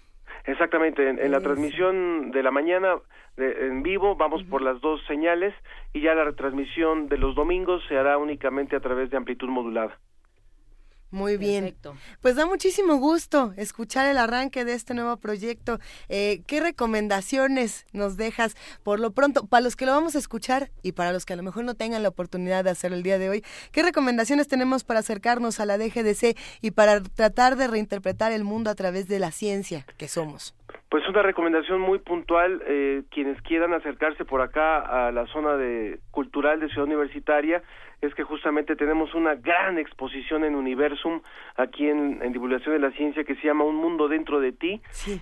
Exactamente, 0.45 1.07
en, 1.07 1.19
en 1.19 1.31
la 1.31 1.39
transmisión 1.41 2.31
de 2.31 2.43
la 2.43 2.51
mañana 2.51 2.95
de- 3.37 3.67
en 3.67 3.83
vivo 3.83 4.15
vamos 4.15 4.43
por 4.43 4.61
las 4.61 4.81
dos 4.81 5.01
señales 5.05 5.53
y 5.93 6.01
ya 6.01 6.15
la 6.15 6.23
retransmisión 6.23 7.07
de 7.07 7.17
los 7.17 7.35
domingos 7.35 7.83
se 7.87 7.97
hará 7.97 8.17
únicamente 8.17 8.75
a 8.75 8.79
través 8.79 9.09
de 9.09 9.17
amplitud 9.17 9.49
modulada. 9.49 9.97
Muy 11.11 11.35
bien. 11.35 11.75
Pues 12.21 12.37
da 12.37 12.45
muchísimo 12.45 12.95
gusto 12.95 13.53
escuchar 13.57 14.07
el 14.07 14.17
arranque 14.17 14.63
de 14.63 14.73
este 14.73 14.93
nuevo 14.93 15.17
proyecto. 15.17 15.77
Eh, 16.07 16.41
¿Qué 16.47 16.61
recomendaciones 16.61 17.85
nos 17.91 18.15
dejas 18.15 18.55
por 18.83 18.99
lo 19.01 19.11
pronto, 19.11 19.45
para 19.45 19.61
los 19.61 19.75
que 19.75 19.85
lo 19.85 19.91
vamos 19.91 20.15
a 20.15 20.19
escuchar 20.19 20.69
y 20.83 20.93
para 20.93 21.11
los 21.11 21.25
que 21.25 21.33
a 21.33 21.35
lo 21.35 21.43
mejor 21.43 21.65
no 21.65 21.75
tengan 21.75 22.01
la 22.01 22.09
oportunidad 22.09 22.63
de 22.63 22.69
hacerlo 22.69 22.95
el 22.95 23.03
día 23.03 23.19
de 23.19 23.29
hoy? 23.29 23.43
¿Qué 23.73 23.83
recomendaciones 23.83 24.47
tenemos 24.47 24.85
para 24.85 25.01
acercarnos 25.01 25.59
a 25.59 25.65
la 25.65 25.77
DGDC 25.77 26.37
y 26.61 26.71
para 26.71 27.01
tratar 27.01 27.57
de 27.57 27.67
reinterpretar 27.67 28.31
el 28.31 28.45
mundo 28.45 28.69
a 28.69 28.75
través 28.75 29.09
de 29.09 29.19
la 29.19 29.31
ciencia 29.31 29.85
que 29.97 30.07
somos? 30.07 30.55
Pues 30.89 31.07
una 31.07 31.21
recomendación 31.21 31.79
muy 31.79 31.99
puntual, 31.99 32.61
eh, 32.67 33.03
quienes 33.11 33.41
quieran 33.43 33.73
acercarse 33.73 34.25
por 34.25 34.41
acá 34.41 35.07
a 35.07 35.11
la 35.11 35.25
zona 35.27 35.55
de 35.55 35.99
cultural 36.11 36.59
de 36.59 36.67
Ciudad 36.67 36.85
Universitaria, 36.85 37.63
es 38.01 38.13
que 38.15 38.23
justamente 38.23 38.75
tenemos 38.75 39.13
una 39.13 39.35
gran 39.35 39.77
exposición 39.77 40.43
en 40.43 40.55
Universum, 40.55 41.21
aquí 41.55 41.87
en, 41.87 42.19
en 42.21 42.33
Divulgación 42.33 42.73
de 42.73 42.79
la 42.79 42.91
Ciencia, 42.91 43.23
que 43.23 43.35
se 43.35 43.47
llama 43.47 43.63
Un 43.63 43.75
Mundo 43.75 44.07
Dentro 44.07 44.39
de 44.39 44.51
Ti, 44.51 44.81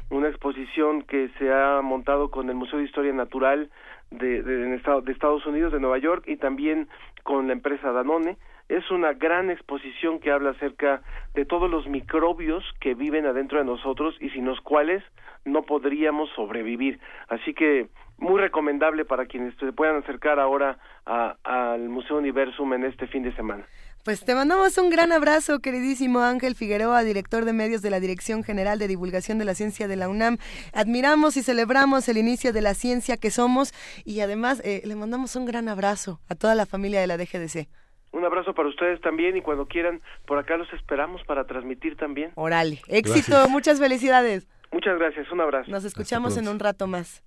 una 0.10 0.30
exposición 0.30 1.02
que 1.04 1.30
se 1.38 1.52
ha 1.52 1.82
montado 1.82 2.32
con 2.32 2.50
el 2.50 2.56
Museo 2.56 2.80
de 2.80 2.86
Historia 2.86 3.14
Natural 3.14 3.70
de, 4.12 4.42
de, 4.42 4.56
de 4.78 5.12
Estados 5.12 5.46
Unidos, 5.46 5.74
de 5.74 5.80
Nueva 5.80 5.98
York, 5.98 6.24
y 6.26 6.38
también 6.38 6.88
con 7.24 7.48
la 7.48 7.54
empresa 7.54 7.92
Danone. 7.92 8.38
Es 8.70 8.90
una 8.92 9.14
gran 9.14 9.50
exposición 9.50 10.20
que 10.20 10.32
habla 10.32 10.52
acerca 10.52 11.02
de 11.34 11.44
todos 11.44 11.70
los 11.70 11.88
microbios 11.88 12.64
que 12.80 12.94
viven 12.94 13.26
adentro 13.26 13.58
de 13.58 13.66
nosotros 13.66 14.16
y 14.20 14.30
sin 14.30 14.46
los 14.46 14.62
cuales 14.62 15.04
no 15.44 15.64
podríamos 15.64 16.30
sobrevivir. 16.36 17.00
Así 17.30 17.54
que 17.54 17.88
muy 18.20 18.40
recomendable 18.40 19.06
para 19.06 19.26
quienes 19.26 19.56
se 19.58 19.72
puedan 19.72 19.98
acercar 19.98 20.40
ahora 20.40 20.78
al 21.06 21.90
Museo 21.90 22.18
Universum 22.18 22.74
en 22.74 22.84
este 22.86 23.08
fin 23.08 23.24
de 23.24 23.36
semana. 23.36 23.66
Pues 24.06 24.24
te 24.24 24.34
mandamos 24.34 24.78
un 24.78 24.90
gran 24.90 25.12
abrazo, 25.12 25.60
queridísimo 25.60 26.22
Ángel 26.22 26.56
Figueroa, 26.56 27.04
director 27.04 27.44
de 27.44 27.52
medios 27.52 27.82
de 27.82 27.90
la 27.90 28.00
Dirección 28.00 28.44
General 28.44 28.80
de 28.80 28.88
Divulgación 28.88 29.38
de 29.40 29.46
la 29.46 29.56
Ciencia 29.56 29.90
de 29.90 29.98
la 29.98 30.08
UNAM. 30.08 30.38
Admiramos 30.74 31.36
y 31.36 31.44
celebramos 31.44 32.08
el 32.08 32.18
inicio 32.18 32.54
de 32.54 32.62
la 32.62 32.74
ciencia 32.76 33.18
que 33.18 33.30
somos 33.30 33.74
y 34.06 34.22
además 34.22 34.62
eh, 34.64 34.82
le 34.86 34.96
mandamos 34.96 35.36
un 35.36 35.46
gran 35.46 35.68
abrazo 35.68 36.22
a 36.30 36.36
toda 36.36 36.56
la 36.56 36.66
familia 36.66 37.02
de 37.02 37.08
la 37.08 37.18
DGDC. 37.18 37.68
Un 38.12 38.26
abrazo 38.26 38.54
para 38.54 38.70
ustedes 38.70 39.02
también 39.02 39.38
y 39.38 39.42
cuando 39.42 39.68
quieran, 39.68 40.02
por 40.26 40.38
acá 40.40 40.58
los 40.58 40.72
esperamos 40.74 41.22
para 41.26 41.46
transmitir 41.46 41.96
también. 41.98 42.32
Orale, 42.36 42.82
éxito, 42.88 43.50
muchas 43.50 43.80
felicidades. 43.80 44.48
Muchas 44.72 44.98
gracias, 44.98 45.30
un 45.32 45.42
abrazo. 45.42 45.70
Nos 45.70 45.84
escuchamos 45.84 46.38
en 46.38 46.48
un 46.48 46.60
rato 46.60 46.88
más. 46.88 47.24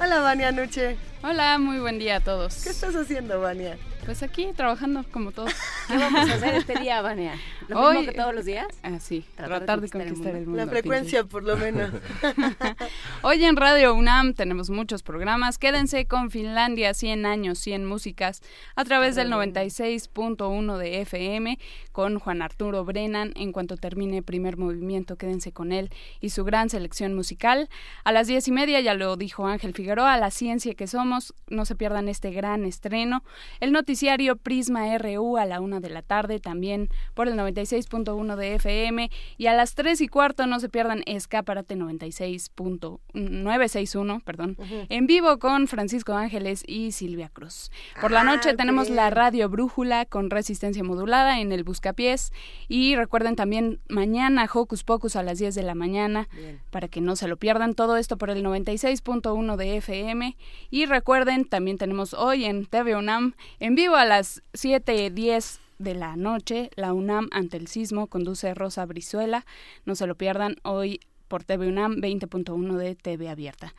Hola, 0.00 0.20
Vania 0.20 0.52
Nuche. 0.52 0.96
Hola, 1.22 1.58
muy 1.58 1.78
buen 1.78 1.98
día 1.98 2.16
a 2.16 2.20
todos. 2.20 2.62
¿Qué 2.62 2.70
estás 2.70 2.94
haciendo, 2.94 3.40
Vania? 3.40 3.76
Pues 4.04 4.22
aquí 4.22 4.52
trabajando 4.56 5.04
como 5.10 5.32
todos. 5.32 5.52
¿Qué 5.88 5.96
vamos 5.96 6.30
a 6.30 6.34
hacer 6.34 6.54
este 6.54 6.78
día, 6.78 7.02
Vania? 7.02 7.34
¿Lo 7.70 7.78
Hoy, 7.78 7.98
mismo 7.98 8.12
que 8.12 8.18
todos 8.18 8.34
los 8.34 8.44
días? 8.44 8.66
Ah, 8.82 8.98
sí, 8.98 9.24
tratar, 9.36 9.80
de 9.80 9.88
conquistar 9.88 10.34
el 10.34 10.46
mundo. 10.46 10.56
La 10.56 10.66
frecuencia, 10.66 11.22
por 11.22 11.44
lo 11.44 11.56
menos. 11.56 11.92
Hoy 13.22 13.44
en 13.44 13.54
Radio 13.54 13.94
UNAM 13.94 14.34
tenemos 14.34 14.70
muchos 14.70 15.04
programas. 15.04 15.56
Quédense 15.56 16.04
con 16.06 16.32
Finlandia, 16.32 16.94
100 16.94 17.26
años, 17.26 17.60
100 17.60 17.86
músicas, 17.86 18.42
a 18.74 18.84
través 18.84 19.14
del 19.14 19.30
96.1 19.30 20.78
de 20.78 21.00
FM, 21.02 21.60
con 21.92 22.18
Juan 22.18 22.42
Arturo 22.42 22.84
Brennan. 22.84 23.34
En 23.36 23.52
cuanto 23.52 23.76
termine 23.76 24.20
primer 24.20 24.56
movimiento, 24.56 25.14
quédense 25.14 25.52
con 25.52 25.70
él 25.70 25.90
y 26.20 26.30
su 26.30 26.42
gran 26.42 26.70
selección 26.70 27.14
musical. 27.14 27.68
A 28.02 28.10
las 28.10 28.26
diez 28.26 28.48
y 28.48 28.52
media, 28.52 28.80
ya 28.80 28.94
lo 28.94 29.16
dijo 29.16 29.46
Ángel 29.46 29.74
Figueroa, 29.74 30.16
la 30.16 30.32
ciencia 30.32 30.74
que 30.74 30.88
somos. 30.88 31.34
No 31.46 31.64
se 31.64 31.76
pierdan 31.76 32.08
este 32.08 32.32
gran 32.32 32.64
estreno. 32.64 33.22
El 33.60 33.70
noticiario 33.70 34.34
Prisma 34.34 34.98
RU 34.98 35.36
a 35.36 35.46
la 35.46 35.60
una 35.60 35.78
de 35.78 35.90
la 35.90 36.02
tarde, 36.02 36.40
también 36.40 36.88
por 37.14 37.28
el 37.28 37.36
96.1 37.64 38.36
de 38.36 38.54
FM. 38.54 39.10
Y 39.36 39.46
a 39.46 39.54
las 39.54 39.74
tres 39.74 40.00
y 40.00 40.08
cuarto 40.08 40.46
no 40.46 40.60
se 40.60 40.68
pierdan 40.68 41.02
Escáparate 41.06 41.74
96.961, 41.76 44.22
perdón, 44.22 44.56
en 44.88 45.06
vivo 45.06 45.38
con 45.38 45.66
Francisco 45.68 46.14
Ángeles 46.14 46.62
y 46.66 46.92
Silvia 46.92 47.28
Cruz. 47.28 47.70
Por 48.00 48.10
la 48.10 48.20
Ah, 48.20 48.24
noche 48.24 48.54
tenemos 48.54 48.86
bien. 48.88 48.96
la 48.96 49.10
radio 49.10 49.48
Brújula 49.48 50.04
con 50.04 50.28
resistencia 50.30 50.82
modulada 50.84 51.40
en 51.40 51.52
el 51.52 51.64
Buscapiés. 51.64 52.32
Y 52.68 52.96
recuerden 52.96 53.34
también 53.36 53.80
mañana 53.88 54.48
Hocus 54.52 54.84
Pocus 54.84 55.16
a 55.16 55.22
las 55.22 55.38
10 55.38 55.54
de 55.54 55.62
la 55.62 55.74
mañana 55.74 56.28
para 56.70 56.88
que 56.88 57.00
no 57.00 57.16
se 57.16 57.28
lo 57.28 57.36
pierdan. 57.36 57.74
Todo 57.74 57.96
esto 57.96 58.18
por 58.18 58.28
el 58.30 58.44
96.1 58.44 59.56
de 59.56 59.76
FM. 59.78 60.36
Y 60.70 60.86
recuerden, 60.86 61.44
también 61.46 61.78
tenemos 61.78 62.12
hoy 62.14 62.44
en 62.44 62.66
TV 62.66 62.94
UNAM 62.96 63.34
en 63.58 63.74
vivo 63.74 63.96
a 63.96 64.04
las 64.04 64.42
7.10 64.52 65.59
de 65.80 65.94
la 65.94 66.14
noche, 66.14 66.70
la 66.76 66.92
UNAM 66.92 67.28
ante 67.32 67.56
el 67.56 67.66
sismo 67.66 68.06
conduce 68.06 68.54
Rosa 68.54 68.86
Brizuela. 68.86 69.44
No 69.84 69.96
se 69.96 70.06
lo 70.06 70.14
pierdan 70.14 70.54
hoy 70.62 71.00
por 71.26 71.42
TV 71.44 71.66
UNAM 71.68 71.96
20.1 71.96 72.76
de 72.76 72.94
TV 72.96 73.28
Abierta. 73.28 73.74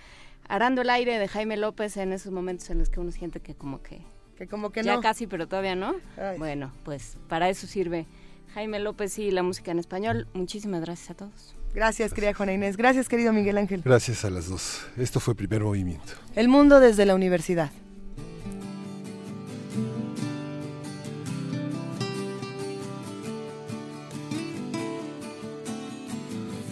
Arando 0.51 0.83
el 0.83 0.91
aire 0.91 1.17
de 1.21 1.29
Jaime 1.29 1.57
López 1.57 1.97
en 1.97 2.13
esos 2.13 2.33
momentos 2.33 2.69
en 2.71 2.81
los 2.81 2.91
que 2.91 2.99
uno 2.99 3.13
siente 3.13 3.39
que 3.39 3.55
como 3.55 3.83
que... 3.83 4.03
Que 4.37 4.49
como 4.49 4.71
que 4.71 4.83
ya 4.83 4.97
no. 4.97 5.01
casi, 5.01 5.29
pero 5.29 5.47
todavía 5.47 5.77
no. 5.77 5.95
Bueno, 6.39 6.73
pues 6.83 7.19
para 7.29 7.49
eso 7.49 7.69
sirve 7.69 8.07
Jaime 8.55 8.81
López 8.81 9.17
y 9.21 9.31
la 9.31 9.45
música 9.45 9.71
en 9.71 9.79
español. 9.79 10.27
Muchísimas 10.33 10.81
gracias 10.81 11.11
a 11.11 11.15
todos. 11.15 11.55
Gracias, 11.73 12.13
querida 12.13 12.35
Juana 12.35 12.53
Inés. 12.53 12.77
Gracias, 12.77 13.09
querido 13.09 13.33
Miguel 13.33 13.59
Ángel. 13.59 13.83
Gracias 13.85 14.25
a 14.25 14.31
las 14.31 14.49
dos. 14.49 14.83
Esto 14.97 15.21
fue 15.21 15.37
primer 15.37 15.63
movimiento. 15.63 16.15
El 16.35 16.49
mundo 16.49 16.81
desde 16.81 17.07
la 17.07 17.15
universidad. 17.15 17.71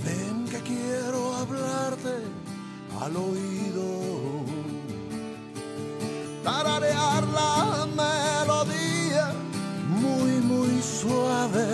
Ven 0.04 0.46
que 0.46 0.58
quiero 0.62 1.36
hablarte 1.36 2.24
al 3.00 3.16
oído, 3.16 3.67
tararear 6.48 7.24
la 7.28 7.86
melodía 8.02 9.32
muy, 9.88 10.32
muy 10.50 10.80
suave, 10.80 11.66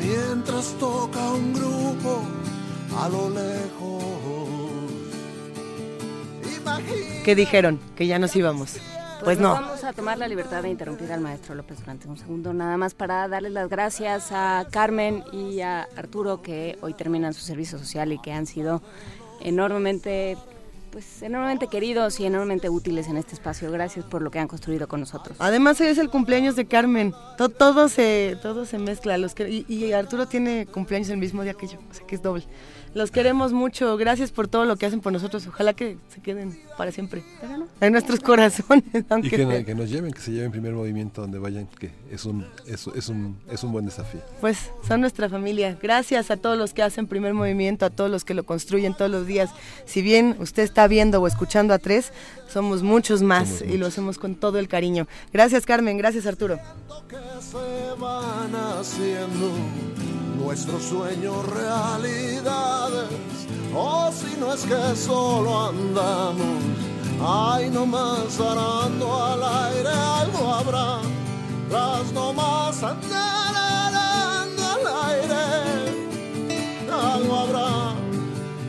mientras 0.00 0.74
toca 0.80 1.20
un 1.32 1.52
grupo 1.52 2.22
a 3.00 3.08
lo 3.08 3.30
lejos. 3.30 4.04
Imagina 6.60 7.22
¿Qué 7.24 7.34
dijeron? 7.34 7.78
Que 7.96 8.06
ya 8.06 8.18
nos 8.18 8.34
íbamos. 8.34 8.78
Pues 9.22 9.38
no. 9.38 9.52
Vamos 9.54 9.84
a 9.84 9.92
tomar 9.92 10.18
la 10.18 10.28
libertad 10.28 10.62
de 10.62 10.70
interrumpir 10.70 11.10
al 11.12 11.20
maestro 11.20 11.54
López 11.54 11.78
durante 11.78 12.08
un 12.08 12.18
segundo, 12.18 12.52
nada 12.52 12.76
más 12.76 12.94
para 12.94 13.26
darles 13.28 13.52
las 13.52 13.70
gracias 13.70 14.32
a 14.32 14.66
Carmen 14.70 15.24
y 15.32 15.60
a 15.60 15.88
Arturo 15.96 16.42
que 16.42 16.76
hoy 16.82 16.94
terminan 16.94 17.32
su 17.32 17.40
servicio 17.40 17.78
social 17.78 18.12
y 18.12 18.18
que 18.18 18.32
han 18.32 18.46
sido 18.46 18.82
enormemente, 19.40 20.36
pues 20.94 21.22
enormemente 21.24 21.66
queridos 21.66 22.20
y 22.20 22.24
enormemente 22.24 22.70
útiles 22.70 23.08
en 23.08 23.16
este 23.16 23.34
espacio. 23.34 23.68
Gracias 23.72 24.04
por 24.04 24.22
lo 24.22 24.30
que 24.30 24.38
han 24.38 24.46
construido 24.46 24.86
con 24.86 25.00
nosotros. 25.00 25.36
Además 25.40 25.80
hoy 25.80 25.88
es 25.88 25.98
el 25.98 26.08
cumpleaños 26.08 26.54
de 26.54 26.66
Carmen. 26.66 27.12
To- 27.36 27.48
todo 27.48 27.88
se 27.88 28.38
todo 28.40 28.64
se 28.64 28.78
mezcla. 28.78 29.18
Los 29.18 29.34
que, 29.34 29.50
y, 29.50 29.66
y 29.68 29.92
Arturo 29.92 30.26
tiene 30.28 30.66
cumpleaños 30.66 31.10
el 31.10 31.16
mismo 31.18 31.42
día 31.42 31.54
que 31.54 31.66
yo, 31.66 31.78
o 31.90 31.94
sea 31.94 32.06
que 32.06 32.14
es 32.14 32.22
doble. 32.22 32.44
Los 32.94 33.10
queremos 33.10 33.52
mucho. 33.52 33.96
Gracias 33.96 34.30
por 34.30 34.46
todo 34.46 34.64
lo 34.64 34.76
que 34.76 34.86
hacen 34.86 35.00
por 35.00 35.12
nosotros. 35.12 35.44
Ojalá 35.48 35.72
que 35.74 35.98
se 36.14 36.20
queden 36.20 36.60
para 36.78 36.92
siempre 36.92 37.24
en 37.80 37.92
nuestros 37.92 38.20
corazones. 38.20 38.84
Y 38.94 39.04
Aunque 39.08 39.30
que, 39.30 39.44
no- 39.44 39.64
que 39.64 39.74
nos 39.74 39.90
lleven, 39.90 40.12
que 40.12 40.20
se 40.20 40.30
lleven 40.30 40.52
primer 40.52 40.72
movimiento 40.74 41.20
donde 41.20 41.38
vayan, 41.40 41.66
que 41.66 41.90
es 42.10 42.24
un, 42.24 42.46
es, 42.66 42.86
es 42.94 43.08
un, 43.08 43.36
es 43.50 43.64
un 43.64 43.72
buen 43.72 43.84
desafío. 43.84 44.20
Pues 44.40 44.70
son 44.86 45.00
nuestra 45.00 45.28
familia. 45.28 45.76
Gracias 45.82 46.30
a 46.30 46.36
todos 46.36 46.56
los 46.56 46.72
que 46.72 46.82
hacen 46.82 47.06
primer 47.08 47.34
movimiento, 47.34 47.84
a 47.84 47.90
todos 47.90 48.10
los 48.10 48.24
que 48.24 48.32
lo 48.34 48.44
construyen 48.44 48.94
todos 48.94 49.10
los 49.10 49.26
días. 49.26 49.50
Si 49.86 50.00
bien 50.00 50.36
usted 50.38 50.62
está 50.62 50.86
viendo 50.86 51.20
o 51.20 51.26
escuchando 51.26 51.74
a 51.74 51.78
tres, 51.78 52.12
somos 52.48 52.82
muchos 52.84 53.22
más 53.22 53.48
Somos 53.58 53.74
y 53.74 53.78
lo 53.78 53.86
hacemos 53.86 54.18
con 54.18 54.36
todo 54.36 54.58
el 54.60 54.68
cariño. 54.68 55.08
Gracias 55.32 55.66
Carmen, 55.66 55.98
gracias 55.98 56.26
Arturo. 56.26 56.58
que 57.08 57.16
se 57.42 58.00
van 58.00 58.54
haciendo 58.78 59.50
nuestros 60.44 60.82
sueños 60.82 61.46
realidades. 61.46 63.08
O 63.74 64.10
si 64.12 64.38
no 64.38 64.52
es 64.52 64.64
que 64.64 64.96
solo 64.96 65.68
andamos, 65.68 66.62
ay 67.20 67.70
nomás 67.70 68.38
arando 68.38 69.06
al 69.24 69.42
aire, 69.42 69.88
algo 69.88 70.54
habrá. 70.54 70.98
Las 71.70 72.12
nomás 72.12 72.82
andar 72.82 73.54
arando 73.56 74.62
al 74.74 74.86
aire, 75.10 75.44
algo 76.92 77.34
habrá. 77.36 77.94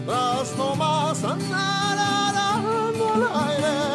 Las 0.07 0.57
nomás 0.57 1.23
andar 1.23 1.97
arando 1.99 3.13
al 3.15 3.23
aire, 3.49 3.94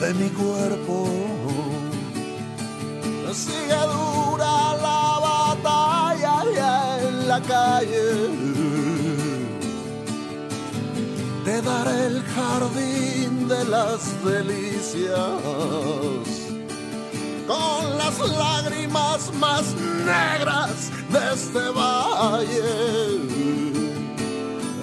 de 0.00 0.14
mi 0.14 0.30
cuerpo. 0.30 1.06
Sigue 3.32 3.82
dura 3.92 4.76
la 4.86 5.18
batalla 5.28 6.34
ya 6.54 6.98
en 7.00 7.28
la 7.28 7.40
calle. 7.40 8.08
Te 11.44 11.62
daré 11.62 12.06
el 12.06 12.22
jardín 12.34 13.48
de 13.48 13.64
las 13.66 14.24
delicias 14.24 15.14
con 17.46 17.98
las 17.98 18.18
lágrimas 18.18 19.32
más 19.34 19.74
negras 20.04 20.90
de 21.12 21.34
este 21.34 21.68
valle. 21.70 23.83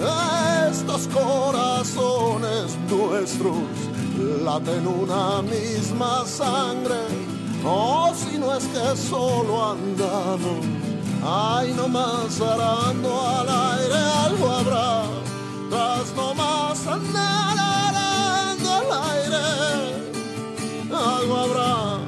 Estos 0.02 1.06
corazones 1.08 2.76
nuestros 2.90 3.54
laten 4.42 4.86
una 4.86 5.42
misma 5.42 6.24
sangre. 6.26 7.00
Oh, 7.64 8.12
si 8.14 8.38
no 8.38 8.52
es 8.56 8.64
que 8.66 8.96
solo 8.96 9.70
andamos, 9.72 10.66
ay, 11.24 11.72
nomás 11.74 12.40
arando 12.40 13.20
al 13.20 13.48
aire 13.48 14.00
algo 14.24 14.50
habrá, 14.50 15.04
tras 15.70 16.12
nomás 16.16 16.84
andar 16.88 17.56
arando 17.56 18.68
al 18.74 18.90
aire, 19.10 19.46
algo 20.90 21.36
habrá, 21.36 21.98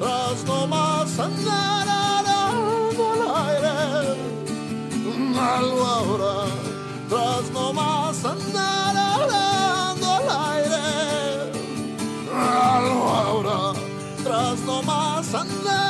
tras 0.00 0.44
nomás 0.44 1.18
andar 1.20 1.88
arando 1.88 3.02
al 3.12 3.22
aire, 3.46 4.16
algo 5.38 5.86
habrá, 5.86 6.59
tras 7.10 7.50
nomás 7.50 8.24
andar 8.24 8.96
arando 8.96 10.12
al 10.12 10.30
aire, 10.54 11.52
algo 12.32 13.08
habrá 13.08 13.72
tras 14.22 14.60
nomás 14.60 15.34
andar 15.34 15.89